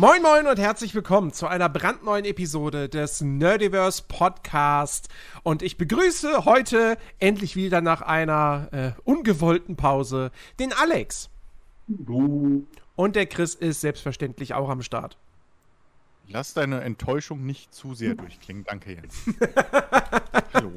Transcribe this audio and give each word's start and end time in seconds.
Moin 0.00 0.22
Moin 0.22 0.46
und 0.46 0.60
herzlich 0.60 0.94
willkommen 0.94 1.32
zu 1.32 1.48
einer 1.48 1.68
brandneuen 1.68 2.24
Episode 2.24 2.88
des 2.88 3.20
Nerdiverse 3.20 4.04
Podcast. 4.06 5.08
Und 5.42 5.60
ich 5.60 5.76
begrüße 5.76 6.44
heute 6.44 6.96
endlich 7.18 7.56
wieder 7.56 7.80
nach 7.80 8.02
einer 8.02 8.68
äh, 8.70 8.92
ungewollten 9.02 9.74
Pause 9.74 10.30
den 10.60 10.72
Alex. 10.72 11.30
Du. 11.88 12.64
Und 12.94 13.16
der 13.16 13.26
Chris 13.26 13.56
ist 13.56 13.80
selbstverständlich 13.80 14.54
auch 14.54 14.68
am 14.68 14.82
Start. 14.82 15.18
Lass 16.28 16.54
deine 16.54 16.82
Enttäuschung 16.82 17.44
nicht 17.44 17.74
zu 17.74 17.94
sehr 17.94 18.14
durchklingen. 18.14 18.62
Danke, 18.68 18.92
Jens. 18.92 19.16
Hallo. 20.54 20.70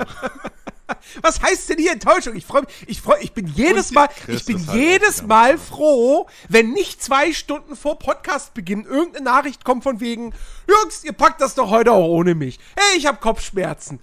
Was 1.22 1.42
heißt 1.42 1.70
denn 1.70 1.78
hier 1.78 1.92
Enttäuschung? 1.92 2.36
Ich 2.36 2.46
freue 2.46 2.62
mich, 2.62 2.74
ich 2.88 3.02
freue, 3.02 3.22
ich 3.22 3.34
bin 3.34 3.48
jedes 3.48 3.92
Mal, 3.92 4.10
ich 4.28 4.46
bin 4.46 4.58
jedes 4.74 5.24
Mal 5.24 5.58
froh, 5.58 6.28
wenn 6.50 6.72
nicht 6.72 7.02
zwei 7.04 7.34
Stunden 7.34 7.76
vor 7.76 8.00
Podcastbeginn 8.00 8.86
irgendeine 8.86 9.26
Nachricht 9.26 9.64
kommt 9.66 9.84
von 9.84 10.00
wegen, 10.00 10.34
Jungs, 10.68 11.04
ihr 11.04 11.14
packt 11.14 11.42
das 11.42 11.56
doch 11.56 11.70
heute 11.70 11.92
auch 11.92 12.08
ohne 12.08 12.36
mich. 12.36 12.60
Hey, 12.76 12.98
ich 12.98 13.06
habe 13.06 13.20
Kopfschmerzen. 13.20 14.00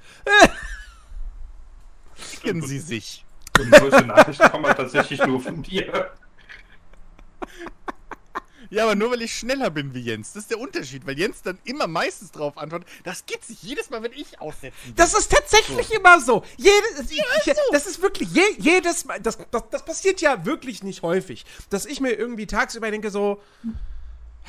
Kennen 2.42 2.62
Sie 2.62 2.78
sich. 2.78 3.24
Und 3.58 3.74
solche 3.74 4.06
Nachrichten 4.06 4.50
kommen 4.50 4.74
tatsächlich 4.76 5.24
nur 5.26 5.40
von 5.40 5.62
dir. 5.62 6.12
Ja, 8.70 8.84
aber 8.84 8.94
nur 8.94 9.10
weil 9.10 9.22
ich 9.22 9.34
schneller 9.34 9.70
bin 9.70 9.94
wie 9.94 10.00
Jens. 10.00 10.32
Das 10.32 10.44
ist 10.44 10.50
der 10.50 10.58
Unterschied, 10.58 11.06
weil 11.06 11.18
Jens 11.18 11.42
dann 11.42 11.58
immer 11.64 11.86
meistens 11.86 12.30
drauf 12.30 12.58
antwortet. 12.58 12.88
Das 13.04 13.24
gibt's 13.24 13.48
nicht. 13.48 13.62
Jedes 13.62 13.90
Mal, 13.90 14.02
wenn 14.02 14.12
ich 14.12 14.40
aussetzen 14.40 14.76
will. 14.84 14.94
Das 14.96 15.14
ist 15.14 15.30
tatsächlich 15.32 15.90
immer 15.92 16.20
so. 16.20 16.44
Jedes, 16.56 17.10
ich, 17.10 17.18
ich, 17.18 17.54
Das 17.72 17.86
ist 17.86 18.02
wirklich 18.02 18.30
je, 18.30 18.42
jedes 18.58 19.04
Mal. 19.04 19.20
Das, 19.20 19.38
das, 19.50 19.62
das 19.70 19.84
passiert 19.84 20.20
ja 20.20 20.44
wirklich 20.44 20.82
nicht 20.82 21.02
häufig, 21.02 21.46
dass 21.70 21.86
ich 21.86 22.00
mir 22.00 22.12
irgendwie 22.12 22.46
tagsüber 22.46 22.90
denke 22.90 23.10
so, 23.10 23.40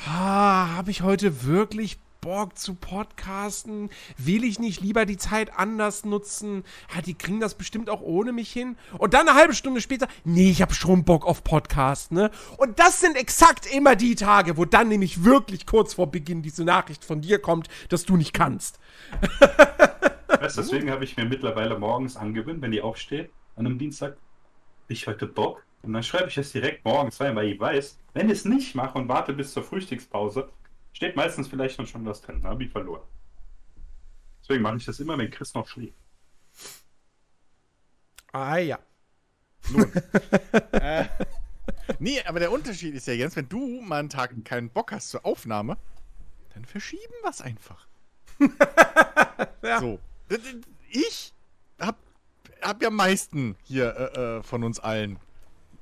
ah, 0.06 0.76
habe 0.76 0.90
ich 0.90 1.02
heute 1.02 1.44
wirklich 1.44 1.98
Bock 2.20 2.58
zu 2.58 2.74
podcasten? 2.74 3.88
Will 4.18 4.44
ich 4.44 4.58
nicht 4.58 4.80
lieber 4.80 5.06
die 5.06 5.16
Zeit 5.16 5.58
anders 5.58 6.04
nutzen? 6.04 6.64
Ja, 6.94 7.00
die 7.00 7.14
kriegen 7.14 7.40
das 7.40 7.54
bestimmt 7.54 7.88
auch 7.88 8.02
ohne 8.02 8.32
mich 8.32 8.52
hin. 8.52 8.76
Und 8.98 9.14
dann 9.14 9.28
eine 9.28 9.38
halbe 9.38 9.54
Stunde 9.54 9.80
später, 9.80 10.06
nee, 10.24 10.50
ich 10.50 10.60
habe 10.60 10.74
schon 10.74 11.04
Bock 11.04 11.26
auf 11.26 11.44
Podcast, 11.44 12.12
ne? 12.12 12.30
Und 12.58 12.78
das 12.78 13.00
sind 13.00 13.16
exakt 13.16 13.66
immer 13.72 13.96
die 13.96 14.14
Tage, 14.14 14.56
wo 14.56 14.64
dann 14.64 14.88
nämlich 14.88 15.24
wirklich 15.24 15.66
kurz 15.66 15.94
vor 15.94 16.10
Beginn 16.10 16.42
diese 16.42 16.64
Nachricht 16.64 17.04
von 17.04 17.22
dir 17.22 17.38
kommt, 17.38 17.68
dass 17.88 18.04
du 18.04 18.16
nicht 18.16 18.32
kannst. 18.32 18.78
Weißt, 20.28 20.58
deswegen 20.58 20.90
habe 20.90 21.04
ich 21.04 21.16
mir 21.16 21.24
mittlerweile 21.24 21.78
morgens 21.78 22.16
angewöhnt, 22.16 22.62
wenn 22.62 22.70
die 22.70 22.82
aufsteht, 22.82 23.30
an 23.56 23.66
einem 23.66 23.78
Dienstag, 23.78 24.16
ich 24.88 25.06
heute 25.06 25.26
Bock. 25.26 25.64
Und 25.82 25.94
dann 25.94 26.02
schreibe 26.02 26.28
ich 26.28 26.36
es 26.36 26.52
direkt 26.52 26.84
morgens 26.84 27.20
rein, 27.20 27.34
weil 27.36 27.48
ich 27.48 27.58
weiß, 27.58 27.98
wenn 28.12 28.26
ich 28.26 28.38
es 28.38 28.44
nicht 28.44 28.74
mache 28.74 28.98
und 28.98 29.08
warte 29.08 29.32
bis 29.32 29.52
zur 29.52 29.62
Frühstückspause, 29.62 30.50
steht 31.00 31.16
meistens 31.16 31.48
vielleicht 31.48 31.78
noch 31.78 31.86
schon 31.86 32.04
was 32.04 32.20
drin. 32.20 32.42
Dann 32.42 32.50
habe 32.52 32.62
ich 32.62 32.70
verloren. 32.70 33.00
Deswegen 34.42 34.60
mache 34.60 34.76
ich 34.76 34.84
das 34.84 35.00
immer, 35.00 35.16
wenn 35.16 35.30
Chris 35.30 35.54
noch 35.54 35.66
schläft. 35.66 35.96
Ah 38.32 38.58
ja. 38.58 38.78
Nun. 39.70 39.90
äh, 40.72 41.06
nee, 41.98 42.20
aber 42.26 42.38
der 42.38 42.52
Unterschied 42.52 42.94
ist 42.94 43.06
ja, 43.06 43.14
Jens, 43.14 43.34
wenn 43.34 43.48
du 43.48 43.80
mal 43.80 44.00
einen 44.00 44.10
Tag 44.10 44.34
keinen 44.44 44.68
Bock 44.68 44.92
hast 44.92 45.08
zur 45.08 45.24
Aufnahme, 45.24 45.78
dann 46.52 46.66
verschieben 46.66 47.14
wir 47.22 47.30
es 47.30 47.40
einfach. 47.40 47.86
Ja. 49.62 49.78
So. 49.78 50.00
Ich 50.90 51.34
hab, 51.78 51.96
hab 52.62 52.82
ja 52.82 52.88
am 52.88 52.96
meisten 52.96 53.56
hier 53.62 53.94
äh, 53.94 54.38
äh, 54.38 54.42
von 54.42 54.64
uns 54.64 54.80
allen 54.80 55.18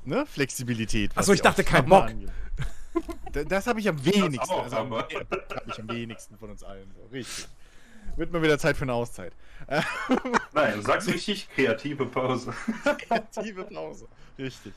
ne? 0.05 0.27
Flexibilität. 0.27 1.15
was 1.15 1.25
Ach 1.25 1.27
so, 1.27 1.33
ich 1.33 1.43
dachte, 1.43 1.65
kein 1.65 1.87
Bock. 1.87 2.05
angeht. 2.05 2.31
Da- 3.33 3.45
Das 3.45 3.67
habe 3.67 3.81
ich 3.81 3.89
am 3.89 4.05
wenigsten. 4.05 4.39
auch, 4.55 4.65
also 4.65 4.77
am, 4.77 4.93
aber- 4.93 5.09
hab 5.09 5.67
ich 5.69 5.79
am 5.81 5.89
wenigsten 5.89 6.37
von 6.39 6.51
uns 6.51 6.63
allen. 6.63 6.93
So. 6.95 7.05
Richtig. 7.13 7.49
Wird 8.17 8.33
mal 8.33 8.43
wieder 8.43 8.59
Zeit 8.59 8.77
für 8.77 8.83
eine 8.85 8.95
Auszeit. 8.95 9.33
Nein, 10.53 10.75
du 10.77 10.83
sagst 10.83 11.09
richtig, 11.09 11.49
kreative 11.55 12.07
Pause. 12.07 12.53
Kreative 13.09 13.65
Pause. 13.65 14.09
Richtig. 14.39 14.73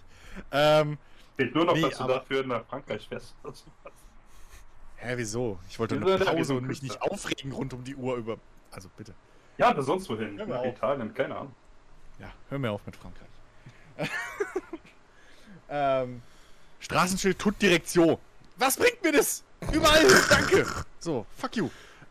Ähm, 0.51 0.97
Fehlt 1.37 1.55
nur 1.55 1.65
noch, 1.65 1.73
Nee, 1.75 1.81
dass 1.81 1.97
du 1.97 2.03
aber- 2.03 2.15
dafür 2.15 2.45
nach 2.45 2.65
Frankreich 2.65 3.07
fährst. 3.07 3.33
hä, 4.97 5.13
wieso? 5.15 5.57
Ich 5.69 5.79
wollte 5.79 5.95
Ja, 5.95 6.01
eine 6.15 6.25
Pause 6.25 6.53
und 6.55 6.67
mich 6.67 6.81
nicht 6.83 7.01
aufregen 7.01 7.51
rund 7.51 7.73
um 7.73 7.83
die 7.83 7.95
Uhr 7.95 8.15
über. 8.17 8.37
Also 8.71 8.89
bitte. 8.95 9.13
Ja, 9.57 9.71
oder 9.71 9.81
sonst 9.83 10.09
wohin. 10.09 10.37
Hör 10.37 10.45
Nach 10.45 10.57
auf. 10.59 10.65
Italien, 10.67 11.13
keine 11.13 11.35
Ahnung. 11.35 11.55
Ja, 12.19 12.31
hör 12.49 12.59
mir 12.59 12.71
auf 12.71 12.85
mit 12.85 12.95
Frankreich. 12.95 13.27
ähm, 15.69 16.21
Straßenschild 16.79 17.37
tut 17.39 17.61
Direktion. 17.61 18.17
Was 18.61 18.77
bringt 18.77 19.01
mir 19.01 19.11
das? 19.11 19.43
Überall, 19.73 20.05
danke. 20.29 20.67
So, 20.99 21.25
fuck 21.35 21.55
you. 21.55 21.67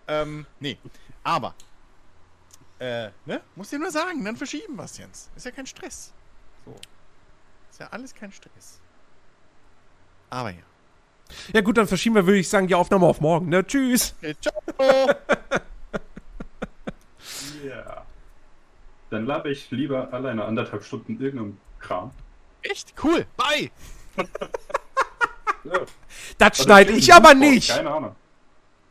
Ähm, 0.08 0.44
nee, 0.58 0.76
aber, 1.22 1.54
äh, 2.80 3.10
ne? 3.24 3.40
Muss 3.54 3.70
dir 3.70 3.78
nur 3.78 3.92
sagen, 3.92 4.24
dann 4.24 4.36
verschieben 4.36 4.74
wir's, 4.76 4.98
Jens. 4.98 5.30
Ist 5.36 5.46
ja 5.46 5.52
kein 5.52 5.66
Stress. 5.66 6.12
So. 6.64 6.74
Ist 7.70 7.78
ja 7.78 7.86
alles 7.92 8.12
kein 8.12 8.32
Stress. 8.32 8.80
Aber 10.28 10.50
ja. 10.50 10.62
Ja 11.52 11.60
gut, 11.60 11.78
dann 11.78 11.86
verschieben 11.86 12.16
wir, 12.16 12.26
würde 12.26 12.40
ich 12.40 12.48
sagen, 12.48 12.66
die 12.66 12.74
Aufnahme 12.74 13.06
auf 13.06 13.20
morgen, 13.20 13.48
ne? 13.48 13.64
Tschüss. 13.64 14.14
Okay, 14.18 14.34
ciao. 14.40 14.60
Ja. 17.64 18.06
Dann 19.10 19.26
labe 19.26 19.50
ich 19.50 19.70
lieber 19.70 20.12
alleine 20.12 20.44
anderthalb 20.46 20.82
Stunden 20.82 21.20
irgendeinem 21.20 21.58
Kram. 21.78 22.10
Echt? 22.62 22.94
Cool. 23.00 23.26
Bye. 23.36 23.70
Ja. 25.64 25.72
Das 26.38 26.58
Oder 26.60 26.64
schneide 26.64 26.92
ich 26.92 27.12
aber 27.14 27.28
raus, 27.30 27.36
nicht. 27.36 27.70
Keine 27.70 27.90
Ahnung. 27.90 28.16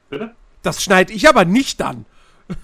Bitte? 0.09 0.35
Das 0.62 0.84
schneide 0.84 1.13
ich 1.13 1.28
aber 1.28 1.46
nicht 1.46 1.80
dann. 1.80 2.06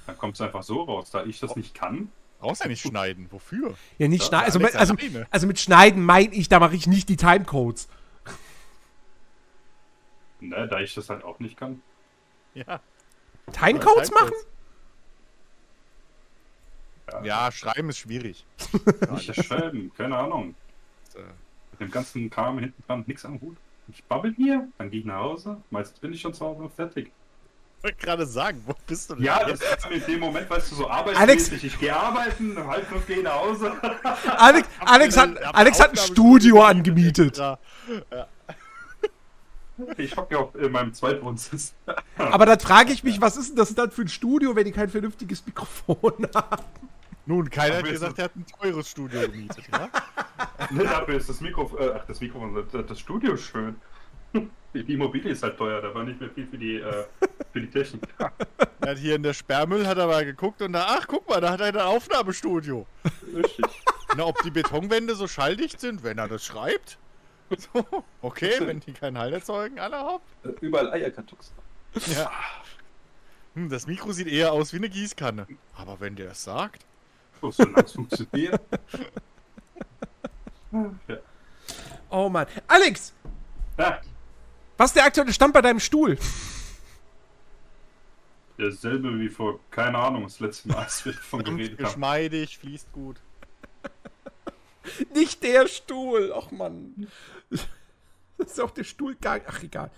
Dann 0.05 0.17
kommt 0.17 0.35
es 0.35 0.41
einfach 0.41 0.63
so 0.63 0.83
raus. 0.83 1.09
Da 1.11 1.23
ich 1.23 1.39
das 1.39 1.55
nicht 1.55 1.73
kann, 1.73 2.11
Brauchst 2.39 2.61
ja 2.61 2.67
nicht 2.67 2.81
schneiden. 2.85 3.27
Wofür? 3.31 3.75
Ja, 3.97 4.07
nicht 4.07 4.21
Ja, 4.23 4.27
schneiden. 4.27 4.45
Also, 4.45 4.59
mit- 4.59 4.75
also, 4.75 4.95
also 5.31 5.47
mit 5.47 5.59
Schneiden 5.59 6.03
meine 6.03 6.33
ich, 6.35 6.49
da 6.49 6.59
mache 6.59 6.75
ich 6.75 6.85
nicht 6.85 7.07
die 7.09 7.15
Timecodes. 7.17 7.87
ne, 10.41 10.67
da 10.67 10.79
ich 10.79 10.93
das 10.93 11.09
halt 11.09 11.23
auch 11.23 11.39
nicht 11.39 11.57
kann. 11.57 11.81
Ja. 12.53 12.81
Timecodes 13.51 14.11
machen? 14.11 14.33
Ja, 17.23 17.51
schreiben 17.51 17.89
ist 17.89 17.99
schwierig. 17.99 18.45
Nicht 19.11 19.29
das 19.29 19.45
Schreiben, 19.45 19.91
keine 19.95 20.17
Ahnung. 20.17 20.55
Mit 21.71 21.79
dem 21.81 21.91
ganzen 21.91 22.29
Kram 22.29 22.59
hinten 22.59 22.83
dran, 22.87 23.03
nix 23.07 23.25
am 23.25 23.39
Hut. 23.41 23.57
Ich 23.87 24.03
babbel 24.03 24.33
mir, 24.37 24.67
dann 24.77 24.89
gehe 24.89 25.01
ich 25.01 25.05
nach 25.05 25.19
Hause. 25.19 25.57
Meistens 25.69 25.99
bin 25.99 26.13
ich 26.13 26.21
schon 26.21 26.33
zu 26.33 26.45
Hause 26.45 26.63
und 26.63 26.73
fertig. 26.73 27.11
Ich 27.77 27.83
wollte 27.83 27.97
gerade 27.97 28.25
sagen, 28.25 28.63
wo 28.65 28.73
bist 28.87 29.11
du 29.11 29.15
denn? 29.15 29.23
Ja, 29.23 29.43
das 29.43 29.59
ist 29.61 29.91
in 29.91 30.03
dem 30.05 30.19
Moment, 30.19 30.49
weißt 30.49 30.71
du, 30.71 30.75
so 30.75 30.89
arbeitsmäßig. 30.89 31.63
Ich 31.65 31.79
gehe 31.79 31.95
arbeiten, 31.95 32.57
um 32.57 32.67
halb 32.67 32.87
fünf 32.87 33.05
gehe 33.05 33.21
nach 33.21 33.35
Hause. 33.35 33.73
Alex, 34.37 34.67
Alex, 34.79 35.17
hat, 35.17 35.55
Alex 35.55 35.79
hat 35.79 35.91
ein 35.91 35.97
Studio 35.97 36.63
angemietet. 36.63 37.37
Ja. 37.37 37.59
Ich 39.97 40.15
hocke 40.15 40.39
auf 40.39 40.55
in 40.55 40.71
meinem 40.71 40.93
Zweitwohnsitz. 40.93 41.73
Aber 42.17 42.45
dann 42.45 42.59
frage 42.59 42.93
ich 42.93 43.03
mich, 43.03 43.19
was 43.19 43.37
ist 43.37 43.49
denn 43.49 43.57
das 43.57 43.75
dann 43.75 43.91
für 43.91 44.03
ein 44.03 44.07
Studio, 44.07 44.55
wenn 44.55 44.65
die 44.65 44.71
kein 44.71 44.89
vernünftiges 44.89 45.45
Mikrofon 45.45 46.27
haben? 46.33 46.63
Nun, 47.25 47.49
keiner 47.49 47.77
hat 47.77 47.85
gesagt, 47.85 48.19
er 48.19 48.25
hat 48.25 48.35
ein 48.35 48.45
teures 48.45 48.89
Studio 48.89 49.21
gemietet, 49.21 49.65
ja? 49.71 49.89
Ne, 50.71 50.83
dafür 50.83 51.15
ist 51.15 51.29
das 51.29 51.41
Mikrofon, 51.41 51.79
äh, 51.79 51.91
ach, 51.95 52.05
das 52.05 52.21
Mikrofon, 52.21 52.55
das, 52.71 52.85
das 52.85 52.99
Studio 52.99 53.35
schön. 53.37 53.75
Die 54.73 54.83
die 54.83 54.93
Immobilie 54.93 55.31
ist 55.31 55.41
halt 55.41 55.57
teuer, 55.57 55.81
da 55.81 55.93
war 55.93 56.03
nicht 56.03 56.19
mehr 56.19 56.29
viel 56.29 56.45
für 56.47 56.57
die, 56.57 56.75
äh, 56.75 57.05
für 57.53 57.61
die 57.61 57.69
Technik. 57.69 58.03
Er 58.81 58.91
hat 58.91 58.97
hier 58.99 59.15
in 59.15 59.23
der 59.23 59.33
Sperrmüll 59.33 59.87
hat 59.87 59.97
er 59.97 60.05
mal 60.05 60.23
geguckt 60.25 60.61
und 60.61 60.73
da, 60.73 60.85
ach, 60.87 61.07
guck 61.07 61.27
mal, 61.27 61.41
da 61.41 61.49
hat 61.49 61.59
er 61.59 61.67
ein 61.67 61.77
Aufnahmestudio. 61.77 62.85
Richtig. 63.33 63.65
Na, 64.15 64.25
ob 64.25 64.39
die 64.43 64.51
Betonwände 64.51 65.15
so 65.15 65.27
schalldicht 65.27 65.79
sind, 65.79 66.03
wenn 66.03 66.19
er 66.19 66.27
das 66.27 66.45
schreibt? 66.45 66.99
So, 67.57 67.85
okay, 68.21 68.53
wenn 68.59 68.81
die 68.81 68.93
keinen 68.93 69.17
Halt 69.17 69.33
erzeugen, 69.33 69.79
alle 69.79 69.99
hopp. 70.01 70.21
Äh, 70.43 70.49
Überall 70.61 70.91
Eierkartons. 70.91 71.51
Ja. 72.15 72.29
Hm, 73.55 73.69
das 73.69 73.87
Mikro 73.87 74.11
sieht 74.11 74.27
eher 74.27 74.51
aus 74.51 74.73
wie 74.73 74.77
eine 74.77 74.89
Gießkanne. 74.89 75.47
Aber 75.75 75.99
wenn 75.99 76.15
der 76.15 76.31
es 76.31 76.43
sagt. 76.43 76.85
Das 77.51 77.91
funktionieren. 77.91 78.59
ja. 81.07 81.17
Oh 82.09 82.29
Mann. 82.29 82.47
Alex, 82.67 83.13
ja, 83.77 83.99
was 84.77 84.87
ist 84.91 84.95
der 84.95 85.05
aktuelle 85.05 85.33
Stand 85.33 85.53
bei 85.53 85.61
deinem 85.61 85.79
Stuhl? 85.79 86.17
derselbe 88.57 89.19
wie 89.19 89.29
vor, 89.29 89.59
keine 89.71 89.97
Ahnung, 89.97 90.23
das 90.23 90.39
letzte 90.39 90.69
Mal, 90.69 90.77
als 90.83 91.03
wir 91.05 91.13
davon 91.13 91.43
geredet 91.43 91.77
haben. 91.79 91.85
Geschmeidig, 91.85 92.57
fließt 92.57 92.91
gut. 92.93 93.17
Nicht 95.13 95.43
der 95.43 95.67
Stuhl. 95.67 96.33
Ach 96.35 96.51
Mann. 96.51 97.07
Das 98.37 98.51
ist 98.51 98.59
auch 98.59 98.71
der 98.71 98.83
Stuhlgang. 98.83 99.39
Ach, 99.47 99.63
egal. 99.63 99.89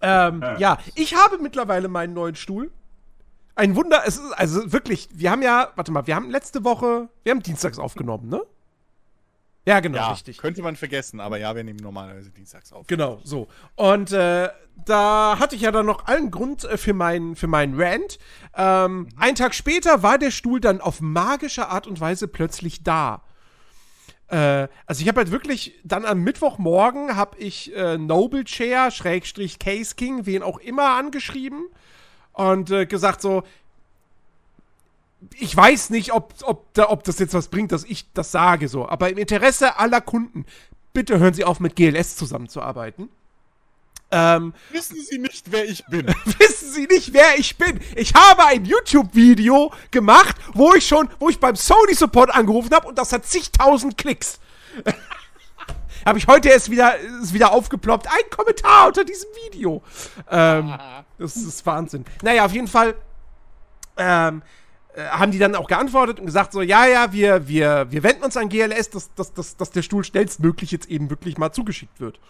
Ähm, 0.00 0.40
Ja. 0.40 0.56
ja, 0.58 0.78
ich 0.94 1.16
habe 1.16 1.38
mittlerweile 1.38 1.88
meinen 1.88 2.14
neuen 2.14 2.36
Stuhl. 2.36 2.70
Ein 3.56 3.76
Wunder, 3.76 4.02
es 4.06 4.16
ist 4.16 4.32
also 4.32 4.72
wirklich, 4.72 5.08
wir 5.12 5.30
haben 5.30 5.42
ja, 5.42 5.70
warte 5.76 5.92
mal, 5.92 6.06
wir 6.06 6.16
haben 6.16 6.30
letzte 6.30 6.64
Woche, 6.64 7.08
wir 7.22 7.30
haben 7.30 7.42
dienstags 7.42 7.78
aufgenommen, 7.78 8.28
ne? 8.28 8.42
Ja, 9.66 9.80
genau, 9.80 9.96
Ja, 9.96 10.10
richtig. 10.10 10.38
könnte 10.38 10.60
man 10.60 10.76
vergessen, 10.76 11.20
aber 11.20 11.38
ja, 11.38 11.54
wir 11.56 11.64
nehmen 11.64 11.78
normalerweise 11.78 12.30
dienstags 12.30 12.72
auf. 12.72 12.86
Genau, 12.86 13.20
so. 13.24 13.48
Und 13.76 14.12
äh, 14.12 14.50
da 14.84 15.38
hatte 15.38 15.54
ich 15.56 15.62
ja 15.62 15.70
dann 15.70 15.86
noch 15.86 16.06
allen 16.06 16.30
Grund 16.30 16.64
äh, 16.64 16.76
für 16.76 16.92
meinen 16.92 17.34
für 17.34 17.46
meinen 17.46 17.80
Rant. 17.80 18.18
Ähm, 18.54 19.08
Einen 19.16 19.36
Tag 19.36 19.54
später 19.54 20.02
war 20.02 20.18
der 20.18 20.32
Stuhl 20.32 20.60
dann 20.60 20.80
auf 20.82 21.00
magische 21.00 21.68
Art 21.68 21.86
und 21.86 21.98
Weise 21.98 22.28
plötzlich 22.28 22.82
da. 22.82 23.22
Äh, 24.28 24.68
also 24.86 25.00
ich 25.00 25.08
habe 25.08 25.18
halt 25.20 25.30
wirklich 25.30 25.80
dann 25.82 26.04
am 26.04 26.20
Mittwochmorgen 26.22 27.16
habe 27.16 27.38
ich 27.38 27.74
äh, 27.74 27.96
Noble 27.96 28.44
Chair 28.44 28.90
Schrägstrich 28.90 29.58
Case 29.58 29.94
King 29.94 30.26
wen 30.26 30.42
auch 30.42 30.58
immer 30.58 30.90
angeschrieben 30.96 31.66
und 32.34 32.70
äh, 32.70 32.86
gesagt 32.86 33.22
so 33.22 33.42
ich 35.38 35.56
weiß 35.56 35.90
nicht, 35.90 36.12
ob, 36.12 36.34
ob, 36.42 36.72
da, 36.74 36.90
ob 36.90 37.04
das 37.04 37.18
jetzt 37.18 37.34
was 37.34 37.48
bringt, 37.48 37.72
dass 37.72 37.84
ich 37.84 38.06
das 38.12 38.30
sage, 38.30 38.68
so. 38.68 38.88
Aber 38.88 39.10
im 39.10 39.18
Interesse 39.18 39.78
aller 39.78 40.00
Kunden, 40.00 40.44
bitte 40.92 41.18
hören 41.18 41.34
Sie 41.34 41.44
auf, 41.44 41.60
mit 41.60 41.76
GLS 41.76 42.16
zusammenzuarbeiten. 42.16 43.08
Ähm, 44.10 44.54
Wissen 44.70 44.96
Sie 45.00 45.18
nicht, 45.18 45.50
wer 45.50 45.64
ich 45.64 45.84
bin? 45.86 46.06
wissen 46.38 46.70
Sie 46.70 46.86
nicht, 46.86 47.12
wer 47.12 47.38
ich 47.38 47.56
bin? 47.56 47.80
Ich 47.96 48.14
habe 48.14 48.44
ein 48.46 48.64
YouTube-Video 48.64 49.72
gemacht, 49.90 50.36
wo 50.52 50.74
ich 50.74 50.86
schon, 50.86 51.08
wo 51.18 51.28
ich 51.30 51.40
beim 51.40 51.56
Sony-Support 51.56 52.34
angerufen 52.34 52.72
habe 52.74 52.86
und 52.86 52.98
das 52.98 53.12
hat 53.12 53.26
zigtausend 53.26 53.96
Klicks. 53.98 54.38
Habe 56.04 56.18
ich 56.18 56.26
heute 56.26 56.48
erst 56.48 56.70
wieder, 56.70 56.98
ist 56.98 57.34
wieder 57.34 57.52
aufgeploppt. 57.52 58.06
Ein 58.06 58.30
Kommentar 58.30 58.88
unter 58.88 59.04
diesem 59.04 59.28
Video. 59.46 59.82
Ähm, 60.30 60.74
das 61.18 61.36
ist 61.36 61.64
Wahnsinn. 61.66 62.04
Naja, 62.22 62.44
auf 62.44 62.52
jeden 62.52 62.68
Fall 62.68 62.94
ähm, 63.96 64.42
äh, 64.94 65.06
haben 65.06 65.32
die 65.32 65.38
dann 65.38 65.54
auch 65.54 65.66
geantwortet 65.66 66.20
und 66.20 66.26
gesagt 66.26 66.52
so, 66.52 66.62
ja, 66.62 66.86
ja, 66.86 67.12
wir, 67.12 67.48
wir, 67.48 67.86
wir 67.90 68.02
wenden 68.02 68.24
uns 68.24 68.36
an 68.36 68.48
GLS, 68.48 68.90
dass, 68.90 69.14
dass, 69.14 69.32
dass, 69.32 69.56
dass 69.56 69.70
der 69.70 69.82
Stuhl 69.82 70.04
schnellstmöglich 70.04 70.70
jetzt 70.70 70.86
eben 70.86 71.10
wirklich 71.10 71.38
mal 71.38 71.52
zugeschickt 71.52 72.00
wird. 72.00 72.20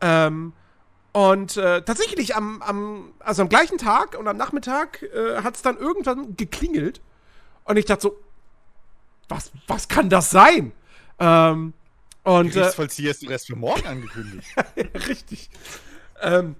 Ähm, 0.00 0.52
und 1.12 1.56
äh, 1.56 1.82
tatsächlich 1.82 2.36
am, 2.36 2.62
am, 2.62 3.12
also 3.18 3.42
am 3.42 3.48
gleichen 3.48 3.78
Tag 3.78 4.18
und 4.18 4.26
am 4.28 4.36
Nachmittag 4.36 5.02
äh, 5.02 5.42
hat 5.42 5.56
es 5.56 5.62
dann 5.62 5.76
irgendwann 5.76 6.36
geklingelt. 6.36 7.00
Und 7.64 7.76
ich 7.76 7.84
dachte 7.84 8.02
so, 8.02 8.16
was, 9.28 9.52
was 9.66 9.88
kann 9.88 10.08
das 10.08 10.30
sein? 10.30 10.72
Ähm, 11.18 11.74
und 12.24 12.48
äh, 12.48 12.50
Gerichtsvollzieher 12.50 13.10
ist 13.10 13.22
doch 13.22 13.30
erst 13.30 13.46
für 13.46 13.56
morgen 13.56 13.86
angekündigt. 13.86 14.48
Richtig. 15.08 15.50
Ähm, 16.20 16.56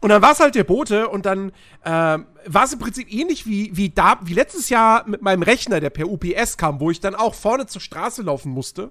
und 0.00 0.08
dann 0.08 0.22
war 0.22 0.32
es 0.32 0.40
halt 0.40 0.54
der 0.54 0.64
Bote 0.64 1.08
und 1.08 1.26
dann 1.26 1.52
ähm, 1.84 2.26
war 2.46 2.64
es 2.64 2.72
im 2.72 2.78
Prinzip 2.78 3.12
ähnlich 3.12 3.46
wie, 3.46 3.76
wie, 3.76 3.90
da, 3.90 4.18
wie 4.22 4.32
letztes 4.32 4.70
Jahr 4.70 5.06
mit 5.06 5.20
meinem 5.20 5.42
Rechner, 5.42 5.80
der 5.80 5.90
per 5.90 6.08
UPS 6.08 6.56
kam, 6.56 6.80
wo 6.80 6.90
ich 6.90 7.00
dann 7.00 7.14
auch 7.14 7.34
vorne 7.34 7.66
zur 7.66 7.82
Straße 7.82 8.22
laufen 8.22 8.50
musste. 8.50 8.90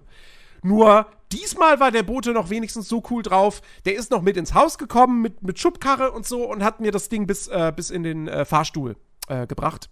Nur 0.61 1.07
diesmal 1.31 1.79
war 1.79 1.91
der 1.91 2.03
Bote 2.03 2.31
noch 2.31 2.51
wenigstens 2.51 2.87
so 2.87 3.01
cool 3.09 3.23
drauf. 3.23 3.61
Der 3.85 3.95
ist 3.95 4.11
noch 4.11 4.21
mit 4.21 4.37
ins 4.37 4.53
Haus 4.53 4.77
gekommen 4.77 5.21
mit, 5.21 5.41
mit 5.41 5.59
Schubkarre 5.59 6.11
und 6.11 6.27
so 6.27 6.47
und 6.47 6.63
hat 6.63 6.79
mir 6.79 6.91
das 6.91 7.09
Ding 7.09 7.25
bis, 7.25 7.47
äh, 7.47 7.73
bis 7.75 7.89
in 7.89 8.03
den 8.03 8.27
äh, 8.27 8.45
Fahrstuhl 8.45 8.95
äh, 9.27 9.47
gebracht. 9.47 9.89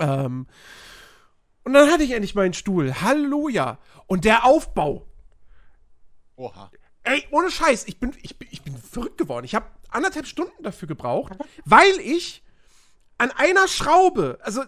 Ähm, 0.00 0.46
und 1.64 1.72
dann 1.72 1.90
hatte 1.90 2.02
ich 2.02 2.12
endlich 2.12 2.34
meinen 2.34 2.54
Stuhl. 2.54 3.00
Halleluja. 3.00 3.78
Und 4.06 4.24
der 4.24 4.44
Aufbau, 4.44 5.06
Oha. 6.36 6.70
Ey, 7.04 7.24
ohne 7.30 7.50
Scheiß, 7.50 7.84
ich 7.86 7.98
bin, 7.98 8.14
ich 8.22 8.38
bin, 8.38 8.48
ich 8.50 8.62
bin 8.62 8.76
verrückt 8.76 9.18
geworden. 9.18 9.44
Ich 9.44 9.54
habe 9.54 9.66
anderthalb 9.90 10.26
Stunden 10.26 10.62
dafür 10.62 10.88
gebraucht, 10.88 11.32
weil 11.64 11.98
ich 12.00 12.42
an 13.18 13.30
einer 13.32 13.68
Schraube, 13.68 14.38
also 14.42 14.62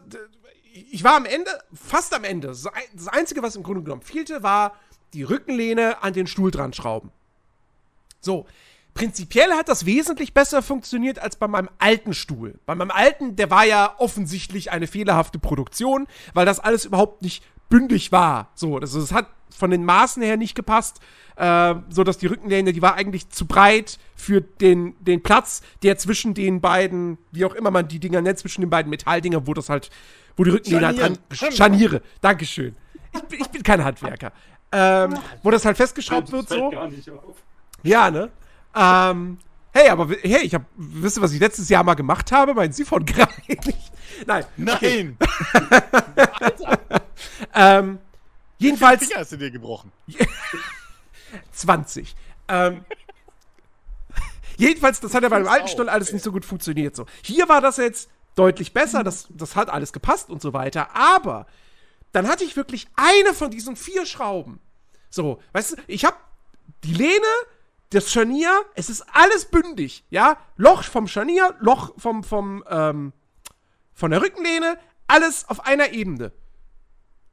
ich 0.73 1.05
war 1.05 1.15
am 1.15 1.25
Ende, 1.25 1.51
fast 1.73 2.13
am 2.13 2.25
Ende. 2.25 2.49
Das 2.49 3.09
Einzige, 3.09 3.43
was 3.43 3.57
im 3.57 3.63
Grunde 3.63 3.83
genommen 3.83 4.03
fehlte, 4.03 4.43
war 4.43 4.75
die 5.13 5.23
Rückenlehne 5.23 6.03
an 6.03 6.13
den 6.13 6.27
Stuhl 6.27 6.51
dran 6.51 6.73
schrauben. 6.73 7.13
So, 8.21 8.47
prinzipiell 8.95 9.51
hat 9.53 9.69
das 9.69 9.85
wesentlich 9.87 10.33
besser 10.35 10.63
funktioniert 10.63 11.19
als 11.19 11.37
bei 11.37 11.49
meinem 11.49 11.69
alten 11.79 12.15
Stuhl. 12.15 12.59
Bei 12.67 12.75
meinem 12.75 12.91
alten, 12.91 13.37
der 13.37 13.51
war 13.51 13.65
ja 13.65 13.95
offensichtlich 13.99 14.71
eine 14.71 14.87
fehlerhafte 14.87 15.39
Produktion, 15.39 16.07
weil 16.33 16.47
das 16.47 16.61
alles 16.61 16.85
überhaupt 16.85 17.23
nicht 17.23 17.45
bündig 17.69 18.13
war. 18.13 18.51
So, 18.55 18.79
das, 18.79 18.93
das 18.93 19.13
hat 19.13 19.27
von 19.57 19.71
den 19.71 19.85
Maßen 19.85 20.23
her 20.23 20.37
nicht 20.37 20.55
gepasst, 20.55 21.01
äh, 21.37 21.75
so 21.89 22.05
dass 22.05 22.19
die 22.19 22.27
Rückenlehne, 22.27 22.73
die 22.73 22.83
war 22.83 22.95
eigentlich 22.95 23.29
zu 23.31 23.47
breit 23.47 23.99
für 24.17 24.41
den, 24.41 24.95
den 25.05 25.23
Platz, 25.23 25.63
der 25.83 25.97
zwischen 25.99 26.35
den 26.35 26.61
beiden, 26.61 27.19
wie 27.33 27.45
auch 27.45 27.55
immer 27.55 27.71
man 27.71 27.87
die 27.89 27.99
Dinger 28.01 28.21
nennt, 28.21 28.39
zwischen 28.39 28.61
den 28.63 28.71
beiden 28.71 28.91
Metalldinger, 28.91 29.47
wo 29.47 29.55
das 29.55 29.69
halt, 29.69 29.91
wo 30.37 30.45
die 30.45 30.51
Rückenlehne 30.51 30.87
halt 30.87 31.01
dran. 31.01 31.19
Scharniere, 31.53 32.03
Dankeschön. 32.21 32.77
Ich, 33.13 33.23
bin- 33.23 33.41
ich 33.41 33.49
bin 33.49 33.63
kein 33.63 33.85
Handwerker. 33.85 34.33
Ähm, 34.73 35.15
wo 35.43 35.51
das 35.53 35.65
halt 35.65 35.77
festgeschraubt 35.77 36.33
wird, 36.33 36.49
so. 36.49 36.71
gar 36.71 36.89
nicht 36.89 37.09
auf. 37.11 37.37
Ja, 37.85 38.11
ne? 38.11 38.31
Ähm, 38.75 39.39
hey, 39.73 39.89
aber 39.89 40.09
hey, 40.23 40.43
ich 40.43 40.55
hab, 40.55 40.65
wisst 40.77 41.19
ihr, 41.19 41.23
was 41.23 41.33
ich 41.33 41.41
letztes 41.41 41.69
Jahr 41.69 41.85
mal 41.85 41.95
gemacht 41.95 42.33
habe? 42.33 42.55
Mein 42.55 42.73
Siphon 42.73 43.05
gereinigt. 43.05 43.75
Nein. 44.27 44.45
Nein! 44.57 45.19
Ähm, 47.55 47.99
jedenfalls 48.59 49.05
Finger 49.05 49.21
hast 49.21 49.33
du 49.33 49.37
dir 49.37 49.51
gebrochen. 49.51 49.93
20. 51.53 52.15
Ähm, 52.49 52.85
jedenfalls, 54.57 55.01
das 55.01 55.15
hat 55.15 55.23
ja 55.23 55.29
bei 55.29 55.39
dem 55.39 55.49
alten 55.49 55.69
Stuhl 55.69 55.89
alles 55.89 56.13
nicht 56.13 56.25
so 56.25 56.33
gut 56.33 56.45
funktioniert. 56.45 56.95
So. 56.97 57.07
Hier 57.23 57.49
war 57.49 57.61
das 57.61 57.77
jetzt 57.77 58.11
deutlich 58.35 58.73
besser, 58.73 59.05
das, 59.05 59.29
das 59.31 59.57
hat 59.57 59.71
alles 59.71 59.93
gepasst 59.93 60.31
und 60.31 60.43
so 60.43 60.53
weiter. 60.53 60.95
Aber 60.95 61.47
dann 62.13 62.29
hatte 62.29 62.45
ich 62.45 62.57
wirklich 62.57 62.87
eine 62.97 63.35
von 63.35 63.51
diesen 63.51 63.77
vier 63.77 64.07
Schrauben. 64.07 64.61
So, 65.11 65.41
weißt 65.53 65.73
du, 65.73 65.77
ich 65.87 66.05
habe 66.05 66.17
die 66.83 66.95
Lehne, 66.95 67.27
das 67.95 68.13
Scharnier, 68.13 68.65
es 68.75 68.91
ist 68.91 69.03
alles 69.13 69.47
bündig, 69.47 70.05
ja? 70.11 70.37
Loch 70.57 70.85
vom 70.85 71.07
Scharnier, 71.09 71.55
Loch 71.61 71.93
vom, 71.97 72.25
vom, 72.25 72.65
ähm, 72.69 73.13
von 73.93 74.11
der 74.11 74.23
Rückenlehne, 74.23 74.79
alles 75.07 75.49
auf 75.49 75.67
einer 75.67 75.93
Ebene. 75.93 76.33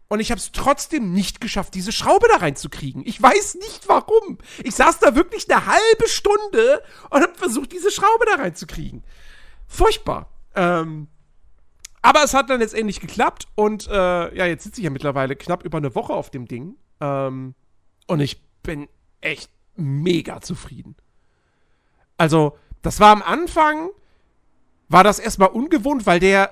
Und 0.07 0.19
ich 0.19 0.29
habe 0.29 0.39
es 0.39 0.51
trotzdem 0.51 1.13
nicht 1.13 1.39
geschafft, 1.39 1.73
diese 1.73 1.93
Schraube 1.93 2.27
da 2.29 2.37
reinzukriegen. 2.37 3.01
Ich 3.05 3.21
weiß 3.21 3.55
nicht 3.55 3.87
warum. 3.87 4.39
Ich 4.61 4.75
saß 4.75 4.99
da 4.99 5.15
wirklich 5.15 5.49
eine 5.49 5.65
halbe 5.65 6.07
Stunde 6.07 6.83
und 7.09 7.21
habe 7.21 7.33
versucht, 7.35 7.71
diese 7.71 7.91
Schraube 7.91 8.25
da 8.25 8.35
reinzukriegen. 8.35 9.03
Furchtbar. 9.67 10.29
Ähm, 10.53 11.07
aber 12.01 12.23
es 12.23 12.33
hat 12.33 12.49
dann 12.49 12.59
letztendlich 12.59 12.99
geklappt 12.99 13.47
und 13.55 13.87
äh, 13.87 14.35
ja, 14.35 14.45
jetzt 14.45 14.65
sitze 14.65 14.81
ich 14.81 14.85
ja 14.85 14.89
mittlerweile 14.89 15.37
knapp 15.37 15.63
über 15.63 15.77
eine 15.77 15.95
Woche 15.95 16.13
auf 16.13 16.29
dem 16.29 16.45
Ding. 16.45 16.75
Ähm, 16.99 17.55
und 18.07 18.19
ich 18.19 18.41
bin 18.63 18.89
echt 19.21 19.49
mega 19.81 20.41
zufrieden. 20.41 20.95
Also, 22.17 22.57
das 22.81 22.99
war 22.99 23.11
am 23.11 23.21
Anfang, 23.21 23.89
war 24.89 25.03
das 25.03 25.19
erstmal 25.19 25.49
ungewohnt, 25.49 26.05
weil 26.05 26.19
der, 26.19 26.51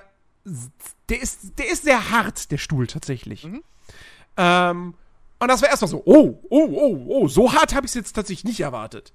der 1.08 1.22
ist, 1.22 1.58
der 1.58 1.70
ist 1.70 1.84
sehr 1.84 2.10
hart, 2.10 2.50
der 2.50 2.58
Stuhl 2.58 2.86
tatsächlich. 2.86 3.48
Ähm, 4.36 4.94
und 5.38 5.48
das 5.48 5.62
war 5.62 5.68
erstmal 5.70 5.90
so, 5.90 6.02
oh, 6.04 6.38
oh, 6.50 6.68
oh, 6.70 7.04
oh, 7.08 7.28
so 7.28 7.52
hart 7.52 7.74
habe 7.74 7.86
ich 7.86 7.90
es 7.90 7.94
jetzt 7.94 8.12
tatsächlich 8.12 8.44
nicht 8.44 8.60
erwartet. 8.60 9.12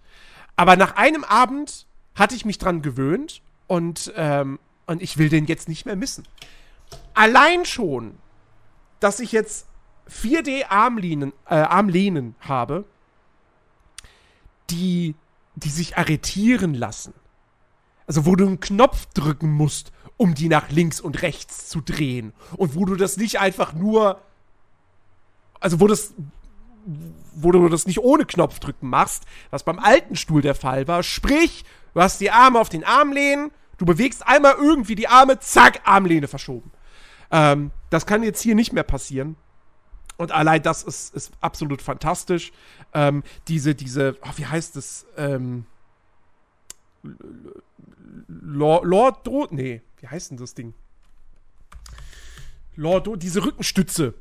Aber 0.55 0.75
nach 0.75 0.95
einem 0.95 1.23
Abend 1.23 1.85
hatte 2.15 2.35
ich 2.35 2.45
mich 2.45 2.57
dran 2.57 2.81
gewöhnt 2.81 3.41
und, 3.67 4.13
ähm, 4.15 4.59
und 4.87 5.01
ich 5.01 5.17
will 5.17 5.29
den 5.29 5.45
jetzt 5.45 5.67
nicht 5.69 5.85
mehr 5.85 5.95
missen. 5.95 6.25
Allein 7.13 7.65
schon, 7.65 8.17
dass 8.99 9.19
ich 9.19 9.31
jetzt 9.31 9.67
4D-Armlehnen 10.09 11.33
äh, 11.47 11.55
Armlehnen 11.55 12.35
habe, 12.39 12.85
die, 14.69 15.15
die 15.55 15.69
sich 15.69 15.97
arretieren 15.97 16.73
lassen. 16.73 17.13
Also 18.07 18.25
wo 18.25 18.35
du 18.35 18.45
einen 18.45 18.59
Knopf 18.59 19.07
drücken 19.13 19.51
musst, 19.51 19.91
um 20.17 20.35
die 20.35 20.47
nach 20.47 20.69
links 20.69 21.01
und 21.01 21.21
rechts 21.21 21.67
zu 21.69 21.81
drehen. 21.81 22.33
Und 22.57 22.75
wo 22.75 22.85
du 22.85 22.95
das 22.95 23.17
nicht 23.17 23.39
einfach 23.39 23.73
nur. 23.73 24.21
Also 25.59 25.79
wo 25.79 25.87
das. 25.87 26.13
Wo 27.33 27.51
du 27.51 27.67
das 27.67 27.87
nicht 27.87 27.99
ohne 27.99 28.25
Knopfdrücken 28.25 28.87
machst, 28.87 29.23
was 29.49 29.63
beim 29.63 29.79
alten 29.79 30.15
Stuhl 30.15 30.41
der 30.41 30.53
Fall 30.53 30.87
war. 30.87 31.01
Sprich, 31.01 31.65
du 31.93 32.01
hast 32.01 32.21
die 32.21 32.29
Arme 32.29 32.59
auf 32.59 32.69
den 32.69 32.83
Armlehnen, 32.83 33.49
du 33.79 33.85
bewegst 33.85 34.25
einmal 34.25 34.53
irgendwie 34.53 34.93
die 34.93 35.07
Arme, 35.07 35.39
zack, 35.39 35.81
Armlehne 35.83 36.27
verschoben. 36.27 36.71
Ähm, 37.31 37.71
das 37.89 38.05
kann 38.05 38.21
jetzt 38.21 38.41
hier 38.41 38.53
nicht 38.53 38.71
mehr 38.71 38.83
passieren. 38.83 39.35
Und 40.17 40.31
allein 40.31 40.61
das 40.63 40.83
ist, 40.83 41.13
ist 41.13 41.31
absolut 41.41 41.81
fantastisch. 41.81 42.51
Ähm, 42.93 43.23
diese, 43.47 43.75
diese, 43.75 44.17
oh, 44.21 44.31
wie 44.37 44.45
heißt 44.45 44.75
es? 44.77 45.05
Ähm, 45.17 45.65
Lord, 48.27 48.85
Lord 48.85 49.51
nee, 49.51 49.81
wie 49.99 50.07
heißt 50.07 50.31
denn 50.31 50.37
das 50.37 50.53
Ding? 50.53 50.73
Lord, 52.75 53.07
Dro- 53.07 53.15
diese 53.15 53.43
Rückenstütze, 53.43 54.13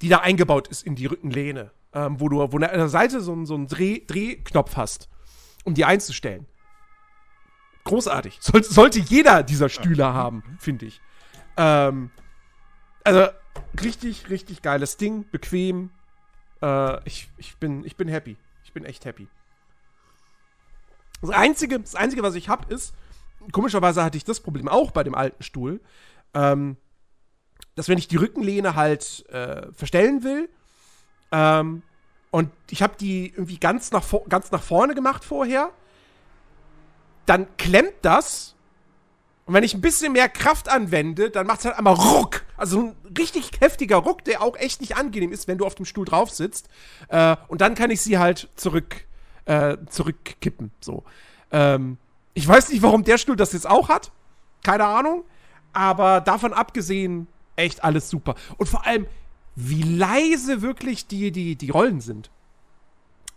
die 0.00 0.08
da 0.08 0.18
eingebaut 0.18 0.68
ist 0.68 0.84
in 0.84 0.94
die 0.94 1.06
Rückenlehne, 1.06 1.70
ähm, 1.92 2.20
wo 2.20 2.28
du 2.28 2.38
wo 2.38 2.56
an 2.56 2.60
der 2.60 2.88
Seite 2.88 3.20
so, 3.20 3.44
so 3.44 3.54
einen 3.54 3.66
Dreh, 3.66 4.00
Drehknopf 4.06 4.76
hast, 4.76 5.08
um 5.64 5.74
die 5.74 5.84
einzustellen. 5.84 6.46
Großartig. 7.84 8.38
Soll, 8.40 8.62
sollte 8.62 9.00
jeder 9.00 9.42
dieser 9.42 9.68
Stühle 9.68 10.12
haben, 10.12 10.42
finde 10.58 10.86
ich. 10.86 11.00
Ähm, 11.56 12.10
also, 13.04 13.28
richtig, 13.82 14.30
richtig 14.30 14.62
geiles 14.62 14.96
Ding, 14.96 15.24
bequem. 15.30 15.90
Äh, 16.62 17.06
ich, 17.06 17.28
ich, 17.36 17.56
bin, 17.56 17.84
ich 17.84 17.96
bin 17.96 18.08
happy. 18.08 18.36
Ich 18.64 18.72
bin 18.72 18.84
echt 18.84 19.04
happy. 19.04 19.28
Das 21.20 21.30
Einzige, 21.30 21.80
das 21.80 21.94
Einzige 21.94 22.22
was 22.22 22.34
ich 22.34 22.48
habe, 22.48 22.72
ist, 22.72 22.94
komischerweise 23.52 24.02
hatte 24.02 24.16
ich 24.16 24.24
das 24.24 24.40
Problem 24.40 24.68
auch 24.68 24.90
bei 24.90 25.04
dem 25.04 25.14
alten 25.14 25.42
Stuhl, 25.42 25.80
ähm, 26.34 26.76
dass 27.74 27.88
wenn 27.88 27.98
ich 27.98 28.08
die 28.08 28.16
Rückenlehne 28.16 28.74
halt 28.74 29.28
äh, 29.30 29.72
verstellen 29.72 30.22
will, 30.22 30.48
ähm, 31.32 31.82
und 32.30 32.50
ich 32.70 32.82
habe 32.82 32.94
die 32.98 33.28
irgendwie 33.28 33.58
ganz 33.58 33.90
nach, 33.90 34.04
ganz 34.28 34.50
nach 34.52 34.62
vorne 34.62 34.94
gemacht 34.94 35.24
vorher, 35.24 35.72
dann 37.26 37.46
klemmt 37.56 37.94
das. 38.02 38.54
Und 39.50 39.54
wenn 39.54 39.64
ich 39.64 39.74
ein 39.74 39.80
bisschen 39.80 40.12
mehr 40.12 40.28
Kraft 40.28 40.68
anwende, 40.68 41.28
dann 41.28 41.44
macht 41.44 41.58
es 41.58 41.64
halt 41.64 41.76
einmal 41.76 41.94
Ruck. 41.94 42.44
Also 42.56 42.82
ein 42.82 42.96
richtig 43.18 43.50
heftiger 43.58 43.96
Ruck, 43.96 44.22
der 44.22 44.42
auch 44.42 44.54
echt 44.54 44.80
nicht 44.80 44.96
angenehm 44.96 45.32
ist, 45.32 45.48
wenn 45.48 45.58
du 45.58 45.66
auf 45.66 45.74
dem 45.74 45.86
Stuhl 45.86 46.04
drauf 46.04 46.30
sitzt. 46.30 46.68
Äh, 47.08 47.34
und 47.48 47.60
dann 47.60 47.74
kann 47.74 47.90
ich 47.90 48.00
sie 48.00 48.16
halt 48.16 48.48
zurück, 48.54 49.08
äh, 49.46 49.76
zurückkippen. 49.88 50.70
So. 50.80 51.02
Ähm, 51.50 51.98
ich 52.32 52.46
weiß 52.46 52.68
nicht, 52.68 52.80
warum 52.82 53.02
der 53.02 53.18
Stuhl 53.18 53.34
das 53.34 53.52
jetzt 53.52 53.68
auch 53.68 53.88
hat. 53.88 54.12
Keine 54.62 54.84
Ahnung. 54.84 55.24
Aber 55.72 56.20
davon 56.20 56.52
abgesehen, 56.52 57.26
echt 57.56 57.82
alles 57.82 58.08
super. 58.08 58.36
Und 58.56 58.68
vor 58.68 58.86
allem, 58.86 59.08
wie 59.56 59.82
leise 59.82 60.62
wirklich 60.62 61.08
die, 61.08 61.32
die, 61.32 61.56
die 61.56 61.70
Rollen 61.70 62.00
sind. 62.00 62.30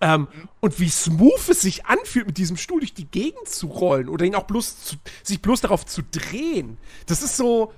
Ähm, 0.04 0.28
und 0.60 0.82
wie 0.82 0.90
smooth 0.90 1.48
es 1.48 1.62
sich 1.62 1.86
anfühlt, 1.86 2.28
mit 2.28 2.38
diesem 2.38 2.58
Stuhl 2.58 2.82
durch 2.82 2.94
die 2.94 3.08
Gegend 3.08 3.48
zu 3.48 3.68
rollen 3.68 4.10
oder 4.10 4.26
ihn 4.26 4.36
auch 4.36 4.44
bloß 4.44 4.84
zu, 4.84 4.96
sich 5.24 5.42
bloß 5.42 5.62
darauf 5.62 5.86
zu 5.86 6.02
drehen. 6.04 6.78
Das 7.06 7.24
ist 7.24 7.38
so. 7.38 7.72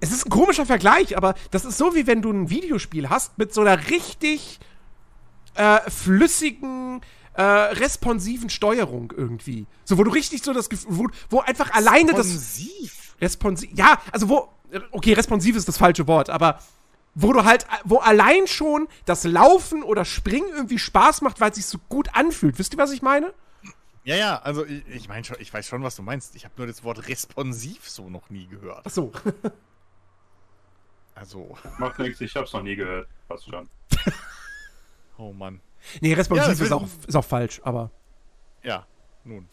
Es 0.00 0.10
ist 0.10 0.26
ein 0.26 0.30
komischer 0.30 0.66
Vergleich, 0.66 1.16
aber 1.16 1.34
das 1.52 1.64
ist 1.64 1.78
so, 1.78 1.94
wie 1.94 2.08
wenn 2.08 2.20
du 2.20 2.32
ein 2.32 2.50
Videospiel 2.50 3.08
hast 3.10 3.38
mit 3.38 3.54
so 3.54 3.60
einer 3.60 3.90
richtig 3.90 4.58
äh, 5.54 5.88
flüssigen, 5.88 7.00
äh, 7.34 7.42
responsiven 7.42 8.50
Steuerung 8.50 9.14
irgendwie. 9.16 9.66
So, 9.84 9.96
wo 9.96 10.02
du 10.02 10.10
richtig 10.10 10.42
so 10.42 10.52
das 10.52 10.68
Gefühl, 10.68 10.90
wo, 10.90 11.08
wo 11.30 11.40
einfach 11.40 11.72
alleine 11.72 12.10
das. 12.10 12.26
Responsiv? 12.26 13.16
Responsiv. 13.20 13.70
Ja, 13.74 14.00
also 14.10 14.28
wo. 14.28 14.48
Okay, 14.90 15.12
responsiv 15.12 15.54
ist 15.54 15.68
das 15.68 15.78
falsche 15.78 16.08
Wort, 16.08 16.28
aber 16.28 16.58
wo 17.14 17.32
du 17.32 17.44
halt, 17.44 17.66
wo 17.84 17.98
allein 17.98 18.46
schon 18.46 18.88
das 19.04 19.24
Laufen 19.24 19.82
oder 19.82 20.04
Springen 20.04 20.48
irgendwie 20.54 20.78
Spaß 20.78 21.22
macht, 21.22 21.40
weil 21.40 21.50
es 21.50 21.56
sich 21.56 21.66
so 21.66 21.78
gut 21.88 22.14
anfühlt. 22.14 22.58
Wisst 22.58 22.74
ihr, 22.74 22.78
was 22.78 22.90
ich 22.90 23.02
meine? 23.02 23.32
Ja, 24.04 24.16
ja, 24.16 24.38
also 24.42 24.66
ich, 24.66 24.86
ich 24.88 25.08
meine 25.08 25.24
schon, 25.24 25.36
ich 25.40 25.52
weiß 25.52 25.66
schon, 25.66 25.82
was 25.82 25.96
du 25.96 26.02
meinst. 26.02 26.36
Ich 26.36 26.44
habe 26.44 26.54
nur 26.58 26.66
das 26.66 26.84
Wort 26.84 27.08
responsiv 27.08 27.88
so 27.88 28.10
noch 28.10 28.28
nie 28.30 28.46
gehört. 28.46 28.82
Ach 28.84 28.90
so. 28.90 29.12
Also. 31.16 31.56
Macht 31.78 32.00
nichts, 32.00 32.20
ich 32.20 32.34
hab's 32.34 32.52
noch 32.52 32.62
nie 32.62 32.74
gehört. 32.74 33.08
Passt 33.28 33.48
schon. 33.48 33.68
Oh 35.16 35.32
Mann. 35.32 35.60
Nee, 36.00 36.12
responsiv 36.12 36.58
Ja, 36.58 36.64
ist, 36.64 36.72
auch, 36.72 36.88
ist 37.06 37.14
auch 37.14 37.24
falsch, 37.24 37.60
aber. 37.62 37.92
Ja, 38.64 38.84
nun. 39.22 39.48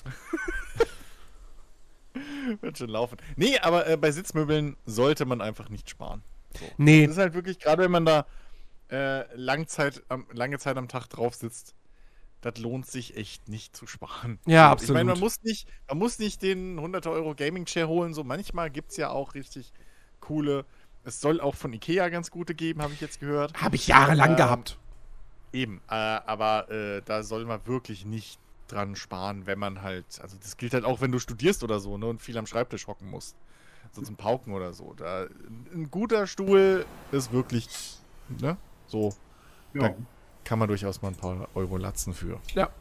Wird 2.62 2.80
schon 2.80 2.89
laufen. 2.89 3.18
Nee, 3.36 3.60
aber 3.60 3.86
äh, 3.88 3.96
bei 3.96 4.12
Sitzmöbeln 4.12 4.75
sollte 4.88 5.25
man 5.25 5.39
einfach 5.39 5.70
nicht 5.70 5.88
sparen. 5.88 6.24
So. 6.60 6.74
Nee. 6.77 7.05
Das 7.05 7.13
ist 7.13 7.17
halt 7.17 7.34
wirklich, 7.34 7.60
gerade 7.60 7.84
wenn 7.84 7.91
man 7.91 8.05
da 8.05 8.25
äh, 8.91 9.34
lang 9.36 9.67
Zeit 9.67 10.03
am, 10.10 10.27
lange 10.31 10.60
Zeit 10.60 10.77
am 10.77 10.88
Tag 10.88 11.08
drauf 11.10 11.36
sitzt, 11.36 11.75
das 12.41 12.58
lohnt 12.60 12.88
sich 12.88 13.17
echt 13.17 13.50
nicht 13.50 13.75
zu 13.75 13.88
sparen. 13.88 14.39
Ja, 14.46 14.75
So, 14.77 14.86
Ich 14.86 14.91
meine, 14.93 15.05
man 15.05 15.17
absolut. 15.17 15.20
muss 15.20 15.43
nicht, 15.43 15.67
man 15.88 15.98
muss 16.00 16.20
nicht 16.20 16.41
den 16.41 16.77
100 16.79 17.08
Euro 17.08 17.36
Gaming 17.36 17.65
Chair 17.65 17.88
holen. 17.88 18.13
So 18.13 18.24
manchmal 18.24 18.70
gibt 18.72 18.91
es 18.91 18.98
ja 18.98 19.10
auch 19.12 19.36
richtig 19.36 19.74
coole. 20.20 20.65
Es 21.03 21.22
soll 21.22 21.41
auch 21.41 21.55
von 21.55 21.74
Ikea 21.74 22.10
ganz 22.10 22.31
gute 22.31 22.55
geben, 22.55 22.81
habe 22.81 22.93
ich 22.93 23.01
jetzt 23.01 23.20
gehört. 23.20 23.53
Habe 23.53 23.75
ich 23.77 23.88
jahrelang 23.88 24.36
Ähm, 24.36 24.36
gehabt. 24.36 24.77
Eben, 25.53 25.81
äh, 25.89 25.93
aber 25.96 26.70
äh, 26.72 27.01
da 27.03 27.24
soll 27.24 27.46
man 27.46 27.65
wirklich 27.67 28.05
nicht 28.05 28.41
dran 28.67 28.96
sparen, 28.96 29.46
wenn 29.48 29.60
man 29.60 29.81
halt, 29.81 30.20
also 30.22 30.38
das 30.38 30.58
gilt 30.58 30.74
halt 30.74 30.86
auch, 30.86 31.01
wenn 31.01 31.12
du 31.12 31.20
studierst 31.20 31.63
oder 31.63 31.79
so, 31.81 31.98
ne, 31.98 32.08
und 32.08 32.22
viel 32.22 32.38
am 32.38 32.48
Schreibtisch 32.48 32.88
hocken 32.88 33.10
musst. 33.10 33.38
So 33.93 34.01
zum 34.01 34.15
Pauken 34.15 34.53
oder 34.53 34.74
so. 34.74 34.93
Da, 34.95 35.27
ein 35.74 35.89
guter 35.91 36.25
Stuhl 36.27 36.86
ist 37.12 37.31
wirklich, 37.33 37.67
ne, 38.39 38.57
so, 38.88 39.13
Ja. 39.74 39.89
Da- 39.89 39.95
kann 40.43 40.57
man 40.57 40.67
durchaus 40.67 41.01
mal 41.03 41.10
ein 41.10 41.15
paar 41.15 41.48
Euro 41.53 41.77
latzen 41.77 42.13
für. 42.13 42.39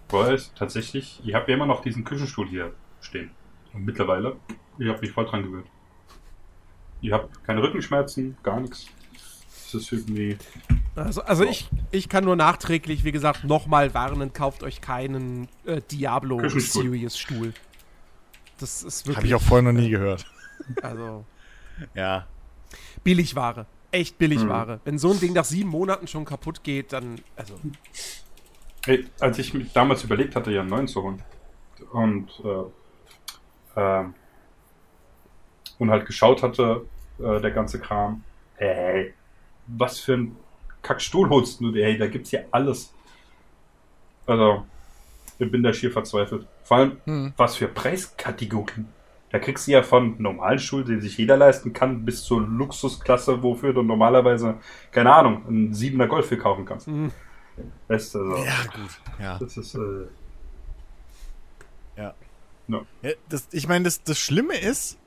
Weil 0.09 0.35
es 0.35 0.53
tatsächlich, 0.55 1.21
ihr 1.25 1.35
habt 1.37 1.47
ja 1.49 1.55
immer 1.55 1.67
noch 1.67 1.83
diesen 1.83 2.05
Küchenstuhl 2.05 2.49
hier 2.49 2.73
stehen. 3.03 3.31
Und 3.75 3.85
mittlerweile, 3.85 4.37
ich 4.79 4.89
habe 4.89 4.99
mich 5.01 5.13
voll 5.13 5.27
dran 5.27 5.43
gewöhnt. 5.43 5.67
Ihr 7.03 7.13
habt 7.15 7.45
keine 7.45 7.63
Rückenschmerzen, 7.63 8.37
gar 8.43 8.61
nichts. 8.61 8.87
Das 9.73 9.75
ist 9.83 9.93
irgendwie. 9.93 10.37
Also, 10.97 11.23
also 11.23 11.45
ich, 11.45 11.69
ich 11.93 12.09
kann 12.09 12.25
nur 12.25 12.35
nachträglich, 12.35 13.05
wie 13.05 13.13
gesagt, 13.13 13.45
nochmal 13.45 13.95
warnen, 13.95 14.33
kauft 14.33 14.63
euch 14.63 14.81
keinen 14.81 15.49
äh, 15.67 15.81
Diablo 15.91 16.39
Küchenstuhl. 16.39 16.83
Series 16.85 17.19
Stuhl. 17.19 17.53
Das 18.59 18.83
ist 18.83 19.03
Habe 19.05 19.17
wirklich, 19.17 19.31
ich 19.31 19.35
auch 19.37 19.43
vorher 19.43 19.71
noch 19.71 19.79
nie 19.79 19.91
gehört. 19.91 20.27
Also 20.83 21.25
Ja. 21.95 22.27
Billigware. 23.03 23.67
Echt 23.93 24.19
Billigware. 24.19 24.77
Mhm. 24.77 24.81
Wenn 24.85 24.99
so 24.99 25.11
ein 25.13 25.19
Ding 25.21 25.33
nach 25.33 25.45
sieben 25.45 25.71
Monaten 25.71 26.07
schon 26.07 26.25
kaputt 26.25 26.63
geht, 26.63 26.93
dann, 26.93 27.21
also, 27.37 27.55
Ey, 28.87 29.07
als 29.21 29.39
ich 29.39 29.53
mich 29.53 29.73
damals 29.73 30.05
überlegt 30.05 30.37
hatte, 30.37 30.51
ja 30.53 30.61
einen 30.61 30.71
neuen 30.71 30.89
zu 30.89 31.03
holen. 31.03 31.23
Und, 31.93 32.31
äh, 32.45 33.81
ähm, 33.81 34.15
und 35.79 35.91
halt 35.91 36.07
geschaut 36.07 36.43
hatte, 36.43 36.87
äh, 37.19 37.41
der 37.41 37.51
ganze 37.51 37.79
Kram. 37.81 38.23
Ey, 38.59 39.13
was 39.67 39.99
für 40.01 40.15
ein 40.15 40.37
Kackstuhl 40.83 41.29
holst 41.29 41.61
du 41.61 41.73
dir? 41.73 41.85
Ey, 41.87 41.99
da 41.99 42.07
gibt's 42.07 42.31
ja 42.31 42.41
alles. 42.51 42.93
Also, 44.27 44.65
ich 45.39 45.51
bin 45.51 45.63
da 45.63 45.73
schier 45.73 45.91
verzweifelt. 45.91 46.47
Vor 46.63 46.77
allem, 46.77 47.01
Hm. 47.05 47.33
was 47.37 47.57
für 47.57 47.69
Preiskategorien. 47.69 48.89
Da 49.31 49.39
kriegst 49.39 49.67
du 49.67 49.73
ja 49.73 49.83
von 49.83 50.21
normalen 50.21 50.59
Stuhl, 50.59 50.85
den 50.85 51.01
sich 51.01 51.17
jeder 51.17 51.37
leisten 51.37 51.73
kann, 51.73 52.05
bis 52.05 52.25
zur 52.25 52.41
Luxusklasse, 52.41 53.43
wofür 53.43 53.73
du 53.73 53.83
normalerweise, 53.83 54.59
keine 54.91 55.15
Ahnung, 55.15 55.47
einen 55.47 55.73
7er 55.73 56.07
Golf 56.07 56.27
für 56.27 56.37
kaufen 56.37 56.65
kannst. 56.65 56.89
Mhm. 56.89 57.13
Weißt 57.89 58.15
du, 58.15 58.19
also, 58.19 58.45
Ja, 58.45 58.57
gut. 58.75 59.01
Ja. 59.21 59.39
das 59.39 59.57
ist, 59.57 59.75
äh, 59.77 60.07
Ja. 61.97 62.15
Ja. 62.67 62.81
ja 63.03 63.11
das, 63.29 63.49
ich 63.53 63.69
meine, 63.69 63.85
das, 63.85 64.03
das 64.03 64.19
Schlimme 64.19 64.57
ist, 64.57 64.99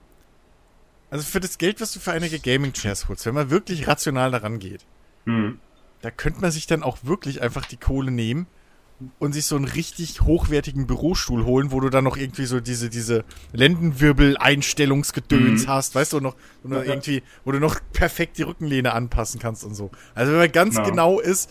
also 1.10 1.26
für 1.26 1.42
das 1.42 1.58
Geld, 1.58 1.82
was 1.82 1.92
du 1.92 2.00
für 2.00 2.14
einige 2.14 2.40
Gaming-Chairs 2.40 3.10
holst, 3.10 3.26
wenn 3.26 3.36
man 3.36 3.50
wirklich 3.50 3.88
rational 3.88 4.32
daran 4.32 4.60
geht, 4.60 4.86
hm. 5.26 5.60
da 6.02 6.12
könnte 6.12 6.40
man 6.40 6.52
sich 6.52 6.66
dann 6.66 6.82
auch 6.82 7.00
wirklich 7.04 7.42
einfach 7.42 7.66
die 7.66 7.78
Kohle 7.78 8.10
nehmen 8.10 8.48
und 9.20 9.34
sich 9.34 9.46
so 9.46 9.56
einen 9.56 9.66
richtig 9.66 10.22
hochwertigen 10.22 10.88
Bürostuhl 10.88 11.46
holen, 11.46 11.72
wo 11.72 11.80
du 11.80 11.90
dann 11.90 12.04
noch 12.04 12.18
irgendwie 12.18 12.46
so 12.46 12.60
diese, 12.60 12.90
diese 12.90 13.24
Lendenwirbel-Einstellungsgedöns 13.54 15.66
Mhm. 15.66 15.70
hast, 15.70 15.96
weißt 15.96 16.14
du, 16.14 16.20
noch, 16.20 16.36
und 16.64 16.72
noch 16.72 16.78
Ja, 16.80 16.84
ja. 16.84 16.90
irgendwie, 16.92 17.24
wo 17.46 17.52
du 17.52 17.60
noch 17.60 17.80
perfekt 17.92 18.38
die 18.38 18.44
Rückenlehne 18.44 18.94
anpassen 18.94 19.40
kannst 19.40 19.64
und 19.64 19.76
so. 19.76 19.92
Also 20.16 20.32
wenn 20.32 20.40
man 20.40 20.52
ganz 20.52 20.76
Ja. 20.76 20.84
genau 20.84 21.20
ist, 21.20 21.50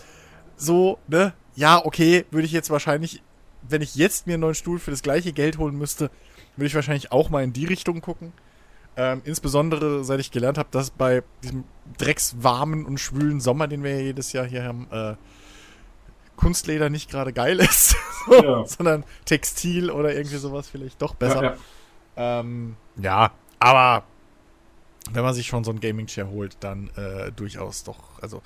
so, 0.56 0.98
ne, 1.08 1.34
ja, 1.54 1.84
okay, 1.84 2.24
würde 2.30 2.46
ich 2.46 2.52
jetzt 2.52 2.70
wahrscheinlich, 2.70 3.22
wenn 3.68 3.82
ich 3.82 3.94
jetzt 3.94 4.26
mir 4.26 4.34
einen 4.34 4.40
neuen 4.42 4.54
Stuhl 4.54 4.78
für 4.78 4.90
das 4.90 5.02
gleiche 5.02 5.32
Geld 5.32 5.58
holen 5.58 5.76
müsste, 5.76 6.10
würde 6.56 6.66
ich 6.66 6.74
wahrscheinlich 6.74 7.12
auch 7.12 7.30
mal 7.30 7.42
in 7.44 7.52
die 7.52 7.64
Richtung 7.64 8.00
gucken. 8.00 8.32
Ähm, 8.94 9.22
insbesondere, 9.24 10.04
seit 10.04 10.20
ich 10.20 10.30
gelernt 10.30 10.58
habe, 10.58 10.68
dass 10.70 10.90
bei 10.90 11.22
diesem 11.42 11.64
dreckswarmen 11.96 12.84
und 12.84 13.00
schwülen 13.00 13.40
Sommer, 13.40 13.66
den 13.66 13.82
wir 13.82 13.92
ja 13.94 14.00
jedes 14.02 14.34
Jahr 14.34 14.44
hier 14.46 14.64
haben, 14.64 14.86
äh, 14.90 15.14
Kunstleder 16.42 16.90
nicht 16.90 17.10
gerade 17.10 17.32
geil 17.32 17.58
ist, 17.60 17.94
so, 18.26 18.42
Ja. 18.44 18.66
sondern 18.66 19.04
Textil 19.24 19.90
oder 19.90 20.14
irgendwie 20.14 20.36
sowas 20.36 20.68
vielleicht 20.68 21.00
doch 21.00 21.14
besser. 21.14 21.42
Ja, 21.42 21.56
ja. 22.16 22.40
Ähm, 22.40 22.76
ja, 22.96 23.30
aber 23.58 24.04
wenn 25.12 25.22
man 25.24 25.34
sich 25.34 25.46
schon 25.46 25.64
so 25.64 25.70
ein 25.70 25.80
Gaming-Chair 25.80 26.28
holt, 26.28 26.56
dann 26.60 26.88
äh, 26.96 27.32
durchaus 27.32 27.84
doch, 27.84 28.20
also, 28.20 28.42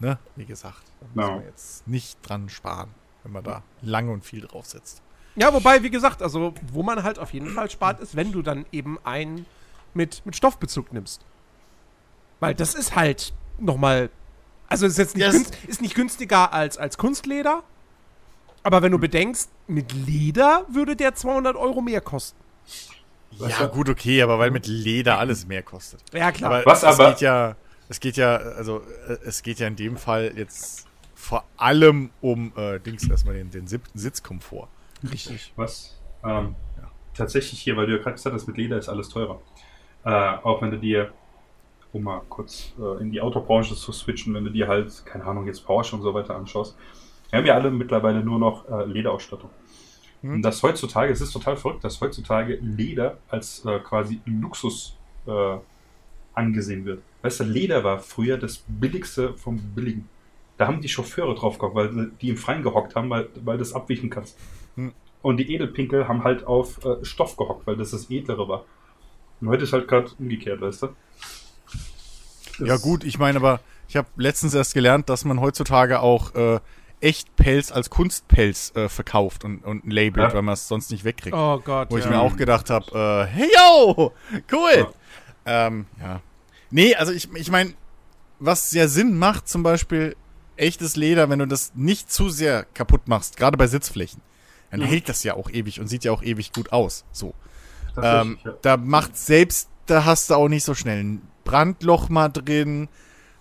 ne, 0.00 0.18
wie 0.36 0.44
gesagt, 0.44 0.82
da 1.00 1.06
muss 1.14 1.30
man 1.30 1.44
jetzt 1.44 1.86
nicht 1.88 2.18
dran 2.22 2.48
sparen, 2.48 2.90
wenn 3.22 3.32
man 3.32 3.44
da 3.44 3.62
lange 3.82 4.12
und 4.12 4.24
viel 4.24 4.40
drauf 4.42 4.66
setzt. 4.66 5.02
Ja, 5.36 5.52
wobei, 5.52 5.82
wie 5.82 5.90
gesagt, 5.90 6.22
also 6.22 6.54
wo 6.72 6.82
man 6.82 7.02
halt 7.02 7.18
auf 7.18 7.32
jeden 7.32 7.50
Fall 7.50 7.70
spart, 7.70 8.00
ist, 8.00 8.16
wenn 8.16 8.32
du 8.32 8.42
dann 8.42 8.66
eben 8.72 8.98
einen 9.04 9.46
mit, 9.94 10.24
mit 10.24 10.34
Stoffbezug 10.36 10.92
nimmst. 10.92 11.24
Weil 12.40 12.54
das 12.54 12.74
ist 12.74 12.94
halt 12.96 13.32
nochmal. 13.58 14.10
Also 14.68 14.86
ist 14.86 14.98
jetzt 14.98 15.14
nicht, 15.16 15.22
Ja, 15.22 15.28
es- 15.28 15.34
günst, 15.34 15.54
ist 15.66 15.80
nicht 15.82 15.94
günstiger 15.94 16.52
als, 16.52 16.76
als 16.78 16.98
Kunstleder. 16.98 17.62
Aber 18.62 18.82
wenn 18.82 18.90
du 18.92 18.98
bedenkst, 18.98 19.48
mit 19.68 19.92
Leder 19.92 20.64
würde 20.68 20.96
der 20.96 21.14
200 21.14 21.54
Euro 21.56 21.80
mehr 21.82 22.00
kosten. 22.00 22.38
Was 23.38 23.50
ja, 23.52 23.60
ja- 23.60 23.66
gut, 23.66 23.88
okay, 23.88 24.22
aber 24.22 24.38
weil 24.38 24.50
mit 24.50 24.66
Leder 24.66 25.18
alles 25.18 25.46
mehr 25.46 25.62
kostet. 25.62 26.00
Ja, 26.12 26.32
klar. 26.32 26.52
Aber 26.52 26.66
Was 26.66 26.78
es 26.78 26.84
aber- 26.84 27.10
geht 27.10 27.20
ja, 27.20 27.54
es 27.88 28.00
geht 28.00 28.16
ja, 28.16 28.36
also 28.36 28.80
äh, 29.08 29.18
es 29.24 29.42
geht 29.42 29.60
ja 29.60 29.66
in 29.68 29.76
dem 29.76 29.96
Fall 29.96 30.32
jetzt 30.36 30.86
vor 31.14 31.44
allem 31.56 32.10
um 32.20 32.52
äh, 32.56 32.80
Dings 32.80 33.08
erstmal 33.08 33.34
den, 33.34 33.50
den 33.50 33.66
siebten 33.68 33.98
Sitzkomfort. 33.98 34.68
Richtig. 35.12 35.52
Was? 35.56 35.96
Ähm, 36.24 36.56
tatsächlich 37.14 37.60
hier, 37.60 37.76
weil 37.76 37.86
du 37.86 37.92
ja 37.96 37.98
gerade 38.02 38.14
gesagt 38.14 38.34
hast, 38.34 38.46
mit 38.48 38.56
Leder 38.56 38.78
ist 38.78 38.88
alles 38.88 39.08
teurer. 39.10 39.40
Äh, 40.04 40.10
auch 40.10 40.60
wenn 40.62 40.70
du 40.72 40.78
dir 40.78 41.12
um 41.92 42.02
mal 42.02 42.22
kurz 42.28 42.72
äh, 42.78 43.02
in 43.02 43.10
die 43.10 43.20
Autobranche 43.20 43.74
zu 43.74 43.92
switchen, 43.92 44.34
wenn 44.34 44.44
du 44.44 44.50
dir 44.50 44.68
halt, 44.68 45.04
keine 45.06 45.24
Ahnung, 45.24 45.46
jetzt 45.46 45.64
Porsche 45.64 45.96
und 45.96 46.02
so 46.02 46.12
weiter 46.14 46.36
anschaust. 46.36 46.76
Wir 47.30 47.38
haben 47.38 47.46
ja 47.46 47.54
alle 47.54 47.70
mittlerweile 47.70 48.22
nur 48.22 48.38
noch 48.38 48.68
äh, 48.68 48.84
Lederausstattung. 48.84 49.50
Hm. 50.22 50.34
Und 50.34 50.42
das 50.42 50.62
heutzutage, 50.62 51.12
es 51.12 51.20
ist 51.20 51.32
total 51.32 51.56
verrückt, 51.56 51.84
dass 51.84 52.00
heutzutage 52.00 52.58
Leder 52.62 53.18
als 53.28 53.64
äh, 53.64 53.78
quasi 53.80 54.20
Luxus 54.24 54.96
äh, 55.26 55.56
angesehen 56.34 56.84
wird. 56.84 57.02
Weißt 57.22 57.40
du, 57.40 57.44
Leder 57.44 57.82
war 57.82 57.98
früher 57.98 58.36
das 58.36 58.64
billigste 58.68 59.34
vom 59.34 59.58
Billigen. 59.74 60.08
Da 60.58 60.66
haben 60.66 60.80
die 60.80 60.88
Chauffeure 60.88 61.34
drauf 61.34 61.58
gehockt, 61.58 61.74
weil 61.74 62.10
die 62.20 62.30
im 62.30 62.36
Freien 62.36 62.62
gehockt 62.62 62.94
haben, 62.94 63.10
weil, 63.10 63.28
weil 63.44 63.56
du 63.56 63.64
das 63.64 63.74
abwischen 63.74 64.10
kannst. 64.10 64.38
Hm. 64.76 64.92
Und 65.22 65.38
die 65.38 65.52
Edelpinkel 65.52 66.06
haben 66.08 66.24
halt 66.24 66.46
auf 66.46 66.84
äh, 66.84 67.04
Stoff 67.04 67.36
gehockt, 67.36 67.66
weil 67.66 67.76
das 67.76 67.90
das 67.90 68.10
Edlere 68.10 68.48
war. 68.48 68.64
Und 69.40 69.48
heute 69.48 69.64
ist 69.64 69.72
halt 69.72 69.88
gerade 69.88 70.10
umgekehrt, 70.18 70.60
weißt 70.60 70.84
du? 70.84 70.88
Ja 72.58 72.76
gut, 72.76 73.04
ich 73.04 73.18
meine 73.18 73.38
aber, 73.38 73.60
ich 73.88 73.96
habe 73.96 74.08
letztens 74.16 74.54
erst 74.54 74.74
gelernt, 74.74 75.08
dass 75.08 75.24
man 75.24 75.40
heutzutage 75.40 76.00
auch 76.00 76.34
äh, 76.34 76.60
Echtpelz 77.00 77.70
als 77.72 77.90
Kunstpelz 77.90 78.72
äh, 78.74 78.88
verkauft 78.88 79.44
und, 79.44 79.58
und 79.64 79.90
labelt, 79.92 80.28
Ja. 80.28 80.34
weil 80.34 80.42
man 80.42 80.54
es 80.54 80.66
sonst 80.66 80.90
nicht 80.90 81.04
wegkriegt. 81.04 81.36
Oh 81.36 81.60
Gott. 81.60 81.90
Wo 81.90 81.98
ich 81.98 82.04
ja. 82.04 82.10
mir 82.10 82.20
auch 82.20 82.36
gedacht 82.36 82.70
habe, 82.70 83.26
äh, 83.30 83.32
hey 83.32 83.50
yo, 83.54 84.12
cool. 84.52 84.88
Ähm, 85.44 85.86
ja. 86.00 86.20
Nee, 86.70 86.94
also 86.96 87.12
ich, 87.12 87.32
ich 87.34 87.50
meine, 87.50 87.74
was 88.38 88.70
sehr 88.70 88.88
Sinn 88.88 89.18
macht, 89.18 89.48
zum 89.48 89.62
Beispiel 89.62 90.16
echtes 90.56 90.96
Leder, 90.96 91.28
wenn 91.28 91.38
du 91.38 91.46
das 91.46 91.72
nicht 91.74 92.10
zu 92.10 92.28
sehr 92.30 92.64
kaputt 92.74 93.08
machst, 93.08 93.36
gerade 93.36 93.56
bei 93.58 93.66
Sitzflächen, 93.66 94.22
dann 94.70 94.80
Mhm. 94.80 94.84
hält 94.86 95.08
das 95.08 95.22
ja 95.22 95.34
auch 95.34 95.50
ewig 95.50 95.80
und 95.80 95.86
sieht 95.88 96.04
ja 96.04 96.12
auch 96.12 96.22
ewig 96.22 96.52
gut 96.52 96.72
aus. 96.72 97.04
So. 97.12 97.34
Ähm, 98.02 98.38
ja. 98.44 98.52
Da 98.62 98.76
macht 98.76 99.16
selbst, 99.16 99.68
da 99.86 100.04
hast 100.04 100.30
du 100.30 100.34
auch 100.34 100.48
nicht 100.48 100.64
so 100.64 100.74
schnell 100.74 101.04
ein 101.04 101.22
Brandloch 101.46 102.08
mal 102.10 102.28
drin. 102.28 102.88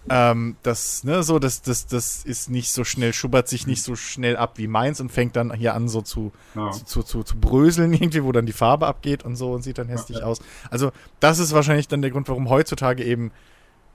Ähm, 0.07 0.55
das, 0.61 1.03
ne, 1.03 1.23
so, 1.23 1.39
das, 1.39 1.63
das, 1.63 1.87
das 1.87 2.23
ist 2.23 2.51
nicht 2.51 2.71
so 2.71 2.83
schnell, 2.83 3.11
schubbert 3.11 3.47
sich 3.47 3.65
nicht 3.65 3.81
so 3.81 3.95
schnell 3.95 4.37
ab 4.37 4.59
wie 4.59 4.67
meins 4.67 5.01
und 5.01 5.11
fängt 5.11 5.35
dann 5.35 5.51
hier 5.51 5.73
an, 5.73 5.87
so 5.87 6.01
zu, 6.03 6.31
Ja. 6.53 6.69
zu, 6.69 6.85
zu, 6.85 7.01
zu, 7.01 7.23
zu 7.23 7.37
bröseln 7.39 7.91
irgendwie, 7.91 8.23
wo 8.23 8.31
dann 8.31 8.45
die 8.45 8.53
Farbe 8.53 8.85
abgeht 8.85 9.23
und 9.25 9.35
so 9.35 9.51
und 9.51 9.63
sieht 9.63 9.79
dann 9.79 9.87
hässlich 9.89 10.19
Ja. 10.19 10.25
aus. 10.25 10.39
Also, 10.69 10.91
das 11.19 11.39
ist 11.39 11.53
wahrscheinlich 11.53 11.87
dann 11.87 12.03
der 12.03 12.11
Grund, 12.11 12.29
warum 12.29 12.49
heutzutage 12.49 13.03
eben 13.03 13.31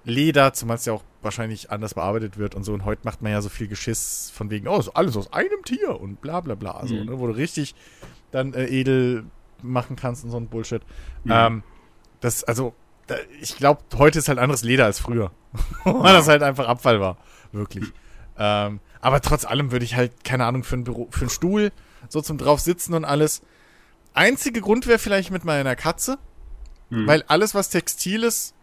Leder, 0.02 0.52
zumal 0.54 0.76
es 0.76 0.84
ja 0.86 0.94
auch 0.94 1.04
wahrscheinlich 1.22 1.70
anders 1.70 1.92
bearbeitet 1.94 2.38
wird 2.38 2.54
und 2.56 2.64
so. 2.64 2.72
Und 2.72 2.84
heute 2.86 3.02
macht 3.04 3.20
man 3.22 3.30
ja 3.32 3.40
so 3.42 3.48
viel 3.50 3.68
Geschiss 3.68 4.32
von 4.34 4.50
wegen, 4.50 4.66
oh, 4.66 4.78
ist 4.78 4.88
alles 4.88 5.16
aus 5.16 5.32
einem 5.32 5.62
Tier 5.64 6.00
und 6.00 6.20
bla 6.22 6.40
bla 6.40 6.54
bla. 6.56 6.84
So, 6.86 6.94
Mhm. 6.96 7.04
ne, 7.04 7.18
wo 7.20 7.26
du 7.28 7.34
richtig 7.36 7.74
dann 8.32 8.54
äh, 8.54 8.64
edel 8.66 9.26
machen 9.62 9.94
kannst 9.96 10.24
und 10.24 10.30
so 10.30 10.38
ein 10.38 10.48
Bullshit. 10.48 10.82
Mhm. 11.24 11.30
Ähm, 11.32 11.62
das, 12.20 12.42
also, 12.44 12.74
da, 13.10 13.16
ich 13.40 13.56
glaube, 13.56 13.82
heute 13.98 14.18
ist 14.20 14.28
halt 14.28 14.38
anderes 14.38 14.62
Leder 14.62 14.84
als 14.84 15.00
früher. 15.00 15.32
Weil 15.84 16.12
das 16.12 16.28
halt 16.28 16.42
einfach 16.42 16.68
Abfall 16.68 17.00
war. 17.00 17.18
Wirklich. 17.52 17.84
Ähm, 18.38 18.80
aber 19.00 19.20
trotz 19.20 19.44
allem 19.44 19.72
würde 19.72 19.84
ich 19.84 19.96
halt, 19.96 20.24
keine 20.24 20.44
Ahnung, 20.44 20.62
für 20.62 20.76
ein 20.76 20.84
Büro, 20.84 21.08
für 21.10 21.22
einen 21.22 21.30
Stuhl, 21.30 21.72
so 22.08 22.20
zum 22.20 22.38
drauf 22.38 22.60
sitzen 22.60 22.94
und 22.94 23.04
alles. 23.04 23.42
Einzige 24.14 24.60
Grund 24.60 24.86
wäre 24.86 24.98
vielleicht 24.98 25.30
mit 25.30 25.44
meiner 25.44 25.76
Katze, 25.76 26.18
Mhm. 26.90 27.06
weil 27.06 27.22
alles, 27.28 27.54
was 27.54 27.68
Textil 27.70 28.24
ist, 28.24 28.54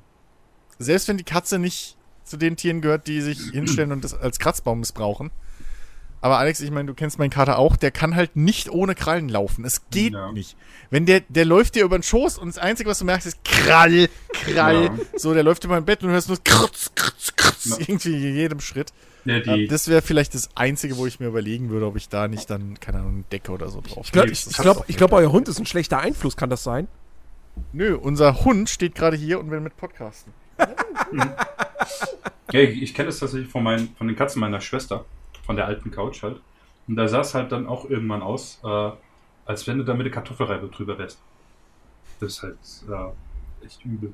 selbst 0.79 1.07
wenn 1.07 1.17
die 1.17 1.23
Katze 1.23 1.59
nicht 1.59 1.97
zu 2.25 2.35
den 2.37 2.57
Tieren 2.57 2.81
gehört, 2.81 3.07
die 3.07 3.21
sich 3.21 3.39
hinstellen 3.51 3.91
und 3.93 4.03
das 4.03 4.13
als 4.13 4.37
Kratzbaum 4.39 4.79
missbrauchen. 4.81 5.31
Aber 6.21 6.37
Alex, 6.39 6.59
ich 6.61 6.71
meine, 6.71 6.87
du 6.87 6.93
kennst 6.93 7.19
meinen 7.19 7.29
Kater 7.29 7.59
auch, 7.59 7.75
der 7.75 7.91
kann 7.91 8.15
halt 8.15 8.35
nicht 8.35 8.69
ohne 8.69 8.95
Krallen 8.95 9.29
laufen. 9.29 9.63
Es 9.65 9.89
geht 9.91 10.13
Ja. 10.13 10.31
nicht. 10.31 10.57
Wenn 10.89 11.05
der, 11.05 11.21
der 11.29 11.45
läuft 11.45 11.75
dir 11.75 11.83
über 11.83 11.97
den 11.97 12.03
Schoß 12.03 12.37
und 12.37 12.47
das 12.47 12.57
Einzige, 12.57 12.89
was 12.89 12.99
du 12.99 13.05
merkst, 13.05 13.27
ist 13.27 13.43
Krall, 13.43 14.09
Krall. 14.33 14.85
Ja. 14.85 14.95
So, 15.15 15.33
der 15.33 15.43
läuft 15.43 15.63
über 15.63 15.75
dein 15.75 15.85
Bett 15.85 16.01
und 16.01 16.07
du 16.09 16.13
hörst 16.13 16.27
nur 16.29 16.37
Kratz, 16.43 16.91
Kratz, 16.95 17.33
Kratz. 17.35 17.65
Ja. 17.65 17.75
Irgendwie 17.79 18.13
in 18.29 18.35
jedem 18.35 18.59
Schritt. 18.59 18.91
die, 19.25 19.67
das 19.67 19.87
wäre 19.89 20.01
vielleicht 20.01 20.33
das 20.33 20.49
Einzige, 20.55 20.97
wo 20.97 21.05
ich 21.05 21.19
mir 21.19 21.27
überlegen 21.27 21.69
würde, 21.69 21.85
ob 21.85 21.95
ich 21.97 22.09
da 22.09 22.27
nicht 22.27 22.49
dann, 22.49 22.79
keine 22.79 22.99
Ahnung, 22.99 23.13
eine 23.13 23.23
Decke 23.31 23.51
oder 23.51 23.69
so 23.69 23.81
drauf 23.81 24.05
Ich 24.05 24.11
glaube, 24.11 24.29
ich, 24.31 24.47
ich 24.47 24.57
glaub, 24.57 24.85
ich 24.87 24.97
glaub, 24.97 25.11
euer 25.11 25.31
Hund 25.31 25.47
ist 25.49 25.59
ein 25.59 25.65
schlechter 25.65 25.99
Einfluss, 25.99 26.35
kann 26.37 26.49
das 26.49 26.63
sein? 26.63 26.87
Nö, 27.73 27.95
unser 27.97 28.43
Hund 28.45 28.69
steht 28.69 28.95
gerade 28.95 29.17
hier 29.17 29.39
und 29.39 29.51
will 29.51 29.59
mit 29.59 29.75
podcasten. 29.77 30.33
Ja, 32.51 32.61
ich, 32.61 32.81
ich 32.81 32.93
kenne 32.93 33.07
das 33.07 33.19
tatsächlich 33.19 33.49
von, 33.51 33.61
meinen, 33.63 33.93
von 33.97 34.07
den 34.07 34.15
Katzen 34.15 34.39
meiner 34.39 34.61
Schwester, 34.61 35.03
von 35.47 35.55
der 35.55 35.65
alten 35.65 35.89
Couch 35.89 36.21
halt. 36.21 36.39
Und 36.87 36.95
da 36.95 37.07
sah 37.07 37.21
es 37.21 37.33
halt 37.33 37.51
dann 37.51 37.65
auch 37.67 37.89
irgendwann 37.89 38.21
aus, 38.21 38.61
äh, 38.63 38.91
als 39.45 39.65
wenn 39.65 39.79
du 39.79 39.83
da 39.83 39.95
mit 39.95 40.05
der 40.05 40.13
Kartoffelreibe 40.13 40.67
drüber 40.67 40.97
wärst. 40.99 41.19
Das 42.19 42.33
ist 42.33 42.43
halt 42.43 42.57
äh, 43.61 43.65
echt 43.65 43.83
übel. 43.83 44.13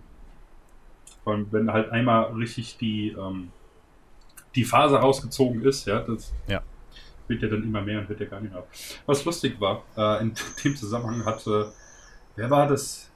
Vor 1.24 1.34
allem, 1.34 1.48
wenn 1.52 1.72
halt 1.72 1.92
einmal 1.92 2.32
richtig 2.34 2.78
die, 2.78 3.10
ähm, 3.10 3.52
die 4.56 4.64
Phase 4.64 4.98
rausgezogen 4.98 5.62
ist, 5.64 5.86
ja, 5.88 6.00
das 6.00 6.34
Ja. 6.48 6.62
wird 7.28 7.42
ja 7.42 7.50
dann 7.50 7.64
immer 7.64 7.82
mehr 7.82 8.00
und 8.00 8.10
wird 8.10 8.20
ja 8.20 8.26
gar 8.28 8.40
nicht 8.40 8.52
mehr 8.52 8.60
ab. 8.62 8.68
Was 9.06 9.26
lustig 9.26 9.60
war, 9.60 9.84
äh, 9.98 10.22
in 10.22 10.34
dem 10.64 10.76
Zusammenhang 10.76 11.26
hatte, 11.26 11.72
wer 12.36 12.50
war 12.50 12.68
das? 12.68 13.10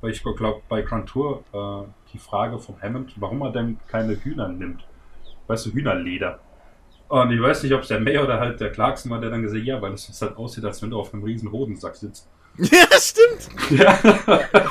Weil 0.00 0.10
ich 0.10 0.22
glaube, 0.22 0.60
bei 0.68 0.82
Grand 0.82 1.08
Tour 1.08 1.44
äh, 1.52 1.88
die 2.12 2.18
Frage 2.18 2.58
von 2.58 2.80
Hammond, 2.82 3.14
warum 3.16 3.40
er 3.42 3.52
denn 3.52 3.78
keine 3.88 4.14
Hühner 4.22 4.48
nimmt. 4.48 4.84
Weißt 5.46 5.66
du, 5.66 5.72
Hühnerleder. 5.72 6.40
Und 7.08 7.30
ich 7.30 7.40
weiß 7.40 7.62
nicht, 7.62 7.72
ob 7.72 7.82
es 7.82 7.88
der 7.88 8.00
May 8.00 8.18
oder 8.18 8.40
halt 8.40 8.60
der 8.60 8.72
Clarkson 8.72 9.10
war, 9.10 9.20
der 9.20 9.30
dann 9.30 9.42
gesagt 9.42 9.60
hat, 9.60 9.66
ja, 9.66 9.80
weil 9.82 9.92
es 9.92 10.20
halt 10.20 10.36
aussieht, 10.36 10.64
als 10.64 10.82
wenn 10.82 10.90
du 10.90 10.98
auf 10.98 11.12
einem 11.12 11.22
riesen 11.22 11.52
Hodensack 11.52 11.96
sitzt. 11.96 12.28
Ja, 12.56 12.86
stimmt. 12.98 13.78
Ja, 13.78 13.94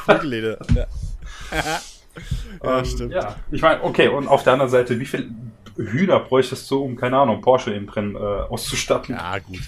Flügelleder. 0.06 0.58
Ja. 0.74 0.86
ja, 1.52 1.82
Ähm, 2.80 2.86
stimmt. 2.86 3.14
Ja, 3.14 3.36
ich 3.52 3.62
meine, 3.62 3.84
okay, 3.84 4.08
und 4.08 4.28
auf 4.28 4.44
der 4.44 4.54
anderen 4.54 4.72
Seite, 4.72 5.00
wie 5.00 5.06
viel 5.06 5.30
Hühner 5.76 6.20
bräuchtest 6.20 6.70
du, 6.72 6.84
um, 6.84 6.96
keine 6.96 7.18
Ahnung, 7.18 7.42
Porsche 7.42 7.74
im 7.74 7.90
Rennen 7.90 8.16
äh, 8.16 8.20
auszustatten? 8.20 9.16
Ja, 9.16 9.40
gut. 9.40 9.60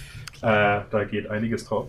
Äh, 0.41 0.81
da 0.89 1.03
geht 1.09 1.29
einiges 1.29 1.65
drauf. 1.65 1.87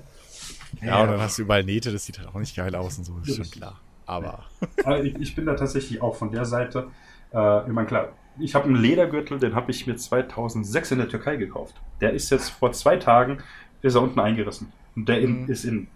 Ja, 0.83 1.03
und 1.03 1.11
dann 1.11 1.21
hast 1.21 1.39
du 1.39 1.43
überall 1.43 1.65
Nähte, 1.65 1.93
das 1.93 2.05
sieht 2.07 2.19
halt 2.19 2.29
auch 2.29 2.39
nicht 2.39 2.57
geil 2.57 2.75
aus 2.75 2.99
und 2.99 3.05
so, 3.05 3.19
ist 3.25 3.37
schon 3.37 3.51
klar. 3.51 3.81
Aber. 4.05 4.45
Aber 4.85 5.03
ich, 5.05 5.15
ich 5.17 5.35
bin 5.35 5.47
da 5.47 5.55
tatsächlich 5.55 6.01
auch 6.03 6.17
von 6.17 6.31
der 6.31 6.45
Seite. 6.45 6.89
Äh, 7.33 7.67
ich 7.67 7.73
meine, 7.73 7.87
klar, 7.87 8.09
ich 8.38 8.55
habe 8.55 8.66
einen 8.66 8.77
Ledergürtel, 8.77 9.38
den 9.38 9.55
habe 9.55 9.70
ich 9.70 9.87
mir 9.87 9.96
2006 9.96 10.92
in 10.92 10.99
der 10.99 11.09
Türkei 11.09 11.37
gekauft. 11.37 11.75
Der 12.01 12.12
ist 12.12 12.31
jetzt 12.31 12.51
vor 12.51 12.72
zwei 12.72 12.96
Tagen, 12.96 13.38
ist 13.83 13.94
er 13.94 14.03
unten 14.03 14.20
eingerissen. 14.20 14.72
Und 14.94 15.09
der 15.09 15.20
in, 15.20 15.42
Mhm. 15.44 15.51
ist 15.51 15.64
in 15.64 15.87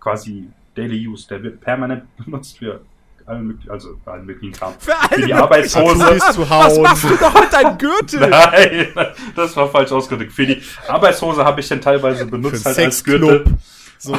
quasi 0.00 0.48
Daily 0.74 1.06
Use. 1.06 1.26
Der 1.28 1.42
wird 1.42 1.60
permanent 1.60 2.04
benutzt 2.24 2.58
für 2.58 2.80
allen 3.26 3.46
möglichen, 3.48 3.70
also 3.70 3.96
für 4.04 4.12
allen 4.12 4.24
möglichen 4.26 4.52
Kram. 4.52 4.74
Für 4.78 4.92
Für 5.12 5.20
die 5.22 5.34
Arbeitshose. 5.34 6.18
Zu 6.32 6.48
Was 6.48 6.78
machst 6.78 7.04
du 7.04 7.16
doch 7.16 7.40
mit 7.40 7.52
deinem 7.52 7.76
Gürtel? 7.78 8.20
Nein, 8.30 8.86
das 9.34 9.56
war 9.56 9.68
falsch 9.68 9.90
ausgedrückt. 9.90 10.32
Für 10.32 10.46
die 10.46 10.62
Arbeitshose 10.86 11.44
habe 11.44 11.60
ich 11.60 11.68
den 11.68 11.80
teilweise 11.80 12.24
benutzt 12.26 12.64
halt 12.64 12.78
als 12.78 13.02
Gürtel. 13.02 13.44
So. 13.98 14.12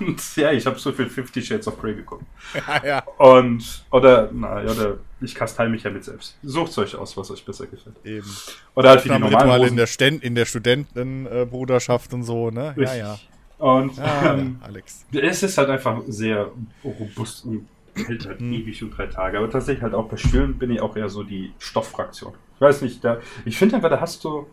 Und 0.00 0.36
ja, 0.36 0.52
ich 0.52 0.64
habe 0.66 0.78
so 0.78 0.92
viel 0.92 1.08
Fifty 1.08 1.42
Shades 1.42 1.66
of 1.68 1.80
Grey 1.80 1.94
geguckt. 1.94 2.24
ja, 2.54 2.84
ja, 2.86 3.02
Und, 3.18 3.84
oder, 3.90 4.30
na, 4.32 4.62
ja, 4.62 4.70
oder 4.70 4.98
ich 5.20 5.34
kastei 5.34 5.68
mich 5.68 5.82
ja 5.82 5.90
mit 5.90 6.04
selbst. 6.04 6.36
Sucht 6.42 6.76
euch 6.78 6.94
aus, 6.96 7.16
was 7.16 7.30
euch 7.30 7.44
besser 7.44 7.66
gefällt. 7.66 7.96
eben. 8.04 8.26
Oder 8.74 8.90
halt 8.90 9.04
wie 9.04 9.08
die 9.08 9.14
normalen 9.14 9.34
Aufnahmerituale 9.34 9.68
in 9.68 9.76
der, 9.76 9.86
Sten 9.86 10.18
in 10.20 10.34
der 10.34 10.46
Studentenbruderschaft 10.46 12.12
und 12.14 12.22
so, 12.24 12.50
ne? 12.50 12.74
Ja, 12.76 12.82
Richtig. 12.82 12.98
ja. 12.98 13.18
Und 13.58 13.98
Ah, 14.00 14.34
ähm, 14.34 14.56
ja, 14.60 14.66
Alex. 14.66 15.04
es 15.12 15.42
ist 15.42 15.56
halt 15.58 15.68
einfach 15.70 16.00
sehr 16.08 16.50
robust 16.82 17.44
und 17.44 17.68
hält 17.94 18.26
halt 18.26 18.40
Hm. 18.40 18.52
ewig 18.52 18.82
und 18.82 18.90
drei 18.96 19.06
Tage. 19.06 19.38
Aber 19.38 19.48
tatsächlich 19.50 19.82
halt 19.82 19.94
auch 19.94 20.08
bei 20.08 20.16
Stühlen 20.16 20.58
bin 20.58 20.70
ich 20.72 20.80
auch 20.80 20.96
eher 20.96 21.08
so 21.08 21.22
die 21.22 21.52
Stofffraktion. 21.58 22.32
Ich 22.56 22.60
weiß 22.60 22.82
nicht, 22.82 23.04
da, 23.04 23.18
ich 23.44 23.56
finde 23.56 23.76
einfach, 23.76 23.90
da 23.90 24.00
hast 24.00 24.24
du 24.24 24.46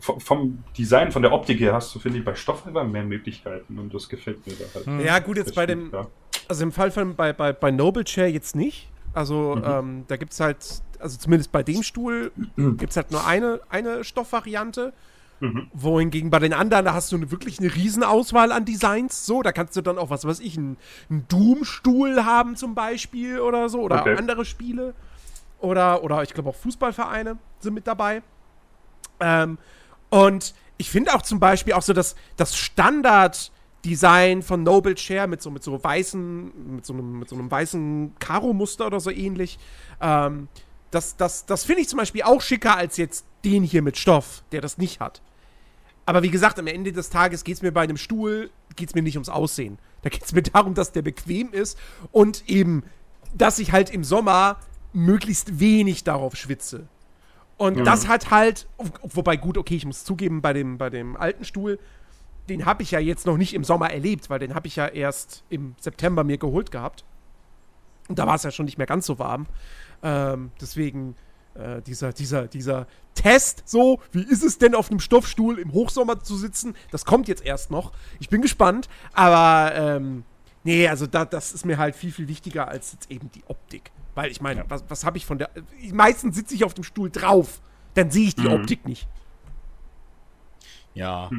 vom, 0.00 0.64
Design, 0.76 1.12
von 1.12 1.22
der 1.22 1.32
Optik 1.32 1.60
her 1.60 1.74
hast 1.74 1.94
du, 1.94 1.98
finde 1.98 2.18
ich, 2.18 2.24
bei 2.24 2.34
Stoff 2.34 2.66
einfach 2.66 2.86
mehr 2.86 3.04
Möglichkeiten 3.04 3.78
und 3.78 3.92
das 3.94 4.08
gefällt 4.08 4.46
mir 4.46 4.54
da 4.54 4.64
halt. 4.94 5.06
Ja, 5.06 5.18
gut, 5.18 5.36
jetzt 5.36 5.54
bei 5.54 5.66
dem, 5.66 5.92
also 6.48 6.62
im 6.62 6.72
Fall 6.72 6.90
von 6.90 7.14
bei, 7.14 7.32
bei, 7.32 7.52
bei 7.52 7.70
Noble 7.70 8.04
Chair 8.04 8.30
jetzt 8.30 8.56
nicht. 8.56 8.88
Also 9.12 9.56
Mhm. 9.56 9.62
ähm, 9.64 10.04
da 10.06 10.16
gibt 10.16 10.32
es 10.32 10.40
halt, 10.40 10.82
also 10.98 11.18
zumindest 11.18 11.50
bei 11.52 11.62
dem 11.62 11.82
Stuhl 11.82 12.32
gibt 12.56 12.90
es 12.90 12.96
halt 12.96 13.10
nur 13.10 13.26
eine, 13.26 13.60
eine 13.68 14.04
Stoffvariante. 14.04 14.92
Mhm. 15.42 15.68
Wohingegen 15.72 16.28
bei 16.28 16.38
den 16.38 16.52
anderen, 16.52 16.84
da 16.84 16.92
hast 16.92 17.10
du 17.12 17.16
eine, 17.16 17.30
wirklich 17.30 17.58
eine 17.60 17.74
Riesenauswahl 17.74 18.52
an 18.52 18.66
Designs. 18.66 19.24
So, 19.24 19.42
da 19.42 19.52
kannst 19.52 19.74
du 19.74 19.80
dann 19.80 19.96
auch, 19.96 20.10
was 20.10 20.26
weiß 20.26 20.38
ich, 20.40 20.58
einen, 20.58 20.76
einen 21.08 21.26
Doom-Stuhl 21.28 22.24
haben 22.24 22.56
zum 22.56 22.74
Beispiel 22.74 23.40
oder 23.40 23.68
so. 23.70 23.80
Oder 23.80 24.02
Okay. 24.02 24.16
andere 24.16 24.44
Spiele. 24.44 24.94
Oder, 25.58 26.02
oder 26.04 26.22
ich 26.22 26.34
glaube 26.34 26.50
auch 26.50 26.54
Fußballvereine 26.56 27.38
sind 27.60 27.74
mit 27.74 27.86
dabei. 27.86 28.22
Ähm, 29.18 29.58
und 30.10 30.54
ich 30.78 30.90
finde 30.90 31.14
auch 31.14 31.22
zum 31.22 31.40
Beispiel 31.40 31.74
auch 31.74 31.82
so 31.82 31.92
das, 31.92 32.14
das 32.36 32.56
Standard-Design 32.56 34.42
von 34.42 34.62
Noble 34.62 34.94
Chair 34.94 35.26
mit 35.26 35.42
so, 35.42 35.50
mit 35.50 35.62
so 35.62 35.82
weißen, 35.82 36.74
mit 36.76 36.86
so 36.86 36.92
einem, 36.92 37.18
mit 37.18 37.28
so 37.28 37.36
einem 37.36 37.50
weißen 37.50 38.14
Karo-Muster 38.18 38.86
oder 38.86 39.00
so 39.00 39.10
ähnlich. 39.10 39.58
Ähm, 40.00 40.48
das 40.90 41.16
das, 41.16 41.46
das 41.46 41.64
finde 41.64 41.82
ich 41.82 41.88
zum 41.88 41.98
Beispiel 41.98 42.22
auch 42.22 42.40
schicker 42.42 42.76
als 42.76 42.96
jetzt 42.96 43.24
den 43.44 43.62
hier 43.62 43.82
mit 43.82 43.96
Stoff, 43.96 44.42
der 44.52 44.60
das 44.60 44.78
nicht 44.78 45.00
hat. 45.00 45.22
Aber 46.06 46.22
wie 46.22 46.30
gesagt, 46.30 46.58
am 46.58 46.66
Ende 46.66 46.92
des 46.92 47.10
Tages 47.10 47.44
geht 47.44 47.56
es 47.56 47.62
mir 47.62 47.72
bei 47.72 47.82
einem 47.82 47.96
Stuhl, 47.96 48.50
geht 48.74 48.94
mir 48.94 49.02
nicht 49.02 49.16
ums 49.16 49.28
Aussehen. 49.28 49.78
Da 50.02 50.08
geht 50.08 50.24
es 50.24 50.32
mir 50.32 50.42
darum, 50.42 50.74
dass 50.74 50.92
der 50.92 51.02
bequem 51.02 51.52
ist 51.52 51.78
und 52.10 52.48
eben 52.48 52.82
dass 53.34 53.58
ich 53.58 53.72
halt 53.72 53.90
im 53.90 54.02
Sommer 54.02 54.58
möglichst 54.92 55.60
wenig 55.60 56.04
darauf 56.04 56.34
schwitze. 56.36 56.88
Und 57.60 57.76
Mhm. 57.76 57.84
das 57.84 58.08
hat 58.08 58.30
halt, 58.30 58.66
wobei 59.02 59.36
gut, 59.36 59.58
okay, 59.58 59.76
ich 59.76 59.84
muss 59.84 60.02
zugeben, 60.02 60.40
bei 60.40 60.54
dem, 60.54 60.78
bei 60.78 60.88
dem 60.88 61.14
alten 61.14 61.44
Stuhl, 61.44 61.78
den 62.48 62.64
habe 62.64 62.82
ich 62.82 62.90
ja 62.90 63.00
jetzt 63.00 63.26
noch 63.26 63.36
nicht 63.36 63.52
im 63.52 63.64
Sommer 63.64 63.90
erlebt, 63.90 64.30
weil 64.30 64.38
den 64.38 64.54
habe 64.54 64.66
ich 64.66 64.76
ja 64.76 64.86
erst 64.86 65.44
im 65.50 65.74
September 65.78 66.24
mir 66.24 66.38
geholt 66.38 66.70
gehabt. 66.70 67.04
Und 68.08 68.18
da 68.18 68.26
war 68.26 68.34
es 68.36 68.44
ja 68.44 68.50
schon 68.50 68.64
nicht 68.64 68.78
mehr 68.78 68.86
ganz 68.86 69.04
so 69.04 69.18
warm. 69.18 69.46
Ähm, 70.02 70.52
deswegen 70.58 71.16
äh, 71.52 71.82
dieser, 71.82 72.14
dieser, 72.14 72.48
dieser 72.48 72.86
Test, 73.14 73.64
so, 73.66 74.00
wie 74.10 74.22
ist 74.22 74.42
es 74.42 74.56
denn 74.56 74.74
auf 74.74 74.90
einem 74.90 75.00
Stoffstuhl 75.00 75.58
im 75.58 75.74
Hochsommer 75.74 76.22
zu 76.22 76.36
sitzen, 76.36 76.74
das 76.90 77.04
kommt 77.04 77.28
jetzt 77.28 77.44
erst 77.44 77.70
noch. 77.70 77.92
Ich 78.20 78.30
bin 78.30 78.40
gespannt, 78.40 78.88
aber 79.12 79.74
ähm, 79.74 80.24
nee, 80.64 80.88
also 80.88 81.06
da, 81.06 81.26
das 81.26 81.52
ist 81.52 81.66
mir 81.66 81.76
halt 81.76 81.94
viel, 81.94 82.10
viel 82.10 82.26
wichtiger 82.26 82.68
als 82.68 82.92
jetzt 82.94 83.10
eben 83.10 83.30
die 83.32 83.42
Optik. 83.48 83.90
Weil 84.20 84.30
ich 84.30 84.42
meine, 84.42 84.66
was, 84.68 84.84
was 84.88 85.06
habe 85.06 85.16
ich 85.16 85.24
von 85.24 85.38
der. 85.38 85.48
Meistens 85.94 86.36
sitze 86.36 86.54
ich 86.54 86.64
auf 86.64 86.74
dem 86.74 86.84
Stuhl 86.84 87.08
drauf, 87.10 87.62
dann 87.94 88.10
sehe 88.10 88.28
ich 88.28 88.34
die 88.34 88.42
Mhm. 88.42 88.52
Optik 88.52 88.86
nicht. 88.86 89.08
Ja. 90.92 91.30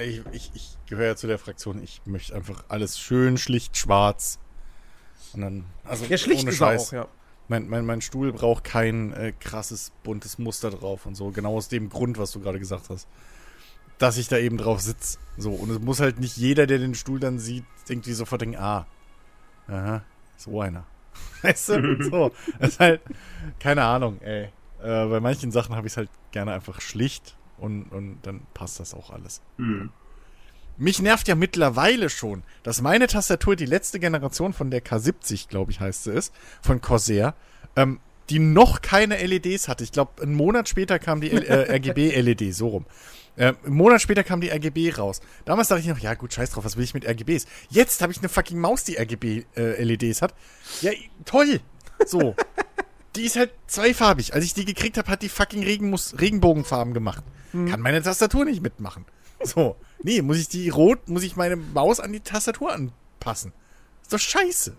Ich, 0.00 0.22
ich, 0.30 0.50
ich 0.54 0.78
gehöre 0.86 1.06
ja 1.08 1.16
zu 1.16 1.26
der 1.26 1.38
Fraktion, 1.38 1.82
ich 1.82 2.00
möchte 2.04 2.32
einfach 2.34 2.62
alles 2.68 2.96
schön, 2.96 3.38
schlicht, 3.38 3.76
schwarz. 3.76 4.38
Und 5.32 5.40
dann, 5.40 5.64
also 5.82 6.04
Ja, 6.04 6.16
schlicht 6.16 6.42
ohne 6.42 6.50
ist 6.50 6.58
Scheiß. 6.58 6.88
auch, 6.88 6.92
ja. 6.92 7.08
Mein, 7.48 7.68
mein, 7.68 7.84
mein 7.84 8.00
Stuhl 8.02 8.32
braucht 8.32 8.62
kein 8.62 9.12
äh, 9.12 9.32
krasses, 9.32 9.90
buntes 10.04 10.38
Muster 10.38 10.70
drauf 10.70 11.06
und 11.06 11.16
so. 11.16 11.30
Genau 11.32 11.56
aus 11.56 11.68
dem 11.68 11.88
Grund, 11.90 12.18
was 12.18 12.30
du 12.30 12.38
gerade 12.40 12.60
gesagt 12.60 12.88
hast. 12.88 13.08
Dass 13.98 14.16
ich 14.16 14.28
da 14.28 14.38
eben 14.38 14.58
drauf 14.58 14.80
sitze. 14.80 15.18
So, 15.36 15.50
und 15.50 15.70
es 15.70 15.80
muss 15.80 15.98
halt 15.98 16.20
nicht 16.20 16.36
jeder, 16.36 16.68
der 16.68 16.78
den 16.78 16.94
Stuhl 16.94 17.18
dann 17.18 17.40
sieht, 17.40 17.64
irgendwie 17.88 18.12
sofort 18.12 18.42
denken, 18.42 18.58
ah, 18.58 18.86
aha, 19.66 20.02
so 20.36 20.60
einer. 20.60 20.84
Weißt 21.42 21.68
du? 21.70 22.02
So. 22.02 22.32
Das 22.58 22.70
ist 22.70 22.80
halt, 22.80 23.00
keine 23.60 23.84
Ahnung, 23.84 24.20
ey. 24.22 24.44
Äh, 24.82 25.06
bei 25.06 25.20
manchen 25.20 25.50
Sachen 25.50 25.74
habe 25.74 25.86
ich 25.86 25.94
es 25.94 25.96
halt 25.96 26.10
gerne 26.32 26.52
einfach 26.52 26.80
schlicht 26.80 27.36
und, 27.58 27.84
und 27.84 28.18
dann 28.22 28.42
passt 28.54 28.80
das 28.80 28.94
auch 28.94 29.10
alles. 29.10 29.40
Mhm. 29.56 29.90
Mich 30.76 31.00
nervt 31.00 31.28
ja 31.28 31.36
mittlerweile 31.36 32.10
schon, 32.10 32.42
dass 32.64 32.82
meine 32.82 33.06
Tastatur 33.06 33.54
die 33.54 33.66
letzte 33.66 34.00
Generation 34.00 34.52
von 34.52 34.70
der 34.70 34.84
K70, 34.84 35.48
glaube 35.48 35.70
ich, 35.70 35.80
heißt 35.80 36.04
sie 36.04 36.12
ist, 36.12 36.34
von 36.62 36.80
Corsair, 36.80 37.34
ähm, 37.76 38.00
die 38.30 38.40
noch 38.40 38.82
keine 38.82 39.16
LEDs 39.24 39.68
hatte. 39.68 39.84
Ich 39.84 39.92
glaube, 39.92 40.22
einen 40.22 40.34
Monat 40.34 40.68
später 40.68 40.98
kam 40.98 41.20
die 41.20 41.30
L 41.30 41.44
äh, 41.44 41.76
RGB-LED, 41.76 42.54
so 42.54 42.68
rum. 42.68 42.86
Äh, 43.36 43.54
einen 43.64 43.74
Monat 43.74 44.00
später 44.00 44.22
kam 44.22 44.40
die 44.40 44.50
RGB 44.50 44.92
raus. 44.96 45.20
Damals 45.44 45.68
dachte 45.68 45.82
ich 45.82 45.88
noch, 45.88 45.98
ja 45.98 46.14
gut, 46.14 46.32
scheiß 46.32 46.50
drauf, 46.50 46.64
was 46.64 46.76
will 46.76 46.84
ich 46.84 46.94
mit 46.94 47.06
RGBs? 47.06 47.46
Jetzt 47.70 48.00
habe 48.02 48.12
ich 48.12 48.18
eine 48.18 48.28
fucking 48.28 48.58
Maus, 48.58 48.84
die 48.84 48.96
RGB-LEDs 48.96 50.22
hat. 50.22 50.34
Ja, 50.80 50.92
toll. 51.24 51.60
So. 52.06 52.34
die 53.16 53.24
ist 53.24 53.36
halt 53.36 53.52
zweifarbig. 53.66 54.34
Als 54.34 54.44
ich 54.44 54.54
die 54.54 54.64
gekriegt 54.64 54.98
habe, 54.98 55.10
hat 55.10 55.22
die 55.22 55.28
fucking 55.28 55.62
Regenmus 55.62 56.20
Regenbogenfarben 56.20 56.94
gemacht. 56.94 57.24
Kann 57.52 57.80
meine 57.80 58.02
Tastatur 58.02 58.44
nicht 58.44 58.62
mitmachen. 58.62 59.04
So. 59.42 59.76
Nee, 60.02 60.22
muss 60.22 60.38
ich 60.38 60.48
die 60.48 60.68
rot, 60.70 61.08
muss 61.08 61.22
ich 61.22 61.36
meine 61.36 61.56
Maus 61.56 62.00
an 62.00 62.12
die 62.12 62.20
Tastatur 62.20 62.72
anpassen. 62.72 63.52
Ist 64.02 64.12
doch 64.12 64.18
scheiße. 64.18 64.74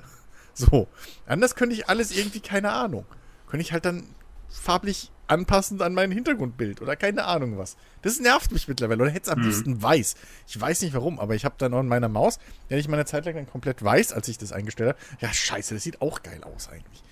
So. 0.53 0.87
Anders 1.25 1.55
könnte 1.55 1.75
ich 1.75 1.87
alles 1.87 2.11
irgendwie, 2.15 2.41
keine 2.41 2.71
Ahnung. 2.71 3.05
Könnte 3.47 3.61
ich 3.61 3.71
halt 3.71 3.85
dann 3.85 4.03
farblich 4.49 5.11
anpassend 5.27 5.81
an 5.81 5.93
mein 5.93 6.11
Hintergrundbild 6.11 6.81
oder 6.81 6.95
keine 6.95 7.25
Ahnung 7.25 7.57
was. 7.57 7.77
Das 8.01 8.19
nervt 8.19 8.51
mich 8.51 8.67
mittlerweile. 8.67 9.03
Oder 9.03 9.11
hätte 9.11 9.29
es 9.29 9.29
am 9.29 9.41
liebsten 9.41 9.81
weiß. 9.81 10.15
Ich 10.47 10.59
weiß 10.59 10.81
nicht 10.81 10.93
warum, 10.93 11.19
aber 11.19 11.35
ich 11.35 11.45
habe 11.45 11.55
da 11.57 11.69
noch 11.69 11.79
in 11.79 11.87
meiner 11.87 12.09
Maus, 12.09 12.39
hatte 12.65 12.77
ich 12.77 12.87
meine 12.87 13.05
Zeit 13.05 13.25
lang 13.25 13.35
dann 13.35 13.49
komplett 13.49 13.83
weiß, 13.83 14.13
als 14.13 14.27
ich 14.27 14.37
das 14.37 14.51
eingestellt 14.51 14.89
habe. 14.89 14.99
Ja, 15.19 15.33
scheiße, 15.33 15.73
das 15.73 15.83
sieht 15.83 16.01
auch 16.01 16.21
geil 16.23 16.43
aus 16.43 16.69
eigentlich. 16.69 17.03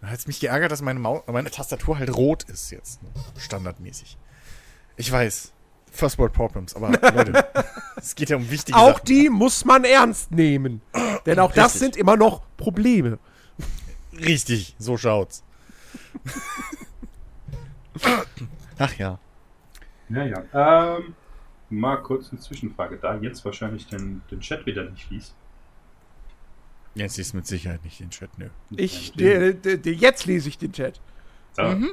Da 0.00 0.08
hat 0.08 0.18
es 0.18 0.26
mich 0.26 0.40
geärgert, 0.40 0.70
dass 0.70 0.82
meine, 0.82 0.98
Maus, 1.00 1.22
meine 1.26 1.50
Tastatur 1.50 1.98
halt 1.98 2.14
rot 2.14 2.44
ist 2.44 2.70
jetzt. 2.70 3.02
Ne? 3.02 3.08
Standardmäßig. 3.38 4.18
Ich 4.96 5.10
weiß. 5.10 5.52
First 5.90 6.18
World 6.18 6.34
Problems, 6.34 6.74
aber 6.76 6.90
Leute, 7.14 7.46
es 7.96 8.14
geht 8.14 8.28
ja 8.28 8.36
um 8.36 8.50
wichtige 8.50 8.76
Auch 8.76 8.94
Sachen. 8.94 9.04
die 9.06 9.30
muss 9.30 9.64
man 9.64 9.84
ernst 9.84 10.30
nehmen. 10.30 10.82
Denn 11.24 11.38
auch 11.38 11.52
das 11.52 11.74
Richtig. 11.74 11.80
sind 11.80 11.96
immer 11.96 12.16
noch 12.16 12.42
Probleme. 12.56 13.18
Richtig, 14.12 14.76
so 14.78 14.96
schaut's. 14.98 15.42
Ach 18.78 18.94
ja. 18.98 19.18
Ja, 20.08 20.24
ja. 20.24 20.96
Ähm, 20.98 21.14
mal 21.70 21.96
kurz 21.96 22.30
eine 22.30 22.40
Zwischenfrage. 22.40 22.96
Da 22.96 23.16
jetzt 23.16 23.44
wahrscheinlich 23.44 23.86
den, 23.86 24.22
den 24.30 24.40
Chat 24.40 24.66
wieder 24.66 24.84
nicht 24.88 25.10
liest. 25.10 25.34
Jetzt 26.94 27.18
ist 27.18 27.34
mit 27.34 27.46
Sicherheit 27.46 27.84
nicht 27.84 28.00
den 28.00 28.10
Chat, 28.10 28.30
nö. 28.38 28.48
Ich, 28.70 29.12
der, 29.12 29.52
der, 29.52 29.76
der, 29.76 29.92
jetzt 29.92 30.24
lese 30.26 30.48
ich 30.48 30.56
den 30.58 30.72
Chat. 30.72 31.00
Ja. 31.58 31.74
Mhm. 31.74 31.90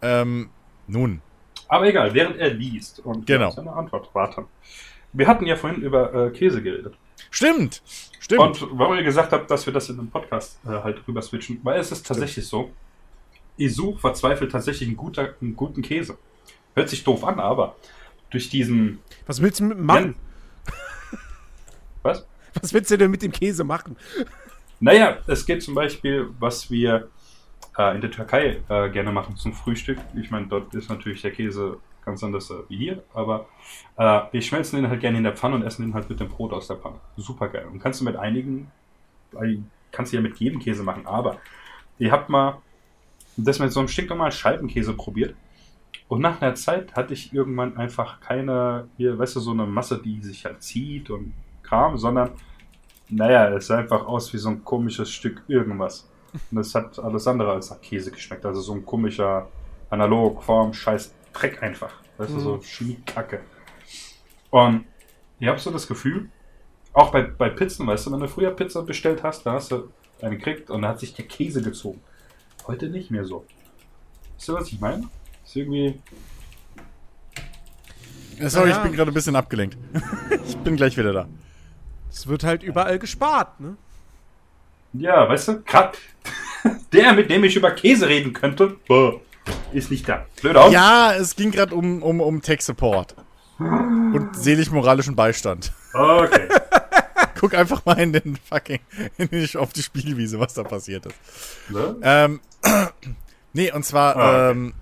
Ähm, 0.00 0.50
nun. 0.86 1.20
Aber 1.66 1.86
egal, 1.86 2.14
während 2.14 2.36
er 2.36 2.50
liest 2.54 3.00
und 3.00 3.26
wir 3.28 3.36
Genau. 3.36 3.50
seine 3.50 3.72
Antwort 3.72 4.14
warten. 4.14 4.46
Wir 5.12 5.26
hatten 5.26 5.46
ja 5.46 5.56
vorhin 5.56 5.82
über 5.82 6.14
äh, 6.14 6.30
Käse 6.30 6.62
geredet. 6.62 6.94
Stimmt. 7.30 7.82
Stimmt. 8.20 8.40
Und 8.62 8.78
warum 8.78 8.96
ihr 8.96 9.02
gesagt 9.02 9.32
habt, 9.32 9.50
dass 9.50 9.66
wir 9.66 9.72
das 9.72 9.88
in 9.88 9.96
den 9.96 10.10
Podcast 10.10 10.58
äh, 10.64 10.68
halt 10.68 11.06
rüber 11.08 11.20
switchen, 11.22 11.60
weil 11.62 11.80
es 11.80 11.90
ist 11.90 12.06
tatsächlich 12.06 12.46
so, 12.46 12.70
ich 13.58 13.74
suche 13.74 13.98
verzweifelt 13.98 14.52
tatsächlich 14.52 14.88
einen, 14.88 14.96
guter, 14.96 15.34
einen 15.40 15.56
guten 15.56 15.82
Käse. 15.82 16.16
Hört 16.74 16.88
sich 16.88 17.04
doof 17.04 17.24
an, 17.24 17.40
aber 17.40 17.76
durch 18.30 18.48
diesen. 18.48 19.00
Was 19.26 19.42
willst 19.42 19.60
du 19.60 19.64
mit 19.64 19.78
dem 19.78 19.84
machen? 19.84 20.14
Was? 22.02 22.26
Was 22.60 22.72
willst 22.72 22.90
du 22.90 22.96
denn 22.96 23.10
mit 23.10 23.22
dem 23.22 23.32
Käse 23.32 23.64
machen? 23.64 23.96
Naja, 24.80 25.18
es 25.26 25.44
geht 25.44 25.62
zum 25.62 25.74
Beispiel, 25.74 26.28
was 26.38 26.70
wir 26.70 27.08
äh, 27.76 27.94
in 27.94 28.00
der 28.00 28.10
Türkei 28.10 28.60
äh, 28.68 28.88
gerne 28.90 29.10
machen 29.10 29.36
zum 29.36 29.52
Frühstück. 29.52 29.98
Ich 30.16 30.30
meine, 30.30 30.46
dort 30.46 30.72
ist 30.74 30.88
natürlich 30.88 31.20
der 31.20 31.32
Käse 31.32 31.78
ganz 32.04 32.22
anders 32.22 32.50
äh, 32.50 32.54
wie 32.68 32.76
hier, 32.76 33.02
aber 33.12 33.48
äh, 33.96 34.20
wir 34.30 34.40
schmelzen 34.40 34.80
den 34.80 34.88
halt 34.88 35.00
gerne 35.00 35.18
in 35.18 35.24
der 35.24 35.36
Pfanne 35.36 35.56
und 35.56 35.62
essen 35.62 35.82
den 35.82 35.94
halt 35.94 36.08
mit 36.08 36.20
dem 36.20 36.28
Brot 36.28 36.52
aus 36.52 36.68
der 36.68 36.76
Pfanne. 36.76 37.00
Super 37.16 37.48
geil. 37.48 37.66
Und 37.70 37.80
kannst 37.80 38.00
du 38.00 38.04
mit 38.04 38.16
einigen, 38.16 38.70
kannst 39.90 40.12
du 40.12 40.16
ja 40.16 40.22
mit 40.22 40.36
jedem 40.36 40.60
Käse 40.60 40.84
machen, 40.84 41.06
aber 41.06 41.38
ihr 41.98 42.12
habt 42.12 42.28
mal 42.28 42.58
das 43.46 43.58
mit 43.58 43.72
so 43.72 43.80
einem 43.80 43.88
stinknormalen 43.88 44.32
Scheibenkäse 44.32 44.92
probiert. 44.94 45.34
Und 46.08 46.20
nach 46.20 46.40
einer 46.40 46.54
Zeit 46.54 46.94
hatte 46.94 47.12
ich 47.12 47.32
irgendwann 47.32 47.76
einfach 47.76 48.20
keine, 48.20 48.88
hier, 48.96 49.18
weißt 49.18 49.36
du, 49.36 49.40
so 49.40 49.50
eine 49.50 49.66
Masse, 49.66 50.00
die 50.02 50.20
sich 50.22 50.44
halt 50.44 50.62
zieht 50.62 51.10
und 51.10 51.34
Kram, 51.62 51.98
sondern, 51.98 52.30
naja, 53.08 53.48
es 53.50 53.66
sah 53.66 53.78
einfach 53.78 54.06
aus 54.06 54.32
wie 54.32 54.38
so 54.38 54.48
ein 54.48 54.64
komisches 54.64 55.10
Stück 55.10 55.42
irgendwas. 55.48 56.08
Und 56.50 56.58
es 56.58 56.74
hat 56.74 56.98
alles 56.98 57.26
andere 57.26 57.52
als 57.52 57.70
nach 57.70 57.80
Käse 57.80 58.10
geschmeckt. 58.10 58.44
Also 58.44 58.60
so 58.60 58.72
ein 58.72 58.84
komischer 58.84 59.48
Analog, 59.90 60.42
Form, 60.42 60.72
Scheiß, 60.72 61.14
Dreck 61.32 61.62
einfach. 61.62 61.92
Weißt 62.16 62.34
du, 62.34 62.40
so 62.40 62.58
Chemiekacke. 62.58 63.40
Und 64.50 64.84
ich 65.38 65.46
habe 65.46 65.58
so 65.58 65.70
das 65.70 65.86
Gefühl, 65.86 66.30
auch 66.92 67.12
bei, 67.12 67.22
bei 67.22 67.48
Pizzen, 67.50 67.86
weißt 67.86 68.06
du, 68.06 68.12
wenn 68.12 68.20
du 68.20 68.28
früher 68.28 68.50
Pizza 68.50 68.82
bestellt 68.82 69.22
hast, 69.22 69.46
dann 69.46 69.54
hast 69.54 69.70
du 69.70 69.90
eine 70.20 70.36
gekriegt 70.36 70.70
und 70.70 70.82
dann 70.82 70.90
hat 70.90 71.00
sich 71.00 71.14
der 71.14 71.26
Käse 71.26 71.62
gezogen. 71.62 72.00
Heute 72.68 72.90
nicht 72.90 73.10
mehr 73.10 73.24
so. 73.24 73.46
Weißt 74.36 74.48
du, 74.48 74.52
was 74.52 74.68
ich 74.68 74.78
meine? 74.78 75.08
Ist 75.42 75.56
irgendwie. 75.56 75.98
Äh, 78.38 78.48
Sorry, 78.50 78.70
ich 78.70 78.76
bin 78.76 78.92
gerade 78.92 79.10
ein 79.10 79.14
bisschen 79.14 79.36
abgelenkt. 79.36 79.78
ich 80.46 80.56
bin 80.58 80.76
gleich 80.76 80.96
wieder 80.98 81.14
da. 81.14 81.28
Es 82.10 82.26
wird 82.26 82.44
halt 82.44 82.62
überall 82.62 82.98
gespart, 82.98 83.58
ne? 83.58 83.78
Ja, 84.92 85.26
weißt 85.26 85.48
du, 85.48 85.62
gerade 85.62 85.96
der, 86.92 87.14
mit 87.14 87.30
dem 87.30 87.42
ich 87.44 87.56
über 87.56 87.70
Käse 87.70 88.06
reden 88.06 88.34
könnte, 88.34 88.76
ist 89.72 89.90
nicht 89.90 90.06
da. 90.06 90.26
Blöd 90.42 90.56
aus. 90.56 90.70
Ja, 90.70 91.14
es 91.14 91.36
ging 91.36 91.50
gerade 91.50 91.74
um, 91.74 92.02
um, 92.02 92.20
um 92.20 92.42
Tech-Support. 92.42 93.14
Und 93.58 94.30
selig-moralischen 94.36 95.16
Beistand. 95.16 95.72
Okay. 95.94 96.48
Guck 97.38 97.54
einfach 97.54 97.84
mal 97.84 97.98
in 97.98 98.12
den 98.12 98.36
fucking 98.36 98.80
in 99.16 99.28
die, 99.30 99.56
auf 99.56 99.72
die 99.72 99.82
Spielwiese, 99.82 100.38
was 100.40 100.54
da 100.54 100.64
passiert 100.64 101.06
ist. 101.06 101.16
Ne? 101.70 101.96
Ähm, 102.02 102.40
nee, 103.52 103.70
und 103.72 103.84
zwar, 103.84 104.16
Ah, 104.16 104.50
okay. 104.50 104.50
ähm, 104.50 104.74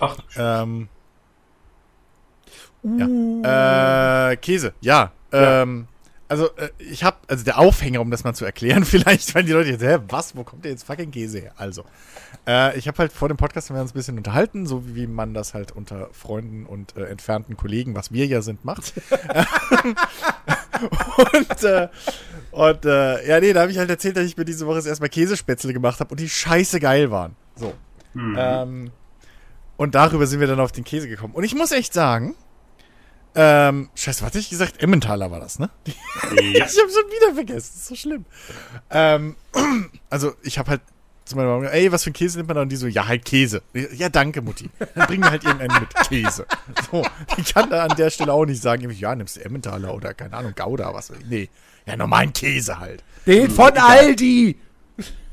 Ach, 0.00 0.16
ähm, 0.36 0.88
Uh, 2.84 3.42
Äh, 3.44 4.36
Käse, 4.36 4.72
ja. 4.80 5.10
Ja. 5.32 5.62
Ähm, 5.62 5.88
also, 6.28 6.46
äh, 6.56 6.68
ich 6.78 7.04
habe, 7.04 7.16
also 7.26 7.44
der 7.44 7.58
Aufhänger, 7.58 8.00
um 8.00 8.10
das 8.10 8.24
mal 8.24 8.34
zu 8.34 8.44
erklären, 8.44 8.84
vielleicht, 8.84 9.34
weil 9.34 9.44
die 9.44 9.52
Leute 9.52 9.70
jetzt, 9.70 9.82
hä, 9.82 9.98
was, 10.08 10.36
wo 10.36 10.44
kommt 10.44 10.64
der 10.64 10.72
jetzt 10.72 10.84
fucking 10.84 11.10
Käse 11.10 11.40
her? 11.40 11.52
Also, 11.56 11.84
äh, 12.46 12.76
ich 12.78 12.86
habe 12.86 12.98
halt 12.98 13.12
vor 13.12 13.28
dem 13.28 13.36
Podcast 13.36 13.70
haben 13.70 13.76
wir 13.76 13.82
uns 13.82 13.92
ein 13.92 13.94
bisschen 13.94 14.18
unterhalten, 14.18 14.66
so 14.66 14.94
wie 14.94 15.06
man 15.06 15.34
das 15.34 15.54
halt 15.54 15.72
unter 15.72 16.08
Freunden 16.12 16.66
und 16.66 16.96
äh, 16.96 17.04
entfernten 17.04 17.56
Kollegen, 17.56 17.94
was 17.94 18.12
wir 18.12 18.26
ja 18.26 18.42
sind, 18.42 18.64
macht. 18.64 18.92
und, 21.32 21.64
äh, 21.64 21.88
und, 22.50 22.84
äh, 22.84 23.28
ja, 23.28 23.40
nee, 23.40 23.52
da 23.52 23.62
habe 23.62 23.70
ich 23.70 23.78
halt 23.78 23.90
erzählt, 23.90 24.16
dass 24.16 24.24
ich 24.24 24.36
mir 24.36 24.44
diese 24.44 24.66
Woche 24.66 24.76
jetzt 24.76 24.86
erstmal 24.86 25.08
Käsespätzle 25.08 25.72
gemacht 25.72 26.00
habe 26.00 26.10
und 26.10 26.20
die 26.20 26.28
scheiße 26.28 26.80
geil 26.80 27.10
waren. 27.10 27.36
So. 27.56 27.72
hm. 28.14 28.36
Ähm, 28.38 28.90
und 29.76 29.94
darüber 29.94 30.26
sind 30.26 30.40
wir 30.40 30.48
dann 30.48 30.60
auf 30.60 30.72
den 30.72 30.84
Käse 30.84 31.08
gekommen. 31.08 31.34
Und 31.34 31.44
ich 31.44 31.54
muss 31.54 31.70
echt 31.70 31.94
sagen, 31.94 32.34
Ähm, 33.34 33.88
scheiße, 33.94 34.22
was 34.22 34.26
hatte 34.26 34.38
ich 34.38 34.50
gesagt? 34.50 34.82
Emmentaler 34.82 35.30
war 35.30 35.40
das, 35.40 35.58
ne? 35.58 35.70
Ja. 35.86 35.92
Ich 36.32 36.60
habe 36.60 36.70
schon 36.70 37.10
wieder 37.10 37.34
vergessen. 37.34 37.70
Das 37.74 37.76
ist 37.76 37.86
so 37.86 37.94
schlimm. 37.94 38.24
Ähm, 38.90 39.36
also, 40.10 40.34
ich 40.42 40.58
habe 40.58 40.70
halt 40.70 40.80
zu 41.28 41.36
meiner 41.36 41.48
Mama 41.48 41.60
gesagt, 41.60 41.76
ey, 41.76 41.92
was 41.92 42.04
für 42.04 42.10
ein 42.10 42.14
Käse 42.14 42.38
nimmt 42.38 42.48
man 42.48 42.56
da? 42.56 42.62
Und 42.62 42.70
die 42.70 42.76
so, 42.76 42.86
ja, 42.86 43.06
halt 43.06 43.24
Käse. 43.24 43.62
Ja, 43.72 44.08
danke, 44.08 44.42
Mutti. 44.42 44.70
Dann 44.94 45.06
bring 45.06 45.20
mir 45.20 45.30
halt 45.30 45.44
irgendeinen 45.44 45.80
mit 45.80 45.94
Käse. 46.08 46.46
So, 46.90 47.04
die 47.36 47.42
kann 47.42 47.68
da 47.70 47.84
an 47.84 47.96
der 47.96 48.08
Stelle 48.10 48.32
auch 48.32 48.46
nicht 48.46 48.62
sagen, 48.62 48.90
ja, 48.90 49.14
nimmst 49.14 49.36
du 49.36 49.44
Emmentaler 49.44 49.94
oder, 49.94 50.14
keine 50.14 50.34
Ahnung, 50.36 50.54
Gouda, 50.56 50.94
was 50.94 51.10
weiß 51.10 51.18
ich. 51.20 51.26
Nee, 51.26 51.48
ja, 51.86 51.96
normalen 51.96 52.32
Käse 52.32 52.78
halt. 52.78 53.04
Den 53.26 53.50
von 53.50 53.76
Aldi! 53.76 54.58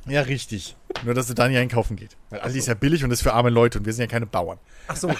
Ja, 0.07 0.21
richtig. 0.21 0.75
Nur, 1.03 1.13
dass 1.13 1.27
sie 1.27 1.35
da 1.35 1.47
nicht 1.47 1.57
einkaufen 1.57 1.95
geht. 1.95 2.17
Weil 2.29 2.41
Aldi 2.41 2.59
ist 2.59 2.67
ja 2.67 2.73
billig 2.73 3.03
und 3.03 3.11
ist 3.11 3.21
für 3.23 3.33
arme 3.33 3.49
Leute 3.49 3.79
und 3.79 3.85
wir 3.85 3.93
sind 3.93 4.01
ja 4.01 4.07
keine 4.07 4.25
Bauern. 4.25 4.59
Ach 4.87 4.95
so. 4.95 5.09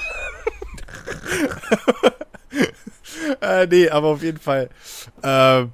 Äh, 3.41 3.67
nee, 3.67 3.89
aber 3.89 4.07
auf 4.07 4.23
jeden 4.23 4.39
Fall. 4.39 4.69
Äh, 5.21 5.65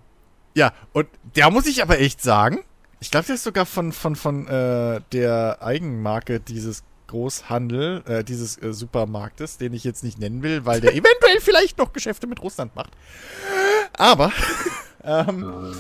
ja, 0.54 0.74
und 0.94 1.08
da 1.36 1.50
muss 1.50 1.66
ich 1.66 1.82
aber 1.82 2.00
echt 2.00 2.22
sagen, 2.22 2.64
ich 3.00 3.10
glaube, 3.10 3.26
der 3.26 3.36
ist 3.36 3.44
sogar 3.44 3.66
von, 3.66 3.92
von, 3.92 4.16
von 4.16 4.48
äh, 4.48 5.02
der 5.12 5.58
Eigenmarke 5.62 6.40
dieses 6.40 6.84
Großhandel, 7.08 8.04
äh, 8.06 8.24
dieses 8.24 8.62
äh, 8.62 8.74
Supermarktes, 8.74 9.58
den 9.58 9.74
ich 9.74 9.84
jetzt 9.84 10.04
nicht 10.04 10.20
nennen 10.20 10.44
will, 10.44 10.66
weil 10.66 10.82
der 10.82 10.92
eventuell 10.96 11.40
vielleicht 11.40 11.78
noch 11.78 11.94
Geschäfte 11.94 12.28
mit 12.28 12.42
Russland 12.42 12.76
macht. 12.76 12.92
Aber, 13.98 14.32
ähm, 15.04 15.74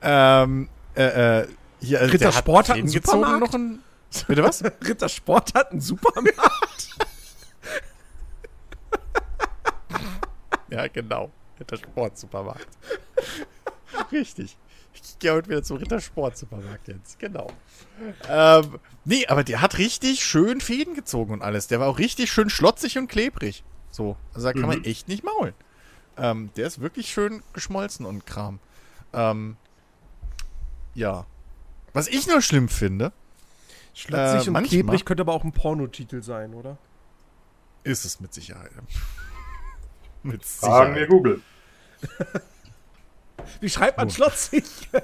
Äh, 0.00 0.42
ähm, 0.42 0.68
äh, 0.96 1.40
äh, 1.40 1.48
hier, 1.80 2.00
also 2.00 2.12
Ritter 2.12 2.24
der 2.26 2.32
Sport 2.32 2.68
hat 2.68 2.76
einen 2.76 2.88
Zähne 2.88 3.00
gezogen 3.00 3.18
Supermarkt? 3.24 3.52
noch 3.52 3.54
ein. 3.54 3.78
Bitte 4.28 4.42
was? 4.44 4.64
Ritter 4.88 5.08
Sport 5.08 5.54
hat 5.54 5.70
einen 5.72 5.80
Supermarkt. 5.80 6.38
Ja, 10.74 10.88
genau. 10.88 11.30
Rittersport-Supermarkt. 11.60 12.66
Richtig. 14.12 14.56
Ich 14.92 15.18
gehe 15.20 15.32
heute 15.32 15.48
wieder 15.48 15.62
zum 15.62 15.76
Rittersport-Supermarkt 15.76 16.88
jetzt. 16.88 17.18
Genau. 17.20 17.46
Ähm, 18.28 18.78
nee, 19.04 19.26
aber 19.26 19.44
der 19.44 19.60
hat 19.60 19.78
richtig 19.78 20.24
schön 20.24 20.60
Fäden 20.60 20.94
gezogen 20.94 21.32
und 21.32 21.42
alles. 21.42 21.66
Der 21.68 21.78
war 21.80 21.88
auch 21.88 21.98
richtig 21.98 22.32
schön 22.32 22.50
schlotzig 22.50 22.98
und 22.98 23.08
klebrig. 23.08 23.62
So. 23.90 24.16
Also 24.32 24.46
da 24.48 24.52
kann 24.52 24.62
man 24.66 24.78
Mhm. 24.80 24.84
echt 24.84 25.06
nicht 25.08 25.22
maulen. 25.24 25.54
Ähm, 26.16 26.50
der 26.56 26.66
ist 26.66 26.80
wirklich 26.80 27.12
schön 27.12 27.42
geschmolzen 27.52 28.04
und 28.06 28.26
Kram. 28.26 28.58
Ähm, 29.12 29.56
ja. 30.94 31.26
Was 31.92 32.08
ich 32.08 32.26
nur 32.26 32.40
schlimm 32.42 32.68
finde, 32.68 33.12
Schlotzig 33.96 34.46
Äh, 34.46 34.48
und 34.48 34.52
manchmal- 34.54 34.68
klebrig 34.68 35.04
könnte 35.04 35.20
aber 35.20 35.34
auch 35.34 35.44
ein 35.44 35.52
Pornotitel 35.52 36.20
sein, 36.22 36.52
oder? 36.54 36.78
ist 37.84 38.04
es 38.06 38.18
mit 38.18 38.32
Sicherheit. 38.34 38.70
Mit 40.24 40.44
Fragen 40.44 40.94
wir. 40.94 41.06
Google. 41.06 41.40
Wie 43.60 43.68
schreibt 43.70 43.98
man 43.98 44.08
Oh. 44.08 44.10
schlotzig? 44.10 44.64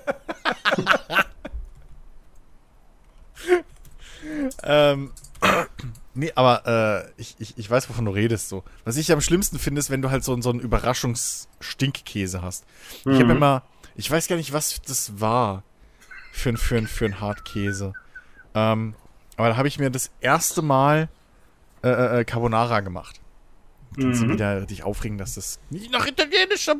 Ähm, 4.62 5.12
nee, 6.14 6.32
aber 6.34 6.66
äh, 7.06 7.20
ich, 7.20 7.36
ich, 7.38 7.56
ich 7.58 7.70
weiß, 7.70 7.88
wovon 7.88 8.04
du 8.04 8.10
redest. 8.10 8.48
So. 8.48 8.64
Was 8.84 8.96
ich 8.96 9.10
am 9.12 9.20
schlimmsten 9.20 9.58
finde, 9.58 9.78
ist, 9.78 9.90
wenn 9.90 10.02
du 10.02 10.10
halt 10.10 10.24
so, 10.24 10.38
so 10.40 10.50
einen 10.50 10.60
Überraschungsstinkkäse 10.60 12.42
hast. 12.42 12.64
Ich 13.00 13.06
habe 13.06 13.24
Mhm. 13.24 13.30
immer, 13.30 13.62
ich 13.94 14.10
weiß 14.10 14.28
gar 14.28 14.36
nicht, 14.36 14.52
was 14.52 14.80
das 14.82 15.20
war 15.20 15.62
für 16.32 16.50
ein, 16.50 16.56
für 16.56 16.76
ein, 16.76 16.86
für 16.86 17.06
ein 17.06 17.20
Hartkäse. 17.20 17.94
Ähm, 18.54 18.94
aber 19.36 19.48
da 19.48 19.56
habe 19.56 19.68
ich 19.68 19.78
mir 19.78 19.90
das 19.90 20.10
erste 20.20 20.60
Mal 20.62 21.08
äh, 21.82 22.20
äh, 22.20 22.24
Carbonara 22.24 22.80
gemacht. 22.80 23.19
Kannst 24.00 24.22
du 24.22 24.26
Mhm. 24.26 24.32
wieder 24.32 24.60
dich 24.62 24.82
aufregen, 24.82 25.18
dass 25.18 25.34
das 25.34 25.60
nicht 25.70 25.92
nach 25.92 26.06
italienischer. 26.06 26.74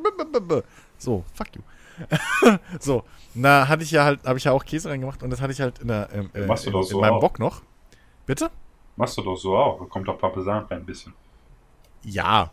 So, 0.99 1.25
fuck 1.35 1.49
you. 1.57 1.63
so, 2.81 3.05
da 3.35 3.69
hatte 3.69 3.83
ich 3.83 3.91
ja 3.91 4.05
halt, 4.05 4.25
habe 4.25 4.39
ich 4.39 4.45
ja 4.45 4.53
auch 4.53 4.65
Käse 4.65 4.89
reingemacht 4.89 5.23
und 5.23 5.31
das 5.31 5.41
hatte 5.41 5.53
ich 5.53 5.61
halt 5.61 5.79
in, 5.81 5.89
der, 5.89 6.09
ähm, 6.15 6.31
äh, 6.35 6.47
Machst 6.47 6.65
du 6.65 6.71
in, 6.71 6.73
doch 6.73 6.81
in 6.81 6.87
so 6.87 7.01
meinem 7.01 7.15
auch. 7.15 7.21
Bock 7.21 7.39
noch. 7.39 7.63
Bitte? 8.27 8.51
Machst 8.97 9.17
du 9.19 9.23
doch 9.23 9.37
so 9.37 9.57
auch. 9.57 9.79
Da 9.81 9.85
kommt 9.87 10.09
doch 10.09 10.19
Parmesan 10.19 10.65
rein 10.65 10.79
ein 10.81 10.87
bisschen. 10.87 11.13
Ja, 12.03 12.51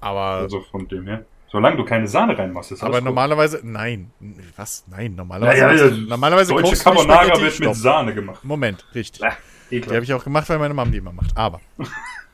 aber, 0.00 0.20
Also 0.42 0.60
von 0.60 0.86
dem 0.88 1.06
her. 1.06 1.24
Solange 1.48 1.76
du 1.76 1.84
keine 1.84 2.06
Sahne 2.08 2.36
reinmachst, 2.36 2.72
ist 2.72 2.82
aber 2.82 2.94
alles 2.94 2.98
gut. 3.00 3.06
normalerweise, 3.06 3.60
nein. 3.62 4.10
Was? 4.56 4.84
Nein, 4.88 5.14
normalerweise. 5.14 5.60
Naja, 5.62 5.72
machst 5.72 5.84
du- 5.84 6.00
ja, 6.00 6.08
normalerweise 6.08 6.52
Deutsche 6.52 6.74
du 6.76 6.82
Carbonara 6.82 7.40
wird 7.40 7.60
mit. 7.60 7.74
Sahne 7.76 8.14
gemacht. 8.14 8.44
Moment, 8.44 8.84
richtig. 8.94 9.22
Die 9.70 9.76
ekelhaft. 9.76 9.94
habe 9.94 10.04
ich 10.04 10.14
auch 10.14 10.24
gemacht, 10.24 10.48
weil 10.48 10.58
meine 10.58 10.74
Mom 10.74 10.90
die 10.92 10.98
immer 10.98 11.12
macht. 11.12 11.36
Aber 11.36 11.60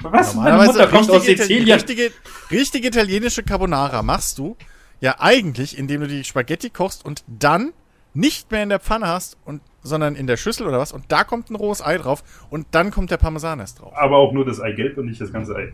Was? 0.02 0.34
Meine 0.34 0.50
normalerweise 0.56 0.72
Mutter 0.72 0.86
kommt 0.88 1.10
aus 1.10 1.16
richtige, 1.16 1.42
Sizilien. 1.42 1.74
richtige, 1.74 2.10
richtige 2.50 2.88
italienische 2.88 3.42
Carbonara 3.42 4.02
machst 4.02 4.38
du 4.38 4.56
ja 5.00 5.16
eigentlich, 5.18 5.78
indem 5.78 6.02
du 6.02 6.08
die 6.08 6.24
Spaghetti 6.24 6.70
kochst 6.70 7.04
und 7.04 7.24
dann 7.26 7.72
nicht 8.14 8.50
mehr 8.50 8.62
in 8.62 8.68
der 8.68 8.80
Pfanne 8.80 9.06
hast, 9.06 9.38
und, 9.44 9.62
sondern 9.82 10.16
in 10.16 10.26
der 10.26 10.36
Schüssel 10.36 10.66
oder 10.66 10.78
was. 10.78 10.92
Und 10.92 11.10
da 11.10 11.24
kommt 11.24 11.50
ein 11.50 11.54
rohes 11.56 11.82
Ei 11.82 11.96
drauf 11.98 12.22
und 12.50 12.66
dann 12.72 12.90
kommt 12.90 13.10
der 13.10 13.16
Parmesan 13.16 13.58
erst 13.60 13.80
drauf. 13.80 13.92
Aber 13.96 14.18
auch 14.18 14.32
nur 14.32 14.44
das 14.44 14.60
Eigelb 14.60 14.98
und 14.98 15.06
nicht 15.06 15.20
das 15.20 15.32
ganze 15.32 15.56
Ei. 15.56 15.72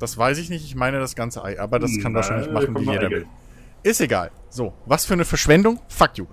Das 0.00 0.18
weiß 0.18 0.38
ich 0.38 0.50
nicht, 0.50 0.64
ich 0.64 0.74
meine 0.74 0.98
das 0.98 1.14
ganze 1.14 1.44
Ei, 1.44 1.60
aber 1.60 1.78
das 1.78 1.92
kann 1.92 2.12
Nein, 2.12 2.14
wahrscheinlich 2.14 2.50
machen, 2.50 2.76
wie 2.78 2.90
jeder 2.90 3.10
will. 3.10 3.26
Ist 3.84 4.00
egal. 4.00 4.30
So, 4.54 4.72
was 4.86 5.04
für 5.04 5.14
eine 5.14 5.24
Verschwendung? 5.24 5.80
Fuck 5.88 6.16
you. 6.18 6.26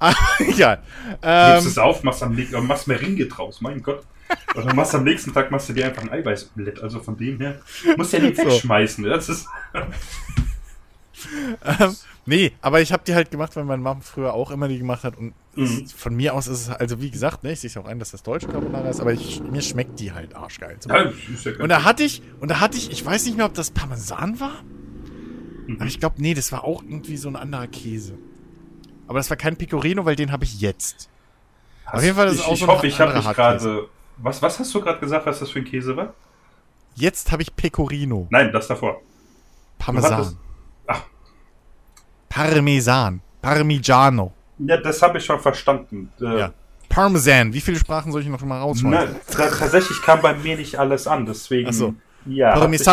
Egal. 0.38 0.82
Ähm, 1.20 1.52
Gibst 1.56 1.66
es 1.68 1.76
auf, 1.76 2.02
machst 2.04 2.22
am 2.22 2.34
machst 2.66 2.88
Meringue 2.88 3.26
draus, 3.26 3.60
mein 3.60 3.82
Gott. 3.82 4.02
Und 4.54 4.64
dann 4.64 4.74
machst 4.74 4.94
du 4.94 4.96
am 4.96 5.04
nächsten 5.04 5.34
Tag 5.34 5.50
machst 5.50 5.68
du 5.68 5.74
dir 5.74 5.84
einfach 5.84 6.00
ein 6.02 6.10
Eiweißomelett. 6.10 6.82
Also 6.82 7.00
von 7.00 7.18
dem 7.18 7.38
her. 7.38 7.60
Musst 7.98 8.14
ja 8.14 8.20
nicht 8.20 8.36
So. 8.38 8.44
wegschmeißen. 8.46 9.04
Das 9.04 9.28
ist. 9.28 9.46
ähm, 11.64 11.96
nee, 12.24 12.52
aber 12.62 12.80
ich 12.80 12.94
habe 12.94 13.02
die 13.06 13.14
halt 13.14 13.30
gemacht, 13.30 13.54
weil 13.56 13.64
meine 13.64 13.82
Mom 13.82 14.00
früher 14.00 14.32
auch 14.32 14.50
immer 14.50 14.68
die 14.68 14.78
gemacht 14.78 15.04
hat. 15.04 15.18
Und 15.18 15.34
Mhm. 15.54 15.86
von 15.88 16.14
mir 16.14 16.34
aus 16.34 16.46
ist 16.48 16.68
es, 16.68 16.70
also 16.70 17.00
wie 17.00 17.10
gesagt, 17.10 17.42
ne, 17.42 17.52
ich 17.52 17.60
sehe 17.60 17.68
es 17.70 17.76
auch 17.78 17.86
ein, 17.86 17.98
dass 17.98 18.10
das 18.10 18.22
deutsche 18.22 18.46
Carbonara 18.46 18.90
ist, 18.90 19.00
aber 19.00 19.12
ich, 19.14 19.42
mir 19.42 19.62
schmeckt 19.62 19.98
die 20.00 20.12
halt 20.12 20.34
arschgeil. 20.34 20.76
So. 20.80 20.90
Ja, 20.90 21.10
Und 21.58 21.70
da 21.70 21.82
hatte 21.84 22.02
ich, 22.04 22.20
und 22.40 22.50
da 22.50 22.60
hatte 22.60 22.76
ich, 22.76 22.90
ich 22.90 23.04
weiß 23.04 23.24
nicht 23.24 23.36
mehr, 23.38 23.46
ob 23.46 23.54
das 23.54 23.70
Parmesan 23.70 24.38
war. 24.38 24.62
Mhm. 25.66 25.76
Aber 25.76 25.86
ich 25.86 25.98
glaube, 26.00 26.16
nee, 26.18 26.34
das 26.34 26.52
war 26.52 26.64
auch 26.64 26.82
irgendwie 26.82 27.16
so 27.16 27.28
ein 27.28 27.36
anderer 27.36 27.66
Käse. 27.66 28.14
Aber 29.08 29.18
das 29.18 29.30
war 29.30 29.36
kein 29.36 29.56
Pecorino, 29.56 30.04
weil 30.04 30.16
den 30.16 30.32
habe 30.32 30.44
ich 30.44 30.60
jetzt. 30.60 31.08
auf 31.86 32.02
jeden 32.02 32.16
Fall 32.16 32.26
ist 32.28 32.34
es 32.34 32.40
ich, 32.40 32.46
auch 32.46 32.52
ich 32.52 32.58
so 32.60 32.64
ein 32.66 32.70
hoffe, 32.70 32.86
ich 32.86 33.00
habe 33.00 33.14
dich 33.14 33.28
gerade. 33.32 33.88
Was, 34.18 34.40
was 34.42 34.58
hast 34.58 34.74
du 34.74 34.80
gerade 34.80 34.98
gesagt, 34.98 35.26
was 35.26 35.40
das 35.40 35.50
für 35.50 35.58
ein 35.58 35.64
Käse 35.64 35.96
war? 35.96 36.14
Jetzt 36.94 37.30
habe 37.30 37.42
ich 37.42 37.54
Pecorino. 37.54 38.26
Nein, 38.30 38.50
das 38.52 38.66
davor. 38.66 39.02
Parmesan. 39.78 40.36
Ach. 40.86 41.02
Parmesan. 42.28 43.20
Parmigiano. 43.42 44.32
Ja, 44.58 44.78
das 44.78 45.02
habe 45.02 45.18
ich 45.18 45.24
schon 45.24 45.38
verstanden. 45.40 46.10
Äh, 46.20 46.38
Ja. 46.38 46.52
Parmesan. 46.88 47.52
Wie 47.52 47.60
viele 47.60 47.78
Sprachen 47.78 48.10
soll 48.12 48.22
ich 48.22 48.28
noch 48.28 48.40
mal 48.42 48.60
rausschmeißen? 48.60 49.16
Tatsächlich 49.30 50.00
kam 50.02 50.22
bei 50.22 50.34
mir 50.34 50.56
nicht 50.56 50.78
alles 50.78 51.06
an, 51.06 51.26
deswegen. 51.26 51.68
Ach 51.68 51.72
so. 51.74 51.94
Ja. 52.24 52.54
ich 52.74 52.78
das, 52.82 52.88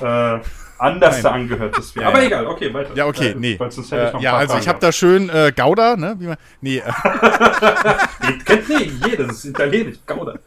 Äh, 0.00 0.40
anders 0.78 1.14
Nein. 1.14 1.22
da 1.22 1.30
angehört. 1.32 1.74
Deswegen. 1.78 2.00
Ja, 2.04 2.08
Aber 2.08 2.20
ja. 2.20 2.26
egal, 2.26 2.46
okay, 2.46 2.72
weiter. 2.74 2.94
Ja, 2.94 3.06
okay, 3.06 3.30
Äh, 3.30 3.34
nee. 3.36 3.58
weil 3.58 3.70
sonst 3.70 3.90
hätte 3.92 4.06
ich 4.08 4.12
noch 4.12 4.20
Äh, 4.20 4.24
ja, 4.24 4.36
also 4.36 4.54
ich 4.54 4.60
Fragen 4.64 4.68
habe 4.68 4.78
da 4.80 4.92
schön 4.92 5.28
äh, 5.28 5.52
Gouda, 5.56 5.96
ne? 5.96 6.16
Wie 6.18 6.26
man, 6.26 6.36
nee, 6.60 6.82
Kennt 8.44 8.68
nee, 8.68 8.90
jeder, 9.06 9.26
das 9.26 9.38
ist 9.38 9.44
italienisch. 9.46 9.98
Gouda. 10.06 10.38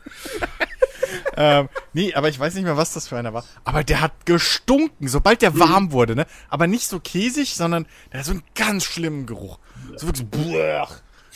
ähm, 1.37 1.69
nee, 1.93 2.13
aber 2.13 2.29
ich 2.29 2.39
weiß 2.39 2.53
nicht 2.55 2.63
mehr, 2.63 2.77
was 2.77 2.93
das 2.93 3.07
für 3.07 3.17
einer 3.17 3.33
war. 3.33 3.43
Aber 3.63 3.83
der 3.83 4.01
hat 4.01 4.25
gestunken, 4.25 5.07
sobald 5.07 5.41
der 5.41 5.57
warm 5.59 5.91
wurde, 5.91 6.15
ne? 6.15 6.25
Aber 6.49 6.67
nicht 6.67 6.87
so 6.87 6.99
käsig, 6.99 7.55
sondern 7.55 7.87
der 8.11 8.19
hat 8.19 8.25
so 8.25 8.31
einen 8.31 8.43
ganz 8.55 8.83
schlimmen 8.83 9.25
Geruch. 9.25 9.59
So 9.95 10.07
wirklich 10.07 10.27
so, 10.31 10.43
blech, 10.43 10.89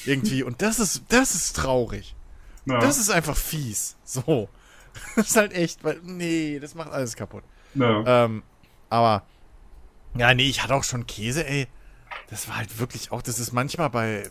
irgendwie. 0.05 0.43
Und 0.43 0.61
das 0.61 0.79
ist, 0.79 1.03
das 1.09 1.35
ist 1.35 1.55
traurig. 1.55 2.15
Ja. 2.65 2.79
Das 2.79 2.97
ist 2.97 3.09
einfach 3.09 3.35
fies. 3.35 3.95
So. 4.03 4.49
Das 5.15 5.27
ist 5.29 5.35
halt 5.37 5.53
echt, 5.53 5.83
weil, 5.83 5.99
nee, 6.03 6.59
das 6.61 6.75
macht 6.75 6.91
alles 6.91 7.15
kaputt. 7.15 7.43
ja. 7.73 8.25
Ähm, 8.25 8.43
aber, 8.93 9.25
ja, 10.15 10.33
nee, 10.33 10.47
ich 10.47 10.63
hatte 10.63 10.75
auch 10.75 10.83
schon 10.83 11.07
Käse, 11.07 11.45
ey. 11.47 11.67
Das 12.29 12.47
war 12.47 12.57
halt 12.57 12.79
wirklich 12.79 13.11
auch, 13.11 13.21
das 13.21 13.39
ist 13.39 13.51
manchmal 13.51 13.89
bei, 13.89 14.29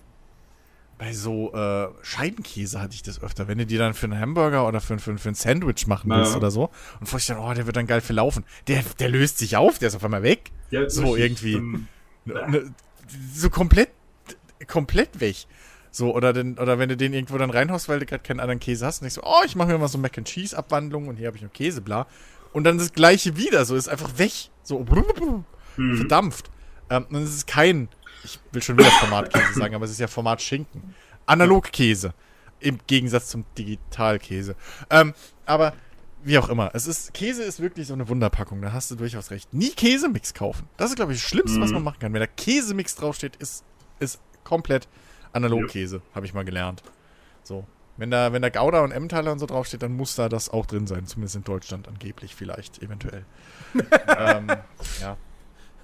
bei 0.98 1.12
so 1.12 1.52
äh, 1.52 1.88
Scheibenkäse 2.02 2.80
hatte 2.80 2.94
ich 2.94 3.02
das 3.02 3.20
öfter. 3.22 3.48
Wenn 3.48 3.58
du 3.58 3.66
die 3.66 3.76
dann 3.76 3.92
für 3.94 4.06
einen 4.06 4.18
Hamburger 4.20 4.66
oder 4.66 4.80
für, 4.80 4.98
für, 4.98 5.18
für 5.18 5.28
ein 5.28 5.34
Sandwich 5.34 5.86
machen 5.86 6.10
Ja. 6.10 6.18
willst 6.18 6.36
oder 6.36 6.50
so 6.50 6.70
und 7.00 7.06
vorstellst 7.06 7.40
dann, 7.40 7.48
oh, 7.50 7.54
der 7.54 7.66
wird 7.66 7.76
dann 7.76 7.86
geil 7.86 8.00
verlaufen. 8.00 8.44
Der, 8.68 8.82
der 8.98 9.08
löst 9.08 9.38
sich 9.38 9.56
auf, 9.56 9.78
der 9.78 9.88
ist 9.88 9.96
auf 9.96 10.04
einmal 10.04 10.22
weg. 10.22 10.50
Ja, 10.70 10.88
so 10.88 11.16
irgendwie. 11.16 11.54
Ähm, 11.54 11.88
Ne, 12.24 12.72
so 13.34 13.50
komplett, 13.50 13.88
komplett 14.68 15.18
weg. 15.18 15.34
So, 15.90 16.14
oder, 16.14 16.32
den, 16.32 16.56
oder 16.56 16.78
wenn 16.78 16.88
du 16.88 16.96
den 16.96 17.12
irgendwo 17.12 17.36
dann 17.36 17.50
reinhaust, 17.50 17.88
weil 17.88 17.98
du 17.98 18.06
gerade 18.06 18.22
keinen 18.22 18.38
anderen 18.38 18.60
Käse 18.60 18.86
hast, 18.86 19.02
und 19.02 19.08
ich 19.08 19.14
so, 19.14 19.22
oh, 19.24 19.42
ich 19.44 19.56
mache 19.56 19.68
mir 19.72 19.78
mal 19.78 19.88
so 19.88 19.98
Mac 19.98 20.16
and 20.16 20.28
Cheese 20.28 20.56
Abwandlung 20.56 21.08
und 21.08 21.16
hier 21.16 21.26
habe 21.26 21.36
ich 21.36 21.42
noch 21.42 21.52
Käse, 21.52 21.80
bla. 21.80 22.06
Und 22.52 22.64
dann 22.64 22.78
das 22.78 22.92
gleiche 22.92 23.36
wieder, 23.36 23.64
so 23.64 23.76
ist 23.76 23.88
einfach 23.88 24.18
weg. 24.18 24.32
So 24.62 24.84
hm. 25.76 25.96
verdampft. 25.96 26.50
Ähm, 26.90 27.06
und 27.10 27.22
es 27.22 27.34
ist 27.34 27.46
kein, 27.46 27.88
ich 28.24 28.38
will 28.52 28.62
schon 28.62 28.78
wieder 28.78 28.90
Formatkäse 28.90 29.54
sagen, 29.54 29.74
aber 29.74 29.84
es 29.84 29.90
ist 29.90 30.00
ja 30.00 30.06
Format 30.06 30.42
Schinken. 30.42 30.94
Analogkäse. 31.26 32.14
Im 32.60 32.78
Gegensatz 32.86 33.28
zum 33.28 33.44
Digitalkäse. 33.58 34.54
Ähm, 34.90 35.14
aber 35.46 35.74
wie 36.22 36.38
auch 36.38 36.48
immer. 36.48 36.70
Es 36.74 36.86
ist, 36.86 37.12
Käse 37.14 37.42
ist 37.42 37.60
wirklich 37.60 37.88
so 37.88 37.94
eine 37.94 38.08
Wunderpackung, 38.08 38.62
da 38.62 38.72
hast 38.72 38.90
du 38.90 38.94
durchaus 38.94 39.30
recht. 39.30 39.52
Nie 39.52 39.70
Käsemix 39.70 40.34
kaufen. 40.34 40.68
Das 40.76 40.90
ist, 40.90 40.96
glaube 40.96 41.12
ich, 41.12 41.20
das 41.20 41.28
Schlimmste, 41.28 41.60
was 41.60 41.70
Mhm. 41.70 41.74
man 41.74 41.84
machen 41.84 41.98
kann. 41.98 42.12
Wenn 42.12 42.20
da 42.20 42.26
Käsemix 42.26 42.94
draufsteht, 42.94 43.36
ist, 43.36 43.64
ist 43.98 44.20
komplett 44.44 44.86
Analogkäse, 45.32 46.02
habe 46.14 46.26
ich 46.26 46.34
mal 46.34 46.44
gelernt. 46.44 46.82
So. 47.42 47.66
Wenn 48.02 48.10
da, 48.10 48.32
wenn 48.32 48.42
da 48.42 48.48
Gouda 48.48 48.80
und 48.80 48.90
Emmentaler 48.90 49.30
und 49.30 49.38
so 49.38 49.46
draufsteht, 49.46 49.80
dann 49.80 49.96
muss 49.96 50.16
da 50.16 50.28
das 50.28 50.48
auch 50.48 50.66
drin 50.66 50.88
sein. 50.88 51.06
Zumindest 51.06 51.36
in 51.36 51.44
Deutschland 51.44 51.86
angeblich, 51.86 52.34
vielleicht, 52.34 52.82
eventuell. 52.82 53.24
ähm, 54.18 54.48
ja. 55.00 55.16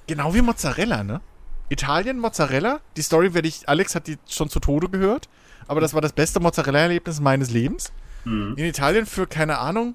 Genau 0.08 0.34
wie 0.34 0.42
Mozzarella, 0.42 1.04
ne? 1.04 1.20
Italien, 1.68 2.18
Mozzarella. 2.18 2.80
Die 2.96 3.02
Story 3.02 3.34
werde 3.34 3.46
ich, 3.46 3.68
Alex 3.68 3.94
hat 3.94 4.08
die 4.08 4.18
schon 4.26 4.50
zu 4.50 4.58
Tode 4.58 4.88
gehört. 4.88 5.28
Aber 5.68 5.80
das 5.80 5.94
war 5.94 6.00
das 6.00 6.12
beste 6.12 6.40
Mozzarella-Erlebnis 6.40 7.20
meines 7.20 7.52
Lebens. 7.52 7.92
Mhm. 8.24 8.54
In 8.56 8.64
Italien 8.64 9.06
für, 9.06 9.28
keine 9.28 9.58
Ahnung, 9.58 9.94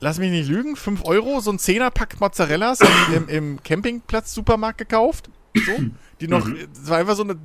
lass 0.00 0.18
mich 0.18 0.32
nicht 0.32 0.48
lügen, 0.48 0.74
5 0.74 1.04
Euro, 1.04 1.38
so 1.38 1.52
ein 1.52 1.58
10er-Pack 1.58 2.18
Mozzarellas 2.18 2.80
im, 3.14 3.28
im, 3.28 3.62
Campingplatz-Supermarkt 3.62 4.78
gekauft. 4.78 5.30
So. 5.54 5.84
Die 6.20 6.26
noch, 6.26 6.44
Mhm. 6.44 6.66
es 6.72 6.90
war 6.90 6.98
einfach 6.98 7.14
so 7.14 7.22
eine 7.22 7.36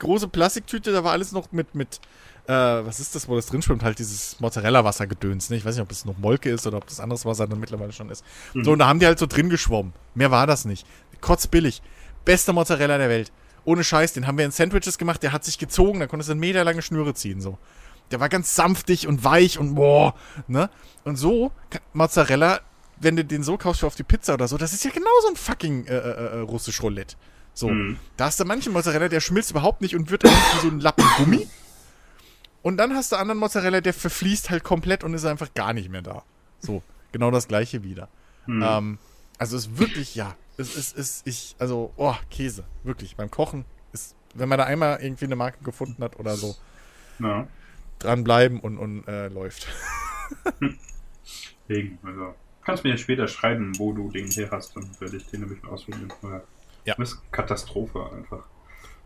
große 0.00 0.26
Plastiktüte, 0.26 0.90
da 0.92 1.04
war 1.04 1.12
alles 1.12 1.30
noch 1.30 1.52
mit, 1.52 1.74
mit, 1.76 2.00
äh, 2.48 2.52
was 2.86 2.98
ist 2.98 3.14
das, 3.14 3.28
wo 3.28 3.36
das 3.36 3.46
drin 3.46 3.62
schwimmt? 3.62 3.82
Halt 3.84 3.98
dieses 3.98 4.40
Mozzarella-Wasser-Gedöns, 4.40 5.50
ne? 5.50 5.56
Ich 5.56 5.64
weiß 5.64 5.74
nicht, 5.76 5.82
ob 5.82 5.90
es 5.90 6.04
noch 6.04 6.18
Molke 6.18 6.50
ist 6.50 6.66
oder 6.66 6.78
ob 6.78 6.86
das 6.86 6.98
anderes 6.98 7.24
Wasser 7.24 7.46
dann 7.46 7.60
mittlerweile 7.60 7.92
schon 7.92 8.10
ist. 8.10 8.24
Mhm. 8.54 8.64
So, 8.64 8.72
und 8.72 8.78
da 8.80 8.88
haben 8.88 8.98
die 8.98 9.06
halt 9.06 9.18
so 9.18 9.26
drin 9.26 9.48
geschwommen. 9.50 9.92
Mehr 10.14 10.30
war 10.30 10.46
das 10.46 10.64
nicht. 10.64 10.86
Kotzbillig. 11.20 11.82
Bester 12.24 12.52
Mozzarella 12.52 12.98
der 12.98 13.08
Welt. 13.08 13.30
Ohne 13.64 13.84
Scheiß, 13.84 14.14
den 14.14 14.26
haben 14.26 14.38
wir 14.38 14.44
in 14.46 14.50
Sandwiches 14.50 14.96
gemacht, 14.98 15.22
der 15.22 15.32
hat 15.32 15.44
sich 15.44 15.58
gezogen, 15.58 16.00
da 16.00 16.06
konntest 16.06 16.28
du 16.28 16.32
eine 16.32 16.40
meterlange 16.40 16.80
Schnüre 16.82 17.12
ziehen, 17.14 17.40
so. 17.40 17.58
Der 18.10 18.18
war 18.20 18.30
ganz 18.30 18.56
sanftig 18.56 19.06
und 19.06 19.24
weich 19.24 19.58
und 19.58 19.74
boah, 19.74 20.14
ne? 20.46 20.70
Und 21.04 21.16
so, 21.16 21.52
Mozzarella, 21.92 22.60
wenn 22.98 23.16
du 23.16 23.24
den 23.24 23.42
so 23.42 23.58
kaufst 23.58 23.80
für 23.80 23.86
auf 23.86 23.94
die 23.94 24.04
Pizza 24.04 24.34
oder 24.34 24.48
so, 24.48 24.56
das 24.56 24.72
ist 24.72 24.84
ja 24.84 24.90
genauso 24.90 25.28
ein 25.28 25.36
fucking 25.36 25.86
äh, 25.86 25.94
äh, 25.96 25.98
äh, 26.00 26.38
russisch 26.40 26.82
Roulette. 26.82 27.16
So, 27.52 27.68
Mhm. 27.68 27.98
da 28.16 28.26
hast 28.26 28.40
du 28.40 28.44
manchen 28.46 28.72
Mozzarella, 28.72 29.08
der 29.08 29.20
schmilzt 29.20 29.50
überhaupt 29.50 29.82
nicht 29.82 29.94
und 29.94 30.10
wird 30.10 30.24
eigentlich 30.24 30.54
wie 30.54 30.60
so 30.68 30.68
ein 30.68 30.80
Lappen 30.80 31.04
Gummi. 31.18 31.46
Und 32.68 32.76
dann 32.76 32.94
hast 32.94 33.12
du 33.12 33.16
anderen 33.16 33.38
Mozzarella, 33.38 33.80
der 33.80 33.94
verfließt 33.94 34.50
halt 34.50 34.62
komplett 34.62 35.02
und 35.02 35.14
ist 35.14 35.24
einfach 35.24 35.54
gar 35.54 35.72
nicht 35.72 35.88
mehr 35.88 36.02
da. 36.02 36.22
So, 36.60 36.82
genau 37.12 37.30
das 37.30 37.48
gleiche 37.48 37.82
wieder. 37.82 38.08
Mhm. 38.44 38.62
Ähm, 38.62 38.98
also 39.38 39.56
es 39.56 39.68
ist 39.68 39.78
wirklich, 39.78 40.14
ja, 40.14 40.36
es 40.58 40.76
ist, 40.76 40.94
ist, 40.98 41.26
ich, 41.26 41.56
also, 41.58 41.94
oh, 41.96 42.14
Käse, 42.30 42.64
wirklich, 42.84 43.16
beim 43.16 43.30
Kochen 43.30 43.64
ist, 43.94 44.14
wenn 44.34 44.50
man 44.50 44.58
da 44.58 44.64
einmal 44.64 45.00
irgendwie 45.00 45.24
eine 45.24 45.36
Marke 45.36 45.64
gefunden 45.64 46.02
hat 46.04 46.18
oder 46.18 46.36
so, 46.36 46.56
Ja. 47.20 47.46
dranbleiben 48.00 48.60
und, 48.60 48.76
und 48.76 49.08
äh, 49.08 49.28
läuft. 49.28 49.66
Deswegen, 51.68 51.98
also. 52.02 52.34
Kannst 52.66 52.84
mir 52.84 52.98
später 52.98 53.26
schreiben, 53.28 53.72
wo 53.78 53.94
du 53.94 54.10
den 54.10 54.28
her 54.30 54.50
hast, 54.50 54.76
dann 54.76 54.90
werde 55.00 55.16
ich 55.16 55.26
den 55.28 55.40
nämlich 55.40 55.62
mal 55.62 55.70
ausprobieren. 55.70 56.12
Ja. 56.84 56.94
Das 56.98 57.12
ist 57.12 57.32
Katastrophe 57.32 58.10
einfach. 58.14 58.44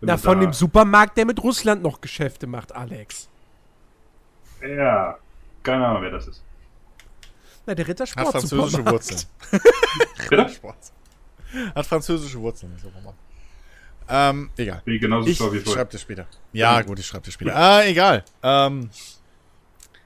Wenn 0.00 0.08
Na, 0.08 0.16
von 0.16 0.40
da- 0.40 0.46
dem 0.46 0.52
Supermarkt, 0.52 1.16
der 1.16 1.26
mit 1.26 1.40
Russland 1.40 1.80
noch 1.80 2.00
Geschäfte 2.00 2.48
macht, 2.48 2.74
Alex. 2.74 3.28
Ja, 4.66 5.18
keine 5.62 5.86
Ahnung, 5.86 6.02
wer 6.02 6.10
das 6.10 6.26
ist. 6.28 6.42
Na, 7.66 7.74
der 7.74 7.86
Ritter 7.86 8.04
Hat 8.16 8.28
französische 8.28 8.84
Wurzeln. 8.86 9.20
Bitte? 10.28 10.48
Sport. 10.48 10.76
Hat 11.74 11.86
französische 11.86 12.40
Wurzeln, 12.40 12.72
nicht 12.72 12.82
so 12.82 12.88
rum. 12.88 13.14
Ähm, 14.08 14.50
egal. 14.56 14.82
Wie 14.84 14.98
genauso 14.98 15.28
Ich 15.28 15.40
wie 15.40 15.64
schreib 15.70 15.90
dir 15.90 15.98
später. 15.98 16.26
Ja, 16.52 16.82
gut, 16.82 16.98
ich 16.98 17.06
schreib 17.06 17.22
dir 17.22 17.30
später. 17.30 17.54
Ah, 17.54 17.84
egal. 17.84 18.24
Ähm, 18.42 18.90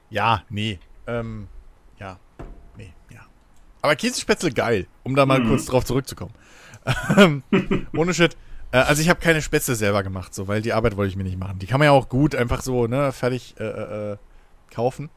ja, 0.09 0.43
nee. 0.49 0.79
Ähm, 1.07 1.47
ja. 1.99 2.19
Nee, 2.77 2.93
ja. 3.09 3.21
Aber 3.81 3.95
Käsespätzle 3.95 4.51
geil, 4.51 4.87
um 5.03 5.15
da 5.15 5.25
mal 5.25 5.39
Mhm. 5.39 5.49
kurz 5.49 5.65
drauf 5.65 5.83
zurückzukommen. 5.83 6.33
Ähm, 7.17 7.43
Ohne 7.95 8.13
Shit. 8.13 8.37
Äh, 8.71 8.77
also 8.77 9.01
ich 9.01 9.09
habe 9.09 9.19
keine 9.19 9.41
Spätzle 9.41 9.75
selber 9.75 10.03
gemacht, 10.03 10.33
so, 10.35 10.47
weil 10.47 10.61
die 10.61 10.73
Arbeit 10.73 10.95
wollte 10.95 11.09
ich 11.09 11.15
mir 11.17 11.23
nicht 11.23 11.39
machen. 11.39 11.59
Die 11.59 11.65
kann 11.65 11.79
man 11.79 11.85
ja 11.87 11.91
auch 11.91 12.07
gut 12.07 12.35
einfach 12.35 12.61
so, 12.61 12.87
ne, 12.87 13.11
fertig 13.11 13.55
äh, 13.59 13.63
äh, 13.63 14.11
äh, 14.13 14.17
kaufen. 14.71 15.09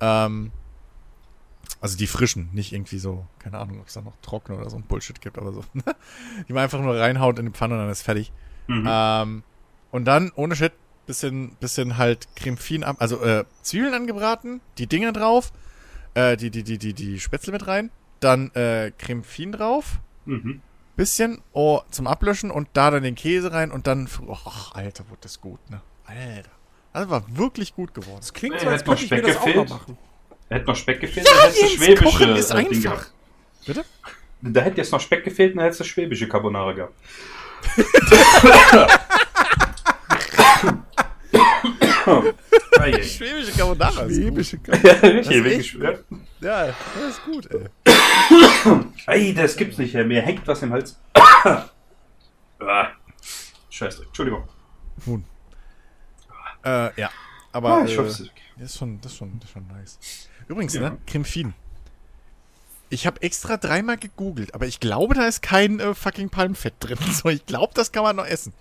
Ähm, 0.00 0.52
also 1.80 1.96
die 1.96 2.06
frischen, 2.06 2.48
nicht 2.52 2.72
irgendwie 2.72 2.98
so, 2.98 3.26
keine 3.38 3.58
Ahnung, 3.58 3.80
ob 3.80 3.88
es 3.88 3.94
da 3.94 4.00
noch 4.00 4.14
trockene 4.22 4.58
oder 4.58 4.70
so 4.70 4.76
ein 4.76 4.82
Bullshit 4.82 5.20
gibt, 5.20 5.38
aber 5.38 5.52
so. 5.52 5.64
die 6.48 6.52
man 6.52 6.62
einfach 6.64 6.80
nur 6.80 6.98
reinhaut 6.98 7.38
in 7.38 7.46
die 7.46 7.52
Pfanne 7.52 7.74
und 7.74 7.80
dann 7.80 7.90
ist 7.90 8.02
fertig. 8.02 8.32
Mhm. 8.66 8.86
Ähm, 8.88 9.42
und 9.90 10.04
dann, 10.04 10.32
ohne 10.34 10.56
Shit, 10.56 10.72
bisschen, 11.06 11.50
bisschen 11.60 11.96
halt 11.96 12.28
Creme 12.36 12.56
fin 12.56 12.84
ab, 12.84 12.96
also 12.98 13.22
äh, 13.22 13.44
Zwiebeln 13.62 13.94
angebraten, 13.94 14.60
die 14.78 14.86
Dinger 14.86 15.12
drauf, 15.12 15.52
äh, 16.14 16.36
die, 16.36 16.50
die, 16.50 16.64
die, 16.64 16.78
die, 16.78 16.94
die 16.94 17.20
Spätzle 17.20 17.52
mit 17.52 17.66
rein, 17.66 17.90
dann 18.20 18.50
äh, 18.54 18.92
Creme 18.98 19.22
fin 19.24 19.52
drauf, 19.52 20.00
Mhm. 20.24 20.60
bisschen 20.96 21.40
oh, 21.52 21.82
zum 21.90 22.08
Ablöschen 22.08 22.50
und 22.50 22.68
da 22.72 22.90
dann 22.90 23.04
den 23.04 23.14
Käse 23.14 23.52
rein 23.52 23.70
und 23.70 23.86
dann, 23.86 24.08
ach, 24.28 24.74
Alter, 24.74 25.08
wurde 25.08 25.20
das 25.20 25.40
gut, 25.40 25.60
ne? 25.70 25.80
Alter. 26.04 26.50
Das 26.96 27.10
war 27.10 27.22
wirklich 27.28 27.74
gut 27.74 27.92
geworden. 27.92 28.16
Das 28.20 28.32
klingt 28.32 28.58
so, 28.58 28.66
als 28.68 28.80
hätte 28.80 28.90
noch 28.90 28.96
könnte 28.98 29.04
ich 29.04 29.10
mir 29.10 29.18
Speck 29.18 29.26
das 29.26 29.36
auch 29.36 29.44
mal 29.44 29.52
gefehlt. 29.52 29.68
machen. 29.68 29.98
Da 30.48 30.54
hätte 30.56 30.66
noch 30.66 30.76
Speck 30.76 31.00
gefehlt, 31.00 31.26
da 31.26 31.42
hättest 31.42 31.62
du 31.62 31.66
schwäbische 31.68 32.04
Kochen 32.04 32.36
ist 32.36 32.50
äh, 32.50 32.54
einfach. 32.54 32.82
gehabt. 32.82 33.12
Bitte? 33.66 33.84
Da 34.40 34.60
hätte 34.62 34.76
jetzt 34.78 34.92
noch 34.92 35.00
Speck 35.00 35.22
gefehlt, 35.24 35.54
dann 35.56 35.64
hättest 35.64 35.80
du 35.80 35.84
schwäbische 35.84 36.26
Carbonara 36.26 36.72
gehabt. 36.72 36.94
Schwäbische 43.02 43.52
Carbonara. 43.52 44.08
Schwäbische 44.08 44.58
Ja, 44.66 44.92
richtig, 45.42 45.72
Schwä- 45.72 45.98
Ja, 46.40 46.66
das 46.66 47.10
ist 47.10 47.24
gut, 47.24 47.48
ey. 47.50 47.66
Ey, 49.06 49.34
das 49.34 49.56
gibt's 49.56 49.78
nicht. 49.78 49.94
Mir 49.94 50.22
hängt 50.22 50.46
was 50.46 50.62
im 50.62 50.72
Hals. 50.72 50.98
ah. 51.14 51.62
Scheiße, 53.70 54.04
Entschuldigung. 54.04 54.44
Nun. 55.04 55.24
Äh, 56.66 57.00
ja. 57.00 57.10
Aber 57.52 57.78
Ah, 57.78 57.84
ich 57.84 57.92
äh, 57.96 58.02
das 58.02 58.20
ist 58.20 58.76
schon, 58.78 59.00
das 59.00 59.12
ist 59.12 59.18
schon, 59.18 59.38
das 59.40 59.48
ist 59.48 59.52
schon 59.52 59.66
nice. 59.68 59.98
Übrigens, 60.48 60.74
Ja. 60.74 60.80
ne? 60.90 60.98
Creme 61.06 61.24
fin. 61.24 61.54
Ich 62.88 63.06
habe 63.06 63.22
extra 63.22 63.56
dreimal 63.56 63.96
gegoogelt, 63.96 64.54
aber 64.54 64.66
ich 64.66 64.78
glaube, 64.80 65.14
da 65.14 65.26
ist 65.26 65.42
kein 65.42 65.80
äh, 65.80 65.94
fucking 65.94 66.28
Palmfett 66.30 66.74
drin. 66.80 66.98
So, 67.12 67.28
ich 67.28 67.46
glaube, 67.46 67.72
das 67.74 67.92
kann 67.92 68.02
man 68.02 68.16
noch 68.16 68.26
essen. 68.26 68.52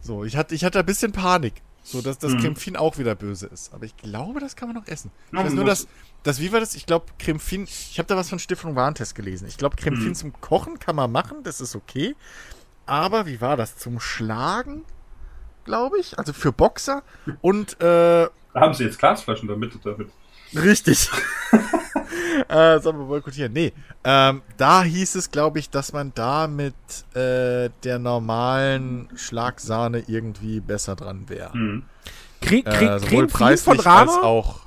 So, 0.00 0.24
ich 0.24 0.36
hatte, 0.36 0.54
ich 0.54 0.64
hatte 0.64 0.78
ein 0.78 0.86
bisschen 0.86 1.12
Panik. 1.12 1.54
So, 1.82 2.02
dass 2.02 2.18
das 2.18 2.32
Mhm. 2.34 2.76
Auch 2.76 2.98
wieder 2.98 3.14
böse 3.14 3.46
ist. 3.46 3.72
Aber 3.72 3.84
ich 3.86 3.96
glaube, 3.96 4.40
das 4.40 4.56
kann 4.56 4.68
man 4.68 4.76
noch 4.76 4.86
essen. 4.88 5.10
Ich 5.32 5.38
weiß 5.38 5.54
nur, 5.54 5.64
dass, 5.64 5.88
dass, 6.22 6.38
wie 6.40 6.52
war 6.52 6.60
das? 6.60 6.74
Ich 6.74 6.84
glaube, 6.84 7.06
Creme 7.18 7.40
fin, 7.40 7.64
ich 7.64 7.98
habe 7.98 8.06
da 8.06 8.16
was 8.16 8.28
von 8.28 8.38
Stiftung 8.38 8.76
Warentest 8.76 9.14
gelesen. 9.14 9.48
Ich 9.48 9.56
glaube, 9.56 9.76
Creme 9.76 9.98
Mhm. 9.98 10.14
zum 10.14 10.32
Kochen 10.40 10.78
kann 10.78 10.94
man 10.96 11.10
machen, 11.10 11.42
das 11.44 11.60
ist 11.62 11.74
okay. 11.74 12.14
Aber 12.84 13.24
wie 13.26 13.40
war 13.40 13.56
das? 13.56 13.76
Zum 13.78 14.00
Schlagen, 14.00 14.84
glaube 15.68 15.98
ich, 16.00 16.18
also 16.18 16.32
für 16.32 16.50
Boxer 16.52 17.02
und 17.42 17.74
äh, 17.80 17.84
Da 17.84 18.30
haben 18.54 18.72
sie 18.74 18.84
jetzt 18.84 18.98
Glasflaschen 18.98 19.46
damit. 19.48 19.72
damit. 19.84 20.08
Richtig. 20.54 21.10
äh, 22.48 22.80
sollen 22.80 22.98
wir 22.98 23.04
boykottieren? 23.04 23.52
Nee. 23.52 23.72
Ähm, 24.02 24.40
da 24.56 24.82
hieß 24.82 25.14
es, 25.16 25.30
glaube 25.30 25.58
ich, 25.58 25.68
dass 25.68 25.92
man 25.92 26.12
da 26.14 26.46
mit 26.48 26.74
äh, 27.14 27.68
der 27.84 27.98
normalen 27.98 29.08
Schlagsahne 29.14 30.04
irgendwie 30.06 30.60
besser 30.60 30.96
dran 30.96 31.28
wäre. 31.28 31.54
Mhm. 31.56 31.84
Krieg, 32.40 32.66
Äh, 32.66 32.70
krieg, 32.70 32.88
sowohl 33.00 33.26
Creme 33.26 33.28
Free 33.28 33.28
von 33.28 33.76
preislich 33.76 33.86
als 33.86 34.10
Rama 34.10 34.22
auch. 34.22 34.60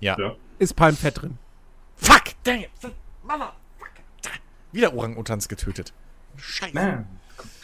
Ja. 0.00 0.16
Ja. 0.18 0.34
ist 0.58 0.74
Palmfett 0.74 1.20
drin. 1.20 1.38
Fuck! 1.96 2.22
Dang 2.44 2.60
it! 2.60 2.70
Mama! 3.24 3.52
Fuck. 3.78 4.32
Wieder 4.72 4.94
Orang-Utans 4.94 5.48
getötet. 5.48 5.92
Scheiße. 6.36 6.70
Na, 6.74 7.04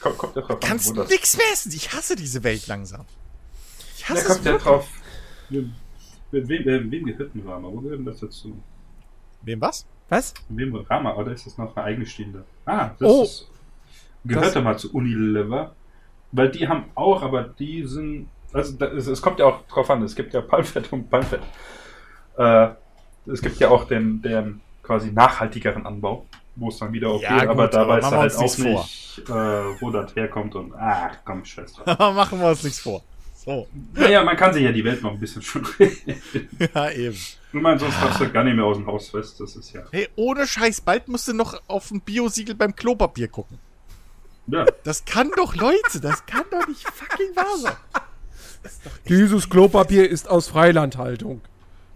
kommt, 0.03 0.19
kommt 0.19 0.37
ja 0.37 0.43
drauf 0.43 0.51
an, 0.51 0.61
Kannst 0.61 0.97
das- 0.97 1.09
nix 1.09 1.37
mehr 1.37 1.47
essen. 1.53 1.73
Ich 1.75 1.93
hasse 1.93 2.17
diese 2.17 2.43
Welt 2.45 2.67
langsam. 2.67 3.05
Ich 3.97 4.03
Ja, 4.03 4.09
hasse 4.11 4.27
kommt 4.27 4.41
es 4.41 4.45
ja 4.47 4.59
drauf. 4.59 4.89
Mit 5.51 5.67
mit 6.31 6.49
wem, 6.49 6.63
äh, 6.67 6.91
wem 6.91 7.05
gehört 7.05 7.35
ein 7.35 7.47
Rama? 7.47 7.69
Wo 7.69 7.81
gehört 7.81 7.99
denn 7.99 8.07
das 8.07 8.21
dazu? 8.21 8.59
Wem 9.43 9.61
was? 9.61 9.85
Was? 10.09 10.33
Wem 10.49 10.75
Rama? 10.75 11.15
Oder 11.15 11.33
ist 11.33 11.45
das 11.47 11.59
noch 11.59 11.77
eine 11.77 11.85
eigenstehende? 11.85 12.45
Ah, 12.65 12.91
das 12.99 13.11
Oh. 13.11 13.23
ist, 13.25 13.49
gehört 14.25 14.47
Das- 14.47 14.55
ja 14.55 14.61
mal 14.63 14.79
zu 14.79 14.93
Unilever. 14.95 15.75
Weil 16.33 16.51
die 16.51 16.67
haben 16.67 16.85
auch, 16.95 17.23
aber 17.23 17.43
die 17.45 17.87
sind. 17.87 18.29
Also 18.55 18.73
da, 18.77 18.87
es, 18.87 19.07
es 19.07 19.21
kommt 19.21 19.39
ja 19.41 19.45
auch 19.47 19.67
drauf 19.67 19.91
an, 19.91 20.03
es 20.03 20.15
gibt 20.17 20.33
ja 20.33 20.41
Palmfett 20.41 20.91
und 20.93 21.11
Palmfett. 21.11 21.43
Äh, 22.39 22.69
es 23.27 23.43
gibt 23.43 23.59
ja 23.61 23.69
auch 23.69 23.85
den, 23.85 24.23
den 24.23 24.61
quasi 24.83 25.13
nachhaltigeren 25.13 25.85
Anbau, 25.87 26.27
wo 26.57 26.69
es 26.69 26.79
dann 26.79 26.93
wieder 26.93 27.13
okay, 27.13 27.25
Ja, 27.25 27.41
gut, 27.41 27.49
aber 27.49 27.69
da 27.69 27.83
aber 27.83 28.01
du 28.01 28.11
wir 28.11 28.19
halt 28.19 28.37
auch 28.37 28.59
nicht, 28.59 29.19
äh, 29.29 29.33
wo 29.81 29.91
das 29.91 30.15
herkommt 30.15 30.55
und 30.55 30.75
ach 30.75 31.19
komm, 31.25 31.45
Schwester. 31.45 31.83
Aber 31.87 32.13
machen 32.13 32.41
wir 32.41 32.49
uns 32.49 32.63
nichts 32.63 32.81
vor. 32.81 33.03
So. 33.35 33.67
naja, 33.95 34.23
man 34.23 34.37
kann 34.37 34.55
sich 34.55 34.63
ja 34.63 34.71
die 34.71 34.85
Welt 34.85 35.03
noch 35.03 35.11
ein 35.13 35.19
bisschen 35.19 35.43
schon 35.43 35.67
Ja, 36.75 36.91
eben. 36.91 37.17
Ich 37.53 37.61
meine, 37.61 37.79
sonst 37.79 38.01
darfst 38.01 38.21
du 38.21 38.31
gar 38.31 38.45
nicht 38.45 38.55
mehr 38.55 38.65
aus 38.65 38.77
dem 38.77 38.87
Haus 38.87 39.11
fest, 39.11 39.41
das 39.41 39.57
ist 39.57 39.73
ja. 39.73 39.83
Hey, 39.91 40.09
ohne 40.15 40.47
Scheiß, 40.47 40.81
bald 40.83 41.09
musst 41.09 41.27
du 41.27 41.35
noch 41.35 41.61
auf 41.67 41.91
ein 41.91 42.01
Biosiegel 42.01 42.55
beim 42.55 42.77
Klopapier 42.77 43.27
gucken. 43.27 43.59
Ja, 44.47 44.65
Das 44.85 45.05
kann 45.05 45.31
doch, 45.37 45.57
Leute, 45.57 46.01
das 46.01 46.25
kann 46.27 46.45
doch 46.51 46.67
nicht 46.69 46.85
fucking 46.89 47.35
wahr 47.35 47.59
sein. 47.59 47.77
Dieses 49.09 49.51
Klopapier 49.51 50.09
ist 50.09 50.29
aus 50.29 50.49
Freilandhaltung. 50.49 51.41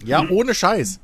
Ja, 0.04 0.28
ohne 0.28 0.54
Scheiß. 0.54 1.00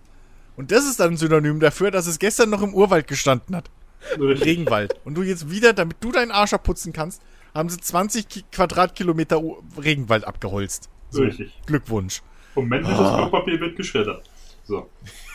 Und 0.57 0.71
das 0.71 0.85
ist 0.85 1.01
dann 1.01 1.13
ein 1.13 1.17
Synonym 1.17 1.61
dafür, 1.61 1.91
dass 1.91 2.07
es 2.07 2.19
gestern 2.19 2.51
noch 2.51 2.63
im 2.63 2.75
Urwald 2.75 3.07
gestanden 3.07 3.57
hat. 3.57 3.71
Im 4.17 4.23
Regenwald. 4.23 4.95
Und 5.05 5.15
du 5.15 5.23
jetzt 5.23 5.51
wieder, 5.51 5.73
damit 5.73 5.97
du 6.01 6.13
deinen 6.13 6.31
Arsch 6.31 6.53
abputzen 6.53 6.93
kannst, 6.93 7.23
haben 7.55 7.69
sie 7.69 7.79
20 7.79 8.29
Ki 8.29 8.45
Quadratkilometer 8.53 9.41
Regenwald 9.83 10.25
abgeholzt. 10.25 10.89
So, 11.11 11.23
Richtig. 11.23 11.53
Glückwunsch. 11.67 12.23
Und 12.55 12.69
männliches 12.69 12.99
Ah. 12.99 13.17
Klopapier 13.17 13.61
wird 13.61 13.77
geschreddert. 13.77 14.23
So. 14.65 14.89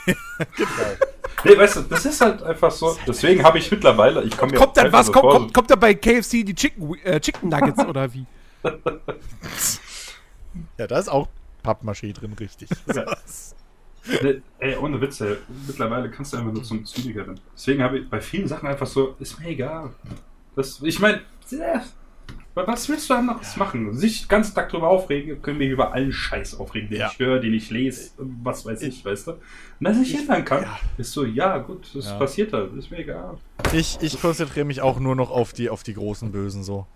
Nee, 1.44 1.56
weißt 1.56 1.76
du, 1.76 1.82
das 1.82 2.04
ist 2.06 2.20
halt 2.20 2.42
einfach 2.42 2.72
so. 2.72 2.98
Deswegen 3.06 3.44
habe 3.44 3.60
ich 3.60 3.70
mittlerweile, 3.70 4.24
ich 4.24 4.36
komme 4.36 4.54
mir 4.54 4.58
Kommt 4.58 4.76
dann 4.76 4.92
was? 4.92 5.06
so 5.06 5.12
Kommt, 5.12 5.30
kommt, 5.32 5.54
kommt 5.54 5.70
da 5.70 5.76
bei 5.76 5.94
KFC 5.94 6.44
die 6.44 6.56
Chicken, 6.56 6.96
äh, 7.04 7.20
Chicken 7.20 7.50
Nuggets 7.50 7.86
oder 7.86 8.12
wie? 8.14 8.26
Ja, 10.80 10.88
da 10.88 10.98
ist 10.98 11.10
auch 11.10 11.28
Pappmaché 11.64 12.12
drin, 12.14 12.34
richtig. 12.34 12.70
Ja. 12.94 13.06
Ey, 14.60 14.76
ohne 14.78 15.00
Witze, 15.02 15.38
mittlerweile 15.68 16.10
kannst 16.10 16.34
du 16.34 16.38
einfach 16.38 16.54
nur 16.54 16.64
zum 16.64 16.84
werden. 17.16 17.40
Deswegen 17.56 17.84
habe 17.84 18.00
ich 18.00 18.10
bei 18.10 18.22
vielen 18.22 18.48
Sachen 18.48 18.68
einfach 18.68 18.88
so, 18.88 19.16
ist 19.20 19.40
mir 19.40 19.50
egal. 19.50 19.92
Das, 20.56 20.82
ich 20.82 21.00
meine, 21.00 21.22
was 22.66 22.90
willst 22.90 23.10
du 23.10 23.14
dann 23.14 23.28
noch 23.28 23.56
machen? 23.58 23.94
Sich 23.94 24.28
ganzen 24.28 24.56
Tag 24.56 24.70
drüber 24.70 24.88
aufregen, 24.88 25.42
können 25.42 25.60
wir 25.60 25.70
über 25.70 25.94
allen 25.94 26.12
Scheiß 26.12 26.60
aufregen, 26.60 26.90
den 26.90 27.00
Ja. 27.02 27.10
ich 27.12 27.20
höre, 27.20 27.40
den 27.40 27.54
ich 27.54 27.70
lese, 27.70 28.12
was 28.18 28.66
weiß 28.66 28.82
ich, 28.82 29.06
weißt 29.06 29.28
du? 29.28 29.32
Und 29.34 29.40
dass 29.82 29.98
ich 30.00 30.18
ändern 30.18 30.44
kann, 30.44 30.64
ja. 30.64 30.80
ist 30.98 31.12
so, 31.12 31.24
ja, 31.24 31.58
gut, 31.60 31.88
das 31.94 32.06
Ja. 32.06 32.18
passiert 32.18 32.54
halt, 32.54 32.74
ist 32.76 32.90
mir 32.90 33.00
egal. 33.00 33.38
Ich, 33.74 34.00
ich 34.02 34.20
konzentriere 34.20 34.66
mich 34.66 34.82
auch 34.82 35.00
nur 35.00 35.16
noch 35.16 35.30
auf 35.30 35.54
die, 35.54 35.70
auf 35.70 35.84
die 35.84 35.94
großen 35.94 36.32
Bösen 36.32 36.64
so. 36.64 36.88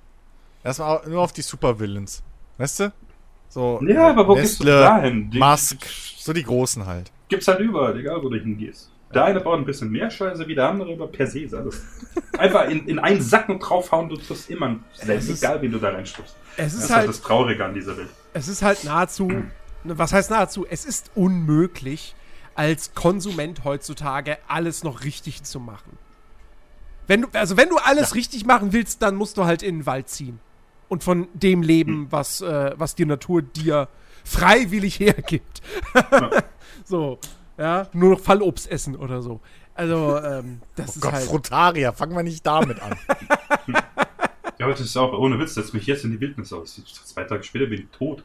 Erstmal 0.63 1.07
nur 1.07 1.21
auf 1.21 1.33
die 1.33 1.41
Supervillains. 1.41 2.23
Weißt 2.57 2.79
du? 2.79 2.93
So. 3.51 3.81
Ja, 3.85 4.11
aber 4.11 4.25
wo 4.29 4.35
gehst 4.35 4.61
du 4.61 4.63
dahin? 4.65 5.29
Die- 5.29 5.37
Musk, 5.37 5.85
so 6.17 6.31
die 6.31 6.41
großen 6.43 6.85
halt. 6.85 7.11
Gibt's 7.27 7.47
halt 7.49 7.59
überall, 7.59 7.99
egal 7.99 8.23
wo 8.23 8.29
du 8.29 8.37
hingehst. 8.39 8.89
Der 9.13 9.25
eine 9.25 9.41
baut 9.41 9.59
ein 9.59 9.65
bisschen 9.65 9.91
mehr 9.91 10.09
Scheiße 10.09 10.47
wie 10.47 10.55
der 10.55 10.69
andere, 10.69 10.93
aber 10.93 11.07
per 11.07 11.27
se 11.27 11.41
ist 11.41 11.53
alles. 11.53 11.83
Einfach 12.37 12.69
in, 12.69 12.87
in 12.87 12.97
einen 12.97 13.21
Sack 13.21 13.49
und 13.49 13.59
draufhauen, 13.59 14.07
du 14.07 14.15
triffst 14.15 14.49
immer 14.49 14.77
selbst, 14.93 15.25
Es 15.27 15.29
ist- 15.35 15.43
egal 15.43 15.61
wie 15.61 15.67
du 15.67 15.79
da 15.79 15.89
reinstupst. 15.89 16.33
Es 16.55 16.73
Das 16.75 16.83
ist 16.85 16.89
halt 16.91 17.09
das 17.09 17.21
Traurige 17.21 17.65
an 17.65 17.73
dieser 17.73 17.97
Welt. 17.97 18.07
es 18.33 18.47
ist 18.47 18.61
halt 18.61 18.85
nahezu, 18.85 19.27
ne, 19.83 19.97
was 19.97 20.13
heißt 20.13 20.31
nahezu? 20.31 20.65
Es 20.69 20.85
ist 20.85 21.11
unmöglich, 21.13 22.15
als 22.55 22.93
Konsument 22.95 23.65
heutzutage 23.65 24.37
alles 24.47 24.85
noch 24.85 25.03
richtig 25.03 25.43
zu 25.43 25.59
machen. 25.59 25.97
Wenn 27.07 27.23
du, 27.23 27.27
also 27.33 27.57
wenn 27.57 27.67
du 27.67 27.77
alles 27.83 28.15
richtig 28.15 28.45
machen 28.45 28.71
willst, 28.71 29.01
dann 29.01 29.15
musst 29.15 29.37
du 29.37 29.43
halt 29.43 29.61
in 29.61 29.79
den 29.79 29.85
Wald 29.85 30.07
ziehen. 30.07 30.39
Und 30.91 31.05
von 31.05 31.29
dem 31.33 31.61
leben, 31.61 32.07
was, 32.09 32.41
äh, 32.41 32.73
was 32.75 32.95
die 32.95 33.05
Natur 33.05 33.41
dir 33.41 33.87
freiwillig 34.25 34.99
hergibt. 34.99 35.61
so, 36.83 37.17
ja, 37.57 37.87
nur 37.93 38.11
noch 38.11 38.19
Fallobst 38.19 38.69
essen 38.69 38.97
oder 38.97 39.21
so. 39.21 39.39
Also, 39.73 40.17
ähm, 40.21 40.59
das 40.75 40.97
ist 40.97 41.01
Gott, 41.01 41.13
halt. 41.13 41.23
Frutaria, 41.23 41.93
fangen 41.93 42.13
wir 42.13 42.23
nicht 42.23 42.45
damit 42.45 42.81
an. 42.81 42.97
Ja, 44.59 44.67
aber 44.67 44.73
das 44.75 44.81
ist 44.81 44.95
auch, 44.97 45.11
ohne 45.17 45.39
Witz, 45.39 45.55
setz 45.55 45.73
mich 45.73 45.87
jetzt 45.87 46.03
in 46.03 46.11
die 46.11 46.19
Wildnis 46.19 46.53
aus. 46.53 46.79
Zwei 47.05 47.23
Tage 47.23 47.41
später 47.41 47.65
bin 47.65 47.79
ich 47.79 47.97
tot. 47.97 48.23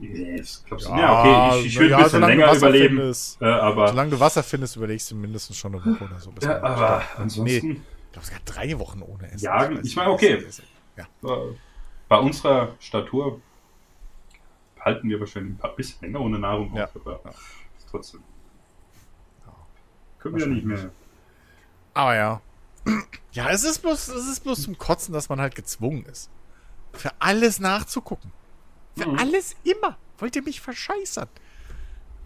Yes, 0.00 0.64
glaubst 0.66 0.88
du? 0.88 0.90
Ja, 0.90 1.20
okay, 1.52 1.60
ich, 1.60 1.66
ich 1.66 1.78
würde 1.78 1.90
ja, 1.90 1.98
ein 1.98 2.02
bisschen 2.04 2.20
länger 2.22 2.46
Wasser 2.48 2.56
überleben. 2.56 2.96
findest. 2.96 3.40
Äh, 3.40 3.44
aber, 3.44 3.86
Solange 3.88 4.10
du 4.10 4.18
Wasser 4.18 4.42
findest, 4.42 4.74
überlegst 4.74 5.12
du 5.12 5.14
mindestens 5.14 5.56
schon 5.56 5.76
eine 5.76 5.84
Woche 5.84 6.04
oder 6.04 6.18
so. 6.18 6.32
bis 6.32 6.42
ja, 6.44 6.60
aber 6.60 6.98
Nee, 6.98 7.22
ansonsten, 7.22 7.70
ich 7.70 8.12
glaube 8.12 8.26
sogar 8.26 8.40
drei 8.44 8.76
Wochen 8.80 9.02
ohne 9.02 9.30
Essen. 9.30 9.44
Jagen, 9.44 9.78
weiß 9.78 9.86
ich 9.86 9.94
meine, 9.94 10.10
okay. 10.10 10.44
Ja. 10.96 11.04
Bei 12.14 12.20
unserer 12.20 12.76
Statur 12.78 13.40
halten 14.78 15.08
wir 15.08 15.18
wahrscheinlich 15.18 15.54
ein 15.54 15.58
paar 15.58 15.74
bisschen 15.74 16.00
länger 16.02 16.20
ohne 16.20 16.38
Nahrung 16.38 16.72
Ja. 16.76 16.84
auf, 16.84 16.94
aber 16.96 17.20
Ja. 17.24 17.30
trotzdem. 17.90 18.22
Können 20.20 20.36
wir 20.38 20.46
nicht 20.46 20.64
mehr. 20.64 20.90
Aber 21.92 22.14
ja. 22.14 22.40
Ja, 23.32 23.50
es 23.50 23.64
ist 23.64 23.80
bloß, 23.80 24.08
es 24.08 24.28
ist 24.28 24.44
bloß 24.44 24.62
zum 24.62 24.78
Kotzen, 24.78 25.12
dass 25.12 25.28
man 25.28 25.40
halt 25.40 25.56
gezwungen 25.56 26.04
ist. 26.06 26.30
Für 26.92 27.10
alles 27.18 27.58
nachzugucken. 27.58 28.30
Für 28.96 29.08
Mhm. 29.08 29.18
alles 29.18 29.56
immer. 29.64 29.98
Wollt 30.18 30.36
ihr 30.36 30.42
mich 30.44 30.60
verscheißern? 30.60 31.28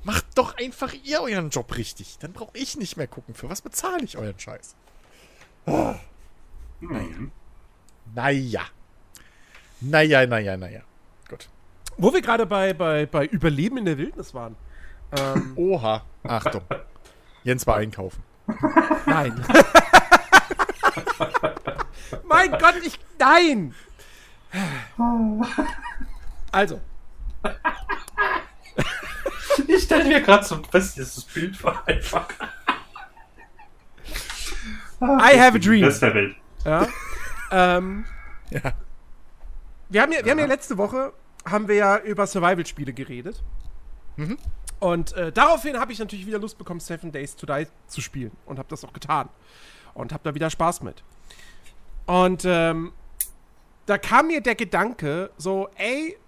Macht 0.05 0.27
doch 0.37 0.55
einfach 0.59 0.93
ihr 0.93 1.23
euren 1.23 1.49
Job 1.49 1.75
richtig. 1.79 2.19
Dann 2.19 2.35
brauche 2.35 2.59
ich 2.59 2.77
nicht 2.77 2.99
mehr 2.99 3.07
gucken. 3.09 3.35
Für 3.35 3.49
was 3.49 3.63
bezahle 3.63 4.05
ich 4.05 4.19
euren 4.19 4.39
Scheiß? 4.39 4.77
Mhm. 5.65 5.99
Naja. 6.81 7.09
Naja, 8.15 8.63
naja, 10.27 10.57
naja. 10.57 10.81
Gut. 11.29 11.49
Wo 11.97 12.13
wir 12.13 12.23
gerade 12.23 12.47
bei, 12.47 12.73
bei, 12.73 13.07
bei 13.07 13.27
Überleben 13.27 13.79
in 13.79 13.85
der 13.85 13.99
Wildnis 13.99 14.35
waren. 14.35 14.57
Ähm, 15.17 15.53
Oha. 15.57 16.03
Achtung. 16.25 16.63
Jens 17.45 17.67
war 17.67 17.77
einkaufen. 17.77 18.23
nein. 19.07 19.45
mein 22.25 22.51
Gott, 22.53 22.75
ich. 22.85 22.99
Nein! 23.19 23.75
Also, 26.53 26.81
Ich 29.67 29.83
stelle 29.85 30.05
mir 30.05 30.21
gerade 30.23 30.45
so 30.45 30.55
ein 30.57 30.63
bestes 30.71 31.23
Bild 31.25 31.57
vor, 31.57 31.83
einfach. 31.87 32.29
I 35.01 35.39
have 35.39 35.57
a 35.57 35.59
dream. 35.59 35.85
Rest 35.85 36.03
der 36.03 36.15
Welt. 36.15 36.37
Ja. 36.65 36.87
ähm, 37.51 38.05
Ja. 38.51 38.73
Wir 39.89 40.03
haben 40.03 40.13
ja, 40.13 40.25
wir 40.25 40.31
haben 40.33 40.39
ja 40.39 40.47
letzte 40.47 40.77
Woche 40.79 41.13
haben 41.45 41.69
wir 41.69 41.77
ja 41.77 41.99
über 41.99 42.27
Survival-Spiele 42.27 42.93
geredet. 42.93 43.43
Und 44.81 45.13
äh, 45.13 45.33
daraufhin 45.33 45.79
habe 45.79 45.93
ich 45.93 45.99
natürlich 45.99 46.27
wieder 46.27 46.39
Lust 46.39 46.59
bekommen, 46.59 46.81
Seven 46.81 47.11
Days 47.13 47.37
to 47.37 47.47
Die 47.47 47.67
zu 47.87 48.01
spielen. 48.01 48.33
Und 48.47 48.59
habe 48.59 48.69
das 48.69 48.85
auch 48.85 48.93
getan. 48.93 49.29
Und 49.95 50.13
habe 50.13 50.23
da 50.25 50.35
wieder 50.35 50.51
Spaß 50.51 50.83
mit. 50.83 51.03
Und 52.07 52.45
ähm, 52.45 52.93
da 53.87 53.97
kam 53.99 54.27
mir 54.27 54.41
der 54.41 54.55
Gedanke, 54.57 55.31
so, 55.39 55.69
ey, 55.77 56.19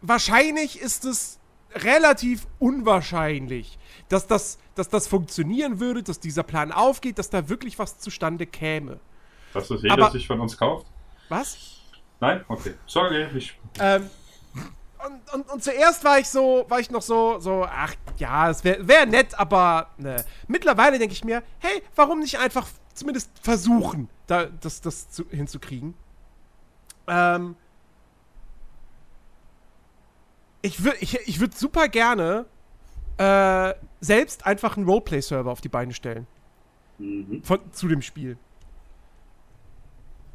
wahrscheinlich 0.00 0.80
ist 0.80 1.04
es 1.04 1.38
relativ 1.74 2.46
unwahrscheinlich, 2.58 3.78
dass 4.08 4.26
das, 4.26 4.58
dass 4.74 4.88
das 4.88 5.06
funktionieren 5.06 5.80
würde, 5.80 6.02
dass 6.02 6.20
dieser 6.20 6.42
Plan 6.42 6.72
aufgeht, 6.72 7.18
dass 7.18 7.30
da 7.30 7.48
wirklich 7.48 7.78
was 7.78 7.98
zustande 7.98 8.46
käme. 8.46 9.00
Dass 9.52 9.68
das 9.68 9.82
jeder 9.82 9.94
Aber- 9.94 10.10
sich 10.10 10.26
von 10.26 10.40
uns 10.40 10.56
kauft? 10.56 10.86
Was? 11.28 11.77
Nein? 12.20 12.44
Okay. 12.48 12.74
Sorry, 12.86 13.26
ich. 13.34 13.58
Ähm, 13.78 14.10
und, 15.06 15.34
und, 15.34 15.50
und 15.50 15.62
zuerst 15.62 16.02
war 16.04 16.18
ich 16.18 16.28
so, 16.28 16.66
war 16.68 16.80
ich 16.80 16.90
noch 16.90 17.02
so, 17.02 17.38
so, 17.38 17.64
ach 17.64 17.94
ja, 18.18 18.50
es 18.50 18.64
wäre 18.64 18.86
wär 18.88 19.06
nett, 19.06 19.38
aber 19.38 19.90
ne. 19.96 20.24
Mittlerweile 20.48 20.98
denke 20.98 21.12
ich 21.12 21.24
mir, 21.24 21.42
hey, 21.60 21.82
warum 21.94 22.18
nicht 22.18 22.38
einfach 22.38 22.66
zumindest 22.94 23.30
versuchen, 23.40 24.08
da, 24.26 24.46
das, 24.46 24.80
das 24.80 25.10
zu, 25.10 25.24
hinzukriegen? 25.30 25.94
Ähm, 27.06 27.54
ich 30.62 30.82
würde 30.82 30.98
ich, 31.00 31.14
ich 31.28 31.38
würd 31.38 31.56
super 31.56 31.88
gerne 31.88 32.46
äh, 33.18 33.74
selbst 34.00 34.46
einfach 34.46 34.76
einen 34.76 34.86
Roleplay-Server 34.86 35.50
auf 35.50 35.60
die 35.60 35.68
Beine 35.68 35.94
stellen. 35.94 36.26
Mhm. 36.98 37.42
Von, 37.44 37.60
zu 37.72 37.86
dem 37.86 38.02
Spiel. 38.02 38.36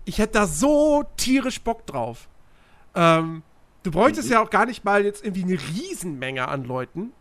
Ich 0.06 0.18
hätte 0.18 0.34
da 0.34 0.48
so 0.48 1.04
tierisch 1.18 1.62
Bock 1.62 1.86
drauf. 1.88 2.28
Ähm, 2.96 3.44
du 3.84 3.92
bräuchtest 3.92 4.30
ja 4.30 4.42
auch 4.42 4.50
gar 4.50 4.66
nicht 4.66 4.84
mal 4.84 5.04
jetzt 5.04 5.24
irgendwie 5.24 5.44
eine 5.44 5.54
Riesenmenge 5.60 6.48
an 6.48 6.64
Leuten. 6.66 7.12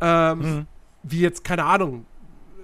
Ähm, 0.00 0.38
Mhm. 0.38 0.66
Wie 1.02 1.20
jetzt, 1.20 1.44
keine 1.44 1.64
Ahnung, 1.64 2.04
äh, 2.58 2.62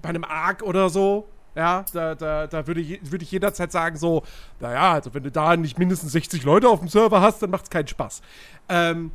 bei 0.00 0.08
einem 0.08 0.24
Arc 0.24 0.62
oder 0.62 0.88
so. 0.88 1.28
Ja, 1.54 1.84
da, 1.92 2.14
da, 2.14 2.46
da 2.46 2.66
würde, 2.66 2.80
je, 2.80 2.98
würde 3.02 3.24
ich 3.24 3.30
jederzeit 3.30 3.70
sagen, 3.70 3.98
so, 3.98 4.22
naja, 4.58 4.92
also 4.92 5.12
wenn 5.12 5.22
du 5.22 5.30
da 5.30 5.54
nicht 5.54 5.78
mindestens 5.78 6.12
60 6.12 6.44
Leute 6.44 6.66
auf 6.68 6.78
dem 6.78 6.88
Server 6.88 7.20
hast, 7.20 7.42
dann 7.42 7.50
macht 7.50 7.64
es 7.64 7.70
keinen 7.70 7.88
Spaß. 7.88 8.22
Ähm, 8.70 9.12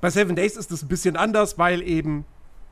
bei 0.00 0.08
Seven 0.10 0.36
Days 0.36 0.56
ist 0.56 0.70
es 0.70 0.82
ein 0.84 0.88
bisschen 0.88 1.16
anders, 1.16 1.58
weil 1.58 1.82
eben, 1.82 2.24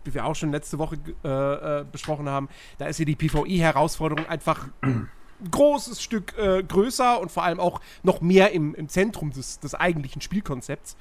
wie 0.05 0.15
wir 0.15 0.25
auch 0.25 0.37
schon 0.37 0.53
letzte 0.53 0.79
Woche 0.79 0.99
äh, 1.25 1.81
äh, 1.81 1.85
besprochen 1.91 2.29
haben, 2.29 2.49
da 2.79 2.87
ist 2.87 3.01
ja 3.01 3.05
die 3.05 3.17
PvE-Herausforderung 3.17 4.25
einfach 4.29 4.69
ein 4.83 5.11
großes 5.51 6.03
Stück 6.03 6.37
äh, 6.39 6.63
größer 6.63 7.21
und 7.21 7.31
vor 7.31 7.45
allem 7.45 7.61
auch 7.61 7.81
noch 8.03 8.21
mehr 8.21 8.53
im, 8.53 8.75
im 8.75 8.89
Zentrum 8.89 9.33
des, 9.33 9.61
des 9.61 9.75
eigentlichen 9.75 10.23
Spielkonzepts. 10.23 10.97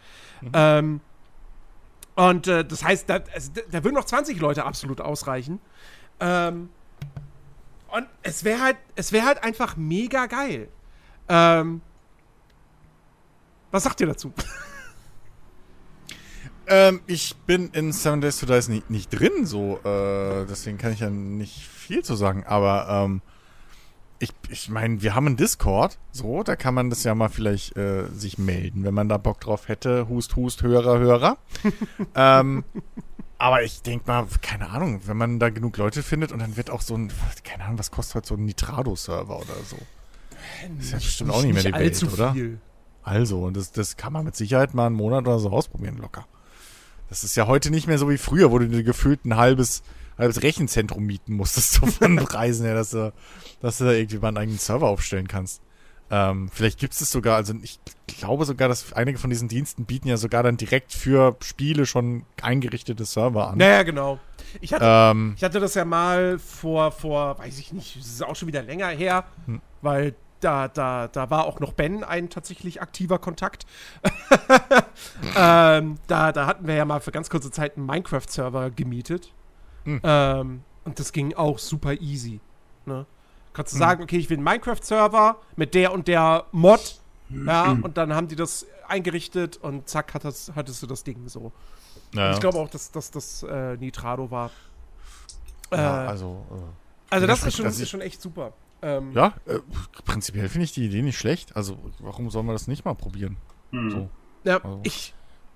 Ähm, 0.54 1.02
und 2.16 2.48
äh, 2.48 2.64
das 2.64 2.84
heißt, 2.84 3.10
da, 3.10 3.20
also, 3.34 3.52
da, 3.72 3.84
würden 3.84 3.96
noch 3.96 4.06
20 4.06 4.40
Leute 4.40 4.66
absolut 4.66 5.02
ausreichen. 5.02 5.60
Ähm, 6.20 6.70
und 7.90 8.08
es 8.24 8.44
wäre 8.44 8.62
halt, 8.62 8.78
es 8.96 9.12
wäre 9.12 9.26
halt 9.26 9.44
einfach 9.44 9.78
mega 9.78 10.26
geil. 10.26 10.70
Ähm, 11.30 11.82
was 13.72 13.84
sagt 13.84 14.02
ihr 14.02 14.08
dazu? 14.08 14.34
Ähm, 16.68 17.02
ich 17.06 17.36
bin 17.46 17.70
in 17.74 17.94
Seven 17.94 18.22
Days 18.22 18.40
to 18.40 18.48
Die 18.48 18.72
nicht, 18.72 18.90
nicht 18.90 19.10
drin, 19.10 19.46
so, 19.46 19.80
äh, 19.84 20.46
deswegen 20.48 20.78
kann 20.78 20.94
ich 20.94 21.02
ja 21.02 21.10
nicht 21.12 21.68
viel 21.68 22.04
zu 22.04 22.16
sagen, 22.16 22.44
aber, 22.44 22.88
ähm, 22.90 23.22
ich, 24.20 24.32
ich 24.50 24.70
meine, 24.70 25.02
wir 25.02 25.16
haben 25.16 25.28
einen 25.28 25.38
Discord, 25.38 25.98
so, 26.12 26.44
da 26.44 26.56
kann 26.56 26.74
man 26.74 26.90
das 26.90 27.04
ja 27.04 27.16
mal 27.16 27.30
vielleicht 27.30 27.76
äh, 27.76 28.08
sich 28.08 28.38
melden, 28.38 28.84
wenn 28.84 28.94
man 28.94 29.10
da 29.10 29.18
Bock 29.18 29.42
drauf 29.42 29.68
hätte. 29.68 30.08
Hust, 30.08 30.36
hust, 30.36 30.64
Hörer, 30.64 31.00
Hörer. 31.00 31.38
ähm, 32.16 32.64
Aber 33.38 33.64
ich 33.64 33.82
denke 33.82 34.08
mal, 34.08 34.26
keine 34.42 34.70
Ahnung, 34.70 35.02
wenn 35.06 35.18
man 35.18 35.40
da 35.40 35.50
genug 35.50 35.78
Leute 35.78 36.02
findet 36.04 36.32
und 36.32 36.40
dann 36.40 36.56
wird 36.56 36.70
auch 36.70 36.82
so 36.82 36.96
ein, 36.96 37.12
keine 37.44 37.66
Ahnung, 37.66 37.80
was 37.80 37.92
kostet 37.92 38.16
halt 38.16 38.26
so 38.26 38.36
ein 38.36 38.46
Nitrado-Server 38.46 39.38
oder 39.38 39.56
so? 39.68 39.78
Das 40.78 40.86
ist 40.86 40.92
ja 40.92 40.98
bestimmt 40.98 41.32
auch 41.32 41.44
nicht 41.44 41.54
mehr 41.54 41.64
die 41.64 41.74
Welt, 41.74 42.04
oder? 42.14 42.34
viel. 42.34 42.60
Also, 43.04 43.44
und 43.44 43.58
das, 43.58 43.72
das 43.72 43.98
kann 43.98 44.14
man 44.14 44.26
mit 44.26 44.36
Sicherheit 44.36 44.74
mal 44.74 44.88
einen 44.88 44.96
Monat 44.96 45.28
oder 45.28 45.40
so 45.40 45.52
ausprobieren, 45.52 45.98
locker. 45.98 46.26
Das 47.10 47.24
ist 47.24 47.36
ja 47.36 47.46
heute 47.46 47.70
nicht 47.70 47.88
mehr 47.88 48.00
so 48.00 48.10
wie 48.10 48.18
früher, 48.18 48.52
wo 48.52 48.58
du 48.58 48.68
dir 48.68 48.84
gefühlt 48.84 49.26
ein 49.26 49.36
halbes, 49.36 49.84
halbes 50.18 50.42
Rechenzentrum 50.44 51.04
mieten 51.04 51.34
musstest, 51.34 51.74
so 51.76 51.86
von 51.86 52.16
Preisen 52.26 52.66
her, 52.66 52.76
dass 52.76 52.92
du, 52.92 53.14
dass 53.62 53.78
du 53.78 53.86
da 53.86 53.92
irgendwie 53.92 54.18
mal 54.20 54.30
einen 54.30 54.38
eigenen 54.38 54.60
Server 54.60 54.88
aufstellen 54.88 55.28
kannst. 55.28 55.62
Ähm, 56.12 56.50
vielleicht 56.54 56.78
gibt 56.80 56.94
es 56.94 57.02
es 57.02 57.10
sogar, 57.10 57.36
also 57.36 57.56
ich 57.64 57.80
glaube 58.06 58.46
sogar, 58.46 58.68
dass 58.70 58.94
einige 58.94 59.18
von 59.18 59.32
diesen 59.32 59.48
Diensten 59.48 59.86
bieten 59.86 60.08
ja 60.08 60.18
sogar 60.18 60.44
dann 60.44 60.56
direkt 60.56 60.94
für 60.94 61.36
Spiele 61.42 61.88
schon 61.88 62.26
eingerichtete 62.44 63.06
Server 63.06 63.50
an. 63.50 63.58
Naja, 63.58 63.82
genau. 63.82 64.20
Ich 64.62 64.72
hatte, 64.72 64.86
Ähm, 64.88 65.34
ich 65.36 65.44
hatte 65.44 65.60
das 65.60 65.74
ja 65.74 65.84
mal 65.84 66.38
vor, 66.38 66.92
vor, 66.92 67.40
weiß 67.40 67.58
ich 67.58 67.74
nicht, 67.74 67.98
das 67.98 68.06
ist 68.06 68.24
auch 68.24 68.36
schon 68.36 68.48
wieder 68.48 68.62
länger 68.62 68.90
her, 68.90 69.26
Hm. 69.48 69.62
weil 69.82 70.14
da, 70.42 70.68
da, 70.68 71.08
da 71.08 71.32
war 71.32 71.46
auch 71.46 71.60
noch 71.60 71.74
Ben 71.74 72.04
ein 72.04 72.30
tatsächlich 72.30 72.84
aktiver 72.84 73.18
Kontakt. 73.18 73.66
ähm, 75.36 75.98
da, 76.08 76.32
da 76.32 76.46
hatten 76.46 76.68
wir 76.68 76.76
ja 76.76 76.86
mal 76.86 77.00
für 77.00 77.12
ganz 77.12 77.30
kurze 77.32 77.50
Zeit 77.52 77.78
einen 77.78 77.86
Minecraft-Server 77.88 78.70
gemietet. 78.70 79.34
Hm. 79.86 80.02
Ähm, 80.04 80.62
und 80.84 81.00
das 81.00 81.12
ging 81.12 81.34
auch 81.36 81.58
super 81.60 81.94
easy. 81.94 82.40
Ne? 82.86 83.06
Kannst 83.54 83.74
Hm. 83.74 83.80
du 83.80 83.86
sagen, 83.86 84.04
okay, 84.04 84.18
ich 84.18 84.30
will 84.30 84.38
einen 84.38 84.44
Minecraft-Server 84.44 85.38
mit 85.56 85.74
der 85.74 85.94
und 85.94 86.08
der 86.08 86.46
Mod. 86.52 87.00
Hm. 87.30 87.48
Ja, 87.48 87.72
und 87.72 87.98
dann 87.98 88.14
haben 88.14 88.28
die 88.28 88.36
das 88.36 88.66
eingerichtet 88.88 89.58
und 89.58 89.88
zack, 89.90 90.14
hat 90.14 90.26
das, 90.26 90.52
hattest 90.56 90.84
du 90.84 90.88
das 90.88 91.04
Ding 91.04 91.28
so. 91.28 91.52
ja, 92.14 92.34
Ich 92.34 92.40
glaube 92.40 92.58
auch, 92.60 92.70
dass, 92.70 92.92
dass 92.92 93.10
das 93.10 93.42
äh, 93.44 93.78
Nitrado 93.78 94.30
war. 94.30 94.52
ja, 95.72 96.06
äh, 96.06 96.08
also, 96.08 96.46
Also 97.10 97.24
Ja, 97.26 97.28
das 97.28 97.46
ist 97.46 97.56
schon, 97.58 97.66
also- 97.66 97.82
ist 97.84 97.90
schon 97.90 98.02
echt 98.02 98.22
super. 98.22 98.54
Ähm, 98.82 99.12
äh, 99.12 99.16
ja, 99.16 99.34
äh, 99.48 99.60
prinzipiell 100.06 100.50
finde 100.50 100.66
ich 100.66 100.74
die 100.74 100.86
Idee 100.86 101.02
nicht 101.02 101.18
schlecht. 101.18 101.56
Also, 101.56 101.78
warum 102.00 102.30
sollen 102.30 102.46
wir 102.46 102.54
das 102.54 102.68
nicht 102.68 102.86
mal 102.86 102.94
probieren? 102.94 103.38
Hm. 103.72 103.90
So. 103.90 104.10
ja, 104.44 104.58
Also- 104.58 104.80
ich, 104.84 105.14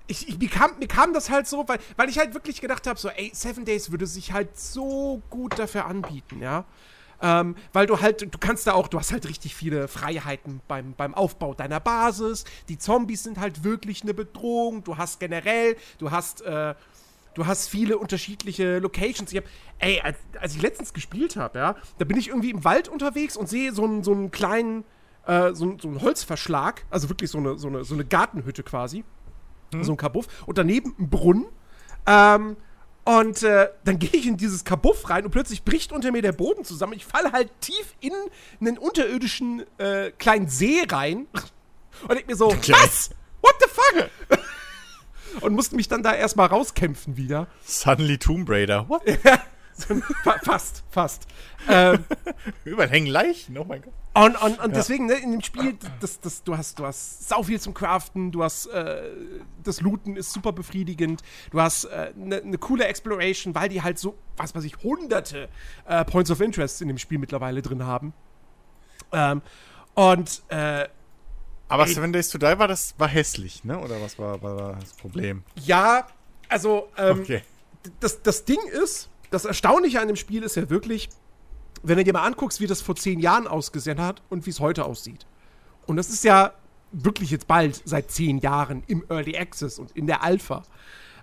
ich, 0.09 0.27
ich 0.27 0.37
mir, 0.39 0.49
kam, 0.49 0.71
mir 0.79 0.87
kam 0.87 1.13
das 1.13 1.29
halt 1.29 1.47
so, 1.47 1.67
weil, 1.67 1.79
weil 1.95 2.09
ich 2.09 2.17
halt 2.17 2.33
wirklich 2.33 2.59
gedacht 2.61 2.87
habe, 2.87 2.99
so, 2.99 3.09
ey, 3.09 3.31
Seven 3.33 3.63
Days 3.63 3.91
würde 3.91 4.07
sich 4.07 4.33
halt 4.33 4.59
so 4.59 5.21
gut 5.29 5.57
dafür 5.57 5.85
anbieten, 5.85 6.41
ja. 6.41 6.65
Ähm, 7.21 7.55
weil 7.73 7.85
du 7.85 7.99
halt, 7.99 8.21
du 8.33 8.37
kannst 8.39 8.65
da 8.65 8.71
auch, 8.73 8.87
du 8.87 8.97
hast 8.97 9.11
halt 9.11 9.27
richtig 9.27 9.53
viele 9.53 9.87
Freiheiten 9.89 10.61
beim, 10.69 10.93
beim 10.93 11.13
Aufbau 11.13 11.53
deiner 11.53 11.79
Basis. 11.81 12.45
Die 12.69 12.77
Zombies 12.77 13.23
sind 13.23 13.39
halt 13.39 13.63
wirklich 13.65 14.03
eine 14.03 14.13
Bedrohung. 14.13 14.85
Du 14.85 14.95
hast 14.97 15.19
generell, 15.19 15.75
du 15.97 16.11
hast, 16.11 16.41
äh, 16.43 16.75
du 17.33 17.45
hast 17.45 17.67
viele 17.67 17.97
unterschiedliche 17.97 18.79
Locations. 18.79 19.31
Ich 19.33 19.37
hab, 19.37 19.43
ey, 19.79 19.99
als, 19.99 20.17
als 20.39 20.55
ich 20.55 20.61
letztens 20.61 20.93
gespielt 20.93 21.35
habe, 21.35 21.59
ja, 21.59 21.75
da 21.97 22.05
bin 22.05 22.17
ich 22.17 22.29
irgendwie 22.29 22.51
im 22.51 22.63
Wald 22.63 22.87
unterwegs 22.87 23.35
und 23.35 23.49
sehe 23.49 23.73
so 23.73 23.83
einen, 23.83 24.01
so 24.01 24.13
einen 24.13 24.31
kleinen, 24.31 24.85
äh, 25.27 25.53
so, 25.53 25.65
einen- 25.65 25.79
so 25.79 25.89
einen 25.89 26.01
Holzverschlag, 26.01 26.85
also 26.89 27.09
wirklich 27.09 27.29
so 27.29 27.37
eine, 27.37 27.57
so 27.57 27.67
eine, 27.67 27.83
so 27.83 27.95
eine 27.95 28.05
Gartenhütte 28.05 28.63
quasi. 28.63 29.03
So 29.81 29.93
ein 29.93 29.97
Kabuff. 29.97 30.27
Und 30.45 30.57
daneben 30.57 30.95
ein 30.99 31.09
Brunnen. 31.09 31.45
Ähm, 32.05 32.57
und 33.05 33.43
äh, 33.43 33.69
dann 33.85 33.97
gehe 33.97 34.11
ich 34.11 34.27
in 34.27 34.37
dieses 34.37 34.63
Kabuff 34.63 35.09
rein 35.09 35.25
und 35.25 35.31
plötzlich 35.31 35.63
bricht 35.63 35.91
unter 35.91 36.11
mir 36.11 36.21
der 36.21 36.31
Boden 36.31 36.63
zusammen. 36.63 36.93
Ich 36.93 37.05
falle 37.05 37.31
halt 37.31 37.49
tief 37.61 37.95
in 38.01 38.11
einen 38.59 38.77
unterirdischen 38.77 39.63
äh, 39.79 40.11
kleinen 40.11 40.47
See 40.47 40.83
rein. 40.87 41.27
Und 42.03 42.11
denk 42.15 42.27
mir 42.27 42.35
so, 42.35 42.45
Okay. 42.51 42.71
was? 42.71 43.09
What 43.41 43.55
the 43.59 43.67
fuck? 43.67 44.39
und 45.41 45.53
musste 45.53 45.75
mich 45.75 45.87
dann 45.87 46.01
da 46.01 46.13
erstmal 46.13 46.47
rauskämpfen 46.47 47.17
wieder. 47.17 47.47
Suddenly 47.63 48.17
Tomb 48.17 48.49
Raider. 48.49 48.87
What? 48.87 49.01
Fast, 50.43 50.83
fast. 50.89 51.27
ähm, 51.67 52.05
Überall 52.65 52.89
hängen 52.89 53.07
Leichen. 53.07 53.57
Oh 53.57 53.63
mein 53.63 53.81
Gott. 53.81 53.93
Und, 54.13 54.41
und, 54.41 54.59
und 54.59 54.75
deswegen, 54.75 55.05
ne, 55.05 55.13
in 55.13 55.31
dem 55.31 55.41
Spiel, 55.41 55.77
das, 55.99 56.19
das, 56.19 56.43
du 56.43 56.57
hast, 56.57 56.79
du 56.79 56.85
hast 56.85 57.29
sau 57.29 57.43
viel 57.43 57.59
zum 57.61 57.73
Craften, 57.73 58.31
du 58.31 58.43
hast, 58.43 58.65
äh, 58.67 59.03
das 59.63 59.81
Looten 59.81 60.15
ist 60.17 60.33
super 60.33 60.51
befriedigend, 60.51 61.21
du 61.51 61.61
hast 61.61 61.85
eine 61.85 62.37
äh, 62.41 62.45
ne 62.45 62.57
coole 62.57 62.85
Exploration, 62.85 63.53
weil 63.55 63.69
die 63.69 63.81
halt 63.83 63.99
so, 63.99 64.17
was 64.35 64.55
weiß 64.55 64.63
ich, 64.63 64.77
hunderte 64.83 65.47
äh, 65.85 66.03
Points 66.05 66.31
of 66.31 66.41
Interest 66.41 66.81
in 66.81 66.87
dem 66.87 66.97
Spiel 66.97 67.19
mittlerweile 67.19 67.61
drin 67.61 67.85
haben. 67.85 68.13
Ähm, 69.11 69.41
und, 69.93 70.41
äh, 70.49 70.87
Aber 71.67 71.85
Ey. 71.85 71.93
Seven 71.93 72.11
Days 72.11 72.29
to 72.29 72.37
Die 72.39 72.45
war 72.45 72.67
das 72.67 72.95
war 72.97 73.07
hässlich, 73.07 73.63
ne? 73.63 73.77
Oder 73.79 74.01
was 74.01 74.17
war, 74.17 74.41
war 74.41 74.75
das 74.79 74.93
Problem? 74.93 75.43
ja, 75.55 76.07
also, 76.49 76.89
ähm, 76.97 77.21
Okay. 77.21 77.43
das, 77.99 78.21
das 78.23 78.43
Ding 78.43 78.59
ist, 78.83 79.09
das 79.29 79.45
Erstaunliche 79.45 80.01
an 80.01 80.07
dem 80.07 80.15
Spiel 80.15 80.43
ist 80.43 80.55
ja 80.55 80.69
wirklich, 80.69 81.09
wenn 81.83 81.97
du 81.97 82.03
dir 82.03 82.13
mal 82.13 82.25
anguckst, 82.25 82.59
wie 82.59 82.67
das 82.67 82.81
vor 82.81 82.95
zehn 82.95 83.19
Jahren 83.19 83.47
ausgesehen 83.47 83.99
hat 84.01 84.21
und 84.29 84.45
wie 84.45 84.49
es 84.49 84.59
heute 84.59 84.85
aussieht. 84.85 85.25
Und 85.85 85.97
das 85.97 86.09
ist 86.09 86.23
ja 86.23 86.53
wirklich 86.91 87.31
jetzt 87.31 87.47
bald 87.47 87.81
seit 87.85 88.11
zehn 88.11 88.39
Jahren 88.39 88.83
im 88.87 89.03
Early 89.09 89.37
Access 89.37 89.79
und 89.79 89.91
in 89.91 90.07
der 90.07 90.23
Alpha. 90.23 90.63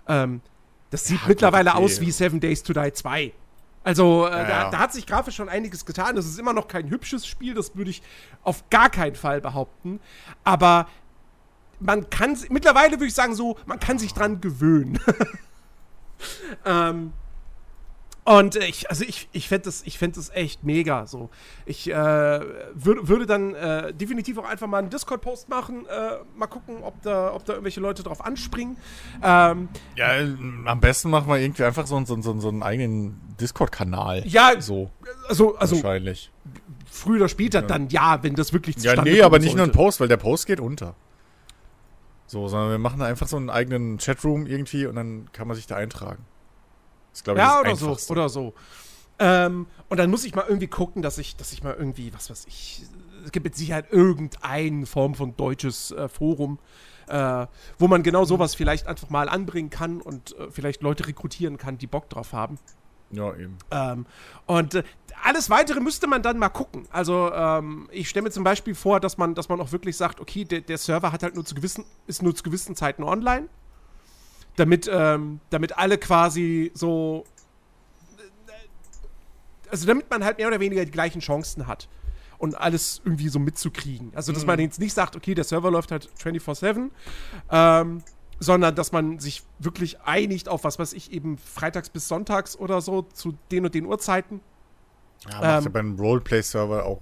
Ähm, 0.07 0.41
das 0.89 1.05
sieht 1.05 1.21
Ja, 1.21 1.27
mittlerweile 1.27 1.71
okay. 1.71 1.83
aus 1.83 1.99
wie 2.01 2.11
Seven 2.11 2.39
Days 2.39 2.63
to 2.63 2.73
Die 2.73 2.93
2. 2.93 3.33
Also, 3.83 4.25
äh, 4.27 4.31
Ja, 4.31 4.43
da, 4.43 4.49
ja. 4.49 4.69
da 4.69 4.79
hat 4.79 4.93
sich 4.93 5.05
grafisch 5.05 5.35
schon 5.35 5.49
einiges 5.49 5.85
getan. 5.85 6.15
Das 6.15 6.25
ist 6.25 6.39
immer 6.39 6.53
noch 6.53 6.67
kein 6.67 6.89
hübsches 6.89 7.25
Spiel, 7.27 7.53
das 7.53 7.75
würde 7.75 7.89
ich 7.91 8.01
auf 8.43 8.69
gar 8.69 8.89
keinen 8.89 9.15
Fall 9.15 9.41
behaupten. 9.41 9.99
Aber 10.43 10.87
man 11.79 12.09
kann, 12.09 12.37
mittlerweile 12.49 12.93
würde 12.93 13.05
ich 13.07 13.13
sagen 13.13 13.35
so, 13.35 13.57
man 13.65 13.79
kann 13.79 13.99
sich 13.99 14.13
dran 14.13 14.41
gewöhnen. 14.41 14.99
ähm, 16.65 17.13
und 18.27 18.55
ich, 18.57 18.89
also 18.89 19.03
ich, 19.03 19.29
ich 19.31 19.47
fände 19.47 19.65
das, 19.65 19.81
ich 19.85 19.97
fänd 19.97 20.17
das 20.17 20.29
echt 20.29 20.63
mega 20.63 21.05
so. 21.07 21.29
Ich 21.65 21.89
äh, 21.89 21.93
würd, 21.93 23.07
würde 23.07 23.25
dann 23.25 23.55
äh, 23.55 23.93
definitiv 23.93 24.37
auch 24.37 24.43
einfach 24.47 24.67
mal 24.67 24.79
einen 24.79 24.89
Discord-Post 24.89 25.47
machen, 25.49 25.85
äh, 25.87 26.17
mal 26.37 26.47
gucken, 26.47 26.83
ob 26.83 27.01
da, 27.03 27.33
ob 27.33 27.45
da 27.45 27.53
irgendwelche 27.53 27.79
Leute 27.79 28.03
drauf 28.03 28.23
anspringen. 28.25 28.77
Ähm, 29.23 29.69
Ja, 29.95 30.09
am 30.65 30.79
besten 30.81 31.09
machen 31.09 31.27
wir 31.29 31.37
irgendwie 31.39 31.63
einfach 31.63 31.87
so, 31.87 31.95
einen- 31.95 32.05
so, 32.05 32.13
einen- 32.15 32.23
so, 32.23 32.31
einen- 32.31 32.41
so 32.41 32.49
einen 32.49 32.63
eigenen 32.63 33.19
Discord-Kanal. 33.39 34.23
Ja, 34.27 34.59
So, 34.59 34.91
also, 35.29 35.55
also 35.57 35.75
wahrscheinlich. 35.77 36.29
früher 36.91 37.17
oder 37.17 37.29
später 37.29 37.61
dann 37.61 37.87
ja, 37.89 38.21
wenn 38.23 38.35
das 38.35 38.51
wirklich 38.53 38.75
Ja, 38.77 38.91
zustande 38.91 39.11
nee, 39.11 39.21
aber 39.21 39.39
nicht 39.39 39.55
nur 39.55 39.63
ein 39.65 39.67
sollte. 39.71 39.77
Post, 39.77 39.99
weil 40.01 40.07
der 40.09 40.17
Post 40.17 40.47
geht 40.47 40.59
unter. 40.59 40.95
So, 42.25 42.49
sondern 42.49 42.71
wir 42.71 42.77
machen 42.77 42.99
da 42.99 43.05
einfach 43.05 43.27
so 43.27 43.37
einen 43.37 43.49
eigenen 43.49 43.99
Chatroom 43.99 44.47
irgendwie 44.47 44.85
und 44.85 44.95
dann 44.95 45.29
kann 45.31 45.47
man 45.47 45.55
sich 45.55 45.65
da 45.65 45.77
eintragen. 45.77 46.25
Das 47.17 47.23
glaube 47.23 47.39
ich, 47.39 47.45
Ja, 47.45 47.59
oder 47.59 47.75
so, 47.75 47.97
oder 48.09 48.29
so. 48.29 48.53
Ähm, 49.19 49.65
und 49.89 49.97
dann 49.97 50.11
muss 50.11 50.23
ich 50.23 50.35
mal 50.35 50.45
irgendwie 50.47 50.67
gucken, 50.67 51.01
dass 51.01 51.17
ich, 51.17 51.35
dass 51.35 51.51
ich 51.51 51.63
mal 51.63 51.73
irgendwie, 51.73 52.13
was 52.13 52.29
weiß 52.29 52.45
ich, 52.47 52.83
es 53.25 53.31
gibt 53.31 53.45
mit 53.45 53.55
Sicherheit 53.55 53.91
irgendeine 53.91 54.85
Form 54.85 55.15
von 55.15 55.35
deutsches 55.35 55.91
äh, 55.91 56.07
Forum, 56.07 56.59
äh, 57.07 57.47
wo 57.79 57.87
man 57.87 58.03
genau 58.03 58.25
sowas 58.25 58.53
vielleicht 58.53 58.87
einfach 58.87 59.09
mal 59.09 59.29
anbringen 59.29 59.71
kann 59.71 59.99
und 59.99 60.37
äh, 60.37 60.51
vielleicht 60.51 60.83
Leute 60.83 61.07
rekrutieren 61.07 61.57
kann, 61.57 61.79
die 61.79 61.87
Bock 61.87 62.09
drauf 62.09 62.33
haben. 62.33 62.59
Ja, 63.09 63.33
eben. 63.35 63.57
Ähm, 63.71 64.05
und 64.45 64.75
äh, 64.75 64.83
alles 65.23 65.49
weitere 65.49 65.79
müsste 65.79 66.05
man 66.05 66.21
dann 66.21 66.37
mal 66.37 66.49
gucken. 66.49 66.87
Also 66.91 67.31
ähm, 67.33 67.89
ich 67.91 68.09
stelle 68.09 68.25
mir 68.25 68.31
zum 68.31 68.43
Beispiel 68.43 68.75
vor, 68.75 68.99
dass 68.99 69.17
man, 69.17 69.33
dass 69.33 69.49
man 69.49 69.59
auch 69.61 69.71
wirklich 69.71 69.97
sagt, 69.97 70.19
okay, 70.19 70.45
der, 70.45 70.61
der 70.61 70.77
Server 70.77 71.11
hat 71.11 71.23
halt 71.23 71.33
nur 71.33 71.45
zu 71.45 71.55
gewissen, 71.55 71.85
ist 72.05 72.21
nur 72.21 72.35
zu 72.35 72.43
gewissen 72.43 72.75
Zeiten 72.75 73.01
online. 73.03 73.47
Damit, 74.57 74.89
ähm, 74.91 75.39
damit 75.49 75.77
alle 75.77 75.97
quasi 75.97 76.71
so. 76.73 77.23
Also 79.69 79.87
damit 79.87 80.09
man 80.09 80.23
halt 80.23 80.37
mehr 80.37 80.47
oder 80.47 80.59
weniger 80.59 80.83
die 80.85 80.91
gleichen 80.91 81.21
Chancen 81.21 81.67
hat. 81.67 81.87
Und 82.37 82.55
alles 82.55 83.01
irgendwie 83.03 83.29
so 83.29 83.39
mitzukriegen. 83.39 84.11
Also, 84.13 84.31
dass 84.31 84.45
man 84.45 84.59
jetzt 84.59 84.79
nicht 84.79 84.93
sagt, 84.93 85.15
okay, 85.15 85.33
der 85.33 85.43
Server 85.43 85.71
läuft 85.71 85.91
halt 85.91 86.07
24-7, 86.21 86.91
ähm, 87.49 88.03
sondern 88.39 88.75
dass 88.75 88.91
man 88.91 89.17
sich 89.17 89.41
wirklich 89.57 90.01
einigt 90.01 90.47
auf, 90.47 90.63
was 90.63 90.77
weiß 90.77 90.93
ich, 90.93 91.11
eben 91.11 91.39
freitags 91.39 91.89
bis 91.89 92.07
sonntags 92.07 92.55
oder 92.55 92.79
so 92.81 93.01
zu 93.01 93.35
den 93.51 93.65
und 93.65 93.73
den 93.73 93.85
Uhrzeiten. 93.87 94.41
Ja, 95.23 95.31
macht 95.31 95.43
ja 95.43 95.57
Ähm, 95.57 95.71
bei 95.71 95.79
einem 95.79 95.99
Roleplay-Server 95.99 96.85
auch 96.85 97.01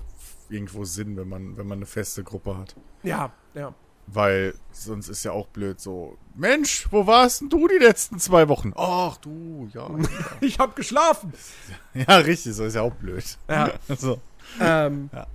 irgendwo 0.49 0.85
Sinn, 0.85 1.17
wenn 1.17 1.27
man, 1.27 1.57
wenn 1.57 1.67
man 1.67 1.79
eine 1.79 1.85
feste 1.85 2.23
Gruppe 2.23 2.57
hat. 2.57 2.75
Ja, 3.03 3.33
ja. 3.53 3.73
Weil 4.07 4.53
sonst 4.71 5.09
ist 5.09 5.23
ja 5.23 5.31
auch 5.31 5.47
blöd 5.47 5.79
so, 5.81 6.17
Mensch, 6.35 6.87
wo 6.91 7.07
warst 7.07 7.41
denn 7.41 7.49
du 7.49 7.67
die 7.67 7.83
letzten 7.83 8.19
zwei 8.19 8.47
Wochen? 8.49 8.71
Ach 8.75 9.17
du, 9.17 9.67
ja. 9.73 9.89
Ich 10.41 10.59
hab 10.59 10.75
geschlafen. 10.75 11.33
ja, 11.93 12.17
richtig, 12.17 12.53
so 12.53 12.65
ist 12.65 12.75
ja 12.75 12.81
auch 12.83 12.93
blöd. 12.93 13.23
Ja. 13.49 13.71
Also, 13.89 14.21
Ähm, 14.59 15.09
Ja. 15.13 15.25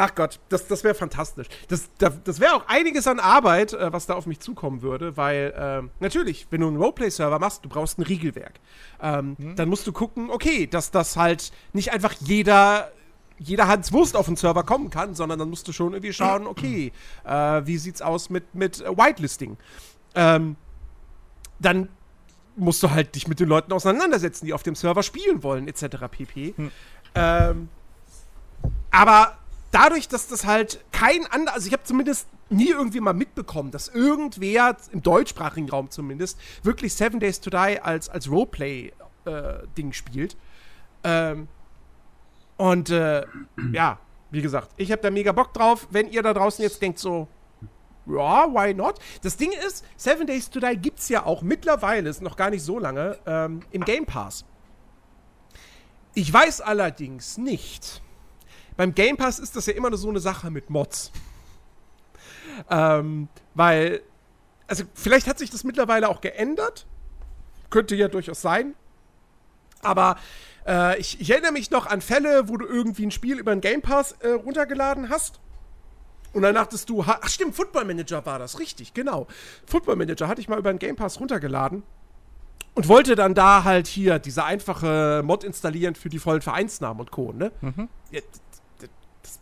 Ach 0.00 0.14
Gott, 0.14 0.38
das, 0.48 0.68
das 0.68 0.84
wäre 0.84 0.94
fantastisch. 0.94 1.48
Das, 1.66 1.88
da- 1.98 2.10
das 2.22 2.38
wäre 2.38 2.54
auch 2.54 2.68
einiges 2.68 3.08
an 3.08 3.18
Arbeit, 3.18 3.72
äh, 3.72 3.92
was 3.92 4.06
da 4.06 4.14
auf 4.14 4.26
mich 4.26 4.38
zukommen 4.38 4.80
würde, 4.82 5.16
weil 5.16 5.52
ähm, 5.58 5.90
natürlich, 5.98 6.46
wenn 6.50 6.60
du 6.60 6.68
einen 6.68 6.76
Roleplay-Server 6.76 7.40
machst, 7.40 7.64
du 7.64 7.68
brauchst 7.68 7.98
ein 7.98 8.02
Regelwerk. 8.02 8.60
Ähm, 9.02 9.36
Dann 9.56 9.68
musst 9.68 9.88
du 9.88 9.92
gucken, 9.92 10.30
okay, 10.30 10.68
dass 10.68 10.92
das 10.92 11.16
halt 11.16 11.50
nicht 11.72 11.90
einfach 11.92 12.12
jeder 12.20 12.92
jeder 13.38 13.68
Hans 13.68 13.92
Wurst 13.92 14.16
auf 14.16 14.26
den 14.26 14.36
Server 14.36 14.62
kommen 14.62 14.90
kann, 14.90 15.14
sondern 15.14 15.38
dann 15.38 15.50
musst 15.50 15.68
du 15.68 15.72
schon 15.72 15.92
irgendwie 15.92 16.12
schauen, 16.12 16.46
okay, 16.46 16.92
äh, 17.24 17.30
wie 17.64 17.78
sieht's 17.78 18.02
aus 18.02 18.30
mit, 18.30 18.54
mit 18.54 18.80
äh, 18.80 18.96
Whitelisting? 18.96 19.56
Ähm, 20.14 20.56
dann 21.58 21.88
musst 22.56 22.82
du 22.82 22.90
halt 22.90 23.14
dich 23.14 23.28
mit 23.28 23.40
den 23.40 23.48
Leuten 23.48 23.72
auseinandersetzen, 23.72 24.46
die 24.46 24.52
auf 24.52 24.62
dem 24.62 24.74
Server 24.74 25.02
spielen 25.02 25.42
wollen, 25.42 25.68
etc. 25.68 25.96
pp. 26.10 26.54
Ähm, 27.14 27.68
aber 28.90 29.38
dadurch, 29.70 30.08
dass 30.08 30.28
das 30.28 30.44
halt 30.44 30.84
kein 30.92 31.26
anderer, 31.26 31.54
also 31.54 31.66
ich 31.66 31.72
habe 31.72 31.84
zumindest 31.84 32.26
nie 32.50 32.70
irgendwie 32.70 33.00
mal 33.00 33.14
mitbekommen, 33.14 33.70
dass 33.70 33.88
irgendwer 33.88 34.76
im 34.92 35.02
deutschsprachigen 35.02 35.68
Raum 35.68 35.90
zumindest 35.90 36.38
wirklich 36.62 36.94
Seven 36.94 37.20
Days 37.20 37.40
to 37.40 37.50
Die 37.50 37.80
als, 37.80 38.08
als 38.08 38.30
Roleplay-Ding 38.30 39.92
spielt. 39.92 40.36
Ähm, 41.04 41.48
und 42.58 42.90
äh, 42.90 43.24
ja, 43.72 43.98
wie 44.30 44.42
gesagt, 44.42 44.72
ich 44.76 44.92
habe 44.92 45.00
da 45.00 45.10
mega 45.10 45.32
Bock 45.32 45.54
drauf. 45.54 45.88
Wenn 45.90 46.10
ihr 46.10 46.22
da 46.22 46.34
draußen 46.34 46.62
jetzt 46.62 46.82
denkt 46.82 46.98
so, 46.98 47.28
ja, 48.04 48.46
why 48.52 48.74
not? 48.74 48.98
Das 49.22 49.36
Ding 49.36 49.52
ist, 49.66 49.84
Seven 49.96 50.26
Days 50.26 50.50
to 50.50 50.60
Die 50.60 50.76
gibt's 50.76 51.08
ja 51.08 51.24
auch 51.24 51.40
mittlerweile, 51.42 52.10
ist 52.10 52.20
noch 52.20 52.36
gar 52.36 52.50
nicht 52.50 52.62
so 52.62 52.78
lange, 52.78 53.18
ähm, 53.26 53.60
im 53.70 53.84
Game 53.84 54.06
Pass. 54.06 54.44
Ich 56.14 56.32
weiß 56.32 56.60
allerdings 56.60 57.38
nicht. 57.38 58.02
Beim 58.76 58.94
Game 58.94 59.16
Pass 59.16 59.38
ist 59.38 59.56
das 59.56 59.66
ja 59.66 59.74
immer 59.74 59.90
nur 59.90 59.98
so 59.98 60.08
eine 60.08 60.20
Sache 60.20 60.50
mit 60.50 60.68
Mods. 60.68 61.12
ähm, 62.70 63.28
weil, 63.54 64.02
also 64.66 64.84
vielleicht 64.94 65.28
hat 65.28 65.38
sich 65.38 65.50
das 65.50 65.64
mittlerweile 65.64 66.08
auch 66.08 66.20
geändert. 66.20 66.86
Könnte 67.70 67.94
ja 67.94 68.08
durchaus 68.08 68.42
sein. 68.42 68.74
Aber 69.82 70.16
äh, 70.68 70.98
ich, 70.98 71.20
ich, 71.20 71.30
erinnere 71.30 71.52
mich 71.52 71.70
noch 71.70 71.86
an 71.86 72.00
Fälle, 72.00 72.48
wo 72.48 72.56
du 72.56 72.66
irgendwie 72.66 73.06
ein 73.06 73.10
Spiel 73.10 73.38
über 73.38 73.54
den 73.54 73.60
Game 73.60 73.80
Pass 73.80 74.12
äh, 74.20 74.28
runtergeladen 74.28 75.08
hast. 75.08 75.40
Und 76.34 76.42
dann 76.42 76.54
dachtest 76.54 76.90
du, 76.90 77.02
ach 77.02 77.28
stimmt, 77.28 77.56
Football 77.56 77.86
Manager 77.86 78.24
war 78.26 78.38
das, 78.38 78.60
richtig, 78.60 78.92
genau. 78.92 79.26
Football 79.66 79.96
Manager 79.96 80.28
hatte 80.28 80.40
ich 80.40 80.48
mal 80.48 80.58
über 80.58 80.72
den 80.72 80.78
Game 80.78 80.94
Pass 80.94 81.18
runtergeladen 81.18 81.82
und 82.74 82.86
wollte 82.86 83.16
dann 83.16 83.34
da 83.34 83.64
halt 83.64 83.86
hier 83.86 84.18
diese 84.18 84.44
einfache 84.44 85.22
Mod 85.24 85.42
installieren 85.42 85.94
für 85.94 86.10
die 86.10 86.18
vollen 86.18 86.42
Vereinsnamen 86.42 87.00
und 87.00 87.10
Co. 87.10 87.32
Ne? 87.32 87.50
Mhm. 87.62 87.88
Ja, 88.10 88.20
das 88.80 89.40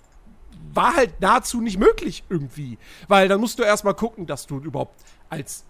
war 0.73 0.95
halt 0.95 1.21
nahezu 1.21 1.61
nicht 1.61 1.79
möglich 1.79 2.25
irgendwie. 2.29 2.79
Weil 3.09 3.29
dann 3.29 3.41
musst 3.41 3.59
du 3.59 3.65
erstmal 3.65 3.95
gucken, 3.95 4.27
dass 4.27 4.47
du 4.47 4.59
überhaupt 4.59 5.03
als 5.29 5.65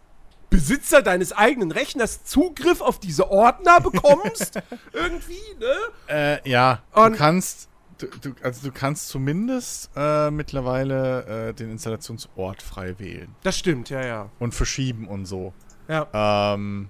Besitzer 0.56 1.02
deines 1.02 1.32
eigenen 1.32 1.70
Rechners 1.70 2.24
Zugriff 2.24 2.80
auf 2.80 2.98
diese 2.98 3.30
Ordner 3.30 3.78
bekommst. 3.82 4.58
irgendwie, 4.94 5.34
ne? 5.60 5.74
Äh, 6.08 6.50
ja, 6.50 6.82
und 6.94 7.12
du 7.12 7.18
kannst. 7.18 7.68
Du, 7.98 8.06
du, 8.06 8.34
also 8.42 8.66
du 8.66 8.72
kannst 8.72 9.08
zumindest 9.08 9.90
äh, 9.96 10.30
mittlerweile 10.30 11.48
äh, 11.48 11.52
den 11.54 11.70
Installationsort 11.70 12.62
frei 12.62 12.98
wählen. 12.98 13.34
Das 13.42 13.58
stimmt, 13.58 13.90
ja, 13.90 14.02
ja. 14.02 14.30
Und 14.38 14.54
verschieben 14.54 15.08
und 15.08 15.26
so. 15.26 15.52
Ja. 15.88 16.54
Ähm, 16.54 16.88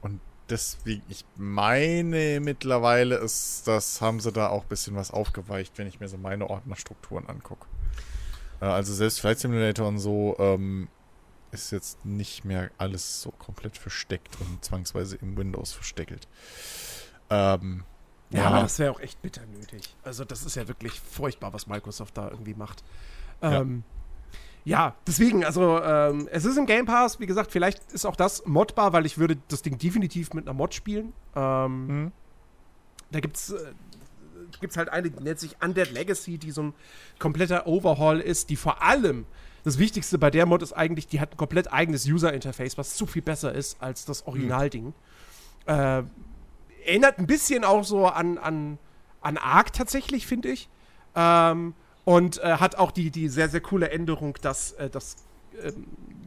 und 0.00 0.20
deswegen, 0.48 1.02
ich 1.08 1.26
meine 1.36 2.40
mittlerweile 2.40 3.16
ist, 3.16 3.68
das 3.68 4.00
haben 4.00 4.20
sie 4.20 4.32
da 4.32 4.48
auch 4.48 4.62
ein 4.62 4.68
bisschen 4.68 4.96
was 4.96 5.10
aufgeweicht, 5.10 5.76
wenn 5.76 5.86
ich 5.86 6.00
mir 6.00 6.08
so 6.08 6.16
meine 6.16 6.48
Ordnerstrukturen 6.48 7.26
angucke. 7.26 7.66
Äh, 8.60 8.66
also 8.66 8.94
selbst 8.94 9.20
Flight 9.20 9.38
Simulator 9.38 9.86
und 9.88 9.98
so 9.98 10.36
ähm, 10.38 10.88
ist 11.52 11.70
jetzt 11.70 12.04
nicht 12.04 12.44
mehr 12.44 12.70
alles 12.78 13.22
so 13.22 13.30
komplett 13.30 13.76
versteckt 13.76 14.36
und 14.40 14.64
zwangsweise 14.64 15.16
im 15.16 15.36
Windows 15.36 15.72
versteckelt. 15.72 16.28
Ähm, 17.30 17.84
ja, 18.30 18.40
ja, 18.40 18.46
aber 18.48 18.60
das 18.60 18.78
wäre 18.78 18.92
auch 18.92 19.00
echt 19.00 19.22
bitter 19.22 19.46
nötig. 19.46 19.94
Also 20.02 20.24
das 20.24 20.44
ist 20.44 20.54
ja 20.54 20.68
wirklich 20.68 21.00
furchtbar, 21.00 21.52
was 21.52 21.66
Microsoft 21.66 22.16
da 22.16 22.30
irgendwie 22.30 22.54
macht. 22.54 22.84
Ähm, 23.40 23.84
ja. 24.64 24.86
ja. 24.86 24.96
deswegen, 25.06 25.44
also 25.44 25.82
ähm, 25.82 26.28
es 26.30 26.44
ist 26.44 26.58
im 26.58 26.66
Game 26.66 26.84
Pass, 26.84 27.20
wie 27.20 27.26
gesagt, 27.26 27.50
vielleicht 27.50 27.92
ist 27.92 28.04
auch 28.04 28.16
das 28.16 28.44
modbar, 28.44 28.92
weil 28.92 29.06
ich 29.06 29.18
würde 29.18 29.38
das 29.48 29.62
Ding 29.62 29.78
definitiv 29.78 30.34
mit 30.34 30.46
einer 30.46 30.54
Mod 30.54 30.74
spielen. 30.74 31.12
Ähm, 31.34 31.86
mhm. 31.86 32.12
Da 33.10 33.20
gibt's 33.20 33.50
äh, 33.50 33.72
gibt's 34.60 34.76
halt 34.76 34.88
eine, 34.88 35.10
die 35.10 35.22
nennt 35.22 35.38
sich 35.38 35.56
Undead 35.62 35.92
Legacy, 35.92 36.38
die 36.38 36.50
so 36.50 36.62
ein 36.62 36.74
kompletter 37.18 37.66
Overhaul 37.66 38.20
ist, 38.20 38.50
die 38.50 38.56
vor 38.56 38.82
allem 38.82 39.26
das 39.68 39.78
Wichtigste 39.78 40.18
bei 40.18 40.30
der 40.30 40.46
Mod 40.46 40.62
ist 40.62 40.72
eigentlich, 40.72 41.06
die 41.06 41.20
hat 41.20 41.34
ein 41.34 41.36
komplett 41.36 41.70
eigenes 41.72 42.06
User-Interface, 42.06 42.78
was 42.78 42.96
zu 42.96 43.06
viel 43.06 43.22
besser 43.22 43.52
ist 43.52 43.80
als 43.82 44.06
das 44.06 44.26
Originalding. 44.26 44.86
Mhm. 44.86 44.94
Äh, 45.66 46.02
erinnert 46.86 47.18
ein 47.18 47.26
bisschen 47.26 47.64
auch 47.64 47.84
so 47.84 48.06
an, 48.06 48.38
an, 48.38 48.78
an 49.20 49.36
Ark 49.36 49.74
tatsächlich, 49.74 50.26
finde 50.26 50.48
ich. 50.48 50.70
Ähm, 51.14 51.74
und 52.04 52.38
äh, 52.38 52.56
hat 52.56 52.76
auch 52.76 52.90
die, 52.90 53.10
die 53.10 53.28
sehr, 53.28 53.50
sehr 53.50 53.60
coole 53.60 53.90
Änderung, 53.90 54.38
dass, 54.40 54.72
äh, 54.72 54.88
dass 54.88 55.16
äh, 55.62 55.72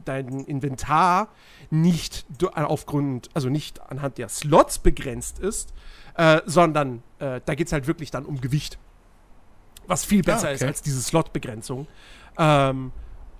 dein 0.05 0.45
Inventar 0.45 1.29
nicht 1.71 2.25
aufgrund, 2.53 3.29
also 3.33 3.49
nicht 3.49 3.81
anhand 3.89 4.19
der 4.19 4.29
Slots 4.29 4.77
begrenzt 4.77 5.39
ist, 5.39 5.73
äh, 6.15 6.41
sondern 6.45 7.01
äh, 7.17 7.41
da 7.43 7.55
geht 7.55 7.67
es 7.67 7.73
halt 7.73 7.87
wirklich 7.87 8.11
dann 8.11 8.25
um 8.25 8.39
Gewicht. 8.39 8.77
Was 9.87 10.05
viel 10.05 10.21
besser 10.21 10.49
ah, 10.49 10.51
okay. 10.51 10.55
ist 10.55 10.63
als 10.63 10.81
diese 10.83 11.01
Slot-Begrenzung. 11.01 11.87
Ähm, 12.37 12.91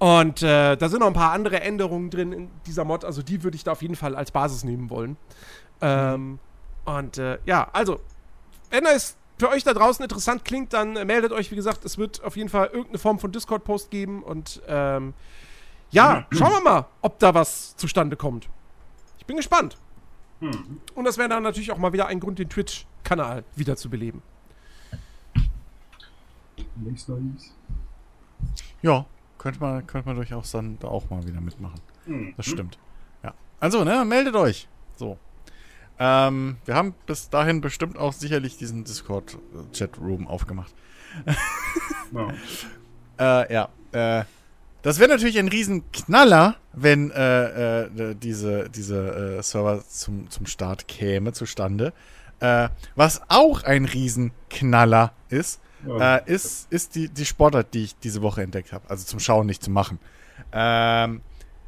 und 0.02 0.42
äh, 0.42 0.76
da 0.78 0.90
sind 0.90 1.02
noch 1.02 1.08
ein 1.08 1.14
paar 1.14 1.32
andere 1.32 1.62
Änderungen 1.62 2.10
drin 2.10 2.34
in 2.34 2.50
dieser 2.66 2.86
Mod. 2.86 3.06
Also 3.06 3.22
die 3.22 3.44
würde 3.44 3.56
ich 3.56 3.64
da 3.64 3.74
auf 3.74 3.84
jeden 3.84 3.96
Fall 3.96 4.16
als 4.16 4.32
Basis 4.32 4.64
nehmen 4.64 4.90
wollen. 4.90 5.16
Ähm, 5.80 6.40
und 6.86 7.20
äh, 7.20 7.38
ja, 7.46 7.70
also, 7.72 8.00
wenn 8.72 8.84
es 8.88 9.16
für 9.38 9.50
euch 9.50 9.64
da 9.64 9.76
draußen 9.76 10.02
interessant 10.02 10.44
klingt, 10.44 10.74
dann 10.74 10.96
äh, 10.96 11.06
meldet 11.06 11.32
euch. 11.32 11.52
Wie 11.52 11.56
gesagt, 11.56 11.86
es 11.86 12.00
wird 12.00 12.24
auf 12.24 12.36
jeden 12.36 12.50
Fall 12.50 12.70
irgendeine 12.70 12.98
Form 12.98 13.20
von 13.20 13.32
Discord-Post 13.32 13.92
geben. 13.92 14.24
Und 14.24 14.64
ähm, 14.68 15.14
ja, 15.92 16.26
schauen 16.32 16.52
wir 16.52 16.62
mal, 16.62 16.86
ob 17.04 17.20
da 17.20 17.36
was 17.36 17.76
zustande 17.76 18.16
kommt. 18.16 18.50
Ich 19.20 19.28
bin 19.28 19.38
gespannt. 19.38 19.78
Mhm. 20.40 20.82
Und 20.96 21.06
das 21.06 21.20
wäre 21.20 21.30
dann 21.30 21.44
natürlich 21.44 21.72
auch 21.72 21.78
mal 21.78 21.94
wieder 21.94 22.08
ein 22.08 22.20
Grund, 22.20 22.40
den 22.40 22.50
Twitch-Kanal 22.50 23.44
wiederzubeleben. 23.56 24.24
Nichts 26.78 27.08
Neues. 27.08 27.54
Ja, 28.82 29.06
könnte 29.42 29.60
man, 29.60 29.88
könnte 29.88 30.08
man 30.08 30.16
durchaus 30.16 30.52
dann 30.52 30.78
da 30.80 30.88
auch 30.88 31.10
mal 31.10 31.26
wieder 31.26 31.42
mitmachen. 31.42 31.82
Mhm. 32.06 32.34
Das 32.38 32.46
stimmt. 32.46 32.78
Ja. 33.24 33.34
Also, 33.60 33.84
ne, 33.84 34.06
meldet 34.06 34.36
euch. 34.36 34.68
So. 34.96 35.18
Ähm, 35.98 36.58
wir 36.66 36.76
haben 36.76 36.94
bis 37.08 37.30
dahin 37.30 37.60
bestimmt 37.60 37.98
auch 37.98 38.14
sicherlich 38.14 38.58
diesen 38.58 38.84
Discord-Chat-Room 38.84 40.28
aufgemacht. 40.28 40.74
ja. 43.18 43.44
äh, 43.48 43.54
ja. 43.54 43.70
Äh, 44.20 44.26
das 44.84 45.00
wäre 45.00 45.10
natürlich 45.10 45.40
ein 45.40 45.48
Riesenknaller, 45.48 46.56
wenn 46.74 47.10
äh, 47.12 47.86
äh, 47.86 48.16
diese, 48.16 48.70
diese 48.70 49.38
äh, 49.40 49.44
Server 49.44 49.84
zum, 49.88 50.30
zum 50.30 50.46
Start 50.46 50.88
käme, 50.88 51.34
zustande. 51.34 51.94
Äh, 52.40 52.70
was 52.96 53.22
auch 53.28 53.64
ein 53.64 53.86
Riesenknaller 53.86 55.14
ist, 55.30 55.61
ja. 55.88 56.18
äh, 56.18 56.32
ist, 56.32 56.72
ist 56.72 56.96
die, 56.96 57.10
die 57.10 57.26
Sportart, 57.26 57.74
die 57.74 57.84
ich 57.84 57.96
diese 57.98 58.22
Woche 58.22 58.42
entdeckt 58.42 58.74
habe. 58.74 58.90
Also 58.90 59.06
zum 59.06 59.20
Schauen, 59.20 59.46
nicht 59.46 59.64
zum 59.64 59.74
Machen. 59.74 60.00
Ähm, 60.52 61.22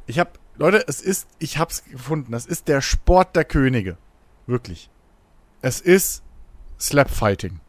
ich 0.06 0.18
habe, 0.18 0.30
Leute, 0.56 0.84
es 0.86 1.00
ist, 1.00 1.28
ich 1.38 1.58
habe 1.58 1.70
es 1.70 1.84
gefunden. 1.84 2.32
Das 2.32 2.46
ist 2.46 2.68
der 2.68 2.80
Sport 2.80 3.36
der 3.36 3.44
Könige. 3.44 3.96
Wirklich. 4.46 4.90
Es 5.62 5.80
ist 5.80 6.22
Slapfighting. 6.78 7.60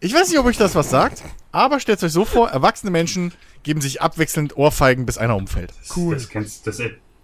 Ich 0.00 0.12
weiß 0.12 0.28
nicht, 0.28 0.38
ob 0.38 0.46
euch 0.46 0.58
das 0.58 0.74
was 0.74 0.90
sagt, 0.90 1.22
aber 1.52 1.80
stellt 1.80 2.02
euch 2.04 2.12
so 2.12 2.26
vor, 2.26 2.50
erwachsene 2.50 2.90
Menschen 2.90 3.32
geben 3.62 3.80
sich 3.80 4.02
abwechselnd 4.02 4.56
Ohrfeigen, 4.56 5.06
bis 5.06 5.16
einer 5.16 5.36
umfällt. 5.36 5.72
Cool. 5.96 6.14
Das 6.14 6.28
kennst, 6.28 6.66
das, 6.66 6.80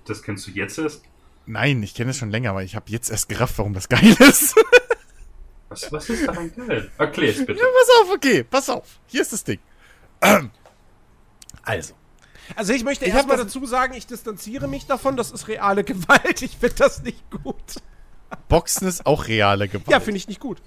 das 0.07 0.23
kennst 0.23 0.47
du 0.47 0.51
jetzt 0.53 0.79
erst? 0.79 1.03
Nein, 1.45 1.83
ich 1.83 1.95
kenne 1.95 2.11
es 2.11 2.17
schon 2.17 2.31
länger, 2.31 2.51
aber 2.51 2.63
ich 2.63 2.75
habe 2.75 2.91
jetzt 2.91 3.11
erst 3.11 3.29
gerafft, 3.29 3.59
warum 3.59 3.75
das 3.75 3.89
geil 3.89 4.17
ist. 4.21 4.55
Was, 5.73 5.93
was 5.93 6.11
ist 6.11 6.27
daran 6.27 6.53
geil? 6.55 6.91
Erklär's 6.99 7.39
bitte. 7.39 7.55
Ja, 7.55 7.67
pass 7.67 8.03
auf, 8.03 8.15
okay, 8.15 8.45
pass 8.45 8.69
auf. 8.69 9.01
Hier 9.07 9.23
ist 9.23 9.33
das 9.33 9.45
Ding. 9.45 9.59
Also. 11.65 11.95
Also 12.57 12.73
ich 12.73 12.83
möchte 12.83 13.05
erstmal 13.05 13.37
dazu 13.37 13.65
sagen, 13.67 13.95
ich 13.95 14.09
distanziere 14.09 14.67
mich 14.67 14.87
davon, 14.87 15.17
das 15.17 15.31
ist 15.31 15.47
reale 15.47 15.85
Gewalt. 15.85 16.43
Ich 16.43 16.57
finde 16.57 16.75
das 16.75 17.03
nicht 17.05 17.23
gut. 17.31 17.77
Boxen 18.49 18.89
ist 18.89 19.07
auch 19.07 19.29
reale 19.29 19.69
Gewalt. 19.69 19.89
Ja, 19.89 20.01
finde 20.01 20.17
ich 20.17 20.27
nicht 20.27 20.41
gut. 20.41 20.61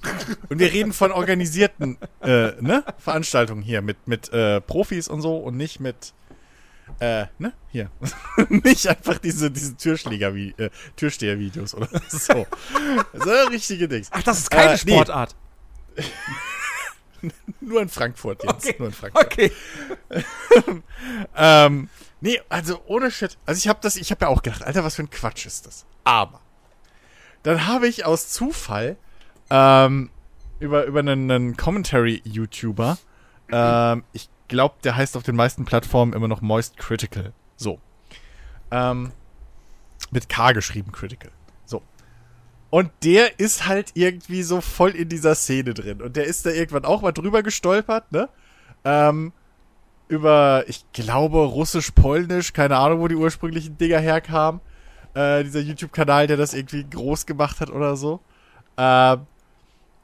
Und 0.49 0.59
wir 0.59 0.71
reden 0.71 0.93
von 0.93 1.11
organisierten 1.11 1.97
äh, 2.21 2.53
ne? 2.61 2.85
Veranstaltungen 2.97 3.61
hier 3.61 3.81
mit, 3.81 4.07
mit 4.07 4.31
äh, 4.31 4.61
Profis 4.61 5.07
und 5.07 5.21
so 5.21 5.37
und 5.37 5.57
nicht 5.57 5.79
mit 5.79 6.13
äh, 6.99 7.25
ne? 7.39 7.53
Hier. 7.71 7.89
Nicht 8.49 8.87
einfach 8.87 9.17
diese, 9.17 9.51
diese 9.51 9.75
Türschläger 9.75 10.33
wie 10.35 10.51
äh, 10.57 10.69
Türsteher-Videos 10.95 11.73
oder 11.75 11.89
so. 12.07 12.47
so 13.13 13.31
richtige 13.49 13.87
Dings. 13.87 14.09
Ach, 14.11 14.23
das 14.23 14.39
ist 14.39 14.51
keine 14.51 14.73
äh, 14.73 14.77
Sportart. 14.77 15.35
Nee. 15.95 16.03
Nur 17.59 17.81
in 17.81 17.89
Frankfurt 17.89 18.43
jetzt. 18.43 18.67
Okay. 18.67 18.75
Nur 18.77 18.87
in 18.89 18.93
Frankfurt. 18.93 19.25
Okay. 19.25 19.51
ähm, 21.35 21.89
nee, 22.21 22.39
also 22.49 22.81
ohne 22.85 23.09
Shit. 23.09 23.37
Also 23.45 23.59
ich 23.59 23.67
habe 23.67 23.79
das, 23.81 23.95
ich 23.95 24.11
habe 24.11 24.25
ja 24.25 24.27
auch 24.29 24.43
gedacht, 24.43 24.63
Alter, 24.63 24.83
was 24.83 24.95
für 24.95 25.03
ein 25.03 25.09
Quatsch 25.09 25.45
ist 25.45 25.65
das. 25.65 25.85
Aber 26.03 26.41
dann 27.43 27.67
habe 27.67 27.87
ich 27.87 28.05
aus 28.05 28.29
Zufall 28.29 28.97
ähm, 29.49 30.09
über, 30.59 30.85
über 30.85 30.99
einen, 30.99 31.29
einen 31.29 31.57
Commentary-YouTuber, 31.57 32.97
ähm, 33.51 34.03
ich 34.13 34.29
glaube, 34.47 34.75
der 34.83 34.95
heißt 34.95 35.17
auf 35.17 35.23
den 35.23 35.35
meisten 35.35 35.65
Plattformen 35.65 36.13
immer 36.13 36.27
noch 36.27 36.41
Moist 36.41 36.77
Critical. 36.77 37.33
So. 37.55 37.79
Ähm, 38.71 39.11
mit 40.11 40.29
K 40.29 40.51
geschrieben, 40.51 40.91
Critical. 40.91 41.31
Und 42.75 42.91
der 43.05 43.39
ist 43.39 43.67
halt 43.67 43.91
irgendwie 43.93 44.43
so 44.43 44.59
voll 44.59 44.91
in 44.91 45.07
dieser 45.07 45.33
Szene 45.35 45.73
drin. 45.73 46.01
Und 46.01 46.17
der 46.17 46.25
ist 46.25 46.45
da 46.45 46.49
irgendwann 46.49 46.83
auch 46.83 47.01
mal 47.01 47.13
drüber 47.13 47.41
gestolpert, 47.41 48.11
ne? 48.11 48.27
Ähm, 48.83 49.31
über, 50.09 50.65
ich 50.67 50.83
glaube, 50.91 51.37
Russisch, 51.37 51.91
Polnisch, 51.91 52.51
keine 52.51 52.75
Ahnung, 52.75 52.99
wo 52.99 53.07
die 53.07 53.15
ursprünglichen 53.15 53.77
Dinger 53.77 53.99
herkamen. 53.99 54.59
Äh, 55.13 55.45
dieser 55.45 55.61
YouTube-Kanal, 55.61 56.27
der 56.27 56.35
das 56.35 56.53
irgendwie 56.53 56.83
groß 56.83 57.25
gemacht 57.25 57.61
hat 57.61 57.69
oder 57.69 57.95
so. 57.95 58.19
Ähm, 58.75 59.25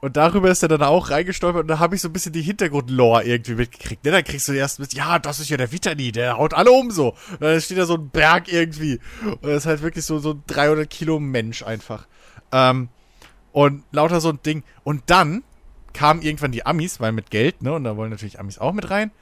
und 0.02 0.16
darüber 0.16 0.50
ist 0.50 0.64
er 0.64 0.68
dann 0.68 0.82
auch 0.82 1.10
reingestolpert 1.10 1.62
und 1.62 1.68
da 1.68 1.78
habe 1.78 1.94
ich 1.94 2.00
so 2.00 2.08
ein 2.08 2.12
bisschen 2.12 2.32
die 2.32 2.42
Hintergrundlore 2.42 3.22
irgendwie 3.22 3.54
mitgekriegt. 3.54 4.04
Ne? 4.04 4.10
Da 4.10 4.22
kriegst 4.22 4.48
du 4.48 4.52
erst 4.52 4.80
mit, 4.80 4.92
ja, 4.94 5.20
das 5.20 5.38
ist 5.38 5.48
ja 5.48 5.56
der 5.56 5.70
Vitani, 5.70 6.10
der 6.10 6.38
haut 6.38 6.54
alle 6.54 6.72
um 6.72 6.90
so. 6.90 7.10
Und 7.30 7.40
dann 7.40 7.60
steht 7.60 7.78
da 7.78 7.86
so 7.86 7.94
ein 7.94 8.10
Berg 8.10 8.52
irgendwie. 8.52 8.98
Und 9.24 9.44
das 9.44 9.58
ist 9.58 9.66
halt 9.66 9.80
wirklich 9.82 10.04
so, 10.04 10.18
so 10.18 10.32
ein 10.32 10.42
300 10.48 10.90
Kilo 10.90 11.20
Mensch 11.20 11.62
einfach. 11.62 12.08
Ähm, 12.50 12.88
und 13.52 13.84
lauter 13.92 14.20
so 14.20 14.30
ein 14.30 14.40
Ding. 14.44 14.64
Und 14.82 15.04
dann 15.06 15.44
kamen 15.92 16.22
irgendwann 16.22 16.50
die 16.50 16.66
Amis, 16.66 16.98
weil 16.98 17.12
mit 17.12 17.30
Geld, 17.30 17.62
ne? 17.62 17.72
Und 17.72 17.84
da 17.84 17.96
wollen 17.96 18.10
natürlich 18.10 18.40
Amis 18.40 18.58
auch 18.58 18.72
mit 18.72 18.90
rein. 18.90 19.12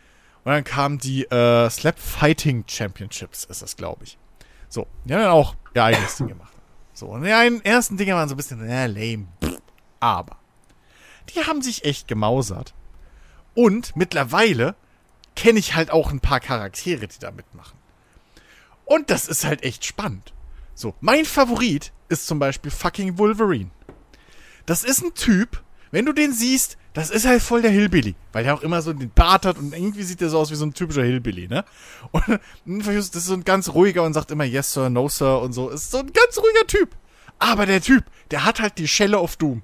Und 0.45 0.53
dann 0.53 0.65
kamen 0.65 0.97
die 0.97 1.25
äh, 1.25 1.69
Slap 1.69 1.99
Fighting 1.99 2.65
Championships, 2.67 3.45
ist 3.45 3.61
das, 3.61 3.77
glaube 3.77 4.05
ich. 4.05 4.17
So, 4.71 4.87
die 5.05 5.13
haben 5.13 5.21
dann 5.21 5.33
auch 5.33 5.57
ihr 5.75 5.85
eigenes 5.85 6.17
Ding 6.17 6.29
gemacht. 6.29 6.55
So, 6.95 7.09
und 7.09 7.23
die 7.23 7.29
ersten 7.29 7.99
Dinge 7.99 8.15
waren 8.15 8.31
so 8.31 8.35
ein 8.35 8.39
bisschen, 8.39 8.67
äh, 8.67 8.87
lame. 8.87 9.27
Aber 10.01 10.40
die 11.33 11.47
haben 11.47 11.63
sich 11.63 11.85
echt 11.85 12.09
gemausert. 12.09 12.75
Und 13.55 13.97
mittlerweile 13.97 14.75
kenne 15.37 15.59
ich 15.59 15.75
halt 15.75 15.91
auch 15.91 16.11
ein 16.11 16.21
paar 16.21 16.41
Charaktere, 16.41 17.07
die 17.07 17.19
da 17.19 17.31
mitmachen. 17.31 17.79
Und 18.85 19.11
das 19.11 19.29
ist 19.29 19.45
halt 19.45 19.63
echt 19.63 19.85
spannend. 19.85 20.33
So, 20.75 20.95
mein 21.01 21.25
Favorit 21.25 21.93
ist 22.09 22.27
zum 22.27 22.39
Beispiel 22.39 22.71
fucking 22.71 23.19
Wolverine. 23.19 23.71
Das 24.67 24.85
ist 24.85 25.03
ein 25.03 25.15
Typ, 25.15 25.63
wenn 25.91 26.07
du 26.07 26.13
den 26.13 26.33
siehst, 26.33 26.77
das 26.93 27.11
ist 27.11 27.27
halt 27.27 27.43
voll 27.43 27.63
der 27.63 27.71
Hillbilly, 27.71 28.15
weil 28.33 28.45
der 28.45 28.55
auch 28.55 28.63
immer 28.63 28.83
so 28.83 28.93
den 28.93 29.11
Bart 29.11 29.47
hat 29.47 29.59
und 29.59 29.75
irgendwie 29.75 30.03
sieht 30.03 30.21
der 30.21 30.29
so 30.29 30.39
aus 30.39 30.51
wie 30.51 30.57
so 30.57 30.65
ein 30.65 30.75
typischer 30.75 31.05
Hillbilly, 31.05 31.49
ne? 31.49 31.65
Und 32.13 32.87
das 32.87 32.97
ist 32.97 33.27
so 33.27 33.35
ein 33.35 33.45
ganz 33.45 33.69
ruhiger 33.71 34.03
und 34.03 34.13
sagt 34.13 34.31
immer 34.31 34.45
Yes 34.45 34.73
Sir, 34.73 34.91
No 34.91 35.09
Sir 35.09 35.41
und 35.41 35.53
so. 35.53 35.69
Ist 35.69 35.91
so 35.91 35.99
ein 35.99 36.13
ganz 36.13 36.39
ruhiger 36.39 36.67
Typ. 36.67 36.97
Aber 37.39 37.67
der 37.67 37.81
Typ, 37.81 38.05
der 38.31 38.45
hat 38.45 38.61
halt 38.61 38.79
die 38.79 38.89
Schelle 38.89 39.19
auf 39.19 39.37
Doom. 39.37 39.63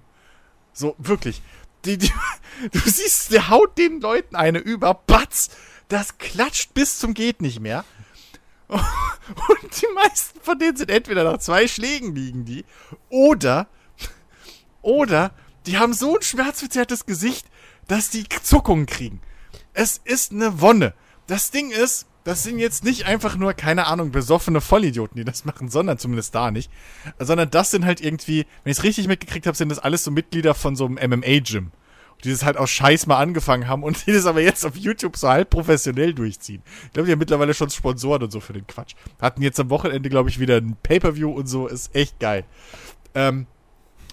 So, 0.73 0.95
wirklich. 0.99 1.43
Die, 1.87 1.99
die, 1.99 2.13
du 2.73 2.79
siehst, 2.81 3.33
der 3.33 3.49
haut 3.49 3.79
den 3.79 4.01
Leuten 4.01 4.37
eine 4.37 4.59
über, 4.59 4.95
batz, 4.95 5.51
das 5.89 6.19
klatscht 6.19 6.75
bis 6.75 6.99
zum 6.99 7.15
geht 7.15 7.41
nicht 7.41 7.61
mehr. 7.61 7.85
Und 8.69 9.81
die 9.81 9.87
meisten 9.95 10.41
von 10.41 10.59
denen 10.59 10.77
sind 10.77 10.91
entweder 10.91 11.25
nach 11.25 11.39
zwei 11.39 11.69
Schlägen 11.69 12.15
liegen 12.15 12.45
die, 12.45 12.65
oder, 13.09 13.69
oder, 14.83 15.33
die 15.67 15.79
haben 15.79 15.95
so 15.95 16.17
ein 16.17 16.23
schmerzverzerrtes 16.23 17.07
Gesicht, 17.07 17.47
dass 17.87 18.11
die 18.11 18.29
Zuckungen 18.43 18.87
kriegen. 18.87 19.21
Es 19.73 20.01
ist 20.05 20.33
eine 20.33 20.61
Wonne. 20.61 20.95
Das 21.27 21.51
Ding 21.51 21.71
ist, 21.71 22.07
das 22.27 22.43
sind 22.43 22.59
jetzt 22.59 22.83
nicht 22.83 23.07
einfach 23.07 23.37
nur, 23.37 23.55
keine 23.55 23.87
Ahnung, 23.87 24.11
besoffene 24.11 24.61
Vollidioten, 24.61 25.17
die 25.17 25.25
das 25.25 25.45
machen, 25.45 25.69
sondern 25.69 25.97
zumindest 25.97 26.35
da 26.35 26.51
nicht. 26.51 26.73
Sondern 27.21 27.51
das 27.51 27.71
sind 27.71 27.85
halt 27.85 28.01
irgendwie, 28.01 28.47
wenn 28.65 28.73
ich 28.73 28.79
es 28.79 28.83
richtig 28.83 29.07
mitgekriegt 29.07 29.47
habe, 29.47 29.57
sind 29.57 29.69
das 29.69 29.79
alles 29.79 30.03
so 30.03 30.11
Mitglieder 30.11 30.55
von 30.55 30.75
so 30.75 30.87
einem 30.87 30.97
MMA-Gym. 30.97 31.71
Die 32.25 32.31
das 32.31 32.45
halt 32.45 32.57
aus 32.57 32.71
Scheiß 32.71 33.07
mal 33.07 33.19
angefangen 33.19 33.69
haben 33.69 33.85
und 33.85 34.05
die 34.07 34.13
das 34.13 34.27
aber 34.27 34.41
jetzt 34.41 34.67
auf 34.67 34.75
YouTube 34.75 35.17
so 35.17 35.29
halb 35.29 35.51
professionell 35.51 36.15
durchziehen. 36.15 36.63
Ich 36.87 36.95
glaube, 36.95 37.07
die 37.07 37.13
haben 37.13 37.21
mittlerweile 37.21 37.55
schon 37.55 37.71
Sponsoren 37.71 38.25
und 38.25 38.33
so 38.33 38.41
für 38.41 38.55
den 38.55 38.67
Quatsch. 38.67 38.97
Hatten 39.21 39.43
jetzt 39.43 39.61
am 39.61 39.71
Wochenende, 39.71 40.09
glaube 40.09 40.29
ich, 40.29 40.41
wieder 40.41 40.57
ein 40.57 40.77
Pay-Per-View 40.83 41.31
und 41.31 41.47
so. 41.47 41.69
Ist 41.69 41.95
echt 41.95 42.19
geil. 42.19 42.45
Ähm, 43.15 43.47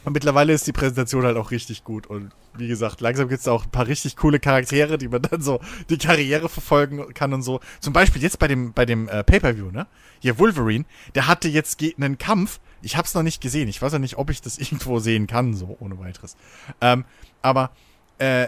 und 0.05 0.13
mittlerweile 0.13 0.53
ist 0.53 0.67
die 0.67 0.73
Präsentation 0.73 1.23
halt 1.23 1.37
auch 1.37 1.51
richtig 1.51 1.83
gut. 1.83 2.07
Und 2.07 2.31
wie 2.57 2.67
gesagt, 2.67 3.01
langsam 3.01 3.29
gibt 3.29 3.41
es 3.41 3.47
auch 3.47 3.63
ein 3.63 3.69
paar 3.71 3.87
richtig 3.87 4.17
coole 4.17 4.39
Charaktere, 4.39 4.97
die 4.97 5.07
man 5.07 5.21
dann 5.21 5.41
so 5.41 5.61
die 5.89 5.97
Karriere 5.97 6.49
verfolgen 6.49 7.13
kann 7.13 7.33
und 7.33 7.41
so. 7.41 7.61
Zum 7.79 7.93
Beispiel 7.93 8.21
jetzt 8.21 8.39
bei 8.39 8.47
dem, 8.47 8.73
bei 8.73 8.85
dem 8.85 9.07
äh, 9.07 9.23
Pay-Per-View, 9.23 9.71
ne? 9.71 9.87
Hier 10.19 10.39
Wolverine, 10.39 10.85
der 11.15 11.27
hatte 11.27 11.47
jetzt 11.47 11.81
einen 11.97 12.17
Kampf. 12.17 12.59
Ich 12.81 12.97
hab's 12.97 13.13
noch 13.13 13.23
nicht 13.23 13.41
gesehen. 13.41 13.69
Ich 13.69 13.81
weiß 13.81 13.93
ja 13.93 13.99
nicht, 13.99 14.17
ob 14.17 14.29
ich 14.29 14.41
das 14.41 14.57
irgendwo 14.59 14.99
sehen 14.99 15.27
kann, 15.27 15.53
so 15.53 15.77
ohne 15.79 15.99
weiteres. 15.99 16.35
Ähm, 16.81 17.05
aber 17.41 17.71
äh, 18.17 18.47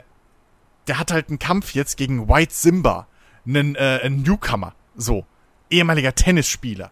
der 0.88 1.00
hat 1.00 1.12
halt 1.12 1.30
einen 1.30 1.40
Kampf 1.40 1.74
jetzt 1.74 1.98
gegen 1.98 2.28
White 2.28 2.54
Simba. 2.54 3.08
Einen, 3.48 3.76
äh, 3.76 4.10
Newcomer. 4.10 4.74
So. 4.96 5.26
Ehemaliger 5.70 6.14
Tennisspieler. 6.14 6.92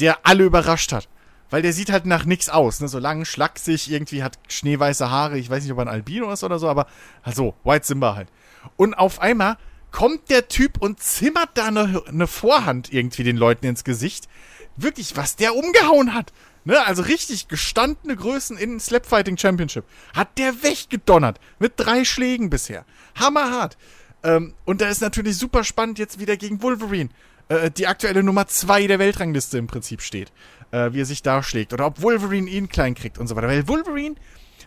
Der 0.00 0.26
alle 0.26 0.44
überrascht 0.44 0.92
hat. 0.92 1.08
Weil 1.50 1.62
der 1.62 1.72
sieht 1.72 1.90
halt 1.90 2.04
nach 2.04 2.24
nichts 2.24 2.48
aus, 2.48 2.80
ne? 2.80 2.88
So 2.88 2.98
lang, 2.98 3.24
schlaksig, 3.24 3.90
irgendwie 3.90 4.22
hat 4.22 4.38
schneeweiße 4.48 5.10
Haare. 5.10 5.38
Ich 5.38 5.48
weiß 5.48 5.62
nicht, 5.62 5.72
ob 5.72 5.78
er 5.78 5.82
ein 5.82 5.88
Albino 5.88 6.30
ist 6.30 6.44
oder 6.44 6.58
so, 6.58 6.68
aber 6.68 6.86
also, 7.22 7.54
White 7.64 7.86
Simba 7.86 8.14
halt. 8.14 8.28
Und 8.76 8.94
auf 8.94 9.20
einmal 9.20 9.56
kommt 9.90 10.30
der 10.30 10.48
Typ 10.48 10.80
und 10.80 11.00
zimmert 11.00 11.50
da 11.54 11.66
eine, 11.66 12.02
eine 12.06 12.26
Vorhand 12.26 12.92
irgendwie 12.92 13.24
den 13.24 13.36
Leuten 13.36 13.66
ins 13.66 13.84
Gesicht. 13.84 14.28
Wirklich, 14.76 15.16
was 15.16 15.36
der 15.36 15.54
umgehauen 15.54 16.14
hat. 16.14 16.32
Ne, 16.64 16.84
also 16.86 17.02
richtig 17.02 17.48
gestandene 17.48 18.14
Größen 18.14 18.58
in 18.58 18.78
Slapfighting 18.78 19.38
Championship. 19.38 19.84
Hat 20.14 20.36
der 20.36 20.62
weggedonnert. 20.62 21.40
Mit 21.58 21.74
drei 21.76 22.04
Schlägen 22.04 22.50
bisher. 22.50 22.84
Hammerhart. 23.14 23.78
Ähm, 24.22 24.54
und 24.66 24.80
da 24.80 24.88
ist 24.88 25.00
natürlich 25.00 25.38
super 25.38 25.64
spannend 25.64 25.98
jetzt 25.98 26.18
wieder 26.18 26.36
gegen 26.36 26.62
Wolverine. 26.62 27.08
Äh, 27.48 27.70
die 27.70 27.86
aktuelle 27.86 28.22
Nummer 28.22 28.46
zwei 28.46 28.86
der 28.86 28.98
Weltrangliste 28.98 29.58
im 29.58 29.66
Prinzip 29.66 30.02
steht 30.02 30.32
äh, 30.70 30.92
wie 30.92 31.00
er 31.00 31.06
sich 31.06 31.22
darschlägt. 31.22 31.72
Oder 31.72 31.86
ob 31.86 32.02
Wolverine 32.02 32.48
ihn 32.48 32.68
klein 32.68 32.94
kriegt 32.94 33.18
und 33.18 33.26
so 33.26 33.36
weiter. 33.36 33.48
Weil 33.48 33.68
Wolverine, 33.68 34.16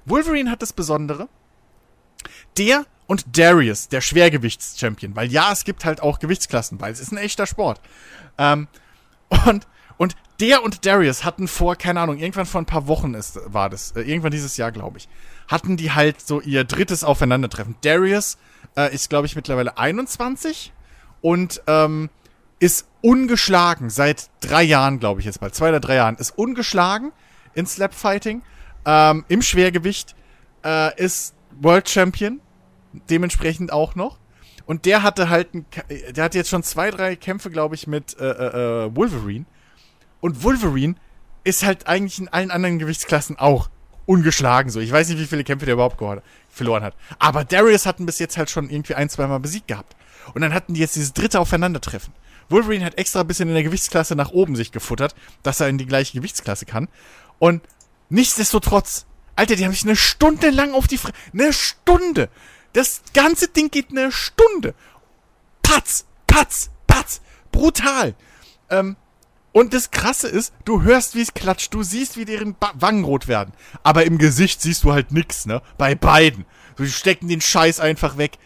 Wolverine 0.06 0.50
hat 0.52 0.62
das 0.62 0.74
Besondere. 0.74 1.28
Der 2.58 2.86
und 3.08 3.38
Darius, 3.38 3.88
der 3.90 4.02
Schwergewichtschampion. 4.02 5.16
Weil 5.16 5.32
ja, 5.32 5.52
es 5.52 5.64
gibt 5.64 5.86
halt 5.86 6.02
auch 6.02 6.20
Gewichtsklassen, 6.20 6.80
weil 6.80 6.94
es 6.94 7.00
ist 7.00 7.12
ein 7.12 7.18
echter 7.18 7.46
Sport. 7.46 7.82
Ähm, 8.38 8.68
und, 9.46 9.68
und 9.98 10.16
der 10.40 10.64
und 10.64 10.86
Darius 10.86 11.24
hatten 11.24 11.48
vor, 11.48 11.76
keine 11.76 12.00
Ahnung, 12.00 12.18
irgendwann 12.18 12.46
vor 12.46 12.62
ein 12.62 12.66
paar 12.66 12.88
Wochen 12.88 13.14
ist, 13.14 13.40
war 13.46 13.70
das, 13.70 13.92
äh, 13.92 14.02
irgendwann 14.02 14.32
dieses 14.32 14.58
Jahr, 14.58 14.72
glaube 14.72 14.98
ich, 14.98 15.08
hatten 15.48 15.78
die 15.78 15.92
halt 15.92 16.20
so 16.22 16.42
ihr 16.42 16.64
drittes 16.64 17.04
Aufeinandertreffen. 17.04 17.76
Darius 17.82 18.38
äh, 18.76 18.94
ist, 18.94 19.10
glaube 19.10 19.28
ich, 19.28 19.36
mittlerweile 19.36 19.78
21 19.78 20.74
und 21.22 21.62
ähm, 21.68 22.10
ist 22.62 22.88
ungeschlagen 23.02 23.90
seit 23.90 24.30
drei 24.40 24.62
Jahren, 24.62 25.00
glaube 25.00 25.20
ich 25.20 25.26
jetzt 25.26 25.42
mal, 25.42 25.52
zwei 25.52 25.70
oder 25.70 25.80
drei 25.80 25.96
Jahren, 25.96 26.16
ist 26.18 26.38
ungeschlagen 26.38 27.12
in 27.56 27.66
Slapfighting, 27.66 28.44
ähm, 28.86 29.26
im 29.28 29.42
Schwergewicht, 29.42 30.16
äh, 30.64 30.96
ist 31.04 31.34
World 31.60 31.90
Champion, 31.90 32.40
dementsprechend 33.10 33.74
auch 33.74 33.96
noch. 33.96 34.20
Und 34.68 34.86
der 34.86 35.02
hatte 35.02 35.30
halt, 35.30 35.56
ein, 35.56 35.66
der 36.12 36.24
hat 36.24 36.36
jetzt 36.36 36.52
schon 36.52 36.62
zwei, 36.62 36.92
drei 36.92 37.16
Kämpfe, 37.16 37.50
glaube 37.50 37.74
ich, 37.74 37.88
mit 37.88 38.16
äh, 38.20 38.30
äh, 38.30 38.86
äh, 38.86 38.96
Wolverine. 38.96 39.46
Und 40.20 40.44
Wolverine 40.44 40.94
ist 41.44 41.66
halt 41.66 41.88
eigentlich 41.88 42.20
in 42.20 42.28
allen 42.28 42.52
anderen 42.52 42.78
Gewichtsklassen 42.78 43.40
auch 43.40 43.72
ungeschlagen 44.06 44.70
so. 44.70 44.80
Ich 44.80 44.92
weiß 44.92 45.10
nicht, 45.10 45.20
wie 45.20 45.26
viele 45.26 45.44
Kämpfe 45.44 45.66
der 45.66 45.74
überhaupt 45.74 45.98
verloren 46.50 46.84
hat. 46.84 46.96
Aber 47.18 47.44
Darius 47.44 47.88
hatten 47.88 48.06
bis 48.06 48.20
jetzt 48.20 48.38
halt 48.38 48.52
schon 48.52 48.70
irgendwie 48.70 48.94
ein, 48.94 49.10
zweimal 49.10 49.40
besiegt 49.40 49.68
gehabt. 49.68 49.96
Und 50.36 50.42
dann 50.42 50.54
hatten 50.54 50.76
die 50.76 50.80
jetzt 50.80 50.96
dieses 50.96 51.14
dritte 51.14 51.40
Aufeinandertreffen. 51.40 52.14
Wolverine 52.52 52.86
hat 52.86 52.98
extra 52.98 53.22
ein 53.22 53.28
bisschen 53.28 53.50
in 53.50 53.56
der 53.56 53.64
Gewichtsklasse 53.64 54.16
nach 54.16 54.32
oben 54.32 54.56
sich 54.56 54.72
gefuttert, 54.72 55.16
dass 55.44 55.60
er 55.60 55.70
in 55.70 55.78
die 55.78 55.86
gleiche 55.86 56.18
Gewichtsklasse 56.18 56.66
kann. 56.66 56.88
Und 57.40 57.62
nichtsdestotrotz, 58.10 59.06
Alter, 59.36 59.56
die 59.56 59.66
haben 59.66 59.72
sich 59.72 59.84
eine 59.84 59.96
Stunde 59.96 60.50
lang 60.50 60.74
auf 60.74 60.88
die 60.88 60.98
Fresse. 60.98 61.16
Eine 61.34 61.54
Stunde! 61.54 62.30
Das 62.74 63.02
ganze 63.14 63.48
Ding 63.50 63.70
geht 63.70 63.92
eine 63.92 64.12
Stunde. 64.12 64.76
Patz, 65.62 66.06
patz, 66.28 66.70
patz. 66.88 67.22
Brutal. 67.52 68.16
Ähm, 68.70 68.96
und 69.52 69.74
das 69.74 69.92
Krasse 69.92 70.30
ist, 70.30 70.54
du 70.64 70.82
hörst, 70.82 71.16
wie 71.16 71.22
es 71.22 71.34
klatscht, 71.34 71.74
du 71.74 71.84
siehst, 71.84 72.16
wie 72.16 72.24
deren 72.24 72.56
ba 72.56 72.72
Wangen 72.76 73.04
rot 73.04 73.28
werden. 73.28 73.54
Aber 73.84 74.06
im 74.06 74.18
Gesicht 74.18 74.62
siehst 74.62 74.84
du 74.84 74.94
halt 74.94 75.12
nix, 75.12 75.46
ne? 75.46 75.62
Bei 75.78 75.96
beiden. 75.96 76.46
So, 76.78 76.86
die 76.86 76.92
stecken 76.92 77.28
den 77.28 77.42
Scheiß 77.42 77.82
einfach 77.82 78.18
weg. 78.18 78.38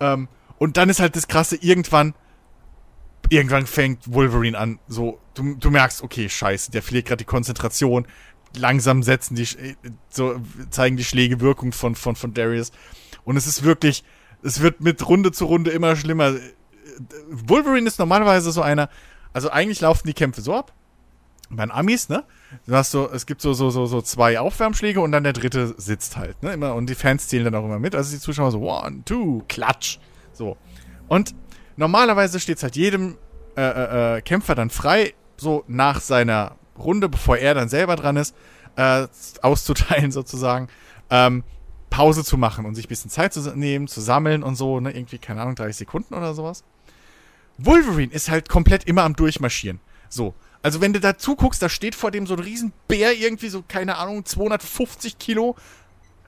Ähm, 0.00 0.28
und 0.58 0.78
dann 0.78 0.88
ist 0.88 1.00
halt 1.00 1.16
das 1.16 1.28
Krasse, 1.28 1.56
irgendwann 1.56 2.14
irgendwann 3.30 3.66
fängt 3.66 4.12
Wolverine 4.12 4.58
an, 4.58 4.78
so, 4.88 5.20
du, 5.34 5.54
du 5.54 5.70
merkst, 5.70 6.02
okay, 6.02 6.28
scheiße, 6.28 6.70
der 6.70 6.82
verliert 6.82 7.06
gerade 7.06 7.18
die 7.18 7.24
Konzentration. 7.24 8.06
Langsam 8.56 9.02
setzen 9.02 9.34
die, 9.34 9.48
so, 10.08 10.36
zeigen 10.70 10.96
die 10.96 11.04
Schläge 11.04 11.40
Wirkung 11.40 11.72
von, 11.72 11.94
von, 11.94 12.16
von 12.16 12.34
Darius. 12.34 12.70
Und 13.24 13.36
es 13.36 13.46
ist 13.46 13.64
wirklich, 13.64 14.04
es 14.42 14.60
wird 14.60 14.80
mit 14.80 15.06
Runde 15.08 15.32
zu 15.32 15.46
Runde 15.46 15.70
immer 15.70 15.96
schlimmer. 15.96 16.34
Wolverine 17.28 17.86
ist 17.86 17.98
normalerweise 17.98 18.52
so 18.52 18.62
einer, 18.62 18.88
also 19.32 19.50
eigentlich 19.50 19.80
laufen 19.80 20.06
die 20.06 20.14
Kämpfe 20.14 20.40
so 20.40 20.54
ab. 20.54 20.72
Bei 21.50 21.64
den 21.64 21.72
Amis, 21.72 22.08
ne? 22.08 22.24
Du 22.66 22.74
hast 22.74 22.90
so, 22.90 23.10
es 23.10 23.26
gibt 23.26 23.40
so, 23.40 23.52
so, 23.52 23.70
so, 23.70 23.86
so 23.86 24.00
zwei 24.00 24.38
Aufwärmschläge 24.38 25.00
und 25.00 25.12
dann 25.12 25.24
der 25.24 25.32
dritte 25.32 25.74
sitzt 25.76 26.16
halt, 26.16 26.42
ne? 26.42 26.52
Immer, 26.52 26.74
und 26.74 26.88
die 26.88 26.94
Fans 26.94 27.28
zählen 27.28 27.44
dann 27.44 27.54
auch 27.54 27.64
immer 27.64 27.78
mit. 27.78 27.94
Also 27.94 28.12
die 28.12 28.20
Zuschauer 28.20 28.50
so, 28.50 28.60
one, 28.60 29.02
two, 29.04 29.42
klatsch. 29.48 29.98
So. 30.32 30.56
Und 31.08 31.34
normalerweise 31.76 32.40
steht 32.40 32.58
es 32.58 32.62
halt 32.62 32.76
jedem 32.76 33.16
äh, 33.56 33.62
äh, 33.62 34.16
äh, 34.16 34.20
Kämpfer 34.22 34.54
dann 34.54 34.70
frei, 34.70 35.14
so 35.36 35.64
nach 35.68 36.00
seiner 36.00 36.56
Runde, 36.78 37.08
bevor 37.08 37.36
er 37.36 37.54
dann 37.54 37.68
selber 37.68 37.96
dran 37.96 38.16
ist, 38.16 38.34
äh, 38.76 39.06
auszuteilen 39.42 40.10
sozusagen, 40.12 40.68
ähm, 41.10 41.44
Pause 41.90 42.24
zu 42.24 42.36
machen 42.36 42.66
und 42.66 42.74
sich 42.74 42.86
ein 42.86 42.88
bisschen 42.88 43.10
Zeit 43.10 43.32
zu 43.32 43.40
nehmen, 43.56 43.86
zu 43.86 44.00
sammeln 44.00 44.42
und 44.42 44.56
so, 44.56 44.80
ne, 44.80 44.90
irgendwie, 44.90 45.18
keine 45.18 45.40
Ahnung, 45.42 45.54
30 45.54 45.76
Sekunden 45.76 46.14
oder 46.14 46.34
sowas. 46.34 46.64
Wolverine 47.58 48.12
ist 48.12 48.30
halt 48.30 48.48
komplett 48.48 48.84
immer 48.84 49.04
am 49.04 49.14
Durchmarschieren. 49.14 49.78
So. 50.08 50.34
Also 50.62 50.80
wenn 50.80 50.92
du 50.92 50.98
da 50.98 51.18
zuguckst, 51.18 51.62
da 51.62 51.68
steht 51.68 51.94
vor 51.94 52.10
dem 52.10 52.26
so 52.26 52.34
ein 52.34 52.40
Riesenbär, 52.40 53.12
irgendwie 53.12 53.48
so, 53.48 53.62
keine 53.66 53.96
Ahnung, 53.98 54.24
250 54.24 55.18
Kilo, 55.18 55.56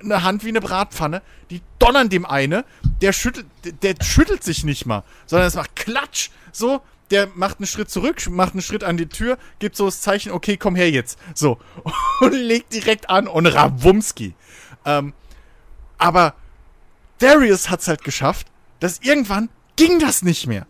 eine 0.00 0.22
Hand 0.22 0.44
wie 0.44 0.48
eine 0.48 0.60
Bratpfanne, 0.60 1.22
die 1.50 1.62
donnern 1.78 2.08
dem 2.08 2.26
eine, 2.26 2.64
der 3.00 3.12
schüttelt, 3.12 3.46
der 3.82 3.94
schüttelt 4.02 4.44
sich 4.44 4.64
nicht 4.64 4.86
mal, 4.86 5.04
sondern 5.26 5.48
es 5.48 5.54
macht 5.54 5.76
Klatsch, 5.76 6.30
so, 6.52 6.82
der 7.10 7.28
macht 7.34 7.58
einen 7.58 7.66
Schritt 7.66 7.90
zurück, 7.90 8.28
macht 8.28 8.52
einen 8.52 8.62
Schritt 8.62 8.84
an 8.84 8.96
die 8.96 9.08
Tür, 9.08 9.38
gibt 9.58 9.76
so 9.76 9.86
das 9.86 10.00
Zeichen, 10.00 10.32
okay, 10.32 10.56
komm 10.56 10.76
her 10.76 10.90
jetzt, 10.90 11.18
so, 11.34 11.58
und 12.20 12.32
legt 12.32 12.72
direkt 12.72 13.10
an 13.10 13.28
und 13.28 13.46
Rawumski. 13.46 14.34
Ähm, 14.84 15.12
aber 15.98 16.34
Darius 17.18 17.70
hat's 17.70 17.88
halt 17.88 18.04
geschafft, 18.04 18.48
dass 18.80 18.98
irgendwann 19.00 19.48
ging 19.76 19.98
das 19.98 20.22
nicht 20.22 20.46
mehr. 20.46 20.66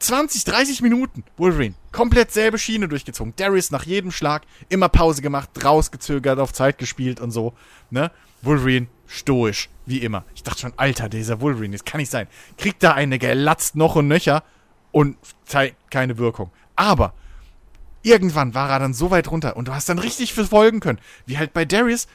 20, 0.00 0.44
30 0.44 0.82
Minuten 0.82 1.24
Wolverine. 1.36 1.74
Komplett 1.92 2.30
selbe 2.30 2.58
Schiene 2.58 2.88
durchgezogen. 2.88 3.32
Darius 3.36 3.70
nach 3.70 3.84
jedem 3.84 4.10
Schlag 4.10 4.42
immer 4.68 4.88
Pause 4.88 5.22
gemacht, 5.22 5.48
rausgezögert, 5.64 6.38
auf 6.38 6.52
Zeit 6.52 6.78
gespielt 6.78 7.20
und 7.20 7.30
so. 7.30 7.54
Ne? 7.90 8.10
Wolverine 8.44 8.86
stoisch, 9.06 9.68
wie 9.86 9.98
immer. 9.98 10.24
Ich 10.34 10.42
dachte 10.42 10.60
schon, 10.60 10.72
Alter, 10.76 11.08
dieser 11.08 11.40
Wolverine, 11.40 11.76
das 11.76 11.84
kann 11.84 11.98
nicht 11.98 12.10
sein. 12.10 12.26
Kriegt 12.56 12.82
da 12.82 12.92
eine 12.92 13.18
gelatzt 13.18 13.76
noch 13.76 13.96
und 13.96 14.08
nöcher 14.08 14.42
und 14.92 15.16
zeigt 15.44 15.90
keine 15.90 16.18
Wirkung. 16.18 16.50
Aber 16.76 17.14
irgendwann 18.02 18.54
war 18.54 18.70
er 18.70 18.78
dann 18.78 18.94
so 18.94 19.10
weit 19.10 19.30
runter 19.30 19.56
und 19.56 19.68
du 19.68 19.74
hast 19.74 19.88
dann 19.88 19.98
richtig 19.98 20.34
verfolgen 20.34 20.80
können, 20.80 20.98
wie 21.26 21.38
halt 21.38 21.52
bei 21.52 21.64
Darius. 21.64 22.06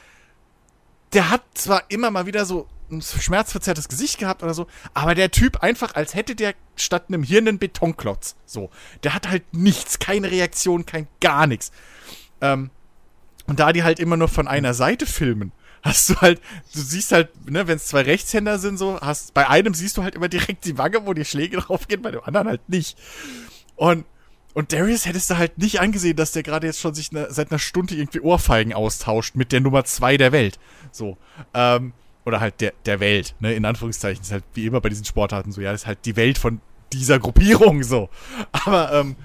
Der 1.12 1.30
hat 1.30 1.42
zwar 1.54 1.82
immer 1.88 2.10
mal 2.10 2.26
wieder 2.26 2.44
so 2.44 2.68
ein 2.90 3.02
schmerzverzerrtes 3.02 3.88
Gesicht 3.88 4.18
gehabt 4.18 4.42
oder 4.42 4.54
so, 4.54 4.66
aber 4.94 5.14
der 5.14 5.30
Typ 5.30 5.62
einfach, 5.62 5.94
als 5.94 6.14
hätte 6.14 6.34
der 6.34 6.54
statt 6.76 7.04
einem 7.08 7.22
Hirn 7.22 7.48
einen 7.48 7.58
Betonklotz. 7.58 8.36
So. 8.46 8.70
Der 9.02 9.14
hat 9.14 9.28
halt 9.28 9.52
nichts, 9.52 9.98
keine 9.98 10.30
Reaktion, 10.30 10.86
kein 10.86 11.06
gar 11.20 11.46
nichts. 11.46 11.72
Ähm, 12.40 12.70
und 13.46 13.60
da 13.60 13.72
die 13.72 13.82
halt 13.82 13.98
immer 13.98 14.16
nur 14.16 14.28
von 14.28 14.48
einer 14.48 14.74
Seite 14.74 15.06
filmen, 15.06 15.52
hast 15.82 16.10
du 16.10 16.14
halt, 16.16 16.40
du 16.74 16.80
siehst 16.80 17.12
halt, 17.12 17.50
ne, 17.50 17.66
wenn 17.66 17.76
es 17.76 17.86
zwei 17.86 18.02
Rechtshänder 18.02 18.58
sind, 18.58 18.78
so, 18.78 19.00
hast, 19.00 19.34
bei 19.34 19.48
einem 19.48 19.74
siehst 19.74 19.96
du 19.96 20.02
halt 20.02 20.14
immer 20.14 20.28
direkt 20.28 20.64
die 20.64 20.78
Wange, 20.78 21.06
wo 21.06 21.14
die 21.14 21.24
Schläge 21.24 21.56
drauf 21.60 21.88
gehen, 21.88 22.02
bei 22.02 22.10
dem 22.10 22.22
anderen 22.22 22.48
halt 22.48 22.68
nicht. 22.68 22.98
Und, 23.76 24.04
und 24.52 24.72
Darius 24.72 25.06
hättest 25.06 25.30
du 25.30 25.38
halt 25.38 25.58
nicht 25.58 25.80
angesehen, 25.80 26.16
dass 26.16 26.32
der 26.32 26.42
gerade 26.42 26.66
jetzt 26.66 26.80
schon 26.80 26.94
sich 26.94 27.12
ne, 27.12 27.28
seit 27.30 27.50
einer 27.50 27.58
Stunde 27.58 27.94
irgendwie 27.94 28.20
Ohrfeigen 28.20 28.72
austauscht 28.72 29.36
mit 29.36 29.52
der 29.52 29.60
Nummer 29.60 29.84
zwei 29.84 30.16
der 30.16 30.32
Welt. 30.32 30.58
So. 30.92 31.16
Ähm, 31.54 31.92
oder 32.24 32.40
halt 32.40 32.60
der, 32.60 32.74
der 32.84 33.00
Welt, 33.00 33.34
ne, 33.40 33.54
in 33.54 33.64
Anführungszeichen, 33.64 34.22
ist 34.22 34.32
halt 34.32 34.44
wie 34.54 34.66
immer 34.66 34.80
bei 34.80 34.88
diesen 34.88 35.04
Sportarten 35.04 35.52
so, 35.52 35.60
ja, 35.60 35.72
das 35.72 35.82
ist 35.82 35.86
halt 35.86 36.04
die 36.04 36.16
Welt 36.16 36.36
von 36.36 36.60
dieser 36.92 37.18
Gruppierung 37.18 37.82
so. 37.82 38.08
Aber, 38.52 38.92
ähm, 38.92 39.16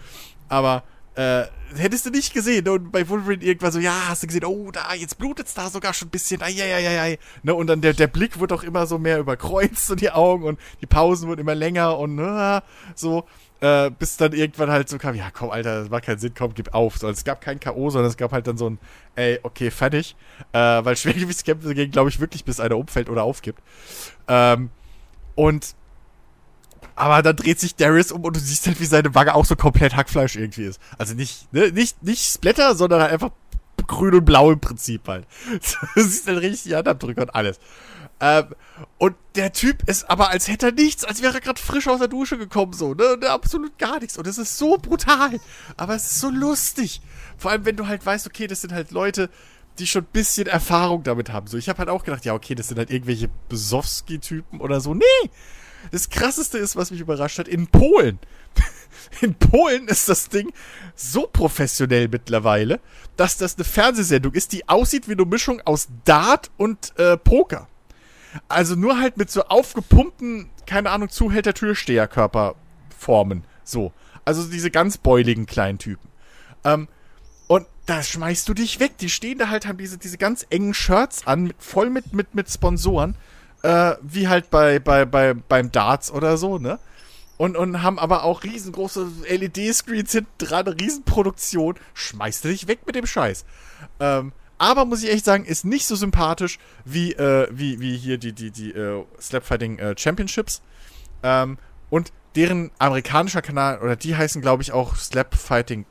aber, 0.48 0.84
äh, 1.16 1.46
hättest 1.76 2.06
du 2.06 2.10
nicht 2.10 2.34
gesehen. 2.34 2.68
Und 2.68 2.92
bei 2.92 3.08
Wolverine 3.08 3.44
irgendwann 3.44 3.72
so, 3.72 3.80
ja, 3.80 4.10
hast 4.10 4.24
du 4.24 4.28
gesehen, 4.28 4.46
oh, 4.46 4.72
da, 4.72 4.94
jetzt 4.94 5.18
blutet's 5.18 5.54
da 5.54 5.70
sogar 5.70 5.94
schon 5.94 6.08
ein 6.08 6.12
bisschen, 6.12 6.42
ai, 6.42 6.56
ai, 6.62 6.76
ai, 6.76 7.02
ai. 7.02 7.20
Ne, 7.44 7.54
und 7.54 7.68
dann 7.68 7.82
der, 7.82 7.94
der 7.94 8.08
Blick 8.08 8.40
wird 8.40 8.52
auch 8.52 8.64
immer 8.64 8.86
so 8.88 8.98
mehr 8.98 9.20
überkreuzt 9.20 9.90
und 9.92 10.02
die 10.02 10.12
Augen 10.12 10.44
und 10.44 10.60
die 10.82 10.86
Pausen 10.86 11.28
wurden 11.28 11.42
immer 11.42 11.56
länger 11.56 11.98
und 11.98 12.20
uh, 12.20 12.60
so. 12.96 13.26
Äh, 13.62 13.90
bis 13.90 14.18
dann 14.18 14.34
irgendwann 14.34 14.70
halt 14.70 14.90
so 14.90 14.98
kam, 14.98 15.16
ja 15.16 15.32
komm, 15.32 15.50
Alter, 15.50 15.80
das 15.80 15.90
macht 15.90 16.04
keinen 16.04 16.20
Sinn, 16.20 16.34
komm, 16.38 16.54
gib 16.54 16.74
auf. 16.74 16.98
So, 16.98 17.08
es 17.08 17.24
gab 17.24 17.40
kein 17.40 17.60
K.O., 17.60 17.90
sondern 17.90 18.12
es 18.12 18.18
gab 18.18 18.34
halt 18.34 18.46
dann 18.48 18.58
so 18.58 18.70
ein, 18.70 18.80
ey, 19.16 19.40
okay, 19.44 19.72
fertig. 19.72 20.18
Äh, 20.52 20.60
weil 20.60 20.98
Schwergewichtskämpfe 20.98 21.74
gehen, 21.74 21.90
glaube 21.90 22.10
ich, 22.10 22.20
wirklich, 22.20 22.44
bis 22.44 22.60
einer 22.60 22.78
umfällt 22.78 23.10
oder 23.10 23.24
aufgibt. 23.24 23.60
Ähm, 24.28 24.72
und 25.36 25.74
aber 26.96 27.22
dann 27.22 27.36
dreht 27.36 27.60
sich 27.60 27.76
Darius 27.76 28.12
um 28.12 28.24
und 28.24 28.36
du 28.36 28.40
siehst 28.40 28.68
halt, 28.68 28.80
wie 28.80 28.86
seine 28.86 29.14
Wange 29.16 29.36
auch 29.36 29.46
so 29.46 29.56
komplett 29.56 29.96
Hackfleisch 29.96 30.36
irgendwie 30.36 30.66
ist. 30.66 30.80
Also 30.98 31.14
nicht, 31.14 31.52
ne, 31.54 31.72
nicht, 31.72 32.04
nicht 32.04 32.24
Splatter, 32.26 32.76
sondern 32.76 33.02
halt 33.02 33.12
einfach 33.12 33.32
grün 33.88 34.16
und 34.16 34.26
blau 34.26 34.52
im 34.52 34.60
Prinzip 34.60 35.08
halt. 35.08 35.26
Du 35.96 36.04
siehst 36.04 36.28
halt 36.28 36.42
richtig 36.42 36.64
die 36.64 36.76
Handabdrücke 36.76 37.22
und 37.22 37.36
alles. 37.36 37.60
Ähm, 38.20 38.56
und 38.98 39.16
der 39.36 39.52
Typ 39.52 39.88
ist 39.90 40.10
aber, 40.10 40.30
als 40.30 40.48
hätte 40.48 40.68
er 40.68 40.72
nichts, 40.72 41.04
als 41.04 41.22
wäre 41.22 41.34
er 41.34 41.42
gerade 41.42 41.62
frisch 41.62 41.88
aus 41.88 42.00
der 42.00 42.08
Dusche 42.08 42.38
gekommen, 42.38 42.74
so, 42.74 42.94
ne? 42.94 43.18
Absolut 43.28 43.78
gar 43.78 44.00
nichts. 44.00 44.18
Und 44.18 44.28
es 44.28 44.38
ist 44.38 44.58
so 44.58 44.78
brutal. 44.78 45.40
Aber 45.78 45.96
es 45.96 46.06
ist 46.06 46.20
so 46.22 46.30
lustig. 46.30 47.02
Vor 47.38 47.52
allem, 47.52 47.66
wenn 47.66 47.76
du 47.76 47.88
halt 47.88 48.06
weißt, 48.06 48.26
okay, 48.28 48.48
das 48.48 48.62
sind 48.62 48.74
halt 48.74 48.92
Leute, 48.92 49.30
die 49.80 49.88
schon 49.88 50.04
ein 50.04 50.14
bisschen 50.14 50.48
Erfahrung 50.48 51.04
damit 51.04 51.32
haben. 51.32 51.48
So, 51.48 51.58
ich 51.58 51.68
habe 51.68 51.80
halt 51.80 51.90
auch 51.90 52.06
gedacht, 52.06 52.24
ja, 52.24 52.34
okay, 52.34 52.56
das 52.56 52.70
sind 52.70 52.78
halt 52.78 52.90
irgendwelche 52.90 53.30
Besowski-Typen 53.50 54.62
oder 54.62 54.80
so. 54.80 54.94
Nee! 54.94 55.04
Das 55.92 56.10
krasseste 56.10 56.58
ist, 56.58 56.76
was 56.76 56.92
mich 56.92 57.00
überrascht 57.00 57.40
hat, 57.40 57.48
in 57.48 57.68
Polen. 57.68 58.20
In 59.22 59.36
Polen 59.36 59.88
ist 59.88 60.10
das 60.10 60.30
Ding 60.30 60.52
so 60.96 61.28
professionell 61.28 62.08
mittlerweile, 62.08 62.80
dass 63.18 63.38
das 63.38 63.56
eine 63.56 63.64
Fernsehsendung 63.64 64.34
ist, 64.34 64.52
die 64.52 64.68
aussieht 64.68 65.08
wie 65.08 65.14
eine 65.14 65.26
Mischung 65.26 65.62
aus 65.64 65.88
Dart 66.06 66.50
und 66.58 66.98
äh, 66.98 67.16
Poker. 67.16 67.68
Also 68.48 68.76
nur 68.76 69.00
halt 69.00 69.18
mit 69.18 69.30
so 69.30 69.44
aufgepumpten, 69.44 70.50
keine 70.66 70.90
Ahnung, 70.90 71.10
Zuhälter 71.10 71.54
Türsteherkörperformen. 71.54 73.44
So. 73.64 73.94
Also 74.26 74.50
diese 74.50 74.72
ganz 74.72 74.98
beuligen 74.98 75.46
kleinen 75.46 75.78
Typen. 75.78 76.10
Ähm, 76.64 76.88
und 77.48 77.68
da 77.86 78.02
schmeißt 78.02 78.50
du 78.50 78.54
dich 78.54 78.80
weg. 78.80 78.98
Die 78.98 79.10
stehen 79.10 79.38
da 79.38 79.50
halt, 79.50 79.68
haben 79.68 79.78
diese, 79.78 79.98
diese 79.98 80.18
ganz 80.18 80.46
engen 80.50 80.74
Shirts 80.74 81.28
an, 81.28 81.54
voll 81.60 81.90
mit, 81.90 82.14
mit, 82.14 82.34
mit 82.34 82.50
Sponsoren. 82.50 83.16
Äh, 83.66 83.98
wie 84.02 84.28
halt 84.28 84.52
bei, 84.52 84.78
bei, 84.78 85.06
bei, 85.06 85.34
beim 85.34 85.72
Darts 85.72 86.12
oder 86.12 86.38
so, 86.38 86.60
ne? 86.60 86.78
Und, 87.38 87.58
und 87.58 87.82
haben 87.82 87.98
aber 87.98 88.24
auch 88.24 88.44
riesengroße 88.44 89.08
LED-Screens 89.28 90.12
hinten 90.12 90.32
dran, 90.38 90.68
Riesenproduktion. 90.68 91.76
Schmeißt 91.96 92.46
du 92.46 92.50
dich 92.50 92.68
weg 92.68 92.82
mit 92.86 92.96
dem 92.96 93.08
Scheiß. 93.08 93.44
Ähm, 94.00 94.34
aber 94.60 94.86
muss 94.86 95.04
ich 95.04 95.12
echt 95.12 95.26
sagen, 95.26 95.46
ist 95.46 95.66
nicht 95.66 95.88
so 95.88 95.96
sympathisch 95.96 96.60
wie, 96.86 97.14
äh, 97.14 97.48
wie, 97.52 97.80
wie 97.80 97.98
hier 97.98 98.20
die, 98.20 98.34
die, 98.34 98.52
die 98.52 98.72
äh, 98.72 99.04
Slapfighting 99.20 99.80
äh, 99.80 99.96
Championships. 99.98 100.62
Ähm, 101.24 101.58
und 101.90 102.14
deren 102.36 102.70
amerikanischer 102.78 103.42
Kanal, 103.42 103.80
oder 103.80 103.96
die 103.96 104.16
heißen, 104.16 104.44
glaube 104.44 104.62
ich, 104.62 104.72
auch 104.72 104.96
Slapfighting 104.96 105.86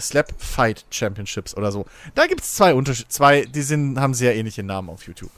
Slap 0.00 0.32
Fight 0.38 0.84
Championships 0.90 1.56
oder 1.56 1.72
so. 1.72 1.84
Da 2.14 2.26
gibt 2.26 2.42
es 2.42 2.54
zwei 2.54 2.74
Unterschiede, 2.74 3.08
zwei, 3.08 3.44
die 3.44 3.62
sind, 3.62 3.98
haben 3.98 4.14
sehr 4.14 4.36
ähnliche 4.36 4.62
Namen 4.62 4.90
auf 4.90 5.02
YouTube. 5.02 5.32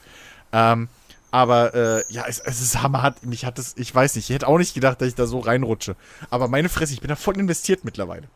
Ähm, 0.53 0.87
aber 1.31 1.73
äh, 1.73 2.03
ja, 2.09 2.25
es, 2.27 2.39
es 2.39 2.61
ist 2.61 2.81
hammerhart. 2.81 3.25
Mich 3.25 3.45
hat 3.45 3.57
es, 3.57 3.75
ich 3.77 3.93
weiß 3.93 4.15
nicht, 4.15 4.29
ich 4.29 4.35
hätte 4.35 4.47
auch 4.47 4.57
nicht 4.57 4.73
gedacht, 4.73 5.01
dass 5.01 5.07
ich 5.07 5.15
da 5.15 5.25
so 5.25 5.39
reinrutsche. 5.39 5.95
Aber 6.29 6.47
meine 6.47 6.69
Fresse, 6.69 6.93
ich 6.93 7.01
bin 7.01 7.07
da 7.07 7.15
voll 7.15 7.37
investiert 7.37 7.83
mittlerweile. 7.85 8.27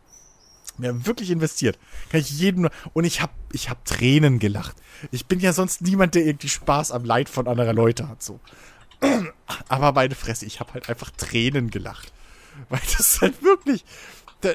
Wir 0.78 0.90
haben 0.90 1.06
wirklich 1.06 1.30
investiert. 1.30 1.78
Kann 2.10 2.20
ich 2.20 2.32
jedem 2.32 2.70
und 2.94 3.06
ich 3.06 3.22
habe 3.22 3.32
ich 3.52 3.70
hab 3.70 3.86
Tränen 3.86 4.40
gelacht. 4.40 4.76
Ich 5.12 5.26
bin 5.26 5.40
ja 5.40 5.54
sonst 5.54 5.82
niemand, 5.82 6.16
der 6.16 6.26
irgendwie 6.26 6.50
Spaß 6.50 6.92
am 6.92 7.06
Leid 7.06 7.30
von 7.30 7.48
anderer 7.48 7.74
Leute 7.74 8.10
hat 8.10 8.24
so. 8.24 8.40
Aber 9.68 9.92
meine 9.94 10.16
Fresse, 10.16 10.46
ich 10.46 10.60
habe 10.60 10.74
halt 10.74 10.90
einfach 10.90 11.12
Tränen 11.12 11.70
gelacht. 11.70 12.12
Weil 12.70 12.82
das 12.98 13.00
ist 13.00 13.22
halt 13.22 13.44
wirklich 13.44 13.86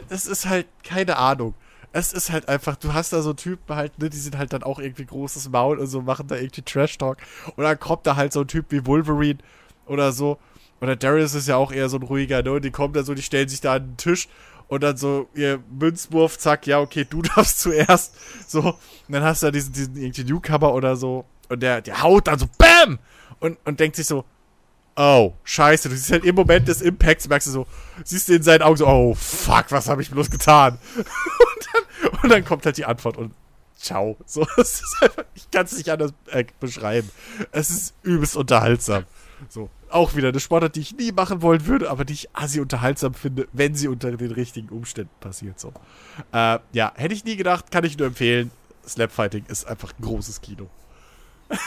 das 0.09 0.27
ist 0.27 0.47
halt 0.47 0.67
keine 0.83 1.17
Ahnung. 1.17 1.55
Es 1.93 2.13
ist 2.13 2.31
halt 2.31 2.49
einfach, 2.49 2.77
du 2.77 2.93
hast 2.95 3.13
da 3.13 3.23
so 3.23 3.33
Typen 3.33 3.75
halt, 3.75 3.99
ne, 3.99 4.11
die 4.11 4.17
sind 4.17 4.39
halt 4.39 4.53
dann 4.53 4.63
auch 4.63 4.79
irgendwie 4.79 5.05
großes 5.05 5.49
Maul 5.51 5.79
und 5.79 5.87
so 5.87 6.03
machen 6.03 6.29
da 6.29 6.37
irgendwie 6.37 6.63
Trash 6.63 6.99
Talk 6.99 7.19
und 7.57 7.65
dann 7.65 7.79
kommt 7.81 8.07
da 8.07 8.17
halt 8.17 8.33
so 8.33 8.43
ein 8.43 8.47
Typ 8.47 8.67
wie 8.71 8.87
Wolverine 8.87 9.39
oder 9.87 10.13
so 10.13 10.39
oder 10.81 10.97
Darius 10.97 11.35
ist 11.35 11.49
ja 11.49 11.57
auch 11.57 11.73
eher 11.73 11.89
so 11.89 11.99
ein 11.99 12.03
ruhiger, 12.03 12.43
ne, 12.43 12.53
und 12.53 12.65
die 12.65 12.71
kommen 12.71 12.95
da 12.95 13.03
so, 13.03 13.15
die 13.15 13.23
stellen 13.23 13.49
sich 13.49 13.61
da 13.61 13.75
an 13.75 13.89
den 13.89 13.97
Tisch 13.97 14.29
und 14.71 14.85
dann 14.85 14.97
so, 14.97 15.29
ihr 15.35 15.63
Münzwurf, 15.69 16.39
zack, 16.39 16.67
ja, 16.67 16.81
okay, 16.81 17.05
du 17.09 17.23
darfst 17.35 17.59
zuerst. 17.61 18.15
So, 18.47 18.61
und 18.61 18.77
dann 19.09 19.25
hast 19.25 19.43
du 19.43 19.47
da 19.47 19.51
diesen, 19.51 19.73
diesen 19.73 19.97
irgendwie 19.97 20.25
Newcomer 20.25 20.73
oder 20.73 20.95
so. 20.95 21.25
Und 21.49 21.61
der, 21.65 21.81
der 21.81 22.03
haut 22.03 22.29
dann 22.29 22.39
so, 22.39 22.47
BAM! 22.57 23.01
Und, 23.41 23.59
und 23.65 23.81
denkt 23.81 23.97
sich 23.97 24.07
so, 24.07 24.25
oh, 25.01 25.35
scheiße. 25.45 25.89
Du 25.89 25.97
siehst 25.97 26.13
halt 26.13 26.25
im 26.25 26.35
Moment 26.35 26.69
des 26.69 26.83
Impacts, 26.83 27.29
merkst 27.29 27.49
du 27.49 27.53
so, 27.53 27.67
siehst 28.05 28.29
du 28.29 28.35
in 28.35 28.43
seinen 28.43 28.63
Augen 28.63 28.77
so, 28.77 28.87
oh, 28.87 29.15
fuck, 29.15 29.67
was 29.71 29.89
habe 29.89 30.03
ich 30.03 30.11
bloß 30.11 30.31
getan? 30.31 30.79
und, 30.97 31.07
dann, 31.73 32.11
und 32.23 32.29
dann 32.31 32.45
kommt 32.45 32.67
halt 32.67 32.77
die 32.77 32.85
Antwort 32.85 33.17
und 33.17 33.33
ciao. 33.77 34.19
So, 34.27 34.47
es 34.59 34.75
ist 34.75 34.97
einfach, 35.01 35.25
ich 35.35 35.51
kann 35.51 35.65
es 35.65 35.77
nicht 35.77 35.89
anders 35.89 36.13
äh, 36.27 36.45
beschreiben. 36.61 37.11
Es 37.51 37.71
ist 37.71 37.95
übelst 38.03 38.37
unterhaltsam. 38.37 39.05
So, 39.49 39.71
auch 39.89 40.15
wieder 40.15 40.29
eine 40.29 40.41
Sportart, 40.41 40.77
die 40.77 40.81
ich 40.81 40.95
nie 40.95 41.13
machen 41.13 41.41
wollen 41.41 41.65
würde, 41.67 41.91
aber 41.91 42.05
die 42.05 42.13
ich 42.13 42.29
assi 42.35 42.61
unterhaltsam 42.61 43.15
finde, 43.15 43.49
wenn 43.55 43.75
sie 43.75 43.89
unter 43.89 44.15
den 44.15 44.33
richtigen 44.33 44.69
Umständen 44.69 45.15
passiert. 45.21 45.59
So. 45.59 45.73
Äh, 46.33 46.59
ja, 46.73 46.93
hätte 46.95 47.15
ich 47.15 47.25
nie 47.25 47.37
gedacht, 47.37 47.71
kann 47.71 47.85
ich 47.85 47.97
nur 47.97 48.07
empfehlen. 48.07 48.51
Slapfighting 48.87 49.47
ist 49.49 49.67
einfach 49.67 49.95
ein 49.99 50.03
großes 50.03 50.43
Kino. 50.43 50.69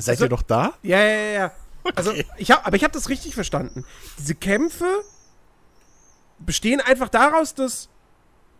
Seid 0.00 0.14
Also- 0.14 0.24
ihr 0.24 0.30
noch 0.30 0.42
da? 0.42 0.74
Ja, 0.82 0.98
ja, 0.98 1.06
ja, 1.16 1.30
ja. 1.30 1.52
Also, 1.94 2.12
ich 2.36 2.50
hab, 2.50 2.66
aber 2.66 2.76
ich 2.76 2.84
habe 2.84 2.92
das 2.92 3.08
richtig 3.08 3.34
verstanden. 3.34 3.84
Diese 4.18 4.34
Kämpfe 4.34 5.02
bestehen 6.38 6.80
einfach 6.80 7.08
daraus, 7.08 7.54
dass 7.54 7.88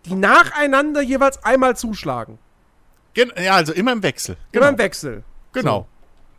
die 0.07 0.15
nacheinander 0.15 1.03
jeweils 1.03 1.43
einmal 1.45 1.77
zuschlagen. 1.77 2.39
Gen 3.15 3.33
ja, 3.41 3.55
also 3.55 3.73
immer 3.73 3.93
im 3.93 4.03
Wechsel. 4.03 4.37
Genau. 4.53 4.65
Immer 4.65 4.73
im 4.73 4.79
Wechsel. 4.79 5.25
Genau. 5.53 5.87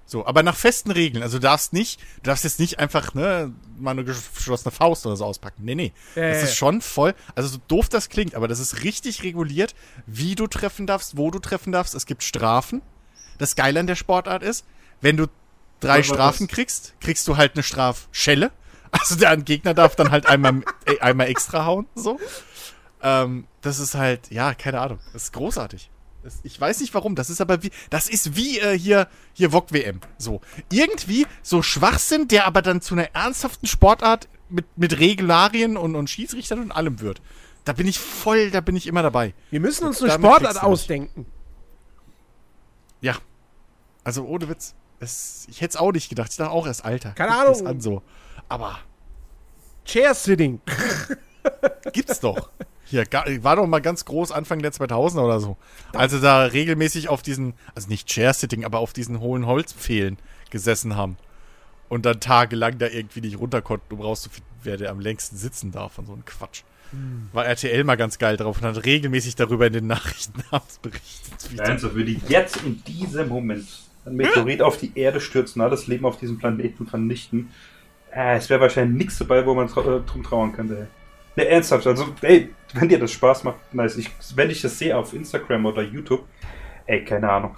So. 0.05 0.25
aber 0.25 0.41
nach 0.41 0.55
festen 0.55 0.89
Regeln. 0.89 1.21
Also 1.21 1.37
du 1.37 1.41
darfst 1.43 1.71
nicht, 1.71 1.99
du 2.17 2.23
darfst 2.23 2.43
jetzt 2.43 2.59
nicht 2.59 2.79
einfach, 2.79 3.13
ne, 3.13 3.53
mal 3.77 3.91
eine 3.91 4.03
geschlossene 4.03 4.71
Faust 4.71 5.05
oder 5.05 5.15
so 5.15 5.25
auspacken. 5.25 5.63
Nee, 5.63 5.75
nee. 5.75 5.93
Ja, 6.15 6.29
das 6.31 6.43
ist 6.43 6.55
schon 6.55 6.81
voll, 6.81 7.13
also 7.35 7.47
so 7.49 7.57
doof 7.67 7.89
das 7.89 8.09
klingt, 8.09 8.33
aber 8.33 8.47
das 8.47 8.57
ist 8.59 8.83
richtig 8.83 9.21
reguliert, 9.21 9.75
wie 10.07 10.33
du 10.33 10.47
treffen 10.47 10.87
darfst, 10.87 11.15
wo 11.15 11.29
du 11.29 11.37
treffen 11.37 11.71
darfst. 11.71 11.93
Es 11.93 12.07
gibt 12.07 12.23
Strafen. 12.23 12.81
Das 13.37 13.55
Geile 13.55 13.79
an 13.79 13.85
der 13.87 13.95
Sportart 13.95 14.41
ist, 14.41 14.65
wenn 15.01 15.17
du 15.17 15.27
drei 15.79 16.03
Strafen 16.03 16.47
was- 16.47 16.55
kriegst, 16.55 16.93
kriegst 16.99 17.27
du 17.27 17.37
halt 17.37 17.53
eine 17.55 17.63
Strafschelle. 17.63 18.51
Also 18.91 19.15
der 19.17 19.37
Gegner 19.37 19.75
darf 19.75 19.95
dann 19.95 20.09
halt 20.09 20.25
einmal, 20.25 20.63
äh, 20.85 20.97
einmal 20.99 21.27
extra 21.27 21.63
hauen, 21.63 21.85
so. 21.93 22.19
Ähm, 23.03 23.45
das 23.61 23.77
ist 23.77 23.93
halt, 23.93 24.31
ja, 24.31 24.55
keine 24.55 24.81
Ahnung. 24.81 24.97
Das 25.13 25.25
ist 25.25 25.33
großartig. 25.33 25.91
Das, 26.23 26.39
ich 26.41 26.59
weiß 26.59 26.79
nicht 26.79 26.91
warum. 26.95 27.13
Das 27.13 27.29
ist 27.29 27.39
aber 27.39 27.61
wie, 27.61 27.69
das 27.91 28.09
ist 28.09 28.35
wie 28.35 28.57
äh, 28.57 28.75
hier, 28.75 29.07
hier 29.33 29.51
VOG 29.51 29.73
WM. 29.73 30.01
So. 30.17 30.41
Irgendwie 30.71 31.27
so 31.43 31.61
Schwachsinn, 31.61 32.27
der 32.27 32.47
aber 32.47 32.63
dann 32.63 32.81
zu 32.81 32.95
einer 32.95 33.13
ernsthaften 33.13 33.67
Sportart 33.67 34.27
mit, 34.49 34.65
mit 34.75 34.99
Regularien 34.99 35.77
und, 35.77 35.95
und 35.95 36.09
Schiedsrichtern 36.09 36.59
und 36.59 36.71
allem 36.71 36.99
wird. 36.99 37.21
Da 37.65 37.73
bin 37.73 37.85
ich 37.87 37.99
voll, 37.99 38.49
da 38.49 38.59
bin 38.59 38.75
ich 38.75 38.87
immer 38.87 39.03
dabei. 39.03 39.35
Wir 39.51 39.59
müssen 39.59 39.85
uns 39.85 40.01
eine 40.01 40.13
Damit 40.13 40.25
Sportart 40.31 40.63
ausdenken. 40.63 41.27
Ja. 43.01 43.15
Also 44.03 44.25
ohne 44.25 44.49
Witz. 44.49 44.73
Es, 44.99 45.47
ich 45.49 45.61
hätte 45.61 45.69
es 45.69 45.75
auch 45.77 45.91
nicht 45.91 46.09
gedacht. 46.09 46.31
Ich 46.31 46.37
dachte 46.37 46.51
auch 46.51 46.67
erst, 46.67 46.83
Alter. 46.85 47.11
Keine 47.11 47.31
Ahnung. 47.31 47.53
dir's 47.53 47.65
An, 47.65 47.81
so. 47.81 48.01
Aber 48.47 48.79
Chair 49.85 50.13
Sitting. 50.13 50.61
gibt's 51.93 52.19
doch. 52.19 52.49
Hier, 52.85 53.05
war 53.43 53.55
doch 53.55 53.67
mal 53.67 53.81
ganz 53.81 54.03
groß 54.05 54.31
Anfang 54.31 54.63
der 54.63 54.73
2000er 54.73 55.21
oder 55.21 55.39
so. 55.39 55.57
Als 55.93 56.11
sie 56.11 56.19
da 56.19 56.43
regelmäßig 56.45 57.07
auf 57.07 57.21
diesen, 57.21 57.53
also 57.75 57.87
nicht 57.87 58.07
Chair-Sitting, 58.07 58.65
aber 58.65 58.79
auf 58.79 58.93
diesen 58.93 59.19
hohlen 59.19 59.45
Holzpfählen 59.45 60.17
gesessen 60.49 60.95
haben. 60.95 61.17
Und 61.87 62.05
dann 62.05 62.19
tagelang 62.19 62.79
da 62.79 62.87
irgendwie 62.87 63.21
nicht 63.21 63.37
runter 63.37 63.61
konnten, 63.61 63.93
um 63.93 64.01
rauszufinden, 64.01 64.49
wer 64.63 64.77
der 64.77 64.89
am 64.89 64.99
längsten 64.99 65.37
sitzen 65.37 65.71
darf 65.71 65.99
und 65.99 66.07
so 66.07 66.13
ein 66.13 66.25
Quatsch. 66.25 66.63
War 67.33 67.45
RTL 67.45 67.83
mal 67.83 67.97
ganz 67.97 68.17
geil 68.17 68.35
drauf 68.37 68.59
und 68.59 68.67
hat 68.67 68.83
regelmäßig 68.83 69.35
darüber 69.35 69.67
in 69.67 69.73
den 69.73 69.87
Nachrichten 69.87 70.43
abends 70.51 70.79
berichtet. 70.79 71.51
wie 71.51 71.59
Also 71.59 71.93
würde 71.93 72.15
jetzt 72.27 72.57
in 72.63 72.83
diesem 72.83 73.27
Moment 73.27 73.67
ein 74.05 74.15
Meteorit 74.15 74.61
auf 74.61 74.77
die 74.77 74.91
Erde 74.95 75.21
stürzen, 75.21 75.61
alles 75.61 75.87
Leben 75.87 76.05
auf 76.05 76.17
diesem 76.17 76.37
Planeten 76.37 76.87
vernichten. 76.87 77.51
Äh, 78.11 78.37
es 78.37 78.49
wäre 78.49 78.61
wahrscheinlich 78.61 78.97
nichts 78.97 79.17
dabei, 79.19 79.45
wo 79.45 79.53
man 79.53 79.67
trau 79.67 79.81
äh, 79.81 80.01
drum 80.01 80.23
trauern 80.23 80.53
könnte. 80.53 80.75
Ey. 81.35 81.43
Ne, 81.43 81.49
ernsthaft, 81.49 81.87
also, 81.87 82.07
ey, 82.21 82.49
wenn 82.73 82.89
dir 82.89 82.99
das 82.99 83.11
Spaß 83.11 83.43
macht, 83.43 83.73
nice. 83.73 83.97
Ich, 83.97 84.09
wenn 84.35 84.49
ich 84.49 84.61
das 84.61 84.77
sehe 84.77 84.95
auf 84.95 85.13
Instagram 85.13 85.65
oder 85.65 85.81
YouTube, 85.81 86.25
ey, 86.85 87.03
keine 87.03 87.29
Ahnung. 87.29 87.55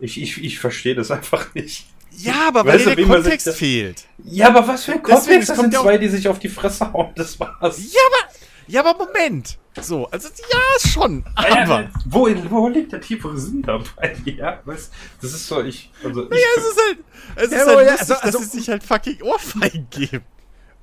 Ich, 0.00 0.20
ich, 0.20 0.42
ich 0.42 0.58
verstehe 0.58 0.94
das 0.94 1.10
einfach 1.10 1.54
nicht. 1.54 1.86
Ja, 2.16 2.48
aber 2.48 2.64
weil 2.64 2.74
Weißt 2.74 2.86
dir 2.86 2.96
der 2.96 3.06
Kontext 3.06 3.48
fehlt. 3.50 4.04
Ja, 4.22 4.48
aber 4.48 4.68
was 4.68 4.84
für 4.84 4.92
ein 4.92 5.02
Kontext, 5.02 5.48
das 5.48 5.58
sind 5.58 5.74
zwei, 5.74 5.98
die 5.98 6.08
sich 6.08 6.28
auf 6.28 6.38
die 6.38 6.48
Fresse 6.48 6.92
hauen, 6.92 7.10
das 7.16 7.38
war's. 7.40 7.92
Ja, 7.92 8.00
aber, 8.06 8.32
ja, 8.66 8.84
aber 8.84 9.06
Moment. 9.06 9.58
So, 9.80 10.06
also 10.08 10.28
ja, 10.28 10.88
schon. 10.90 11.24
Aber. 11.34 11.80
Äh, 11.84 11.88
wo, 12.06 12.28
wo 12.50 12.68
liegt 12.68 12.92
der 12.92 13.00
tiefere 13.00 13.36
Sinn 13.38 13.62
dabei? 13.62 14.16
Ja, 14.24 14.60
weißt, 14.64 14.92
das 15.20 15.32
ist 15.32 15.46
so, 15.48 15.62
ich, 15.62 15.90
also, 16.04 16.24
ich, 16.24 16.30
Ja, 16.30 16.46
es 16.56 16.64
ist 16.64 16.80
halt, 16.86 16.98
es 17.36 17.50
Ja, 17.50 17.58
ist 17.58 17.66
halt 17.66 17.86
ja, 17.86 17.90
lustig, 17.92 18.00
also- 18.00 18.14
also- 18.14 18.38
dass 18.38 18.52
sie 18.52 18.58
sich 18.58 18.68
halt 18.68 18.84
fucking 18.84 19.22
Ohrfeigen 19.22 19.86
geben. 19.90 20.24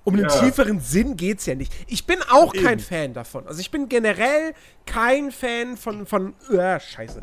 Um 0.04 0.18
den 0.18 0.26
Ja. 0.28 0.40
tieferen 0.40 0.80
Sinn 0.80 1.16
geht's 1.16 1.46
ja 1.46 1.54
nicht. 1.56 1.72
Ich 1.88 2.06
bin 2.08 2.18
auch 2.32 2.54
kein 2.54 2.74
Eben. 2.74 2.80
Fan 2.80 3.14
davon. 3.14 3.48
Also 3.48 3.60
ich 3.62 3.70
bin 3.70 3.88
generell 3.88 4.54
kein 4.88 5.32
Fan 5.32 5.78
von, 5.78 6.08
von, 6.08 6.34
äh, 6.50 6.80
scheiße. 6.80 7.22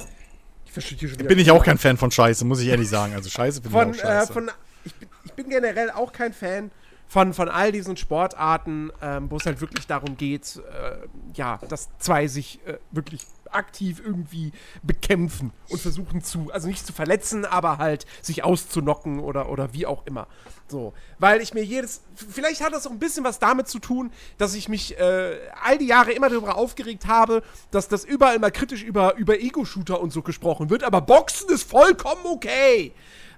Ich 0.65 0.73
verstehe 0.73 0.97
hier 0.97 1.09
schon 1.09 1.19
wieder. 1.19 1.29
Bin 1.29 1.41
ich 1.41 1.51
auch 1.51 1.65
kein 1.65 1.77
Fan 1.77 1.97
von 1.97 2.11
Scheiße, 2.13 2.45
muss 2.45 2.61
ich 2.61 2.69
ehrlich 2.69 2.89
sagen. 2.89 3.15
Also 3.15 3.29
Scheiße 3.31 3.63
finde 3.63 3.77
von, 3.77 3.91
ich 3.95 4.05
auch 4.05 4.09
äh, 4.09 4.13
scheiße. 4.21 4.33
von 4.33 4.51
ich, 4.85 4.95
bin, 4.95 5.09
ich 5.25 5.33
bin 5.33 5.49
generell 5.51 5.91
auch 5.91 6.13
kein 6.13 6.33
Fan 6.33 6.71
von, 7.09 7.33
von 7.33 7.49
all 7.49 7.73
diesen 7.73 7.97
Sportarten, 7.97 8.93
ähm, 9.01 9.31
wo 9.31 9.37
es 9.37 9.47
halt 9.47 9.61
wirklich 9.61 9.87
darum 9.87 10.17
geht, 10.17 10.57
äh, 10.57 10.99
ja, 11.35 11.59
dass 11.69 11.89
zwei 11.99 12.27
sich 12.27 12.61
äh, 12.67 12.79
wirklich 12.91 13.27
aktiv 13.51 14.03
irgendwie 14.05 14.53
bekämpfen 14.83 15.53
und 15.71 15.81
versuchen 15.81 16.23
zu, 16.23 16.51
also 16.53 16.69
nicht 16.69 16.87
zu 16.87 16.93
verletzen, 16.93 17.47
aber 17.47 17.79
halt 17.79 18.05
sich 18.21 18.45
auszunocken 18.45 19.21
oder, 19.21 19.49
oder 19.49 19.73
wie 19.73 19.87
auch 19.87 20.07
immer. 20.07 20.27
So, 20.69 20.93
weil 21.19 21.41
ich 21.41 21.55
mir 21.55 21.65
jedes, 21.65 22.03
vielleicht 22.15 22.63
hat 22.63 22.75
das 22.75 22.87
auch 22.87 22.91
ein 22.91 22.99
bisschen 22.99 23.25
was 23.25 23.39
damit 23.39 23.69
zu 23.69 23.79
tun, 23.79 24.13
dass 24.37 24.55
ich 24.55 24.69
mich 24.69 24.99
äh, 24.99 25.39
all 25.65 25.79
die 25.79 25.87
Jahre 25.87 26.13
immer 26.13 26.29
darüber 26.29 26.57
aufgeregt 26.57 27.07
habe, 27.07 27.43
dass 27.71 27.89
das 27.89 28.05
überall 28.05 28.39
mal 28.39 28.51
kritisch 28.51 28.83
über, 28.83 29.17
über 29.17 29.41
Ego-Shooter 29.41 29.99
und 29.99 30.13
so 30.13 30.21
gesprochen 30.21 30.69
wird, 30.69 30.85
aber 30.85 31.01
Boxen 31.01 31.49
ist 31.49 31.69
vollkommen 31.69 32.27
okay 32.27 32.93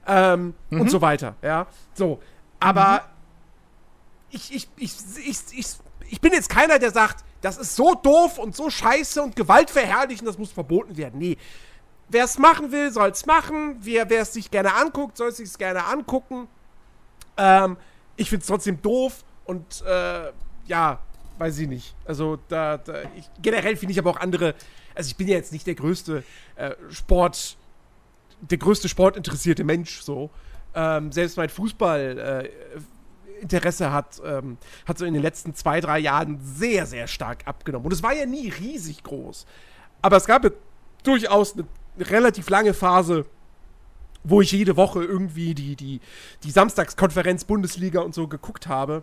ähm, 0.08 0.54
und 0.70 0.90
so 0.90 1.00
weiter, 1.00 1.36
ja. 1.40 1.68
So, 1.94 2.20
aber 2.58 3.04
ich, 4.30 4.54
ich, 4.54 4.68
ich, 4.76 4.92
ich, 5.26 5.38
ich, 5.52 5.66
ich 6.08 6.20
bin 6.20 6.32
jetzt 6.32 6.48
keiner, 6.48 6.78
der 6.78 6.90
sagt, 6.90 7.24
das 7.40 7.56
ist 7.56 7.76
so 7.76 7.94
doof 7.94 8.38
und 8.38 8.54
so 8.54 8.70
scheiße 8.70 9.22
und 9.22 9.36
gewaltverherrlichend, 9.36 10.28
das 10.28 10.38
muss 10.38 10.52
verboten 10.52 10.96
werden. 10.96 11.18
Nee. 11.18 11.36
Wer 12.08 12.24
es 12.24 12.38
machen 12.38 12.72
will, 12.72 12.92
soll 12.92 13.10
es 13.10 13.24
machen. 13.26 13.76
Wer 13.80 14.10
es 14.10 14.32
sich 14.32 14.50
gerne 14.50 14.74
anguckt, 14.74 15.16
soll 15.16 15.28
es 15.28 15.36
sich 15.36 15.56
gerne 15.56 15.84
angucken. 15.84 16.48
Ähm, 17.36 17.76
ich 18.16 18.28
finde 18.28 18.42
es 18.42 18.48
trotzdem 18.48 18.82
doof 18.82 19.24
und 19.44 19.82
äh, 19.86 20.32
ja, 20.66 20.98
weiß 21.38 21.58
ich 21.58 21.68
nicht. 21.68 21.94
Also 22.04 22.38
da, 22.48 22.78
da 22.78 23.02
ich, 23.16 23.30
generell 23.40 23.76
finde 23.76 23.92
ich 23.92 23.98
aber 23.98 24.10
auch 24.10 24.20
andere. 24.20 24.54
Also 24.94 25.08
ich 25.08 25.16
bin 25.16 25.28
ja 25.28 25.36
jetzt 25.36 25.52
nicht 25.52 25.66
der 25.66 25.74
größte 25.74 26.24
äh, 26.56 26.72
Sport, 26.90 27.56
der 28.40 28.58
größte 28.58 28.88
sportinteressierte 28.88 29.64
Mensch 29.64 30.02
so. 30.02 30.30
Ähm, 30.74 31.12
selbst 31.12 31.36
mein 31.36 31.48
Fußball 31.48 32.18
äh, 32.18 32.80
Interesse 33.40 33.92
hat, 33.92 34.20
ähm, 34.24 34.58
hat 34.86 34.98
so 34.98 35.04
in 35.04 35.14
den 35.14 35.22
letzten 35.22 35.54
zwei, 35.54 35.80
drei 35.80 35.98
Jahren 35.98 36.38
sehr, 36.42 36.86
sehr 36.86 37.06
stark 37.06 37.46
abgenommen. 37.46 37.86
Und 37.86 37.92
es 37.92 38.02
war 38.02 38.14
ja 38.14 38.26
nie 38.26 38.48
riesig 38.48 39.02
groß. 39.02 39.46
Aber 40.02 40.16
es 40.16 40.26
gab 40.26 40.44
ja 40.44 40.50
durchaus 41.02 41.54
eine 41.54 41.66
relativ 41.98 42.48
lange 42.50 42.74
Phase, 42.74 43.26
wo 44.22 44.40
ich 44.40 44.52
jede 44.52 44.76
Woche 44.76 45.02
irgendwie 45.02 45.54
die, 45.54 45.76
die, 45.76 46.00
die 46.42 46.50
Samstagskonferenz 46.50 47.44
Bundesliga 47.44 48.00
und 48.00 48.14
so 48.14 48.28
geguckt 48.28 48.66
habe. 48.66 49.02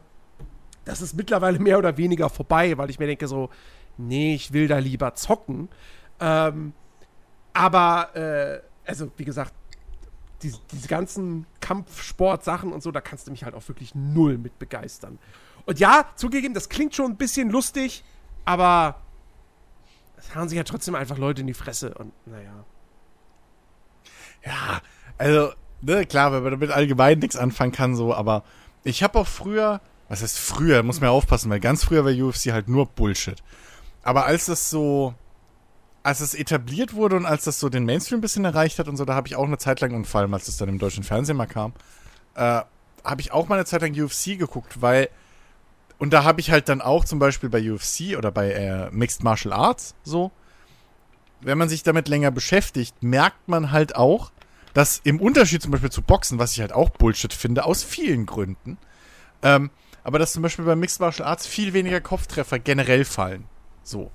Das 0.85 1.01
ist 1.01 1.15
mittlerweile 1.15 1.59
mehr 1.59 1.77
oder 1.77 1.97
weniger 1.97 2.29
vorbei, 2.29 2.77
weil 2.77 2.89
ich 2.89 2.99
mir 2.99 3.07
denke 3.07 3.27
so, 3.27 3.49
nee, 3.97 4.35
ich 4.35 4.53
will 4.53 4.67
da 4.67 4.77
lieber 4.77 5.15
zocken. 5.15 5.69
Ähm, 6.19 6.73
aber, 7.53 8.15
äh, 8.15 8.89
also 8.89 9.11
wie 9.17 9.25
gesagt, 9.25 9.53
diese, 10.41 10.59
diese 10.71 10.87
ganzen 10.87 11.45
Kampfsport-Sachen 11.61 12.71
und 12.71 12.81
so, 12.81 12.91
da 12.91 13.01
kannst 13.01 13.27
du 13.27 13.31
mich 13.31 13.43
halt 13.43 13.55
auch 13.55 13.67
wirklich 13.67 13.95
null 13.95 14.37
mit 14.37 14.59
begeistern. 14.59 15.19
Und 15.65 15.79
ja, 15.79 16.05
zugegeben, 16.15 16.53
das 16.53 16.69
klingt 16.69 16.95
schon 16.95 17.11
ein 17.11 17.17
bisschen 17.17 17.49
lustig, 17.49 18.03
aber 18.45 19.01
es 20.17 20.33
hauen 20.35 20.49
sich 20.49 20.57
ja 20.57 20.63
trotzdem 20.63 20.95
einfach 20.95 21.17
Leute 21.17 21.41
in 21.41 21.47
die 21.47 21.53
Fresse 21.53 21.93
und 21.93 22.13
naja. 22.25 22.65
Ja, 24.45 24.81
also, 25.17 25.51
ne, 25.81 26.05
klar, 26.05 26.31
wenn 26.31 26.43
man 26.43 26.51
damit 26.53 26.71
allgemein 26.71 27.19
nichts 27.19 27.35
anfangen 27.35 27.71
kann, 27.71 27.95
so, 27.95 28.13
aber 28.13 28.43
ich 28.83 29.03
habe 29.03 29.19
auch 29.19 29.27
früher, 29.27 29.81
was 30.07 30.21
heißt 30.21 30.39
früher, 30.39 30.83
muss 30.83 31.01
man 31.01 31.09
ja 31.09 31.11
aufpassen, 31.11 31.49
weil 31.49 31.59
ganz 31.59 31.83
früher 31.83 32.05
war 32.05 32.11
UFC 32.11 32.51
halt 32.51 32.69
nur 32.69 32.85
Bullshit. 32.85 33.43
Aber 34.03 34.25
als 34.25 34.45
das 34.45 34.69
so, 34.69 35.15
als 36.07 36.21
es 36.21 36.33
etabliert 36.33 36.93
wurde 36.93 37.17
und 37.17 37.25
als 37.25 37.43
das 37.43 37.59
so 37.59 37.67
den 37.67 37.83
Mainstream 37.83 38.19
ein 38.19 38.21
bisschen 38.21 38.45
erreicht 38.45 38.79
hat 38.79 38.87
und 38.87 38.95
so, 38.95 39.03
da 39.03 39.13
habe 39.13 39.27
ich 39.27 39.35
auch 39.35 39.43
eine 39.43 39.57
Zeit 39.57 39.81
lang, 39.81 39.93
und 39.93 40.07
vor 40.07 40.21
allem 40.21 40.33
als 40.33 40.47
es 40.47 40.55
dann 40.55 40.69
im 40.69 40.79
deutschen 40.79 41.03
Fernsehen 41.03 41.35
mal 41.35 41.47
kam, 41.47 41.73
äh, 42.35 42.61
habe 43.03 43.19
ich 43.19 43.33
auch 43.33 43.49
mal 43.49 43.55
eine 43.55 43.65
Zeit 43.65 43.81
lang 43.81 43.91
UFC 43.91 44.39
geguckt, 44.39 44.81
weil, 44.81 45.09
und 45.97 46.13
da 46.13 46.23
habe 46.23 46.39
ich 46.39 46.49
halt 46.49 46.69
dann 46.69 46.79
auch 46.79 47.03
zum 47.03 47.19
Beispiel 47.19 47.49
bei 47.49 47.59
UFC 47.59 48.17
oder 48.17 48.31
bei 48.31 48.53
äh, 48.53 48.89
Mixed 48.91 49.21
Martial 49.21 49.53
Arts 49.53 49.95
so, 50.05 50.31
wenn 51.41 51.57
man 51.57 51.67
sich 51.67 51.83
damit 51.83 52.07
länger 52.07 52.31
beschäftigt, 52.31 53.03
merkt 53.03 53.49
man 53.49 53.73
halt 53.73 53.97
auch, 53.97 54.31
dass 54.73 55.01
im 55.03 55.19
Unterschied 55.19 55.61
zum 55.61 55.71
Beispiel 55.71 55.91
zu 55.91 56.03
Boxen, 56.03 56.39
was 56.39 56.53
ich 56.53 56.61
halt 56.61 56.71
auch 56.71 56.89
Bullshit 56.91 57.33
finde, 57.33 57.65
aus 57.65 57.83
vielen 57.83 58.25
Gründen, 58.25 58.77
ähm, 59.41 59.71
aber 60.05 60.19
dass 60.19 60.31
zum 60.31 60.41
Beispiel 60.41 60.63
bei 60.63 60.77
Mixed 60.77 61.01
Martial 61.01 61.27
Arts 61.27 61.45
viel 61.45 61.73
weniger 61.73 61.99
Kopftreffer 61.99 62.59
generell 62.59 63.03
fallen. 63.03 63.43
So. 63.83 64.09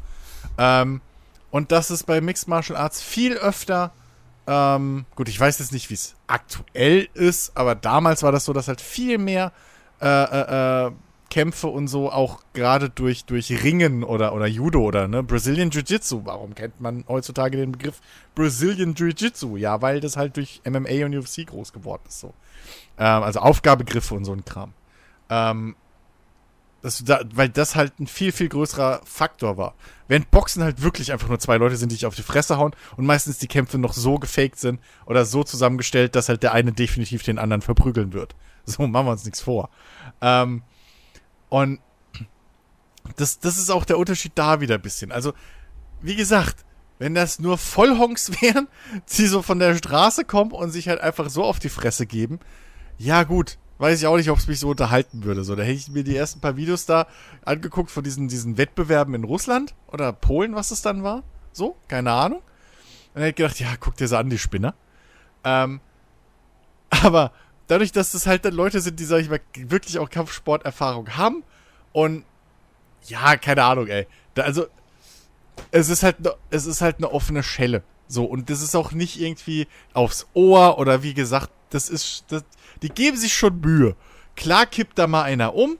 Ähm, 0.56 1.02
und 1.52 1.70
dass 1.70 1.90
es 1.90 2.02
bei 2.02 2.20
Mixed 2.20 2.48
Martial 2.48 2.76
Arts 2.76 3.00
viel 3.00 3.34
öfter, 3.34 3.92
ähm, 4.46 5.04
gut, 5.14 5.28
ich 5.28 5.38
weiß 5.38 5.60
jetzt 5.60 5.72
nicht, 5.72 5.90
wie 5.90 5.94
es 5.94 6.16
aktuell 6.26 7.08
ist, 7.14 7.56
aber 7.56 7.76
damals 7.76 8.24
war 8.24 8.32
das 8.32 8.46
so, 8.46 8.52
dass 8.52 8.66
halt 8.66 8.80
viel 8.80 9.18
mehr 9.18 9.52
äh, 10.00 10.06
äh, 10.06 10.86
äh, 10.86 10.92
Kämpfe 11.30 11.68
und 11.68 11.88
so 11.88 12.10
auch 12.10 12.40
gerade 12.54 12.90
durch, 12.90 13.26
durch 13.26 13.62
Ringen 13.62 14.02
oder, 14.02 14.34
oder 14.34 14.46
Judo 14.46 14.80
oder 14.80 15.08
ne, 15.08 15.22
Brazilian 15.22 15.70
Jiu-Jitsu. 15.70 16.22
Warum 16.24 16.54
kennt 16.54 16.80
man 16.80 17.04
heutzutage 17.06 17.56
den 17.56 17.72
Begriff 17.72 18.00
Brazilian 18.34 18.94
Jiu-Jitsu? 18.94 19.56
Ja, 19.56 19.80
weil 19.80 20.00
das 20.00 20.16
halt 20.16 20.36
durch 20.36 20.60
MMA 20.68 21.06
und 21.06 21.14
UFC 21.14 21.46
groß 21.46 21.72
geworden 21.72 22.02
ist. 22.08 22.20
So. 22.20 22.34
Ähm, 22.98 23.22
also 23.22 23.40
Aufgabegriffe 23.40 24.14
und 24.14 24.24
so 24.24 24.32
ein 24.32 24.44
Kram. 24.44 24.72
Ähm, 25.30 25.76
Das, 26.82 27.02
da, 27.04 27.20
weil 27.32 27.48
das 27.48 27.76
halt 27.76 27.98
ein 28.00 28.08
viel, 28.08 28.32
viel 28.32 28.48
größerer 28.48 29.02
Faktor 29.04 29.56
war. 29.56 29.74
Während 30.08 30.32
Boxen 30.32 30.64
halt 30.64 30.82
wirklich 30.82 31.12
einfach 31.12 31.28
nur 31.28 31.38
zwei 31.38 31.56
Leute 31.56 31.76
sind, 31.76 31.92
die 31.92 31.94
sich 31.94 32.06
auf 32.06 32.16
die 32.16 32.22
Fresse 32.22 32.58
hauen 32.58 32.74
und 32.96 33.06
meistens 33.06 33.38
die 33.38 33.46
Kämpfe 33.46 33.78
noch 33.78 33.92
so 33.92 34.16
gefaked 34.16 34.58
sind 34.58 34.80
oder 35.06 35.24
so 35.24 35.44
zusammengestellt, 35.44 36.16
dass 36.16 36.28
halt 36.28 36.42
der 36.42 36.52
eine 36.52 36.72
definitiv 36.72 37.22
den 37.22 37.38
anderen 37.38 37.62
verprügeln 37.62 38.12
wird. 38.12 38.34
So 38.64 38.86
machen 38.86 39.06
wir 39.06 39.10
uns 39.10 39.24
nichts 39.24 39.40
vor. 39.40 39.70
Ähm, 40.20 40.62
und 41.48 41.80
das, 43.16 43.40
das 43.40 43.58
ist 43.58 43.70
auch 43.70 43.84
der 43.84 43.98
Unterschied 43.98 44.32
da 44.36 44.60
wieder 44.60 44.76
ein 44.76 44.82
bisschen. 44.82 45.10
Also, 45.10 45.32
wie 46.00 46.14
gesagt, 46.14 46.64
wenn 46.98 47.14
das 47.14 47.40
nur 47.40 47.58
Vollhonks 47.58 48.30
wären, 48.40 48.68
die 49.16 49.26
so 49.26 49.42
von 49.42 49.58
der 49.58 49.76
Straße 49.76 50.24
kommen 50.24 50.52
und 50.52 50.70
sich 50.70 50.88
halt 50.88 51.00
einfach 51.00 51.28
so 51.28 51.42
auf 51.42 51.58
die 51.58 51.68
Fresse 51.68 52.06
geben, 52.06 52.38
ja 52.98 53.24
gut, 53.24 53.58
weiß 53.82 53.98
ich 53.98 54.06
auch 54.06 54.16
nicht, 54.16 54.30
ob 54.30 54.38
es 54.38 54.46
mich 54.46 54.60
so 54.60 54.70
unterhalten 54.70 55.24
würde. 55.24 55.42
So, 55.42 55.56
da 55.56 55.64
hätte 55.64 55.72
ich 55.72 55.88
mir 55.88 56.04
die 56.04 56.16
ersten 56.16 56.40
paar 56.40 56.56
Videos 56.56 56.86
da 56.86 57.08
angeguckt 57.44 57.90
von 57.90 58.04
diesen, 58.04 58.28
diesen 58.28 58.56
Wettbewerben 58.56 59.12
in 59.12 59.24
Russland 59.24 59.74
oder 59.88 60.12
Polen, 60.12 60.54
was 60.54 60.70
es 60.70 60.82
dann 60.82 61.02
war. 61.02 61.24
So, 61.52 61.76
keine 61.88 62.12
Ahnung. 62.12 62.38
Und 62.38 62.44
dann 63.14 63.24
hätte 63.24 63.30
ich 63.30 63.36
gedacht, 63.44 63.58
ja, 63.58 63.74
guck 63.80 63.96
dir 63.96 64.06
so 64.06 64.16
an, 64.16 64.30
die 64.30 64.38
Spinner. 64.38 64.76
Ähm, 65.42 65.80
aber 67.02 67.32
dadurch, 67.66 67.90
dass 67.90 68.12
das 68.12 68.24
halt 68.24 68.44
dann 68.44 68.54
Leute 68.54 68.80
sind, 68.80 69.00
die, 69.00 69.04
sag 69.04 69.18
ich 69.18 69.28
mal, 69.28 69.40
wirklich 69.56 69.98
auch 69.98 70.08
Kampfsporterfahrung 70.08 71.16
haben 71.16 71.42
und 71.90 72.24
ja, 73.06 73.36
keine 73.36 73.64
Ahnung, 73.64 73.88
ey. 73.88 74.06
Da, 74.34 74.42
also, 74.42 74.66
es 75.72 75.88
ist 75.88 76.04
halt, 76.04 76.20
ne, 76.20 76.32
es 76.50 76.66
ist 76.66 76.82
halt 76.82 76.98
eine 76.98 77.10
offene 77.10 77.42
Schelle. 77.42 77.82
So, 78.06 78.24
und 78.26 78.48
das 78.48 78.62
ist 78.62 78.76
auch 78.76 78.92
nicht 78.92 79.20
irgendwie 79.20 79.66
aufs 79.92 80.28
Ohr 80.34 80.78
oder 80.78 81.02
wie 81.02 81.14
gesagt, 81.14 81.50
das 81.70 81.88
ist, 81.88 82.26
das, 82.28 82.44
die 82.82 82.88
geben 82.88 83.16
sich 83.16 83.32
schon 83.32 83.60
Mühe. 83.60 83.96
Klar 84.36 84.66
kippt 84.66 84.98
da 84.98 85.06
mal 85.06 85.22
einer 85.22 85.54
um, 85.54 85.78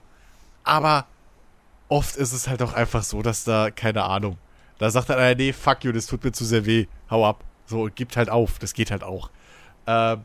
aber 0.63 1.07
oft 1.89 2.15
ist 2.15 2.33
es 2.33 2.47
halt 2.47 2.61
auch 2.61 2.73
einfach 2.73 3.03
so, 3.03 3.21
dass 3.21 3.43
da, 3.43 3.71
keine 3.71 4.03
Ahnung, 4.03 4.37
da 4.79 4.89
sagt 4.89 5.09
dann 5.09 5.19
einer, 5.19 5.35
nee, 5.35 5.53
fuck 5.53 5.83
you, 5.83 5.91
das 5.91 6.07
tut 6.07 6.23
mir 6.23 6.31
zu 6.31 6.45
sehr 6.45 6.65
weh, 6.65 6.87
hau 7.09 7.25
ab. 7.25 7.43
So, 7.65 7.89
gibt 7.93 8.17
halt 8.17 8.29
auf, 8.29 8.59
das 8.59 8.73
geht 8.73 8.91
halt 8.91 9.03
auch. 9.03 9.29
Äh, 9.85 10.17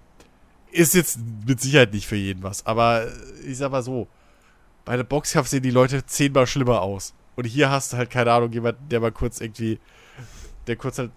ist 0.70 0.94
jetzt 0.94 1.18
mit 1.46 1.60
Sicherheit 1.60 1.92
nicht 1.92 2.06
für 2.06 2.16
jeden 2.16 2.42
was, 2.42 2.66
aber 2.66 3.06
ich 3.46 3.56
sag 3.58 3.70
mal 3.70 3.82
so, 3.82 4.08
bei 4.84 4.96
der 4.96 5.04
Boxkampf 5.04 5.48
sehen 5.48 5.62
die 5.62 5.70
Leute 5.70 6.04
zehnmal 6.06 6.46
schlimmer 6.46 6.80
aus. 6.80 7.14
Und 7.36 7.44
hier 7.44 7.70
hast 7.70 7.92
du 7.92 7.96
halt, 7.96 8.10
keine 8.10 8.32
Ahnung, 8.32 8.52
jemanden, 8.52 8.88
der 8.88 9.00
mal 9.00 9.12
kurz 9.12 9.40
irgendwie, 9.40 9.78
der 10.66 10.76
kurz 10.76 10.98
halt 10.98 11.12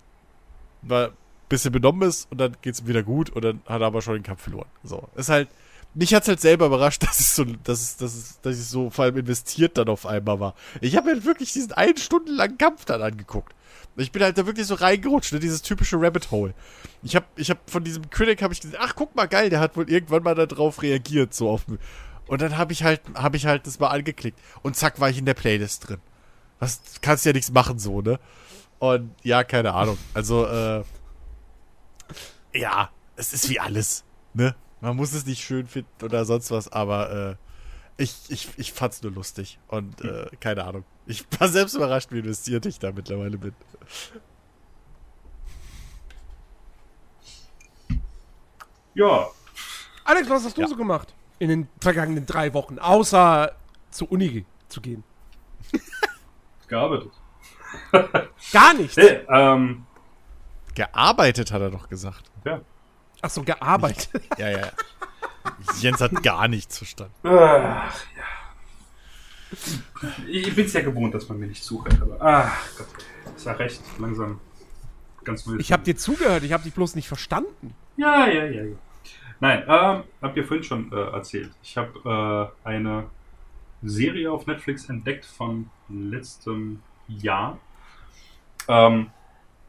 mal 0.81 1.11
bisschen 1.51 1.71
benommen 1.71 2.07
ist 2.07 2.31
und 2.31 2.39
dann 2.39 2.55
geht's 2.61 2.79
ihm 2.79 2.87
wieder 2.87 3.03
gut 3.03 3.29
und 3.29 3.43
dann 3.43 3.61
hat 3.67 3.81
er 3.81 3.87
aber 3.87 4.01
schon 4.01 4.15
den 4.15 4.23
Kampf 4.23 4.43
verloren. 4.43 4.67
So. 4.83 5.09
Ist 5.15 5.29
halt, 5.29 5.49
mich 5.93 6.13
hat's 6.13 6.27
halt 6.27 6.39
selber 6.39 6.65
überrascht, 6.65 7.03
dass 7.07 7.19
es 7.19 7.35
so, 7.35 7.45
dass 7.45 7.97
dass 7.97 8.39
dass 8.41 8.57
ich 8.57 8.65
so 8.65 8.89
vor 8.89 9.05
allem 9.05 9.17
investiert 9.17 9.77
dann 9.77 9.89
auf 9.89 10.05
einmal 10.05 10.39
war. 10.39 10.55
Ich 10.79 10.95
habe 10.95 11.07
mir 11.07 11.13
halt 11.13 11.25
wirklich 11.25 11.53
diesen 11.53 11.73
einen 11.73 11.97
Stunden 11.97 12.33
langen 12.33 12.57
Kampf 12.57 12.85
dann 12.85 13.01
angeguckt. 13.01 13.53
Ich 13.97 14.11
bin 14.11 14.23
halt 14.23 14.37
da 14.37 14.45
wirklich 14.45 14.65
so 14.67 14.75
reingerutscht, 14.75 15.33
ne? 15.33 15.39
dieses 15.39 15.61
typische 15.61 15.97
Rabbit 15.99 16.31
Hole. 16.31 16.53
Ich 17.03 17.15
habe 17.15 17.25
ich 17.35 17.49
hab 17.49 17.69
von 17.69 17.83
diesem 17.83 18.09
Critic 18.09 18.41
habe 18.41 18.53
ich 18.53 18.61
gesehen, 18.61 18.77
ach 18.79 18.95
guck 18.95 19.13
mal 19.15 19.27
geil, 19.27 19.49
der 19.49 19.59
hat 19.59 19.75
wohl 19.75 19.89
irgendwann 19.89 20.23
mal 20.23 20.33
darauf 20.33 20.81
reagiert 20.81 21.33
so 21.33 21.49
auf 21.49 21.65
und 22.27 22.41
dann 22.41 22.57
habe 22.57 22.71
ich 22.71 22.83
halt 22.83 23.01
habe 23.15 23.35
ich 23.35 23.45
halt 23.45 23.67
das 23.67 23.79
mal 23.79 23.89
angeklickt 23.89 24.39
und 24.61 24.77
zack 24.77 25.01
war 25.01 25.09
ich 25.09 25.17
in 25.17 25.25
der 25.25 25.33
Playlist 25.33 25.89
drin. 25.89 25.99
Was 26.59 26.79
kannst 27.01 27.25
ja 27.25 27.33
nichts 27.33 27.51
machen 27.51 27.79
so, 27.79 28.01
ne? 28.01 28.19
Und 28.79 29.11
ja, 29.23 29.43
keine 29.43 29.73
Ahnung. 29.73 29.97
Also 30.13 30.45
äh 30.47 30.83
ja, 32.53 32.89
es 33.15 33.33
ist 33.33 33.49
wie 33.49 33.59
alles, 33.59 34.03
ne? 34.33 34.55
Man 34.79 34.95
muss 34.95 35.13
es 35.13 35.25
nicht 35.25 35.43
schön 35.43 35.67
finden 35.67 35.89
oder 36.03 36.25
sonst 36.25 36.49
was, 36.51 36.71
aber 36.71 37.37
äh, 37.97 38.01
ich, 38.01 38.15
ich, 38.29 38.49
ich 38.57 38.73
fand's 38.73 39.03
nur 39.03 39.11
lustig 39.11 39.59
und 39.67 40.01
äh, 40.01 40.27
keine 40.39 40.63
Ahnung. 40.65 40.83
Ich 41.05 41.25
war 41.39 41.47
selbst 41.49 41.75
überrascht, 41.75 42.11
wie 42.11 42.19
investiert 42.19 42.65
ich 42.65 42.79
da 42.79 42.91
mittlerweile 42.91 43.37
bin. 43.37 43.53
Ja. 48.93 49.27
Alex, 50.03 50.29
was 50.29 50.45
hast 50.45 50.57
du 50.57 50.61
Ja. 50.61 50.67
so 50.67 50.75
gemacht 50.75 51.13
in 51.39 51.49
den 51.49 51.67
vergangenen 51.79 52.25
drei 52.25 52.53
Wochen, 52.53 52.79
außer 52.79 53.51
zur 53.89 54.11
Uni 54.11 54.45
zu 54.67 54.81
gehen? 54.81 55.03
Gearbeitet. 56.67 57.11
Gar 58.51 58.73
nichts. 58.75 58.97
Hey, 58.97 59.25
ähm, 59.29 59.85
Gearbeitet, 60.75 61.51
hat 61.51 61.61
er 61.61 61.71
doch 61.71 61.89
gesagt. 61.89 62.31
ja. 62.45 62.61
Ach 63.21 63.29
so, 63.29 63.43
gearbeitet. 63.43 64.09
Ja, 64.37 64.49
ja. 64.49 64.59
ja. 64.59 64.71
Jens 65.79 66.01
hat 66.01 66.23
gar 66.23 66.47
nichts 66.47 66.77
verstanden. 66.77 67.13
Ach, 67.23 67.95
ja. 68.17 68.23
Ich 70.27 70.55
bin 70.55 70.65
es 70.65 70.73
ja 70.73 70.81
gewohnt, 70.81 71.13
dass 71.13 71.27
man 71.29 71.39
mir 71.39 71.47
nicht 71.47 71.63
zuhört, 71.63 72.01
aber 72.01 72.17
ach 72.19 72.69
Gott. 72.77 72.87
Ist 73.35 73.45
ja 73.45 73.51
recht, 73.53 73.81
langsam 73.99 74.39
ganz 75.23 75.45
wild. 75.47 75.61
Ich 75.61 75.71
habe 75.71 75.83
dir 75.83 75.95
zugehört, 75.95 76.43
ich 76.43 76.53
habe 76.53 76.63
dich 76.63 76.73
bloß 76.73 76.95
nicht 76.95 77.07
verstanden. 77.07 77.73
Ja, 77.97 78.27
ja, 78.27 78.45
ja, 78.45 78.63
ja. 78.63 78.75
Nein, 79.39 79.63
ähm, 79.67 80.03
hab 80.21 80.33
dir 80.35 80.45
vorhin 80.45 80.63
schon 80.63 80.91
äh, 80.91 80.95
erzählt. 80.95 81.51
Ich 81.63 81.75
habe 81.75 82.53
äh, 82.63 82.67
eine 82.67 83.05
Serie 83.81 84.31
auf 84.31 84.45
Netflix 84.45 84.89
entdeckt 84.89 85.25
von 85.25 85.69
letztem 85.89 86.81
Jahr. 87.07 87.57
Ähm, 88.67 89.09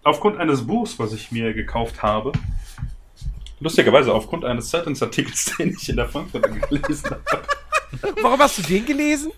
aufgrund 0.04 0.38
eines 0.38 0.66
Buchs, 0.66 0.98
was 0.98 1.12
ich 1.12 1.30
mir 1.32 1.52
gekauft 1.54 2.02
habe. 2.02 2.32
Lustigerweise 3.60 4.12
aufgrund 4.12 4.44
eines 4.44 4.68
Zeitungsartikels, 4.70 5.56
den 5.58 5.70
ich 5.70 5.88
in 5.88 5.96
der 5.96 6.08
Frankfurter 6.08 6.48
gelesen 6.48 7.10
habe. 7.10 7.22
Warum 8.20 8.40
hast 8.40 8.58
du 8.58 8.62
den 8.62 8.84
gelesen? 8.84 9.32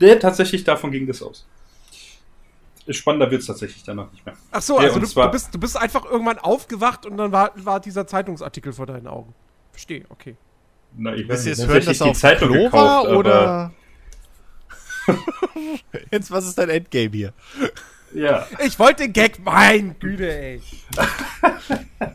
Der 0.00 0.18
tatsächlich 0.18 0.64
davon 0.64 0.90
ging 0.90 1.06
das 1.06 1.22
aus. 1.22 1.46
Spannender 2.88 3.30
wird 3.30 3.42
es 3.42 3.46
tatsächlich 3.46 3.84
danach 3.84 4.10
nicht 4.10 4.26
mehr. 4.26 4.34
Ach 4.50 4.60
so, 4.60 4.76
Ja, 4.76 4.82
also 4.82 4.96
und 4.96 5.02
du, 5.02 5.06
zwar- 5.06 5.26
du, 5.26 5.32
bist, 5.32 5.54
du 5.54 5.58
bist 5.60 5.76
einfach 5.76 6.04
irgendwann 6.04 6.38
aufgewacht 6.38 7.06
und 7.06 7.16
dann 7.16 7.30
war, 7.30 7.52
war 7.54 7.78
dieser 7.78 8.06
Zeitungsartikel 8.06 8.72
vor 8.72 8.86
deinen 8.86 9.06
Augen. 9.06 9.32
Verstehe, 9.70 10.04
okay. 10.08 10.36
Na, 10.96 11.14
ich 11.14 11.28
weiß 11.28 11.46
jetzt 11.46 11.58
nicht, 11.58 11.68
hören, 11.68 11.84
dass 11.84 12.00
er 12.00 12.06
auf 12.08 12.20
Klo 12.20 12.72
war, 12.72 13.08
oder? 13.16 13.72
Jens, 16.10 16.30
was 16.30 16.46
ist 16.46 16.58
dein 16.58 16.68
Endgame 16.68 17.10
hier? 17.12 17.32
Ja, 18.14 18.46
Ich 18.64 18.78
wollte 18.78 19.04
den 19.04 19.12
Gag, 19.12 19.38
mein 19.44 19.98
Güte, 19.98 20.32
ey. 20.32 20.62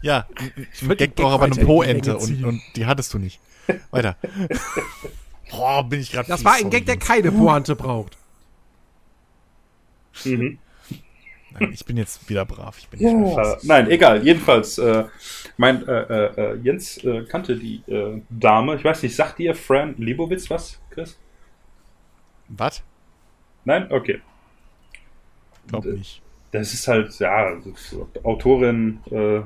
Ja, 0.00 0.28
ein 0.36 0.68
würd 0.82 1.00
den 1.00 1.08
Gag 1.08 1.16
braucht 1.16 1.34
aber 1.34 1.44
eine 1.46 1.56
Po-Ente 1.56 2.16
und, 2.16 2.44
und 2.44 2.62
die 2.76 2.86
hattest 2.86 3.12
du 3.14 3.18
nicht. 3.18 3.40
Weiter. 3.90 4.16
Boah, 5.50 5.88
bin 5.88 6.00
ich 6.00 6.12
gerade 6.12 6.28
Das 6.28 6.44
war 6.44 6.54
ein 6.54 6.70
Gag, 6.70 6.86
der 6.86 6.96
keine 6.96 7.32
Pointe 7.32 7.74
braucht. 7.76 8.16
mhm. 10.24 10.58
Nein, 11.58 11.72
ich 11.72 11.84
bin 11.84 11.96
jetzt 11.98 12.28
wieder 12.30 12.46
brav. 12.46 12.78
Ich 12.78 12.88
bin 12.88 13.00
nicht 13.00 13.14
mehr 13.14 13.54
Äh, 13.54 13.56
nein, 13.64 13.90
egal. 13.90 14.24
Jedenfalls, 14.24 14.78
äh, 14.78 15.04
mein 15.58 15.86
äh, 15.86 16.00
äh, 16.00 16.52
äh, 16.52 16.56
Jens 16.62 16.96
äh, 17.04 17.24
kannte 17.24 17.56
die 17.56 17.82
äh, 17.88 18.22
Dame. 18.30 18.76
Ich 18.76 18.84
weiß 18.84 19.02
nicht, 19.02 19.14
sagt 19.14 19.38
dir 19.38 19.54
Fran 19.54 19.94
Lebowitz 19.98 20.48
was, 20.48 20.80
Chris? 20.90 21.18
Was? 22.48 22.82
Nein? 23.64 23.90
Okay. 23.90 24.20
Glaub 25.68 25.84
Und, 25.84 25.92
äh, 25.92 25.98
nicht. 25.98 26.22
Das 26.52 26.74
ist 26.74 26.86
halt, 26.86 27.18
ja, 27.18 27.50
ist 27.50 27.96
Autorin, 28.22 28.98
äh, 29.10 29.40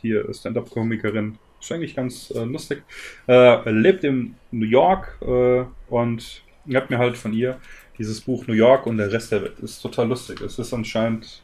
hier 0.00 0.32
Stand-Up-Komikerin. 0.32 1.38
Ist 1.60 1.72
eigentlich 1.72 1.96
ganz 1.96 2.30
äh, 2.30 2.44
lustig. 2.44 2.82
Äh, 3.26 3.70
lebt 3.70 4.04
in 4.04 4.36
New 4.50 4.66
York 4.66 5.18
äh, 5.22 5.64
und 5.88 6.42
ich 6.66 6.74
habe 6.76 6.86
mir 6.90 6.98
halt 6.98 7.16
von 7.16 7.32
ihr 7.32 7.58
dieses 7.98 8.20
Buch 8.20 8.46
New 8.46 8.54
York 8.54 8.86
und 8.86 8.98
der 8.98 9.10
Rest 9.12 9.32
der 9.32 9.42
Welt. 9.42 9.58
ist 9.60 9.80
total 9.80 10.08
lustig. 10.08 10.40
Es 10.40 10.58
ist 10.58 10.72
anscheinend 10.72 11.42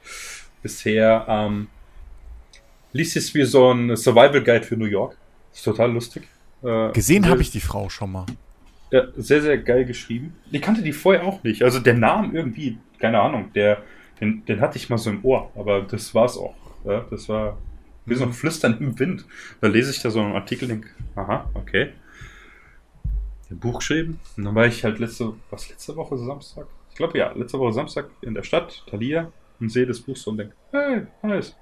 bisher, 0.62 1.24
ähm, 1.28 1.68
liest 2.92 3.16
es 3.16 3.32
wie 3.34 3.44
so 3.44 3.72
ein 3.72 3.96
Survival 3.96 4.42
Guide 4.42 4.62
für 4.62 4.76
New 4.76 4.86
York. 4.86 5.16
Ist 5.52 5.64
total 5.64 5.92
lustig. 5.92 6.28
Äh, 6.62 6.92
Gesehen 6.92 7.28
habe 7.28 7.40
ich 7.42 7.50
die 7.50 7.60
Frau 7.60 7.88
schon 7.88 8.12
mal. 8.12 8.26
ja, 8.90 9.04
sehr, 9.16 9.42
sehr 9.42 9.58
geil 9.58 9.84
geschrieben. 9.84 10.36
Ich 10.50 10.60
kannte 10.60 10.82
die 10.82 10.92
vorher 10.92 11.24
auch 11.24 11.42
nicht. 11.42 11.62
Also 11.62 11.78
der 11.80 11.94
Name 11.94 12.34
irgendwie, 12.34 12.78
keine 13.00 13.20
Ahnung, 13.20 13.52
der, 13.54 13.82
den, 14.20 14.44
den 14.44 14.60
hatte 14.60 14.76
ich 14.76 14.88
mal 14.88 14.98
so 14.98 15.10
im 15.10 15.24
Ohr, 15.24 15.50
aber 15.56 15.82
das 15.82 16.14
war's 16.14 16.36
auch. 16.36 16.54
Ja, 16.84 17.04
das 17.10 17.28
war 17.28 17.58
wie 18.06 18.14
so 18.14 18.24
ein 18.24 18.32
Flüstern 18.32 18.78
im 18.78 18.98
Wind. 18.98 19.24
Da 19.60 19.68
lese 19.68 19.90
ich 19.90 20.00
da 20.00 20.10
so 20.10 20.20
einen 20.20 20.34
Artikel 20.34 20.64
und 20.64 20.82
denke, 20.82 20.88
aha, 21.16 21.50
okay. 21.54 21.92
Ein 23.50 23.58
Buch 23.58 23.78
geschrieben. 23.78 24.20
Und 24.36 24.44
dann 24.44 24.54
war 24.54 24.66
ich 24.66 24.84
halt 24.84 24.98
letzte, 24.98 25.32
was 25.50 25.68
letzte 25.68 25.96
Woche 25.96 26.16
Samstag? 26.16 26.66
Ich 26.90 26.96
glaube 26.96 27.18
ja, 27.18 27.32
letzte 27.32 27.58
Woche 27.58 27.72
Samstag 27.72 28.10
in 28.20 28.34
der 28.34 28.42
Stadt, 28.42 28.84
Thalia, 28.88 29.32
und 29.58 29.70
sehe 29.70 29.86
das 29.86 30.00
Buch 30.00 30.16
so 30.16 30.30
und 30.30 30.38
denke, 30.38 30.54
hey, 30.70 31.06
nice. 31.22 31.56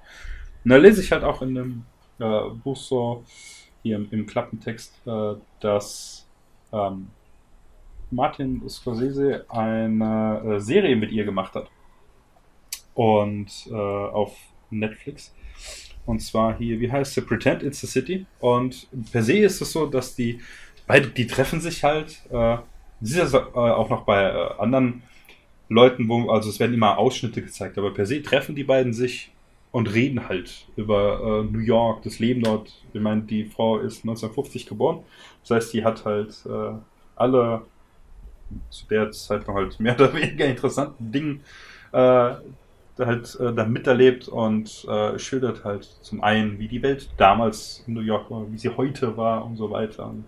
Und 0.63 0.71
dann 0.71 0.81
lese 0.81 1.01
ich 1.01 1.11
halt 1.11 1.23
auch 1.23 1.41
in 1.41 1.55
dem 1.55 1.85
äh, 2.19 2.49
Buch 2.63 2.77
so, 2.77 3.23
hier 3.81 3.95
im, 3.95 4.07
im 4.11 4.25
Klappentext, 4.25 4.93
äh, 5.05 5.35
dass 5.59 6.27
ähm, 6.71 7.07
Martin 8.11 8.67
Scorsese 8.67 9.45
eine 9.49 10.41
äh, 10.45 10.59
Serie 10.59 10.95
mit 10.95 11.11
ihr 11.11 11.25
gemacht 11.25 11.55
hat. 11.55 11.69
Und 12.93 13.67
äh, 13.69 13.73
auf 13.73 14.35
Netflix. 14.69 15.33
Und 16.05 16.19
zwar 16.19 16.57
hier, 16.57 16.79
wie 16.79 16.91
heißt 16.91 17.13
sie? 17.13 17.21
Pretend 17.21 17.63
It's 17.63 17.81
the 17.81 17.87
City. 17.87 18.25
Und 18.39 18.87
per 19.11 19.21
se 19.21 19.37
ist 19.37 19.61
es 19.61 19.71
so, 19.71 19.85
dass 19.85 20.15
die 20.15 20.39
Beide, 20.89 21.09
die 21.09 21.27
treffen 21.27 21.61
sich 21.61 21.83
halt. 21.83 22.19
Äh, 22.31 22.57
sie 22.99 23.21
ist 23.21 23.35
äh, 23.35 23.37
auch 23.37 23.91
noch 23.91 24.05
bei 24.05 24.23
äh, 24.23 24.49
anderen 24.57 25.03
Leuten, 25.69 26.09
wo, 26.09 26.31
also 26.31 26.49
es 26.49 26.59
werden 26.59 26.73
immer 26.73 26.97
Ausschnitte 26.97 27.43
gezeigt, 27.43 27.77
aber 27.77 27.93
per 27.93 28.07
se 28.07 28.23
treffen 28.23 28.55
die 28.55 28.63
beiden 28.63 28.91
sich 28.91 29.31
und 29.71 29.93
reden 29.93 30.27
halt 30.27 30.65
über 30.77 31.43
äh, 31.47 31.53
New 31.53 31.59
York, 31.59 32.01
das 32.01 32.17
Leben 32.17 32.41
dort. 32.41 32.73
Ich 32.91 33.01
meine, 33.01 33.21
die 33.21 33.45
Frau 33.45 33.77
ist 33.77 33.97
1950 33.97 34.65
geboren. 34.65 35.03
Das 35.43 35.51
heißt, 35.51 35.73
die 35.75 35.83
hat 35.83 36.05
halt 36.05 36.33
äh, 36.47 36.73
alle 37.15 37.61
zu 38.69 38.87
der 38.87 39.11
Zeit 39.11 39.47
noch 39.47 39.55
halt 39.55 39.79
mehr 39.79 39.95
oder 39.99 40.13
weniger 40.13 40.45
interessanten 40.45 41.11
Dingen 41.11 41.43
äh, 41.91 42.33
halt 43.05 43.39
äh, 43.39 43.53
da 43.53 43.65
miterlebt 43.65 44.27
und 44.27 44.85
äh, 44.89 45.17
schildert 45.19 45.63
halt 45.63 45.83
zum 46.01 46.23
einen, 46.23 46.59
wie 46.59 46.67
die 46.67 46.81
Welt 46.81 47.09
damals 47.17 47.83
in 47.87 47.93
New 47.93 48.01
York 48.01 48.29
war, 48.29 48.51
wie 48.51 48.57
sie 48.57 48.69
heute 48.69 49.15
war 49.17 49.45
und 49.45 49.55
so 49.55 49.71
weiter. 49.71 50.07
Und, 50.07 50.25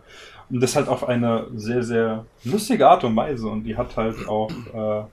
und 0.50 0.62
das 0.62 0.76
halt 0.76 0.88
auf 0.88 1.08
eine 1.08 1.48
sehr, 1.56 1.84
sehr 1.84 2.26
lustige 2.44 2.88
Art 2.88 3.04
und 3.04 3.16
Weise. 3.16 3.48
Und 3.48 3.64
die 3.64 3.76
hat 3.76 3.98
halt 3.98 4.28
auch 4.28 4.50
äh, 4.74 5.04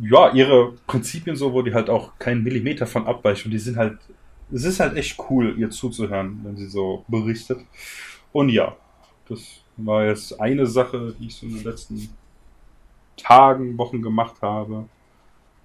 ja, 0.00 0.32
ihre 0.32 0.72
Prinzipien 0.86 1.36
so, 1.36 1.52
wo 1.52 1.62
die 1.62 1.74
halt 1.74 1.90
auch 1.90 2.18
keinen 2.18 2.42
Millimeter 2.42 2.86
von 2.86 3.06
abweichen. 3.06 3.46
Und 3.46 3.52
die 3.52 3.58
sind 3.58 3.76
halt, 3.76 3.98
es 4.52 4.64
ist 4.64 4.80
halt 4.80 4.96
echt 4.96 5.18
cool, 5.30 5.54
ihr 5.58 5.70
zuzuhören, 5.70 6.40
wenn 6.44 6.56
sie 6.56 6.68
so 6.68 7.04
berichtet. 7.08 7.60
Und 8.32 8.48
ja, 8.48 8.76
das 9.28 9.61
war 9.76 10.04
jetzt 10.04 10.40
eine 10.40 10.66
Sache, 10.66 11.14
die 11.18 11.26
ich 11.26 11.36
so 11.36 11.46
in 11.46 11.54
den 11.54 11.64
letzten 11.64 12.08
Tagen, 13.16 13.76
Wochen 13.78 14.02
gemacht 14.02 14.36
habe. 14.42 14.84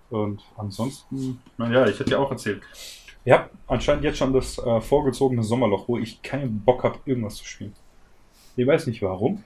Und 0.10 0.42
ansonsten, 0.56 1.42
naja, 1.58 1.86
ich 1.88 2.00
hätte 2.00 2.12
ja 2.12 2.20
auch 2.20 2.32
erzählt. 2.32 2.62
Ich 3.26 3.34
habe 3.34 3.50
anscheinend 3.68 4.06
jetzt 4.06 4.18
schon 4.18 4.32
das 4.32 4.58
äh, 4.58 4.80
vorgezogene 4.80 5.44
Sommerloch, 5.44 5.88
wo 5.88 5.98
ich 5.98 6.22
keinen 6.22 6.62
Bock 6.62 6.84
habe, 6.84 7.00
irgendwas 7.06 7.36
zu 7.36 7.46
spielen. 7.46 7.76
Ich 8.56 8.66
weiß 8.66 8.88
nicht 8.88 9.02
warum. 9.02 9.44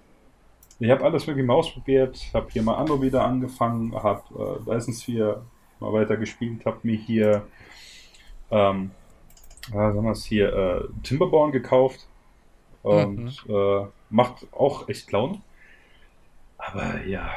Ich 0.79 0.89
habe 0.89 1.03
alles 1.03 1.27
wirklich 1.27 1.45
mal 1.45 1.55
ausprobiert, 1.55 2.19
habe 2.33 2.47
hier 2.51 2.63
mal 2.63 2.75
Anno 2.75 3.01
wieder 3.01 3.23
angefangen, 3.23 3.93
habe 3.93 4.59
äh, 4.65 4.69
License 4.69 5.03
4 5.03 5.41
mal 5.79 5.93
weiter 5.93 6.17
gespielt, 6.17 6.65
habe 6.65 6.79
mir 6.83 6.97
hier, 6.97 7.45
ähm, 8.51 8.91
äh, 9.69 9.73
sagen 9.73 10.03
wir 10.03 10.11
es 10.11 10.25
hier, 10.25 10.53
äh, 10.53 10.87
Timberborn 11.03 11.51
gekauft 11.51 12.07
und 12.83 13.47
mhm. 13.47 13.55
äh, 13.55 13.85
macht 14.11 14.47
auch 14.51 14.87
echt 14.89 15.11
Laune. 15.11 15.41
Aber 16.57 17.03
ja, 17.05 17.31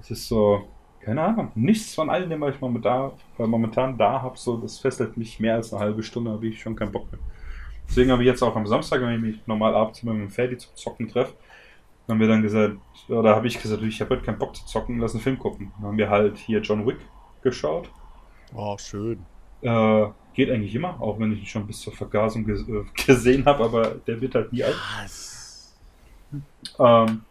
es 0.00 0.10
ist 0.10 0.28
so, 0.28 0.68
keine 1.00 1.22
Ahnung, 1.22 1.52
nichts 1.54 1.94
von 1.94 2.08
all 2.08 2.28
dem, 2.28 2.40
was 2.40 2.54
ich 2.54 2.60
momentan, 2.60 3.12
momentan 3.38 3.98
da 3.98 4.22
habe, 4.22 4.38
so, 4.38 4.56
das 4.56 4.78
fesselt 4.78 5.16
mich 5.16 5.38
mehr 5.40 5.56
als 5.56 5.72
eine 5.72 5.82
halbe 5.82 6.02
Stunde, 6.02 6.30
habe 6.30 6.46
ich 6.46 6.60
schon 6.60 6.76
keinen 6.76 6.92
Bock 6.92 7.10
mehr. 7.12 7.20
Deswegen 7.88 8.12
habe 8.12 8.22
ich 8.22 8.28
jetzt 8.28 8.42
auch 8.42 8.54
am 8.54 8.66
Samstag, 8.66 9.00
wenn 9.02 9.16
ich 9.16 9.20
mich 9.20 9.46
normal 9.46 9.74
abends 9.74 10.02
mit 10.02 10.14
dem 10.14 10.30
Ferdi 10.30 10.56
zum 10.56 10.74
Zocken 10.76 11.08
treffe, 11.08 11.34
haben 12.08 12.20
wir 12.20 12.28
dann 12.28 12.42
gesagt, 12.42 12.76
oder 13.08 13.34
habe 13.34 13.46
ich 13.46 13.60
gesagt, 13.60 13.82
ich 13.82 14.00
habe 14.00 14.14
heute 14.14 14.24
keinen 14.24 14.38
Bock 14.38 14.54
zu 14.54 14.64
zocken, 14.66 14.98
lass 14.98 15.12
einen 15.12 15.22
Film 15.22 15.38
gucken. 15.38 15.72
Dann 15.76 15.88
haben 15.88 15.98
wir 15.98 16.08
halt 16.08 16.38
hier 16.38 16.60
John 16.60 16.86
Wick 16.86 16.98
geschaut. 17.42 17.90
Oh, 18.54 18.76
schön. 18.78 19.24
Äh, 19.62 20.06
geht 20.34 20.50
eigentlich 20.50 20.74
immer, 20.74 21.00
auch 21.00 21.18
wenn 21.18 21.32
ich 21.32 21.40
ihn 21.40 21.46
schon 21.46 21.66
bis 21.66 21.80
zur 21.80 21.92
Vergasung 21.92 22.44
ges 22.44 22.66
äh, 22.68 22.84
gesehen 23.06 23.44
habe, 23.44 23.64
aber 23.64 23.94
der 24.06 24.20
wird 24.20 24.34
halt 24.34 24.52
nie 24.52 24.64
alt. 24.64 24.76
Ähm, 26.78 27.22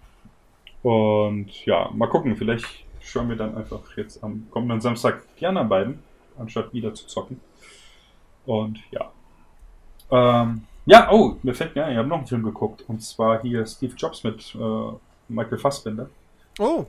und 0.81 1.65
ja, 1.65 1.89
mal 1.93 2.07
gucken, 2.07 2.35
vielleicht 2.35 2.65
schauen 3.01 3.29
wir 3.29 3.35
dann 3.35 3.55
einfach 3.55 3.81
jetzt 3.97 4.23
am 4.23 4.47
kommenden 4.51 4.81
Samstag 4.81 5.23
die 5.39 5.45
anderen 5.45 5.69
beiden, 5.69 5.99
anstatt 6.37 6.73
wieder 6.73 6.93
zu 6.93 7.07
zocken. 7.07 7.39
Und 8.45 8.79
ja. 8.91 9.11
Ähm, 10.11 10.63
ja, 10.85 11.11
oh, 11.11 11.35
mir 11.43 11.53
fällt 11.53 11.75
mir 11.75 11.85
ein, 11.85 11.91
ich 11.91 11.97
habe 11.97 12.07
noch 12.07 12.17
einen 12.17 12.27
Film 12.27 12.43
geguckt. 12.43 12.83
Und 12.87 13.01
zwar 13.03 13.41
hier 13.41 13.65
Steve 13.65 13.93
Jobs 13.95 14.23
mit 14.23 14.55
äh, 14.55 14.91
Michael 15.27 15.57
Fassbender. 15.57 16.09
Oh. 16.57 16.85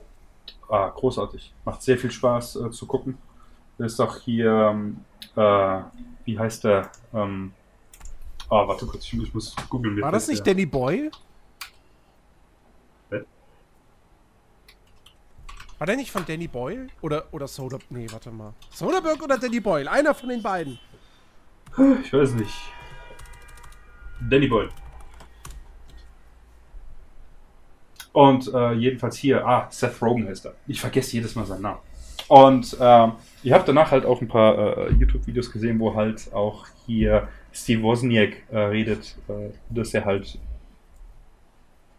Ah, 0.69 0.89
großartig. 0.89 1.53
Macht 1.65 1.81
sehr 1.83 1.97
viel 1.97 2.11
Spaß 2.11 2.55
äh, 2.55 2.71
zu 2.71 2.85
gucken. 2.85 3.17
Da 3.77 3.85
ist 3.85 3.99
auch 3.99 4.17
hier, 4.17 4.71
ähm, 4.71 4.97
äh, 5.35 5.81
wie 6.25 6.39
heißt 6.39 6.63
der? 6.63 6.89
Ähm, 7.13 7.53
ah, 8.49 8.67
warte 8.67 8.85
kurz, 8.85 9.05
ich, 9.05 9.13
ich 9.21 9.33
muss 9.33 9.55
googeln. 9.69 10.01
War 10.01 10.11
das 10.11 10.27
nicht 10.27 10.45
der. 10.45 10.53
Danny 10.53 10.65
Boyle? 10.65 11.11
War 15.81 15.87
der 15.87 15.95
nicht 15.95 16.11
von 16.11 16.23
Danny 16.27 16.47
Boyle? 16.47 16.89
Oder, 17.01 17.25
oder 17.31 17.47
Soda... 17.47 17.79
Nee, 17.89 18.05
warte 18.11 18.29
mal. 18.29 18.53
Soderbergh 18.69 19.23
oder 19.23 19.39
Danny 19.39 19.59
Boyle? 19.59 19.89
Einer 19.89 20.13
von 20.13 20.29
den 20.29 20.39
beiden. 20.39 20.77
Ich 22.03 22.13
weiß 22.13 22.35
nicht. 22.35 22.53
Danny 24.29 24.47
Boyle. 24.47 24.69
Und 28.13 28.53
äh, 28.53 28.73
jedenfalls 28.73 29.17
hier, 29.17 29.43
ah, 29.43 29.65
Seth 29.71 29.99
Rogen 30.03 30.27
heißt 30.27 30.45
er. 30.45 30.53
Ich 30.67 30.79
vergesse 30.79 31.13
jedes 31.13 31.33
Mal 31.33 31.47
seinen 31.47 31.63
Namen. 31.63 31.79
Und 32.27 32.77
äh, 32.79 33.07
ihr 33.41 33.55
habt 33.55 33.67
danach 33.67 33.89
halt 33.89 34.05
auch 34.05 34.21
ein 34.21 34.27
paar 34.27 34.77
äh, 34.77 34.91
YouTube-Videos 34.93 35.51
gesehen, 35.51 35.79
wo 35.79 35.95
halt 35.95 36.31
auch 36.31 36.67
hier 36.85 37.27
Steve 37.51 37.81
Wozniak 37.81 38.43
äh, 38.51 38.59
redet, 38.59 39.15
äh, 39.27 39.49
dass 39.71 39.95
er 39.95 40.05
halt 40.05 40.37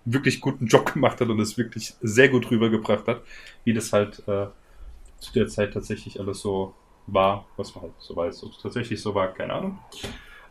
wirklich 0.05 0.41
guten 0.41 0.67
Job 0.67 0.93
gemacht 0.93 1.21
hat 1.21 1.29
und 1.29 1.41
es 1.41 1.57
wirklich 1.57 1.95
sehr 2.01 2.29
gut 2.29 2.51
rübergebracht 2.51 3.07
hat, 3.07 3.23
wie 3.65 3.73
das 3.73 3.93
halt 3.93 4.27
äh, 4.27 4.47
zu 5.19 5.33
der 5.35 5.49
Zeit 5.49 5.73
tatsächlich 5.73 6.19
alles 6.19 6.41
so 6.41 6.75
war, 7.07 7.47
was 7.57 7.75
man 7.75 7.85
halt 7.85 7.95
so 7.99 8.17
weiß. 8.17 8.45
Ob 8.45 8.53
es 8.53 8.59
tatsächlich 8.59 9.01
so 9.01 9.15
war, 9.15 9.33
keine 9.33 9.55
Ahnung. 9.55 9.79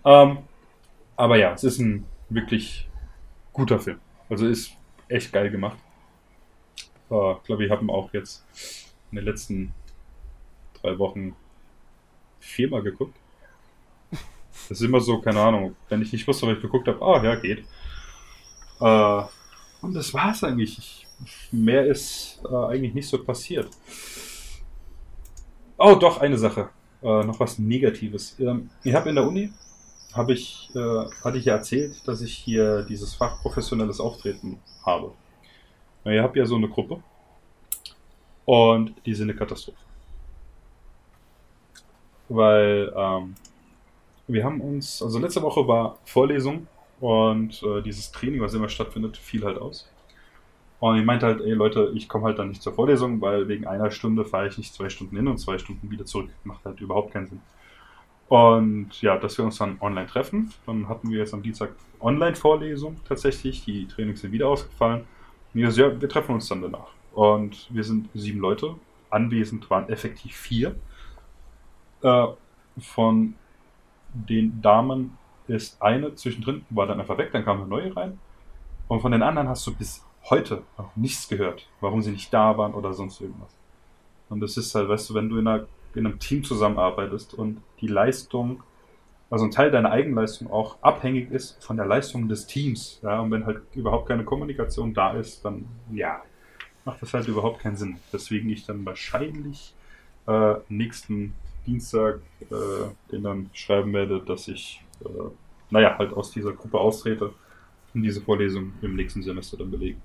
Ähm, 0.06 0.40
aber 1.16 1.38
ja, 1.38 1.54
es 1.54 1.64
ist 1.64 1.80
ein 1.80 2.06
wirklich 2.30 2.88
guter 3.54 3.80
Film. 3.80 4.00
Also 4.30 4.48
ist 4.48 4.72
echt 5.08 5.32
geil 5.34 5.50
gemacht. 5.50 5.78
Äh, 7.10 7.34
ich 7.34 7.44
glaube, 7.44 7.66
ich 7.66 7.72
habe 7.72 7.84
ihn 7.84 7.90
auch 7.90 8.14
jetzt 8.14 8.46
in 9.12 9.18
den 9.18 9.26
letzten 9.26 9.74
drei 10.82 10.98
Wochen 10.98 11.36
viermal 12.40 12.82
geguckt. 12.82 13.16
Das 14.70 14.80
ist 14.80 14.82
immer 14.82 15.02
so, 15.02 15.20
keine 15.20 15.42
Ahnung, 15.42 15.76
wenn 15.90 16.02
ich 16.02 16.14
nicht 16.14 16.28
wusste, 16.28 16.48
was 16.48 16.56
ich 16.56 16.62
geguckt 16.62 16.88
habe, 16.88 17.02
ah 17.04 17.22
ja, 17.24 17.36
geht. 17.36 17.66
Äh, 18.80 19.24
und 19.82 19.94
das 19.94 20.14
war's 20.14 20.44
eigentlich. 20.44 20.78
Ich, 20.78 21.08
mehr 21.52 21.86
ist 21.86 22.42
äh, 22.50 22.56
eigentlich 22.56 22.94
nicht 22.94 23.08
so 23.08 23.24
passiert. 23.24 23.70
Oh, 25.78 25.96
doch, 25.96 26.20
eine 26.20 26.38
Sache. 26.38 26.70
Äh, 27.02 27.24
noch 27.24 27.40
was 27.40 27.58
Negatives. 27.58 28.40
Ähm, 28.40 28.70
ich 28.84 28.94
habe 28.94 29.10
in 29.10 29.16
der 29.16 29.28
Uni, 29.28 29.52
habe 30.14 30.34
ich, 30.34 30.70
äh, 30.76 31.06
hatte 31.24 31.38
ich 31.38 31.46
ja 31.46 31.56
erzählt, 31.56 32.08
dass 32.08 32.22
ich 32.22 32.34
hier 32.34 32.84
dieses 32.84 33.16
Fach 33.16 33.42
professionelles 33.42 34.00
Auftreten 34.00 34.60
habe. 34.86 35.12
Na, 36.04 36.12
ihr 36.12 36.24
habt 36.24 36.36
ja 36.36 36.46
so 36.46 36.56
eine 36.56 36.70
Gruppe. 36.70 37.02
Und 38.46 38.94
die 39.06 39.14
sind 39.14 39.30
eine 39.30 39.38
Katastrophe. 39.38 39.78
Weil 42.30 42.94
ähm, 42.96 43.36
wir 44.28 44.44
haben 44.44 44.62
uns, 44.62 45.02
also 45.02 45.20
letzte 45.20 45.42
Woche 45.42 45.68
war 45.68 45.98
Vorlesung 46.06 46.68
und 47.02 47.64
äh, 47.64 47.82
dieses 47.82 48.12
Training, 48.12 48.42
was 48.42 48.54
immer 48.54 48.70
stattfindet, 48.70 49.18
fiel 49.18 49.44
halt 49.44 49.58
aus. 49.58 49.90
Und 50.80 50.98
ich 50.98 51.06
meinte 51.06 51.26
halt, 51.26 51.42
ey 51.42 51.52
Leute, 51.52 51.92
ich 51.96 52.08
komme 52.08 52.26
halt 52.26 52.40
dann 52.40 52.50
nicht 52.50 52.62
zur 52.62 52.74
Vorlesung, 52.74 53.22
weil 53.22 53.48
wegen 53.48 53.68
einer 53.68 53.92
Stunde 53.92 54.24
fahre 54.24 54.48
ich 54.48 54.58
nicht 54.58 54.74
zwei 54.74 54.90
Stunden 54.90 55.16
hin 55.16 55.28
und 55.28 55.40
zwei 55.40 55.58
Stunden 55.58 55.90
wieder 55.92 56.06
zurück. 56.06 56.30
Macht 56.44 56.64
halt 56.64 56.80
überhaupt 56.80 57.12
keinen 57.12 57.28
Sinn. 57.28 57.42
Und 58.28 59.02
ja, 59.02 59.18
dass 59.18 59.38
wir 59.38 59.46
uns 59.46 59.58
dann 59.58 59.78
online 59.82 60.08
treffen. 60.08 60.54
Dann 60.66 60.88
hatten 60.88 61.10
wir 61.10 61.20
jetzt 61.20 61.34
am 61.34 61.44
Dienstag 61.44 61.72
Online-Vorlesung 62.00 62.96
tatsächlich. 63.08 63.66
Die 63.66 63.88
Trainings 63.88 64.22
sind 64.22 64.32
wieder 64.32 64.48
ausgefallen. 64.48 65.06
Und 65.54 65.60
ja, 65.60 65.76
wir 65.76 66.10
treffen 66.10 66.36
uns 66.36 66.48
dann 66.48 66.62
danach. 66.62 66.92
Und 67.14 67.68
wir 67.72 67.84
sind 67.84 68.10
sieben 68.14 68.40
Leute. 68.40 68.76
Anwesend 69.10 69.70
waren 69.70 69.90
effektiv 69.90 70.36
vier. 70.36 70.76
Äh, 72.04 72.28
von 72.80 73.34
den 74.14 74.62
Damen 74.62 75.18
ist 75.52 75.82
eine 75.82 76.16
zwischendrin, 76.16 76.66
war 76.70 76.88
dann 76.88 77.00
einfach 77.00 77.18
weg, 77.18 77.32
dann 77.32 77.46
kam 77.46 77.58
eine 77.58 77.68
neue 77.68 77.96
rein. 77.96 78.20
Und 78.88 79.02
von 79.02 79.12
den 79.12 79.24
anderen 79.24 79.48
hast 79.48 79.66
du 79.68 79.74
bis 79.74 80.04
heute 80.30 80.64
noch 80.78 80.96
nichts 80.96 81.28
gehört, 81.28 81.68
warum 81.80 82.02
sie 82.02 82.12
nicht 82.12 82.34
da 82.34 82.58
waren 82.58 82.74
oder 82.74 82.94
sonst 82.94 83.22
irgendwas. 83.22 83.56
Und 84.30 84.40
das 84.40 84.58
ist 84.58 84.74
halt, 84.76 84.90
weißt 84.90 85.10
du, 85.10 85.14
wenn 85.14 85.30
du 85.30 85.38
in, 85.38 85.48
einer, 85.48 85.68
in 85.96 86.06
einem 86.06 86.20
Team 86.20 86.44
zusammenarbeitest 86.44 87.34
und 87.34 87.62
die 87.82 87.88
Leistung, 87.88 88.64
also 89.30 89.46
ein 89.46 89.52
Teil 89.52 89.72
deiner 89.72 89.92
Eigenleistung 89.92 90.52
auch 90.52 90.78
abhängig 90.82 91.32
ist 91.32 91.64
von 91.64 91.78
der 91.78 91.86
Leistung 91.86 92.28
des 92.28 92.48
Teams, 92.48 93.00
ja, 93.02 93.20
und 93.20 93.32
wenn 93.32 93.46
halt 93.46 93.62
überhaupt 93.74 94.08
keine 94.08 94.24
Kommunikation 94.24 94.94
da 94.94 95.14
ist, 95.14 95.44
dann, 95.44 95.66
ja, 95.92 96.22
macht 96.86 97.02
das 97.02 97.14
halt 97.14 97.28
überhaupt 97.28 97.60
keinen 97.60 97.76
Sinn. 97.76 97.98
Deswegen 98.12 98.50
ich 98.50 98.66
dann 98.66 98.86
wahrscheinlich 98.86 99.74
äh, 100.28 100.56
nächsten 100.70 101.34
Dienstag 101.66 102.22
äh, 102.50 103.12
den 103.12 103.24
dann 103.24 103.50
schreiben 103.54 103.94
werde, 103.94 104.20
dass 104.20 104.48
ich 104.48 104.84
äh, 105.04 105.08
naja, 105.72 105.98
halt 105.98 106.14
aus 106.14 106.32
dieser 106.32 106.54
Gruppe 106.54 106.80
austrete 106.80 107.34
und 107.94 108.04
diese 108.04 108.22
Vorlesung 108.22 108.74
im 108.82 108.96
nächsten 108.96 109.24
Semester 109.24 109.58
dann 109.58 109.72
belegen. 109.72 110.02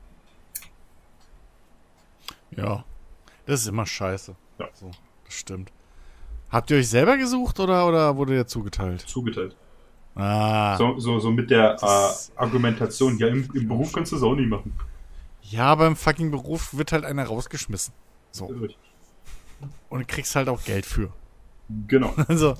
Ja, 2.56 2.84
das 3.44 3.60
ist 3.60 3.66
immer 3.66 3.84
scheiße. 3.84 4.34
Ja. 4.58 4.68
So, 4.72 4.90
das 5.24 5.34
stimmt. 5.34 5.70
Habt 6.48 6.70
ihr 6.70 6.78
euch 6.78 6.88
selber 6.88 7.16
gesucht 7.16 7.60
oder, 7.60 7.86
oder 7.86 8.16
wurde 8.16 8.34
ihr 8.34 8.46
zugeteilt? 8.46 9.00
Zugeteilt. 9.02 9.56
Ah. 10.14 10.76
So, 10.78 10.98
so, 10.98 11.18
so 11.18 11.30
mit 11.30 11.50
der 11.50 11.76
äh, 11.82 12.38
Argumentation, 12.40 13.18
ja, 13.18 13.28
im, 13.28 13.48
im 13.52 13.68
Beruf 13.68 13.92
kannst 13.92 14.12
du 14.12 14.16
es 14.16 14.22
auch 14.22 14.34
nicht 14.34 14.48
machen. 14.48 14.72
Ja, 15.42 15.74
beim 15.74 15.94
fucking 15.94 16.30
Beruf 16.30 16.74
wird 16.76 16.92
halt 16.92 17.04
einer 17.04 17.24
rausgeschmissen. 17.24 17.92
So. 18.30 18.50
Und 19.90 20.08
kriegst 20.08 20.34
halt 20.34 20.48
auch 20.48 20.64
Geld 20.64 20.86
für. 20.86 21.12
Genau. 21.88 22.14
Also, 22.28 22.56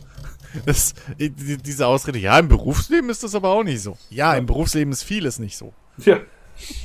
das, 0.65 0.95
die, 1.19 1.31
diese 1.31 1.87
Ausrede, 1.87 2.19
ja, 2.19 2.39
im 2.39 2.49
Berufsleben 2.49 3.11
ist 3.11 3.23
das 3.23 3.35
aber 3.35 3.51
auch 3.51 3.63
nicht 3.63 3.83
so. 3.83 3.99
Ja, 4.11 4.35
im 4.35 4.47
Berufsleben 4.47 4.93
ist 4.93 5.03
vieles 5.03 5.39
nicht 5.39 5.57
so. 5.57 5.73
Ja. 5.99 6.19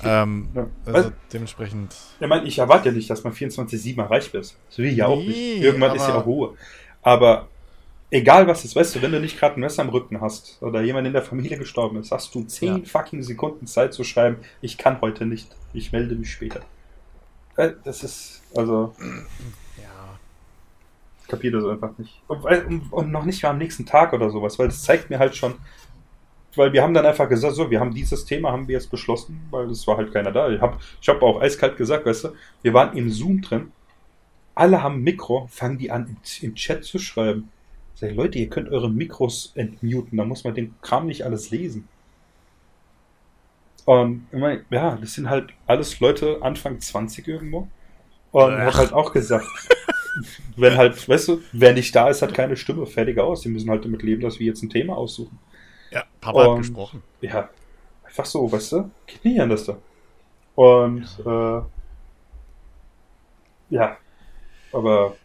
Ähm, 0.04 0.50
Ja. 0.54 0.68
also 0.86 1.12
dementsprechend. 1.32 1.96
Ich 2.20 2.28
meine, 2.28 2.46
ich 2.46 2.58
erwarte 2.60 2.90
ja 2.90 2.96
nicht, 2.96 3.10
dass 3.10 3.24
man 3.24 3.32
24-7 3.34 3.98
erreicht 4.02 4.34
ist. 4.36 4.58
So 4.70 4.84
wie 4.84 4.90
ja 4.90 5.08
auch 5.08 5.18
Nee, 5.20 5.28
nicht. 5.28 5.62
Irgendwann 5.64 5.96
ist 5.96 6.02
ja 6.08 6.16
auch 6.16 6.26
Ruhe. 6.26 6.56
Aber 7.02 7.48
egal 8.10 8.46
was 8.48 8.66
ist, 8.66 8.76
weißt 8.76 8.96
du, 8.96 9.02
wenn 9.02 9.14
du 9.14 9.22
nicht 9.22 9.40
gerade 9.40 9.56
ein 9.56 9.62
Messer 9.62 9.84
am 9.84 9.90
Rücken 9.90 10.20
hast 10.20 10.58
oder 10.62 10.82
jemand 10.82 11.08
in 11.08 11.14
der 11.14 11.22
Familie 11.24 11.58
gestorben 11.58 11.98
ist, 11.98 12.12
hast 12.12 12.36
du 12.36 12.44
10 12.44 12.68
Ja. 12.68 12.84
fucking 12.84 13.24
Sekunden 13.24 13.66
Zeit 13.68 13.94
zu 13.94 14.04
schreiben, 14.04 14.38
ich 14.60 14.78
kann 14.78 15.00
heute 15.00 15.26
nicht, 15.26 15.48
ich 15.72 15.94
melde 15.94 16.16
mich 16.16 16.32
später. 16.34 16.60
Äh, 17.56 17.72
Das 17.86 18.04
ist, 18.04 18.42
also. 18.54 18.94
Kapiert 21.28 21.56
das 21.56 21.66
einfach 21.66 21.98
nicht. 21.98 22.22
Und, 22.28 22.44
und, 22.44 22.94
und 22.94 23.12
noch 23.12 23.26
nicht 23.26 23.44
mal 23.44 23.50
am 23.50 23.58
nächsten 23.58 23.86
Tag 23.86 24.14
oder 24.14 24.30
sowas, 24.30 24.60
weil 24.60 24.68
das 24.68 24.84
zeigt 24.84 25.10
mir 25.10 25.20
halt 25.20 25.36
schon, 25.36 25.56
weil 26.56 26.74
wir 26.74 26.84
haben 26.84 26.94
dann 26.94 27.06
einfach 27.06 27.30
gesagt, 27.30 27.56
so, 27.56 27.72
wir 27.72 27.80
haben 27.80 27.94
dieses 27.94 28.26
Thema, 28.26 28.52
haben 28.52 28.68
wir 28.68 28.74
jetzt 28.74 28.92
beschlossen, 28.92 29.42
weil 29.52 29.70
es 29.70 29.88
war 29.88 29.98
halt 29.98 30.14
keiner 30.14 30.32
da. 30.32 30.50
Ich 30.50 30.62
habe 30.62 30.78
ich 31.02 31.08
hab 31.08 31.22
auch 31.22 31.42
eiskalt 31.42 31.78
gesagt, 31.78 32.06
weißt 32.06 32.26
du, 32.26 32.30
wir 32.62 32.74
waren 32.74 32.98
im 32.98 33.10
Zoom 33.10 33.42
drin, 33.42 33.72
alle 34.56 34.84
haben 34.84 35.02
Mikro, 35.02 35.48
fangen 35.50 35.78
die 35.78 35.92
an 35.92 36.08
im, 36.08 36.18
im 36.42 36.56
Chat 36.56 36.84
zu 36.84 37.00
schreiben. 37.00 37.50
Sag 37.96 38.12
ich, 38.12 38.16
Leute, 38.16 38.40
ihr 38.40 38.50
könnt 38.50 38.70
eure 38.70 38.90
Mikros 38.90 39.54
entmuten, 39.56 40.18
da 40.18 40.26
muss 40.26 40.44
man 40.44 40.54
den 40.54 40.76
Kram 40.82 41.08
nicht 41.08 41.24
alles 41.24 41.52
lesen. 41.52 41.88
Und 43.86 44.28
ich 44.32 44.40
meine, 44.40 44.64
ja, 44.70 44.98
das 45.00 45.14
sind 45.14 45.30
halt 45.30 45.52
alles 45.68 46.00
Leute 46.00 46.40
Anfang 46.42 46.80
20 46.80 47.28
irgendwo. 47.28 47.68
Und 48.32 48.54
habe 48.54 48.78
halt 48.78 48.94
auch 48.94 49.12
gesagt, 49.12 49.46
wenn 50.58 50.76
halt, 50.78 51.08
weißt 51.08 51.28
du, 51.30 51.42
wer 51.52 51.74
nicht 51.74 51.96
da 51.96 52.10
ist, 52.10 52.22
hat 52.22 52.34
keine 52.34 52.56
Stimme, 52.58 52.86
fertig 52.86 53.18
aus. 53.20 53.42
Die 53.42 53.50
müssen 53.50 53.70
halt 53.70 53.86
damit 53.86 54.04
leben, 54.04 54.22
dass 54.22 54.40
wir 54.40 54.48
jetzt 54.48 54.62
ein 54.64 54.70
Thema 54.70 54.96
aussuchen. 54.98 55.38
Ja, 55.92 56.04
Papa 56.20 56.42
hat 56.42 56.48
Und- 56.50 56.58
gesprochen. 56.58 57.04
Ja, 57.22 57.50
einfach 58.04 58.26
so, 58.26 58.52
weißt 58.52 58.72
du? 58.74 58.92
Geht 59.08 59.24
nicht 59.26 59.40
anders 59.40 59.66
da. 59.66 59.78
Und, 60.56 61.08
äh, 61.26 61.62
ja, 63.70 63.98
aber 64.74 65.16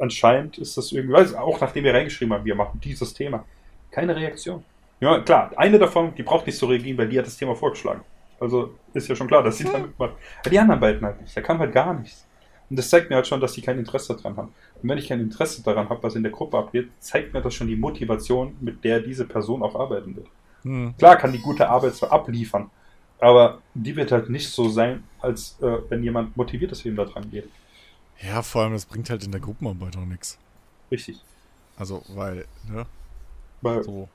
anscheinend 0.00 0.58
ist 0.58 0.76
das 0.76 0.92
irgendwie, 0.92 1.14
weiß, 1.14 1.34
auch 1.34 1.60
nachdem 1.60 1.84
wir 1.84 1.94
reingeschrieben 1.94 2.34
haben, 2.34 2.44
wir 2.44 2.54
machen 2.54 2.80
dieses 2.82 3.14
Thema, 3.14 3.44
keine 3.90 4.14
Reaktion. 4.16 4.64
Ja, 5.00 5.20
klar, 5.20 5.52
eine 5.56 5.78
davon, 5.78 6.14
die 6.16 6.24
braucht 6.24 6.46
nicht 6.46 6.58
so 6.58 6.66
reagieren, 6.66 6.98
weil 6.98 7.08
die 7.08 7.18
hat 7.18 7.26
das 7.26 7.36
Thema 7.36 7.54
vorgeschlagen. 7.54 8.00
Also 8.40 8.74
ist 8.94 9.08
ja 9.08 9.14
schon 9.16 9.28
klar, 9.28 9.42
dass 9.42 9.58
sie 9.58 9.64
damit 9.64 9.96
macht. 9.98 10.14
Aber 10.40 10.50
die 10.50 10.58
anderen 10.58 10.80
beiden 10.80 11.04
halt 11.04 11.20
nicht. 11.20 11.36
Da 11.36 11.40
kam 11.40 11.58
halt 11.58 11.72
gar 11.72 11.94
nichts. 11.94 12.26
Und 12.70 12.78
das 12.78 12.90
zeigt 12.90 13.08
mir 13.08 13.16
halt 13.16 13.26
schon, 13.26 13.40
dass 13.40 13.52
die 13.52 13.62
kein 13.62 13.78
Interesse 13.78 14.14
daran 14.14 14.36
haben. 14.36 14.54
Und 14.82 14.88
wenn 14.88 14.98
ich 14.98 15.08
kein 15.08 15.20
Interesse 15.20 15.62
daran 15.62 15.88
habe, 15.88 16.02
was 16.02 16.14
in 16.14 16.22
der 16.22 16.32
Gruppe 16.32 16.58
abgeht, 16.58 16.90
zeigt 17.00 17.32
mir 17.32 17.40
das 17.40 17.54
schon 17.54 17.66
die 17.66 17.76
Motivation, 17.76 18.56
mit 18.60 18.84
der 18.84 19.00
diese 19.00 19.24
Person 19.24 19.62
auch 19.62 19.74
arbeiten 19.74 20.16
wird. 20.16 20.26
Hm. 20.62 20.94
Klar 20.98 21.16
kann 21.16 21.32
die 21.32 21.38
gute 21.38 21.68
Arbeit 21.68 21.94
zwar 21.94 22.12
abliefern, 22.12 22.70
aber 23.20 23.62
die 23.74 23.96
wird 23.96 24.12
halt 24.12 24.28
nicht 24.28 24.50
so 24.50 24.68
sein, 24.68 25.04
als 25.20 25.56
äh, 25.62 25.78
wenn 25.88 26.02
jemand 26.02 26.36
motiviert 26.36 26.72
ist, 26.72 26.84
wem 26.84 26.96
da 26.96 27.04
dran 27.04 27.30
geht. 27.30 27.48
Ja, 28.20 28.42
vor 28.42 28.62
allem, 28.62 28.72
das 28.72 28.84
bringt 28.84 29.08
halt 29.10 29.24
in 29.24 29.32
der 29.32 29.40
Gruppenarbeit 29.40 29.96
auch 29.96 30.04
nichts. 30.04 30.38
Richtig. 30.90 31.20
Also, 31.76 32.02
weil, 32.08 32.44
ne, 32.68 32.86
Weil 33.62 33.84
so. 33.84 34.08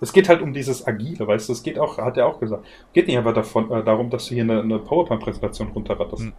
es 0.00 0.12
geht 0.12 0.28
halt 0.28 0.42
um 0.42 0.52
dieses 0.52 0.86
Agile, 0.86 1.26
weißt 1.26 1.48
du, 1.48 1.52
es 1.54 1.62
geht 1.62 1.78
auch, 1.78 1.96
hat 1.96 2.18
er 2.18 2.26
auch 2.26 2.38
gesagt, 2.38 2.66
geht 2.92 3.06
nicht 3.06 3.16
einfach 3.16 3.32
davon, 3.32 3.70
äh, 3.70 3.82
darum, 3.82 4.10
dass 4.10 4.26
du 4.26 4.34
hier 4.34 4.44
eine, 4.44 4.60
eine 4.60 4.78
PowerPoint-Präsentation 4.78 5.68
runterratterst. 5.68 6.24
Hm. 6.24 6.32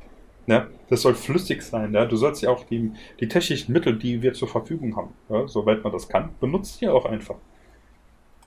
Ja, 0.47 0.67
das 0.89 1.01
soll 1.01 1.15
flüssig 1.15 1.63
sein, 1.63 1.93
ja. 1.93 2.05
Du 2.05 2.17
sollst 2.17 2.41
ja 2.41 2.49
auch 2.51 2.63
die, 2.65 2.91
die 3.19 3.27
technischen 3.27 3.73
Mittel, 3.73 3.97
die 3.97 4.21
wir 4.21 4.33
zur 4.33 4.47
Verfügung 4.47 4.95
haben, 4.95 5.13
ja, 5.29 5.47
soweit 5.47 5.83
man 5.83 5.91
das 5.91 6.07
kann, 6.07 6.29
benutzt 6.39 6.81
die 6.81 6.87
auch 6.87 7.05
einfach. 7.05 7.35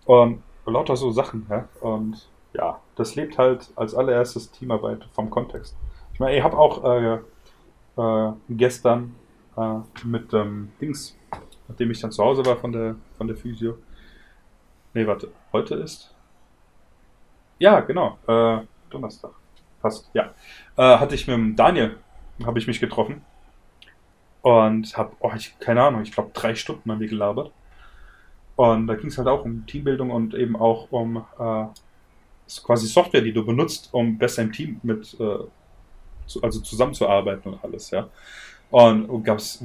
Und 0.07 0.43
lauter 0.67 0.97
so 0.97 1.11
Sachen, 1.11 1.47
ja. 1.51 1.69
Und 1.81 2.29
ja, 2.55 2.81
das 2.97 3.15
lebt 3.15 3.39
halt 3.39 3.71
als 3.77 3.95
allererstes 3.95 4.51
Teamarbeit 4.51 5.09
vom 5.13 5.31
Kontext. 5.31 5.77
Ich 6.13 6.21
meine, 6.21 6.37
ich 6.37 6.43
habe 6.43 6.57
auch 6.57 6.85
äh, 6.85 7.19
äh, 7.97 8.33
gestern 8.49 9.15
äh, 9.57 9.79
mit 10.05 10.33
ähm, 10.35 10.71
Dings, 10.81 11.17
nachdem 11.69 11.91
ich 11.91 12.01
dann 12.01 12.13
zu 12.13 12.25
Hause 12.25 12.45
war 12.47 12.57
von 12.57 12.73
der, 12.73 12.97
von 13.17 13.27
der 13.27 13.37
Physio. 13.37 13.79
Nee, 14.95 15.07
warte, 15.07 15.31
heute 15.53 15.75
ist. 15.77 16.15
Ja, 17.59 17.81
genau, 17.81 18.19
äh, 18.27 18.61
Donnerstag. 18.91 19.33
Passt, 19.81 20.11
ja. 20.15 20.35
Äh, 20.77 20.99
hatte 20.99 21.15
ich 21.15 21.27
mit 21.27 21.37
dem 21.37 21.57
Daniel, 21.57 21.97
habe 22.45 22.59
ich 22.59 22.67
mich 22.67 22.81
getroffen. 22.81 23.23
Und 24.43 24.97
habe, 24.97 25.17
oh, 25.21 25.33
ich, 25.37 25.59
keine 25.59 25.83
Ahnung, 25.83 26.03
ich 26.03 26.13
glaube 26.13 26.31
drei 26.33 26.55
Stunden 26.55 26.91
haben 26.91 27.01
wir 27.01 27.09
gelabert. 27.09 27.53
Und 28.57 28.87
da 28.87 28.95
ging 28.95 29.09
es 29.09 29.19
halt 29.19 29.29
auch 29.29 29.45
um 29.45 29.67
Teambildung 29.67 30.11
und 30.11 30.35
eben 30.35 30.57
auch 30.57 30.91
um 30.91 31.19
äh, 31.39 31.67
quasi 32.65 32.87
Software, 32.87 33.21
die 33.21 33.33
du 33.33 33.45
benutzt, 33.45 33.91
um 33.93 34.19
besser 34.19 34.43
im 34.43 34.53
Team 34.53 34.81
mit, 34.83 35.15
äh, 35.21 35.39
zu, 36.27 36.43
also 36.43 36.61
zusammenzuarbeiten 36.61 37.53
und 37.53 37.65
alles, 37.65 37.91
ja. 37.91 38.09
Und 38.71 39.25
gab 39.25 39.39
es 39.39 39.63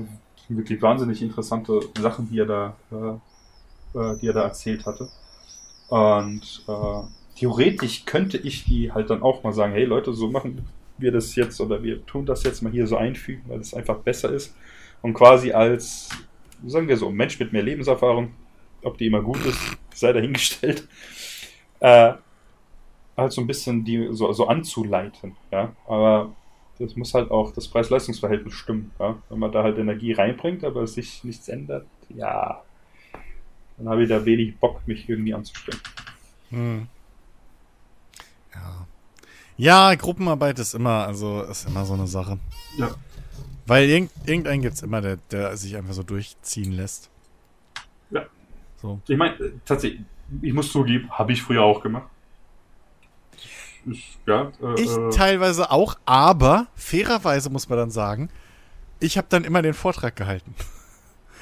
wirklich 0.48 0.82
wahnsinnig 0.82 1.22
interessante 1.22 1.80
Sachen, 2.00 2.30
die 2.30 2.40
er 2.40 2.46
da, 2.46 2.76
äh, 2.92 4.00
äh, 4.00 4.20
die 4.20 4.28
er 4.28 4.34
da 4.34 4.44
erzählt 4.44 4.86
hatte. 4.86 5.10
Und 5.90 6.64
äh, 6.68 7.02
theoretisch 7.36 8.06
könnte 8.06 8.38
ich 8.38 8.66
die 8.66 8.92
halt 8.92 9.10
dann 9.10 9.22
auch 9.24 9.44
mal 9.44 9.54
sagen, 9.54 9.74
hey 9.74 9.86
Leute, 9.86 10.14
so 10.14 10.30
machen 10.30 10.66
wir 10.98 11.12
das 11.12 11.36
jetzt 11.36 11.60
oder 11.60 11.84
wir 11.84 12.06
tun 12.06 12.26
das 12.26 12.44
jetzt 12.44 12.62
mal 12.62 12.72
hier 12.72 12.88
so 12.88 12.98
einfügen, 12.98 13.44
weil 13.48 13.60
es 13.60 13.74
einfach 13.74 13.98
besser 13.98 14.32
ist. 14.32 14.56
Und 15.02 15.14
quasi 15.14 15.52
als, 15.52 16.10
sagen 16.66 16.88
wir 16.88 16.98
so, 16.98 17.10
Mensch 17.10 17.40
mit 17.40 17.52
mehr 17.52 17.64
Lebenserfahrung, 17.64 18.32
ob 18.84 18.98
die 18.98 19.08
immer 19.08 19.22
gut 19.22 19.44
ist, 19.46 19.60
sei 19.94 20.14
dahingestellt, 20.14 20.88
äh, 21.80 22.14
halt 23.18 23.32
so 23.32 23.42
ein 23.42 23.48
bisschen 23.48 23.84
die 23.84 24.10
so, 24.12 24.32
so 24.34 24.48
anzuleiten, 24.48 25.36
ja. 25.52 25.76
Aber 25.88 26.34
das 26.80 26.96
muss 26.96 27.14
halt 27.14 27.32
auch 27.32 27.52
das 27.54 27.68
Preis-Leistungs-Verhältnis 27.68 28.54
stimmen, 28.54 28.92
ja. 29.00 29.18
Wenn 29.30 29.40
man 29.40 29.52
da 29.52 29.64
halt 29.64 29.78
Energie 29.78 30.14
reinbringt, 30.14 30.64
aber 30.64 30.88
sich 30.88 31.24
nichts 31.24 31.48
ändert, 31.48 31.86
ja, 32.10 32.64
dann 33.78 33.90
habe 33.90 34.04
ich 34.04 34.10
da 34.10 34.24
wenig 34.26 34.58
Bock, 34.58 34.82
mich 34.88 35.10
irgendwie 35.10 35.34
anzustellen. 35.34 35.82
Hm. 36.50 36.88
Ja. 38.54 38.88
Ja, 39.58 39.96
Gruppenarbeit 39.96 40.60
ist 40.60 40.74
immer, 40.74 41.06
also 41.06 41.44
ist 41.44 41.68
immer 41.68 41.86
so 41.86 41.94
eine 41.94 42.08
Sache. 42.08 42.40
Ja. 42.78 42.90
Weil 43.66 43.88
irgend, 43.88 44.12
irgendeinen 44.26 44.62
gibt 44.62 44.76
es 44.76 44.82
immer, 44.82 45.02
der, 45.02 45.18
der 45.32 45.56
sich 45.58 45.76
einfach 45.76 45.94
so 45.94 46.04
durchziehen 46.04 46.72
lässt. 46.72 47.10
Ja. 48.10 48.26
So. 48.82 49.00
Ich 49.08 49.18
meine, 49.18 49.36
äh, 49.36 49.54
tatsächlich, 49.66 50.02
ich 50.42 50.54
muss 50.54 50.72
zugeben, 50.72 51.10
habe 51.12 51.32
ich 51.34 51.42
früher 51.42 51.62
auch 51.62 51.82
gemacht. 51.82 52.10
Ich, 53.86 54.18
ja, 54.26 54.52
äh, 54.62 54.82
Ich 54.82 54.90
äh, 54.90 55.10
teilweise 55.12 55.72
auch, 55.72 55.96
aber 56.06 56.68
fairerweise 56.76 57.50
muss 57.50 57.70
man 57.70 57.78
dann 57.78 57.92
sagen, 57.92 58.30
ich 59.00 59.18
habe 59.18 59.28
dann 59.30 59.44
immer 59.44 59.62
den 59.62 59.74
Vortrag 59.74 60.16
gehalten. 60.16 60.56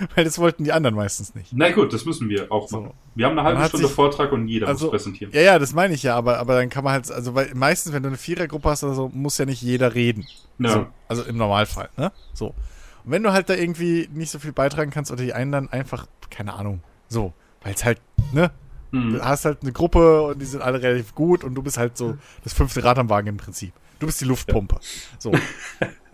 Weil 0.16 0.24
das 0.26 0.40
wollten 0.40 0.64
die 0.64 0.72
anderen 0.72 0.96
meistens 0.96 1.36
nicht. 1.36 1.52
na 1.54 1.72
gut, 1.72 1.94
das 1.94 2.06
müssen 2.06 2.30
wir 2.30 2.52
auch 2.52 2.68
So. 2.68 2.82
machen. 2.82 2.94
Wir 3.16 3.26
haben 3.26 3.38
eine 3.38 3.48
halbe 3.48 3.66
Stunde 3.68 3.88
sich- 3.88 3.96
Vortrag 3.96 4.32
und 4.32 4.48
jeder 4.48 4.68
also- 4.68 4.86
muss 4.86 4.92
präsentieren. 4.92 5.32
Ja, 5.34 5.42
ja, 5.42 5.60
das 5.60 5.74
meine 5.74 5.94
ich 5.94 6.04
ja, 6.04 6.16
aber, 6.16 6.38
aber 6.40 6.56
dann 6.56 6.70
kann 6.70 6.84
man 6.84 6.94
halt, 6.94 7.12
also 7.12 7.36
weil 7.36 7.52
meistens, 7.54 7.94
wenn 7.94 8.04
du 8.04 8.10
eine 8.10 8.18
Vierergruppe 8.18 8.70
hast 8.70 8.84
oder 8.84 8.94
so, 8.94 9.10
muss 9.14 9.38
ja 9.38 9.46
nicht 9.46 9.62
jeder 9.62 9.94
reden. 9.94 10.26
Ja. 10.60 10.70
So, 10.70 10.88
also 11.08 11.24
im 11.24 11.38
Normalfall, 11.38 11.90
ne? 11.98 12.12
So. 12.34 12.48
Und 13.04 13.12
wenn 13.12 13.24
du 13.24 13.32
halt 13.34 13.50
da 13.50 13.56
irgendwie 13.56 14.08
nicht 14.14 14.30
so 14.32 14.40
viel 14.40 14.52
beitragen 14.54 14.92
kannst 14.92 15.12
oder 15.12 15.24
die 15.24 15.34
einen 15.34 15.52
dann 15.52 15.70
einfach, 15.70 16.06
keine 16.30 16.54
Ahnung, 16.54 16.82
so, 17.08 17.34
weil 17.64 17.74
es 17.74 17.84
halt, 17.84 18.00
ne? 18.34 18.52
Hm. 18.92 19.14
Du 19.14 19.22
hast 19.24 19.46
halt 19.46 19.60
eine 19.62 19.72
Gruppe 19.72 20.22
und 20.24 20.42
die 20.42 20.46
sind 20.46 20.62
alle 20.62 20.82
relativ 20.82 21.16
gut 21.16 21.44
und 21.44 21.56
du 21.56 21.62
bist 21.64 21.78
halt 21.78 21.96
so 21.98 22.18
das 22.44 22.54
fünfte 22.54 22.84
Rad 22.84 23.00
am 23.00 23.10
Wagen 23.10 23.28
im 23.28 23.38
Prinzip. 23.38 23.74
Du 24.02 24.08
bist 24.08 24.20
die 24.20 24.26
Luftpumpe. 24.26 24.80
So. 25.20 25.32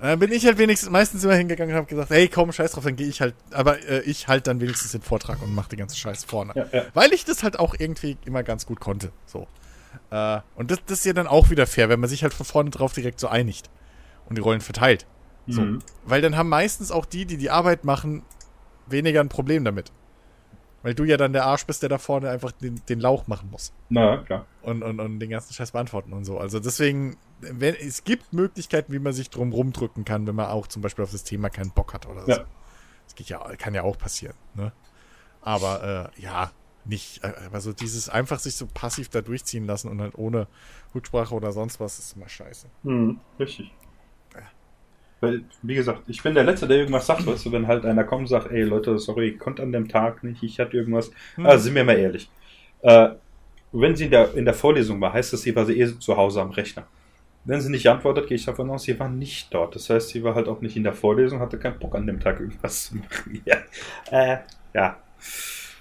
Dann 0.01 0.19
bin 0.19 0.31
ich 0.33 0.45
halt 0.45 0.57
wenigstens 0.57 0.89
meistens 0.89 1.23
immer 1.23 1.35
hingegangen 1.35 1.73
und 1.73 1.77
habe 1.77 1.87
gesagt, 1.87 2.09
hey, 2.09 2.27
komm, 2.27 2.51
scheiß 2.51 2.73
drauf, 2.73 2.83
dann 2.83 2.97
gehe 2.97 3.07
ich 3.07 3.21
halt, 3.21 3.33
aber 3.51 3.81
äh, 3.87 4.01
ich 4.01 4.27
halt 4.27 4.45
dann 4.45 4.59
wenigstens 4.59 4.91
den 4.91 5.01
Vortrag 5.01 5.41
und 5.41 5.55
mache 5.55 5.69
den 5.69 5.79
ganzen 5.79 5.95
Scheiß 5.95 6.25
vorne. 6.25 6.51
Ja, 6.53 6.65
ja. 6.71 6.85
Weil 6.93 7.13
ich 7.13 7.23
das 7.23 7.43
halt 7.43 7.57
auch 7.57 7.75
irgendwie 7.79 8.17
immer 8.25 8.43
ganz 8.43 8.65
gut 8.65 8.81
konnte. 8.81 9.13
So. 9.25 9.47
Äh, 10.11 10.41
und 10.55 10.69
das, 10.69 10.79
das 10.85 10.99
ist 10.99 11.05
ja 11.05 11.13
dann 11.13 11.27
auch 11.27 11.49
wieder 11.49 11.65
fair, 11.65 11.87
wenn 11.87 12.01
man 12.01 12.09
sich 12.09 12.23
halt 12.23 12.33
von 12.33 12.45
vorne 12.45 12.69
drauf 12.71 12.91
direkt 12.91 13.21
so 13.21 13.29
einigt 13.29 13.69
und 14.27 14.37
die 14.37 14.41
Rollen 14.41 14.61
verteilt. 14.61 15.07
So. 15.47 15.61
Mhm. 15.61 15.79
Weil 16.03 16.21
dann 16.21 16.35
haben 16.35 16.49
meistens 16.49 16.91
auch 16.91 17.05
die, 17.05 17.25
die 17.25 17.37
die 17.37 17.49
Arbeit 17.49 17.85
machen, 17.85 18.23
weniger 18.85 19.21
ein 19.21 19.29
Problem 19.29 19.63
damit. 19.63 19.93
Weil 20.83 20.93
du 20.93 21.05
ja 21.05 21.17
dann 21.17 21.33
der 21.33 21.45
Arsch 21.45 21.65
bist, 21.65 21.81
der 21.81 21.89
da 21.89 21.97
vorne 21.97 22.29
einfach 22.29 22.51
den, 22.51 22.81
den 22.87 22.99
Lauch 22.99 23.27
machen 23.27 23.49
muss. 23.49 23.71
Na, 23.89 24.17
klar. 24.17 24.45
Und, 24.61 24.83
und, 24.83 24.99
und 24.99 25.19
den 25.19 25.29
ganzen 25.29 25.53
Scheiß 25.53 25.71
beantworten 25.71 26.13
und 26.13 26.25
so. 26.25 26.37
Also 26.37 26.59
deswegen, 26.59 27.17
wenn, 27.39 27.75
es 27.75 28.03
gibt 28.03 28.33
Möglichkeiten, 28.33 28.93
wie 28.93 28.99
man 28.99 29.13
sich 29.13 29.29
drum 29.29 29.51
rumdrücken 29.51 30.05
kann, 30.05 30.27
wenn 30.27 30.35
man 30.35 30.47
auch 30.47 30.67
zum 30.67 30.81
Beispiel 30.81 31.03
auf 31.03 31.11
das 31.11 31.23
Thema 31.23 31.49
keinen 31.49 31.71
Bock 31.71 31.93
hat 31.93 32.07
oder 32.07 32.25
so. 32.25 32.31
Ja. 32.31 32.45
Das 33.05 33.15
geht 33.15 33.29
ja, 33.29 33.39
kann 33.57 33.73
ja 33.73 33.83
auch 33.83 33.97
passieren. 33.97 34.35
Ne? 34.55 34.71
Aber 35.41 36.11
äh, 36.17 36.21
ja, 36.21 36.51
nicht. 36.85 37.23
äh, 37.23 37.33
Aber 37.45 37.61
so 37.61 37.73
dieses 37.73 38.09
einfach 38.09 38.39
sich 38.39 38.55
so 38.55 38.67
passiv 38.67 39.09
da 39.09 39.21
durchziehen 39.21 39.65
lassen 39.65 39.89
und 39.89 40.01
halt 40.01 40.15
ohne 40.15 40.47
Rücksprache 40.93 41.33
oder 41.33 41.51
sonst 41.51 41.79
was 41.79 41.99
ist 41.99 42.15
immer 42.15 42.29
scheiße. 42.29 42.67
Hm, 42.83 43.19
richtig. 43.39 43.71
Weil, 45.19 45.45
wie 45.63 45.73
gesagt, 45.73 46.03
ich 46.07 46.21
bin 46.21 46.35
der 46.35 46.43
Letzte, 46.43 46.67
der 46.67 46.77
irgendwas 46.77 47.07
sagt, 47.07 47.25
weißt 47.25 47.47
du, 47.47 47.51
wenn 47.51 47.67
halt 47.67 47.85
einer 47.85 48.03
kommt 48.03 48.21
und 48.21 48.27
sagt, 48.27 48.51
ey 48.51 48.61
Leute, 48.61 48.99
sorry, 48.99 49.29
ich 49.29 49.39
konnte 49.39 49.63
an 49.63 49.71
dem 49.71 49.87
Tag 49.87 50.23
nicht, 50.23 50.43
ich 50.43 50.59
hatte 50.59 50.77
irgendwas. 50.77 51.09
Hm. 51.35 51.45
Also 51.45 51.65
sind 51.65 51.75
wir 51.75 51.83
mal 51.83 51.97
ehrlich. 51.97 52.29
Äh, 52.81 53.09
wenn 53.71 53.95
sie 53.95 54.05
in 54.05 54.11
der, 54.11 54.33
in 54.35 54.45
der 54.45 54.53
Vorlesung 54.53 55.01
war, 55.01 55.13
heißt 55.13 55.33
das, 55.33 55.41
sie 55.41 55.55
war 55.55 55.65
sie 55.65 55.79
eh 55.79 55.99
zu 55.99 56.15
Hause 56.15 56.41
am 56.41 56.51
Rechner. 56.51 56.85
Wenn 57.47 57.61
sie 57.61 57.69
nicht 57.71 57.87
antwortet, 57.87 58.27
gehe 58.27 58.35
ich 58.35 58.43
davon 58.45 58.69
aus, 58.69 58.83
sie 58.83 58.99
war 58.99 59.07
nicht 59.09 59.53
dort. 59.53 59.73
Das 59.73 59.89
heißt, 59.89 60.09
sie 60.09 60.21
war 60.23 60.35
halt 60.35 60.47
auch 60.49 60.59
nicht 60.61 60.75
in 60.75 60.83
der 60.83 60.93
Vorlesung, 60.93 61.39
hatte 61.39 61.57
keinen 61.57 61.79
Bock 61.79 61.95
an 61.95 62.05
dem 62.05 62.19
Tag 62.19 62.39
irgendwas 62.41 62.85
zu 62.85 62.97
machen. 62.97 63.41
Ja, 63.45 63.57
äh, 64.11 64.37
ja. 64.73 64.97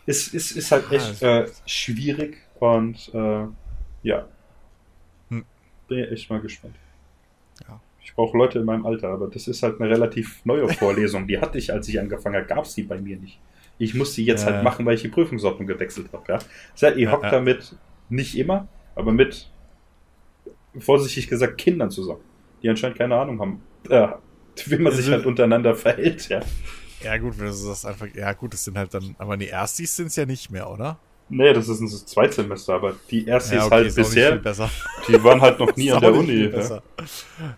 Es 0.06 0.28
ist, 0.28 0.52
ist 0.52 0.70
halt 0.70 0.90
echt 0.92 1.22
Ah, 1.24 1.40
äh, 1.40 1.48
schwierig 1.66 2.38
und 2.60 3.10
äh, 3.12 3.46
ja. 4.04 4.26
Hm. 5.28 5.44
Bin 5.88 5.98
ich 5.98 6.12
echt 6.12 6.30
mal 6.30 6.40
gespannt. 6.40 6.76
Ja. 7.68 7.80
Ich 8.02 8.14
brauche 8.14 8.38
Leute 8.38 8.60
in 8.60 8.64
meinem 8.64 8.86
Alter, 8.86 9.08
aber 9.08 9.26
das 9.26 9.48
ist 9.48 9.64
halt 9.64 9.80
eine 9.80 9.90
relativ 9.90 10.44
neue 10.44 10.68
Vorlesung. 10.68 11.26
Die 11.26 11.40
hatte 11.40 11.58
ich, 11.58 11.72
als 11.72 11.88
ich 11.88 11.98
angefangen 11.98 12.36
habe, 12.36 12.46
gab 12.46 12.64
es 12.64 12.74
die 12.76 12.84
bei 12.84 13.00
mir 13.00 13.16
nicht. 13.16 13.40
Ich 13.78 13.94
muss 13.94 14.14
sie 14.14 14.24
jetzt 14.24 14.46
Ja. 14.46 14.52
halt 14.52 14.62
machen, 14.64 14.86
weil 14.86 14.94
ich 14.94 15.02
die 15.02 15.08
Prüfungsordnung 15.08 15.66
gewechselt 15.66 16.12
habe. 16.12 16.24
Ja? 16.32 16.38
Das 16.72 16.82
heißt, 16.82 16.96
ihr 16.96 17.10
hockt 17.10 17.24
damit 17.32 17.74
nicht 18.08 18.38
immer, 18.38 18.68
aber 18.94 19.10
mit, 19.12 19.50
vorsichtig 20.80 21.28
gesagt, 21.28 21.58
Kindern 21.58 21.90
zusammen, 21.90 22.20
die 22.62 22.68
anscheinend 22.68 22.98
keine 22.98 23.16
Ahnung 23.16 23.40
haben, 23.40 23.62
äh, 23.88 24.08
wie 24.66 24.78
man 24.78 24.92
sich 24.92 25.06
Also- 25.06 25.12
halt 25.12 25.26
untereinander 25.26 25.74
verhält. 25.74 26.28
Ja? 26.28 26.40
Ja, 27.02 27.18
gut, 27.18 27.38
wenn 27.38 27.46
du 27.46 27.68
das 27.68 27.84
einfach. 27.84 28.06
Ja, 28.14 28.32
gut, 28.32 28.54
das 28.54 28.64
sind 28.64 28.76
halt 28.78 28.92
dann. 28.94 29.14
Aber 29.18 29.36
die 29.36 29.48
Erstis 29.48 29.94
sind 29.96 30.06
es 30.06 30.16
ja 30.16 30.24
nicht 30.26 30.50
mehr, 30.50 30.68
oder? 30.70 30.98
Nee, 31.28 31.52
das 31.52 31.68
ist 31.68 31.80
ein 31.80 31.88
Zweitsemester, 31.88 32.74
aber 32.74 32.94
die 33.10 33.26
erste 33.26 33.56
ja, 33.56 33.60
ist 33.62 33.66
okay, 33.66 33.74
halt 33.74 33.94
bisher, 33.96 34.36
die 35.08 35.24
waren 35.24 35.40
halt 35.40 35.58
noch 35.58 35.74
nie 35.76 35.90
an 35.90 36.00
der 36.00 36.14
Uni. 36.14 36.44
Ja? 36.44 36.48
besser. 36.48 36.82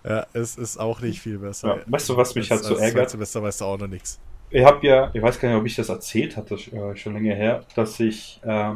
Ja, 0.05 0.27
es 0.33 0.57
ist 0.57 0.79
auch 0.79 1.01
nicht 1.03 1.21
viel 1.21 1.39
besser. 1.39 1.77
Ja, 1.77 1.83
weißt 1.87 2.09
du, 2.09 2.17
was 2.17 2.35
mich 2.35 2.51
halt 2.51 2.65
so 2.65 2.77
ärgert? 2.77 3.11
Semester 3.11 3.43
weißt 3.43 3.61
du 3.61 3.65
auch 3.67 3.79
noch 3.79 3.87
nichts. 3.87 4.19
Ich 4.51 4.65
habe 4.65 4.87
ja, 4.87 5.11
ich 5.13 5.21
weiß 5.21 5.39
gar 5.39 5.51
nicht, 5.51 5.59
ob 5.61 5.67
ich 5.67 5.77
das 5.77 5.91
erzählt 5.91 6.37
hatte, 6.39 6.55
äh, 6.55 6.97
schon 6.97 7.13
länger 7.13 7.35
her, 7.35 7.63
dass 7.77 8.01
ich 8.01 8.41
äh, 8.43 8.73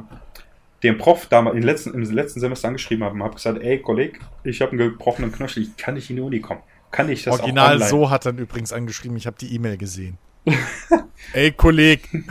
den 0.83 0.99
Prof 0.99 1.27
damals 1.27 1.57
im 1.57 1.63
letzten, 1.63 1.95
im 1.95 2.03
letzten 2.03 2.41
Semester 2.41 2.69
angeschrieben 2.69 3.05
habe 3.05 3.15
und 3.15 3.23
habe 3.23 3.35
gesagt, 3.35 3.63
ey 3.63 3.79
Kollege, 3.81 4.19
ich 4.45 4.61
habe 4.61 4.73
einen 4.73 4.79
gebrochenen 4.91 5.33
Knöchel, 5.33 5.63
ich 5.63 5.77
kann 5.77 5.95
nicht 5.95 6.11
in 6.11 6.17
die 6.17 6.23
Uni 6.23 6.41
kommen. 6.41 6.61
Kann 6.91 7.09
ich 7.09 7.25
das 7.25 7.39
Original 7.39 7.83
so 7.83 8.11
hat 8.11 8.27
dann 8.27 8.39
übrigens 8.39 8.73
angeschrieben, 8.73 9.17
ich 9.17 9.27
habe 9.27 9.37
die 9.41 9.55
E-Mail 9.55 9.77
gesehen. 9.79 10.19
Ey, 11.33 11.53
Kolleg, 11.53 12.09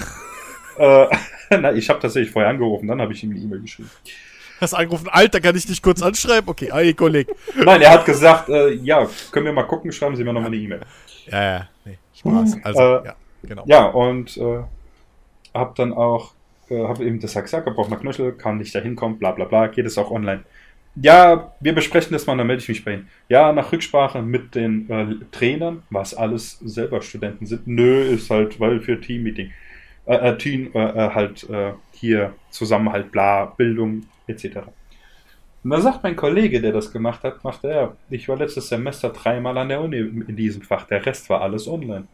Äh, 0.78 1.08
na, 1.60 1.74
ich 1.74 1.90
habe 1.90 2.00
tatsächlich 2.00 2.32
vorher 2.32 2.50
angerufen, 2.50 2.88
dann 2.88 3.02
habe 3.02 3.14
ich 3.14 3.24
ihm 3.24 3.32
eine 3.32 3.40
E-Mail 3.40 3.62
geschrieben. 3.62 3.90
hast 4.60 4.74
angerufen, 4.74 5.10
Alter, 5.10 5.42
kann 5.42 5.56
ich 5.56 5.66
dich 5.66 5.82
kurz 5.82 6.02
anschreiben? 6.02 6.50
Okay, 6.50 6.70
ey, 6.74 6.94
Kolleg. 6.94 7.28
Nein, 7.56 7.82
er 7.82 7.92
hat 7.92 8.06
gesagt, 8.06 8.50
äh, 8.50 8.70
ja, 8.72 9.08
können 9.32 9.46
wir 9.46 9.54
mal 9.54 9.64
gucken, 9.64 9.92
schreiben 9.92 10.16
Sie 10.16 10.24
mir 10.24 10.34
nochmal 10.34 10.48
eine 10.52 10.58
E-Mail. 10.58 10.82
Ja, 11.28 11.44
ja, 11.44 11.70
nee, 11.86 11.98
Spaß. 12.16 12.58
Also, 12.64 12.82
Äh, 12.82 13.06
ja, 13.06 13.16
genau. 13.44 13.64
Ja, 13.68 13.86
und 13.86 14.38
äh, 14.38 14.64
habe 15.54 15.74
dann 15.76 15.94
auch, 15.94 16.34
äh, 16.72 16.88
habe 16.88 17.06
eben 17.06 17.20
das 17.20 17.34
gesagt, 17.34 17.66
gebrochener 17.66 17.98
Knöchel, 17.98 18.32
kann 18.32 18.58
nicht 18.58 18.74
da 18.74 18.80
hinkommen, 18.80 19.20
bla 19.20 19.32
bla 19.32 19.46
bla, 19.46 19.68
geht 19.68 19.86
es 19.86 19.98
auch 19.98 20.10
online. 20.10 20.44
Ja, 20.96 21.54
wir 21.60 21.74
besprechen 21.74 22.12
das 22.12 22.28
mal, 22.28 22.36
dann 22.36 22.48
melde 22.48 22.62
ich 22.62 22.70
mich 22.70 22.84
bei 22.84 22.96
Ihnen. 22.96 23.10
Ja, 23.30 23.54
nach 23.54 23.72
Rücksprache 23.72 24.22
mit 24.22 24.56
den 24.56 24.90
äh, 24.90 25.16
Trainern, 25.32 25.84
was 25.90 26.14
alles 26.14 26.60
selber 26.60 27.02
Studenten 27.02 27.46
sind. 27.46 27.66
Nö, 27.68 28.02
ist 28.02 28.30
halt, 28.30 28.60
weil 28.60 28.82
für 28.82 29.00
Teammeeting. 29.00 29.52
Äh, 30.06 30.16
äh, 30.16 30.38
Team, 30.38 30.72
äh, 30.74 30.80
halt 30.80 31.48
hier 31.94 32.34
Zusammenhalt, 32.50 33.12
bla, 33.12 33.46
Bildung, 33.46 34.04
etc. 34.28 34.58
Und 35.64 35.70
dann 35.70 35.82
sagt 35.82 36.04
mein 36.04 36.16
Kollege, 36.16 36.60
der 36.60 36.72
das 36.72 36.92
gemacht 36.92 37.24
hat, 37.24 37.44
macht 37.44 37.64
er, 37.64 37.96
ich 38.10 38.28
war 38.28 38.38
letztes 38.38 38.68
Semester 38.68 39.10
dreimal 39.10 39.58
an 39.58 39.70
der 39.70 39.80
Uni 39.80 39.98
in 39.98 40.36
diesem 40.36 40.64
Fach, 40.64 40.86
der 40.88 41.06
Rest 41.06 41.30
war 41.30 41.42
alles 41.42 41.68
online. 41.68 42.08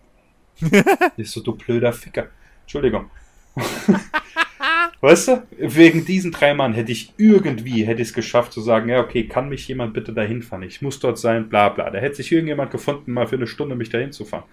Ich 1.18 1.32
so, 1.32 1.42
du 1.42 1.56
blöder 1.56 1.94
Ficker. 1.94 2.28
Entschuldigung. 2.64 3.10
weißt 5.02 5.28
du, 5.28 5.48
wegen 5.58 6.06
diesen 6.06 6.32
drei 6.32 6.54
Mann 6.54 6.74
hätte 6.74 6.92
ich 6.92 7.14
irgendwie, 7.18 7.86
hätte 7.86 8.02
ich 8.02 8.10
es 8.10 8.14
geschafft 8.14 8.54
zu 8.54 8.62
sagen, 8.62 8.90
ja, 8.90 9.00
okay, 9.00 9.28
kann 9.28 9.50
mich 9.50 9.68
jemand 9.68 9.94
bitte 9.94 10.14
dahin 10.14 10.42
fahren? 10.42 10.64
Ich 10.64 10.82
muss 10.82 11.00
dort 11.00 11.18
sein, 11.18 11.50
bla 11.50 11.70
bla. 11.70 11.90
Da 11.90 12.00
hätte 12.00 12.16
sich 12.16 12.32
irgendjemand 12.32 12.72
gefunden, 12.72 13.14
mal 13.14 13.28
für 13.28 13.36
eine 13.36 13.48
Stunde 13.48 13.76
mich 13.76 13.90
dahin 13.90 14.12
zu 14.12 14.26
fahren. 14.26 14.44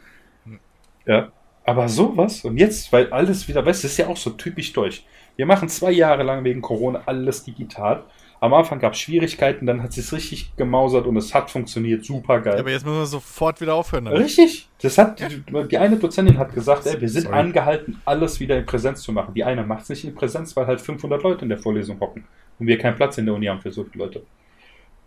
Ja, 1.07 1.33
aber 1.65 1.89
sowas 1.89 2.45
und 2.45 2.59
jetzt, 2.59 2.93
weil 2.93 3.11
alles 3.13 3.49
wieder, 3.49 3.65
weißt 3.65 3.85
du, 3.85 3.89
ist 3.89 3.97
ja 3.97 4.07
auch 4.09 4.17
so 4.17 4.31
typisch 4.31 4.73
deutsch. 4.73 5.05
Wir 5.37 5.47
machen 5.47 5.69
zwei 5.69 5.91
Jahre 5.91 6.23
lang 6.23 6.45
wegen 6.45 6.61
Corona 6.61 7.03
alles 7.07 7.45
digital. 7.45 8.05
Am 8.41 8.53
Anfang 8.53 8.79
gab 8.79 8.93
es 8.93 8.99
Schwierigkeiten, 8.99 9.65
dann 9.67 9.83
hat 9.83 9.97
es 9.97 10.13
richtig 10.13 10.55
gemausert 10.57 11.07
und 11.07 11.17
es 11.17 11.33
hat 11.33 11.51
funktioniert, 11.51 12.05
super 12.05 12.41
geil. 12.41 12.55
Ja, 12.55 12.61
aber 12.61 12.71
jetzt 12.71 12.85
müssen 12.85 12.99
wir 12.99 13.07
sofort 13.07 13.61
wieder 13.61 13.75
aufhören. 13.75 14.05
damit. 14.05 14.21
Richtig. 14.21 14.69
Das 14.83 14.99
hat, 14.99 15.21
die, 15.21 15.43
die 15.69 15.79
eine 15.79 15.97
Dozentin 15.97 16.39
hat 16.39 16.53
gesagt, 16.55 16.87
ey, 16.87 17.01
wir 17.01 17.09
sind 17.09 17.23
Sorry. 17.23 17.37
angehalten, 17.37 18.01
alles 18.05 18.41
wieder 18.41 18.59
in 18.59 18.67
Präsenz 18.67 19.03
zu 19.03 19.13
machen. 19.13 19.33
Die 19.35 19.45
eine 19.45 19.65
macht 19.65 19.85
es 19.85 19.89
nicht 19.89 20.05
in 20.05 20.15
Präsenz, 20.15 20.55
weil 20.57 20.67
halt 20.67 20.81
500 20.81 21.23
Leute 21.23 21.45
in 21.45 21.49
der 21.49 21.59
Vorlesung 21.59 21.99
hocken 22.01 22.25
und 22.59 22.67
wir 22.67 22.79
keinen 22.79 22.97
Platz 22.97 23.17
in 23.19 23.27
der 23.27 23.35
Uni 23.35 23.47
haben 23.47 23.61
für 23.61 23.73
so 23.73 23.85
viele 23.85 24.05
Leute. 24.05 24.23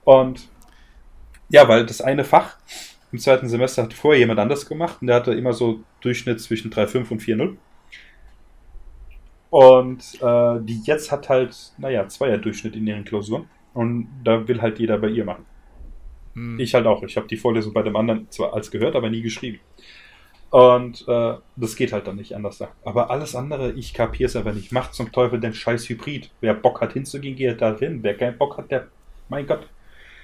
Und 0.03 0.47
ja, 1.49 1.67
weil 1.67 1.85
das 1.85 2.01
eine 2.01 2.23
Fach 2.23 2.57
im 3.11 3.19
zweiten 3.19 3.47
Semester 3.47 3.83
hat 3.83 3.93
vorher 3.93 4.19
jemand 4.19 4.39
anders 4.39 4.67
gemacht 4.67 4.97
und 5.01 5.07
der 5.07 5.17
hatte 5.17 5.33
immer 5.33 5.53
so 5.53 5.81
Durchschnitt 6.01 6.41
zwischen 6.41 6.71
3,5 6.71 7.11
und 7.11 7.21
4,0. 7.21 7.55
Und 9.49 10.21
äh, 10.21 10.59
die 10.61 10.81
jetzt 10.83 11.11
hat 11.11 11.29
halt, 11.29 11.55
naja, 11.77 12.07
Zweier-Durchschnitt 12.07 12.75
in 12.75 12.87
ihren 12.87 13.05
Klausuren. 13.05 13.47
Und 13.73 14.09
da 14.23 14.47
will 14.47 14.61
halt 14.61 14.79
jeder 14.79 14.97
bei 14.97 15.07
ihr 15.09 15.23
machen. 15.23 15.45
Hm. 16.33 16.59
Ich 16.59 16.73
halt 16.73 16.85
auch. 16.85 17.03
Ich 17.03 17.15
habe 17.15 17.27
die 17.27 17.37
Vorlesung 17.37 17.73
bei 17.73 17.83
dem 17.83 17.95
anderen 17.95 18.29
zwar 18.29 18.53
als 18.53 18.71
gehört, 18.71 18.95
aber 18.95 19.09
nie 19.09 19.21
geschrieben. 19.21 19.59
Und 20.49 21.05
äh, 21.07 21.35
das 21.55 21.75
geht 21.75 21.91
halt 21.91 22.07
dann 22.07 22.15
nicht 22.15 22.33
anders. 22.33 22.61
Aber 22.83 23.09
alles 23.09 23.35
andere, 23.35 23.73
ich 23.73 23.93
kapiere 23.93 24.27
es 24.27 24.35
aber 24.35 24.53
nicht. 24.53 24.71
Macht 24.71 24.93
zum 24.93 25.11
Teufel 25.11 25.39
den 25.39 25.53
scheiß 25.53 25.89
Hybrid. 25.89 26.31
Wer 26.39 26.53
Bock 26.53 26.81
hat 26.81 26.93
hinzugehen, 26.93 27.35
geht 27.35 27.61
da 27.61 27.77
hin. 27.77 27.99
Wer 28.01 28.15
keinen 28.15 28.37
Bock 28.37 28.57
hat, 28.57 28.71
der. 28.71 28.87
Mein 29.29 29.45
Gott. 29.45 29.67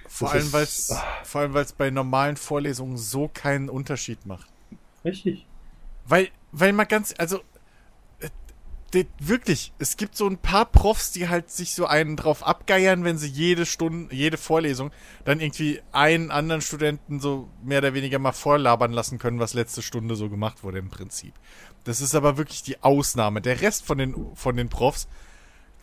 vor, 0.08 0.32
allem, 0.32 0.40
ist- 0.40 0.54
weil's, 0.54 0.92
ah. 0.92 1.04
vor 1.24 1.42
allem, 1.42 1.54
weil 1.54 1.66
es 1.66 1.74
bei 1.74 1.90
normalen 1.90 2.38
Vorlesungen 2.38 2.96
so 2.98 3.30
keinen 3.34 3.70
Unterschied 3.70 4.26
macht. 4.26 4.48
Richtig. 5.04 5.46
Weil, 6.06 6.30
weil 6.52 6.72
mal 6.72 6.86
ganz, 6.86 7.14
also, 7.18 7.42
de- 8.94 9.08
wirklich, 9.20 9.74
es 9.80 9.98
gibt 9.98 10.16
so 10.16 10.28
ein 10.28 10.38
paar 10.38 10.66
Profs, 10.66 11.12
die 11.12 11.30
halt 11.30 11.50
sich 11.50 11.74
so 11.74 11.86
einen 11.86 12.16
drauf 12.16 12.46
abgeiern, 12.46 13.04
wenn 13.04 13.18
sie 13.18 13.28
jede 13.28 13.66
Stunde, 13.66 14.14
jede 14.16 14.38
Vorlesung 14.38 14.92
dann 15.26 15.40
irgendwie 15.40 15.82
einen 15.92 16.32
anderen 16.32 16.62
Studenten 16.62 17.20
so 17.20 17.50
mehr 17.64 17.80
oder 17.80 17.94
weniger 17.94 18.20
mal 18.20 18.32
vorlabern 18.32 18.92
lassen 18.92 19.20
können, 19.20 19.40
was 19.40 19.54
letzte 19.54 19.82
Stunde 19.82 20.16
so 20.16 20.30
gemacht 20.30 20.64
wurde 20.64 20.80
im 20.80 20.90
Prinzip. 20.90 21.34
Das 21.84 22.00
ist 22.02 22.16
aber 22.16 22.38
wirklich 22.38 22.64
die 22.64 22.82
Ausnahme. 22.84 23.42
Der 23.42 23.62
Rest 23.62 23.86
von 23.86 23.98
den, 23.98 24.16
von 24.36 24.56
den 24.56 24.70
Profs, 24.70 25.08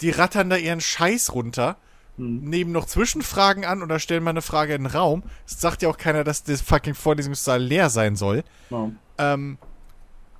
die 0.00 0.10
rattern 0.10 0.48
da 0.50 0.56
ihren 0.56 0.80
Scheiß 0.80 1.32
runter, 1.34 1.76
nehmen 2.16 2.72
noch 2.72 2.84
Zwischenfragen 2.86 3.64
an 3.64 3.82
oder 3.82 3.98
stellen 3.98 4.22
mal 4.22 4.30
eine 4.30 4.42
Frage 4.42 4.74
in 4.74 4.82
den 4.84 4.92
Raum. 4.92 5.22
Es 5.46 5.60
sagt 5.60 5.80
ja 5.82 5.88
auch 5.88 5.96
keiner, 5.96 6.22
dass 6.22 6.42
der 6.42 6.58
fucking 6.58 6.94
Vorlesungssaal 6.94 7.62
leer 7.62 7.88
sein 7.88 8.14
soll. 8.16 8.44
Ja. 8.68 8.90
Ähm, 9.16 9.56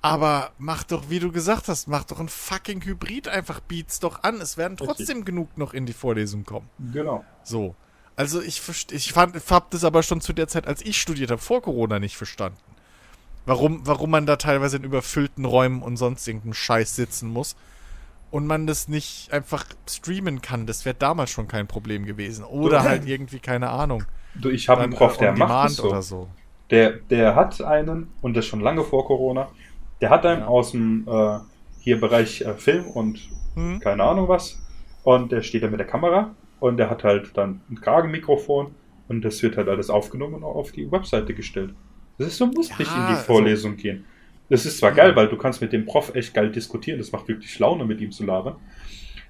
aber 0.01 0.51
mach 0.57 0.83
doch, 0.83 1.09
wie 1.09 1.19
du 1.19 1.31
gesagt 1.31 1.67
hast, 1.67 1.87
mach 1.87 2.03
doch 2.03 2.19
ein 2.19 2.29
fucking 2.29 2.83
Hybrid 2.83 3.27
einfach, 3.27 3.59
biet's 3.59 3.99
doch 3.99 4.23
an. 4.23 4.41
Es 4.41 4.57
werden 4.57 4.77
trotzdem 4.77 5.25
genug 5.25 5.57
noch 5.57 5.73
in 5.73 5.85
die 5.85 5.93
Vorlesung 5.93 6.43
kommen. 6.43 6.69
Genau. 6.91 7.23
So. 7.43 7.75
Also 8.15 8.41
ich 8.41 8.61
ich 8.91 9.13
fand, 9.13 9.35
hab 9.49 9.69
das 9.71 9.83
aber 9.83 10.03
schon 10.03 10.21
zu 10.21 10.33
der 10.33 10.47
Zeit, 10.47 10.67
als 10.67 10.81
ich 10.83 10.99
studiert 10.99 11.31
habe, 11.31 11.41
vor 11.41 11.61
Corona 11.61 11.99
nicht 11.99 12.17
verstanden. 12.17 12.57
Warum, 13.45 13.85
warum 13.85 14.11
man 14.11 14.25
da 14.25 14.35
teilweise 14.35 14.77
in 14.77 14.83
überfüllten 14.83 15.45
Räumen 15.45 15.81
und 15.81 15.97
sonst 15.97 16.27
irgendeinen 16.27 16.53
Scheiß 16.53 16.95
sitzen 16.95 17.29
muss 17.29 17.55
und 18.31 18.47
man 18.47 18.65
das 18.65 18.87
nicht 18.87 19.31
einfach 19.31 19.65
streamen 19.87 20.41
kann. 20.41 20.65
Das 20.65 20.85
wäre 20.85 20.95
damals 20.95 21.29
schon 21.29 21.47
kein 21.47 21.67
Problem 21.67 22.05
gewesen. 22.05 22.43
Oder 22.45 22.83
halt 22.83 23.05
irgendwie, 23.07 23.39
keine 23.39 23.69
Ahnung. 23.69 24.03
Du, 24.35 24.49
ich 24.49 24.69
habe 24.69 24.81
einen 24.81 24.93
Prof, 24.93 25.17
der 25.17 25.33
macht 25.33 25.71
es 25.71 25.75
so. 25.77 25.89
oder 25.89 26.01
so. 26.01 26.27
Der, 26.69 26.91
der 26.91 27.35
hat 27.35 27.61
einen, 27.61 28.13
und 28.21 28.35
das 28.35 28.45
schon 28.45 28.61
lange 28.61 28.83
vor 28.83 29.05
Corona, 29.05 29.49
der 30.01 30.09
hat 30.09 30.25
einen 30.25 30.41
Ja. 30.41 30.47
aus 30.47 30.71
dem 30.71 31.07
äh, 31.07 31.39
hier 31.79 31.99
Bereich 31.99 32.41
äh, 32.41 32.53
Film 32.55 32.85
und 32.87 33.19
Hm? 33.55 33.79
keine 33.79 34.03
Ahnung 34.03 34.27
was. 34.29 34.59
Und 35.03 35.31
der 35.31 35.41
steht 35.41 35.63
da 35.63 35.67
mit 35.67 35.79
der 35.79 35.87
Kamera 35.87 36.33
und 36.59 36.77
der 36.77 36.89
hat 36.89 37.03
halt 37.03 37.35
dann 37.35 37.61
ein 37.69 37.81
Kragenmikrofon 37.81 38.73
und 39.07 39.21
das 39.25 39.41
wird 39.43 39.57
halt 39.57 39.67
alles 39.67 39.89
aufgenommen 39.89 40.35
und 40.35 40.43
auch 40.43 40.55
auf 40.55 40.71
die 40.71 40.89
Webseite 40.91 41.33
gestellt. 41.33 41.73
Das 42.17 42.27
ist, 42.27 42.39
du 42.39 42.45
musst 42.45 42.69
Ja, 42.71 42.75
nicht 42.79 42.91
in 42.91 43.01
die 43.07 43.13
also- 43.13 43.23
Vorlesung 43.23 43.75
gehen. 43.77 44.05
Das 44.49 44.65
ist 44.65 44.79
zwar 44.79 44.91
geil, 44.91 45.15
weil 45.15 45.27
du 45.29 45.37
kannst 45.37 45.61
mit 45.61 45.71
dem 45.73 45.85
Prof 45.85 46.13
echt 46.13 46.33
geil 46.33 46.51
diskutieren, 46.51 46.99
das 46.99 47.11
macht 47.11 47.27
wirklich 47.27 47.57
Laune, 47.59 47.85
mit 47.85 47.99
ihm 48.01 48.11
zu 48.11 48.25
labern. 48.25 48.55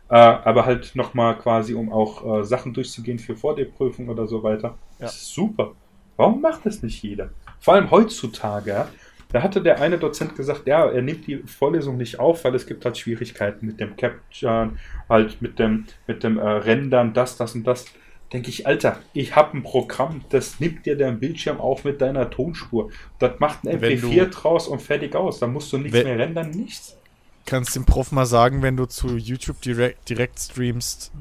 Äh, 0.09 0.15
aber 0.15 0.65
halt 0.65 0.95
nochmal 0.95 1.37
quasi, 1.37 1.73
um 1.73 1.91
auch 1.91 2.39
äh, 2.39 2.43
Sachen 2.43 2.73
durchzugehen 2.73 3.17
für 3.19 3.35
vor 3.35 3.55
der 3.55 3.65
Prüfung 3.65 4.09
oder 4.09 4.27
so 4.27 4.43
weiter. 4.43 4.77
Das 4.99 5.15
ist 5.15 5.33
super. 5.33 5.71
Warum 6.17 6.41
macht 6.41 6.65
das 6.65 6.83
nicht 6.83 7.01
jeder? 7.03 7.29
Vor 7.59 7.75
allem 7.75 7.89
heutzutage, 7.91 8.71
ja, 8.71 8.87
Da 9.31 9.41
hatte 9.43 9.61
der 9.61 9.79
eine 9.81 9.97
Dozent 9.97 10.35
gesagt, 10.35 10.67
ja, 10.67 10.85
er 10.89 11.01
nimmt 11.01 11.25
die 11.27 11.37
Vorlesung 11.37 11.97
nicht 11.97 12.19
auf, 12.19 12.43
weil 12.43 12.53
es 12.55 12.65
gibt 12.65 12.83
halt 12.85 12.97
Schwierigkeiten 12.97 13.65
mit 13.65 13.79
dem 13.79 13.95
Capture, 13.95 14.71
halt 15.07 15.41
mit 15.41 15.57
dem, 15.59 15.85
mit 16.07 16.23
dem 16.23 16.37
äh, 16.37 16.41
Rendern, 16.47 17.13
das, 17.13 17.37
das 17.37 17.55
und 17.55 17.65
das. 17.65 17.85
Denke 18.33 18.49
ich, 18.49 18.65
Alter, 18.65 18.99
ich 19.13 19.35
habe 19.35 19.57
ein 19.57 19.63
Programm, 19.63 20.21
das 20.29 20.59
nimmt 20.61 20.85
dir 20.85 20.97
deinen 20.97 21.19
Bildschirm 21.19 21.59
auf 21.59 21.83
mit 21.83 21.99
deiner 21.99 22.29
Tonspur. 22.29 22.89
Das 23.19 23.39
macht 23.39 23.65
ein 23.65 23.81
Wenn 23.81 23.99
MP4 23.99 24.23
du- 24.25 24.29
draus 24.29 24.67
und 24.69 24.81
fertig 24.81 25.15
aus. 25.15 25.39
Da 25.39 25.47
musst 25.47 25.71
du 25.73 25.77
nichts 25.77 25.93
Wenn- 25.97 26.07
mehr 26.07 26.19
rendern, 26.19 26.49
nichts. 26.51 26.97
Kannst 27.45 27.75
dem 27.75 27.85
Prof 27.85 28.11
mal 28.11 28.25
sagen, 28.25 28.61
wenn 28.61 28.77
du 28.77 28.85
zu 28.85 29.17
YouTube 29.17 29.59
direkt, 29.61 30.07
direkt 30.09 30.39
streamst, 30.39 31.11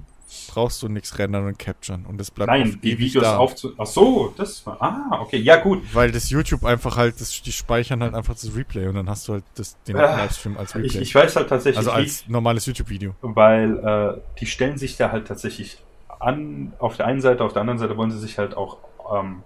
brauchst 0.53 0.83
du 0.83 0.89
nichts 0.89 1.19
rendern 1.19 1.47
und 1.47 1.59
capturen. 1.59 2.05
Und 2.07 2.19
das 2.19 2.31
bleibt 2.31 2.51
Nein, 2.51 2.79
die 2.83 2.99
Videos 2.99 3.25
da. 3.25 3.37
aufzu... 3.39 3.73
Ach 3.79 3.87
so, 3.87 4.35
das 4.37 4.65
war... 4.67 4.81
Ah, 4.83 5.21
okay, 5.23 5.39
ja 5.39 5.57
gut. 5.57 5.83
Weil 5.93 6.11
das 6.11 6.31
YouTube 6.31 6.65
einfach 6.65 6.97
halt, 6.97 7.21
das, 7.21 7.41
die 7.43 7.53
speichern 7.53 8.03
halt 8.03 8.15
einfach 8.15 8.35
das 8.35 8.55
Replay 8.55 8.87
und 8.89 8.95
dann 8.97 9.09
hast 9.09 9.29
du 9.29 9.35
halt 9.35 9.45
das, 9.55 9.77
den 9.85 9.97
Ah, 9.97 10.17
Livestream 10.17 10.57
als 10.57 10.75
Replay. 10.75 10.89
Ich, 10.89 10.97
ich 11.01 11.15
weiß 11.15 11.37
halt 11.37 11.49
tatsächlich 11.49 11.79
also 11.79 11.91
wie- 11.91 11.95
als 11.95 12.25
normales 12.29 12.67
YouTube-Video. 12.67 13.15
weil 13.23 13.79
äh, 13.79 14.21
die 14.41 14.47
stellen 14.47 14.77
sich 14.79 14.97
da 14.97 15.11
halt 15.13 15.27
tatsächlich 15.29 15.79
an, 16.19 16.73
auf 16.79 16.97
der 16.97 17.07
einen 17.07 17.21
Seite, 17.21 17.45
auf 17.45 17.53
der 17.53 17.63
anderen 17.63 17.79
Seite 17.79 17.97
wollen 17.97 18.11
sie 18.11 18.19
sich 18.19 18.39
halt 18.39 18.57
auch 18.57 18.79
ähm, 19.15 19.43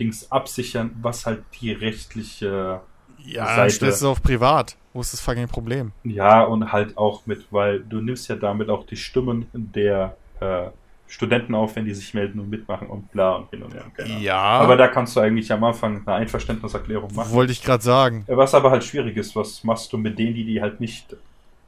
Dings 0.00 0.32
absichern, 0.32 0.90
was 1.02 1.24
halt 1.26 1.44
die 1.60 1.70
rechtliche, 1.72 2.80
Ja, 3.24 3.46
Seite- 3.46 3.56
dann 3.60 3.70
stellst 3.70 4.02
du 4.02 4.06
es 4.06 4.10
auf 4.10 4.22
privat. 4.22 4.76
Wo 4.92 5.00
ist 5.00 5.12
das 5.12 5.20
fucking 5.20 5.48
Problem? 5.48 5.92
ja, 6.04 6.42
und 6.42 6.70
halt 6.72 6.96
auch 6.96 7.26
mit, 7.26 7.46
weil 7.50 7.80
du 7.80 8.00
nimmst 8.00 8.28
ja 8.28 8.36
damit 8.36 8.68
auch 8.68 8.86
die 8.86 8.96
Stimmen 8.96 9.46
der 9.52 10.16
äh, 10.40 10.66
Studenten 11.08 11.54
auf, 11.54 11.74
wenn 11.76 11.84
die 11.84 11.94
sich 11.94 12.14
melden 12.14 12.38
und 12.40 12.48
mitmachen 12.50 12.88
und 12.88 13.10
bla 13.12 13.32
und 13.36 13.50
hin 13.50 13.62
und 13.62 13.74
her. 13.74 13.84
Ahnung. 13.98 14.20
Ja, 14.22 14.36
Aber 14.36 14.76
da 14.76 14.88
kannst 14.88 15.16
du 15.16 15.20
eigentlich 15.20 15.50
am 15.52 15.62
Anfang 15.64 16.02
eine 16.06 16.16
Einverständniserklärung 16.16 17.14
machen. 17.14 17.32
wollte 17.32 17.52
ich 17.52 17.62
gerade 17.62 17.82
sagen. 17.82 18.24
Was 18.28 18.54
aber 18.54 18.70
halt 18.70 18.84
schwierig 18.84 19.16
ist, 19.16 19.34
was 19.36 19.64
machst 19.64 19.92
du 19.92 19.98
mit 19.98 20.18
denen, 20.18 20.34
die 20.34 20.44
die 20.44 20.60
halt 20.60 20.80
nicht 20.80 21.16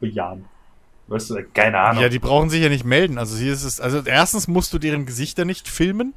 bejahen? 0.00 0.44
Weißt 1.08 1.30
du, 1.30 1.42
keine 1.54 1.78
Ahnung. 1.78 2.02
Ja, 2.02 2.08
die 2.08 2.18
brauchen 2.18 2.50
sich 2.50 2.62
ja 2.62 2.68
nicht 2.68 2.84
melden. 2.84 3.18
Also 3.18 3.36
hier 3.36 3.52
ist 3.52 3.62
es, 3.64 3.80
also 3.80 4.00
erstens 4.04 4.48
musst 4.48 4.72
du 4.72 4.78
deren 4.78 5.06
Gesichter 5.06 5.44
nicht 5.44 5.68
filmen. 5.68 6.14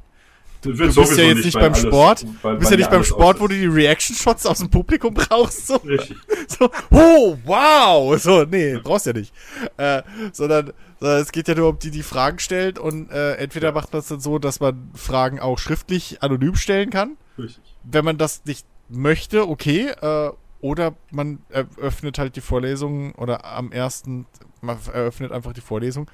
Du, 0.62 0.76
bist 0.76 0.96
ja 1.16 1.24
jetzt 1.24 1.44
nicht 1.44 1.54
beim 1.54 1.74
Sport. 1.74 2.22
Du 2.42 2.56
bist 2.58 2.70
ja 2.70 2.76
nicht 2.76 2.90
beim 2.90 3.04
Sport, 3.04 3.40
wo 3.40 3.48
du 3.48 3.54
die 3.54 3.66
Reaction-Shots 3.66 4.46
aus 4.46 4.58
dem 4.58 4.70
Publikum 4.70 5.14
brauchst. 5.14 5.66
So. 5.66 5.76
Richtig. 5.76 6.16
so, 6.48 6.70
oh, 6.90 7.38
wow. 7.44 8.20
So, 8.20 8.44
nee, 8.44 8.78
brauchst 8.78 9.06
ja 9.06 9.12
nicht. 9.12 9.32
Äh, 9.76 10.02
sondern, 10.32 10.72
sondern 10.98 11.22
es 11.22 11.32
geht 11.32 11.48
ja 11.48 11.54
nur 11.54 11.70
um 11.70 11.78
die, 11.78 11.90
die 11.90 12.02
Fragen 12.02 12.38
stellt 12.38 12.78
und 12.78 13.10
äh, 13.10 13.34
entweder 13.36 13.72
macht 13.72 13.92
man 13.92 14.00
es 14.00 14.08
dann 14.08 14.20
so, 14.20 14.38
dass 14.38 14.60
man 14.60 14.90
Fragen 14.94 15.40
auch 15.40 15.58
schriftlich 15.58 16.22
anonym 16.22 16.56
stellen 16.56 16.90
kann. 16.90 17.16
Richtig. 17.38 17.62
Wenn 17.84 18.04
man 18.04 18.18
das 18.18 18.42
nicht 18.44 18.66
möchte, 18.88 19.48
okay. 19.48 19.88
Äh, 20.00 20.30
oder 20.60 20.94
man 21.10 21.38
eröffnet 21.48 22.18
halt 22.18 22.36
die 22.36 22.42
Vorlesung 22.42 23.14
oder 23.14 23.46
am 23.46 23.72
ersten, 23.72 24.26
man 24.60 24.78
eröffnet 24.92 25.32
einfach 25.32 25.54
die 25.54 25.62
Vorlesung. 25.62 26.10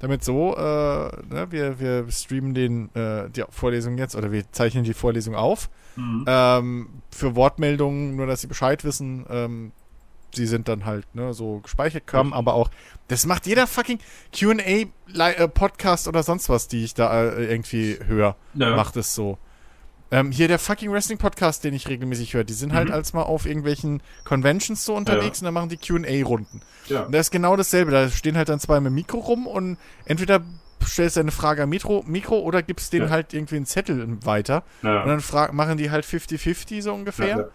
Damit 0.00 0.24
so, 0.24 0.54
äh, 0.56 0.60
ne, 0.60 1.46
wir, 1.50 1.78
wir 1.80 2.10
streamen 2.10 2.52
den, 2.54 2.94
äh, 2.94 3.30
die 3.30 3.44
Vorlesung 3.48 3.96
jetzt 3.96 4.14
oder 4.16 4.32
wir 4.32 4.50
zeichnen 4.52 4.84
die 4.84 4.92
Vorlesung 4.94 5.34
auf. 5.34 5.70
Mhm. 5.96 6.24
Ähm, 6.26 6.88
für 7.10 7.36
Wortmeldungen, 7.36 8.16
nur 8.16 8.26
dass 8.26 8.40
sie 8.40 8.46
Bescheid 8.48 8.84
wissen, 8.84 9.24
ähm, 9.30 9.72
sie 10.34 10.46
sind 10.46 10.66
dann 10.68 10.84
halt 10.84 11.06
ne, 11.14 11.32
so 11.32 11.60
gespeichert, 11.60 12.06
kommen, 12.08 12.32
aber 12.32 12.54
auch, 12.54 12.68
das 13.08 13.24
macht 13.24 13.46
jeder 13.46 13.66
fucking 13.68 14.00
QA-Podcast 14.32 16.08
oder 16.08 16.22
sonst 16.22 16.48
was, 16.48 16.68
die 16.68 16.84
ich 16.84 16.94
da 16.94 17.30
äh, 17.30 17.44
irgendwie 17.46 17.98
höre, 18.04 18.36
Ja. 18.54 18.74
macht 18.76 18.96
es 18.96 19.14
so. 19.14 19.38
Ähm, 20.10 20.30
hier 20.30 20.48
der 20.48 20.58
fucking 20.58 20.92
Wrestling-Podcast, 20.92 21.64
den 21.64 21.74
ich 21.74 21.88
regelmäßig 21.88 22.34
höre, 22.34 22.44
die 22.44 22.52
sind 22.52 22.72
halt 22.72 22.88
Mhm. 22.88 22.94
als 22.94 23.12
mal 23.14 23.22
auf 23.22 23.46
irgendwelchen 23.46 24.02
Conventions 24.24 24.84
so 24.84 24.94
unterwegs 24.94 25.40
Ja. 25.40 25.42
und 25.42 25.44
dann 25.46 25.54
machen 25.54 25.68
die 25.70 25.76
QA-Runden. 25.78 26.60
Ja. 26.88 27.02
Und 27.04 27.12
da 27.12 27.18
ist 27.18 27.30
genau 27.30 27.56
dasselbe. 27.56 27.90
Da 27.90 28.08
stehen 28.10 28.36
halt 28.36 28.48
dann 28.48 28.60
zwei 28.60 28.78
mit 28.80 28.92
Mikro 28.92 29.18
rum 29.18 29.46
und 29.46 29.78
entweder 30.04 30.40
stellst 30.86 31.16
du 31.16 31.20
eine 31.20 31.30
Frage 31.32 31.62
am 31.62 31.70
Mikro, 31.70 32.04
Mikro 32.06 32.38
oder 32.40 32.62
gibst 32.62 32.92
denen 32.92 33.06
Ja. 33.06 33.10
halt 33.10 33.32
irgendwie 33.32 33.56
einen 33.56 33.66
Zettel 33.66 34.18
weiter. 34.24 34.62
Ja. 34.82 35.02
Und 35.02 35.08
dann 35.32 35.56
machen 35.56 35.78
die 35.78 35.90
halt 35.90 36.04
50-50 36.04 36.82
so 36.82 36.92
ungefähr. 36.92 37.50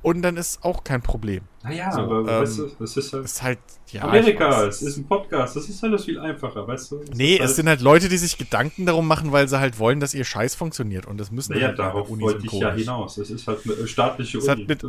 Und 0.00 0.22
dann 0.22 0.36
ist 0.36 0.62
auch 0.64 0.84
kein 0.84 1.02
Problem. 1.02 1.42
Naja, 1.64 1.90
So, 1.90 2.00
aber 2.02 2.20
ähm, 2.20 2.26
weißt 2.26 2.58
du, 2.60 2.70
das 2.78 2.96
ist 2.96 3.12
halt 3.12 3.24
Das 3.24 3.32
ist 3.32 3.42
halt, 3.42 3.58
ja. 3.90 4.02
Amerika, 4.02 4.64
es 4.64 4.80
ist 4.80 4.96
ein 4.96 5.06
Podcast, 5.08 5.56
das 5.56 5.68
ist 5.68 5.82
alles 5.82 6.04
viel 6.04 6.18
einfacher, 6.20 6.66
weißt 6.68 6.92
du? 6.92 7.00
Nee, 7.14 7.32
ist 7.34 7.40
es 7.40 7.40
halt, 7.46 7.56
sind 7.56 7.68
halt 7.68 7.80
Leute, 7.80 8.08
die 8.08 8.16
sich 8.16 8.38
Gedanken 8.38 8.86
darum 8.86 9.08
machen, 9.08 9.32
weil 9.32 9.48
sie 9.48 9.58
halt 9.58 9.78
wollen, 9.80 9.98
dass 9.98 10.14
ihr 10.14 10.24
Scheiß 10.24 10.54
funktioniert. 10.54 11.06
Und 11.06 11.18
das 11.18 11.32
müssen 11.32 11.52
Naja, 11.54 11.68
halt 11.68 11.78
darauf 11.80 12.08
Uni 12.10 12.22
wollte 12.22 12.46
ich 12.46 12.52
ja 12.52 12.72
hinaus. 12.72 13.16
Das 13.16 13.28
ist 13.28 13.46
halt 13.48 13.58
eine 13.64 13.88
staatliche 13.88 14.38
Das 14.38 14.48
hat 14.48 14.58
Uni. 14.58 14.66
mit- 14.68 14.84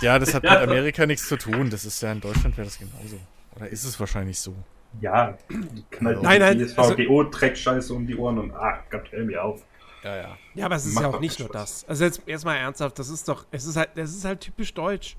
Ja, 0.00 0.18
das 0.18 0.32
hat 0.32 0.44
Ja. 0.44 0.60
mit 0.60 0.68
Amerika 0.70 1.04
nichts 1.04 1.28
zu 1.28 1.36
tun. 1.36 1.68
Das 1.68 1.84
ist 1.84 2.00
ja 2.02 2.10
in 2.12 2.20
Deutschland 2.22 2.56
wäre 2.56 2.66
das 2.66 2.78
genauso. 2.78 3.16
Oder 3.56 3.68
ist 3.68 3.84
es 3.84 4.00
wahrscheinlich 4.00 4.38
so? 4.40 4.54
ja, 5.00 5.36
knallt 5.90 6.22
Nein, 6.22 6.40
nein, 6.40 6.58
die 6.58 6.64
also- 6.76 6.94
DSVGO-Dreckscheiße 6.94 7.92
um 7.92 8.06
die 8.06 8.16
Ohren 8.16 8.38
und 8.38 8.52
ach 8.54 8.78
Gott, 8.90 9.10
hör 9.10 9.24
mir 9.24 9.42
auf. 9.42 9.60
Ja, 10.04 10.16
ja. 10.16 10.38
Ja, 10.54 10.66
aber 10.66 10.76
es 10.76 10.84
ist 10.86 10.94
Macht 10.94 11.02
ja 11.04 11.10
auch 11.10 11.20
nicht 11.20 11.38
nur 11.38 11.48
Spaß. 11.48 11.80
das. 11.80 11.88
Also 11.88 12.04
jetzt 12.04 12.20
erstmal 12.26 12.58
ernsthaft, 12.58 12.98
das 12.98 13.08
ist 13.08 13.26
doch, 13.26 13.46
es 13.50 13.64
ist 13.64 13.76
halt, 13.76 13.90
das 13.96 14.10
ist 14.10 14.24
halt 14.24 14.40
typisch 14.40 14.72
deutsch. 14.74 15.16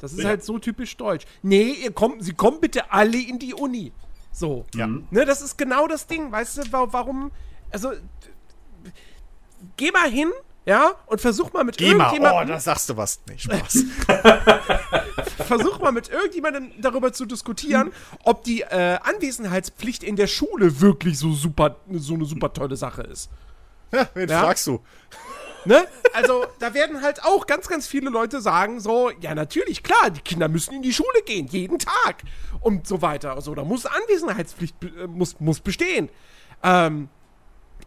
Das 0.00 0.12
ist 0.12 0.20
Ja. 0.20 0.28
halt 0.28 0.44
so 0.44 0.58
typisch 0.60 0.96
deutsch. 0.96 1.26
Nee, 1.42 1.72
ihr 1.72 1.92
kommt, 1.92 2.22
sie 2.24 2.32
kommen 2.32 2.60
bitte 2.60 2.92
alle 2.92 3.18
in 3.20 3.38
die 3.40 3.52
Uni. 3.52 3.92
So. 4.30 4.64
Ja. 4.74 4.86
Ne, 4.86 5.24
das 5.26 5.42
ist 5.42 5.58
genau 5.58 5.88
das 5.88 6.06
Ding, 6.06 6.30
weißt 6.30 6.58
du, 6.58 6.72
wa- 6.72 6.86
warum, 6.92 7.32
also, 7.72 7.90
geh 9.76 9.90
mal 9.90 10.08
hin, 10.08 10.30
ja, 10.66 10.92
und 11.06 11.20
versuch 11.20 11.52
mal 11.52 11.64
mit 11.64 11.76
Geh 11.78 11.94
mal, 11.94 12.04
oh, 12.10 12.14
irgendjemandem, 12.14 12.48
da 12.54 12.60
sagst 12.60 12.88
du 12.90 12.96
was. 12.96 13.20
Nee, 13.28 13.38
Spaß. 13.38 13.84
versuch 15.46 15.78
mal 15.80 15.92
mit 15.92 16.08
irgendjemandem 16.10 16.70
darüber 16.80 17.12
zu 17.12 17.26
diskutieren, 17.26 17.90
ob 18.24 18.44
die 18.44 18.60
äh, 18.62 18.98
Anwesenheitspflicht 19.02 20.02
in 20.04 20.16
der 20.16 20.26
Schule 20.26 20.80
wirklich 20.80 21.18
so 21.18 21.32
super, 21.32 21.76
so 21.92 22.14
eine 22.14 22.24
super 22.26 22.52
tolle 22.52 22.76
Sache 22.76 23.02
ist. 23.02 23.30
Ja, 23.92 24.08
wen 24.14 24.28
Ja? 24.28 24.40
fragst 24.40 24.66
du? 24.66 24.80
Ne? 25.64 25.86
Also, 26.14 26.46
da 26.58 26.72
werden 26.72 27.02
halt 27.02 27.22
auch 27.22 27.46
ganz, 27.46 27.68
ganz 27.68 27.86
viele 27.86 28.08
Leute 28.10 28.40
sagen 28.40 28.80
so, 28.80 29.10
ja, 29.20 29.34
natürlich, 29.34 29.82
klar, 29.82 30.10
die 30.10 30.22
Kinder 30.22 30.48
müssen 30.48 30.74
in 30.74 30.82
die 30.82 30.92
Schule 30.92 31.22
gehen, 31.26 31.46
jeden 31.46 31.78
Tag 31.78 32.22
und 32.60 32.88
so 32.88 33.02
weiter. 33.02 33.34
Also, 33.34 33.54
da 33.54 33.62
muss 33.62 33.84
Anwesenheitspflicht 33.86 34.74
äh, 34.82 35.06
muss, 35.06 35.38
muss 35.38 35.60
bestehen. 35.60 36.08
Ähm, 36.62 37.08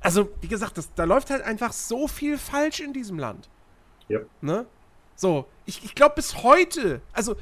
also, 0.02 0.30
wie 0.40 0.48
gesagt, 0.48 0.78
das, 0.78 0.94
da 0.94 1.04
läuft 1.04 1.30
halt 1.30 1.42
einfach 1.42 1.74
so 1.74 2.08
viel 2.08 2.38
falsch 2.38 2.80
in 2.80 2.94
diesem 2.94 3.20
Land. 3.20 3.50
Ja. 4.08 4.20
Ne? 4.40 4.66
So, 5.16 5.46
ich, 5.66 5.84
ich 5.84 5.96
glaube 5.96 6.16
bis 6.16 6.44
heute, 6.44 7.02
also, 7.12 7.36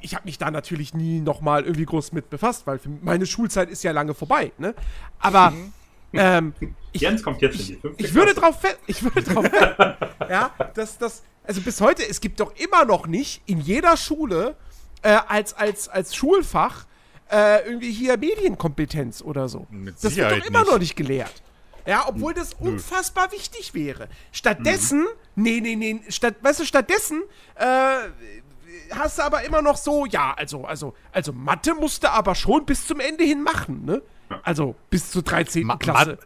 ich 0.00 0.14
habe 0.14 0.24
mich 0.24 0.38
da 0.38 0.50
natürlich 0.50 0.94
nie 0.94 1.20
nochmal 1.20 1.62
irgendwie 1.62 1.84
groß 1.84 2.12
mit 2.12 2.30
befasst, 2.30 2.66
weil 2.66 2.80
meine 3.02 3.26
Schulzeit 3.26 3.70
ist 3.70 3.82
ja 3.84 3.92
lange 3.92 4.14
vorbei, 4.14 4.52
ne? 4.58 4.74
Aber, 5.18 5.52
ähm, 6.12 6.54
ich, 6.92 7.00
Jens 7.02 7.22
kommt 7.22 7.42
jetzt 7.42 7.60
in 7.60 7.66
die 7.66 7.76
fünfte 7.76 8.02
ich 8.04 8.14
würde 8.14 8.34
drauf 8.34 8.60
fe- 8.60 8.76
ich 8.86 9.02
würde 9.02 9.22
drauf 9.22 9.44
wetten, 9.44 9.94
ja, 10.30 10.50
dass 10.74 10.98
das, 10.98 11.22
also 11.44 11.60
bis 11.60 11.80
heute, 11.80 12.08
es 12.08 12.20
gibt 12.20 12.40
doch 12.40 12.54
immer 12.56 12.84
noch 12.84 13.06
nicht 13.06 13.42
in 13.46 13.60
jeder 13.60 13.96
Schule 13.96 14.56
äh, 15.02 15.18
als, 15.28 15.54
als, 15.54 15.88
als 15.88 16.14
Schulfach 16.14 16.86
äh, 17.30 17.66
irgendwie 17.68 17.90
hier 17.92 18.16
Medienkompetenz 18.16 19.20
oder 19.22 19.48
so. 19.48 19.66
Mit 19.70 19.96
das 19.96 20.02
wird 20.04 20.12
Sicherheit 20.14 20.40
doch 20.42 20.46
immer 20.46 20.60
nicht. 20.60 20.70
noch 20.72 20.78
nicht 20.78 20.96
gelehrt. 20.96 21.42
Ja, 21.86 22.04
obwohl 22.06 22.34
das 22.34 22.52
unfassbar 22.54 23.32
wichtig 23.32 23.72
wäre. 23.74 24.08
Stattdessen, 24.32 25.06
nee, 25.36 25.60
nee, 25.60 25.74
nee, 25.76 26.00
statt, 26.10 26.34
weißt 26.42 26.60
du, 26.60 26.64
stattdessen 26.66 27.22
äh, 27.54 27.64
hast 28.90 29.18
du 29.18 29.22
aber 29.22 29.42
immer 29.44 29.62
noch 29.62 29.76
so, 29.76 30.04
ja, 30.06 30.34
also, 30.36 30.64
also, 30.64 30.94
also 31.12 31.32
Mathe 31.32 31.74
musste 31.74 32.10
aber 32.10 32.34
schon 32.34 32.66
bis 32.66 32.86
zum 32.86 33.00
Ende 33.00 33.24
hin 33.24 33.42
machen, 33.42 33.84
ne? 33.84 34.02
Also 34.42 34.74
bis 34.90 35.10
zur 35.10 35.22
13. 35.22 35.64
Ma 35.66 35.76
Klasse. 35.76 36.10
Mat- 36.10 36.18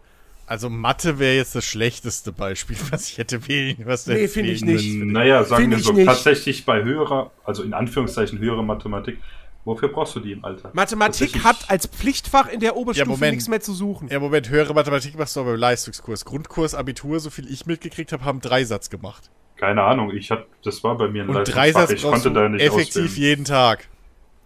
also 0.47 0.69
Mathe 0.69 1.19
wäre 1.19 1.37
jetzt 1.37 1.55
das 1.55 1.65
schlechteste 1.65 2.33
Beispiel, 2.33 2.77
was 2.91 3.09
ich 3.09 3.19
hätte 3.19 3.47
wählen, 3.49 3.77
was 3.85 4.07
Nee, 4.07 4.29
finde 4.29 4.51
ich 4.51 4.65
nicht. 4.65 5.03
Naja, 5.05 5.45
sagen 5.45 5.63
Find 5.65 5.77
wir 5.77 5.83
so, 5.83 5.93
nicht. 5.93 6.07
tatsächlich 6.07 6.65
bei 6.67 6.83
höherer, 6.83 7.31
also 7.45 7.63
in 7.63 7.73
Anführungszeichen 7.73 8.39
höhere 8.39 8.63
Mathematik, 8.63 9.19
wofür 9.65 9.89
brauchst 9.89 10.15
du 10.17 10.21
die 10.21 10.33
im 10.33 10.45
Alter? 10.45 10.71
Mathematik 10.75 11.43
hat 11.45 11.71
als 11.71 11.87
Pflichtfach 11.87 12.49
in 12.49 12.61
der 12.61 12.77
Oberstufe 12.77 13.09
Moment. 13.09 13.35
nichts 13.35 13.49
mehr 13.49 13.61
zu 13.61 13.73
suchen. 13.73 14.09
Ja, 14.09 14.19
Moment, 14.21 14.51
höhere 14.51 14.75
Mathematik 14.75 15.17
machst 15.17 15.37
du 15.37 15.41
aber 15.41 15.55
im 15.55 15.61
Leistungskurs. 15.61 16.25
Grundkurs, 16.25 16.75
Abitur, 16.75 17.21
so 17.21 17.31
viel 17.31 17.51
ich 17.51 17.65
mitgekriegt 17.67 18.13
habe, 18.13 18.25
haben 18.25 18.41
Dreisatz 18.41 18.91
gemacht. 18.91 19.31
Keine 19.57 19.83
Ahnung, 19.85 20.11
ich 20.15 20.31
hab, 20.33 20.47
das 20.65 20.83
war 20.83 20.99
bei 20.99 21.09
mir 21.09 21.23
ein 21.23 21.29
Und 21.29 21.37
Leistungsfach, 21.37 21.63
Dreisatz 21.63 21.91
ich 21.93 22.03
konnte 22.03 22.29
du 22.31 22.35
da 22.35 22.49
nicht 22.49 22.63
effektiv 22.63 23.05
auswählen. 23.05 23.17
jeden 23.17 23.45
Tag. 23.45 23.89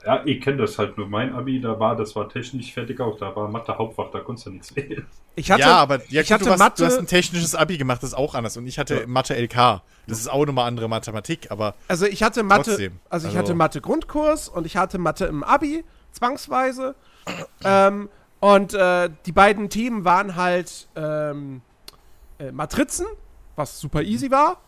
Ja, 0.07 0.23
ich 0.25 0.41
kenne 0.41 0.59
das 0.59 0.79
halt 0.79 0.97
nur. 0.97 1.09
Mein 1.09 1.35
Abi, 1.35 1.61
da 1.61 1.81
war, 1.81 1.97
das 1.97 2.15
war 2.15 2.29
technisch 2.29 2.73
fertig 2.73 3.01
auch, 3.01 3.19
da 3.19 3.35
war 3.35 3.49
Mathe 3.49 3.77
Hauptfach, 3.77 4.11
da 4.13 4.21
konntest 4.21 4.47
du 4.47 4.51
nichts 4.51 4.77
wählen. 4.77 5.05
Ich 5.35 5.51
hatte, 5.51 5.63
ja, 5.63 5.77
aber 5.79 5.97
ja, 6.11 6.21
ich 6.23 6.29
gut, 6.29 6.35
hatte 6.41 6.45
du, 6.51 6.57
Mathe, 6.57 6.83
du 6.83 6.87
hast 6.87 6.99
ein 6.99 7.09
technisches 7.09 7.55
Abi 7.57 7.77
gemacht, 7.77 8.03
das 8.05 8.11
ist 8.11 8.15
auch 8.17 8.35
anders. 8.37 8.57
Und 8.57 8.67
ich 8.69 8.79
hatte 8.79 9.01
Ja. 9.01 9.07
Mathe 9.09 9.35
LK. 9.35 9.83
Das 10.07 10.19
ist 10.21 10.29
auch 10.31 10.47
nochmal 10.47 10.69
andere 10.69 10.89
Mathematik, 10.89 11.51
aber 11.51 11.75
also 11.89 12.07
ich 12.07 12.23
hatte 12.23 12.45
Mathe, 12.45 12.71
Trotzdem. 12.71 13.01
also 13.11 13.27
ich 13.27 13.31
Also- 13.35 13.39
hatte 13.41 13.55
Mathe 13.55 13.81
Grundkurs 13.81 14.49
und 14.49 14.65
ich 14.65 14.77
hatte 14.77 14.99
Mathe 14.99 15.27
im 15.27 15.43
Abi 15.43 15.85
zwangsweise. 16.13 16.95
ähm, 17.65 18.09
und 18.39 18.75
äh, 18.75 19.11
die 19.27 19.33
beiden 19.33 19.69
Themen 19.71 20.05
waren 20.05 20.37
halt 20.37 20.87
ähm, 20.95 21.63
äh, 22.39 22.53
Matrizen, 22.53 23.07
was 23.57 23.81
super 23.81 24.03
easy 24.03 24.31
war, 24.31 24.59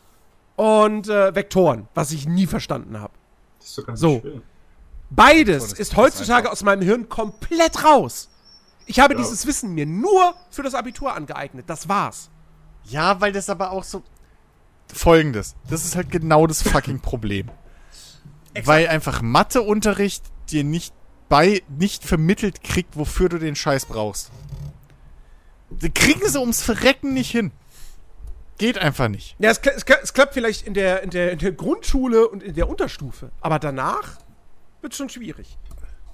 und 0.56 1.09
äh, 1.09 1.32
Vektoren, 1.35 1.86
was 1.94 2.10
ich 2.10 2.27
nie 2.27 2.47
verstanden 2.47 2.98
habe. 3.01 3.12
Das 3.60 3.69
ist 3.69 3.78
doch 3.78 3.86
ganz 3.86 4.01
So. 4.01 4.20
schwer. 4.20 4.32
Beides 5.10 5.72
ist 5.72 5.97
heutzutage 5.97 6.51
aus 6.51 6.62
meinem 6.62 6.82
Hirn 6.82 7.09
komplett 7.09 7.85
raus. 7.85 8.28
Ich 8.86 9.01
habe 9.01 9.14
Ja. 9.14 9.20
dieses 9.20 9.47
Wissen 9.47 9.74
mir 9.74 9.86
nur 9.86 10.35
für 10.51 10.62
das 10.62 10.74
Abitur 10.74 11.14
angeeignet. 11.14 11.64
Das 11.68 11.89
war's. 11.89 12.30
Ja, 12.85 13.20
weil 13.20 13.32
das 13.32 13.48
aber 13.51 13.70
auch 13.70 13.85
so. 13.85 14.02
Folgendes. 14.93 15.55
Das 15.68 15.85
ist 15.85 15.97
halt 15.97 16.10
genau 16.10 16.47
das 16.47 16.62
fucking 16.62 17.01
Problem. 17.01 17.51
Weil 18.64 18.89
einfach 18.89 19.20
Matheunterricht 19.20 20.24
dir 20.51 20.64
nicht 20.64 20.94
bei, 21.28 21.62
nicht 21.68 22.05
vermittelt 22.05 22.62
kriegt, 22.64 22.97
wofür 22.97 23.28
du 23.28 23.39
den 23.39 23.55
Scheiß 23.55 23.85
brauchst. 23.86 24.30
Die 25.70 25.90
kriegen 25.90 26.26
sie 26.26 26.40
ums 26.40 26.62
Verrecken 26.62 27.12
nicht 27.12 27.30
hin. 27.30 27.52
Geht 28.56 28.78
einfach 28.78 29.09
nicht. 29.09 29.36
Ja, 29.39 29.51
es, 29.51 29.59
es, 29.59 29.85
es 30.02 30.12
klappt 30.14 30.32
vielleicht 30.35 30.66
in 30.66 30.72
der, 30.72 31.02
in, 31.02 31.10
der, 31.10 31.32
in 31.32 31.39
der 31.39 31.52
Grundschule 31.52 32.26
und 32.26 32.43
in 32.43 32.55
der 32.55 32.68
Unterstufe. 32.68 33.30
Aber 33.43 33.59
danach 33.59 34.18
wird 34.82 34.94
schon 34.94 35.09
schwierig. 35.09 35.56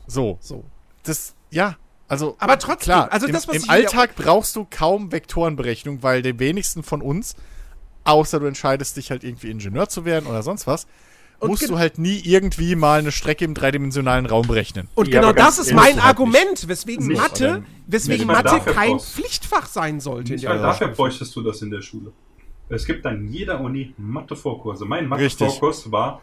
So. 0.06 0.38
So. 0.40 0.64
Das, 1.02 1.34
ja. 1.50 1.76
Also, 2.06 2.36
Aber 2.38 2.58
trotzdem, 2.58 2.84
klar, 2.92 3.12
also 3.12 3.26
im, 3.26 3.32
das, 3.32 3.48
was 3.48 3.56
im 3.56 3.62
ich- 3.62 3.70
Alltag 3.70 4.14
brauchst 4.14 4.56
du 4.56 4.66
kaum 4.68 5.10
Vektorenberechnung, 5.10 6.02
weil 6.02 6.20
die 6.22 6.38
wenigsten 6.38 6.82
von 6.82 7.00
uns, 7.00 7.34
außer 8.04 8.40
du 8.40 8.46
entscheidest 8.46 8.96
dich 8.98 9.10
halt 9.10 9.24
irgendwie 9.24 9.50
Ingenieur 9.50 9.88
zu 9.88 10.04
werden 10.04 10.26
oder 10.26 10.42
sonst 10.42 10.66
was, 10.66 10.86
Und 11.40 11.48
musst 11.48 11.68
du 11.68 11.78
halt 11.78 11.98
nie 11.98 12.18
irgendwie 12.22 12.76
mal 12.76 12.98
eine 12.98 13.10
Strecke 13.10 13.46
im 13.46 13.54
dreidimensionalen 13.54 14.26
Raum 14.26 14.46
berechnen. 14.46 14.88
Und 14.94 15.08
Ja, 15.08 15.20
genau 15.20 15.32
das 15.32 15.58
ist 15.58 15.72
mein 15.72 15.94
halt 15.94 16.04
Argument, 16.04 16.68
weswegen 16.68 17.06
Nicht, 17.06 17.18
Mathe, 17.20 17.62
weswegen 17.86 18.26
nicht 18.26 18.36
Mathe 18.44 18.60
kein 18.70 18.90
brauchst- 18.92 19.14
Pflichtfach 19.14 19.66
sein 19.66 19.98
sollte. 20.00 20.32
Nicht 20.34 20.44
mal 20.44 20.58
dafür 20.58 20.88
bräuchtest 20.88 21.34
du 21.34 21.42
das 21.42 21.62
in 21.62 21.70
der 21.70 21.80
Schule. 21.80 22.12
Es 22.68 22.84
gibt 22.84 23.04
an 23.06 23.28
jeder 23.28 23.60
Uni 23.60 23.94
Mathe-Vorkurse. 23.96 24.84
Mein. 24.84 25.08
Mathe-Vorkurs 25.08 25.90
war 25.90 26.20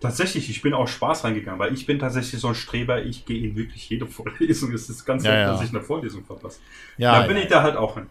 tatsächlich, 0.00 0.50
ich 0.50 0.62
bin 0.62 0.74
auch 0.74 0.88
Spaß 0.88 1.24
reingegangen, 1.24 1.58
weil 1.58 1.72
ich 1.74 1.86
bin 1.86 1.98
tatsächlich 1.98 2.40
so 2.40 2.48
ein 2.48 2.54
Streber, 2.54 3.02
ich 3.04 3.24
gehe 3.26 3.42
in 3.48 3.56
wirklich 3.56 3.88
jede 3.90 4.06
Vorlesung. 4.08 4.72
Es 4.72 4.88
ist 4.88 5.04
ganz 5.04 5.24
Ja, 5.24 5.30
selten, 5.32 5.46
ja. 5.46 5.52
dass 5.52 5.62
ich 5.62 5.70
eine 5.70 5.82
Vorlesung 5.82 6.24
verpasse. 6.24 6.60
Ja, 6.96 7.12
da 7.12 7.22
bin 7.22 7.36
ja. 7.36 7.42
ich 7.42 7.48
da 7.48 7.62
halt 7.62 7.76
auch 7.76 7.94
hin. 7.94 8.08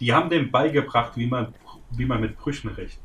Die 0.00 0.12
haben 0.12 0.30
dem 0.30 0.50
beigebracht, 0.50 1.16
wie 1.16 1.26
man, 1.26 1.54
wie 1.90 2.06
man 2.06 2.20
mit 2.20 2.36
Brüchen 2.38 2.70
rechnet. 2.70 3.04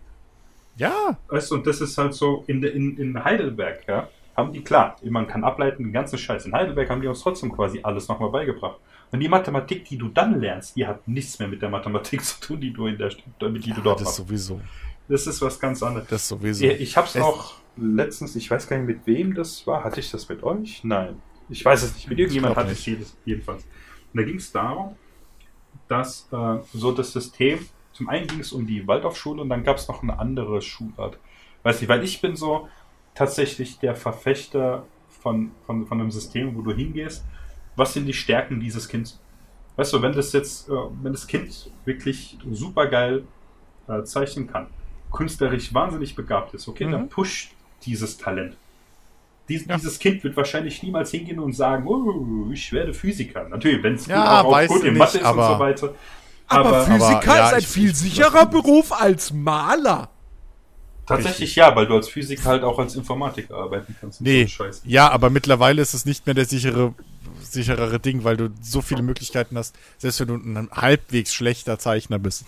ja, 0.76 1.18
Weißt 1.30 1.52
du, 1.52 1.56
und 1.56 1.68
das 1.68 1.82
ist 1.82 1.98
halt 1.98 2.14
so, 2.14 2.44
in, 2.48 2.64
in, 2.64 2.98
in 2.98 3.24
Heidelberg, 3.24 3.88
ja, 3.88 4.10
haben 4.36 4.52
die, 4.54 4.64
klar, 4.64 4.98
man 5.04 5.28
kann 5.28 5.44
ableiten, 5.44 5.84
den 5.84 5.94
ganzen 5.94 6.18
Scheiß. 6.18 6.46
In 6.46 6.54
Heidelberg 6.54 6.90
haben 6.90 7.02
die 7.02 7.08
uns 7.08 7.22
trotzdem 7.22 7.52
quasi 7.52 7.82
alles 7.84 8.08
nochmal 8.08 8.30
beigebracht. 8.32 8.80
Und 9.12 9.20
die 9.20 9.30
Mathematik, 9.30 9.86
die 9.86 9.98
du 9.98 10.10
dann 10.10 10.40
lernst, 10.40 10.76
die 10.76 10.88
hat 10.88 11.08
nichts 11.08 11.38
mehr 11.40 11.48
mit 11.48 11.62
der 11.62 11.70
Mathematik 11.70 12.24
zu 12.26 12.40
tun, 12.40 12.62
die 12.62 12.74
du 12.74 12.88
in 12.88 12.98
der, 12.98 13.12
damit 13.40 13.66
die 13.66 13.72
ja 13.72 13.76
du 13.76 13.82
dort 13.82 14.02
das 14.02 14.06
machst. 14.06 14.18
sowieso. 14.18 14.62
Das 15.14 15.27
ist 15.27 15.44
was 15.44 15.60
ganz 15.60 15.84
anderes. 15.84 16.07
Das 16.07 16.27
sowieso. 16.27 16.65
Ich, 16.65 16.98
habe 16.98 17.06
es 17.06 17.15
auch 17.18 17.53
letztens, 17.77 18.35
ich 18.35 18.49
weiß 18.49 18.68
gar 18.68 18.77
nicht, 18.80 18.88
mit 18.88 19.06
wem 19.06 19.35
das 19.35 19.68
war. 19.68 19.84
Hatte 19.84 19.99
ich 19.99 20.10
das 20.10 20.27
mit 20.27 20.41
euch? 20.41 20.84
Nein. 20.84 21.22
Ich 21.49 21.64
weiß 21.64 21.84
es 21.84 21.94
nicht. 21.94 22.10
Mit 22.10 22.18
irgendjemand 22.18 22.56
hatte 22.56 22.72
ich 22.72 22.88
es 22.88 23.15
jedenfalls. 23.23 23.61
Und 23.61 24.19
da 24.19 24.23
ging 24.23 24.38
es 24.38 24.52
darum, 24.52 24.95
dass 25.88 26.27
äh, 26.31 26.57
so 26.73 26.91
das 26.91 27.14
System, 27.14 27.60
zum 27.91 28.10
einen 28.10 28.26
ging 28.26 28.40
es 28.40 28.53
um 28.53 28.65
die 28.65 28.88
Waldorfschule 28.88 29.40
und 29.44 29.49
dann 29.49 29.64
gab 29.64 29.77
es 29.77 29.88
noch 29.88 30.02
eine 30.02 30.18
andere 30.18 30.64
Schulart. 30.64 31.19
Weiß 31.61 31.80
nicht, 31.80 31.90
weil 31.90 32.03
ich 32.03 32.19
bin 32.19 32.35
so 32.35 32.68
tatsächlich 33.14 33.77
der 33.77 33.94
Verfechter 33.94 34.88
von, 35.22 35.52
von, 35.68 35.85
von 35.85 36.02
einem 36.02 36.10
System, 36.10 36.56
wo 36.56 36.64
du 36.64 36.73
hingehst. 36.73 37.23
Was 37.76 37.94
sind 37.94 38.07
die 38.07 38.14
Stärken 38.14 38.60
dieses 38.60 38.90
Kindes? 38.90 39.22
Weißt 39.76 39.94
du, 39.94 40.02
wenn 40.02 40.14
das 40.14 40.34
jetzt, 40.34 40.69
äh, 40.69 40.72
wenn 41.03 41.14
das 41.14 41.27
Kind 41.27 41.69
wirklich 41.85 42.40
super 42.52 42.88
geil 42.88 43.26
äh, 43.88 44.02
zeichnen 44.06 44.48
kann, 44.48 44.72
künstlerisch 45.14 45.73
wahnsinnig 45.73 46.15
begabt 46.15 46.53
ist, 46.53 46.68
okay, 46.68 46.85
Mhm. 46.88 46.91
dann 46.91 47.10
pusht 47.10 47.52
dieses 47.85 48.18
Talent. 48.18 48.57
Dies, 49.48 49.65
Ja. 49.65 49.76
Dieses 49.77 49.99
Kind 49.99 50.23
wird 50.23 50.35
wahrscheinlich 50.38 50.81
niemals 50.84 51.11
hingehen 51.11 51.40
und 51.40 51.53
sagen, 51.53 51.85
oh, 51.88 52.49
ich 52.52 52.72
werde 52.73 52.94
Physiker. 52.94 53.48
Natürlich, 53.49 53.84
wenn 53.84 53.95
es 53.95 54.07
Ja, 54.07 54.41
auch 54.41 54.68
gut 54.68 54.84
du 54.84 54.88
in 54.88 54.98
Mathe 54.98 55.18
ist 55.18 55.23
und 55.23 55.27
aber- 55.30 55.53
so 55.53 55.60
weiter. 55.60 55.95
Aber, 56.48 56.69
Aber- 56.69 56.85
Physiker 56.85 57.18
aber, 57.31 57.35
ja, 57.38 57.48
ist 57.48 57.53
ein 57.53 57.60
ich- 57.60 57.68
viel 57.68 57.90
ich- 57.90 57.98
sicherer 57.98 58.45
Beruf 58.45 58.91
als 58.91 59.31
Maler. 59.34 60.10
Tatsächlich 61.06 61.56
ja, 61.57 61.76
weil 61.76 61.85
du 61.88 61.95
als 61.95 62.07
Physiker 62.07 62.45
halt 62.45 62.64
auch 62.64 62.80
als 62.80 62.95
Informatiker 62.95 63.56
arbeiten 63.56 63.94
kannst. 63.99 64.22
und 64.22 64.26
Nee, 64.27 64.45
so 64.45 64.64
ja, 64.85 65.10
aber 65.11 65.30
mittlerweile 65.30 65.81
ist 65.81 65.94
es 65.94 66.06
nicht 66.06 66.26
mehr 66.26 66.34
der 66.35 66.45
sichere, 66.45 66.94
sicherere 67.41 67.99
Ding, 67.99 68.23
weil 68.23 68.38
du 68.38 68.49
so 68.61 68.81
viele 68.81 69.02
Möglichkeiten 69.03 69.57
hast, 69.57 69.76
selbst 69.98 70.22
wenn 70.22 70.27
du 70.30 70.35
ein 70.35 70.69
halbwegs 70.72 71.34
schlechter 71.34 71.77
Zeichner 71.77 72.19
bist, 72.19 72.45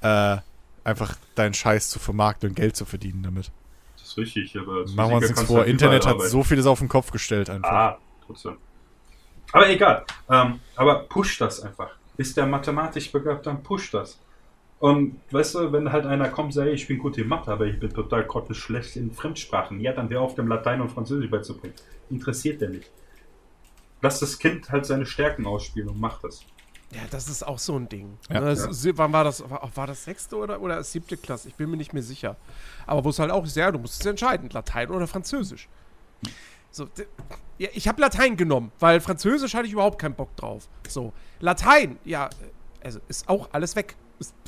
äh, 0.00 0.38
einfach 0.84 1.16
deinen 1.34 1.54
Scheiß 1.54 1.90
zu 1.90 1.98
vermarkten 1.98 2.50
und 2.50 2.54
Geld 2.54 2.76
zu 2.76 2.84
verdienen 2.84 3.22
damit. 3.22 3.50
Das 3.96 4.08
ist 4.08 4.18
richtig, 4.18 4.56
aber 4.56 4.84
Machen 4.90 5.10
wir 5.10 5.16
uns 5.16 5.28
nichts 5.28 5.42
vor, 5.42 5.58
halt 5.58 5.68
Internet 5.68 6.06
hat 6.06 6.20
so 6.22 6.42
vieles 6.42 6.66
auf 6.66 6.78
den 6.78 6.88
Kopf 6.88 7.10
gestellt 7.10 7.50
einfach. 7.50 7.70
Ah, 7.70 7.98
trotzdem. 8.26 8.56
Aber 9.52 9.68
egal. 9.68 10.04
Ähm, 10.28 10.60
aber 10.76 11.04
push 11.04 11.38
das 11.38 11.60
einfach. 11.60 11.90
Ist 12.16 12.36
der 12.36 12.46
mathematisch 12.46 13.10
begabt, 13.10 13.46
dann 13.46 13.62
push 13.62 13.90
das. 13.90 14.18
Und 14.80 15.16
weißt 15.30 15.54
du, 15.54 15.72
wenn 15.72 15.90
halt 15.90 16.04
einer 16.04 16.28
kommt, 16.28 16.52
sagt, 16.52 16.68
ey, 16.68 16.74
ich 16.74 16.86
bin 16.86 16.98
gut 16.98 17.16
in 17.16 17.28
Mathe, 17.28 17.50
aber 17.50 17.64
ich 17.64 17.78
bin 17.80 17.90
total 17.92 18.24
grottenschlecht 18.24 18.96
in 18.96 19.12
Fremdsprachen, 19.12 19.80
ja, 19.80 19.92
dann 19.92 20.10
wäre 20.10 20.20
auf 20.20 20.34
dem 20.34 20.48
Latein 20.48 20.80
und 20.80 20.90
Französisch 20.90 21.30
beizubringen. 21.30 21.74
Interessiert 22.10 22.60
der 22.60 22.68
nicht. 22.68 22.90
Lass 24.02 24.20
das 24.20 24.38
Kind 24.38 24.70
halt 24.70 24.84
seine 24.84 25.06
Stärken 25.06 25.46
ausspielen 25.46 25.88
und 25.88 25.98
macht 25.98 26.24
das. 26.24 26.44
Ja, 26.94 27.00
das 27.10 27.28
ist 27.28 27.44
auch 27.46 27.58
so 27.58 27.76
ein 27.76 27.88
Ding. 27.88 28.18
Ja. 28.30 28.40
Ne, 28.40 28.46
das 28.54 28.66
ist- 28.66 28.96
Wann 28.98 29.12
war 29.12 29.24
das? 29.24 29.42
War, 29.48 29.68
war 29.74 29.86
das 29.86 30.04
sechste 30.04 30.36
oder, 30.36 30.60
oder 30.60 30.82
siebte 30.84 31.16
Klasse? 31.16 31.48
Ich 31.48 31.54
bin 31.56 31.70
mir 31.70 31.76
nicht 31.76 31.92
mehr 31.92 32.02
sicher. 32.02 32.36
Aber 32.86 33.04
wo 33.04 33.10
es 33.10 33.18
halt 33.18 33.30
auch 33.30 33.44
ist, 33.44 33.56
ja, 33.56 33.70
du 33.72 33.78
musst 33.78 34.00
es 34.00 34.06
entscheiden, 34.06 34.48
Latein 34.50 34.90
oder 34.90 35.06
Französisch. 35.06 35.68
So, 36.70 36.88
ja, 37.58 37.68
ich 37.72 37.86
habe 37.88 38.00
Latein 38.00 38.36
genommen, 38.36 38.72
weil 38.80 39.00
Französisch 39.00 39.54
hatte 39.54 39.66
ich 39.66 39.72
überhaupt 39.72 39.98
keinen 40.00 40.14
Bock 40.14 40.34
drauf. 40.36 40.68
So, 40.88 41.12
Latein, 41.40 41.98
ja, 42.04 42.30
also 42.82 43.00
ist 43.08 43.28
auch 43.28 43.48
alles 43.52 43.76
weg. 43.76 43.96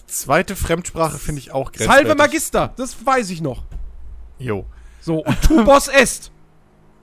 Zweite 0.06 0.54
Fremdsprache 0.54 1.18
finde 1.18 1.40
ich 1.40 1.50
auch 1.52 1.72
Salve 1.76 2.14
Magister, 2.14 2.72
das 2.76 3.04
weiß 3.04 3.30
ich 3.30 3.40
noch. 3.40 3.64
Jo. 4.38 4.64
So, 5.00 5.24
und 5.24 5.42
tu 5.42 5.64
bos 5.64 5.88
est. 5.92 6.30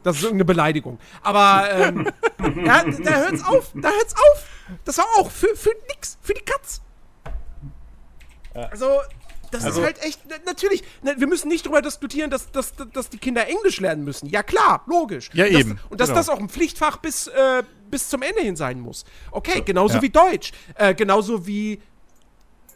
Das 0.03 0.17
ist 0.17 0.23
irgendeine 0.23 0.45
Beleidigung. 0.45 0.99
Aber, 1.21 1.69
ähm, 1.71 2.07
ja, 2.65 2.84
da 2.84 3.11
hört's 3.15 3.43
auf, 3.45 3.71
da 3.73 3.89
hört's 3.89 4.13
auf. 4.15 4.45
Das 4.85 4.97
war 4.97 5.05
auch 5.17 5.31
für, 5.31 5.55
für 5.55 5.71
nix, 5.89 6.17
für 6.21 6.34
die 6.34 6.41
Katz. 6.41 6.81
Also, 8.53 8.88
das 9.51 9.65
Also- 9.65 9.80
ist 9.81 9.85
halt 9.85 10.03
echt, 10.03 10.21
na- 10.27 10.35
natürlich, 10.45 10.84
na, 11.01 11.19
wir 11.19 11.27
müssen 11.27 11.47
nicht 11.47 11.65
darüber 11.65 11.81
diskutieren, 11.81 12.30
dass, 12.30 12.51
dass, 12.51 12.73
dass 12.93 13.09
die 13.09 13.17
Kinder 13.17 13.47
Englisch 13.47 13.80
lernen 13.80 14.03
müssen. 14.03 14.27
Ja, 14.30 14.43
klar, 14.43 14.84
logisch. 14.88 15.30
Ja, 15.34 15.45
das, 15.45 15.53
eben, 15.59 15.80
Und 15.89 15.99
dass 16.01 16.09
genau. 16.09 16.19
das 16.19 16.30
auch 16.30 16.39
ein 16.39 16.49
Pflichtfach 16.49 16.97
bis, 16.97 17.27
äh, 17.27 17.63
bis 17.89 18.09
zum 18.09 18.21
Ende 18.21 18.41
hin 18.41 18.55
sein 18.55 18.80
muss. 18.80 19.05
Okay, 19.31 19.61
genauso 19.61 19.95
Ja. 19.95 20.01
wie 20.01 20.09
Deutsch. 20.09 20.51
Äh, 20.75 20.93
genauso 20.95 21.45
wie 21.47 21.81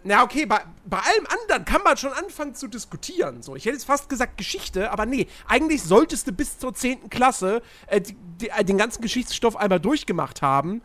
na, 0.08 0.24
okay, 0.24 0.46
bei, 0.46 0.62
bei 0.86 0.98
allem 0.98 1.28
anderen 1.28 1.66
kann 1.66 1.82
man 1.84 1.98
schon 1.98 2.14
anfangen 2.14 2.56
zu 2.56 2.68
diskutieren. 2.68 3.42
So, 3.42 3.56
ich 3.56 3.66
hätte 3.66 3.76
jetzt 3.76 3.86
fast 3.86 4.10
gesagt 4.10 4.38
Geschichte, 4.38 4.92
aber 4.92 5.06
nee, 5.06 5.28
eigentlich 5.48 5.84
solltest 5.84 6.28
du 6.28 6.32
bis 6.32 6.58
zur 6.58 6.74
10. 6.74 7.10
Klasse 7.10 7.62
äh, 7.88 8.02
die, 8.02 8.16
die, 8.42 8.50
äh, 8.50 8.64
den 8.64 8.78
ganzen 8.78 9.02
Geschichtsstoff 9.02 9.56
einmal 9.56 9.80
durchgemacht 9.80 10.42
haben. 10.42 10.82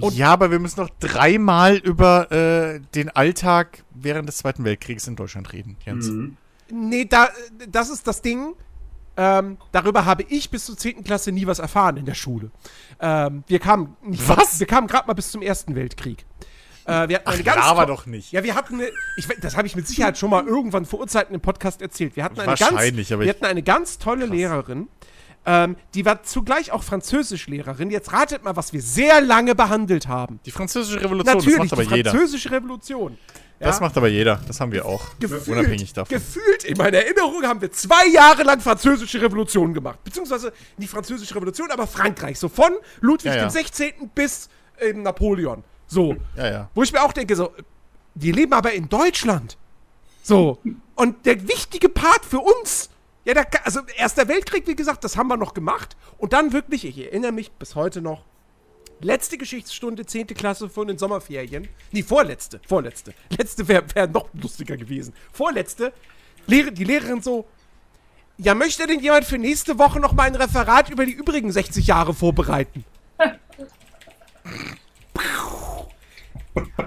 Und 0.00 0.14
ja, 0.14 0.32
aber 0.32 0.50
wir 0.50 0.58
müssen 0.58 0.80
noch 0.80 0.90
dreimal 0.98 1.76
über 1.76 2.30
äh, 2.32 2.80
den 2.94 3.08
Alltag 3.10 3.84
während 3.94 4.28
des 4.28 4.38
Zweiten 4.38 4.64
Weltkriegs 4.64 5.06
in 5.06 5.16
Deutschland 5.16 5.52
reden, 5.52 5.76
Jens. 5.84 6.08
Mhm. 6.08 6.36
nee, 6.70 7.04
da, 7.04 7.28
das 7.68 7.88
ist 7.88 8.06
das 8.06 8.20
Ding. 8.20 8.54
Ähm, 9.16 9.56
darüber 9.72 10.04
habe 10.04 10.24
ich 10.28 10.50
bis 10.50 10.66
zur 10.66 10.76
10. 10.76 11.02
Klasse 11.02 11.32
nie 11.32 11.46
was 11.46 11.58
erfahren 11.58 11.96
in 11.96 12.04
der 12.04 12.14
Schule. 12.14 12.50
Ähm, 13.00 13.44
wir 13.46 13.58
kamen 13.60 13.96
Was? 14.02 14.60
Wir 14.60 14.66
kamen 14.66 14.88
gerade 14.88 15.06
mal 15.06 15.14
bis 15.14 15.30
zum 15.30 15.40
Ersten 15.40 15.74
Weltkrieg. 15.74 16.26
Äh, 16.86 17.08
wir 17.08 17.16
hatten 17.18 17.28
eine 17.30 17.42
ganz 17.42 17.56
laber 17.58 17.82
to- 17.86 17.92
doch 17.92 18.06
nicht. 18.06 18.32
Ja, 18.32 18.42
wir 18.44 18.54
hatten 18.54 18.74
eine, 18.74 18.88
ich, 19.16 19.26
das 19.40 19.56
habe 19.56 19.66
ich 19.66 19.74
mit 19.76 19.86
Sicherheit 19.88 20.16
schon 20.18 20.30
mal 20.30 20.46
irgendwann 20.46 20.86
vor 20.86 21.00
Urzeiten 21.00 21.34
im 21.34 21.40
Podcast 21.40 21.82
erzählt. 21.82 22.14
Wir 22.16 22.24
hatten 22.24 22.38
eine 22.40 22.54
ganz, 22.54 22.60
Wahrscheinlich, 22.60 23.12
aber 23.12 23.22
wir 23.24 23.30
hatten 23.30 23.44
eine 23.44 23.62
ganz 23.62 23.98
tolle 23.98 24.26
Lehrerin, 24.26 24.88
ähm, 25.48 25.76
die 25.94 26.04
war 26.04 26.22
zugleich 26.24 26.72
auch 26.72 26.82
Französischlehrerin. 26.82 27.90
Jetzt 27.90 28.12
ratet 28.12 28.44
mal, 28.44 28.56
was 28.56 28.72
wir 28.72 28.82
sehr 28.82 29.20
lange 29.20 29.54
behandelt 29.54 30.08
haben. 30.08 30.40
Die 30.44 30.50
französische 30.50 31.00
Revolution, 31.00 31.36
Natürlich, 31.36 31.56
das 31.58 31.70
macht 31.70 31.72
aber 31.72 31.82
die 31.84 31.94
jeder. 31.96 32.10
französische 32.10 32.50
Revolution. 32.50 33.18
Ja, 33.58 33.68
Das 33.68 33.80
macht 33.80 33.96
aber 33.96 34.08
jeder. 34.08 34.40
Das 34.46 34.60
haben 34.60 34.70
wir 34.72 34.84
auch. 34.84 35.02
gefühlt, 35.18 35.48
Unabhängig 35.48 35.92
davon. 35.92 36.14
Gefühlt, 36.14 36.64
in 36.64 36.76
meiner 36.76 36.98
Erinnerung 36.98 37.42
haben 37.44 37.60
wir 37.60 37.72
zwei 37.72 38.06
Jahre 38.08 38.42
lang 38.42 38.60
französische 38.60 39.20
Revolution 39.22 39.72
gemacht. 39.72 40.02
Beziehungsweise 40.04 40.52
nicht 40.76 40.90
französische 40.90 41.34
Revolution, 41.34 41.70
aber 41.70 41.86
Frankreich. 41.86 42.38
So 42.38 42.48
von 42.50 42.72
Ludwig 43.00 43.32
Ja, 43.32 43.36
ja. 43.36 43.44
dem 43.46 43.50
16. 43.50 44.10
bis 44.14 44.50
ähm, 44.78 45.02
Napoleon. 45.02 45.64
So. 45.86 46.16
Ja, 46.36 46.50
ja. 46.50 46.70
Wo 46.74 46.82
ich 46.82 46.92
mir 46.92 47.02
auch 47.02 47.12
denke, 47.12 47.36
so, 47.36 47.52
die 48.14 48.32
leben 48.32 48.52
aber 48.52 48.72
in 48.72 48.88
Deutschland. 48.88 49.56
So. 50.22 50.58
Und 50.94 51.24
der 51.26 51.46
wichtige 51.48 51.88
Part 51.88 52.24
für 52.24 52.40
uns, 52.40 52.90
ja, 53.24 53.34
da, 53.34 53.44
ka- 53.44 53.60
also 53.64 53.80
Erster 53.96 54.26
Weltkrieg, 54.28 54.66
wie 54.66 54.74
gesagt, 54.76 55.04
das 55.04 55.16
haben 55.16 55.28
wir 55.28 55.36
noch 55.36 55.54
gemacht. 55.54 55.96
Und 56.18 56.32
dann 56.32 56.52
wirklich, 56.52 56.84
ich 56.84 56.98
erinnere 56.98 57.32
mich 57.32 57.52
bis 57.52 57.74
heute 57.74 58.00
noch, 58.00 58.24
letzte 59.00 59.36
Geschichtsstunde, 59.38 60.06
10. 60.06 60.28
Klasse 60.28 60.68
von 60.68 60.88
den 60.88 60.96
Sommerferien. 60.98 61.68
Nee, 61.92 62.02
vorletzte, 62.02 62.60
vorletzte. 62.66 63.12
Letzte 63.36 63.68
wäre 63.68 63.84
wär 63.94 64.06
noch 64.06 64.28
lustiger 64.32 64.76
gewesen. 64.76 65.12
Vorletzte, 65.32 65.92
Lehrer, 66.46 66.70
die 66.70 66.84
Lehrerin 66.84 67.20
so, 67.22 67.46
ja, 68.38 68.54
möchte 68.54 68.86
denn 68.86 69.00
jemand 69.00 69.24
für 69.26 69.38
nächste 69.38 69.78
Woche 69.78 70.00
noch 70.00 70.12
mal 70.12 70.24
ein 70.24 70.34
Referat 70.34 70.90
über 70.90 71.04
die 71.06 71.12
übrigen 71.12 71.52
60 71.52 71.86
Jahre 71.86 72.14
vorbereiten? 72.14 72.84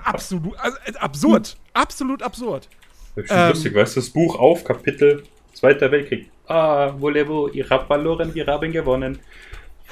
Absolut, 0.03 0.57
also, 0.57 0.77
äh, 0.85 0.93
absurd. 0.97 1.57
Absolut 1.73 2.23
absurd. 2.23 2.69
Das 3.15 3.23
ist 3.25 3.29
schon 3.29 3.37
Ähm. 3.37 3.49
lustig, 3.49 3.75
weißt 3.75 3.95
du, 3.95 3.99
das 3.99 4.09
Buch 4.09 4.35
auf, 4.37 4.63
Kapitel 4.63 5.23
Zweiter 5.53 5.91
Weltkrieg. 5.91 6.31
Ah, 6.47 6.93
voulez-vous, 6.97 7.49
ihr 7.53 7.69
habt 7.69 7.87
verloren, 7.87 8.33
wir 8.33 8.45
haben 8.47 8.71
gewonnen. 8.71 9.19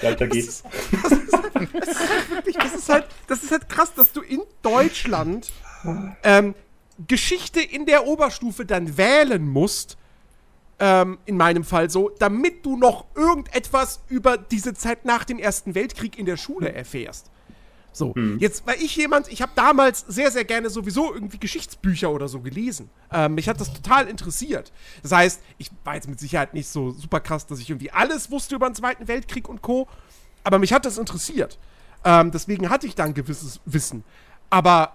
Weiter 0.01 0.27
geht's. 0.27 0.63
Wirklich, 1.53 2.57
das 2.57 2.75
ist 2.75 2.89
halt, 2.89 3.05
das 3.27 3.43
ist 3.43 3.51
halt 3.51 3.67
krass, 3.67 3.93
dass 3.93 4.13
du 4.13 4.21
in 4.21 4.41
Deutschland 4.61 5.51
ähm, 6.23 6.55
Geschichte 7.07 7.61
in 7.61 7.85
der 7.85 8.07
Oberstufe 8.07 8.65
dann 8.65 8.97
wählen 8.97 9.47
musst, 9.47 9.97
ähm, 10.79 11.17
in 11.25 11.37
meinem 11.37 11.63
Fall 11.63 11.89
so, 11.89 12.11
damit 12.19 12.65
du 12.65 12.77
noch 12.77 13.05
irgendetwas 13.15 14.01
über 14.07 14.37
diese 14.37 14.73
Zeit 14.73 15.05
nach 15.05 15.23
dem 15.23 15.39
Ersten 15.39 15.75
Weltkrieg 15.75 16.17
in 16.17 16.25
der 16.25 16.37
Schule 16.37 16.71
erfährst. 16.71 17.29
So, 17.97 18.13
jetzt 18.37 18.67
war 18.67 18.75
ich 18.75 18.95
jemand, 18.95 19.27
ich 19.27 19.41
habe 19.41 19.51
damals 19.55 20.05
sehr, 20.07 20.29
sehr 20.29 20.45
gerne 20.45 20.69
sowieso 20.69 21.13
irgendwie 21.13 21.39
Geschichtsbücher 21.39 22.11
oder 22.11 22.27
so 22.27 22.41
gelesen. 22.41 22.89
Ähm, 23.11 23.35
mich 23.35 23.49
hat 23.49 23.59
das 23.59 23.73
total 23.73 24.07
interessiert. 24.07 24.71
Das 25.01 25.11
heißt, 25.11 25.41
ich 25.57 25.71
war 25.83 25.95
jetzt 25.95 26.07
mit 26.07 26.19
Sicherheit 26.19 26.53
nicht 26.53 26.67
so 26.67 26.91
super 26.91 27.19
krass, 27.19 27.47
dass 27.47 27.59
ich 27.59 27.69
irgendwie 27.69 27.91
alles 27.91 28.29
wusste 28.29 28.55
über 28.55 28.69
den 28.69 28.75
Zweiten 28.75 29.07
Weltkrieg 29.07 29.49
und 29.49 29.61
Co. 29.61 29.87
Aber 30.43 30.59
mich 30.59 30.73
hat 30.73 30.85
das 30.85 30.97
interessiert. 30.97 31.57
Ähm, 32.05 32.31
deswegen 32.31 32.69
hatte 32.69 32.85
ich 32.85 32.95
dann 32.95 33.13
gewisses 33.13 33.59
Wissen. 33.65 34.03
Aber 34.49 34.93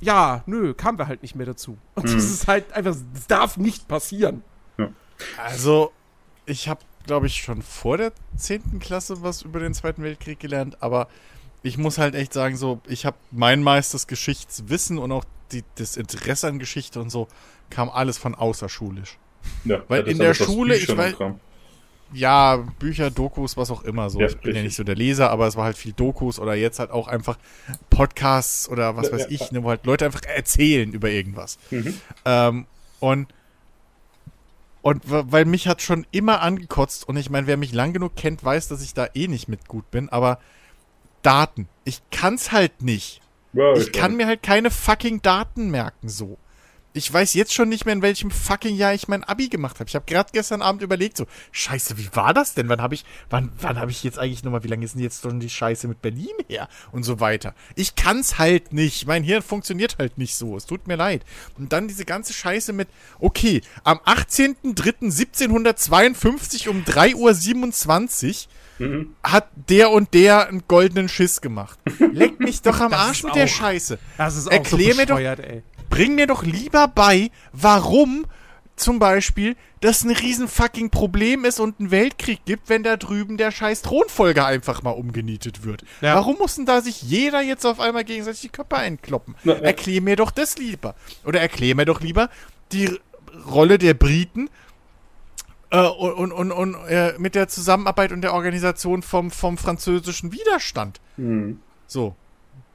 ja, 0.00 0.42
nö, 0.46 0.74
kamen 0.74 0.98
wir 0.98 1.06
halt 1.06 1.22
nicht 1.22 1.34
mehr 1.34 1.46
dazu. 1.46 1.78
Und 1.94 2.04
das 2.04 2.24
ist 2.24 2.46
halt 2.46 2.72
einfach, 2.72 2.96
das 3.14 3.26
darf 3.26 3.56
nicht 3.56 3.88
passieren. 3.88 4.42
Also, 5.36 5.92
ich 6.46 6.68
habe, 6.68 6.80
glaube 7.06 7.26
ich, 7.26 7.36
schon 7.36 7.62
vor 7.62 7.96
der 7.96 8.12
10. 8.36 8.78
Klasse 8.78 9.22
was 9.22 9.42
über 9.42 9.60
den 9.60 9.74
Zweiten 9.74 10.02
Weltkrieg 10.02 10.38
gelernt, 10.38 10.80
aber 10.80 11.08
ich 11.68 11.78
muss 11.78 11.98
halt 11.98 12.14
echt 12.14 12.32
sagen, 12.32 12.56
so, 12.56 12.80
ich 12.88 13.06
habe 13.06 13.16
mein 13.30 13.62
meistes 13.62 14.06
Geschichtswissen 14.06 14.98
und 14.98 15.12
auch 15.12 15.24
die, 15.52 15.62
das 15.76 15.96
Interesse 15.96 16.48
an 16.48 16.58
Geschichte 16.58 17.00
und 17.00 17.10
so 17.10 17.28
kam 17.70 17.90
alles 17.90 18.18
von 18.18 18.34
außerschulisch. 18.34 19.18
Ja, 19.64 19.82
Weil 19.88 20.08
in 20.08 20.18
der 20.18 20.34
Schule, 20.34 20.76
ich 20.76 20.88
weiß-. 20.88 21.34
Ja, 22.14 22.56
Bücher, 22.78 23.10
Dokus, 23.10 23.58
was 23.58 23.70
auch 23.70 23.82
immer 23.84 24.08
so. 24.08 24.18
Ja, 24.20 24.26
ich 24.26 24.36
bin 24.38 24.42
ja 24.42 24.60
richtig. 24.60 24.64
nicht 24.64 24.76
so 24.76 24.84
der 24.84 24.94
Leser, 24.94 25.30
aber 25.30 25.46
es 25.46 25.56
war 25.56 25.64
halt 25.64 25.76
viel 25.76 25.92
Dokus 25.92 26.38
oder 26.38 26.54
jetzt 26.54 26.78
halt 26.78 26.90
auch 26.90 27.06
einfach 27.06 27.38
Podcasts 27.90 28.66
oder 28.68 28.96
was 28.96 29.08
Ja, 29.08 29.12
weiß 29.12 29.22
ja, 29.22 29.28
ich, 29.28 29.40
ja. 29.40 29.48
ne, 29.52 29.62
wo 29.62 29.68
halt 29.68 29.84
Leute 29.84 30.06
einfach 30.06 30.22
erzählen 30.22 30.90
über 30.90 31.10
irgendwas. 31.10 31.58
Mhm. 31.70 32.00
Ähm, 32.24 32.66
und 33.00 33.28
und 34.80 35.02
weil 35.04 35.44
mich 35.44 35.68
hat 35.68 35.82
schon 35.82 36.06
immer 36.12 36.40
angekotzt 36.40 37.06
und 37.06 37.16
ich 37.18 37.28
meine, 37.28 37.46
wer 37.46 37.58
mich 37.58 37.74
lang 37.74 37.92
genug 37.92 38.16
kennt, 38.16 38.42
weiß, 38.42 38.68
dass 38.68 38.80
ich 38.80 38.94
da 38.94 39.08
eh 39.12 39.28
nicht 39.28 39.48
mit 39.48 39.68
gut 39.68 39.90
bin, 39.90 40.08
aber 40.08 40.38
Daten. 41.28 41.68
Ich 41.84 42.00
kann's 42.10 42.52
halt 42.52 42.82
nicht. 42.82 43.20
Ja, 43.52 43.74
Ich 43.74 43.92
kann 43.92 44.16
mir 44.16 44.26
halt 44.26 44.42
keine 44.42 44.70
fucking 44.70 45.20
Daten 45.20 45.70
merken 45.70 46.08
so. 46.08 46.38
Ich 46.94 47.12
weiß 47.12 47.34
jetzt 47.34 47.52
schon 47.52 47.68
nicht 47.68 47.84
mehr, 47.84 47.92
in 47.92 48.00
welchem 48.00 48.30
fucking 48.30 48.74
Jahr 48.74 48.94
ich 48.94 49.08
mein 49.08 49.22
Abi 49.22 49.48
gemacht 49.48 49.78
habe. 49.78 49.88
Ich 49.88 49.94
habe 49.94 50.06
gerade 50.06 50.30
gestern 50.32 50.62
Abend 50.62 50.80
überlegt, 50.80 51.18
so, 51.18 51.26
scheiße, 51.52 51.98
wie 51.98 52.08
war 52.14 52.32
das 52.32 52.54
denn? 52.54 52.70
Wann 52.70 52.80
habe 52.80 52.94
ich, 52.94 53.04
wann, 53.28 53.52
wann 53.60 53.78
habe 53.78 53.90
ich 53.90 54.02
jetzt 54.02 54.18
eigentlich 54.18 54.42
nochmal, 54.42 54.64
wie 54.64 54.68
lange 54.68 54.86
ist 54.86 54.94
denn 54.94 55.02
jetzt 55.02 55.20
schon 55.22 55.38
die 55.38 55.50
Scheiße 55.50 55.86
mit 55.86 56.00
Berlin 56.00 56.32
her? 56.48 56.66
Und 56.90 57.02
so 57.02 57.20
weiter. 57.20 57.54
Ich 57.76 57.94
kann's 57.94 58.38
halt 58.38 58.72
nicht. 58.72 59.06
Mein 59.06 59.22
Hirn 59.22 59.42
funktioniert 59.42 59.98
halt 59.98 60.16
nicht 60.16 60.34
so. 60.34 60.56
Es 60.56 60.64
tut 60.64 60.88
mir 60.88 60.96
leid. 60.96 61.26
Und 61.58 61.74
dann 61.74 61.88
diese 61.88 62.06
ganze 62.06 62.32
Scheiße 62.32 62.72
mit, 62.72 62.88
okay, 63.20 63.60
am 63.84 63.98
18.03.1752 63.98 66.70
um 66.70 66.84
3.27 66.84 68.46
Uhr 68.46 68.50
hat 69.22 69.48
der 69.68 69.90
und 69.90 70.14
der 70.14 70.48
einen 70.48 70.62
goldenen 70.68 71.08
Schiss 71.08 71.40
gemacht. 71.40 71.78
Leck 72.12 72.40
mich 72.40 72.62
doch 72.62 72.80
am 72.80 72.90
Das 72.90 73.00
Arsch 73.00 73.22
mit 73.24 73.34
der 73.34 73.44
auch- 73.44 73.48
Scheiße. 73.48 73.98
Das 74.16 74.36
ist 74.36 74.46
auch 74.48 74.52
Erklär 74.52 74.92
so 74.94 75.00
mir 75.00 75.06
doch- 75.06 75.16
bescheuert, 75.16 75.40
ey. 75.40 75.62
Bring 75.90 76.14
mir 76.14 76.26
doch 76.26 76.42
lieber 76.42 76.86
bei, 76.88 77.30
warum 77.52 78.26
zum 78.76 78.98
Beispiel 78.98 79.56
das 79.80 80.04
ein 80.04 80.10
riesen 80.10 80.46
fucking 80.46 80.90
Problem 80.90 81.44
ist 81.44 81.58
und 81.60 81.80
einen 81.80 81.90
Weltkrieg 81.90 82.40
gibt, 82.44 82.68
wenn 82.68 82.82
da 82.82 82.96
drüben 82.96 83.36
der 83.36 83.50
scheiß 83.50 83.82
Thronfolger 83.82 84.46
einfach 84.46 84.82
mal 84.82 84.90
umgenietet 84.90 85.64
wird. 85.64 85.82
Ja. 86.00 86.14
Warum 86.16 86.36
muss 86.38 86.54
denn 86.56 86.66
da 86.66 86.80
sich 86.80 87.02
jeder 87.02 87.40
jetzt 87.42 87.64
auf 87.64 87.80
einmal 87.80 88.04
gegenseitig 88.04 88.42
die 88.42 88.48
Köpfe 88.50 88.76
einkloppen? 88.76 89.34
Na, 89.44 89.54
ja. 89.54 89.58
Erklär 89.60 90.00
mir 90.02 90.14
doch 90.16 90.30
das 90.30 90.58
lieber. 90.58 90.94
Oder 91.24 91.40
erklär 91.40 91.74
mir 91.74 91.86
doch 91.86 92.00
lieber 92.00 92.28
die 92.70 92.84
R- 92.86 92.98
Rolle 93.50 93.78
der 93.78 93.94
Briten 93.94 94.48
äh, 95.70 95.80
und, 95.80 96.32
und, 96.32 96.52
und, 96.52 96.74
äh, 96.86 97.14
mit 97.18 97.34
der 97.34 97.48
Zusammenarbeit 97.48 98.12
und 98.12 98.22
der 98.22 98.34
Organisation 98.34 99.02
vom, 99.02 99.30
vom 99.30 99.58
französischen 99.58 100.32
Widerstand. 100.32 101.00
Mhm. 101.16 101.60
So. 101.86 102.14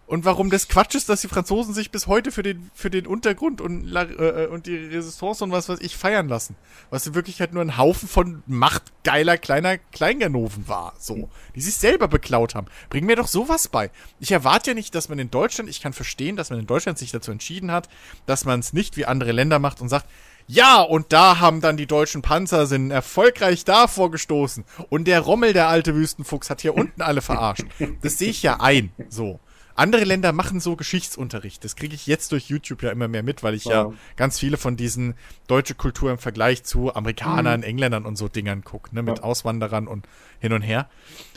Und 0.05 0.25
warum 0.25 0.49
das 0.49 0.67
Quatsch 0.67 0.95
ist, 0.95 1.07
dass 1.07 1.21
die 1.21 1.29
Franzosen 1.29 1.73
sich 1.73 1.89
bis 1.89 2.07
heute 2.07 2.31
für 2.31 2.43
den, 2.43 2.69
für 2.75 2.89
den 2.91 3.07
Untergrund 3.07 3.61
und, 3.61 3.85
La- 3.85 4.03
äh, 4.03 4.47
und 4.47 4.67
die 4.67 4.75
Resistance 4.75 5.43
und 5.43 5.51
was 5.51 5.69
weiß 5.69 5.79
ich 5.79 5.95
feiern 5.95 6.27
lassen. 6.27 6.55
Was 6.89 7.07
in 7.07 7.15
Wirklichkeit 7.15 7.53
nur 7.53 7.63
ein 7.63 7.77
Haufen 7.77 8.09
von 8.09 8.43
machtgeiler 8.45 9.37
kleiner 9.37 9.77
Kleinganoven 9.77 10.67
war. 10.67 10.93
So. 10.99 11.29
Die 11.55 11.61
sich 11.61 11.75
selber 11.75 12.09
beklaut 12.09 12.53
haben. 12.53 12.67
Bring 12.89 13.05
mir 13.05 13.15
doch 13.15 13.27
sowas 13.27 13.69
bei. 13.69 13.89
Ich 14.19 14.33
erwarte 14.33 14.71
ja 14.71 14.75
nicht, 14.75 14.93
dass 14.93 15.07
man 15.07 15.19
in 15.19 15.31
Deutschland, 15.31 15.69
ich 15.69 15.81
kann 15.81 15.93
verstehen, 15.93 16.35
dass 16.35 16.49
man 16.49 16.59
in 16.59 16.67
Deutschland 16.67 16.99
sich 16.99 17.11
dazu 17.11 17.31
entschieden 17.31 17.71
hat, 17.71 17.87
dass 18.25 18.43
man 18.43 18.59
es 18.59 18.73
nicht 18.73 18.97
wie 18.97 19.05
andere 19.05 19.31
Länder 19.31 19.57
macht 19.57 19.79
und 19.81 19.87
sagt, 19.87 20.05
ja, 20.47 20.81
und 20.81 21.13
da 21.13 21.39
haben 21.39 21.61
dann 21.61 21.77
die 21.77 21.87
deutschen 21.87 22.21
Panzer 22.21 22.65
sind 22.67 22.91
erfolgreich 22.91 23.65
da 23.65 23.87
vorgestoßen. 23.87 24.65
Und 24.89 25.05
der 25.05 25.21
Rommel, 25.21 25.53
der 25.53 25.67
alte 25.69 25.95
Wüstenfuchs, 25.95 26.49
hat 26.49 26.61
hier 26.61 26.75
unten 26.75 27.01
alle 27.01 27.21
verarscht. 27.21 27.65
Das 28.01 28.17
sehe 28.17 28.29
ich 28.29 28.43
ja 28.43 28.59
ein. 28.59 28.91
So. 29.09 29.39
Andere 29.75 30.03
Länder 30.03 30.33
machen 30.33 30.59
so 30.59 30.75
Geschichtsunterricht. 30.75 31.63
Das 31.63 31.75
kriege 31.75 31.95
ich 31.95 32.05
jetzt 32.05 32.31
durch 32.31 32.45
YouTube 32.47 32.83
ja 32.83 32.91
immer 32.91 33.07
mehr 33.07 33.23
mit, 33.23 33.41
weil 33.41 33.55
ich 33.55 33.65
ja, 33.65 33.85
Ja. 33.85 33.93
ganz 34.17 34.37
viele 34.37 34.57
von 34.57 34.77
diesen 34.77 35.15
deutsche 35.47 35.73
Kultur 35.73 36.11
im 36.11 36.19
Vergleich 36.19 36.63
zu 36.63 36.93
Amerikanern, 36.93 37.63
Engländern 37.63 38.05
und 38.05 38.15
so 38.15 38.27
Dingern 38.27 38.63
gucke, 38.63 38.93
ne, 38.93 39.01
mit 39.01 39.17
Ja. 39.17 39.23
Auswanderern 39.23 39.87
und 39.87 40.07
hin 40.39 40.53
und 40.53 40.61
her. 40.61 40.89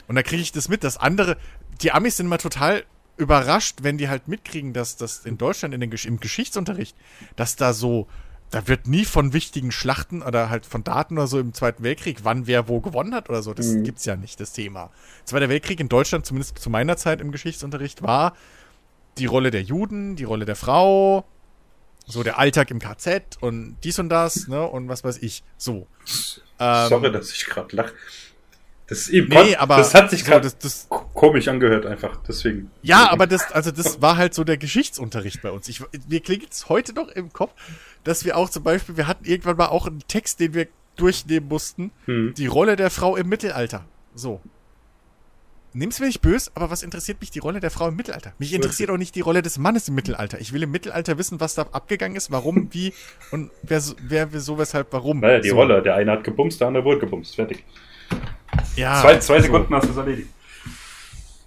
Und 0.07 0.15
da 0.15 0.21
kriege 0.21 0.41
ich 0.43 0.51
das 0.51 0.69
mit, 0.69 0.83
dass 0.83 0.97
andere, 0.97 1.37
die 1.81 1.91
Amis 1.91 2.17
sind 2.17 2.27
immer 2.27 2.37
total 2.37 2.83
überrascht, 3.17 3.77
wenn 3.81 3.97
die 3.97 4.07
halt 4.07 4.27
mitkriegen, 4.27 4.71
dass 4.73 4.95
das 4.97 5.25
in 5.25 5.39
Deutschland 5.39 5.73
in 5.73 5.81
den, 5.81 5.91
im 5.91 6.19
Geschichtsunterricht, 6.19 6.95
dass 7.35 7.55
da 7.55 7.73
so, 7.73 8.07
da 8.49 8.67
wird 8.67 8.87
nie 8.87 9.03
von 9.05 9.33
wichtigen 9.33 9.71
Schlachten 9.71 10.21
oder 10.21 10.49
halt 10.49 10.65
von 10.65 10.83
Daten 10.83 11.17
oder 11.17 11.27
so 11.27 11.39
im 11.39 11.53
Zweiten 11.53 11.83
Weltkrieg, 11.83 12.19
wann 12.23 12.47
wer 12.47 12.67
wo 12.69 12.79
gewonnen 12.79 13.13
hat 13.13 13.29
oder 13.29 13.41
so. 13.41 13.53
Das 13.53 13.67
Mhm. 13.67 13.83
gibt's 13.83 14.05
ja 14.05 14.15
nicht, 14.15 14.39
das 14.39 14.53
Thema. 14.53 14.89
Zweiter 15.25 15.49
Weltkrieg 15.49 15.79
in 15.79 15.89
Deutschland, 15.89 16.25
zumindest 16.25 16.57
zu 16.57 16.69
meiner 16.69 16.95
Zeit 16.97 17.19
im 17.19 17.31
Geschichtsunterricht, 17.31 18.03
war 18.03 18.33
die 19.17 19.25
Rolle 19.25 19.51
der 19.51 19.63
Juden, 19.63 20.15
die 20.15 20.23
Rolle 20.23 20.45
der 20.45 20.55
Frau, 20.55 21.25
so 22.05 22.23
der 22.23 22.39
Alltag 22.39 22.71
im 22.71 22.79
KZ 22.79 23.37
und 23.41 23.75
dies 23.83 23.99
und 23.99 24.07
das, 24.09 24.47
ne, 24.47 24.63
und 24.65 24.87
was 24.87 25.03
weiß 25.03 25.17
ich. 25.17 25.43
So. 25.57 25.87
Ähm, 26.59 26.87
Sorry, 26.89 27.11
dass 27.11 27.31
ich 27.31 27.45
gerade 27.45 27.75
lache. 27.75 27.93
Das, 28.87 28.99
ist 28.99 29.09
eben 29.09 29.27
Nee, 29.27 29.57
aber 29.57 29.75
das 29.75 29.93
hat 29.93 30.09
sich 30.09 30.23
so, 30.23 30.31
gerade 30.31 30.49
komisch 31.13 31.49
angehört, 31.49 31.85
einfach. 31.85 32.21
Deswegen. 32.25 32.71
Ja, 32.83 33.11
aber 33.11 33.27
das, 33.27 33.51
also 33.51 33.71
das 33.71 34.01
war 34.01 34.15
halt 34.15 34.33
so 34.33 34.45
der 34.45 34.55
Geschichtsunterricht 34.55 35.41
bei 35.41 35.51
uns. 35.51 35.67
Ich, 35.67 35.81
mir 36.07 36.21
klingt 36.21 36.53
es 36.53 36.69
heute 36.69 36.93
noch 36.93 37.09
im 37.09 37.33
Kopf, 37.33 37.51
dass 38.03 38.25
wir 38.25 38.37
auch 38.37 38.49
zum 38.49 38.63
Beispiel, 38.63 38.97
wir 38.97 39.07
hatten 39.07 39.25
irgendwann 39.25 39.57
mal 39.57 39.67
auch 39.67 39.87
einen 39.87 40.03
Text, 40.07 40.39
den 40.39 40.53
wir 40.53 40.67
durchnehmen 40.95 41.47
mussten. 41.47 41.91
Hm. 42.05 42.33
Die 42.35 42.47
Rolle 42.47 42.75
der 42.75 42.89
Frau 42.89 43.15
im 43.15 43.29
Mittelalter. 43.29 43.85
So. 44.15 44.41
Nimm's 45.73 45.99
mir 45.99 46.07
nicht 46.07 46.21
böse, 46.21 46.49
aber 46.55 46.71
was 46.71 46.81
interessiert 46.81 47.21
mich 47.21 47.29
die 47.29 47.39
Rolle 47.39 47.59
der 47.59 47.69
Frau 47.69 47.89
im 47.89 47.95
Mittelalter? 47.95 48.33
Mich 48.39 48.51
interessiert 48.53 48.89
auch 48.89 48.97
nicht 48.97 49.13
die 49.13 49.21
Rolle 49.21 49.43
des 49.43 49.59
Mannes 49.59 49.87
im 49.87 49.95
Mittelalter. 49.95 50.39
Ich 50.39 50.51
will 50.51 50.63
im 50.63 50.71
Mittelalter 50.71 51.19
wissen, 51.19 51.39
was 51.39 51.53
da 51.53 51.63
abgegangen 51.71 52.17
ist, 52.17 52.31
warum, 52.31 52.69
wie 52.71 52.93
und 53.31 53.51
wer, 53.61 53.83
wer 54.01 54.33
wieso, 54.33 54.57
weshalb, 54.57 54.87
warum. 54.91 55.19
Naja, 55.19 55.39
die 55.39 55.49
so. 55.49 55.55
Rolle. 55.55 55.83
Der 55.83 55.95
eine 55.95 56.13
hat 56.13 56.23
gebumst, 56.23 56.59
der 56.61 56.69
andere 56.69 56.83
wurde 56.83 56.99
gebumst. 56.99 57.35
Fertig. 57.35 57.63
Ja, 58.75 59.01
zwei 59.01 59.19
zwei 59.19 59.37
so. 59.37 59.43
Sekunden 59.43 59.75
hast 59.75 59.85
du 59.85 59.91
es 59.91 59.97
erledigt. 59.97 60.29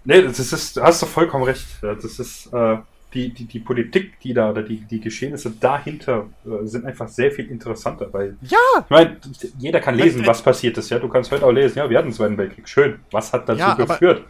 Nee, 0.05 0.23
das 0.23 0.39
ist, 0.39 0.77
du 0.77 0.83
hast 0.83 1.03
doch 1.03 1.09
vollkommen 1.09 1.45
recht. 1.45 1.67
Das 1.83 2.05
ist 2.05 2.53
äh, 2.53 2.79
die, 3.15 3.31
die, 3.35 3.45
die 3.45 3.59
Politik, 3.59 4.21
die 4.21 4.33
da, 4.35 4.51
oder 4.51 4.63
die, 4.63 4.77
die 4.83 5.01
Geschehnisse 5.01 5.51
dahinter 5.51 6.29
äh, 6.45 6.67
sind 6.67 6.85
einfach 6.87 7.09
sehr 7.09 7.33
viel 7.33 7.47
interessanter, 7.51 8.13
weil 8.13 8.37
Ja, 8.43 8.59
ich 8.85 8.91
meine, 8.91 9.19
jeder 9.59 9.81
kann 9.81 9.97
lesen, 9.97 10.25
was 10.27 10.43
passiert 10.43 10.79
ist. 10.79 10.91
Ja, 10.91 10.99
du 10.99 11.09
kannst 11.09 11.31
heute 11.33 11.45
auch 11.45 11.51
lesen, 11.51 11.79
ja, 11.79 11.91
wir 11.91 11.99
hatten 11.99 12.09
den 12.09 12.15
Zweiten 12.15 12.39
Weltkrieg. 12.39 12.69
Schön. 12.69 13.01
Was 13.11 13.33
hat 13.33 13.49
dazu 13.49 13.59
Ja, 13.61 13.75
geführt? 13.75 14.25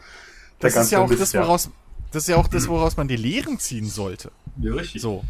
Das 0.60 0.76
ist 0.76 0.90
ja 0.90 1.00
auch 1.00 1.08
Mist, 1.08 1.20
das, 1.20 1.34
woraus, 1.34 1.70
das 2.10 2.22
ist 2.24 2.28
ja 2.28 2.36
auch 2.36 2.48
das, 2.48 2.68
woraus 2.68 2.96
man 2.96 3.08
die 3.08 3.16
Lehren 3.16 3.58
ziehen 3.58 3.86
sollte. 3.86 4.30
Ja, 4.58 4.72
richtig. 4.74 5.02
So. 5.02 5.24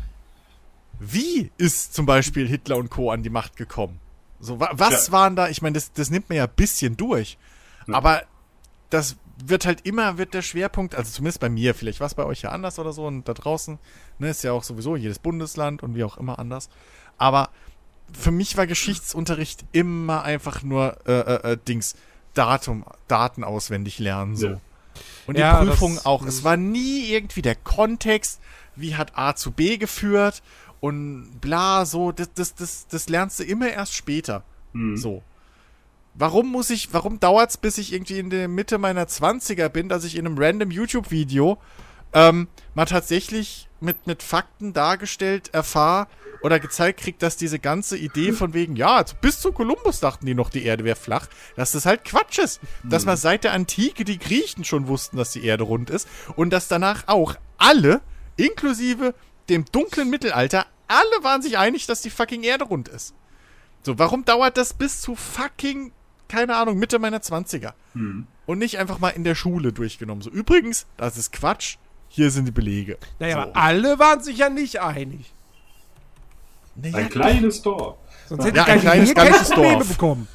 Wie 0.99 1.51
ist 1.57 1.95
zum 1.95 2.07
Beispiel 2.07 2.47
Hitler 2.47 2.77
und 2.77 2.91
Co. 2.91 3.11
an 3.11 3.23
die 3.23 3.31
Macht 3.31 3.57
gekommen? 3.57 3.99
So, 4.39 4.61
wa 4.61 4.71
was 4.73 5.07
Ja. 5.09 5.13
waren 5.13 5.37
da? 5.37 5.49
Ich 5.49 5.63
meine, 5.63 5.75
das, 5.75 5.93
das 5.93 6.11
nimmt 6.11 6.29
man 6.29 6.37
ja 6.37 6.45
ein 6.45 6.51
bisschen 6.55 6.97
durch. 6.97 7.37
Ja. 7.87 7.95
Aber 7.95 8.23
das 8.91 9.17
wird 9.45 9.67
halt 9.67 9.87
immer, 9.87 10.19
wird 10.19 10.35
der 10.35 10.43
Schwerpunkt, 10.43 10.95
also 10.95 11.11
zumindest 11.11 11.41
bei 11.41 11.49
mir, 11.49 11.75
vielleicht 11.75 12.01
war 12.01 12.07
es 12.07 12.15
bei 12.15 12.25
euch 12.25 12.43
ja 12.43 12.51
anders 12.51 12.79
oder 12.79 12.93
so 12.93 13.07
und 13.07 13.29
da 13.29 13.35
draußen, 13.35 13.79
ne, 14.19 14.29
ist 14.31 14.43
ja 14.45 14.53
auch 14.53 14.63
sowieso 14.65 14.97
jedes 14.97 15.19
Bundesland 15.19 15.83
und 15.83 15.95
wie 15.95 16.05
auch 16.05 16.17
immer 16.19 16.39
anders. 16.39 16.69
Aber 17.19 17.51
für 18.13 18.31
mich 18.31 18.57
war 18.57 18.67
Geschichtsunterricht 18.67 19.65
immer 19.73 20.23
einfach 20.23 20.63
nur 20.63 20.97
äh, 21.07 21.13
äh, 21.13 21.53
äh, 21.53 21.57
Dings, 21.69 21.95
Datum, 22.35 22.85
Daten 23.09 23.45
auswendig 23.45 23.99
lernen 23.99 24.37
so. 24.37 24.47
Ja. 24.49 24.61
Und 25.27 25.37
die 25.37 25.41
Ja, 25.41 25.65
Prüfung 25.65 25.95
das- 25.97 26.07
auch. 26.07 26.25
Es 26.25 26.43
war 26.45 26.57
nie 26.57 27.07
irgendwie 27.11 27.43
der 27.43 27.55
Kontext, 27.55 28.41
wie 28.77 28.97
hat 28.97 29.17
A 29.17 29.35
zu 29.37 29.53
B 29.53 29.77
geführt 29.77 30.43
und 30.81 31.41
bla, 31.41 31.85
so, 31.87 32.11
das, 32.13 32.33
das, 32.35 32.55
das, 32.55 32.87
das 32.89 33.09
lernst 33.09 33.39
du 33.39 33.45
immer 33.45 33.69
erst 33.69 33.95
später. 33.95 34.43
Hm. 34.73 34.97
So. 34.97 35.23
Warum 36.21 36.49
muss 36.53 36.69
ich, 36.69 36.93
warum 36.93 37.19
dauert's, 37.19 37.57
bis 37.57 37.79
ich 37.79 37.95
irgendwie 37.95 38.19
in 38.19 38.29
der 38.29 38.47
Mitte 38.47 38.77
meiner 38.77 39.07
20er 39.07 39.71
bin, 39.71 39.89
dass 39.89 40.05
ich 40.05 40.17
in 40.17 40.27
einem 40.27 40.37
random 40.37 40.71
YouTube-Video 40.71 41.57
ähm, 42.13 42.49
mal 42.75 42.85
tatsächlich 42.85 43.71
mit, 43.81 44.07
mit 44.07 44.23
Fakten 44.23 44.75
dargestellt 44.75 45.55
erfahre 45.55 46.09
oder 46.43 46.61
gezeigt 46.61 47.01
kriegt, 47.01 47.23
dass 47.23 47.39
diese 47.39 47.59
ganze 47.59 47.97
Idee 47.97 48.33
von 48.35 48.53
wegen, 48.53 48.77
ja, 48.77 48.97
also 48.97 49.15
bis 49.19 49.41
zu 49.41 49.51
Kolumbus 49.51 50.01
dachten 50.01 50.27
die 50.27 50.35
noch, 50.35 50.51
die 50.51 50.63
Erde 50.63 50.85
wäre 50.85 50.95
flach, 50.95 51.27
dass 51.57 51.73
das 51.73 51.87
halt 51.87 52.05
Quatsch 52.05 52.39
ist. 52.39 52.61
Dass 52.85 53.07
man 53.07 53.17
seit 53.17 53.45
der 53.45 53.55
Antike 53.55 54.05
die 54.05 54.19
Griechen 54.19 54.65
schon 54.65 54.89
wussten, 54.89 55.17
dass 55.17 55.33
die 55.33 55.47
Erde 55.47 55.65
rund 55.65 55.89
ist 55.89 56.07
und 56.37 56.51
dass 56.51 56.69
danach 56.69 57.09
auch 57.09 57.37
alle, 57.57 58.03
inklusive 58.37 59.15
dem 59.49 59.65
dunklen 59.73 60.11
Mittelalter, 60.11 60.67
alle 60.87 61.25
waren 61.25 61.41
sich 61.41 61.57
einig, 61.57 61.87
dass 61.87 62.03
die 62.03 62.11
fucking 62.11 62.43
Erde 62.43 62.67
rund 62.67 62.89
ist. 62.89 63.15
So, 63.83 63.99
warum 63.99 64.27
dauert 64.27 64.59
das 64.59 64.75
bis 64.75 65.01
zu 65.01 65.17
fucking, 65.17 65.93
keine 66.31 66.57
Ahnung, 66.57 66.79
Mitte 66.79 66.99
meiner 66.99 67.19
20er? 67.19 67.73
Hm. 67.95 68.27
Und 68.47 68.59
nicht 68.59 68.79
einfach 68.79 68.99
mal 69.01 69.11
in 69.11 69.25
der 69.25 69.35
Schule 69.35 69.73
durchgenommen. 69.73 70.23
So, 70.23 70.31
übrigens, 70.31 70.87
das 70.97 71.17
ist 71.19 71.33
Quatsch. 71.33 71.77
Hier 72.09 72.31
sind 72.31 72.47
die 72.47 72.53
Belege. 72.53 72.99
Naja, 73.19 73.35
so. 73.35 73.41
aber 73.43 73.57
alle 73.57 73.99
waren 73.99 74.23
sich 74.23 74.39
ja 74.39 74.49
nicht 74.49 74.81
einig. 74.81 75.33
Naja, 76.77 76.97
Ein 76.97 77.09
kleines 77.11 77.63
Dorf. 77.63 77.97
Sonst 78.29 78.45
hätte 78.45 78.57
Ja, 78.57 78.65
ein 78.65 78.83
Galilei 78.83 79.13
kleines 79.13 79.49
Probleme 79.51 79.75
Dorf. 79.79 79.89
bekommen. 79.89 80.29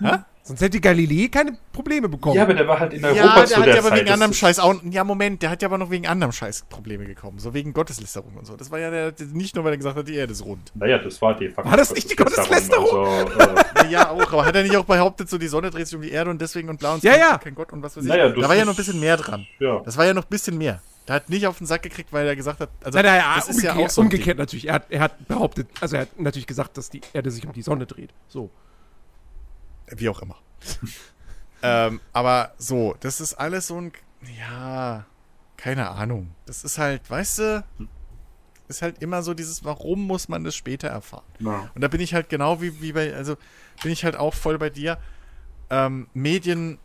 Hä? 0.00 0.18
Sonst 0.48 0.60
hätte 0.60 0.80
Galilei 0.80 1.28
keine 1.28 1.56
Probleme 1.72 2.08
bekommen. 2.08 2.36
Ja, 2.36 2.42
aber 2.42 2.54
der 2.54 2.66
war 2.66 2.80
halt 2.80 2.92
in 2.94 3.04
Europa 3.04 3.16
Ja, 3.24 3.34
der 3.36 3.46
zu 3.46 3.56
hat 3.56 3.66
der 3.66 3.74
ja 3.74 3.80
aber 3.80 3.88
Zeit. 3.90 3.98
wegen 4.00 4.10
anderem 4.12 4.30
ist- 4.32 4.36
Scheiß 4.38 4.58
auch. 4.58 4.74
Ja, 4.90 5.04
Moment, 5.04 5.42
der 5.42 5.50
hat 5.50 5.62
ja 5.62 5.68
aber 5.68 5.78
noch 5.78 5.90
wegen 5.90 6.06
anderem 6.06 6.32
Scheiß 6.32 6.64
Probleme 6.68 7.04
gekommen. 7.04 7.38
So 7.38 7.54
wegen 7.54 7.72
Gotteslästerung 7.72 8.34
und 8.36 8.46
so. 8.46 8.56
Das 8.56 8.70
war 8.70 8.78
ja 8.78 8.90
der, 8.90 9.14
nicht 9.32 9.54
nur, 9.54 9.64
weil 9.64 9.72
er 9.74 9.76
gesagt 9.76 9.96
hat, 9.96 10.08
die 10.08 10.14
Erde 10.16 10.32
ist 10.32 10.44
rund. 10.44 10.72
Naja, 10.74 10.98
das 10.98 11.20
war 11.22 11.36
de 11.36 11.50
facto. 11.50 11.70
War 11.70 11.76
das 11.76 11.94
nicht 11.94 12.10
die 12.10 12.16
Gotteslästerung? 12.16 13.06
Also, 13.06 13.38
äh, 13.86 13.90
Ja, 13.90 14.10
auch, 14.10 14.32
aber 14.32 14.44
hat 14.46 14.54
er 14.56 14.62
nicht 14.62 14.76
auch 14.76 14.84
behauptet, 14.84 15.28
so 15.30 15.38
die 15.38 15.48
Sonne 15.48 15.70
dreht 15.70 15.86
sich 15.86 15.94
um 15.96 16.02
die 16.02 16.10
Erde 16.10 16.30
und 16.30 16.40
deswegen 16.40 16.68
und 16.68 16.78
blau 16.78 16.94
und 16.94 17.02
Ja, 17.02 17.12
so, 17.14 17.18
ja. 17.18 17.38
kein 17.38 17.54
Gott 17.54 17.72
und 17.72 17.82
was 17.82 17.96
weiß 17.96 18.04
ich. 18.04 18.08
Naja, 18.08 18.28
da 18.30 18.36
war 18.48 18.54
ja 18.54 18.62
ist- 18.62 18.66
noch 18.66 18.74
ein 18.74 18.76
bisschen 18.76 19.00
mehr 19.00 19.16
dran. 19.16 19.46
ja. 19.60 19.80
Das 19.84 19.96
war 19.96 20.04
ja 20.06 20.14
noch 20.14 20.24
ein 20.24 20.28
bisschen 20.30 20.58
mehr. 20.58 20.80
Der 21.06 21.14
hat 21.14 21.30
nicht 21.30 21.46
auf 21.46 21.56
den 21.56 21.66
Sack 21.66 21.82
gekriegt, 21.82 22.12
weil 22.12 22.26
er 22.26 22.36
gesagt 22.36 22.60
hat, 22.60 22.68
also 22.84 22.98
Nein, 22.98 23.06
nein, 23.06 23.16
ja, 23.20 23.34
das 23.36 23.44
ist 23.48 23.54
umgekehrt, 23.56 23.76
ja 23.78 23.84
auch 23.86 23.90
so 23.90 24.00
umgekehrt 24.02 24.36
natürlich. 24.38 24.68
Er 24.68 24.74
hat, 24.74 24.82
er 24.90 25.00
hat 25.00 25.26
behauptet, 25.26 25.66
also 25.80 25.96
er 25.96 26.02
hat 26.02 26.20
natürlich 26.20 26.46
gesagt, 26.46 26.76
dass 26.76 26.90
die 26.90 27.00
Erde 27.14 27.30
sich 27.30 27.46
um 27.46 27.52
die 27.54 27.62
Sonne 27.62 27.86
dreht. 27.86 28.10
So. 28.28 28.50
Wie 29.96 30.08
auch 30.08 30.20
immer. 30.22 30.36
ähm, 31.62 32.00
aber 32.12 32.52
so, 32.58 32.96
das 33.00 33.20
ist 33.20 33.34
alles 33.34 33.68
so 33.68 33.80
ein, 33.80 33.92
ja, 34.38 35.06
keine 35.56 35.90
Ahnung. 35.90 36.30
Das 36.46 36.64
ist 36.64 36.78
halt, 36.78 37.08
weißt 37.10 37.38
du, 37.38 37.64
ist 38.68 38.82
halt 38.82 39.02
immer 39.02 39.22
so 39.22 39.34
dieses, 39.34 39.64
warum 39.64 40.06
muss 40.06 40.28
man 40.28 40.44
das 40.44 40.54
später 40.54 40.88
erfahren? 40.88 41.24
Ja. 41.40 41.70
Und 41.74 41.80
da 41.80 41.88
bin 41.88 42.00
ich 42.00 42.14
halt 42.14 42.28
genau 42.28 42.60
wie, 42.60 42.80
wie 42.80 42.92
bei, 42.92 43.14
also 43.14 43.36
bin 43.82 43.92
ich 43.92 44.04
halt 44.04 44.16
auch 44.16 44.34
voll 44.34 44.58
bei 44.58 44.70
dir. 44.70 44.98
Ähm, 45.70 46.08
Medien, 46.14 46.78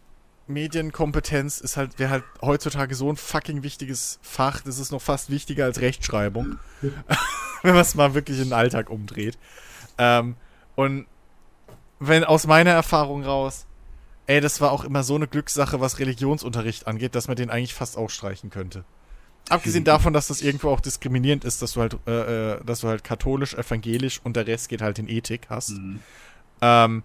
Medienkompetenz 0.47 1.59
ist 1.59 1.77
halt, 1.77 1.99
wäre 1.99 2.09
halt 2.09 2.23
heutzutage 2.41 2.95
so 2.95 3.09
ein 3.09 3.17
fucking 3.17 3.63
wichtiges 3.63 4.19
Fach. 4.21 4.61
Das 4.61 4.79
ist 4.79 4.91
noch 4.91 5.01
fast 5.01 5.29
wichtiger 5.29 5.65
als 5.65 5.81
Rechtschreibung. 5.81 6.57
wenn 7.63 7.73
man 7.73 7.81
es 7.81 7.95
mal 7.95 8.13
wirklich 8.13 8.37
in 8.37 8.45
den 8.45 8.53
Alltag 8.53 8.89
umdreht. 8.89 9.37
Ähm, 9.97 10.35
und 10.75 11.07
wenn 12.07 12.23
aus 12.23 12.47
meiner 12.47 12.71
Erfahrung 12.71 13.23
raus, 13.23 13.65
ey, 14.27 14.41
das 14.41 14.61
war 14.61 14.71
auch 14.71 14.83
immer 14.83 15.03
so 15.03 15.15
eine 15.15 15.27
Glückssache, 15.27 15.79
was 15.79 15.99
Religionsunterricht 15.99 16.87
angeht, 16.87 17.15
dass 17.15 17.27
man 17.27 17.35
den 17.35 17.49
eigentlich 17.49 17.73
fast 17.73 17.97
ausstreichen 17.97 18.49
könnte. 18.49 18.83
Abgesehen 19.49 19.83
davon, 19.83 20.13
dass 20.13 20.27
das 20.27 20.41
irgendwo 20.41 20.69
auch 20.69 20.79
diskriminierend 20.79 21.43
ist, 21.43 21.61
dass 21.61 21.73
du 21.73 21.81
halt, 21.81 21.97
äh, 22.07 22.53
äh, 22.53 22.63
dass 22.63 22.79
du 22.79 22.87
halt 22.87 23.03
katholisch, 23.03 23.53
evangelisch 23.53 24.21
und 24.23 24.37
der 24.37 24.47
Rest 24.47 24.69
geht 24.69 24.81
halt 24.81 24.99
in 24.99 25.09
Ethik 25.09 25.47
hast. 25.49 25.71
Mhm. 25.71 25.99
Ähm, 26.61 27.03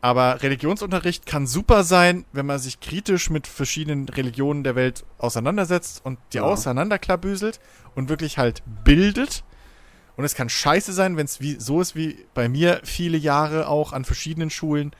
aber 0.00 0.42
Religionsunterricht 0.42 1.26
kann 1.26 1.46
super 1.46 1.84
sein, 1.84 2.24
wenn 2.32 2.46
man 2.46 2.58
sich 2.58 2.80
kritisch 2.80 3.30
mit 3.30 3.46
verschiedenen 3.46 4.08
Religionen 4.08 4.64
der 4.64 4.74
Welt 4.74 5.04
auseinandersetzt 5.18 6.00
und 6.04 6.18
die 6.32 6.38
Ja. 6.38 6.44
auseinanderklabüselt 6.44 7.60
und 7.94 8.08
wirklich 8.08 8.38
halt 8.38 8.62
bildet. 8.84 9.44
Und 10.16 10.24
es 10.24 10.34
kann 10.34 10.48
scheiße 10.48 10.92
sein, 10.92 11.16
wenn 11.16 11.24
es 11.24 11.40
wie, 11.40 11.58
so 11.58 11.80
ist 11.80 11.94
wie 11.96 12.18
bei 12.34 12.48
mir 12.48 12.80
viele 12.84 13.16
Jahre 13.18 13.68
auch 13.68 13.92
an 13.92 14.04
verschiedenen 14.04 14.50
Schulen, 14.50 14.92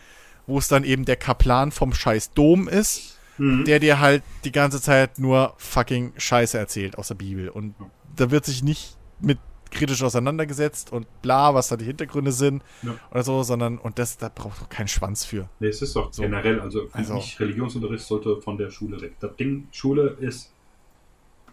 wo 0.46 0.58
es 0.58 0.68
dann 0.68 0.84
eben 0.84 1.04
der 1.04 1.16
Kaplan 1.16 1.72
vom 1.72 1.92
scheiß 1.92 2.32
Dom 2.32 2.68
ist, 2.68 3.16
Mhm. 3.38 3.64
der 3.64 3.78
dir 3.78 4.00
halt 4.00 4.22
die 4.44 4.52
ganze 4.52 4.80
Zeit 4.82 5.18
nur 5.18 5.54
fucking 5.56 6.12
Scheiße 6.18 6.58
erzählt 6.58 6.98
aus 6.98 7.08
der 7.08 7.14
Bibel. 7.14 7.48
Und 7.48 7.74
da 8.16 8.30
wird 8.30 8.44
sich 8.44 8.62
nicht 8.62 8.96
mit 9.20 9.38
kritisch 9.70 10.02
auseinandergesetzt 10.02 10.92
und 10.92 11.06
bla, 11.22 11.54
was 11.54 11.68
da 11.68 11.76
die 11.76 11.84
Hintergründe 11.84 12.32
sind 12.32 12.62
Ja. 12.82 12.96
oder 13.12 13.22
so, 13.22 13.42
sondern, 13.44 13.78
und 13.78 13.98
das, 14.00 14.18
da 14.18 14.28
braucht 14.28 14.60
doch 14.60 14.68
keinen 14.68 14.88
Schwanz 14.88 15.24
für. 15.24 15.48
Nee, 15.60 15.68
es 15.68 15.80
ist 15.80 15.94
doch 15.96 16.12
So. 16.12 16.22
generell, 16.22 16.60
also 16.60 16.88
Also- 16.92 17.14
mich, 17.14 17.38
Religionsunterricht 17.38 18.04
sollte 18.04 18.40
von 18.42 18.58
der 18.58 18.70
Schule 18.70 19.00
weg. 19.00 19.14
Das 19.20 19.36
Ding, 19.36 19.68
Schule 19.70 20.16
ist 20.20 20.52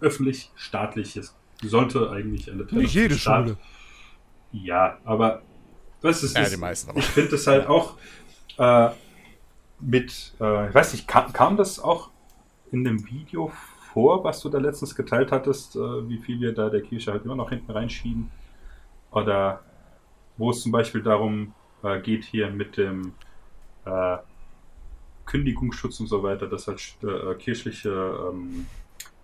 öffentlich, 0.01 0.51
staatliches. 0.55 1.35
Sollte 1.63 2.09
eigentlich 2.11 2.51
eine 2.51 2.65
Trennung 2.65 2.83
Nicht 2.83 2.93
jede 2.93 3.15
Staat- 3.15 3.45
Schule. 3.47 3.57
Ja, 4.51 4.97
aber 5.03 5.41
was 6.01 6.23
ist 6.23 6.35
Ja, 6.37 6.43
ist, 6.43 6.53
die 6.53 6.59
meisten 6.59 6.89
aber. 6.89 6.99
Ich 6.99 7.05
finde 7.05 7.35
es 7.35 7.47
halt 7.47 7.67
auch 7.67 7.97
äh, 8.57 8.89
mit, 9.79 10.33
äh, 10.39 10.69
ich 10.69 10.75
weiß 10.75 10.93
nicht, 10.93 11.07
kam, 11.07 11.33
kam 11.33 11.57
das 11.57 11.79
auch 11.79 12.11
in 12.71 12.83
dem 12.83 13.05
Video 13.07 13.51
vor, 13.93 14.23
was 14.23 14.41
du 14.41 14.49
da 14.49 14.57
letztens 14.59 14.95
geteilt 14.95 15.31
hattest, 15.31 15.75
äh, 15.75 15.79
wie 16.09 16.17
viel 16.19 16.39
wir 16.39 16.53
da 16.53 16.69
der 16.69 16.81
Kirche 16.81 17.11
halt 17.11 17.25
immer 17.25 17.35
noch 17.35 17.49
hinten 17.49 17.71
reinschieben? 17.71 18.29
Oder 19.11 19.61
wo 20.37 20.51
es 20.51 20.61
zum 20.61 20.71
Beispiel 20.71 21.01
darum 21.01 21.53
äh, 21.83 21.99
geht 22.01 22.23
hier 22.23 22.49
mit 22.51 22.77
dem 22.77 23.13
äh, 23.85 24.17
Kündigungsschutz 25.25 25.99
und 25.99 26.07
so 26.07 26.23
weiter, 26.23 26.47
dass 26.47 26.67
halt 26.67 26.81
äh, 27.03 27.33
kirchliche 27.35 27.89
ähm, 27.89 28.65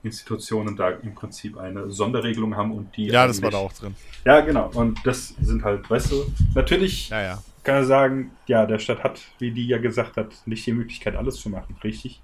Institutionen 0.03 0.75
da 0.75 0.89
im 0.89 1.15
Prinzip 1.15 1.57
eine 1.57 1.89
Sonderregelung 1.89 2.55
haben 2.55 2.71
und 2.73 2.95
die 2.97 3.07
Ja, 3.07 3.25
das 3.25 3.41
war 3.41 3.51
da 3.51 3.57
auch 3.57 3.73
drin. 3.73 3.95
ja, 4.25 4.41
genau. 4.41 4.69
Und 4.73 4.99
das 5.05 5.30
sind 5.41 5.63
halt, 5.63 5.89
weißt 5.89 6.11
du, 6.11 6.25
natürlich 6.55 7.09
Ja, 7.09 7.21
ja. 7.21 7.43
kann 7.63 7.75
er 7.75 7.85
sagen, 7.85 8.31
ja, 8.47 8.65
der 8.65 8.80
Stadt 8.80 9.03
hat, 9.03 9.21
wie 9.39 9.51
die 9.51 9.65
ja 9.67 9.77
gesagt 9.77 10.17
hat, 10.17 10.34
nicht 10.45 10.65
die 10.65 10.73
Möglichkeit, 10.73 11.15
alles 11.15 11.35
zu 11.38 11.49
machen, 11.49 11.75
richtig. 11.84 12.21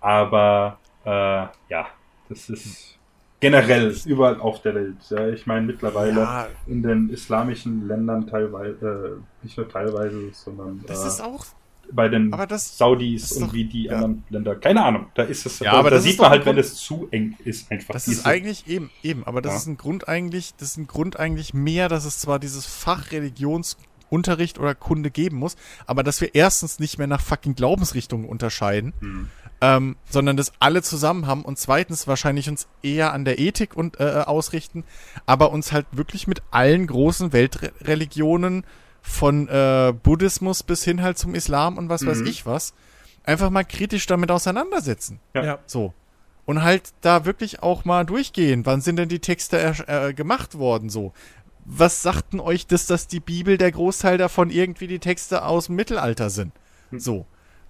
Aber 0.00 0.78
äh, 1.04 1.08
ja, 1.10 1.86
das 2.28 2.48
ist 2.48 2.98
generell 3.40 3.94
überall 4.06 4.40
auf 4.40 4.62
der 4.62 4.74
Welt. 4.74 4.96
Ja, 5.10 5.28
ich 5.28 5.46
meine, 5.46 5.66
mittlerweile 5.66 6.20
Ja, 6.20 6.46
in 6.66 6.82
den 6.82 7.10
islamischen 7.10 7.86
Ländern 7.88 8.26
teilweise, 8.26 9.18
äh, 9.20 9.44
nicht 9.44 9.56
nur 9.56 9.68
teilweise, 9.68 10.30
sondern 10.32 10.82
das 10.86 11.04
äh, 11.04 11.08
ist 11.08 11.20
auch, 11.20 11.44
bei 11.92 12.08
den 12.08 12.32
aber 12.32 12.46
das, 12.46 12.76
Saudis 12.78 13.30
ist 13.30 13.36
und 13.38 13.48
doch- 13.48 13.52
wie 13.52 13.64
die 13.64 13.84
ja. 13.84 13.92
anderen 13.96 14.24
Länder. 14.30 14.56
Keine 14.56 14.84
Ahnung, 14.84 15.06
da 15.14 15.22
ist 15.24 15.46
es. 15.46 15.58
Ja, 15.60 15.72
da, 15.72 15.78
aber 15.78 15.90
da 15.90 16.00
sieht 16.00 16.18
doch 16.18 16.24
man 16.24 16.30
halt, 16.30 16.42
ein 16.42 16.46
wenn 16.46 16.54
Grund- 16.56 16.66
es 16.66 16.74
zu 16.76 17.08
eng 17.10 17.36
ist, 17.44 17.70
einfach. 17.70 17.92
das 17.94 18.08
ist 18.08 18.26
eigentlich 18.26 18.66
eben, 18.66 18.90
eben, 19.02 19.24
aber 19.24 19.42
das 19.42 19.52
Ja. 19.52 19.58
ist 19.58 19.66
ein 19.66 19.76
Grund 19.76 20.08
eigentlich, 20.08 20.54
das 20.56 20.70
ist 20.70 20.76
ein 20.78 20.86
Grund 20.86 21.18
eigentlich 21.18 21.54
mehr, 21.54 21.88
dass 21.88 22.04
es 22.04 22.18
zwar 22.18 22.38
dieses 22.38 22.66
Fach 22.66 23.10
Religionsunterricht 23.12 24.58
oder 24.58 24.74
Kunde 24.74 25.10
geben 25.10 25.36
muss, 25.38 25.56
aber 25.86 26.02
dass 26.02 26.20
wir 26.20 26.34
erstens 26.34 26.78
nicht 26.78 26.98
mehr 26.98 27.06
nach 27.06 27.20
fucking 27.20 27.54
Glaubensrichtungen 27.54 28.28
unterscheiden, 28.28 28.92
Hm. 29.00 29.28
ähm, 29.60 29.96
sondern 30.10 30.36
das 30.36 30.52
alle 30.60 30.82
zusammen 30.82 31.26
haben 31.26 31.42
und 31.42 31.58
zweitens 31.58 32.06
wahrscheinlich 32.06 32.48
uns 32.48 32.66
eher 32.82 33.12
an 33.12 33.24
der 33.24 33.38
Ethik 33.38 33.76
und 33.76 33.98
äh, 34.00 34.22
ausrichten, 34.26 34.84
aber 35.26 35.50
uns 35.52 35.72
halt 35.72 35.86
wirklich 35.92 36.26
mit 36.26 36.42
allen 36.50 36.86
großen 36.86 37.32
Weltreligionen 37.32 38.64
von 39.06 39.48
äh, 39.48 39.92
Buddhismus 40.02 40.62
bis 40.62 40.82
hin 40.82 41.02
halt 41.02 41.18
zum 41.18 41.34
Islam 41.34 41.76
und 41.76 41.90
was 41.90 42.06
weiß 42.06 42.20
Mhm. 42.20 42.26
ich 42.26 42.46
was, 42.46 42.72
einfach 43.22 43.50
mal 43.50 43.62
kritisch 43.64 44.06
damit 44.06 44.30
auseinandersetzen. 44.30 45.20
Ja. 45.34 45.44
Ja. 45.44 45.58
So. 45.66 45.92
Und 46.46 46.62
halt 46.62 46.92
da 47.02 47.24
wirklich 47.26 47.62
auch 47.62 47.84
mal 47.84 48.04
durchgehen. 48.04 48.64
Wann 48.66 48.80
sind 48.80 48.96
denn 48.96 49.08
die 49.10 49.18
Texte 49.20 49.58
äh, 49.86 50.14
gemacht 50.14 50.58
worden 50.58 50.88
so? 50.88 51.12
Was 51.66 52.02
sagten 52.02 52.40
euch 52.40 52.66
das, 52.66 52.86
dass 52.86 53.06
die 53.06 53.20
Bibel 53.20 53.56
der 53.58 53.72
Großteil 53.72 54.18
davon 54.18 54.50
irgendwie 54.50 54.86
die 54.86 54.98
Texte 54.98 55.44
aus 55.44 55.66
dem 55.66 55.76
Mittelalter 55.76 56.30
sind? 56.30 56.52
Hm. 56.90 56.98
So. 57.00 57.26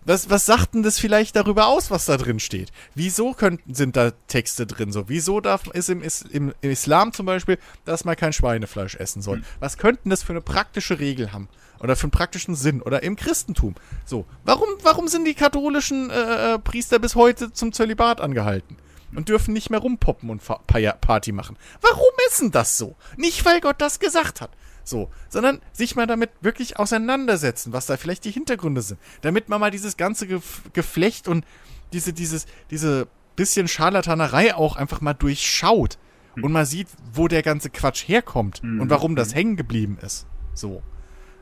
Was, 0.06 0.28
was 0.28 0.44
sagt 0.44 0.74
denn 0.74 0.82
das 0.82 0.98
vielleicht 0.98 1.34
darüber 1.34 1.66
aus, 1.66 1.90
was 1.90 2.04
da 2.04 2.16
drin 2.16 2.38
steht? 2.38 2.70
Wieso 2.94 3.32
könnten, 3.32 3.72
sind 3.72 3.96
da 3.96 4.10
Texte 4.28 4.66
drin 4.66 4.92
so? 4.92 5.08
Wieso 5.08 5.40
darf 5.40 5.66
ist 5.68 5.88
im, 5.88 6.02
Is, 6.02 6.22
im, 6.22 6.52
im 6.60 6.70
Islam 6.70 7.12
zum 7.12 7.26
Beispiel, 7.26 7.58
dass 7.84 8.04
man 8.04 8.16
kein 8.16 8.32
Schweinefleisch 8.32 8.96
essen 8.96 9.22
soll? 9.22 9.38
Hm. 9.38 9.44
Was 9.60 9.78
könnten 9.78 10.10
das 10.10 10.22
für 10.22 10.32
eine 10.32 10.42
praktische 10.42 10.98
Regel 10.98 11.32
haben? 11.32 11.48
Oder 11.80 11.96
für 11.96 12.04
einen 12.04 12.10
praktischen 12.10 12.54
Sinn? 12.54 12.82
Oder 12.82 13.02
im 13.02 13.16
Christentum? 13.16 13.74
So. 14.04 14.26
Warum, 14.44 14.68
warum 14.82 15.08
sind 15.08 15.24
die 15.24 15.34
katholischen 15.34 16.10
äh, 16.10 16.54
äh, 16.54 16.58
Priester 16.58 16.98
bis 16.98 17.14
heute 17.14 17.52
zum 17.52 17.72
Zölibat 17.72 18.20
angehalten? 18.20 18.76
Und 19.14 19.28
dürfen 19.28 19.54
nicht 19.54 19.70
mehr 19.70 19.78
rumpoppen 19.78 20.28
und 20.28 20.42
Party 20.66 21.30
machen. 21.30 21.56
Warum 21.80 22.02
ist 22.26 22.40
denn 22.40 22.50
das 22.50 22.76
so? 22.76 22.96
Nicht, 23.16 23.44
weil 23.44 23.60
Gott 23.60 23.76
das 23.78 24.00
gesagt 24.00 24.40
hat, 24.40 24.50
So, 24.84 25.10
sondern 25.30 25.60
sich 25.72 25.96
mal 25.96 26.06
damit 26.06 26.30
wirklich 26.42 26.78
auseinandersetzen, 26.78 27.72
was 27.72 27.86
da 27.86 27.96
vielleicht 27.96 28.24
die 28.24 28.30
Hintergründe 28.30 28.82
sind, 28.82 29.00
damit 29.22 29.48
man 29.48 29.60
mal 29.60 29.70
dieses 29.70 29.96
ganze 29.96 30.26
Gef 30.26 30.60
Geflecht 30.74 31.26
und 31.26 31.44
diese, 31.92 32.12
dieses, 32.12 32.46
diese 32.70 33.08
bisschen 33.36 33.66
Scharlatanerei 33.66 34.54
auch 34.54 34.76
einfach 34.76 35.00
mal 35.00 35.14
durchschaut 35.14 35.98
und 36.40 36.52
mal 36.52 36.66
sieht, 36.66 36.88
wo 37.12 37.28
der 37.28 37.42
ganze 37.42 37.70
Quatsch 37.70 38.06
herkommt 38.08 38.62
Mhm. 38.62 38.80
und 38.82 38.90
warum 38.90 39.16
das 39.16 39.34
hängen 39.34 39.56
geblieben 39.56 39.98
ist. 40.02 40.26
So. 40.52 40.82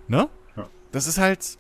Ne? 0.09 0.29
Ja. 0.57 0.69
Das 0.93 1.07
ist 1.07 1.19
halt. 1.19 1.59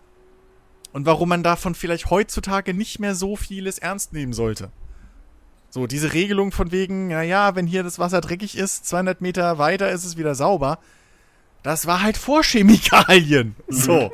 Und 0.92 1.06
warum 1.06 1.30
man 1.30 1.42
davon 1.42 1.74
vielleicht 1.74 2.10
heutzutage 2.10 2.74
nicht 2.74 2.98
mehr 2.98 3.14
so 3.14 3.34
vieles 3.36 3.78
ernst 3.78 4.12
nehmen 4.12 4.34
sollte. 4.34 4.70
So, 5.70 5.86
diese 5.86 6.12
Regelung 6.12 6.52
von 6.52 6.70
wegen, 6.70 7.08
naja, 7.08 7.54
wenn 7.56 7.66
hier 7.66 7.82
das 7.82 7.98
Wasser 7.98 8.20
dreckig 8.20 8.58
ist, 8.58 8.84
200 8.86 9.22
Meter 9.22 9.56
weiter 9.56 9.90
ist 9.90 10.04
es 10.04 10.18
wieder 10.18 10.34
sauber. 10.34 10.78
Das 11.62 11.86
war 11.86 12.02
halt 12.02 12.16
vor 12.16 12.42
Chemikalien. 12.42 13.56
So. 13.68 14.10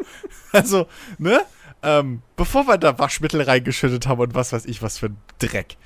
Also, 0.53 0.87
ne? 1.19 1.41
Ähm, 1.83 2.23
bevor 2.37 2.67
wir 2.67 2.79
da 2.79 2.99
Waschmittel 2.99 3.43
reingeschüttet 3.43 4.07
haben 4.07 4.21
und 4.21 4.35
was 4.35 4.53
weiß 4.53 4.65
ich, 4.67 4.83
was 4.83 4.99
für 4.99 5.07
ein 5.07 5.17
Dreck. 5.39 5.77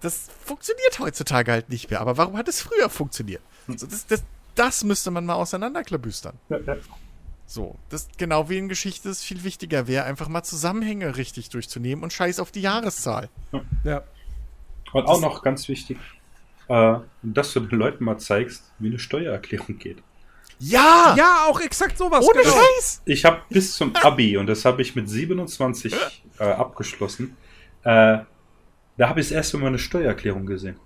Das 0.00 0.28
funktioniert 0.44 0.98
heutzutage 0.98 1.52
halt 1.52 1.68
nicht 1.68 1.90
mehr. 1.90 2.00
Aber 2.00 2.16
warum 2.16 2.36
hat 2.36 2.48
es 2.48 2.60
früher 2.60 2.88
funktioniert? 2.88 3.42
So, 3.68 3.86
das, 3.86 4.06
das, 4.06 4.22
das 4.54 4.84
müsste 4.84 5.10
man 5.10 5.26
mal 5.26 5.34
auseinanderklabüstern. 5.34 6.34
Ja, 6.48 6.58
ja. 6.58 6.76
So, 7.46 7.76
das 7.88 8.08
genau 8.18 8.50
wie 8.50 8.58
in 8.58 8.68
Geschichte 8.68 9.08
es 9.08 9.22
viel 9.22 9.42
wichtiger 9.42 9.86
wäre, 9.86 10.04
einfach 10.04 10.28
mal 10.28 10.42
Zusammenhänge 10.42 11.16
richtig 11.16 11.48
durchzunehmen 11.48 12.04
und 12.04 12.12
scheiß 12.12 12.40
auf 12.40 12.50
die 12.50 12.60
Jahreszahl. 12.60 13.30
Ja. 13.84 14.02
Und 14.92 15.06
auch 15.06 15.20
noch 15.20 15.42
ganz 15.42 15.66
wichtig, 15.68 15.98
äh, 16.68 16.96
dass 17.22 17.52
du 17.52 17.60
den 17.60 17.78
Leuten 17.78 18.04
mal 18.04 18.18
zeigst, 18.18 18.70
wie 18.78 18.88
eine 18.88 18.98
Steuererklärung 18.98 19.78
geht. 19.78 20.02
Ja! 20.60 21.14
Ja, 21.16 21.46
auch 21.48 21.60
exakt 21.60 21.96
sowas. 21.98 22.24
ohne 22.24 22.42
genau. 22.42 22.54
Scheiß! 22.54 23.02
Ich 23.04 23.24
habe 23.24 23.42
bis 23.48 23.74
zum 23.74 23.94
Abi, 23.96 24.36
und 24.36 24.46
das 24.46 24.64
habe 24.64 24.82
ich 24.82 24.96
mit 24.96 25.08
27 25.08 25.94
äh, 26.38 26.44
abgeschlossen, 26.44 27.36
äh, 27.84 28.18
da 28.96 29.08
habe 29.08 29.20
ich 29.20 29.28
das 29.28 29.32
erste 29.36 29.58
Mal 29.58 29.68
eine 29.68 29.78
Steuererklärung 29.78 30.44
gesehen. 30.46 30.76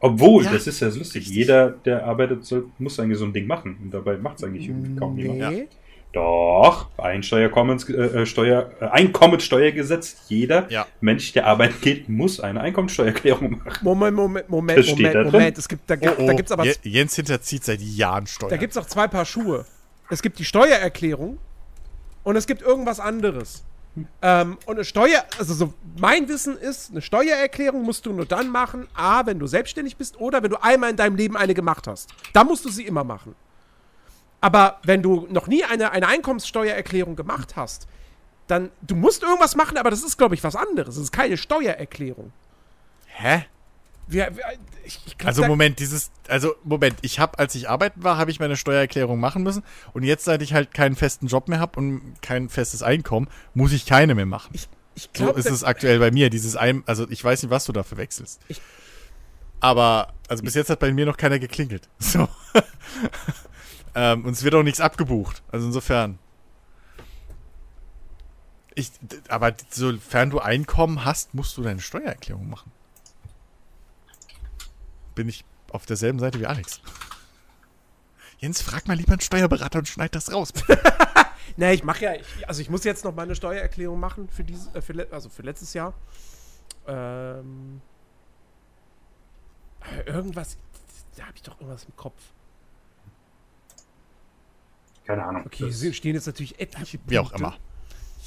Obwohl, 0.00 0.44
Ja, 0.44 0.52
das 0.52 0.66
ist 0.66 0.80
ja 0.80 0.88
lustig, 0.88 1.22
richtig. 1.22 1.28
jeder, 1.28 1.70
der 1.70 2.04
arbeitet, 2.04 2.44
soll, 2.44 2.66
muss 2.78 2.98
eigentlich 2.98 3.18
so 3.18 3.24
ein 3.24 3.32
Ding 3.32 3.46
machen. 3.46 3.78
Und 3.80 3.94
dabei 3.94 4.16
macht 4.16 4.38
es 4.38 4.44
eigentlich 4.44 4.66
irgendwie 4.66 4.96
kaum 4.98 5.16
jemand. 5.16 5.68
Doch, 6.12 6.88
Einsteuerkommens, 6.98 7.88
äh, 7.88 7.92
äh, 7.94 8.26
Steuer, 8.26 8.70
äh, 8.80 8.84
Einkommensteuergesetz. 8.86 10.16
Jeder 10.28 10.70
Ja. 10.70 10.86
Mensch, 11.00 11.32
der 11.32 11.46
arbeiten 11.46 11.80
geht, 11.80 12.08
muss 12.08 12.38
eine 12.38 12.60
Einkommensteuererklärung 12.60 13.62
machen. 13.64 13.78
Moment, 13.82 14.16
Moment, 14.16 14.48
Moment, 14.48 14.78
Das 14.78 14.86
steht 14.86 14.96
Moment, 14.98 15.14
da 15.14 15.22
drin. 15.22 15.32
Moment. 15.32 15.58
Es 15.58 15.68
gibt, 15.68 15.88
da, 15.90 15.96
gibt, 15.96 16.18
Oh, 16.18 16.26
da 16.26 16.32
oh, 16.32 16.36
gibt's 16.36 16.52
aber 16.52 16.64
Je- 16.64 16.74
Jens 16.82 17.16
hinterzieht 17.16 17.64
seit 17.64 17.80
Jahren 17.80 18.26
Steuern. 18.26 18.50
Da 18.50 18.56
gibt 18.58 18.72
es 18.72 18.76
auch 18.76 18.86
zwei 18.86 19.08
Paar 19.08 19.24
Schuhe. 19.24 19.64
Es 20.10 20.20
gibt 20.20 20.38
die 20.38 20.44
Steuererklärung 20.44 21.38
und 22.24 22.36
es 22.36 22.46
gibt 22.46 22.60
irgendwas 22.60 23.00
anderes. 23.00 23.64
Ähm, 24.22 24.56
und 24.66 24.76
eine 24.76 24.84
Steuer, 24.84 25.24
also 25.38 25.52
so 25.54 25.74
mein 25.98 26.26
Wissen 26.28 26.56
ist, 26.56 26.90
eine 26.90 27.02
Steuererklärung 27.02 27.82
musst 27.82 28.04
du 28.06 28.12
nur 28.12 28.24
dann 28.26 28.48
machen, 28.48 28.86
A, 28.94 29.24
wenn 29.26 29.38
du 29.38 29.46
selbstständig 29.46 29.96
bist 29.96 30.18
oder 30.18 30.42
wenn 30.42 30.50
du 30.50 30.62
einmal 30.62 30.90
in 30.90 30.96
deinem 30.96 31.16
Leben 31.16 31.36
eine 31.36 31.52
gemacht 31.54 31.86
hast. 31.86 32.08
Da 32.32 32.42
musst 32.44 32.64
du 32.64 32.70
sie 32.70 32.86
immer 32.86 33.04
machen. 33.04 33.34
Aber 34.42 34.80
wenn 34.82 35.02
du 35.02 35.26
noch 35.30 35.46
nie 35.46 35.64
eine, 35.64 35.92
eine 35.92 36.08
Einkommenssteuererklärung 36.08 37.16
gemacht 37.16 37.56
hast, 37.56 37.86
dann, 38.48 38.70
du 38.82 38.94
musst 38.96 39.22
irgendwas 39.22 39.54
machen, 39.56 39.78
aber 39.78 39.88
das 39.90 40.02
ist, 40.02 40.18
glaube 40.18 40.34
ich, 40.34 40.42
was 40.44 40.56
anderes. 40.56 40.96
Das 40.96 41.04
ist 41.04 41.12
keine 41.12 41.36
Steuererklärung. 41.38 42.32
Hä? 43.06 43.46
Wir, 44.08 44.36
wir, 44.36 44.44
ich, 44.84 45.00
ich 45.06 45.16
glaub, 45.16 45.28
Also 45.28 45.44
Moment, 45.44 45.78
dieses, 45.78 46.10
also 46.26 46.54
Moment, 46.64 46.96
ich 47.02 47.20
habe, 47.20 47.38
als 47.38 47.54
ich 47.54 47.70
arbeiten 47.70 48.02
war, 48.02 48.18
habe 48.18 48.32
ich 48.32 48.40
meine 48.40 48.56
Steuererklärung 48.56 49.20
machen 49.20 49.44
müssen 49.44 49.62
und 49.92 50.02
jetzt, 50.02 50.24
seit 50.24 50.42
ich 50.42 50.52
halt 50.54 50.74
keinen 50.74 50.96
festen 50.96 51.28
Job 51.28 51.46
mehr 51.48 51.60
habe 51.60 51.78
und 51.78 52.02
kein 52.20 52.48
festes 52.48 52.82
Einkommen, 52.82 53.28
muss 53.54 53.72
ich 53.72 53.86
keine 53.86 54.16
mehr 54.16 54.26
machen. 54.26 54.50
ich, 54.54 54.68
ich 54.96 55.04
so 55.04 55.24
glaub, 55.24 55.36
ist 55.38 55.48
da- 55.48 55.54
es 55.54 55.62
aktuell 55.62 56.00
bei 56.00 56.10
mir, 56.10 56.30
dieses 56.30 56.56
ein, 56.56 56.82
also 56.86 57.08
ich 57.08 57.22
weiß 57.22 57.42
nicht, 57.44 57.50
was 57.50 57.64
du 57.64 57.72
da 57.72 57.84
verwechselst. 57.84 58.40
Aber, 59.60 60.12
also 60.28 60.42
bis 60.42 60.54
jetzt 60.54 60.68
hat 60.68 60.80
bei 60.80 60.92
mir 60.92 61.06
noch 61.06 61.16
keiner 61.16 61.38
geklingelt. 61.38 61.88
So. 62.00 62.28
Ähm, 63.94 64.24
und 64.24 64.32
es 64.32 64.42
wird 64.42 64.54
auch 64.54 64.62
nichts 64.62 64.80
abgebucht. 64.80 65.42
Also 65.50 65.66
insofern. 65.66 66.18
Ich, 68.74 68.90
aber 69.28 69.54
sofern 69.70 70.30
du 70.30 70.40
Einkommen 70.40 71.04
hast, 71.04 71.34
musst 71.34 71.56
du 71.58 71.62
deine 71.62 71.80
Steuererklärung 71.80 72.48
machen. 72.48 72.72
Bin 75.14 75.28
ich 75.28 75.44
auf 75.70 75.84
derselben 75.84 76.18
Seite 76.18 76.40
wie 76.40 76.46
Alex. 76.46 76.80
Jens, 78.38 78.62
frag 78.62 78.88
mal 78.88 78.96
lieber 78.96 79.12
einen 79.12 79.20
Steuerberater 79.20 79.78
und 79.78 79.88
schneid 79.88 80.14
das 80.14 80.32
raus. 80.32 80.52
Ne, 81.56 81.74
ich 81.74 81.84
mache 81.84 82.04
ja, 82.04 82.14
ich, 82.14 82.48
also 82.48 82.62
ich 82.62 82.70
muss 82.70 82.84
jetzt 82.84 83.04
noch 83.04 83.14
meine 83.14 83.34
Steuererklärung 83.34 84.00
machen 84.00 84.28
für 84.28 84.44
dieses, 84.44 84.74
äh, 84.74 84.80
für, 84.80 85.06
also 85.10 85.28
für 85.28 85.42
letztes 85.42 85.74
Jahr. 85.74 85.92
Ähm, 86.86 87.80
äh, 89.80 90.02
irgendwas, 90.10 90.56
da 91.16 91.24
habe 91.24 91.36
ich 91.36 91.42
doch 91.42 91.60
irgendwas 91.60 91.84
im 91.84 91.96
Kopf. 91.96 92.20
Keine 95.06 95.24
Ahnung. 95.24 95.42
Okay, 95.46 95.66
Das- 95.66 95.80
hier 95.80 95.92
stehen 95.92 96.14
jetzt 96.14 96.26
natürlich 96.26 96.58
etliche 96.60 96.98
Wie 97.06 97.18
auch 97.18 97.30
Punkte. 97.32 97.42
immer. 97.42 97.56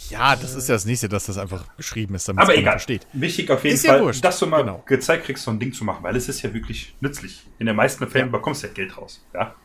Ja, 0.09 0.35
das 0.35 0.53
ist 0.55 0.67
ja 0.67 0.75
das 0.75 0.85
nächste, 0.85 1.07
dass 1.09 1.25
das 1.25 1.37
einfach 1.37 1.63
beschrieben 1.77 2.15
ist, 2.15 2.27
damit 2.27 2.43
Aber 2.43 2.53
es 2.53 2.59
egal. 2.59 2.73
versteht. 2.73 3.07
Wichtig 3.13 3.49
auf 3.49 3.63
jeden 3.63 3.75
Ist 3.75 3.83
ja 3.85 3.93
Fall, 3.93 4.03
wurscht. 4.03 4.23
dass 4.23 4.37
du 4.39 4.45
mal 4.45 4.61
Genau. 4.61 4.83
gezeigt 4.85 5.23
kriegst, 5.25 5.43
so 5.45 5.51
ein 5.51 5.59
Ding 5.59 5.71
zu 5.73 5.83
machen, 5.85 6.03
weil 6.03 6.15
es 6.17 6.27
ist 6.27 6.41
ja 6.41 6.53
wirklich 6.53 6.95
nützlich. 6.99 7.47
In 7.59 7.65
den 7.65 7.75
meisten 7.77 8.05
Fällen 8.07 8.29
bekommst 8.31 8.61
du 8.63 8.67
ja 8.67 8.73
Geld 8.73 8.97
raus. 8.97 9.25
Ja. 9.33 9.55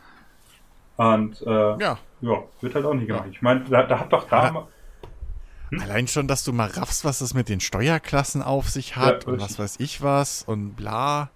Und 0.96 1.42
äh, 1.42 1.50
ja. 1.50 1.98
Ja. 2.20 2.42
wird 2.60 2.74
halt 2.74 2.84
auch 2.84 2.94
nicht 2.94 3.08
gemacht. 3.08 3.26
Ich 3.30 3.42
meine, 3.42 3.64
da, 3.64 3.82
da 3.82 3.98
hat 3.98 4.12
doch 4.12 4.28
da. 4.28 4.66
Ja. 5.72 5.80
Allein 5.82 6.08
schon, 6.08 6.26
dass 6.28 6.44
du 6.44 6.52
mal 6.52 6.68
raffst, 6.68 7.04
was 7.04 7.20
das 7.20 7.32
mit 7.34 7.48
den 7.48 7.60
Steuerklassen 7.60 8.42
auf 8.42 8.68
sich 8.68 8.96
hat 8.96 9.24
Ja, 9.24 9.32
und 9.32 9.40
was 9.40 9.58
weiß 9.58 9.76
ich 9.78 10.02
was 10.02 10.42
und 10.42 10.74
bla. 10.74 11.30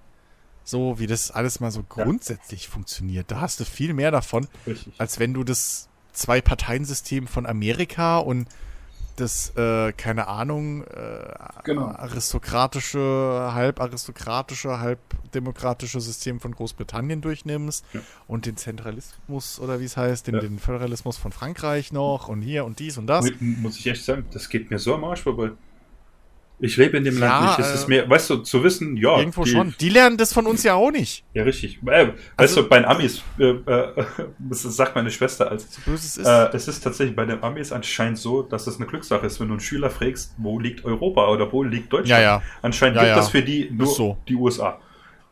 So, 0.65 0.99
wie 0.99 1.07
das 1.07 1.31
alles 1.31 1.61
mal 1.61 1.71
so 1.71 1.83
grundsätzlich 1.83 2.69
funktioniert. 2.69 3.31
Da 3.31 3.41
hast 3.41 3.61
du 3.61 3.65
viel 3.65 3.93
mehr 3.93 4.11
davon, 4.11 4.47
Richtig. 4.67 4.95
als 4.99 5.19
wenn 5.19 5.35
du 5.35 5.45
das 5.45 5.89
Zwei-Parteien-System 6.15 7.27
von 7.27 7.45
Amerika 7.47 8.19
und 8.19 8.49
das, 9.17 9.51
äh, 9.57 9.93
keine 9.93 10.27
Ahnung, 10.27 10.83
äh, 10.85 11.35
Genau. 11.65 11.87
aristokratische, 11.89 13.51
halb 13.53 13.81
aristokratische, 13.81 14.81
halb 14.81 14.99
demokratische 15.35 16.01
System 16.01 16.41
von 16.41 16.53
Großbritannien 16.53 17.21
durchnimmst 17.21 17.85
Ja. 17.93 18.01
und 18.27 18.47
den 18.47 18.57
Zentralismus 18.57 19.61
oder 19.61 19.81
wie 19.81 19.85
es 19.85 19.97
heißt, 19.97 20.27
den, 20.27 20.35
Ja. 20.37 20.41
den 20.41 20.59
Föderalismus 20.59 21.17
von 21.17 21.31
Frankreich 21.33 21.93
noch 21.93 22.29
und 22.29 22.43
hier 22.43 22.65
und 22.65 22.79
dies 22.81 22.99
und 22.99 23.07
das. 23.07 23.27
Mu- 23.41 23.57
Muss 23.63 23.79
ich 23.79 23.87
echt 23.87 24.05
sagen, 24.05 24.25
das 24.33 24.49
geht 24.49 24.71
mir 24.71 24.79
so 24.79 24.95
am 24.95 25.05
Arsch 25.05 25.23
vorbei. 25.23 25.51
Ich 26.61 26.77
lebe 26.77 26.97
in 26.97 27.05
dem 27.05 27.19
Ja, 27.19 27.27
Land 27.41 27.59
nicht. 27.59 27.59
Es 27.59 27.73
äh, 27.73 27.75
ist 27.75 27.89
mir, 27.89 28.09
weißt 28.09 28.31
du, 28.31 28.37
zu 28.39 28.63
wissen, 28.63 28.97
ja. 28.97 29.19
Irgendwo 29.19 29.43
die- 29.45 29.51
schon. 29.51 29.75
Die 29.81 29.89
lernen 29.89 30.17
das 30.17 30.33
von 30.33 30.47
uns 30.47 30.63
ja 30.63 30.75
auch 30.75 30.91
nicht. 30.93 31.25
Ja, 31.35 31.43
richtig. 31.43 31.81
Äh, 31.83 32.09
weißt 32.09 32.13
Also- 32.37 32.63
du, 32.63 32.69
bei 32.69 32.77
den 32.79 32.85
Amis, 32.87 33.23
äh, 33.39 33.45
äh, 33.51 34.05
das 34.39 34.63
sagt 34.63 34.95
meine 34.95 35.11
Schwester 35.11 35.51
als. 35.51 35.67
So 35.75 35.81
böse 35.85 36.07
es 36.07 36.17
ist. 36.17 36.27
Äh, 36.27 36.49
es 36.57 36.69
ist 36.69 36.81
tatsächlich 36.83 37.17
bei 37.17 37.25
den 37.27 37.43
Amis 37.43 37.73
anscheinend 37.73 38.19
so, 38.19 38.43
dass 38.43 38.67
es 38.69 38.77
eine 38.77 38.87
Glückssache 38.87 39.27
ist, 39.27 39.41
wenn 39.41 39.49
du 39.49 39.55
einen 39.55 39.61
Schüler 39.61 39.91
fragst, 39.91 40.35
wo 40.39 40.59
liegt 40.61 40.85
Europa 40.85 41.27
oder 41.29 41.51
wo 41.53 41.63
liegt 41.65 41.93
Deutschland. 41.93 42.09
Ja, 42.09 42.21
ja. 42.21 42.43
Anscheinend 42.63 42.97
Ja, 42.97 43.03
gibt 43.03 43.17
ja. 43.17 43.23
es 43.23 43.29
für 43.31 43.43
die 43.43 43.71
nur 43.71 43.87
so. 43.89 44.17
die 44.29 44.37
USA. 44.37 44.79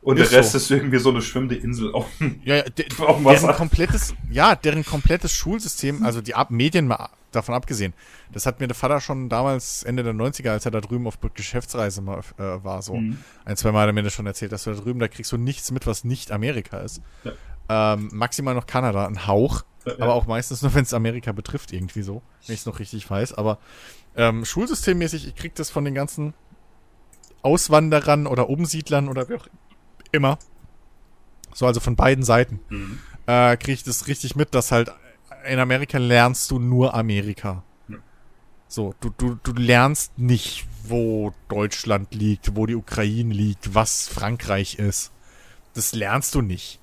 Und 0.02 0.18
Ist 0.18 0.32
der 0.32 0.40
Rest 0.40 0.50
so. 0.52 0.58
ist 0.58 0.70
irgendwie 0.72 0.98
so 0.98 1.10
eine 1.10 1.22
schwimmende 1.22 1.54
Insel 1.54 1.92
auf 1.94 2.08
dem 2.18 2.40
Ja, 2.44 2.56
ja, 2.56 2.62
de, 2.64 2.84
Auf 2.98 3.16
dem 3.18 3.24
deren 3.24 3.24
Wasser. 3.24 3.52
komplettes, 3.52 4.14
ja, 4.32 4.56
deren 4.56 4.84
komplettes 4.84 5.32
Schulsystem, 5.32 6.02
also 6.04 6.20
die 6.20 6.34
Ab 6.34 6.50
Medien 6.50 6.88
mal 6.88 7.08
davon 7.32 7.54
abgesehen, 7.54 7.92
das 8.30 8.46
hat 8.46 8.60
mir 8.60 8.68
der 8.68 8.74
Vater 8.76 9.00
schon 9.00 9.28
damals 9.28 9.82
Ende 9.82 10.02
der 10.02 10.12
90er, 10.14 10.50
als 10.50 10.64
er 10.64 10.70
da 10.70 10.80
drüben 10.80 11.06
auf 11.06 11.18
Geschäftsreise 11.34 12.00
mal, 12.02 12.20
äh, 12.38 12.42
war, 12.64 12.82
so 12.82 12.94
Mhm. 12.96 13.18
ein, 13.44 13.56
zwei 13.56 13.72
Mal 13.72 13.82
hat 13.82 13.88
er 13.88 13.92
mir 13.92 14.02
das 14.02 14.12
schon 14.12 14.26
erzählt, 14.26 14.52
dass 14.52 14.64
du 14.64 14.72
da 14.74 14.80
drüben, 14.80 15.00
da 15.00 15.08
kriegst 15.08 15.32
du 15.32 15.36
nichts 15.36 15.70
mit, 15.70 15.86
was 15.86 16.04
nicht 16.04 16.30
Amerika 16.32 16.78
ist. 16.78 17.00
Ja. 17.24 17.32
Ähm, 17.94 18.10
maximal 18.12 18.54
noch 18.54 18.66
Kanada, 18.66 19.06
ein 19.06 19.26
Hauch, 19.26 19.62
Ja, 19.86 19.94
aber 19.94 20.14
auch 20.14 20.26
meistens 20.26 20.62
nur, 20.62 20.74
wenn 20.74 20.82
es 20.84 20.94
Amerika 20.94 21.32
betrifft, 21.32 21.72
irgendwie 21.72 22.02
so, 22.02 22.22
wenn 22.46 22.54
ich 22.54 22.60
es 22.60 22.66
noch 22.66 22.78
richtig 22.78 23.08
weiß. 23.10 23.34
Aber 23.34 23.58
ähm, 24.16 24.44
schulsystemmäßig, 24.44 25.26
ich 25.26 25.34
krieg 25.34 25.54
das 25.54 25.70
von 25.70 25.84
den 25.84 25.94
ganzen 25.94 26.34
Auswanderern 27.42 28.26
oder 28.26 28.48
Umsiedlern 28.48 29.08
oder 29.08 29.28
wie 29.28 29.34
auch 29.34 29.46
immer. 30.12 30.38
So, 31.54 31.66
also 31.66 31.80
von 31.80 31.96
beiden 31.96 32.24
Seiten. 32.24 32.60
Mhm. 32.68 32.98
Äh, 33.26 33.56
kriege 33.56 33.72
ich 33.72 33.82
das 33.84 34.06
richtig 34.06 34.36
mit, 34.36 34.54
dass 34.54 34.72
halt 34.72 34.92
in 35.44 35.58
Amerika 35.58 35.98
lernst 35.98 36.50
du 36.50 36.58
nur 36.58 36.94
Amerika. 36.94 37.62
So, 38.68 38.94
du, 39.00 39.10
du, 39.10 39.38
du 39.42 39.52
lernst 39.52 40.18
nicht, 40.18 40.66
wo 40.84 41.34
Deutschland 41.48 42.14
liegt, 42.14 42.56
wo 42.56 42.64
die 42.64 42.74
Ukraine 42.74 43.34
liegt, 43.34 43.74
was 43.74 44.08
Frankreich 44.08 44.78
ist. 44.78 45.12
Das 45.74 45.92
lernst 45.92 46.34
du 46.34 46.40
nicht. 46.40 46.80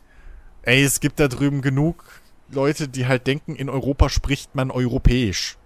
Ey, 0.61 0.83
es 0.83 0.99
gibt 0.99 1.19
da 1.19 1.27
drüben 1.27 1.61
genug 1.61 2.03
Leute, 2.51 2.87
die 2.87 3.07
halt 3.07 3.27
denken, 3.27 3.55
in 3.55 3.69
Europa 3.69 4.09
spricht 4.09 4.55
man 4.55 4.71
europäisch. 4.71 5.57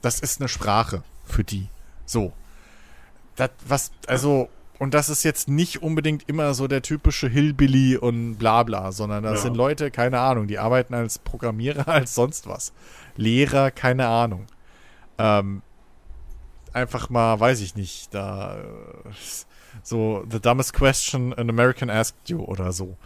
Das 0.00 0.20
ist 0.20 0.40
eine 0.40 0.48
Sprache 0.48 1.02
für 1.24 1.44
die. 1.44 1.68
So. 2.04 2.32
Das, 3.34 3.50
was, 3.66 3.90
also, 4.06 4.48
Und 4.78 4.92
das 4.92 5.08
ist 5.08 5.22
jetzt 5.22 5.48
nicht 5.48 5.82
unbedingt 5.82 6.28
immer 6.28 6.52
so 6.52 6.68
der 6.68 6.82
typische 6.82 7.28
Hillbilly 7.28 7.96
und 7.96 8.36
bla 8.36 8.62
bla, 8.62 8.92
sondern 8.92 9.22
das 9.24 9.36
Ja. 9.36 9.40
sind 9.42 9.56
Leute, 9.56 9.90
keine 9.90 10.20
Ahnung, 10.20 10.46
die 10.48 10.58
arbeiten 10.58 10.92
als 10.94 11.18
Programmierer, 11.18 11.88
als 11.88 12.14
sonst 12.14 12.46
was. 12.46 12.72
Lehrer, 13.16 13.70
keine 13.70 14.06
Ahnung. 14.08 14.46
Ähm, 15.18 15.62
einfach 16.74 17.08
mal, 17.08 17.40
weiß 17.40 17.60
ich 17.60 17.74
nicht, 17.74 18.12
da 18.14 18.58
äh, 18.58 18.64
so 19.82 20.24
The 20.30 20.40
dumbest 20.40 20.74
question 20.74 21.32
an 21.32 21.48
American 21.48 21.88
asked 21.88 22.28
you 22.28 22.40
oder 22.44 22.72
so. 22.72 22.96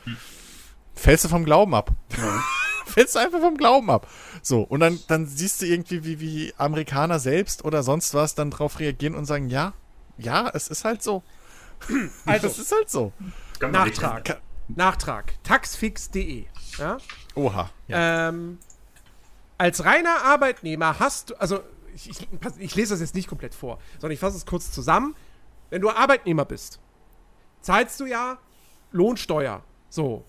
Fällst 0.94 1.24
du 1.24 1.28
vom 1.28 1.44
Glauben 1.44 1.74
ab. 1.74 1.92
Ja. 2.16 2.42
Fällst 2.86 3.14
du 3.14 3.20
einfach 3.20 3.38
vom 3.40 3.56
Glauben 3.56 3.90
ab. 3.90 4.08
So, 4.42 4.62
und 4.62 4.80
dann, 4.80 4.98
dann 5.06 5.26
siehst 5.26 5.62
du 5.62 5.66
irgendwie, 5.66 6.04
wie, 6.04 6.18
wie 6.18 6.52
Amerikaner 6.58 7.20
selbst 7.20 7.64
oder 7.64 7.84
sonst 7.84 8.12
was 8.14 8.34
dann 8.34 8.50
drauf 8.50 8.80
reagieren 8.80 9.14
und 9.14 9.26
sagen, 9.26 9.48
ja, 9.48 9.72
ja, 10.18 10.50
es 10.52 10.66
ist 10.66 10.84
halt 10.84 11.00
so. 11.02 11.22
Also, 12.26 12.46
es 12.46 12.58
ist 12.58 12.72
halt 12.72 12.90
so. 12.90 13.12
Nachtrag. 13.60 14.40
Nachtrag. 14.68 15.34
Taxfix.de. 15.42 16.44
Ja? 16.78 16.98
Oha. 17.34 17.70
Ja. 17.88 18.28
Ähm, 18.28 18.58
als 19.58 19.84
reiner 19.84 20.22
Arbeitnehmer 20.24 20.98
hast 21.00 21.30
du, 21.30 21.34
also 21.40 21.60
ich, 21.94 22.08
ich, 22.10 22.28
ich 22.58 22.74
lese 22.76 22.94
das 22.94 23.00
jetzt 23.00 23.14
nicht 23.14 23.28
komplett 23.28 23.54
vor, 23.54 23.78
sondern 23.98 24.12
ich 24.12 24.20
fasse 24.20 24.36
es 24.36 24.46
kurz 24.46 24.70
zusammen. 24.70 25.14
Wenn 25.70 25.82
du 25.82 25.90
Arbeitnehmer 25.90 26.44
bist, 26.44 26.80
zahlst 27.60 27.98
du 28.00 28.06
ja 28.06 28.38
Lohnsteuer. 28.92 29.62
So. 29.88 30.24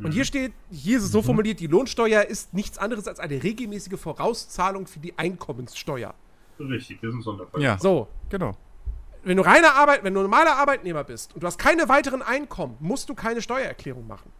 Und 0.00 0.10
hier 0.12 0.24
steht, 0.24 0.52
hier 0.70 0.98
ist 0.98 1.04
es 1.04 1.12
so 1.12 1.22
formuliert, 1.22 1.60
die 1.60 1.68
Lohnsteuer 1.68 2.22
ist 2.22 2.52
nichts 2.52 2.78
anderes 2.78 3.06
als 3.06 3.20
eine 3.20 3.42
regelmäßige 3.42 3.98
Vorauszahlung 3.98 4.86
für 4.88 4.98
die 4.98 5.16
Einkommenssteuer. 5.16 6.14
Richtig, 6.58 7.00
das 7.00 7.10
ist 7.10 7.14
ein 7.16 7.22
Sonderfall. 7.22 7.62
ja, 7.62 7.78
So, 7.78 8.08
genau. 8.28 8.56
Wenn 9.24 9.36
du 9.36 9.42
reiner 9.42 9.74
Arbeit, 9.74 10.04
wenn 10.04 10.14
du 10.14 10.20
normaler 10.20 10.56
Arbeitnehmer 10.56 11.04
bist 11.04 11.34
und 11.34 11.42
du 11.42 11.46
hast 11.46 11.58
keine 11.58 11.88
weiteren 11.88 12.22
Einkommen, 12.22 12.76
musst 12.80 13.08
du 13.08 13.14
keine 13.14 13.42
Steuererklärung 13.42 14.06
machen. 14.06 14.30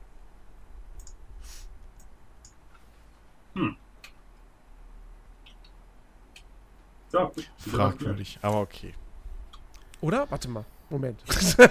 Ja, 7.12 7.30
Fragwürdig, 7.58 8.38
aber 8.42 8.60
okay. 8.60 8.94
Oder? 10.00 10.26
Warte 10.30 10.48
mal. 10.48 10.64
Moment. 10.90 11.20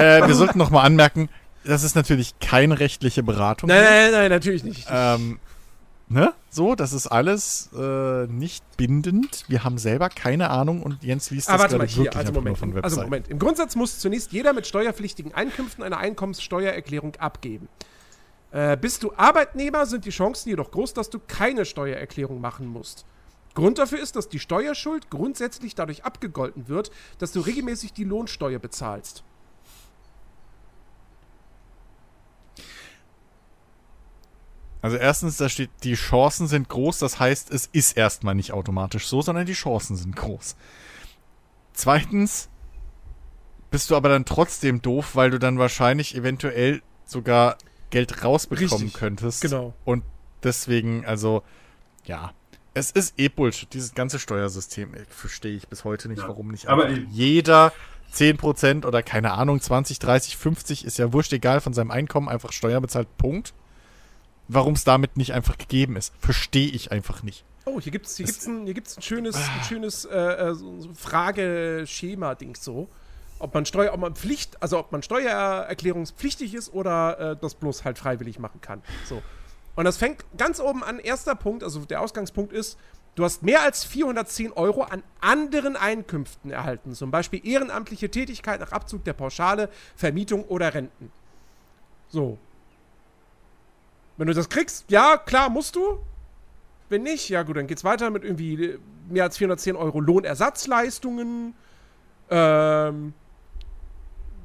Äh, 0.00 0.26
wir 0.26 0.34
sollten 0.34 0.56
noch 0.56 0.70
mal 0.70 0.82
anmerken, 0.82 1.28
das 1.62 1.82
ist 1.82 1.94
natürlich 1.94 2.38
keine 2.38 2.78
rechtliche 2.80 3.22
Beratung. 3.22 3.68
nein, 3.68 3.82
nein, 3.84 4.12
nein, 4.12 4.30
natürlich 4.30 4.64
nicht. 4.64 4.86
Ähm, 4.90 5.38
ne? 6.10 6.34
So, 6.50 6.74
das 6.74 6.92
ist 6.92 7.06
alles 7.06 7.70
äh, 7.74 8.26
nicht 8.26 8.62
bindend. 8.76 9.44
Wir 9.48 9.64
haben 9.64 9.78
selber 9.78 10.08
keine 10.10 10.50
Ahnung 10.50 10.82
und 10.82 11.02
Jens 11.02 11.30
liest 11.30 11.48
das 11.48 11.54
Aber 11.54 11.64
Ah, 11.64 11.78
mal, 11.78 11.86
gerade 11.86 11.96
wirklich 11.96 12.16
also 12.16 12.32
Moment. 12.32 12.58
von 12.58 12.68
Im, 12.70 12.74
Website. 12.74 12.84
also 12.92 13.02
Moment. 13.02 13.28
Im 13.28 13.38
Grundsatz 13.38 13.76
muss 13.76 13.98
zunächst 13.98 14.32
jeder 14.32 14.52
mit 14.52 14.66
steuerpflichtigen 14.66 15.32
Einkünften 15.32 15.82
eine 15.82 15.96
Einkommenssteuererklärung 15.96 17.16
abgeben. 17.16 17.68
Äh, 18.50 18.76
bist 18.76 19.02
du 19.04 19.12
Arbeitnehmer, 19.16 19.86
sind 19.86 20.04
die 20.04 20.10
Chancen 20.10 20.48
jedoch 20.48 20.70
groß, 20.72 20.92
dass 20.92 21.08
du 21.08 21.20
keine 21.26 21.64
Steuererklärung 21.64 22.40
machen 22.40 22.66
musst. 22.66 23.06
Grund 23.54 23.78
dafür 23.78 24.00
ist, 24.00 24.16
dass 24.16 24.28
die 24.28 24.38
Steuerschuld 24.38 25.10
grundsätzlich 25.10 25.74
dadurch 25.74 26.04
abgegolten 26.04 26.68
wird, 26.68 26.90
dass 27.18 27.32
du 27.32 27.40
regelmäßig 27.40 27.92
die 27.92 28.04
Lohnsteuer 28.04 28.58
bezahlst. 28.58 29.24
Also 34.82 34.96
erstens, 34.96 35.36
da 35.36 35.48
steht, 35.48 35.70
die 35.84 35.94
Chancen 35.94 36.46
sind 36.46 36.68
groß, 36.68 36.98
das 36.98 37.20
heißt, 37.20 37.50
es 37.50 37.66
ist 37.72 37.96
erstmal 37.96 38.34
nicht 38.34 38.52
automatisch 38.52 39.06
so, 39.06 39.20
sondern 39.20 39.44
die 39.46 39.52
Chancen 39.52 39.96
sind 39.96 40.16
groß. 40.16 40.56
Zweitens 41.72 42.48
bist 43.70 43.90
du 43.90 43.96
aber 43.96 44.08
dann 44.08 44.24
trotzdem 44.24 44.82
doof, 44.82 45.14
weil 45.14 45.30
du 45.30 45.38
dann 45.38 45.58
wahrscheinlich 45.58 46.14
eventuell 46.16 46.82
sogar 47.04 47.56
Geld 47.90 48.24
rausbekommen 48.24 48.70
Richtig, 48.70 48.94
könntest. 48.94 49.42
genau. 49.42 49.74
Und 49.84 50.02
deswegen, 50.42 51.04
also, 51.04 51.42
ja. 52.04 52.32
Es 52.72 52.90
ist 52.92 53.18
eh 53.18 53.28
Bullshit, 53.28 53.72
dieses 53.74 53.94
ganze 53.94 54.18
Steuersystem. 54.20 54.94
Verstehe 55.08 55.56
ich 55.56 55.68
bis 55.68 55.84
heute 55.84 56.08
nicht, 56.08 56.20
Ja. 56.22 56.28
warum 56.28 56.48
nicht 56.48 56.68
Aber 56.68 56.88
jeder 56.90 57.72
10% 58.12 58.86
oder 58.86 59.02
keine 59.02 59.32
Ahnung, 59.32 59.60
20, 59.60 59.98
30, 59.98 60.36
50, 60.36 60.84
ist 60.84 60.98
ja 60.98 61.12
wurscht 61.12 61.32
egal, 61.32 61.60
von 61.60 61.72
seinem 61.74 61.90
Einkommen 61.90 62.28
einfach 62.28 62.52
Steuer 62.52 62.80
bezahlt, 62.80 63.16
Punkt. 63.18 63.54
Warum 64.52 64.74
es 64.74 64.84
damit 64.84 65.16
nicht 65.16 65.32
einfach 65.32 65.56
gegeben 65.58 65.96
ist, 65.96 66.12
verstehe 66.18 66.68
ich 66.68 66.90
einfach 66.90 67.22
nicht. 67.22 67.44
Oh, 67.66 67.80
hier 67.80 67.92
gibt's, 67.92 68.16
hier 68.16 68.26
Das- 68.26 68.34
gibt's 68.34 68.46
ein, 68.48 68.64
hier 68.64 68.74
gibt's 68.74 68.96
ein 68.96 69.02
schönes, 69.02 69.36
Ah. 69.36 69.40
ein 69.58 69.64
schönes 69.64 70.04
äh, 70.06 70.16
äh, 70.18 70.54
so, 70.54 70.90
Frageschema-Dings 70.94 72.64
so. 72.64 72.88
Ob 73.38 73.54
man 73.54 73.64
Steuer, 73.64 73.94
ob 73.94 74.00
man 74.00 74.14
Pflicht, 74.16 74.62
also 74.62 74.78
ob 74.78 74.92
man 74.92 75.02
steuererklärungspflichtig 75.02 76.54
ist 76.54 76.72
oder 76.74 77.18
äh, 77.32 77.36
das 77.40 77.54
bloß 77.54 77.84
halt 77.84 77.98
freiwillig 77.98 78.38
machen 78.38 78.60
kann. 78.60 78.82
So. 79.06 79.22
Und 79.76 79.84
das 79.84 79.96
fängt 79.96 80.24
ganz 80.36 80.60
oben 80.60 80.82
an. 80.82 80.98
Erster 80.98 81.34
Punkt, 81.34 81.62
also 81.64 81.84
der 81.84 82.00
Ausgangspunkt 82.02 82.52
ist, 82.52 82.76
du 83.14 83.24
hast 83.24 83.42
mehr 83.42 83.62
als 83.62 83.84
410 83.84 84.52
Euro 84.52 84.82
an 84.82 85.02
anderen 85.20 85.76
Einkünften 85.76 86.50
erhalten. 86.50 86.92
Zum 86.94 87.10
Beispiel 87.10 87.40
ehrenamtliche 87.46 88.10
Tätigkeit 88.10 88.60
nach 88.60 88.72
Abzug 88.72 89.04
der 89.04 89.12
Pauschale, 89.14 89.70
Vermietung 89.96 90.44
oder 90.44 90.74
Renten. 90.74 91.10
So. 92.08 92.36
Wenn 94.20 94.26
du 94.26 94.34
das 94.34 94.50
kriegst, 94.50 94.84
ja, 94.90 95.16
klar, 95.16 95.48
musst 95.48 95.76
du. 95.76 95.98
Wenn 96.90 97.04
nicht, 97.04 97.30
ja 97.30 97.42
gut, 97.42 97.56
dann 97.56 97.66
geht's 97.66 97.84
weiter 97.84 98.10
mit 98.10 98.22
irgendwie 98.22 98.62
äh, 98.62 98.78
mehr 99.08 99.24
als 99.24 99.38
410 99.38 99.76
Euro 99.76 99.98
Lohnersatzleistungen. 99.98 101.54
Ähm, 102.28 103.14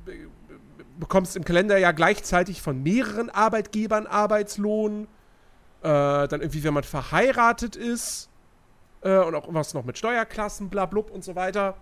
be- 0.06 0.14
be- 0.48 0.86
bekommst 0.98 1.36
im 1.36 1.44
Kalenderjahr 1.44 1.92
gleichzeitig 1.92 2.62
von 2.62 2.84
mehreren 2.84 3.30
Arbeitgebern 3.30 4.08
Arbeitslohn. 4.08 5.10
Äh, 5.82 5.88
dann 6.30 6.40
irgendwie, 6.40 6.64
wenn 6.64 6.74
man 6.74 6.86
verheiratet 6.86 7.76
ist. 7.76 8.30
Äh, 9.02 9.18
und 9.20 9.36
auch 9.36 9.54
was 9.54 9.74
noch 9.74 9.84
mit 9.84 9.98
Steuerklassen, 9.98 10.70
blablub 10.70 11.12
und 11.12 11.26
so 11.26 11.36
weiter. 11.36 11.76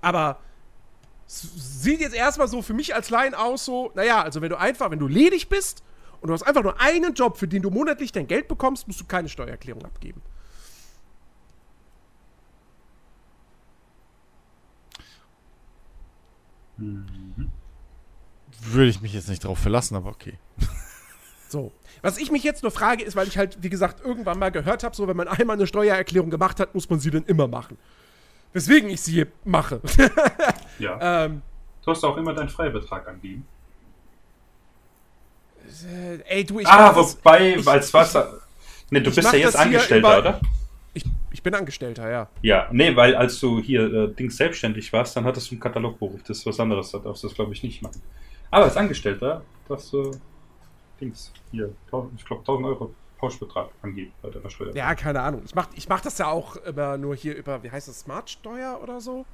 Aber 0.00 0.40
sieht 1.28 2.00
jetzt 2.00 2.16
erstmal 2.16 2.48
so 2.48 2.60
für 2.60 2.74
mich 2.74 2.92
als 2.96 3.08
Laien 3.10 3.34
aus, 3.34 3.64
so, 3.64 3.92
naja, 3.94 4.20
also 4.20 4.40
wenn 4.40 4.50
du 4.50 4.58
einfach, 4.58 4.90
wenn 4.90 4.98
du 4.98 5.06
ledig 5.06 5.48
bist 5.48 5.84
und 6.20 6.28
du 6.28 6.34
hast 6.34 6.42
einfach 6.42 6.62
nur 6.62 6.80
einen 6.80 7.14
Job, 7.14 7.36
für 7.36 7.48
den 7.48 7.62
du 7.62 7.70
monatlich 7.70 8.12
dein 8.12 8.26
Geld 8.26 8.48
bekommst, 8.48 8.86
musst 8.86 9.00
du 9.00 9.04
keine 9.04 9.28
Steuererklärung 9.28 9.84
abgeben. 9.84 10.22
Würde 16.76 18.88
ich 18.88 19.00
mich 19.00 19.12
jetzt 19.12 19.28
nicht 19.28 19.44
drauf 19.44 19.58
verlassen, 19.58 19.96
aber 19.96 20.10
okay. 20.10 20.38
So. 21.50 21.72
Was 22.02 22.18
ich 22.18 22.30
mich 22.30 22.44
jetzt 22.44 22.62
nur 22.62 22.70
frage, 22.70 23.02
ist, 23.02 23.16
weil 23.16 23.26
ich 23.26 23.38
halt, 23.38 23.62
wie 23.62 23.70
gesagt, 23.70 24.04
irgendwann 24.04 24.38
mal 24.38 24.50
gehört 24.50 24.84
habe, 24.84 24.94
so, 24.94 25.08
wenn 25.08 25.16
man 25.16 25.28
einmal 25.28 25.56
eine 25.56 25.66
Steuererklärung 25.66 26.28
gemacht 26.28 26.60
hat, 26.60 26.74
muss 26.74 26.90
man 26.90 27.00
sie 27.00 27.10
dann 27.10 27.24
immer 27.24 27.48
machen. 27.48 27.78
Weswegen 28.52 28.90
ich 28.90 29.00
sie 29.00 29.24
mache. 29.44 29.80
Ja. 30.78 30.98
ähm, 31.24 31.40
Du 31.88 31.92
hast 31.92 32.04
auch 32.04 32.18
immer 32.18 32.34
deinen 32.34 32.50
Freibetrag 32.50 33.08
angeben. 33.08 33.46
Äh, 35.84 36.18
ey, 36.26 36.44
du, 36.44 36.60
ich 36.60 36.66
ah, 36.66 36.92
das- 36.92 37.16
wobei, 37.18 37.54
ich- 37.56 37.66
als 37.68 37.92
Wasser. 37.94 38.40
Ne, 38.90 39.02
du 39.02 39.14
bist 39.14 39.30
ja 39.32 39.38
jetzt 39.38 39.56
Angestellter, 39.56 40.18
über- 40.18 40.18
oder? 40.30 40.40
ich, 40.94 41.04
ich 41.30 41.42
bin 41.42 41.54
Angestellter, 41.54 42.10
ja. 42.10 42.28
Ja, 42.42 42.68
nee, 42.72 42.94
weil 42.96 43.14
als 43.14 43.38
du 43.40 43.60
hier 43.60 43.82
äh, 43.92 44.08
Dings 44.14 44.36
selbstständig 44.36 44.92
warst, 44.92 45.14
dann 45.16 45.24
hattest 45.24 45.50
du 45.50 45.54
einen 45.54 45.60
Katalogberuf. 45.60 46.22
Das 46.26 46.38
ist 46.38 46.46
was 46.46 46.58
anderes, 46.58 46.90
da 46.90 46.98
darfst 46.98 47.22
du 47.22 47.28
das 47.28 47.34
glaube 47.34 47.52
ich 47.52 47.62
nicht 47.62 47.82
machen. 47.82 48.00
Aber 48.50 48.64
als 48.64 48.76
Angestellter 48.76 49.42
darfst 49.68 49.92
du 49.92 50.10
Dings 51.00 51.32
hier, 51.50 51.70
1000 51.86 52.18
ich 52.18 52.24
glaube 52.24 52.40
1000 52.42 52.66
Euro 52.66 52.94
Pauschbetrag 53.18 53.68
angeben 53.82 54.12
bei 54.22 54.30
deiner 54.30 54.48
Steuer. 54.48 54.74
Ja, 54.74 54.94
keine 54.94 55.20
Ahnung. 55.20 55.42
Ich 55.44 55.54
mach, 55.54 55.68
ich 55.74 55.88
mach 55.88 56.00
das 56.00 56.18
ja 56.18 56.28
auch 56.28 56.56
immer 56.56 56.96
nur 56.96 57.14
hier 57.16 57.34
über, 57.36 57.62
wie 57.62 57.70
heißt 57.70 57.88
das, 57.88 58.00
Smartsteuer 58.00 58.80
oder 58.82 59.00
so? 59.00 59.26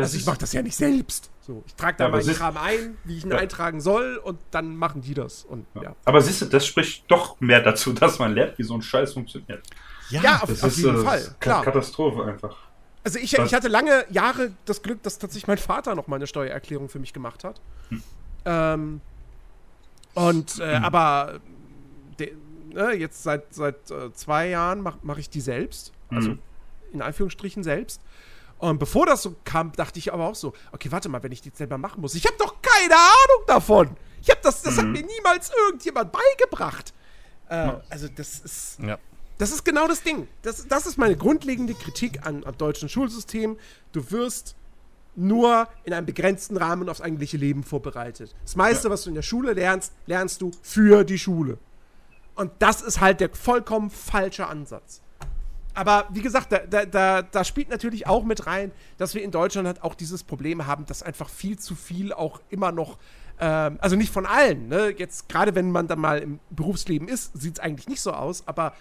Das 0.00 0.06
also 0.10 0.16
ich 0.16 0.20
ist- 0.22 0.26
mach 0.26 0.36
das 0.36 0.52
ja 0.52 0.62
nicht 0.62 0.76
selbst. 0.76 1.30
So, 1.40 1.62
ich 1.66 1.74
trage 1.74 1.96
da 1.98 2.04
Ja, 2.04 2.10
meinen 2.10 2.28
ist- 2.28 2.36
Kram 2.38 2.56
ein, 2.56 2.96
wie 3.04 3.18
ich 3.18 3.24
ihn 3.24 3.30
Ja. 3.30 3.38
eintragen 3.38 3.80
soll 3.80 4.16
und 4.22 4.38
dann 4.50 4.76
machen 4.76 5.00
die 5.02 5.14
das. 5.14 5.44
Und 5.44 5.66
ja. 5.74 5.82
Ja. 5.82 5.96
Aber 6.04 6.20
siehst 6.20 6.42
du, 6.42 6.46
das 6.46 6.66
spricht 6.66 7.10
doch 7.10 7.40
mehr 7.40 7.60
dazu, 7.62 7.92
dass 7.92 8.18
man 8.18 8.34
lernt, 8.34 8.58
wie 8.58 8.62
so 8.64 8.74
ein 8.74 8.82
Scheiß 8.82 9.14
funktioniert. 9.14 9.62
Ja, 10.10 10.36
auf, 10.42 10.48
Das 10.48 10.62
auf 10.62 10.70
ist 10.72 10.78
jeden 10.78 11.00
äh, 11.00 11.04
Fall, 11.04 11.22
Ka- 11.22 11.34
klar. 11.40 11.64
Katastrophe 11.64 12.24
einfach. 12.24 12.56
Also 13.04 13.18
ich, 13.18 13.32
ich 13.36 13.54
hatte 13.54 13.68
lange 13.68 14.04
Jahre 14.10 14.52
das 14.66 14.82
Glück, 14.82 15.02
dass 15.02 15.18
tatsächlich 15.18 15.46
mein 15.46 15.58
Vater 15.58 15.94
noch 15.94 16.06
mal 16.08 16.16
eine 16.16 16.26
Steuererklärung 16.26 16.88
für 16.90 16.98
mich 16.98 17.12
gemacht 17.12 17.44
hat. 17.44 17.60
Hm. 17.88 18.02
Ähm, 18.44 19.00
und 20.14 20.58
äh, 20.58 20.74
aber 20.82 21.40
de, 22.18 22.34
ne, 22.72 22.92
jetzt 22.92 23.22
seit 23.22 23.54
seit 23.54 23.90
äh, 23.90 24.12
zwei 24.12 24.48
Jahren 24.48 24.80
mache 24.80 24.98
mach 25.02 25.18
ich 25.18 25.30
die 25.30 25.40
selbst, 25.40 25.92
also 26.10 26.30
Mhm. 26.30 26.38
in 26.92 27.02
Anführungsstrichen 27.02 27.62
selbst. 27.62 28.00
Und 28.58 28.78
bevor 28.78 29.06
das 29.06 29.22
so 29.22 29.36
kam, 29.44 29.72
dachte 29.72 29.98
ich 29.98 30.12
aber 30.12 30.26
auch 30.28 30.34
so, 30.34 30.52
okay, 30.72 30.90
warte 30.90 31.08
mal, 31.08 31.22
wenn 31.22 31.30
ich 31.32 31.40
die 31.42 31.48
jetzt 31.48 31.58
selber 31.58 31.78
machen 31.78 32.00
muss, 32.00 32.14
ich 32.14 32.26
habe 32.26 32.36
doch 32.38 32.56
keine 32.60 32.94
Ahnung 32.96 33.46
davon. 33.46 33.96
Ich 34.20 34.30
habe 34.30 34.40
das, 34.42 34.62
das 34.62 34.76
hat 34.78 34.84
Mhm. 34.86 34.92
mir 34.92 35.02
niemals 35.06 35.50
irgendjemand 35.66 36.10
beigebracht. 36.12 36.92
Äh, 37.48 37.72
also 37.88 38.08
das 38.08 38.40
ist 38.40 38.78
Ja. 38.80 38.98
das 39.38 39.52
ist 39.52 39.64
genau 39.64 39.86
das 39.86 40.02
Ding. 40.02 40.26
Das, 40.42 40.66
das 40.66 40.86
ist 40.86 40.98
meine 40.98 41.16
grundlegende 41.16 41.74
Kritik 41.74 42.26
an, 42.26 42.42
am 42.44 42.58
deutschen 42.58 42.88
Schulsystem. 42.88 43.56
Du 43.92 44.10
wirst 44.10 44.56
nur 45.14 45.68
in 45.84 45.92
einem 45.94 46.06
begrenzten 46.06 46.56
Rahmen 46.56 46.88
aufs 46.88 47.00
eigentliche 47.00 47.36
Leben 47.36 47.62
vorbereitet. 47.62 48.34
Das 48.42 48.56
meiste, 48.56 48.90
was 48.90 49.02
du 49.02 49.08
in 49.10 49.14
der 49.14 49.22
Schule 49.22 49.52
lernst, 49.52 49.92
lernst 50.06 50.42
du 50.42 50.50
für 50.62 51.04
die 51.04 51.18
Schule. 51.18 51.58
Und 52.34 52.50
das 52.58 52.82
ist 52.82 53.00
halt 53.00 53.20
der 53.20 53.30
vollkommen 53.34 53.90
falsche 53.90 54.46
Ansatz. 54.46 55.00
Aber 55.78 56.08
wie 56.10 56.22
gesagt, 56.22 56.50
da, 56.50 56.58
da, 56.58 56.84
da, 56.84 57.22
da 57.22 57.44
spielt 57.44 57.68
natürlich 57.68 58.08
auch 58.08 58.24
mit 58.24 58.48
rein, 58.48 58.72
dass 58.96 59.14
wir 59.14 59.22
in 59.22 59.30
Deutschland 59.30 59.68
halt 59.68 59.84
auch 59.84 59.94
dieses 59.94 60.24
Problem 60.24 60.66
haben, 60.66 60.86
dass 60.86 61.04
einfach 61.04 61.28
viel 61.28 61.56
zu 61.56 61.76
viel 61.76 62.12
auch 62.12 62.40
immer 62.50 62.72
noch 62.72 62.98
ähm, 63.38 63.78
also 63.80 63.94
nicht 63.94 64.12
von 64.12 64.26
allen, 64.26 64.66
ne? 64.66 64.92
Jetzt, 64.96 65.28
gerade 65.28 65.54
wenn 65.54 65.70
man 65.70 65.86
dann 65.86 66.00
mal 66.00 66.18
im 66.18 66.40
Berufsleben 66.50 67.06
ist, 67.06 67.40
sieht 67.40 67.54
es 67.54 67.60
eigentlich 67.60 67.86
nicht 67.86 68.00
so 68.00 68.12
aus, 68.12 68.42
aber 68.46 68.74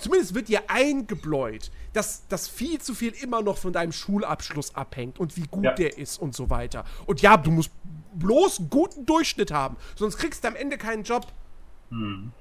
zumindest 0.00 0.34
wird 0.34 0.48
dir 0.48 0.62
eingebläut, 0.68 1.70
dass 1.92 2.26
das 2.28 2.48
viel 2.48 2.80
zu 2.80 2.94
viel 2.94 3.12
immer 3.12 3.42
noch 3.42 3.58
von 3.58 3.74
deinem 3.74 3.92
Schulabschluss 3.92 4.74
abhängt 4.74 5.20
und 5.20 5.36
wie 5.36 5.46
gut 5.50 5.64
Ja. 5.64 5.72
der 5.74 5.98
ist 5.98 6.18
und 6.18 6.34
so 6.34 6.48
weiter. 6.48 6.86
Und 7.04 7.20
ja, 7.20 7.36
du 7.36 7.50
musst 7.50 7.70
bloß 8.14 8.62
guten 8.70 9.04
Durchschnitt 9.04 9.50
haben, 9.50 9.76
sonst 9.96 10.16
kriegst 10.16 10.42
du 10.44 10.48
am 10.48 10.56
Ende 10.56 10.78
keinen 10.78 11.02
Job. 11.02 11.26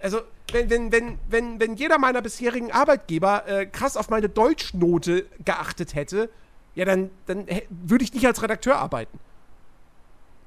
Also, 0.01 0.21
wenn, 0.51 0.69
wenn, 0.69 0.91
wenn, 0.91 1.19
wenn, 1.29 1.59
wenn 1.59 1.75
jeder 1.75 1.97
meiner 1.97 2.21
bisherigen 2.21 2.71
Arbeitgeber 2.71 3.47
äh, 3.47 3.65
krass 3.65 3.97
auf 3.97 4.09
meine 4.09 4.29
Deutschnote 4.29 5.25
geachtet 5.43 5.95
hätte, 5.95 6.29
ja, 6.75 6.85
dann, 6.85 7.09
dann 7.27 7.45
würde 7.69 8.03
ich 8.03 8.13
nicht 8.13 8.25
als 8.25 8.41
Redakteur 8.41 8.77
arbeiten. 8.77 9.19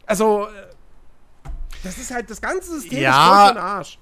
Also, 0.07 0.47
äh, 0.47 1.49
das 1.83 1.99
ist 1.99 2.13
halt, 2.13 2.31
das 2.31 2.41
ganze 2.41 2.73
System 2.81 3.01
Ja. 3.01 3.11
ist 3.11 3.45
voll 3.47 3.55
für 3.55 3.63
Arsch. 3.69 3.99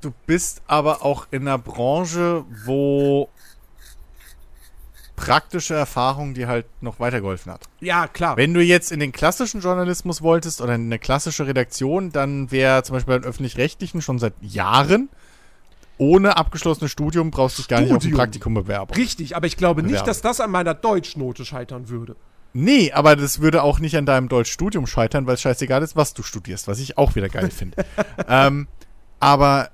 Du 0.00 0.12
bist 0.26 0.62
aber 0.66 1.02
auch 1.02 1.26
in 1.30 1.42
einer 1.42 1.58
Branche, 1.58 2.44
wo 2.64 3.28
praktische 5.16 5.74
Erfahrung 5.74 6.34
dir 6.34 6.48
halt 6.48 6.66
noch 6.80 7.00
weitergeholfen 7.00 7.52
hat. 7.52 7.62
Ja, 7.80 8.08
klar. 8.08 8.36
Wenn 8.36 8.52
du 8.54 8.62
jetzt 8.62 8.90
in 8.92 9.00
den 9.00 9.12
klassischen 9.12 9.60
Journalismus 9.60 10.22
wolltest 10.22 10.60
oder 10.60 10.74
in 10.74 10.86
eine 10.86 10.98
klassische 10.98 11.46
Redaktion, 11.46 12.10
dann 12.10 12.50
wäre 12.50 12.82
zum 12.82 12.94
Beispiel 12.94 13.18
beim 13.18 13.28
öffentlich-rechtlichen 13.28 14.02
schon 14.02 14.18
seit 14.18 14.34
Jahren 14.40 15.08
ohne 15.98 16.36
abgeschlossenes 16.36 16.90
Studium 16.90 17.30
brauchst 17.30 17.58
du 17.58 17.62
dich 17.62 17.68
gar 17.68 17.80
nicht 17.80 17.90
auf 17.90 17.98
ein 17.98 18.00
Studium. 18.00 18.18
Praktikum 18.18 18.54
bewerben. 18.54 18.92
Richtig, 18.94 19.36
aber 19.36 19.46
ich 19.46 19.56
glaube 19.56 19.82
nicht, 19.82 19.92
Bewerben. 19.92 20.06
dass 20.06 20.22
das 20.22 20.40
an 20.40 20.50
meiner 20.50 20.74
Deutschnote 20.74 21.44
scheitern 21.44 21.88
würde. 21.88 22.16
Nee, 22.52 22.92
aber 22.92 23.16
das 23.16 23.40
würde 23.40 23.62
auch 23.62 23.80
nicht 23.80 23.96
an 23.96 24.06
deinem 24.06 24.28
Deutschstudium 24.28 24.86
scheitern, 24.86 25.26
weil 25.26 25.34
es 25.34 25.40
scheißegal 25.40 25.82
ist, 25.82 25.96
was 25.96 26.14
du 26.14 26.22
studierst, 26.22 26.68
was 26.68 26.78
ich 26.78 26.98
auch 26.98 27.16
wieder 27.16 27.28
geil 27.28 27.50
finde. 27.50 27.84
ähm, 28.28 28.68
aber, 29.18 29.70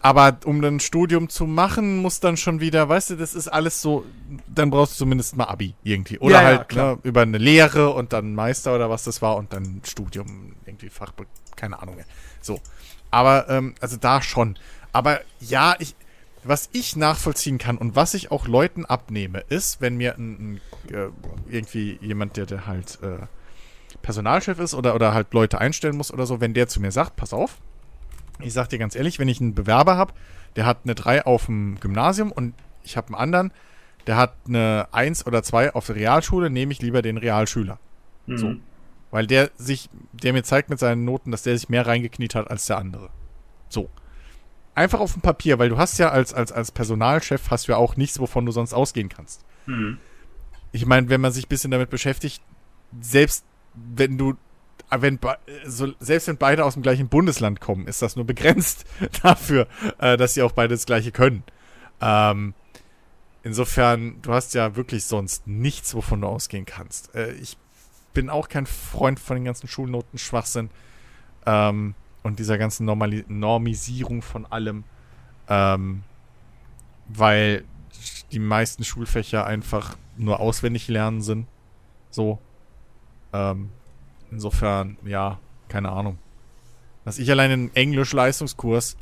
aber 0.00 0.38
um 0.44 0.62
ein 0.62 0.80
Studium 0.80 1.28
zu 1.28 1.46
machen, 1.46 1.98
muss 1.98 2.20
dann 2.20 2.36
schon 2.36 2.60
wieder, 2.60 2.88
weißt 2.88 3.10
du, 3.10 3.16
das 3.16 3.34
ist 3.34 3.48
alles 3.48 3.80
so, 3.82 4.04
dann 4.46 4.70
brauchst 4.70 4.94
du 4.94 4.98
zumindest 4.98 5.36
mal 5.36 5.44
Abi 5.44 5.74
irgendwie. 5.82 6.18
Oder 6.18 6.34
Ja, 6.34 6.42
ja, 6.42 6.46
halt 6.58 6.68
klar. 6.68 6.94
ne, 6.96 7.00
über 7.02 7.22
eine 7.22 7.38
Lehre 7.38 7.90
und 7.90 8.12
dann 8.12 8.34
Meister 8.34 8.74
oder 8.74 8.90
was 8.90 9.04
das 9.04 9.22
war 9.22 9.36
und 9.36 9.52
dann 9.52 9.82
Studium, 9.86 10.54
irgendwie 10.66 10.90
Fach, 10.90 11.12
keine 11.56 11.80
Ahnung 11.80 11.96
mehr. 11.96 12.06
So. 12.40 12.60
Aber, 13.10 13.48
ähm, 13.48 13.74
also 13.80 13.96
da 13.96 14.22
schon. 14.22 14.58
Aber 14.92 15.20
ja, 15.40 15.74
ich, 15.78 15.94
was 16.44 16.68
ich 16.72 16.96
nachvollziehen 16.96 17.58
kann 17.58 17.78
und 17.78 17.96
was 17.96 18.14
ich 18.14 18.30
auch 18.30 18.46
Leuten 18.46 18.84
abnehme, 18.84 19.40
ist, 19.48 19.80
wenn 19.80 19.96
mir 19.96 20.16
ein, 20.16 20.60
ein 20.88 20.94
äh, 20.94 21.08
irgendwie 21.48 21.98
jemand, 22.00 22.36
der, 22.36 22.46
der 22.46 22.66
halt 22.66 22.98
äh, 23.02 23.26
Personalchef 24.02 24.58
ist 24.58 24.74
oder, 24.74 24.94
oder 24.94 25.14
halt 25.14 25.32
Leute 25.34 25.58
einstellen 25.58 25.96
muss 25.96 26.12
oder 26.12 26.26
so, 26.26 26.40
wenn 26.40 26.54
der 26.54 26.68
zu 26.68 26.80
mir 26.80 26.92
sagt, 26.92 27.16
pass 27.16 27.32
auf, 27.32 27.58
ich 28.40 28.52
sag 28.52 28.68
dir 28.68 28.78
ganz 28.78 28.94
ehrlich, 28.94 29.18
wenn 29.18 29.28
ich 29.28 29.40
einen 29.40 29.54
Bewerber 29.54 29.96
habe, 29.96 30.12
der 30.56 30.66
hat 30.66 30.78
eine 30.84 30.94
3 30.94 31.26
auf 31.26 31.46
dem 31.46 31.78
Gymnasium 31.80 32.32
und 32.32 32.54
ich 32.82 32.96
habe 32.96 33.08
einen 33.08 33.16
anderen, 33.16 33.52
der 34.06 34.16
hat 34.16 34.34
eine 34.46 34.88
1 34.92 35.26
oder 35.26 35.42
2 35.42 35.74
auf 35.74 35.86
der 35.86 35.96
Realschule, 35.96 36.50
nehme 36.50 36.72
ich 36.72 36.80
lieber 36.80 37.02
den 37.02 37.18
Realschüler. 37.18 37.78
Mhm. 38.26 38.38
So. 38.38 38.54
Weil 39.10 39.26
der 39.26 39.50
sich, 39.56 39.90
der 40.12 40.32
mir 40.32 40.42
zeigt 40.42 40.70
mit 40.70 40.78
seinen 40.78 41.04
Noten, 41.04 41.30
dass 41.30 41.42
der 41.42 41.56
sich 41.56 41.68
mehr 41.68 41.86
reingekniet 41.86 42.34
hat 42.34 42.50
als 42.50 42.66
der 42.66 42.78
andere. 42.78 43.10
So. 43.68 43.90
Einfach 44.74 45.00
auf 45.00 45.12
dem 45.12 45.22
Papier, 45.22 45.58
weil 45.58 45.68
du 45.68 45.76
hast 45.76 45.98
ja 45.98 46.10
als, 46.10 46.32
als, 46.32 46.52
als 46.52 46.70
Personalchef 46.70 47.50
hast 47.50 47.68
du 47.68 47.72
ja 47.72 47.78
auch 47.78 47.96
nichts, 47.96 48.20
wovon 48.20 48.46
du 48.46 48.52
sonst 48.52 48.72
ausgehen 48.72 49.08
kannst. 49.08 49.44
Mhm. 49.66 49.98
Ich 50.72 50.86
meine, 50.86 51.08
wenn 51.08 51.20
man 51.20 51.32
sich 51.32 51.46
ein 51.46 51.48
bisschen 51.48 51.70
damit 51.70 51.90
beschäftigt, 51.90 52.42
selbst 53.00 53.44
wenn 53.74 54.18
du, 54.18 54.34
wenn, 54.90 55.18
be- 55.18 55.38
so, 55.66 55.92
selbst 56.00 56.28
wenn 56.28 56.36
beide 56.36 56.64
aus 56.64 56.74
dem 56.74 56.82
gleichen 56.82 57.08
Bundesland 57.08 57.60
kommen, 57.60 57.86
ist 57.86 58.02
das 58.02 58.16
nur 58.16 58.24
begrenzt 58.26 58.84
dafür, 59.22 59.66
äh, 59.98 60.16
dass 60.16 60.34
sie 60.34 60.42
auch 60.42 60.52
beide 60.52 60.74
das 60.74 60.86
Gleiche 60.86 61.12
können. 61.12 61.42
Ähm, 62.00 62.54
insofern, 63.42 64.20
du 64.22 64.32
hast 64.32 64.54
ja 64.54 64.76
wirklich 64.76 65.04
sonst 65.04 65.46
nichts, 65.46 65.94
wovon 65.94 66.20
du 66.22 66.28
ausgehen 66.28 66.64
kannst. 66.64 67.14
Äh, 67.14 67.32
ich 67.32 67.56
bin 68.14 68.30
auch 68.30 68.48
kein 68.48 68.66
Freund 68.66 69.20
von 69.20 69.36
den 69.36 69.44
ganzen 69.44 69.68
Schulnoten 69.68 70.18
Schwachsinn 70.18 70.70
ähm, 71.46 71.94
und 72.22 72.38
dieser 72.38 72.58
ganzen 72.58 72.86
Normali 72.86 73.24
Normisierung 73.28 74.22
von 74.22 74.46
allem, 74.46 74.84
ähm, 75.48 76.02
weil 77.08 77.64
die 78.32 78.38
meisten 78.38 78.84
Schulfächer 78.84 79.46
einfach 79.46 79.96
nur 80.16 80.40
auswendig 80.40 80.88
lernen 80.88 81.20
sind. 81.22 81.46
So. 82.10 82.38
Ähm, 83.32 83.70
insofern, 84.30 84.96
ja, 85.04 85.38
keine 85.68 85.90
Ahnung. 85.90 86.18
Dass 87.04 87.18
ich 87.18 87.30
allein 87.30 87.50
einen 87.50 87.74
Englisch-Leistungskurs 87.74 88.96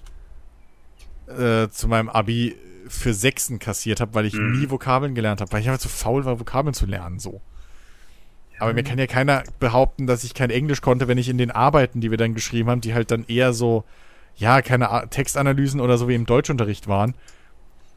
äh, 1.27 1.69
zu 1.69 1.89
meinem 1.89 2.09
Abi 2.09 2.57
für 2.89 3.15
Sechsen 3.15 3.59
kassiert 3.59 4.01
habe, 4.01 4.15
weil 4.15 4.27
ich 4.27 4.35
Mhm. 4.35 4.53
nie 4.53 4.71
Vokabeln 4.71 5.15
gelernt 5.15 5.41
habe, 5.41 5.51
weil 5.53 5.61
ich 5.61 5.69
einfach 5.69 5.81
zu 5.81 5.89
faul 5.89 6.25
war, 6.25 6.39
Vokabeln 6.39 6.75
zu 6.75 6.87
lernen, 6.87 7.19
so. 7.19 7.41
Aber 8.59 8.73
mir 8.73 8.85
kann 8.85 8.99
ja 8.99 9.07
keiner 9.07 9.43
behaupten, 9.59 10.07
dass 10.07 10.25
ich 10.25 10.33
kein 10.33 10.49
Englisch 10.51 10.81
konnte, 10.81 11.09
wenn 11.09 11.19
ich 11.19 11.29
in 11.29 11.37
den 11.37 11.51
Arbeiten, 11.51 12.01
die 12.01 12.11
wir 12.11 12.17
dann 12.17 12.33
geschrieben 12.33 12.71
haben, 12.71 12.81
die 12.81 12.95
halt 12.95 13.11
dann 13.11 13.25
eher 13.27 13.53
so, 13.53 13.85
ja, 14.37 14.63
keine 14.63 14.91
A- 14.91 15.07
Textanalysen 15.07 15.81
oder 15.81 15.99
so 15.99 16.09
wie 16.09 16.15
im 16.15 16.25
Deutschunterricht 16.27 16.89
waren, 16.89 17.15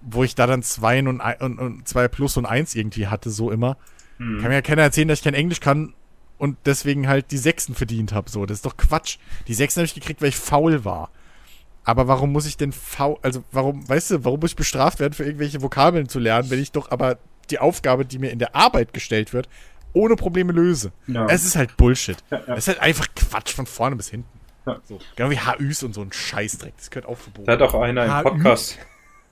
wo 0.01 0.23
ich 0.23 0.35
da 0.35 0.47
dann 0.47 0.63
zwei 0.63 0.99
und, 0.99 1.21
ein- 1.21 1.39
und, 1.39 1.59
und 1.59 1.87
zwei 1.87 2.07
plus 2.09 2.35
und 2.35 2.45
eins 2.45 2.75
irgendwie 2.75 3.07
hatte, 3.07 3.29
so 3.29 3.51
immer. 3.51 3.77
Mhm. 4.17 4.39
Kann 4.41 4.49
mir 4.49 4.55
ja 4.55 4.61
keiner 4.61 4.81
erzählen, 4.81 5.07
dass 5.07 5.19
ich 5.19 5.23
kein 5.23 5.33
Englisch 5.33 5.59
kann 5.61 5.93
und 6.39 6.57
deswegen 6.65 7.07
halt 7.07 7.29
die 7.31 7.37
Sechsen 7.37 7.75
verdient 7.75 8.13
habe. 8.13 8.29
So, 8.29 8.45
das 8.47 8.59
ist 8.59 8.65
doch 8.65 8.77
Quatsch. 8.77 9.17
Die 9.47 9.53
Sechsen 9.53 9.81
habe 9.81 9.85
ich 9.85 9.93
gekriegt, 9.93 10.21
weil 10.21 10.29
ich 10.29 10.37
faul 10.37 10.83
war. 10.83 11.11
Aber 11.83 12.07
warum 12.07 12.31
muss 12.31 12.45
ich 12.45 12.57
denn 12.57 12.71
faul, 12.71 13.17
also 13.21 13.43
warum, 13.51 13.87
weißt 13.87 14.11
du, 14.11 14.25
warum 14.25 14.39
muss 14.39 14.51
ich 14.51 14.55
bestraft 14.55 14.99
werden 14.99 15.13
für 15.13 15.25
irgendwelche 15.25 15.61
Vokabeln 15.61 16.09
zu 16.09 16.19
lernen, 16.19 16.49
wenn 16.49 16.59
ich 16.59 16.71
doch 16.71 16.91
aber 16.91 17.19
die 17.49 17.59
Aufgabe, 17.59 18.05
die 18.05 18.19
mir 18.19 18.31
in 18.31 18.39
der 18.39 18.55
Arbeit 18.55 18.93
gestellt 18.93 19.33
wird, 19.33 19.49
ohne 19.93 20.15
Probleme 20.15 20.53
löse? 20.53 20.91
Ja. 21.07 21.27
Es 21.27 21.45
ist 21.45 21.55
halt 21.55 21.77
Bullshit. 21.77 22.17
Ja, 22.31 22.41
ja. 22.47 22.53
Es 22.53 22.59
ist 22.59 22.67
halt 22.69 22.79
einfach 22.79 23.07
Quatsch 23.15 23.53
von 23.53 23.65
vorne 23.65 23.95
bis 23.95 24.09
hinten. 24.09 24.39
So. 24.83 24.99
Genau 25.15 25.31
wie 25.31 25.39
HÜs 25.39 25.83
und 25.83 25.93
so 25.93 26.01
ein 26.01 26.11
Scheißdreck. 26.11 26.73
Das 26.77 26.91
gehört 26.91 27.07
auch 27.07 27.17
verboten. 27.17 27.47
Da 27.47 27.53
hat 27.53 27.61
auch 27.61 27.73
einer 27.73 28.05
im? 28.05 28.23
Podcast 28.23 28.77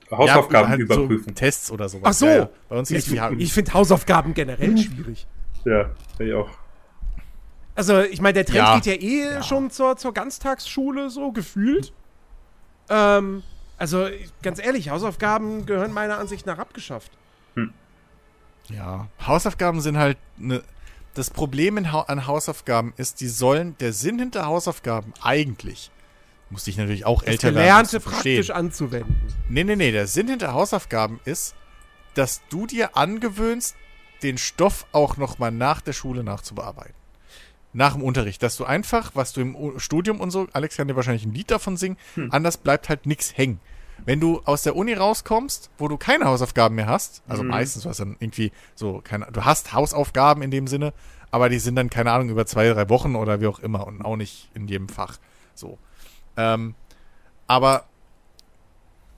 Hausaufgaben 0.10 0.70
halt 0.70 0.80
überprüfen. 0.80 1.30
So 1.30 1.34
Tests 1.34 1.72
oder 1.72 1.90
sowas. 1.90 2.10
Ach 2.10 2.14
so. 2.14 2.26
Ja, 2.26 2.36
ja. 2.36 2.50
Bei 2.70 2.78
uns 2.78 2.90
Ich, 2.92 3.12
ich 3.12 3.54
finde 3.54 3.74
Hausaufgaben 3.74 4.34
generell 4.34 4.78
schwierig. 4.78 5.28
Ja, 5.66 5.92
ich 6.18 6.34
auch. 6.34 6.50
Also, 7.78 8.02
ich 8.02 8.20
meine, 8.20 8.34
der 8.34 8.46
Trend 8.46 8.58
Ja. 8.58 8.76
geht 8.80 8.86
ja 8.88 8.94
eh 9.08 9.34
Ja. 9.36 9.44
schon 9.44 9.70
zur, 9.72 9.96
zur 9.98 10.14
Ganztagsschule 10.14 11.10
so 11.10 11.32
gefühlt. 11.32 11.94
Ähm, 12.90 13.44
also, 13.78 14.08
ganz 14.42 14.60
ehrlich, 14.60 14.90
Hausaufgaben 14.90 15.66
gehören 15.66 15.94
meiner 15.94 16.18
Ansicht 16.18 16.46
nach 16.46 16.58
abgeschafft. 16.58 17.12
Ja, 18.70 19.08
Hausaufgaben 19.26 19.80
sind 19.80 19.98
halt 19.98 20.18
ne, 20.38 20.62
das 21.14 21.30
Problem 21.30 21.78
in, 21.78 21.92
Hau- 21.94 22.02
an 22.06 22.28
Hausaufgaben 22.28 22.94
ist, 22.98 23.22
die 23.22 23.28
sollen 23.30 23.78
der 23.80 23.94
Sinn 23.94 24.20
hinter 24.20 24.46
Hausaufgaben 24.46 25.14
eigentlich 25.22 25.92
musste 26.50 26.70
ich 26.70 26.78
natürlich 26.78 27.06
auch 27.06 27.22
Das 27.24 27.32
älter 27.32 27.48
werden. 27.48 27.56
Gelernte 27.56 28.00
praktisch 28.00 28.52
anzuwenden. 28.52 29.16
Nee, 29.50 29.66
nee, 29.66 29.76
nee, 29.76 29.92
der 29.92 30.08
Sinn 30.08 30.30
hinter 30.30 30.54
Hausaufgaben 30.54 31.20
ist, 31.26 31.56
dass 32.14 32.42
du 32.50 32.66
dir 32.66 32.96
angewöhnst, 32.96 33.76
den 34.24 34.38
Stoff 34.38 34.86
auch 34.94 35.18
nochmal 35.18 35.52
nach 35.52 35.82
der 35.82 35.92
Schule 35.94 36.24
nachzubearbeiten. 36.24 36.94
Nach 37.74 37.94
dem 37.94 38.02
Unterricht, 38.04 38.42
dass 38.44 38.56
du 38.58 38.66
einfach, 38.66 39.12
was 39.14 39.34
du 39.34 39.42
im 39.42 39.80
Studium 39.80 40.20
und 40.20 40.32
so, 40.32 40.48
Alex 40.54 40.78
kann 40.78 40.88
dir 40.88 40.96
wahrscheinlich 40.96 41.26
ein 41.26 41.34
Lied 41.34 41.52
davon 41.52 41.78
singen, 41.78 41.98
anders 42.30 42.58
bleibt 42.58 42.90
halt 42.90 43.06
nichts 43.06 43.38
hängen. 43.38 43.60
Wenn 44.06 44.20
du 44.20 44.42
aus 44.46 44.64
der 44.64 44.76
Uni 44.76 44.94
rauskommst, 44.94 45.70
wo 45.78 45.88
du 45.88 45.98
keine 45.98 46.26
Hausaufgaben 46.26 46.76
mehr 46.76 46.88
hast, 46.88 47.24
also 47.28 47.44
Mhm. 47.44 47.50
meistens, 47.50 47.86
was 47.86 47.98
dann 47.98 48.16
irgendwie 48.20 48.52
so, 48.76 49.02
keine, 49.04 49.26
du 49.32 49.44
hast 49.44 49.74
Hausaufgaben 49.74 50.42
in 50.44 50.52
dem 50.52 50.68
Sinne, 50.68 50.94
aber 51.32 51.50
die 51.50 51.60
sind 51.60 51.76
dann, 51.76 51.90
keine 51.90 52.12
Ahnung, 52.12 52.30
über 52.30 52.46
zwei, 52.46 52.70
drei 52.70 52.90
Wochen 52.90 53.16
oder 53.16 53.42
wie 53.42 53.48
auch 53.48 53.60
immer 53.60 53.86
und 53.86 54.02
auch 54.04 54.16
nicht 54.16 54.50
in 54.54 54.68
jedem 54.68 54.88
Fach. 54.88 55.18
So. 55.56 55.78
Ähm, 56.38 56.74
aber 57.48 57.86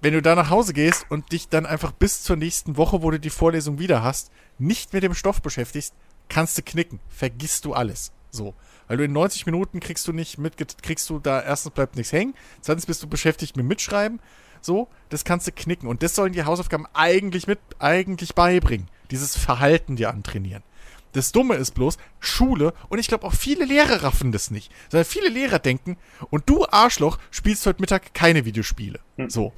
wenn 0.02 0.14
du 0.14 0.22
da 0.22 0.34
nach 0.36 0.50
Hause 0.50 0.74
gehst 0.74 1.06
und 1.10 1.32
dich 1.34 1.50
dann 1.50 1.66
einfach 1.66 1.92
bis 1.92 2.24
zur 2.24 2.38
nächsten 2.38 2.78
Woche, 2.78 3.02
wo 3.02 3.12
du 3.12 3.20
die 3.20 3.30
Vorlesung 3.30 3.80
wieder 3.80 4.02
hast, 4.02 4.32
nicht 4.58 4.94
mit 4.94 5.04
dem 5.04 5.14
Stoff 5.14 5.42
beschäftigst, 5.42 5.94
kannst 6.30 6.58
du 6.58 6.62
knicken. 6.62 7.00
Vergisst 7.10 7.66
du 7.66 7.74
alles. 7.74 8.12
So. 8.32 8.54
Weil 8.88 8.98
du 8.98 9.04
in 9.04 9.14
90 9.14 9.46
Minuten 9.46 9.80
kriegst 9.80 10.08
du 10.08 10.14
nicht 10.14 10.38
mit, 10.38 10.56
kriegst 10.82 11.10
du 11.10 11.20
da 11.20 11.42
erstens 11.42 11.74
bleibt 11.74 11.96
nichts 11.96 12.12
hängen, 12.12 12.34
zweitens 12.62 12.86
bist 12.86 13.04
du 13.04 13.08
beschäftigt 13.08 13.56
mit 13.58 13.66
Mitschreiben. 13.66 14.20
So, 14.62 14.90
das 15.10 15.24
kannst 15.24 15.48
du 15.48 15.52
knicken. 15.52 15.88
Und 15.88 16.04
das 16.04 16.16
sollen 16.16 16.34
die 16.34 16.44
Hausaufgaben 16.44 16.86
eigentlich 16.94 17.48
mit, 17.48 17.60
eigentlich 17.80 18.36
beibringen. 18.36 18.90
Dieses 19.12 19.38
Verhalten 19.38 19.96
dir 19.96 20.10
antrainieren. 20.10 20.64
Das 21.14 21.32
Dumme 21.32 21.56
ist 21.56 21.72
bloß, 21.72 21.98
Schule, 22.20 22.74
und 22.90 23.00
ich 23.00 23.08
glaube 23.08 23.26
auch 23.26 23.34
viele 23.34 23.66
Lehrer 23.66 24.04
raffen 24.04 24.32
das 24.32 24.52
nicht, 24.52 24.72
sondern 24.90 25.06
viele 25.06 25.30
Lehrer 25.30 25.58
denken, 25.58 25.98
und 26.30 26.48
du 26.48 26.68
Arschloch 26.68 27.18
spielst 27.32 27.66
heute 27.66 27.82
Mittag 27.82 28.14
keine 28.14 28.46
Videospiele. 28.46 29.00
So. 29.28 29.54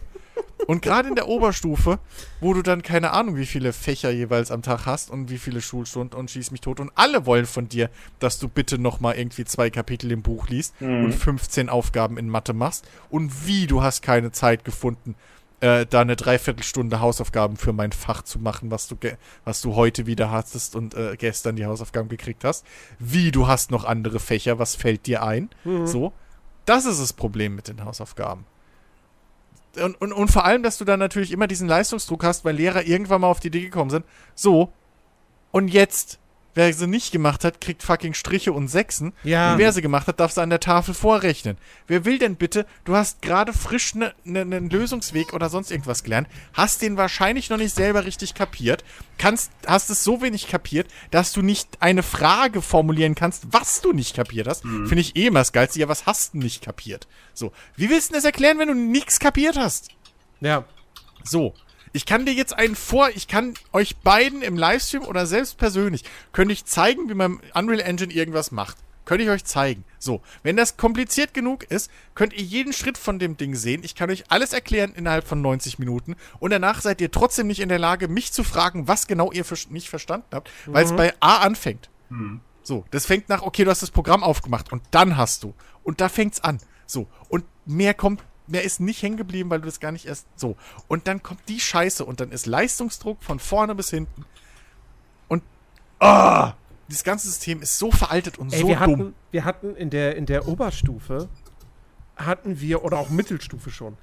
Und 0.68 0.82
gerade 0.84 1.10
in 1.10 1.16
der 1.16 1.28
Oberstufe, 1.28 2.00
wo 2.40 2.54
du 2.54 2.62
dann 2.62 2.84
keine 2.84 3.12
Ahnung, 3.12 3.36
wie 3.36 3.46
viele 3.48 3.74
Fächer 3.74 4.12
jeweils 4.12 4.52
am 4.52 4.62
Tag 4.62 4.86
hast 4.86 5.10
und 5.10 5.30
wie 5.30 5.40
viele 5.40 5.60
Schulstunden 5.62 6.18
und 6.18 6.30
schieß 6.32 6.52
mich 6.52 6.62
tot 6.62 6.80
und 6.80 6.92
alle 6.96 7.26
wollen 7.26 7.46
von 7.48 7.68
dir, 7.68 7.90
dass 8.20 8.38
du 8.40 8.48
bitte 8.48 8.78
nochmal 8.78 9.16
irgendwie 9.18 9.44
zwei 9.44 9.70
Kapitel 9.70 10.12
im 10.12 10.22
Buch 10.22 10.48
liest 10.50 10.80
Mhm. 10.80 11.06
und 11.06 11.14
15 11.14 11.68
Aufgaben 11.68 12.18
in 12.18 12.30
Mathe 12.30 12.54
machst 12.54 12.88
und 13.10 13.48
wie 13.48 13.66
du 13.68 13.82
hast 13.82 14.02
keine 14.04 14.32
Zeit 14.32 14.64
gefunden, 14.64 15.16
äh, 15.62 15.86
da 15.88 16.02
eine 16.02 16.16
Dreiviertelstunde 16.16 17.00
Hausaufgaben 17.02 17.58
für 17.58 17.74
mein 17.74 17.92
Fach 17.92 18.22
zu 18.22 18.40
machen, 18.40 18.72
was 18.72 18.88
du, 18.88 18.96
was 19.44 19.62
du 19.62 19.76
heute 19.76 20.06
wieder 20.06 20.32
hattest 20.32 20.76
und 20.76 20.94
äh, 20.94 21.16
gestern 21.18 21.56
die 21.56 21.66
Hausaufgaben 21.66 22.08
gekriegt 22.08 22.44
hast. 22.44 22.66
Wie 23.00 23.32
du 23.32 23.48
hast 23.48 23.72
noch 23.72 23.84
andere 23.84 24.20
Fächer, 24.20 24.58
was 24.60 24.76
fällt 24.76 25.06
dir 25.08 25.24
ein? 25.24 25.50
So. 25.86 26.14
Das 26.66 26.86
ist 26.86 27.02
das 27.02 27.14
Problem 27.14 27.56
mit 27.56 27.68
den 27.68 27.84
Hausaufgaben. 27.84 28.46
Und, 29.78 30.00
und, 30.02 30.12
und 30.12 30.28
vor 30.30 30.46
allem, 30.46 30.64
dass 30.64 30.78
du 30.78 30.86
dann 30.86 31.00
natürlich 31.00 31.32
immer 31.32 31.48
diesen 31.48 31.68
Leistungsdruck 31.68 32.24
hast, 32.24 32.44
weil 32.44 32.56
Lehrer 32.56 32.84
irgendwann 32.86 33.22
mal 33.22 33.28
auf 33.28 33.40
die 33.40 33.48
Idee 33.48 33.62
gekommen 33.62 33.90
sind. 33.90 34.06
So, 34.36 34.74
und 35.52 35.68
jetzt, 35.68 36.20
wer 36.54 36.72
sie 36.74 36.88
nicht 36.88 37.12
gemacht 37.12 37.44
hat, 37.44 37.62
kriegt 37.62 37.84
fucking 37.84 38.14
Striche 38.14 38.54
und 38.54 38.68
Sechsen. 38.68 39.14
Ja. 39.24 39.54
Und 39.54 39.60
wer 39.60 39.72
sie 39.72 39.82
gemacht 39.82 40.08
hat, 40.08 40.20
darf 40.20 40.32
sie 40.32 40.42
an 40.42 40.50
der 40.50 40.60
Tafel 40.60 40.94
vorrechnen. 40.94 41.58
Wer 41.88 42.06
will 42.06 42.20
denn 42.20 42.36
bitte, 42.36 42.66
du 42.86 42.96
hast 42.96 43.22
gerade 43.22 43.54
frisch 43.54 43.94
einen 43.96 44.12
ne, 44.24 44.46
ne 44.46 44.60
Lösungsweg 44.60 45.34
oder 45.34 45.50
sonst 45.50 45.72
irgendwas 45.72 46.04
gelernt, 46.04 46.28
hast 46.54 46.82
den 46.82 46.98
wahrscheinlich 46.98 47.50
noch 47.50 47.58
nicht 47.58 47.76
selber 47.76 48.06
richtig 48.06 48.34
kapiert, 48.34 48.84
kannst, 49.18 49.52
hast 49.68 49.90
es 49.90 50.04
so 50.04 50.22
wenig 50.22 50.48
kapiert, 50.48 50.88
dass 51.12 51.32
du 51.32 51.42
nicht 51.42 51.68
eine 51.80 52.04
Frage 52.04 52.62
formulieren 52.62 53.16
kannst, 53.16 53.48
was 53.52 53.82
du 53.82 53.94
nicht 53.94 54.16
kapiert 54.16 54.48
hast. 54.48 54.64
Finde 54.64 55.00
ich 55.00 55.16
eh 55.16 55.28
immer 55.28 55.40
das 55.40 55.54
Geilste. 55.54 55.80
Ja, 55.80 55.88
was 55.88 56.06
hast 56.06 56.34
du 56.34 56.40
nicht 56.40 56.64
kapiert? 56.64 57.08
So, 57.34 57.52
wie 57.76 57.90
willst 57.90 58.10
du 58.10 58.16
das 58.16 58.26
erklären, 58.26 58.60
wenn 58.60 58.68
du 58.68 58.76
nichts 58.76 59.20
kapiert 59.20 59.58
hast? 59.58 59.90
Ja. 60.40 60.66
So. 61.24 61.54
Ich 61.94 62.06
kann 62.06 62.26
dir 62.26 62.34
jetzt 62.34 62.58
einen 62.58 62.76
vor, 62.76 63.10
ich 63.10 63.28
kann 63.28 63.54
euch 63.74 63.98
beiden 63.98 64.42
im 64.42 64.58
Livestream 64.58 65.04
oder 65.04 65.26
selbst 65.26 65.58
persönlich, 65.58 66.04
könnte 66.32 66.54
ich 66.54 66.66
zeigen, 66.66 67.10
wie 67.10 67.14
man 67.14 67.42
Unreal 67.54 67.82
Engine 67.82 68.14
irgendwas 68.14 68.52
macht. 68.52 68.78
Könnte 69.04 69.24
ich 69.26 69.30
euch 69.30 69.44
zeigen. 69.44 69.84
So, 70.00 70.22
wenn 70.44 70.56
das 70.56 70.78
kompliziert 70.78 71.34
genug 71.34 71.64
ist, 71.64 71.92
könnt 72.16 72.34
ihr 72.34 72.44
jeden 72.44 72.72
Schritt 72.72 72.98
von 72.98 73.20
dem 73.20 73.36
Ding 73.36 73.56
sehen. 73.56 73.82
Ich 73.84 73.96
kann 73.96 74.10
euch 74.10 74.26
alles 74.30 74.54
erklären 74.54 74.94
innerhalb 74.96 75.28
von 75.28 75.42
90 75.42 75.80
Minuten. 75.80 76.16
Und 76.40 76.52
danach 76.52 76.82
seid 76.82 77.02
ihr 77.02 77.12
trotzdem 77.12 77.48
nicht 77.48 77.60
in 77.60 77.68
der 77.68 77.80
Lage, 77.80 78.08
mich 78.08 78.32
zu 78.32 78.44
fragen, 78.44 78.88
was 78.88 79.08
genau 79.08 79.32
ihr 79.32 79.44
nicht 79.70 79.90
verstanden 79.90 80.28
habt, 80.32 80.50
weil 80.68 80.86
es 80.86 80.96
bei 80.96 81.14
A 81.20 81.38
anfängt. 81.38 81.90
So, 82.64 82.86
das 82.92 83.06
fängt 83.06 83.28
nach, 83.28 83.42
okay, 83.42 83.66
du 83.66 83.72
hast 83.72 83.82
das 83.82 83.92
Programm 83.92 84.24
aufgemacht 84.24 84.72
und 84.72 84.84
dann 84.92 85.18
hast 85.18 85.44
du. 85.44 85.56
Und 85.84 86.00
da 86.00 86.08
fängt's 86.08 86.42
an. 86.42 86.60
So, 86.86 87.08
und 87.28 87.44
mehr 87.66 87.96
kommt, 87.96 88.24
mehr 88.52 88.64
ist 88.64 88.80
nicht 88.80 89.02
hängen 89.02 89.18
geblieben, 89.18 89.50
weil 89.50 89.60
du 89.62 89.66
das 89.66 89.80
gar 89.80 89.92
nicht 89.92 90.06
erst 90.06 90.28
so. 90.36 90.56
Und 90.88 91.08
dann 91.08 91.24
kommt 91.24 91.42
die 91.48 91.60
Scheiße 91.60 92.06
und 92.06 92.20
dann 92.20 92.32
ist 92.32 92.46
Leistungsdruck 92.46 93.24
von 93.24 93.40
vorne 93.40 93.76
bis 93.76 93.90
hinten. 93.90 94.26
Und, 95.28 95.44
ah, 96.00 96.54
dieses 96.90 97.04
ganze 97.04 97.28
System 97.28 97.62
ist 97.62 97.78
so 97.80 97.92
veraltet 97.92 98.38
und 98.38 98.54
Ey, 98.54 98.62
so 98.62 98.68
wir, 98.68 98.76
dumm. 98.76 98.82
hatten, 98.82 99.16
wir 99.32 99.46
hatten 99.46 99.76
in 99.76 99.90
der, 99.90 100.16
in 100.16 100.26
der 100.26 100.48
Oberstufe, 100.48 101.30
hatten 102.18 102.60
wir, 102.60 102.84
oder 102.84 102.98
auch 103.00 103.10
Mittelstufe 103.10 103.72
schon, 103.72 103.98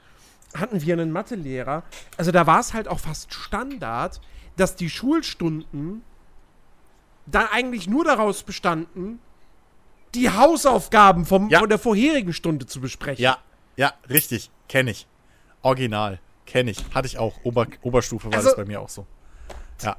hatten 0.54 0.80
wir 0.82 0.94
einen 0.94 1.12
Mathelehrer. 1.12 1.82
Also 2.16 2.32
da 2.32 2.46
war 2.46 2.60
es 2.60 2.72
halt 2.72 2.88
auch 2.88 2.98
fast 3.00 3.32
Standard, 3.34 4.20
dass 4.56 4.74
die 4.74 4.88
Schulstunden 4.90 6.02
dann 7.26 7.46
eigentlich 7.52 7.86
nur 7.88 8.04
daraus 8.04 8.42
bestanden, 8.42 9.18
die 10.14 10.30
Hausaufgaben 10.30 11.26
vom, 11.26 11.50
Ja. 11.50 11.58
von 11.60 11.68
der 11.68 11.78
vorherigen 11.78 12.32
Stunde 12.32 12.64
zu 12.64 12.80
besprechen. 12.80 13.22
Ja, 13.22 13.36
ja, 13.78 13.94
richtig. 14.10 14.50
Kenne 14.68 14.90
ich. 14.90 15.06
Original. 15.62 16.20
Kenne 16.44 16.70
ich. 16.70 16.84
Hatte 16.94 17.06
ich 17.06 17.16
auch. 17.18 17.34
Ober, 17.44 17.66
Oberstufe 17.82 18.26
war 18.28 18.34
Also- 18.34 18.48
das 18.50 18.56
bei 18.56 18.64
mir 18.66 18.80
auch 18.82 18.88
so. 18.90 19.06
Ja. 19.82 19.96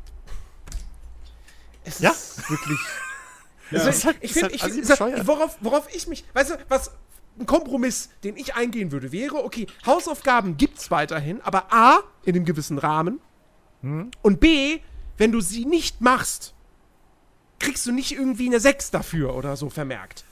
Es 1.84 2.00
Ja. 2.00 2.12
ist 2.12 2.50
wirklich. 2.50 2.80
Ja. 3.72 3.82
Also, 3.84 4.08
halt- 4.08 4.18
ich 4.22 4.34
finde, 4.34 4.50
halt 4.58 5.28
worauf, 5.28 5.58
worauf 5.62 5.94
ich 5.94 6.08
mich, 6.08 6.24
weißt 6.34 6.50
du, 6.50 6.56
was 6.70 6.90
ein 7.40 7.46
Kompromiss, 7.46 8.10
den 8.24 8.36
ich 8.36 8.56
eingehen 8.56 8.92
würde, 8.92 9.12
wäre, 9.12 9.44
okay, 9.44 9.68
Hausaufgaben 9.86 10.58
gibt's 10.58 10.90
weiterhin, 10.90 11.40
aber 11.44 11.72
A, 11.72 12.00
in 12.26 12.36
einem 12.36 12.46
gewissen 12.46 12.80
Rahmen 12.80 13.20
Hm? 13.82 14.10
und 14.24 14.40
B, 14.40 14.80
wenn 15.20 15.32
du 15.32 15.40
sie 15.40 15.66
nicht 15.66 16.02
machst, 16.02 16.56
kriegst 17.60 17.86
du 17.86 17.92
nicht 17.92 18.12
irgendwie 18.12 18.48
eine 18.48 18.60
6 18.60 18.90
dafür 18.90 19.36
oder 19.36 19.56
so 19.56 19.70
vermerkt. 19.70 20.24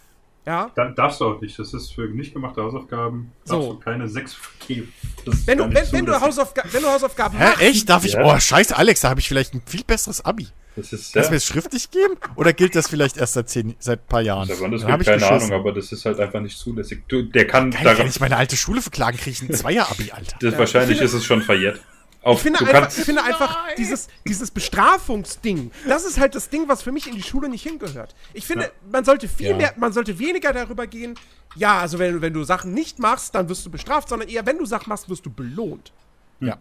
Ja? 0.48 0.72
Dann 0.76 0.95
darfst 0.95 1.19
du 1.19 1.26
auch 1.26 1.41
nicht. 1.41 1.60
Das 1.60 1.74
ist 1.74 1.94
für 1.94 2.07
nicht 2.07 2.34
gemachte 2.34 2.64
Hausaufgaben. 2.64 3.32
So. 3.44 3.56
Darfst 3.56 3.69
du 3.69 3.78
keine 3.80 4.07
6 4.07 4.34
vergeben. 4.34 4.94
Das 5.26 5.36
ist 5.36 5.48
Wenn 5.48 5.57
du, 5.57 5.64
wenn, 5.65 5.74
nicht 5.74 5.91
wenn, 5.91 6.06
du 6.06 6.14
zulässig. 6.14 6.26
Hausaufga 6.28 6.64
wenn 6.72 6.82
du 6.84 6.88
Hausaufgaben 6.88 7.38
Hä, 7.38 7.44
machst, 7.44 7.61
echt? 7.61 7.90
Darf 7.90 8.06
ich? 8.06 8.14
Ja. 8.14 8.24
Oh, 8.24 8.40
scheiße, 8.40 8.78
Alex, 8.78 9.02
da 9.02 9.10
habe 9.10 9.19
ich 9.19 9.28
vielleicht 9.28 9.53
ein 9.53 9.61
viel 9.65 9.84
besseres 9.84 10.24
Abi. 10.24 10.48
Das 10.78 10.94
ist 10.94 11.11
Kannst 11.11 11.15
du 11.15 11.19
ja. 11.19 11.30
mir 11.32 11.36
das 11.38 11.45
schriftlich 11.45 11.91
geben? 11.91 12.14
Oder 12.36 12.53
gilt 12.53 12.76
das 12.76 12.88
vielleicht 12.88 13.18
erst 13.18 13.34
seit, 13.34 13.49
zehn, 13.49 13.76
seit 13.80 13.99
ein 14.03 14.07
paar 14.07 14.22
Jahren? 14.22 14.48
Das 14.48 14.60
Dann 14.60 14.72
hab 14.86 14.99
gibt 14.99 15.06
keine. 15.10 15.28
Ahnung, 15.30 15.52
aber 15.52 15.74
das 15.74 15.91
ist 15.91 16.06
halt 16.06 16.19
einfach 16.19 16.40
nicht 16.40 16.57
zulässig. 16.57 17.03
Du, 17.10 17.24
der 17.24 17.45
kann 17.48 17.72
Geil, 17.72 17.84
daran- 17.84 17.98
kann 17.98 18.07
ich 18.07 18.19
meine 18.22 18.38
alte 18.38 18.56
Schule 18.56 18.82
verklagen, 18.82 19.18
kriege 19.18 19.32
ich 19.32 19.41
ein 19.41 19.53
Zweier-Abi, 19.53 20.11
Alter. 20.11 20.38
das, 20.40 20.57
wahrscheinlich 20.57 20.91
Ich 20.91 20.98
finde- 20.99 21.06
ist 21.06 21.14
es 21.14 21.26
schon 21.26 21.41
verjährt. 21.41 21.82
Auf, 22.28 22.38
Ich 22.38 22.44
finde, 22.44 22.60
einfach, 22.60 22.90
ich 22.98 23.04
finde 23.06 23.24
einfach, 23.24 23.58
dieses, 23.78 24.10
dieses 24.28 24.52
Bestrafungsding, 24.52 25.72
das 25.88 26.06
ist 26.06 26.20
halt 26.20 26.36
das 26.36 26.49
Ding, 26.49 26.68
was 26.68 26.82
für 26.82 26.91
mich 26.91 27.08
in 27.08 27.16
die 27.16 27.24
Schule 27.24 27.48
nicht 27.48 27.64
hingehört. 27.64 28.16
Ich 28.34 28.45
finde, 28.45 28.66
Ja. 28.66 28.72
man 28.91 29.06
sollte 29.06 29.28
viel 29.30 29.52
Ja. 29.52 29.56
mehr, 29.58 29.74
man 29.78 29.94
sollte 29.94 30.20
weniger 30.20 30.52
darüber 30.52 30.88
gehen, 30.88 31.16
ja, 31.56 31.80
also 31.80 31.99
wenn, 31.99 32.16
du- 32.16 32.22
wenn 32.22 32.34
du 32.34 32.44
Sachen 32.44 32.74
nicht 32.74 32.99
machst, 32.99 33.34
dann 33.34 33.48
wirst 33.48 33.66
du 33.66 33.70
bestraft, 33.72 34.10
sondern 34.10 34.28
eher, 34.28 34.45
wenn 34.45 34.58
du 34.58 34.66
Sachen 34.66 34.90
machst, 34.90 35.10
wirst 35.10 35.26
du 35.26 35.30
belohnt. 35.32 35.94
Ja. 36.41 36.58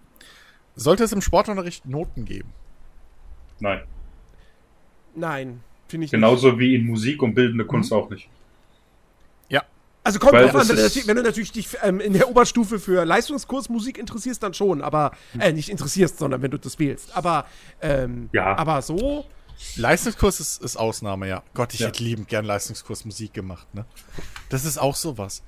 Sollte 0.76 1.02
es 1.04 1.12
im 1.12 1.20
Sportunterricht 1.20 1.84
Noten 1.86 2.24
geben? 2.24 2.52
nein. 3.60 3.82
Nein, 5.14 5.60
finde 5.88 6.04
ich 6.04 6.12
nicht. 6.12 6.20
Genauso 6.20 6.58
wie 6.58 6.74
in 6.76 6.86
Musik 6.86 7.22
und 7.22 7.34
bildende 7.34 7.64
Mhm. 7.64 7.68
Kunst 7.68 7.92
auch 7.92 8.08
nicht. 8.10 8.28
Also 10.06 10.18
kommt 10.20 10.34
drauf 10.34 10.54
an, 10.54 10.68
wenn, 10.68 10.76
du 10.76 10.82
ist- 10.82 10.82
natürlich- 10.84 11.06
wenn 11.08 11.16
du 11.16 11.22
natürlich 11.22 11.52
dich 11.52 11.68
ähm, 11.82 12.00
in 12.00 12.12
der 12.12 12.28
Oberstufe 12.28 12.78
für 12.78 13.04
Leistungskurs 13.04 13.68
Musik 13.68 13.98
interessierst, 13.98 14.42
dann 14.42 14.54
schon, 14.54 14.82
aber, 14.82 15.10
äh, 15.38 15.52
nicht 15.52 15.68
interessierst, 15.68 16.18
sondern 16.18 16.42
wenn 16.42 16.50
du 16.50 16.58
das 16.58 16.78
wählst. 16.78 17.16
Aber, 17.16 17.46
ähm, 17.82 18.28
Ja. 18.32 18.56
aber 18.56 18.82
so, 18.82 19.24
Leistungskurs 19.76 20.38
ist, 20.40 20.62
ist 20.62 20.76
Ausnahme, 20.76 21.28
ja. 21.28 21.42
Gott, 21.54 21.74
ich 21.74 21.80
Ja. 21.80 21.88
hätte 21.88 22.02
liebend 22.04 22.28
gern 22.28 22.44
Leistungskurs 22.44 23.04
Musik 23.04 23.32
gemacht, 23.34 23.66
ne? 23.74 23.84
Das 24.48 24.64
ist 24.64 24.78
auch 24.78 24.94
sowas. 24.96 25.42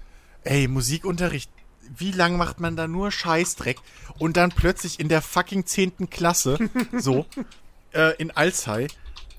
Ey, 0.45 0.67
Musikunterricht, 0.67 1.51
wie 1.97 2.13
lang 2.13 2.37
macht 2.37 2.59
man 2.61 2.75
da 2.77 2.89
nur 2.89 3.11
Scheißdreck 3.13 3.79
und 4.19 4.37
dann 4.37 4.51
plötzlich 4.51 4.99
in 5.01 5.09
der 5.09 5.23
fucking 5.23 5.67
10. 5.67 6.09
Klasse, 6.11 6.59
so, 6.99 7.27
äh, 7.93 8.15
in 8.17 8.31
Alzey, 8.31 8.89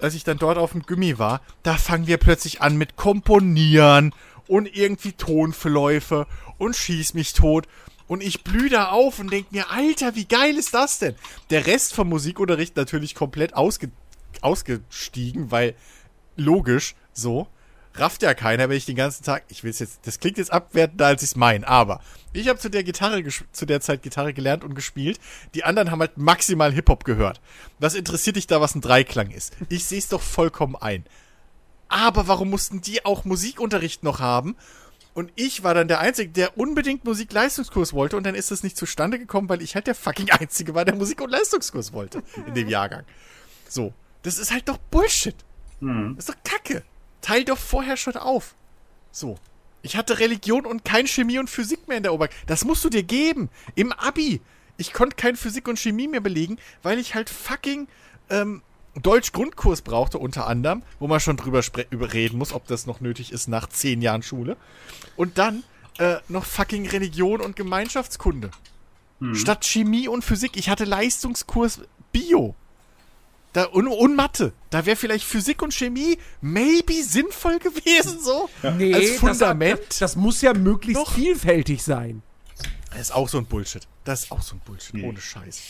als 0.01 0.13
ich 0.15 0.23
dann 0.23 0.37
dort 0.37 0.57
auf 0.57 0.71
dem 0.71 0.83
Gummi 0.83 1.19
war, 1.19 1.41
da 1.63 1.75
fangen 1.75 2.07
wir 2.07 2.17
plötzlich 2.17 2.61
an 2.61 2.77
mit 2.77 2.95
Komponieren 2.95 4.13
und 4.49 4.75
irgendwie 4.75 5.13
Tonverläufe 5.13 6.27
und 6.57 6.75
schieß 6.75 7.13
mich 7.13 7.33
tot. 7.33 7.67
Und 8.07 8.23
ich 8.23 8.43
blühe 8.43 8.69
da 8.69 8.89
auf 8.89 9.19
und 9.19 9.31
denk 9.31 9.51
mir, 9.51 9.69
Alter, 9.69 10.15
wie 10.15 10.25
geil 10.25 10.57
ist 10.57 10.73
das 10.73 10.97
denn? 10.97 11.15
Der 11.51 11.67
Rest 11.67 11.93
vom 11.93 12.09
Musikunterricht 12.09 12.75
natürlich 12.75 13.13
komplett 13.13 13.53
ausge 13.53 13.91
ausgestiegen, 14.41 15.51
weil 15.51 15.75
logisch 16.35 16.95
so. 17.13 17.47
Rafft 17.95 18.21
ja 18.21 18.33
keiner, 18.33 18.69
wenn 18.69 18.77
ich 18.77 18.85
den 18.85 18.95
ganzen 18.95 19.23
Tag. 19.23 19.43
Ich 19.49 19.63
will 19.63 19.71
es 19.71 19.79
jetzt. 19.79 19.99
Das 20.03 20.19
klingt 20.19 20.37
jetzt 20.37 20.51
abwertender, 20.51 21.07
als 21.07 21.21
ich 21.21 21.31
es 21.31 21.35
meine, 21.35 21.67
aber 21.67 22.01
ich 22.33 22.47
habe 22.47 22.59
zu 22.59 22.69
der 22.69 22.83
Gitarre 22.83 23.23
zu 23.51 23.65
der 23.65 23.81
Zeit 23.81 24.01
Gitarre 24.01 24.33
gelernt 24.33 24.63
und 24.63 24.73
gespielt. 24.73 25.19
Die 25.53 25.63
anderen 25.63 25.91
haben 25.91 25.99
halt 25.99 26.17
maximal 26.17 26.71
Hip-Hop 26.71 27.03
gehört. 27.03 27.41
Was 27.79 27.95
interessiert 27.95 28.35
dich 28.35 28.47
da, 28.47 28.61
was 28.61 28.75
ein 28.75 28.81
Dreiklang 28.81 29.31
ist? 29.31 29.55
Ich 29.69 29.85
sehe 29.85 29.99
es 29.99 30.07
doch 30.07 30.21
vollkommen 30.21 30.75
ein. 30.75 31.05
Aber 31.89 32.27
warum 32.27 32.49
mussten 32.49 32.81
die 32.81 33.05
auch 33.05 33.25
Musikunterricht 33.25 34.03
noch 34.03 34.19
haben? 34.19 34.55
Und 35.13 35.31
ich 35.35 35.63
war 35.63 35.73
dann 35.73 35.87
der 35.87 35.99
Einzige, 35.99 36.29
der 36.29 36.57
unbedingt 36.57 37.03
Musikleistungskurs 37.03 37.93
wollte 37.93 38.15
und 38.15 38.23
dann 38.23 38.35
ist 38.35 38.51
das 38.51 38.63
nicht 38.63 38.77
zustande 38.77 39.19
gekommen, 39.19 39.49
weil 39.49 39.61
ich 39.61 39.75
halt 39.75 39.87
der 39.87 39.95
fucking 39.95 40.29
Einzige 40.29 40.75
war, 40.75 40.85
der 40.85 40.95
Musik- 40.95 41.19
und 41.19 41.29
Leistungskurs 41.29 41.91
wollte 41.91 42.23
in 42.47 42.53
dem 42.53 42.69
Jahrgang. 42.69 43.03
So. 43.67 43.93
Das 44.21 44.37
ist 44.37 44.51
halt 44.51 44.69
doch 44.69 44.77
Bullshit. 44.77 45.35
Hm. 45.79 46.15
Das 46.15 46.29
ist 46.29 46.35
doch 46.35 46.43
Kacke. 46.43 46.83
Teil 47.21 47.43
doch 47.43 47.57
vorher 47.57 47.97
schon 47.97 48.15
auf. 48.15 48.55
So. 49.11 49.37
Ich 49.81 49.95
hatte 49.95 50.19
Religion 50.19 50.65
und 50.65 50.85
kein 50.85 51.07
Chemie 51.07 51.39
und 51.39 51.49
Physik 51.49 51.87
mehr 51.87 51.97
in 51.97 52.03
der 52.03 52.13
Oberklasse. 52.13 52.45
Das 52.47 52.65
musst 52.65 52.83
du 52.83 52.89
dir 52.89 53.03
geben. 53.03 53.49
Im 53.75 53.91
Abi. 53.93 54.41
Ich 54.77 54.93
konnte 54.93 55.15
kein 55.15 55.35
Physik 55.35 55.67
und 55.67 55.79
Chemie 55.79 56.07
mehr 56.07 56.21
belegen, 56.21 56.57
weil 56.83 56.99
ich 56.99 57.15
halt 57.15 57.29
fucking 57.29 57.87
ähm, 58.29 58.61
Deutsch-Grundkurs 58.95 59.81
brauchte, 59.81 60.17
unter 60.17 60.47
anderem, 60.47 60.83
wo 60.99 61.07
man 61.07 61.19
schon 61.19 61.37
drüber 61.37 61.61
reden 62.13 62.37
muss, 62.37 62.53
ob 62.53 62.67
das 62.67 62.85
noch 62.85 63.01
nötig 63.01 63.31
ist 63.31 63.47
nach 63.47 63.69
zehn 63.69 64.01
Jahren 64.01 64.23
Schule. 64.23 64.57
Und 65.15 65.37
dann 65.37 65.63
äh, 65.97 66.17
noch 66.27 66.45
fucking 66.45 66.87
Religion 66.87 67.41
und 67.41 67.55
Gemeinschaftskunde. 67.55 68.51
Hm. 69.19 69.35
Statt 69.35 69.65
Chemie 69.65 70.07
und 70.07 70.23
Physik. 70.23 70.55
Ich 70.55 70.69
hatte 70.69 70.85
Leistungskurs 70.85 71.81
Bio. 72.11 72.55
Da, 73.53 73.65
und, 73.65 73.87
und 73.87 74.15
Mathe. 74.15 74.53
Da 74.69 74.85
wäre 74.85 74.95
vielleicht 74.95 75.25
Physik 75.25 75.61
und 75.61 75.73
Chemie 75.73 76.17
maybe 76.41 77.03
sinnvoll 77.03 77.59
gewesen, 77.59 78.19
so. 78.21 78.49
Nee, 78.77 78.93
Als 78.93 79.11
Fundament. 79.17 79.81
Das, 79.89 79.97
das 79.99 80.15
muss 80.15 80.41
ja 80.41 80.53
möglichst 80.53 81.01
Doch. 81.01 81.13
vielfältig 81.13 81.83
sein. 81.83 82.21
Das 82.91 83.01
ist 83.01 83.11
auch 83.11 83.27
so 83.27 83.39
ein 83.39 83.45
Bullshit. 83.45 83.87
Das 84.03 84.23
ist 84.23 84.31
auch 84.31 84.41
so 84.41 84.55
ein 84.55 84.61
Bullshit, 84.65 85.03
ohne 85.03 85.19
Scheiß. 85.19 85.61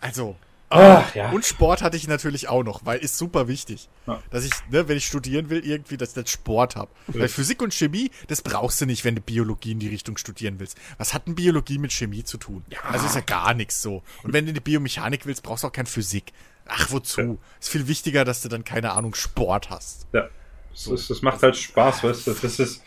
Also. 0.00 0.36
Ach, 0.70 1.14
ja. 1.16 1.30
Und 1.30 1.44
Sport 1.44 1.82
hatte 1.82 1.96
ich 1.96 2.06
natürlich 2.06 2.48
auch 2.48 2.62
noch, 2.62 2.86
weil 2.86 3.00
ist 3.00 3.18
super 3.18 3.48
wichtig. 3.48 3.88
Ja. 4.06 4.22
Dass 4.30 4.44
ich, 4.44 4.52
ne, 4.70 4.86
wenn 4.88 4.96
ich 4.96 5.04
studieren 5.04 5.50
will, 5.50 5.66
irgendwie, 5.66 5.96
dass 5.96 6.10
ich 6.10 6.22
das 6.22 6.30
Sport 6.30 6.76
habe. 6.76 6.90
Weil 7.08 7.28
Physik 7.28 7.60
und 7.60 7.74
Chemie, 7.74 8.10
das 8.28 8.40
brauchst 8.40 8.80
du 8.80 8.86
nicht, 8.86 9.04
wenn 9.04 9.16
du 9.16 9.20
Biologie 9.20 9.72
in 9.72 9.80
die 9.80 9.88
Richtung 9.88 10.16
studieren 10.16 10.60
willst. 10.60 10.78
Was 10.96 11.12
hat 11.12 11.26
denn 11.26 11.34
Biologie 11.34 11.78
mit 11.78 11.92
Chemie 11.92 12.22
zu 12.22 12.38
tun? 12.38 12.64
Also 12.88 13.06
ist 13.06 13.16
ja 13.16 13.20
gar 13.20 13.52
nichts 13.52 13.82
so. 13.82 14.02
Und 14.22 14.32
wenn 14.32 14.46
du 14.46 14.50
eine 14.50 14.60
Biomechanik 14.60 15.26
willst, 15.26 15.42
brauchst 15.42 15.64
du 15.64 15.68
auch 15.68 15.72
kein 15.72 15.86
Physik. 15.86 16.32
Ach, 16.66 16.92
wozu? 16.92 17.40
Ist 17.58 17.68
viel 17.68 17.88
wichtiger, 17.88 18.24
dass 18.24 18.42
du 18.42 18.48
dann, 18.48 18.64
keine 18.64 18.92
Ahnung, 18.92 19.14
Sport 19.14 19.70
hast. 19.70 20.06
Ja. 20.12 20.28
Das, 20.70 20.86
ist, 20.86 21.10
das 21.10 21.20
macht 21.20 21.42
halt 21.42 21.56
Spaß, 21.56 22.04
weißt 22.04 22.28
du. 22.28 22.34
Das 22.34 22.60
ist 22.60 22.80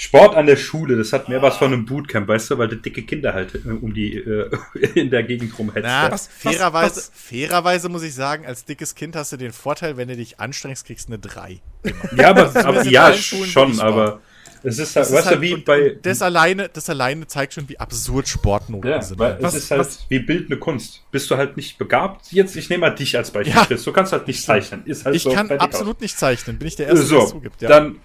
Sport 0.00 0.36
an 0.36 0.46
der 0.46 0.54
Schule, 0.56 0.96
das 0.96 1.12
hat 1.12 1.28
mehr 1.28 1.42
was 1.42 1.56
von 1.56 1.72
einem 1.72 1.84
Bootcamp, 1.84 2.28
weißt 2.28 2.50
du, 2.52 2.58
weil 2.58 2.68
du 2.68 2.76
dicke 2.76 3.02
Kinder 3.02 3.34
halt 3.34 3.56
äh, 3.56 3.68
um 3.68 3.92
die 3.92 4.14
äh, 4.16 4.48
in 4.94 5.10
der 5.10 5.24
Gegend 5.24 5.58
rumhetzt. 5.58 5.82
Na, 5.82 6.04
ja. 6.06 6.12
was- 6.12 6.28
fairerweise, 6.28 6.96
was- 6.96 7.10
fairerweise 7.12 7.88
muss 7.88 8.04
ich 8.04 8.14
sagen, 8.14 8.46
als 8.46 8.64
dickes 8.64 8.94
Kind 8.94 9.16
hast 9.16 9.32
du 9.32 9.36
den 9.36 9.52
Vorteil, 9.52 9.96
wenn 9.96 10.06
du 10.06 10.14
dich 10.14 10.38
anstrengst, 10.38 10.86
kriegst 10.86 11.08
du 11.08 11.14
eine 11.14 11.18
3. 11.18 11.60
ja, 12.16 12.30
aber, 12.30 12.54
aber 12.64 12.84
ja, 12.84 13.12
schon, 13.12 13.80
aber 13.80 14.20
es 14.62 14.78
ist 14.78 14.96
halt, 14.96 15.06
Das 15.06 15.12
weißt 15.12 15.20
ist 15.20 15.26
halt, 15.26 15.36
du, 15.38 15.40
wie 15.42 15.54
und, 15.54 15.64
bei. 15.64 15.92
und 15.94 16.06
das 16.06 16.22
alleine, 16.22 16.68
das 16.68 16.88
alleine 16.90 17.26
zeigt 17.26 17.54
schon, 17.54 17.68
wie 17.68 17.78
absurd 17.78 18.28
Sportnoten 18.28 18.90
Ja, 18.90 19.00
sind. 19.02 19.18
weil 19.18 19.36
Was- 19.40 19.54
es 19.54 19.64
ist 19.64 19.70
halt 19.70 19.80
was- 19.80 20.06
wie 20.08 20.18
bildende 20.18 20.58
Kunst. 20.58 21.02
Bist 21.10 21.30
du 21.30 21.36
halt 21.36 21.56
nicht 21.56 21.78
begabt? 21.78 22.30
Jetzt, 22.32 22.56
ich 22.56 22.68
nehme 22.70 22.82
mal 22.82 22.90
dich 22.90 23.16
als 23.16 23.30
Beispiel. 23.30 23.54
Ja. 23.54 23.64
Du 23.76 23.92
kannst 23.92 24.12
halt 24.12 24.26
nicht 24.26 24.42
zeichnen. 24.42 24.82
Ist 24.86 25.04
halt 25.04 25.16
ich 25.16 25.22
so, 25.22 25.32
kann 25.32 25.46
fertig 25.46 25.68
aus. 25.68 25.74
absolut 25.74 26.00
nicht 26.00 26.18
zeichnen, 26.18 26.58
bin 26.58 26.68
ich 26.68 26.76
der 26.76 26.86
Erste, 26.88 27.06
der 27.08 27.18
es 27.18 27.24
So, 27.24 27.30
zugibt. 27.30 27.62
Ja. 27.62 27.68
dann 27.68 27.96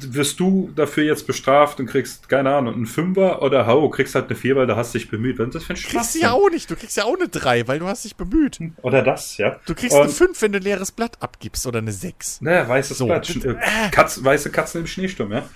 wirst 0.00 0.40
du 0.40 0.70
dafür 0.74 1.04
jetzt 1.04 1.26
bestraft 1.26 1.78
und 1.80 1.86
kriegst, 1.86 2.28
keine 2.28 2.52
Ahnung, 2.54 2.74
einen 2.74 2.86
Fünfer 2.86 3.40
oder 3.42 3.66
hau, 3.66 3.88
kriegst 3.88 4.14
halt 4.16 4.26
eine 4.28 4.34
Vier, 4.36 4.56
weil 4.56 4.66
du 4.66 4.74
hast 4.76 4.92
dich 4.94 5.08
bemüht. 5.08 5.38
Was 5.38 5.46
ist 5.48 5.54
das 5.54 5.64
für 5.64 5.72
ein 5.72 5.76
kriegst 5.76 5.90
Spaß? 5.92 6.12
du 6.14 6.18
ja 6.18 6.32
auch 6.32 6.50
nicht, 6.50 6.70
du 6.70 6.76
kriegst 6.76 6.96
ja 6.96 7.04
auch 7.04 7.14
eine 7.16 7.28
3, 7.28 7.68
weil 7.68 7.78
du 7.78 7.86
hast 7.86 8.04
dich 8.04 8.16
bemüht. 8.16 8.58
Oder 8.82 9.02
das, 9.02 9.36
ja. 9.36 9.60
Du 9.66 9.74
kriegst 9.74 9.94
und, 9.96 10.02
eine 10.02 10.10
5, 10.10 10.42
wenn 10.42 10.52
du 10.52 10.58
ein 10.58 10.62
leeres 10.64 10.90
Blatt 10.90 11.16
abgibst 11.20 11.66
oder 11.66 11.78
eine 11.78 11.92
6. 11.92 12.40
Naja, 12.40 12.68
weißes 12.68 12.98
So, 12.98 13.06
Blatt. 13.06 13.30
äh, 13.30 13.54
Katz, 13.92 14.22
weiße 14.24 14.50
Katzen 14.50 14.80
im 14.80 14.86
Schneesturm, 14.88 15.32
ja. 15.32 15.48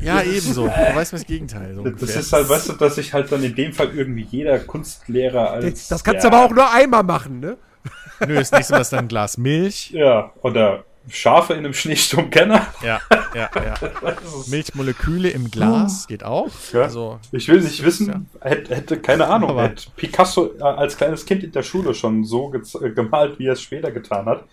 Ja, 0.00 0.22
ebenso. 0.22 0.64
Du 0.66 0.70
weißt 0.94 1.12
mir 1.12 1.18
das 1.18 1.26
Gegenteil. 1.26 1.74
So 1.74 1.82
Das 1.82 1.92
ungefähr. 1.94 2.20
ist 2.20 2.32
halt, 2.32 2.48
weißt 2.48 2.68
du, 2.68 2.72
dass 2.74 2.94
sich 2.96 3.12
halt 3.12 3.30
dann 3.32 3.42
in 3.42 3.54
dem 3.54 3.72
Fall 3.72 3.90
irgendwie 3.94 4.26
jeder 4.30 4.58
Kunstlehrer 4.58 5.50
als. 5.50 5.88
Das 5.88 6.02
kannst 6.04 6.24
ja, 6.24 6.30
du 6.30 6.36
aber 6.36 6.46
auch 6.46 6.50
nur 6.54 6.70
einmal 6.72 7.02
machen, 7.02 7.40
ne? 7.40 7.56
Nö, 8.26 8.34
das 8.34 8.52
nächste 8.52 8.74
Mal 8.74 8.80
ist 8.80 8.92
dann 8.92 9.00
ein 9.06 9.08
Glas 9.08 9.38
Milch. 9.38 9.90
Ja, 9.90 10.32
oder 10.42 10.84
Schafe 11.08 11.52
in 11.52 11.58
einem 11.60 11.74
Schneesturmkenner. 11.74 12.66
Ja, 12.82 13.00
ja, 13.34 13.50
ja. 13.54 13.74
Milchmoleküle 14.46 15.28
im 15.30 15.50
Glas 15.50 16.06
geht 16.06 16.24
auch. 16.24 16.48
Ja. 16.72 16.82
Also, 16.82 17.18
Ich 17.32 17.48
will 17.48 17.60
nicht 17.60 17.84
wissen, 17.84 18.30
hätte, 18.40 18.74
hätte 18.74 18.98
keine 18.98 19.26
Ahnung, 19.26 19.50
Aber- 19.50 19.64
hätte 19.64 19.84
Picasso 19.96 20.52
äh, 20.58 20.62
als 20.62 20.96
kleines 20.96 21.26
Kind 21.26 21.42
in 21.44 21.52
der 21.52 21.62
Schule 21.62 21.92
schon 21.94 22.24
so 22.24 22.52
äh, 22.54 22.90
gemalt, 22.90 23.38
wie 23.38 23.46
er 23.48 23.52
es 23.54 23.60
später 23.62 23.90
getan 23.90 24.24
hat. 24.26 24.44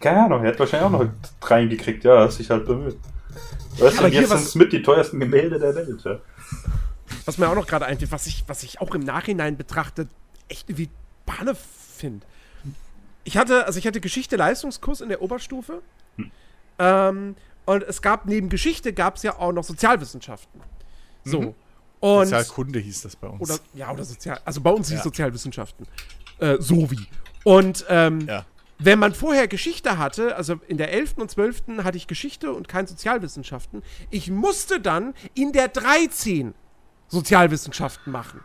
Keine 0.00 0.24
Ahnung, 0.24 0.42
er 0.44 0.50
hätte 0.50 0.60
wahrscheinlich 0.60 0.86
auch 0.86 0.92
noch 0.92 1.06
reingekriegt, 1.50 2.04
ja, 2.04 2.20
hast 2.20 2.36
sich 2.38 2.48
halt 2.48 2.64
bemüht. 2.64 2.96
Weißt 3.78 4.00
du, 4.00 4.06
hier 4.06 4.20
jetzt 4.20 4.28
sind 4.30 4.40
es 4.40 4.54
mit 4.54 4.72
die 4.72 4.82
teuersten 4.82 5.18
Gemälde 5.20 5.58
der 5.58 5.74
Welt. 5.74 6.02
Ja. 6.04 6.20
Was 7.24 7.38
mir 7.38 7.48
auch 7.48 7.54
noch 7.54 7.66
gerade 7.66 7.86
einfällt, 7.86 8.12
was 8.12 8.26
ich, 8.26 8.44
was 8.46 8.62
ich 8.62 8.80
auch 8.80 8.94
im 8.94 9.02
Nachhinein 9.02 9.56
betrachtet 9.56 10.08
echt 10.48 10.68
irgendwie 10.68 10.90
Banne 11.26 11.54
finde. 11.96 12.26
Ich 13.24 13.36
hatte, 13.36 13.66
also 13.66 13.78
ich 13.78 13.86
hatte 13.86 14.00
Geschichte-Leistungskurs 14.00 15.00
in 15.00 15.08
der 15.08 15.22
Oberstufe. 15.22 15.82
Ähm, 16.78 17.36
und 17.64 17.82
es 17.84 18.02
gab 18.02 18.26
neben 18.26 18.48
Geschichte 18.48 18.92
gab 18.92 19.16
es 19.16 19.22
ja 19.22 19.38
auch 19.38 19.52
noch 19.52 19.64
Sozialwissenschaften. 19.64 20.60
So. 21.24 21.40
Mhm. 21.40 21.54
Und 22.00 22.26
Sozialkunde 22.26 22.80
hieß 22.80 23.02
das 23.02 23.14
bei 23.14 23.28
uns. 23.28 23.42
oder 23.42 23.60
ja, 23.74 23.92
oder 23.92 24.04
Sozial, 24.04 24.40
also 24.44 24.60
bei 24.60 24.70
uns 24.70 24.90
Ja. 24.90 25.00
Sozialwissenschaften. 25.00 25.86
Äh, 26.38 26.56
so 26.58 26.90
wie. 26.90 27.06
Und 27.44 27.84
ähm, 27.88 28.26
ja. 28.26 28.44
Wenn 28.78 28.98
man 28.98 29.14
vorher 29.14 29.48
Geschichte 29.48 29.98
hatte, 29.98 30.36
also 30.36 30.60
in 30.66 30.76
der 30.76 30.92
11. 30.92 31.14
und 31.16 31.30
12. 31.30 31.62
hatte 31.84 31.96
ich 31.96 32.06
Geschichte 32.06 32.52
und 32.52 32.68
kein 32.68 32.86
Sozialwissenschaften, 32.86 33.82
ich 34.10 34.30
musste 34.30 34.80
dann 34.80 35.14
in 35.34 35.52
der 35.52 35.68
13 35.68 36.54
Sozialwissenschaften 37.08 38.12
machen. 38.12 38.40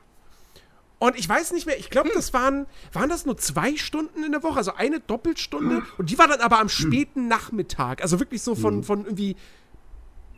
Und 0.99 1.17
ich 1.17 1.29
weiß 1.29 1.53
nicht 1.53 1.67
mehr, 1.67 1.77
ich 1.77 1.91
glaube, 1.91 2.09
das 2.13 2.33
waren, 2.33 2.65
waren 2.91 3.09
das 3.09 3.25
nur 3.25 3.37
zwei 3.37 3.75
Stunden 3.75 4.23
in 4.23 4.31
der 4.31 4.41
Woche, 4.41 4.57
also 4.57 4.73
eine 4.73 4.99
Doppelstunde. 4.99 5.83
Und 5.97 6.09
die 6.09 6.17
war 6.17 6.27
dann 6.27 6.39
aber 6.39 6.59
am 6.59 6.69
späten 6.69 7.27
Nachmittag, 7.27 8.01
also 8.01 8.19
wirklich 8.19 8.41
so 8.41 8.55
von, 8.55 8.83
von 8.83 9.05
irgendwie 9.05 9.35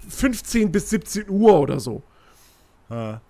15 0.09 0.71
bis 0.71 0.89
17 0.89 1.29
Uhr 1.29 1.59
oder 1.59 1.79
so. 1.79 2.03
Ah. 2.89 3.21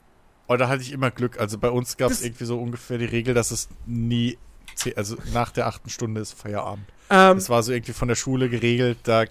Oh, 0.47 0.57
da 0.57 0.67
hatte 0.67 0.81
ich 0.81 0.91
immer 0.91 1.11
Glück. 1.11 1.39
Also 1.39 1.59
bei 1.59 1.69
uns 1.69 1.97
gab 1.97 2.09
es 2.09 2.23
irgendwie 2.23 2.45
so 2.45 2.59
ungefähr 2.59 2.97
die 2.97 3.05
Regel, 3.05 3.35
dass 3.35 3.51
es 3.51 3.69
nie, 3.85 4.39
ze- 4.79 4.95
also 4.97 5.17
nach 5.33 5.51
der 5.51 5.67
achten 5.67 5.89
Stunde 5.89 6.21
ist 6.21 6.33
Feierabend. 6.33 6.85
Ähm, 7.09 7.35
Das 7.37 7.49
war 7.49 7.61
so 7.63 7.71
irgendwie 7.71 7.93
von 7.93 8.07
der 8.07 8.15
Schule 8.15 8.49
geregelt, 8.49 8.99
da 9.03 9.25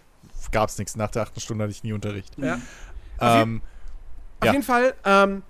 gab 0.52 0.68
es 0.68 0.78
nichts. 0.78 0.96
Nach 0.96 1.10
der 1.10 1.22
achten 1.22 1.40
Stunde 1.40 1.64
hatte 1.64 1.72
ich 1.72 1.82
nie 1.82 1.92
Unterricht. 1.92 2.34
ja. 2.38 2.58
Ähm, 3.20 3.62
Auf 4.40 4.46
Ja. 4.46 4.52
jeden 4.52 4.64
Fall, 4.64 4.94
ähm, 5.04 5.42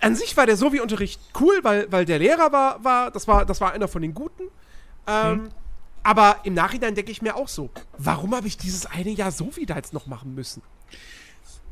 an 0.00 0.14
sich 0.14 0.36
war 0.36 0.44
der 0.46 0.56
Sovi-Unterricht 0.56 1.20
cool, 1.40 1.58
weil, 1.62 1.90
weil 1.90 2.04
der 2.04 2.18
Lehrer 2.18 2.52
war, 2.52 2.84
war, 2.84 3.10
das 3.10 3.26
war, 3.26 3.46
das 3.46 3.60
war 3.60 3.72
einer 3.72 3.88
von 3.88 4.02
den 4.02 4.12
Guten. 4.14 4.44
Ähm, 5.06 5.48
Aber 6.04 6.40
im 6.44 6.54
Nachhinein 6.54 6.94
denke 6.94 7.10
ich 7.10 7.22
mir 7.22 7.34
auch 7.36 7.48
so, 7.48 7.70
warum 7.98 8.34
habe 8.34 8.46
ich 8.46 8.56
dieses 8.56 8.86
eine 8.86 9.10
Jahr 9.10 9.32
Sovi 9.32 9.66
da 9.66 9.76
jetzt 9.76 9.92
noch 9.92 10.06
machen 10.06 10.34
müssen? 10.34 10.62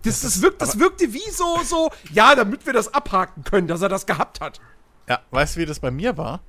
Das, 0.02 0.20
das, 0.20 0.40
wirkt, 0.42 0.60
das 0.62 0.78
wirkte 0.78 1.12
wie 1.12 1.30
so, 1.30 1.58
so, 1.64 1.90
ja, 2.12 2.34
damit 2.34 2.64
wir 2.66 2.72
das 2.72 2.92
abhaken 2.92 3.44
können, 3.44 3.66
dass 3.66 3.82
er 3.82 3.88
das 3.88 4.04
gehabt 4.06 4.40
hat. 4.40 4.60
ja, 5.08 5.20
weißt 5.30 5.56
du, 5.56 5.60
wie 5.60 5.66
das 5.66 5.80
bei 5.80 5.90
mir 5.90 6.16
war? 6.16 6.40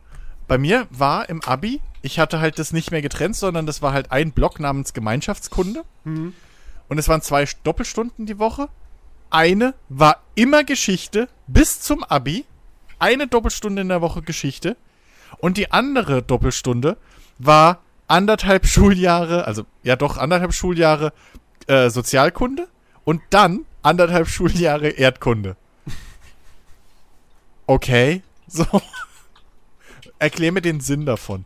Bei 0.48 0.58
mir 0.58 0.88
war 0.90 1.30
im 1.30 1.44
Abi, 1.44 1.82
ich 2.02 2.20
hatte 2.20 2.40
halt 2.40 2.58
das 2.60 2.72
nicht 2.72 2.92
mehr 2.92 3.02
getrennt, 3.02 3.36
sondern 3.36 3.66
das 3.66 3.82
war 3.82 3.94
halt 3.94 4.12
ein 4.12 4.32
Block 4.32 4.60
namens 4.60 4.94
Gemeinschaftskunde. 4.94 5.84
Und 6.88 6.98
es 6.98 7.08
waren 7.10 7.22
zwei 7.22 7.46
Doppelstunden 7.64 8.26
die 8.26 8.40
Woche. 8.40 8.70
Eine 9.30 9.74
war 9.90 10.22
immer 10.36 10.64
Geschichte 10.64 11.28
bis 11.48 11.82
zum 11.82 12.04
Abi. 12.04 12.46
Eine 13.00 13.28
Doppelstunde 13.28 13.82
in 13.82 13.90
der 13.90 14.02
Woche 14.02 14.22
Geschichte. 14.22 14.78
Und 15.40 15.58
die 15.58 15.72
andere 15.72 16.24
Doppelstunde 16.24 16.98
war 17.38 17.80
anderthalb 18.08 18.66
Schuljahre, 18.68 19.46
also 19.46 19.66
ja 19.84 19.96
doch 19.98 20.18
anderthalb 20.18 20.54
Schuljahre 20.54 21.12
äh, 21.68 21.90
Sozialkunde 21.90 22.68
und 23.04 23.22
dann 23.30 23.66
anderthalb 23.82 24.28
Schuljahre 24.30 24.90
Erdkunde. 24.90 25.56
Okay, 27.70 28.22
so. 28.48 28.66
Erklär 30.20 30.52
mir 30.52 30.62
den 30.62 30.80
Sinn 30.80 31.06
davon. 31.06 31.46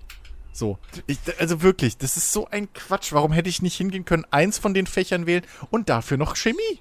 So. 0.53 0.77
Ich, 1.07 1.17
also 1.39 1.61
wirklich, 1.61 1.97
das 1.97 2.17
ist 2.17 2.31
so 2.31 2.47
ein 2.47 2.71
Quatsch. 2.73 3.11
Warum 3.13 3.31
hätte 3.31 3.49
ich 3.49 3.61
nicht 3.61 3.75
hingehen 3.77 4.05
können, 4.05 4.25
eins 4.31 4.57
von 4.57 4.73
den 4.73 4.85
Fächern 4.87 5.25
wählen 5.25 5.45
und 5.69 5.89
dafür 5.89 6.17
noch 6.17 6.35
Chemie? 6.35 6.79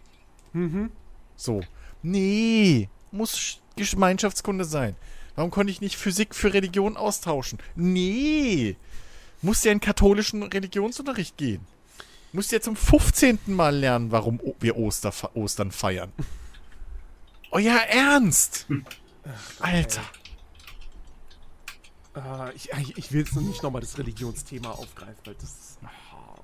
So. 1.36 1.60
Nee, 2.02 2.88
muss 3.12 3.36
Sch- 3.36 3.58
Gemeinschaftskunde 3.76 4.64
sein. 4.64 4.96
Warum 5.36 5.50
konnte 5.50 5.70
ich 5.70 5.80
nicht 5.80 5.96
Physik 5.96 6.34
für 6.34 6.52
Religion 6.52 6.96
austauschen? 6.96 7.58
Nee. 7.76 8.76
Muss 9.42 9.64
ja 9.64 9.72
in 9.72 9.80
katholischen 9.80 10.42
Religionsunterricht 10.42 11.36
gehen. 11.36 11.66
Muss 12.32 12.50
ja 12.50 12.60
zum 12.60 12.76
15. 12.76 13.38
Mal 13.46 13.74
lernen, 13.76 14.10
warum 14.12 14.40
wir 14.60 14.76
Oster, 14.76 15.12
Ostern 15.34 15.70
feiern. 15.70 16.12
Euer 17.52 17.76
Ernst? 17.88 18.66
Alter. 19.60 20.02
Äh, 22.24 22.52
ich, 22.54 22.70
ich, 22.72 22.98
ich 22.98 23.12
will 23.12 23.20
jetzt 23.20 23.34
noch 23.34 23.42
nicht 23.42 23.62
nochmal 23.62 23.80
das 23.80 23.98
Religionsthema 23.98 24.70
aufgreifen, 24.70 25.16
weil 25.24 25.34
das 25.34 25.44
ist. 25.44 25.78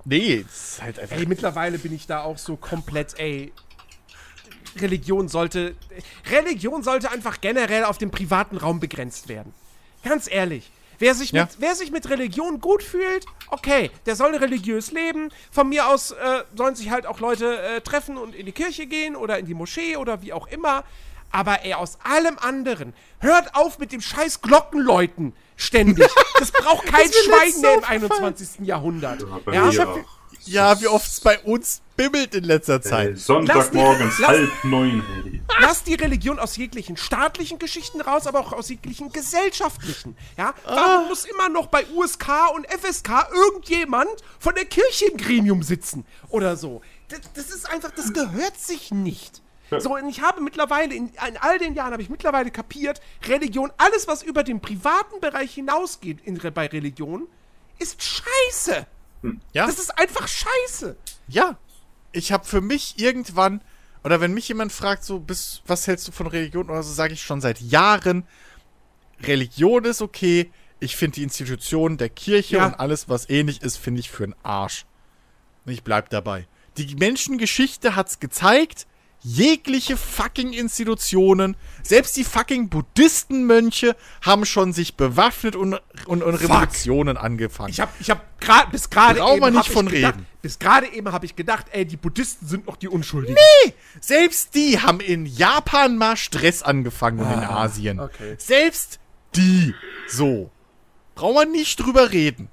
Nee, 0.05 0.43
das 0.43 0.71
ist 0.71 0.81
halt 0.81 0.99
einfach. 0.99 1.17
Ey, 1.17 1.25
mittlerweile 1.25 1.77
bin 1.79 1.93
ich 1.93 2.07
da 2.07 2.23
auch 2.23 2.37
so 2.37 2.55
komplett, 2.55 3.19
ey. 3.19 3.51
Religion 4.79 5.27
sollte. 5.27 5.75
Religion 6.29 6.83
sollte 6.83 7.11
einfach 7.11 7.41
generell 7.41 7.83
auf 7.83 7.97
dem 7.97 8.11
privaten 8.11 8.57
Raum 8.57 8.79
begrenzt 8.79 9.27
werden. 9.27 9.53
Ganz 10.03 10.29
ehrlich. 10.31 10.69
Wer 10.99 11.13
sich, 11.13 11.31
Ja. 11.31 11.43
mit, 11.43 11.57
wer 11.59 11.75
sich 11.75 11.91
mit 11.91 12.09
Religion 12.09 12.59
gut 12.59 12.81
fühlt, 12.81 13.25
okay, 13.49 13.91
der 14.07 14.15
soll 14.15 14.35
religiös 14.35 14.91
leben. 14.91 15.29
Von 15.51 15.69
mir 15.69 15.87
aus 15.87 16.11
äh, 16.11 16.43
sollen 16.55 16.75
sich 16.75 16.89
halt 16.89 17.05
auch 17.05 17.19
Leute 17.19 17.59
äh, 17.61 17.81
treffen 17.81 18.17
und 18.17 18.33
in 18.33 18.45
die 18.47 18.51
Kirche 18.51 18.87
gehen 18.87 19.15
oder 19.15 19.37
in 19.37 19.45
die 19.45 19.53
Moschee 19.53 19.97
oder 19.97 20.21
wie 20.23 20.33
auch 20.33 20.47
immer. 20.47 20.83
Aber 21.31 21.63
ey, 21.65 21.73
aus 21.73 21.97
allem 22.03 22.37
anderen, 22.39 22.93
hört 23.19 23.53
auf 23.55 23.79
mit 23.79 23.91
dem 23.91 24.01
scheiß 24.01 24.41
Glockenläuten 24.41 25.33
ständig. 25.55 26.09
Das 26.39 26.51
braucht 26.51 26.85
kein 26.91 27.07
Das 27.07 27.15
Schwein 27.23 27.61
mehr 27.61 27.73
im 27.73 27.79
aufgefallen. 27.83 28.23
21. 28.35 28.59
Jahrhundert. 28.67 29.25
Ja, 29.51 29.65
hab- 29.77 29.87
auch. 29.89 29.99
Ja, 30.45 30.79
wie 30.79 30.87
oft 30.87 31.05
es 31.07 31.19
bei 31.19 31.39
uns 31.39 31.81
bimmelt 31.97 32.33
in 32.33 32.45
letzter 32.45 32.75
Ey, 32.75 32.81
Zeit. 32.81 33.19
Sonntagmorgens 33.19 34.17
Lass- 34.19 34.29
halb 34.29 34.63
neun. 34.63 35.41
Lass 35.59 35.83
die 35.83 35.95
Religion 35.95 36.39
aus 36.39 36.55
jeglichen 36.55 36.95
staatlichen 36.95 37.59
Geschichten 37.59 37.99
raus, 37.99 38.27
aber 38.27 38.39
auch 38.39 38.53
aus 38.53 38.69
jeglichen 38.69 39.11
gesellschaftlichen. 39.11 40.15
Ja, 40.37 40.53
warum 40.63 41.09
muss 41.09 41.25
immer 41.25 41.49
noch 41.49 41.67
bei 41.67 41.85
USK 41.93 42.29
und 42.55 42.65
FSK 42.71 43.27
irgendjemand 43.33 44.09
von 44.39 44.55
der 44.55 44.65
Kirche 44.65 45.07
im 45.11 45.17
Gremium 45.17 45.63
sitzen 45.63 46.05
oder 46.29 46.55
so? 46.55 46.81
Das, 47.09 47.19
das 47.33 47.49
ist 47.49 47.69
einfach, 47.69 47.91
das 47.91 48.13
gehört 48.13 48.57
sich 48.57 48.91
nicht. 48.91 49.41
So, 49.79 49.95
und 49.95 50.07
ich 50.09 50.21
habe 50.21 50.41
mittlerweile, 50.41 50.93
in, 50.93 51.07
in 51.09 51.37
all 51.39 51.57
den 51.59 51.73
Jahren 51.73 51.91
habe 51.91 52.01
ich 52.01 52.09
mittlerweile 52.09 52.51
kapiert, 52.51 53.01
Religion, 53.27 53.71
alles, 53.77 54.07
was 54.07 54.23
über 54.23 54.43
den 54.43 54.61
privaten 54.61 55.19
Bereich 55.19 55.53
hinausgeht 55.53 56.21
in, 56.21 56.37
bei 56.53 56.67
Religion, 56.67 57.27
ist 57.79 58.01
scheiße. 58.01 58.87
Ja? 59.53 59.65
Das 59.65 59.79
ist 59.79 59.97
einfach 59.97 60.27
scheiße. 60.27 60.97
Ja. 61.27 61.57
Ich 62.13 62.31
habe 62.31 62.45
für 62.45 62.61
mich 62.61 62.97
irgendwann, 62.97 63.61
oder 64.03 64.21
wenn 64.21 64.33
mich 64.33 64.47
jemand 64.47 64.71
fragt, 64.71 65.03
so, 65.03 65.19
bis, 65.19 65.61
was 65.67 65.85
hältst 65.87 66.07
du 66.07 66.11
von 66.11 66.27
Religion 66.27 66.69
oder 66.69 66.81
so, 66.81 66.93
sage 66.93 67.13
ich 67.13 67.21
schon 67.21 67.41
seit 67.41 67.59
Jahren, 67.59 68.25
Religion 69.21 69.83
ist 69.85 70.01
okay. 70.01 70.51
Ich 70.79 70.95
finde 70.95 71.15
die 71.15 71.23
Institution 71.23 71.97
der 71.97 72.09
Kirche 72.09 72.57
Ja. 72.57 72.67
und 72.67 72.75
alles, 72.75 73.09
was 73.09 73.29
ähnlich 73.29 73.61
ist, 73.61 73.77
finde 73.77 73.99
ich 73.99 74.09
für 74.09 74.23
einen 74.23 74.35
Arsch. 74.43 74.85
Und 75.65 75.73
ich 75.73 75.83
bleib 75.83 76.09
dabei. 76.09 76.47
Die 76.77 76.95
Menschengeschichte 76.95 77.95
hat's 77.95 78.19
gezeigt. 78.19 78.87
Jegliche 79.21 79.97
fucking 79.97 80.53
Institutionen, 80.53 81.57
selbst 81.83 82.15
die 82.17 82.23
fucking 82.23 82.69
Buddhistenmönche 82.69 83.95
haben 84.21 84.45
schon 84.45 84.73
sich 84.73 84.95
bewaffnet 84.95 85.55
und, 85.55 85.79
und, 86.05 86.23
und 86.23 86.35
Revolutionen 86.35 87.17
angefangen. 87.17 87.69
Ich 87.69 87.79
habe 87.79 87.91
ich 87.99 88.09
hab 88.09 88.39
gerade 88.39 88.71
bis 88.71 88.89
gerade 88.89 89.19
eben 89.19 89.45
nicht 89.45 89.55
hab 89.57 89.67
ich 89.67 89.71
von 89.73 89.87
gedacht, 89.87 90.15
reden. 90.15 90.25
bis 90.41 90.59
gerade 90.59 90.87
eben 90.93 91.11
habe 91.11 91.25
ich 91.25 91.35
gedacht, 91.35 91.65
ey, 91.71 91.85
die 91.85 91.97
Buddhisten 91.97 92.47
sind 92.47 92.67
noch 92.67 92.77
die 92.77 92.87
Unschuldigen. 92.87 93.37
Selbst 93.99 94.53
die 94.55 94.79
haben 94.79 94.99
in 94.99 95.25
Japan 95.25 95.97
mal 95.97 96.15
Stress 96.15 96.61
angefangen 96.61 97.19
und 97.19 97.31
in 97.31 97.39
Asien. 97.39 97.99
okay. 97.99 98.35
Selbst 98.37 98.99
die. 99.35 99.73
So. 100.07 100.51
Brauchen 101.15 101.35
wir 101.35 101.45
nicht 101.45 101.77
drüber 101.77 102.11
reden. 102.11 102.49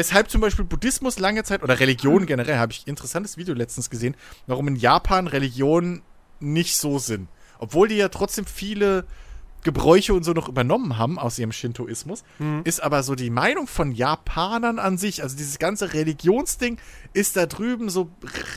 Weshalb 0.00 0.30
zum 0.30 0.40
Beispiel 0.40 0.64
Buddhismus 0.64 1.18
lange 1.18 1.44
Zeit 1.44 1.62
oder 1.62 1.78
Religion 1.78 2.24
generell, 2.24 2.56
habe 2.56 2.72
ich 2.72 2.86
ein 2.86 2.88
interessantes 2.88 3.36
Video 3.36 3.52
letztens 3.52 3.90
gesehen, 3.90 4.16
warum 4.46 4.66
in 4.68 4.76
Japan 4.76 5.26
Religionen 5.26 6.00
nicht 6.38 6.78
so 6.78 6.98
sind. 6.98 7.28
Obwohl 7.58 7.88
die 7.88 7.96
ja 7.96 8.08
trotzdem 8.08 8.46
viele 8.46 9.04
Gebräuche 9.62 10.14
und 10.14 10.24
so 10.24 10.32
noch 10.32 10.48
übernommen 10.48 10.96
haben 10.96 11.18
aus 11.18 11.38
ihrem 11.38 11.52
Shintoismus, 11.52 12.24
ist 12.64 12.82
aber 12.82 13.02
so 13.02 13.14
die 13.14 13.28
Meinung 13.28 13.66
von 13.66 13.92
Japanern 13.92 14.78
an 14.78 14.96
sich, 14.96 15.22
also 15.22 15.36
dieses 15.36 15.58
ganze 15.58 15.92
Religionsding, 15.92 16.78
ist 17.12 17.36
da 17.36 17.44
drüben 17.44 17.90
so 17.90 18.08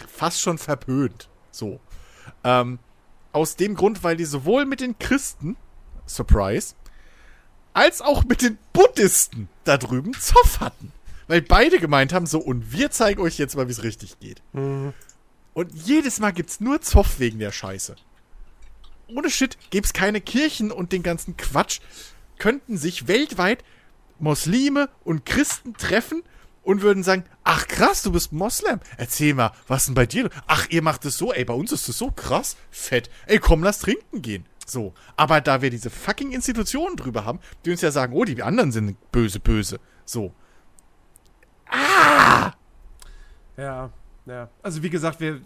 fast 0.07 0.39
schon 0.39 0.57
verpönt. 0.57 1.27
So. 1.51 1.81
Ähm, 2.45 2.79
aus 3.33 3.57
dem 3.57 3.75
Grund, 3.75 4.01
weil 4.01 4.15
die 4.15 4.23
sowohl 4.23 4.65
mit 4.65 4.79
den 4.79 4.97
Christen, 4.97 5.57
Surprise, 6.05 6.75
als 7.73 7.99
auch 7.99 8.23
mit 8.23 8.43
den 8.43 8.57
Buddhisten 8.71 9.49
da 9.65 9.75
drüben 9.75 10.13
Zoff 10.13 10.61
hatten. 10.61 10.93
Weil 11.27 11.41
beide 11.41 11.79
gemeint 11.79 12.13
haben, 12.13 12.25
so, 12.25 12.39
und 12.39 12.71
wir 12.71 12.91
zeigen 12.91 13.21
euch 13.21 13.37
jetzt 13.37 13.55
mal, 13.55 13.67
wie 13.67 13.71
es 13.71 13.83
richtig 13.83 14.19
geht. 14.19 14.41
Und 15.53 15.73
jedes 15.73 16.19
Mal 16.19 16.31
gibt's 16.31 16.59
nur 16.59 16.81
Zoff 16.81 17.19
wegen 17.19 17.39
der 17.39 17.51
Scheiße. 17.51 17.95
Ohne 19.07 19.29
Shit 19.29 19.57
gäb's 19.69 19.93
keine 19.93 20.21
Kirchen 20.21 20.71
und 20.71 20.91
den 20.91 21.03
ganzen 21.03 21.37
Quatsch, 21.37 21.79
könnten 22.39 22.77
sich 22.77 23.07
weltweit 23.07 23.63
Muslime 24.19 24.89
und 25.03 25.25
Christen 25.25 25.73
treffen 25.75 26.23
und 26.63 26.81
würden 26.81 27.03
sagen, 27.03 27.25
ach 27.43 27.67
krass, 27.67 28.03
du 28.03 28.11
bist 28.11 28.31
Moslem. 28.31 28.79
Erzähl 28.97 29.33
mal, 29.33 29.51
was 29.67 29.85
denn 29.85 29.95
bei 29.95 30.05
dir? 30.05 30.29
Ach, 30.47 30.67
ihr 30.69 30.81
macht 30.81 31.05
es 31.05 31.17
so, 31.17 31.33
ey, 31.33 31.45
bei 31.45 31.53
uns 31.53 31.71
ist 31.71 31.89
es 31.89 31.97
so 31.97 32.09
krass, 32.09 32.55
fett. 32.71 33.09
Ey, 33.27 33.39
komm, 33.39 33.63
lass 33.63 33.79
trinken 33.79 34.21
gehen. 34.21 34.45
So, 34.65 34.93
aber 35.17 35.41
da 35.41 35.61
wir 35.61 35.69
diese 35.69 35.89
fucking 35.89 36.31
Institutionen 36.31 36.95
drüber 36.95 37.25
haben, 37.25 37.39
die 37.65 37.71
uns 37.71 37.81
ja 37.81 37.91
sagen, 37.91 38.13
oh, 38.13 38.23
die 38.23 38.41
anderen 38.41 38.71
sind 38.71 39.11
böse, 39.11 39.39
böse. 39.39 39.79
So. 40.05 40.33
Ja, 43.57 43.91
ja. 44.25 44.49
Also 44.61 44.83
wie 44.83 44.89
gesagt, 44.89 45.19
wir, 45.19 45.35
äh, 45.35 45.39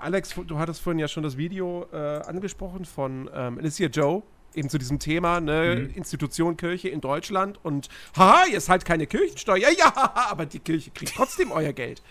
Alex, 0.00 0.34
du 0.46 0.58
hattest 0.58 0.80
vorhin 0.80 0.98
ja 0.98 1.08
schon 1.08 1.22
das 1.22 1.36
Video 1.36 1.86
äh, 1.92 1.96
angesprochen 1.96 2.84
von 2.84 3.30
ähm, 3.32 3.58
Alicia 3.58 3.88
Joe, 3.88 4.22
eben 4.54 4.68
zu 4.68 4.78
diesem 4.78 4.98
Thema, 4.98 5.40
ne, 5.40 5.90
Institution 5.94 6.56
Kirche 6.56 6.88
in 6.88 7.00
Deutschland 7.00 7.58
und 7.62 7.88
haha, 8.16 8.44
ihr 8.50 8.60
seid 8.60 8.84
keine 8.84 9.06
Kirchensteuer, 9.06 9.70
ja, 9.70 9.92
aber 10.30 10.46
die 10.46 10.58
Kirche 10.58 10.90
kriegt 10.90 11.14
trotzdem 11.14 11.52
euer 11.52 11.72
Geld. 11.72 12.02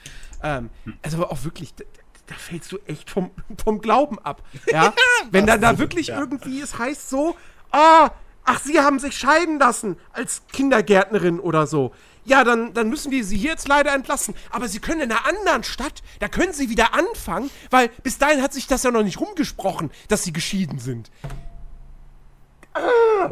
Ähm, 0.42 0.70
also 1.04 1.18
aber 1.18 1.32
auch 1.32 1.44
wirklich, 1.44 1.76
da, 1.76 1.84
da 2.28 2.36
fällst 2.36 2.72
du 2.72 2.80
echt 2.88 3.10
vom, 3.10 3.32
vom 3.64 3.80
Glauben 3.80 4.18
ab. 4.20 4.44
Ja? 4.72 4.94
Wenn 5.30 5.46
dann 5.46 5.62
da 5.62 5.78
wirklich 5.78 6.10
irgendwie 6.10 6.62
es 6.62 6.80
heißt 6.80 7.10
so, 7.10 7.36
ah, 7.72 8.10
ach, 8.44 8.60
sie 8.60 8.80
haben 8.80 9.00
sich 9.00 9.18
scheiden 9.18 9.60
lassen 9.60 9.98
als 10.14 10.44
Kindergärtnerin 10.52 11.40
oder 11.40 11.68
so. 11.68 11.94
Ja, 12.24 12.44
dann, 12.44 12.74
dann 12.74 12.90
müssen 12.90 13.12
wir 13.12 13.24
sie 13.26 13.38
hier 13.38 13.52
jetzt 13.52 13.68
leider 13.68 13.94
entlassen. 13.96 14.36
Aber 14.52 14.68
sie 14.68 14.80
können 14.80 15.02
in 15.02 15.12
einer 15.12 15.26
anderen 15.26 15.64
Stadt, 15.64 16.04
da 16.20 16.28
können 16.28 16.54
sie 16.54 16.70
wieder 16.70 16.94
anfangen, 16.94 17.50
weil 17.72 17.90
bis 18.04 18.20
dahin 18.20 18.42
hat 18.44 18.54
sich 18.54 18.68
das 18.68 18.84
ja 18.84 18.92
noch 18.92 19.04
nicht 19.04 19.20
rumgesprochen, 19.20 19.90
dass 20.08 20.24
sie 20.24 20.32
geschieden 20.32 20.78
sind. 20.80 21.10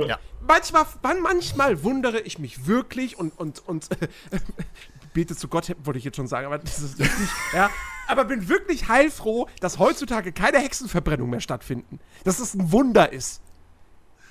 Ja. 0.07 0.19
Manchmal, 0.41 0.85
man- 1.01 1.21
manchmal 1.21 1.83
wundere 1.83 2.19
ich 2.21 2.39
mich 2.39 2.65
wirklich 2.67 3.17
und, 3.17 3.37
und, 3.37 3.59
und 3.67 3.87
bete 5.13 5.35
zu 5.35 5.47
Gott, 5.47 5.75
wollte 5.83 5.97
ich 5.99 6.03
jetzt 6.05 6.17
schon 6.17 6.27
sagen, 6.27 6.45
aber 6.47 6.57
das 6.57 6.79
ist 6.79 6.99
nicht, 6.99 7.11
ja. 7.53 7.69
Aber 8.07 8.25
bin 8.25 8.49
wirklich 8.49 8.87
heilfroh, 8.87 9.47
dass 9.59 9.77
heutzutage 9.77 10.31
keine 10.31 10.57
Hexenverbrennung 10.59 11.29
mehr 11.29 11.41
stattfinden. 11.41 11.99
Dass 12.23 12.39
es 12.39 12.55
ein 12.55 12.71
Wunder 12.71 13.13
ist. 13.13 13.41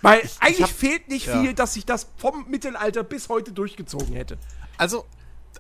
Weil 0.03 0.29
eigentlich 0.41 0.63
hab- 0.63 0.71
fehlt 0.71 1.09
nicht 1.09 1.27
ja. 1.27 1.41
viel, 1.41 1.55
dass 1.55 1.75
sich 1.75 1.85
das 1.85 2.09
vom 2.17 2.49
Mittelalter 2.49 3.03
bis 3.03 3.29
heute 3.29 3.53
durchgezogen 3.53 4.15
hätte. 4.15 4.39
Also, 4.77 5.07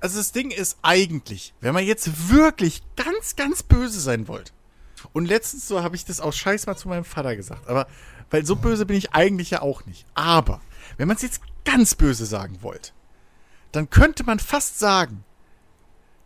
also 0.01 0.19
das 0.19 0.32
Ding 0.32 0.51
ist 0.51 0.78
eigentlich, 0.82 1.55
wenn 1.60 1.74
man 1.74 1.85
jetzt 1.85 2.31
wirklich 2.31 2.82
ganz, 2.97 3.36
ganz 3.36 3.62
böse 3.62 4.01
sein 4.01 4.28
wollt. 4.28 4.52
Und 5.12 5.27
letztens 5.27 5.66
so 5.66 5.82
habe 5.82 5.97
ich 5.97 6.05
das 6.05 6.20
aus 6.20 6.36
Scheiß 6.36 6.66
mal 6.66 6.77
zu 6.77 6.89
meinem 6.89 7.05
Vater 7.05 7.36
gesagt. 7.36 7.69
Aber, 7.69 7.86
weil 8.31 8.44
so 8.44 8.56
böse 8.56 8.86
bin 8.86 8.97
ich 8.97 9.12
eigentlich 9.12 9.51
ja 9.51 9.62
auch 9.62 9.86
nicht. 9.86 10.06
Aber, 10.15 10.60
wenn 10.97 11.09
man 11.09 11.16
es 11.16 11.23
jetzt 11.23 11.40
ganz 11.65 11.94
böse 11.94 12.27
sagen 12.27 12.59
wollt, 12.62 12.93
dann 13.73 13.90
könnte 13.90 14.24
man 14.24 14.39
fast 14.39 14.78
sagen, 14.78 15.24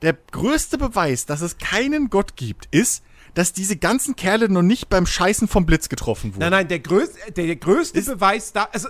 der 0.03 0.15
größte 0.15 0.79
Beweis, 0.79 1.27
dass 1.27 1.41
es 1.41 1.59
keinen 1.59 2.11
Gott 2.11 2.37
gibt, 2.37 2.67
ist, 2.71 3.05
dass 3.35 3.53
diese 3.53 3.77
ganzen 3.77 4.17
Kerle 4.17 4.49
noch 4.49 4.63
nicht 4.63 4.89
beim 4.89 5.07
Scheißen 5.07 5.49
vom 5.49 5.65
Blitz 5.67 5.89
getroffen 5.89 6.31
wurden. 6.35 6.41
Nein, 6.41 6.51
nein, 6.51 6.69
der 6.69 6.81
größte, 6.81 7.33
der, 7.33 7.47
der 7.47 7.57
größte 7.57 7.99
Ist- 7.99 8.07
Beweis 8.07 8.53
da, 8.53 8.69
also 8.73 8.89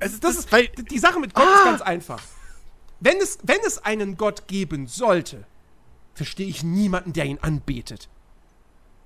Also 0.00 0.18
das 0.18 0.36
ist, 0.36 0.52
weil, 0.52 0.68
die 0.68 0.98
Sache 0.98 1.20
mit 1.20 1.34
Gott 1.34 1.44
ist 1.46 1.64
ganz 1.64 1.80
einfach. 1.82 2.22
Wenn 3.00 3.18
es, 3.18 3.38
wenn 3.42 3.58
es 3.66 3.78
einen 3.84 4.16
Gott 4.16 4.46
geben 4.46 4.86
sollte, 4.86 5.44
verstehe 6.14 6.46
ich 6.46 6.62
niemanden, 6.62 7.12
der 7.12 7.24
ihn 7.26 7.38
anbetet. 7.40 8.08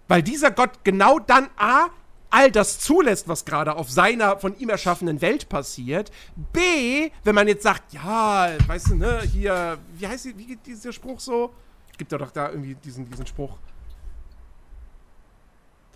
Weil 0.08 0.22
dieser 0.22 0.50
Gott 0.50 0.84
genau 0.84 1.18
dann 1.18 1.48
A, 1.56 1.88
all 2.30 2.50
das 2.50 2.78
zulässt, 2.80 3.28
was 3.28 3.44
gerade 3.44 3.76
auf 3.76 3.90
seiner 3.90 4.38
von 4.38 4.56
ihm 4.58 4.68
erschaffenen 4.68 5.20
Welt 5.20 5.48
passiert. 5.48 6.10
B, 6.52 7.10
wenn 7.24 7.34
man 7.34 7.48
jetzt 7.48 7.62
sagt, 7.62 7.92
ja, 7.94 8.50
weißt 8.66 8.90
du, 8.90 8.94
ne, 8.96 9.22
hier, 9.22 9.78
wie 9.96 10.06
heißt 10.06 10.26
die, 10.26 10.36
wie 10.38 10.46
geht 10.46 10.66
dieser 10.66 10.92
Spruch 10.92 11.20
so? 11.20 11.52
Gibt 11.98 12.12
doch 12.12 12.30
da 12.30 12.50
irgendwie 12.50 12.74
diesen, 12.74 13.08
diesen 13.08 13.26
Spruch. 13.26 13.56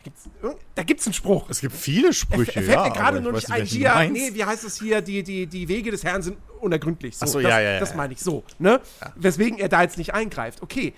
Da 0.00 0.04
gibt's, 0.04 0.28
da 0.74 0.82
gibt's 0.82 1.06
einen 1.06 1.12
Spruch. 1.14 1.50
es 1.50 1.60
gibt 1.60 1.74
viele 1.74 2.14
Sprüche, 2.14 2.56
Er 2.56 2.62
fällt 2.62 2.78
ja. 2.78 2.84
mir 2.84 2.92
gerade 2.92 3.20
nur 3.20 3.32
nicht 3.32 3.50
ein. 3.50 3.68
meinst. 3.68 4.12
nee, 4.12 4.34
wie 4.34 4.44
heißt 4.44 4.64
es 4.64 4.78
hier? 4.78 5.02
Die, 5.02 5.22
die, 5.22 5.46
die 5.46 5.68
Wege 5.68 5.90
des 5.90 6.04
Herrn 6.04 6.22
sind 6.22 6.38
unergründlich. 6.60 7.18
So, 7.18 7.24
Ach 7.26 7.28
so, 7.28 7.40
das, 7.40 7.50
ja, 7.50 7.60
ja, 7.60 7.72
ja, 7.72 7.80
Das 7.80 7.90
ja. 7.90 7.96
meine 7.96 8.14
ich 8.14 8.20
so, 8.20 8.42
ne? 8.58 8.80
Weswegen 9.16 9.58
er 9.58 9.68
da 9.68 9.82
jetzt 9.82 9.98
nicht 9.98 10.14
eingreift. 10.14 10.62
Okay, 10.62 10.94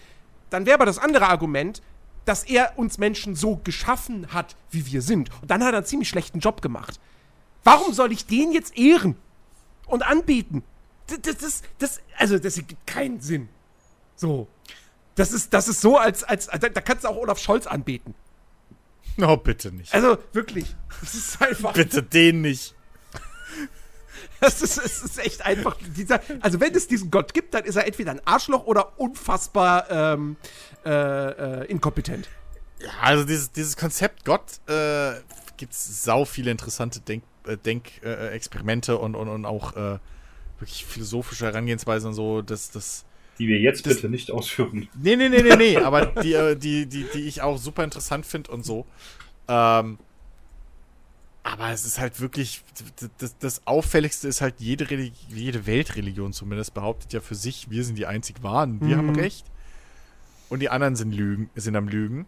dann 0.51 0.67
wäre 0.67 0.75
aber 0.75 0.87
das 0.87 0.99
andere 0.99 1.27
Argument, 1.27 1.83
dass 2.25 2.45
er 2.45 2.75
uns 2.79 2.99
Menschen 2.99 3.35
so 3.35 3.57
geschaffen 3.65 4.33
hat, 4.33 4.55
wie 4.71 4.87
wir 4.87 5.03
sind. 5.03 5.31
Und 5.43 5.51
dann 5.51 5.65
hat 5.65 5.73
er 5.75 5.79
einen 5.79 5.87
ziemlich 5.87 6.09
schlechten 6.09 6.39
Job 6.39 6.63
gemacht. 6.63 7.01
Warum 7.65 7.93
soll 7.93 8.13
ich 8.13 8.27
den 8.27 8.53
jetzt 8.53 8.77
ehren 8.79 9.17
und 9.87 10.05
anbieten? 10.07 10.63
Das, 11.09 11.21
das, 11.23 11.37
das, 11.39 11.63
das 11.79 12.01
also, 12.17 12.39
das 12.39 12.57
ergibt 12.57 12.87
keinen 12.87 13.21
Sinn. 13.21 13.49
So. 14.15 14.47
Das 15.17 15.33
ist, 15.33 15.53
das 15.53 15.67
ist 15.69 15.81
so, 15.81 15.99
als, 15.99 16.23
als, 16.23 16.47
da, 16.47 16.69
da 16.69 16.81
kannst 16.81 17.05
du 17.05 17.09
auch 17.09 17.17
Olaf 17.17 17.39
Scholz 17.39 17.67
anbeten. 17.67 18.15
Oh, 19.21 19.37
bitte 19.37 19.73
nicht. 19.73 19.93
Also, 19.93 20.19
wirklich. 20.33 20.75
Das 21.01 21.15
ist 21.15 21.43
einfach. 21.43 21.75
Bitte 21.75 22.03
den 22.03 22.41
nicht. 22.41 22.75
Das 24.41 24.61
ist, 24.61 24.79
es 24.79 25.03
ist 25.03 25.19
echt 25.19 25.43
einfach. 25.43 25.77
Dieser, 25.97 26.21
also, 26.41 26.59
wenn 26.61 26.75
es 26.75 26.89
diesen 26.89 27.11
Gott 27.11 27.33
gibt, 27.35 27.55
dann 27.55 27.65
ist 27.65 27.77
er 27.77 27.87
entweder 27.87 28.11
ein 28.11 28.27
Arschloch 28.27 28.65
oder 28.65 28.99
unfassbar 28.99 29.91
ähm, 29.91 30.37
äh, 30.85 30.91
äh, 30.91 31.67
inkompetent. 31.67 32.29
Ja, 32.81 32.91
also 33.01 33.25
dieses, 33.25 33.53
dieses 33.53 33.77
Konzept 33.77 34.25
Gott 34.25 34.59
äh, 34.69 35.13
gibt 35.57 35.75
es 35.75 36.03
sau 36.03 36.25
viele 36.25 36.51
interessante 36.51 37.01
Denk, 37.01 37.23
äh, 37.47 37.57
Denk 37.57 38.03
äh, 38.03 38.31
Experimente 38.31 38.99
und, 38.99 39.15
und, 39.15 39.29
und 39.29 39.45
auch 39.45 39.77
äh, 39.77 39.99
wirklich 40.59 40.85
philosophische 40.87 41.45
Herangehensweisen 41.45 42.09
und 42.09 42.15
so, 42.15 42.43
dass 42.43 42.71
das. 42.71 43.05
Die 43.43 43.49
wir 43.49 43.59
jetzt 43.59 43.85
Das- 43.87 43.97
bitte 43.97 44.09
nicht 44.09 44.31
ausführen. 44.31 44.89
Nee, 44.95 45.17
nee, 45.17 45.29
nee, 45.29 45.43
nee, 45.43 45.57
nee, 45.57 45.77
aber 45.79 46.07
die, 46.07 46.33
äh, 46.35 46.55
die, 46.57 46.87
die, 46.87 47.07
die 47.13 47.23
ich 47.23 47.43
auch 47.43 47.59
super 47.59 47.83
interessant 47.83 48.25
finde 48.25 48.53
und 48.53 48.65
so. 48.65 48.87
Ähm, 49.49 49.99
Aber 51.45 51.71
es 51.71 51.85
ist 51.85 51.99
halt 51.99 52.21
wirklich, 52.21 52.63
das, 53.19 53.37
das 53.39 53.67
Auffälligste 53.67 54.29
ist 54.29 54.41
halt, 54.41 54.55
jede, 54.59 54.89
Religi 54.91 55.17
jede 55.29 55.67
Weltreligion 55.67 56.33
zumindest 56.33 56.73
behauptet 56.73 57.13
ja 57.13 57.21
für 57.21 57.35
sich, 57.35 57.69
wir 57.69 57.83
sind 57.85 57.99
die 57.99 58.07
einzig 58.07 58.45
Wahren, 58.45 58.81
wir 58.81 58.97
Mhm. 58.97 59.09
haben 59.09 59.17
Recht. 59.19 59.45
Und 60.49 60.61
die 60.61 60.69
anderen 60.71 60.95
sind, 60.95 61.11
Lügen, 61.13 61.51
sind 61.57 61.75
am 61.75 61.89
Lügen. 61.89 62.27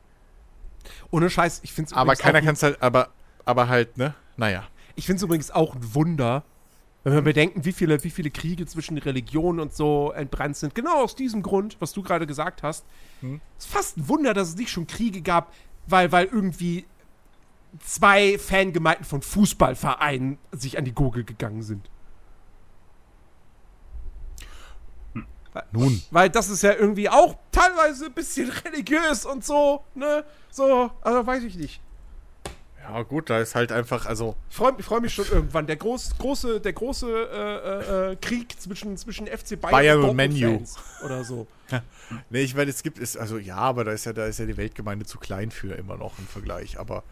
Ohne 1.12 1.31
Scheiß, 1.31 1.61
ich 1.62 1.73
finde 1.73 1.91
es 1.91 1.97
Aber 1.97 2.16
keiner 2.16 2.43
kann 2.43 2.55
es 2.55 2.62
halt, 2.65 2.82
aber, 2.82 3.11
aber 3.45 3.69
halt, 3.69 3.97
ne? 3.99 4.15
Naja. 4.36 4.65
ich 4.97 5.07
find's 5.07 5.23
übrigens 5.23 5.53
auch 5.53 5.77
ein 5.77 5.95
Wunder, 5.95 6.43
wenn 7.05 7.12
wir 7.12 7.22
bedenken, 7.22 7.64
wie 7.64 7.72
viele, 7.72 8.02
wie 8.02 8.10
viele 8.10 8.31
Kriege 8.31 8.66
zwischen 8.66 8.97
Religionen 8.97 9.60
und 9.60 9.74
so 9.74 10.12
entbrannt 10.12 10.56
sind. 10.56 10.74
Genau 10.74 11.02
aus 11.02 11.14
diesem 11.14 11.43
Grund, 11.43 11.76
was 11.78 11.93
du 11.93 12.02
gerade 12.02 12.26
gesagt 12.26 12.62
hast. 12.62 12.85
Hm. 13.20 13.40
Es 13.59 13.66
ist 13.66 13.72
fast 13.72 13.98
ein 13.98 14.09
Wunder, 14.09 14.32
dass 14.32 14.48
es 14.48 14.56
nicht 14.56 14.70
schon 14.70 14.86
Kriege 14.86 15.20
gab, 15.20 15.52
weil, 15.86 16.10
weil 16.12 16.24
irgendwie 16.26 16.86
zwei 17.85 18.39
Fangemeinden 18.39 19.05
von 19.05 19.20
Fußballvereinen 19.20 20.39
sich 20.52 20.78
an 20.78 20.86
die 20.86 20.94
Gurgel 20.94 21.24
gegangen 21.24 21.62
sind. 21.62 21.90
Nun. 25.70 26.02
Weil 26.10 26.31
das 26.31 26.48
ist 26.48 26.62
ja 26.62 26.72
irgendwie 26.72 27.09
auch 27.09 27.36
teilweise 27.52 28.06
ein 28.06 28.12
bisschen 28.12 28.51
religiös 28.64 29.24
und 29.26 29.44
so, 29.44 29.85
ne? 29.94 30.24
So, 30.51 30.90
also 31.02 31.26
weiß 31.26 31.44
ich 31.44 31.56
nicht. 31.56 31.81
Ja, 32.86 33.02
gut, 33.02 33.31
da 33.31 33.40
ist 33.40 33.55
halt 33.55 33.73
einfach, 33.73 34.05
also, 34.05 34.36
Ich 34.51 34.56
freue 34.56 34.74
freu 34.82 35.01
mich 35.01 35.15
schon 35.15 35.24
irgendwann. 35.27 35.66
Der 35.66 35.77
groß, 35.77 36.19
große, 36.19 36.61
der 36.61 36.74
große 36.74 37.06
äh, 37.11 37.56
äh, 38.11 38.12
äh, 38.12 38.16
Krieg 38.16 38.61
zwischen, 38.61 38.97
zwischen 38.98 39.27
FC 39.27 39.59
Bayern, 39.59 39.73
Bayern 39.73 39.97
und 39.98 40.02
Dortmund 40.19 40.40
Man 40.40 40.55
U. 40.55 40.56
Fans 40.59 40.77
Oder 41.02 41.24
so. 41.24 41.47
ne, 42.28 42.40
ich 42.40 42.55
meine, 42.55 42.69
es 42.70 42.82
gibt, 42.82 42.98
es, 42.98 43.16
also 43.16 43.39
ja, 43.39 43.56
aber 43.56 43.85
da 43.85 43.93
ist 43.93 44.05
ja, 44.05 44.12
da 44.12 44.27
ist 44.27 44.39
ja 44.39 44.44
die 44.44 44.59
Weltgemeinde 44.59 45.06
zu 45.06 45.19
klein 45.19 45.51
für 45.51 45.73
immer 45.73 45.97
noch 45.97 46.19
im 46.19 46.27
Vergleich. 46.27 46.78
Aber 46.78 47.05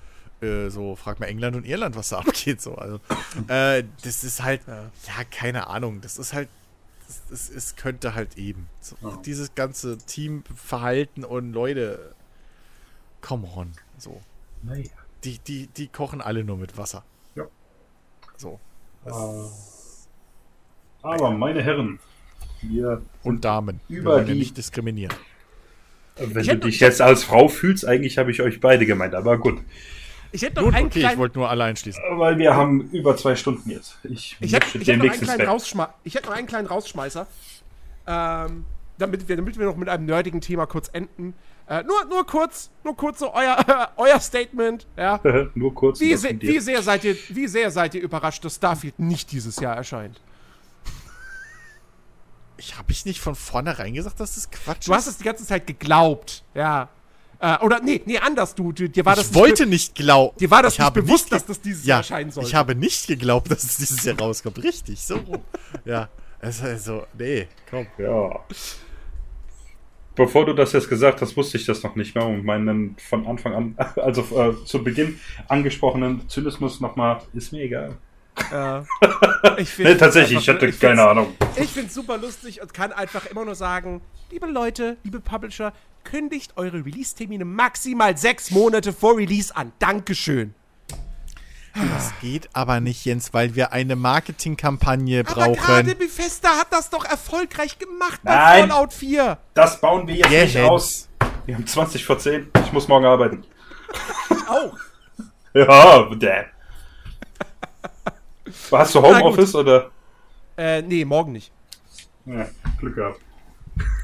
äh, 0.42 0.68
so, 0.68 0.94
frag 0.94 1.20
mal 1.20 1.26
England 1.26 1.56
und 1.56 1.64
Irland, 1.64 1.96
was 1.96 2.10
da 2.10 2.18
abgeht. 2.20 2.60
So, 2.60 2.74
also, 2.74 3.00
äh, 3.48 3.82
das 4.04 4.24
ist 4.24 4.42
halt, 4.42 4.60
Ja. 4.66 4.90
ja. 5.06 5.24
keine 5.30 5.68
Ahnung, 5.68 6.02
das 6.02 6.18
ist 6.18 6.34
halt, 6.34 6.50
das, 7.30 7.48
es 7.48 7.76
könnte 7.76 8.14
halt 8.14 8.36
eben. 8.36 8.68
So, 8.82 8.96
Ja. 9.00 9.16
Dieses 9.24 9.54
ganze 9.54 9.96
Teamverhalten 9.96 11.24
und 11.24 11.52
Leute, 11.54 12.14
come 13.22 13.48
on, 13.56 13.72
so. 13.96 14.20
Naja. 14.62 14.90
Die, 15.24 15.38
die, 15.38 15.66
die 15.68 15.88
kochen 15.88 16.20
alle 16.20 16.44
nur 16.44 16.56
mit 16.56 16.76
Wasser. 16.76 17.04
Ja. 17.36 17.44
So. 18.36 18.58
Aber 21.02 21.30
meine 21.30 21.62
Herren, 21.62 21.98
wir, 22.62 23.02
Und 23.22 23.44
Damen. 23.44 23.80
Über 23.88 23.96
Wir 23.96 24.04
wollen 24.04 24.26
ja 24.26 24.32
die- 24.34 24.38
nicht 24.38 24.56
diskriminieren. 24.56 25.14
wenn 26.16 26.42
Ich 26.42 26.48
du 26.48 26.56
dich 26.58 26.80
jetzt 26.80 27.00
als 27.00 27.24
Frau 27.24 27.48
fühlst, 27.48 27.86
eigentlich 27.86 28.18
habe 28.18 28.30
ich 28.30 28.40
euch 28.42 28.60
beide 28.60 28.86
gemeint, 28.86 29.14
aber 29.14 29.38
gut. 29.38 29.60
Ich 30.34 30.42
hätte 30.42 30.56
noch 30.56 30.62
Gut, 30.64 30.74
einen 30.74 30.86
okay, 30.86 30.98
ich 31.00 31.04
kleinen, 31.04 31.18
wollte 31.18 31.38
nur 31.38 31.50
alle 31.50 31.64
einschließen. 31.64 32.02
Weil 32.12 32.38
wir 32.38 32.54
haben 32.54 32.88
über 32.90 33.16
zwei 33.16 33.36
Stunden 33.36 33.68
jetzt. 33.68 33.98
Ich, 34.04 34.36
ich 34.40 34.52
hätte, 34.54 34.78
ich 34.78 34.88
hätte 34.88 34.98
noch 35.04 35.12
einen 35.12 35.20
kleinen. 35.20 35.46
Rausschma 35.46 35.92
ich 36.04 36.14
hätte 36.14 36.28
noch 36.28 36.34
einen 36.36 36.46
kleinen 36.46 36.66
Rausschmeißer. 36.68 37.26
Ähm, 38.06 38.64
damit 38.98 39.28
wir, 39.28 39.36
damit 39.36 39.58
wir 39.58 39.66
noch 39.66 39.76
mit 39.76 39.88
einem 39.90 40.06
nerdigen 40.06 40.40
Thema 40.40 40.64
kurz 40.66 40.88
enden. 40.92 41.34
Äh, 41.68 41.82
nur, 41.84 42.04
nur 42.06 42.26
kurz, 42.26 42.70
nur 42.84 42.96
kurz 42.96 43.20
so 43.20 43.32
euer, 43.32 43.92
euer 43.96 44.20
Statement, 44.20 44.86
ja. 44.96 45.20
Nur 45.54 45.74
kurz. 45.74 46.00
Wie, 46.00 46.14
se 46.16 46.34
dir. 46.34 46.48
wie, 46.54 46.58
sehr 46.60 46.82
seid 46.82 47.04
ihr, 47.04 47.16
wie 47.28 47.46
sehr 47.46 47.70
seid 47.70 47.94
ihr 47.94 48.02
überrascht, 48.02 48.44
dass 48.44 48.56
Starfield 48.56 48.98
nicht 48.98 49.30
dieses 49.32 49.56
Jahr 49.56 49.76
erscheint? 49.76 50.20
Ich 52.56 52.76
habe 52.78 52.92
ich 52.92 53.04
nicht 53.04 53.20
von 53.20 53.34
vornherein 53.34 53.94
gesagt, 53.94 54.20
dass 54.20 54.34
das 54.36 54.50
Quatsch 54.50 54.86
Du 54.86 54.94
hast 54.94 55.06
es 55.06 55.16
die 55.18 55.24
ganze 55.24 55.44
Zeit 55.46 55.66
geglaubt, 55.66 56.44
ja. 56.54 56.88
Äh, 57.40 57.58
oder 57.58 57.80
nee, 57.80 58.00
nee, 58.06 58.18
anders, 58.18 58.54
du, 58.54 58.70
du 58.72 58.88
dir 58.88 59.04
war 59.04 59.16
das 59.16 59.26
ich 59.26 59.30
nicht 59.32 59.40
wollte 59.40 59.66
nicht 59.66 59.94
glauben. 59.96 60.36
dir 60.38 60.50
war 60.50 60.62
das 60.62 60.74
ich 60.74 60.78
nicht 60.78 60.86
habe 60.86 61.02
bewusst, 61.02 61.24
ge- 61.30 61.38
dass 61.38 61.46
das 61.46 61.60
dieses 61.60 61.84
ja, 61.84 61.88
Jahr 61.94 61.98
erscheinen 61.98 62.30
soll. 62.30 62.44
Ich 62.44 62.54
habe 62.54 62.74
nicht 62.76 63.06
geglaubt, 63.08 63.50
dass 63.50 63.64
es 63.64 63.76
dieses 63.78 64.04
Jahr 64.04 64.16
rauskommt. 64.18 64.62
Richtig, 64.62 65.00
so 65.02 65.16
rum. 65.16 65.42
ja. 65.84 66.08
Es 66.44 66.56
ist 66.56 66.64
also, 66.64 67.06
nee, 67.16 67.46
komm. 67.70 67.86
Ja. 67.98 68.40
Bevor 70.14 70.44
du 70.44 70.52
das 70.52 70.72
jetzt 70.72 70.88
gesagt 70.88 71.22
hast, 71.22 71.36
wusste 71.36 71.56
ich 71.56 71.64
das 71.64 71.82
noch 71.82 71.96
nicht 71.96 72.14
mehr 72.14 72.26
und 72.26 72.44
meinen 72.44 72.96
von 72.98 73.26
Anfang 73.26 73.54
an, 73.54 73.74
also 73.96 74.22
äh, 74.38 74.64
zu 74.64 74.84
Beginn 74.84 75.18
angesprochenen 75.48 76.28
Zynismus 76.28 76.80
nochmal, 76.80 77.20
ist 77.32 77.52
mir 77.52 77.62
egal. 77.62 77.96
Ja. 78.50 78.84
Ich 79.58 79.76
Nee, 79.76 79.96
tatsächlich, 79.96 80.38
ich 80.38 80.48
hatte 80.48 80.66
ich 80.66 80.78
keine 80.78 81.02
Ahnung. 81.02 81.34
Ich 81.56 81.70
finde 81.70 81.88
es 81.88 81.94
super 81.94 82.16
lustig 82.16 82.62
und 82.62 82.72
kann 82.72 82.92
einfach 82.92 83.26
immer 83.26 83.44
nur 83.44 83.56
sagen, 83.56 84.00
liebe 84.30 84.46
Leute, 84.46 84.96
liebe 85.02 85.20
Publisher, 85.20 85.72
kündigt 86.04 86.52
eure 86.56 86.84
Release-Termine 86.84 87.44
maximal 87.44 88.16
sechs 88.16 88.50
Monate 88.52 88.92
vor 88.92 89.16
Release 89.16 89.54
an. 89.54 89.72
Dankeschön. 89.80 90.54
Das 91.74 92.12
geht 92.20 92.50
aber 92.52 92.80
nicht, 92.80 93.04
Jens, 93.04 93.32
weil 93.32 93.54
wir 93.54 93.72
eine 93.72 93.96
Marketingkampagne 93.96 95.20
Aber 95.20 95.52
gerade 95.54 95.54
brauchen. 95.54 95.98
Bethesda 95.98 96.50
hat 96.58 96.66
das 96.70 96.90
doch 96.90 97.04
erfolgreich 97.04 97.78
gemacht 97.78 98.20
bei 98.22 98.34
Nein. 98.34 98.68
Fallout 98.70 98.92
4. 98.92 99.38
Das 99.54 99.80
bauen 99.80 100.06
wir 100.06 100.16
jetzt 100.16 100.30
nicht 100.30 100.54
Jens. 100.54 100.68
aus. 100.68 101.08
Wir 101.46 101.54
haben 101.54 101.66
20 101.66 102.04
vor 102.04 102.18
10. 102.18 102.50
Ich 102.64 102.72
muss 102.72 102.88
morgen 102.88 103.06
arbeiten. 103.06 103.44
Auch. 104.48 104.76
Ja, 105.54 106.04
däh. 106.14 106.44
Hast 108.70 108.94
du 108.94 109.02
Homeoffice 109.02 109.54
oder? 109.54 109.90
Äh, 110.56 110.82
nee, 110.82 111.04
morgen 111.04 111.32
nicht. 111.32 111.52
Ja, 112.26 112.46
Glück 112.78 112.94
gehabt. 112.94 113.20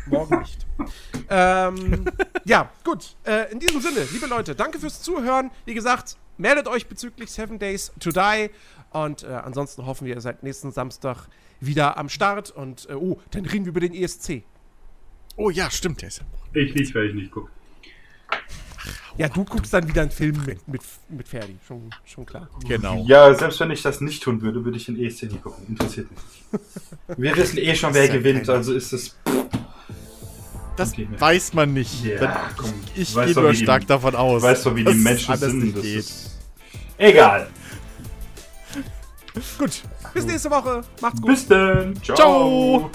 Morgen 0.07 0.39
nicht. 0.39 0.67
ähm, 1.29 2.05
ja, 2.45 2.71
gut. 2.85 3.15
Äh, 3.25 3.53
in 3.53 3.61
diesem 3.61 3.81
Sinne, 3.81 4.07
liebe 4.11 4.27
Leute, 4.27 4.55
danke 4.55 4.79
fürs 4.79 5.03
Zuhören. 5.03 5.51
Wie 5.67 5.75
gesagt, 5.75 6.17
meldet 6.39 6.67
euch 6.69 6.87
bezüglich 6.87 7.31
Seven 7.31 7.59
Days 7.59 7.93
to 8.01 8.11
Die. 8.11 8.51
Und 8.91 9.23
äh, 9.25 9.27
ansonsten 9.27 9.85
hoffen 9.85 10.07
wir, 10.07 10.15
ihr 10.15 10.21
seid 10.21 10.43
nächsten 10.43 10.73
Samstag 10.73 11.27
wieder 11.61 11.99
am 11.99 12.09
Start. 12.09 12.51
Und, 12.51 12.89
äh, 12.89 12.95
oh, 12.95 13.21
dann 13.33 13.45
reden 13.45 13.65
wir 13.67 13.71
über 13.71 13.81
den 13.81 13.93
ESC. 13.95 14.43
Oh 15.37 15.51
ja, 15.51 15.71
stimmt, 15.71 16.01
der 16.03 16.09
ist 16.09 16.19
ja. 16.21 16.61
Ich 16.61 16.75
nicht, 16.75 16.95
weil 16.95 17.09
ich 17.09 17.15
nicht 17.15 17.31
gucke. 17.31 17.51
Ja, 19.17 19.29
du 19.29 19.45
guckst 19.45 19.75
dann 19.75 19.87
wieder 19.89 20.03
einen 20.03 20.11
Film 20.13 20.41
mit, 20.47 20.67
mit, 20.69 20.81
mit 21.09 21.27
Ferdi. 21.29 21.57
Schon, 21.67 21.91
schon 22.05 22.25
klar. 22.25 22.49
Genau. 22.67 23.05
Ja, 23.07 23.35
selbst 23.35 23.59
wenn 23.59 23.71
ich 23.73 23.83
das 23.83 24.01
nicht 24.01 24.23
tun 24.23 24.41
würde, 24.43 24.65
würde 24.65 24.77
ich 24.79 24.87
den 24.87 24.99
ESC 24.99 25.25
nicht 25.25 25.43
gucken. 25.43 25.65
Interessiert 25.69 26.09
mich 26.11 26.21
nicht. 26.21 27.19
Wir 27.19 27.37
wissen 27.37 27.59
eh 27.59 27.75
schon, 27.75 27.93
wer 27.95 28.07
ja 28.07 28.13
gewinnt, 28.13 28.47
kein- 28.47 28.57
also 28.57 28.73
ist 28.75 28.93
es. 28.93 29.17
Das 30.77 30.93
Okay. 30.93 31.09
weiß 31.19 31.55
man 31.55 31.73
nicht. 31.73 32.05
Ja, 32.05 32.51
komm. 32.57 32.73
ich 32.95 33.13
gehe 33.13 33.35
nur 33.35 33.51
wie 33.51 33.57
die- 33.57 33.63
stark 33.65 33.87
davon 33.89 34.15
aus. 34.15 34.43
Weißt 34.43 34.65
du, 34.67 34.77
wie 34.77 34.85
die 34.85 34.95
Menschen 34.95 35.37
sind? 35.37 35.75
Das 35.77 35.83
geht. 35.83 36.13
Egal. 36.99 37.47
Gut. 39.57 39.83
Bis 40.15 40.27
nächste 40.27 40.51
Woche. 40.51 40.83
Macht's 41.01 41.21
gut. 41.21 41.31
Bis 41.31 41.47
dann. 41.47 41.95
Ciao. 42.03 42.91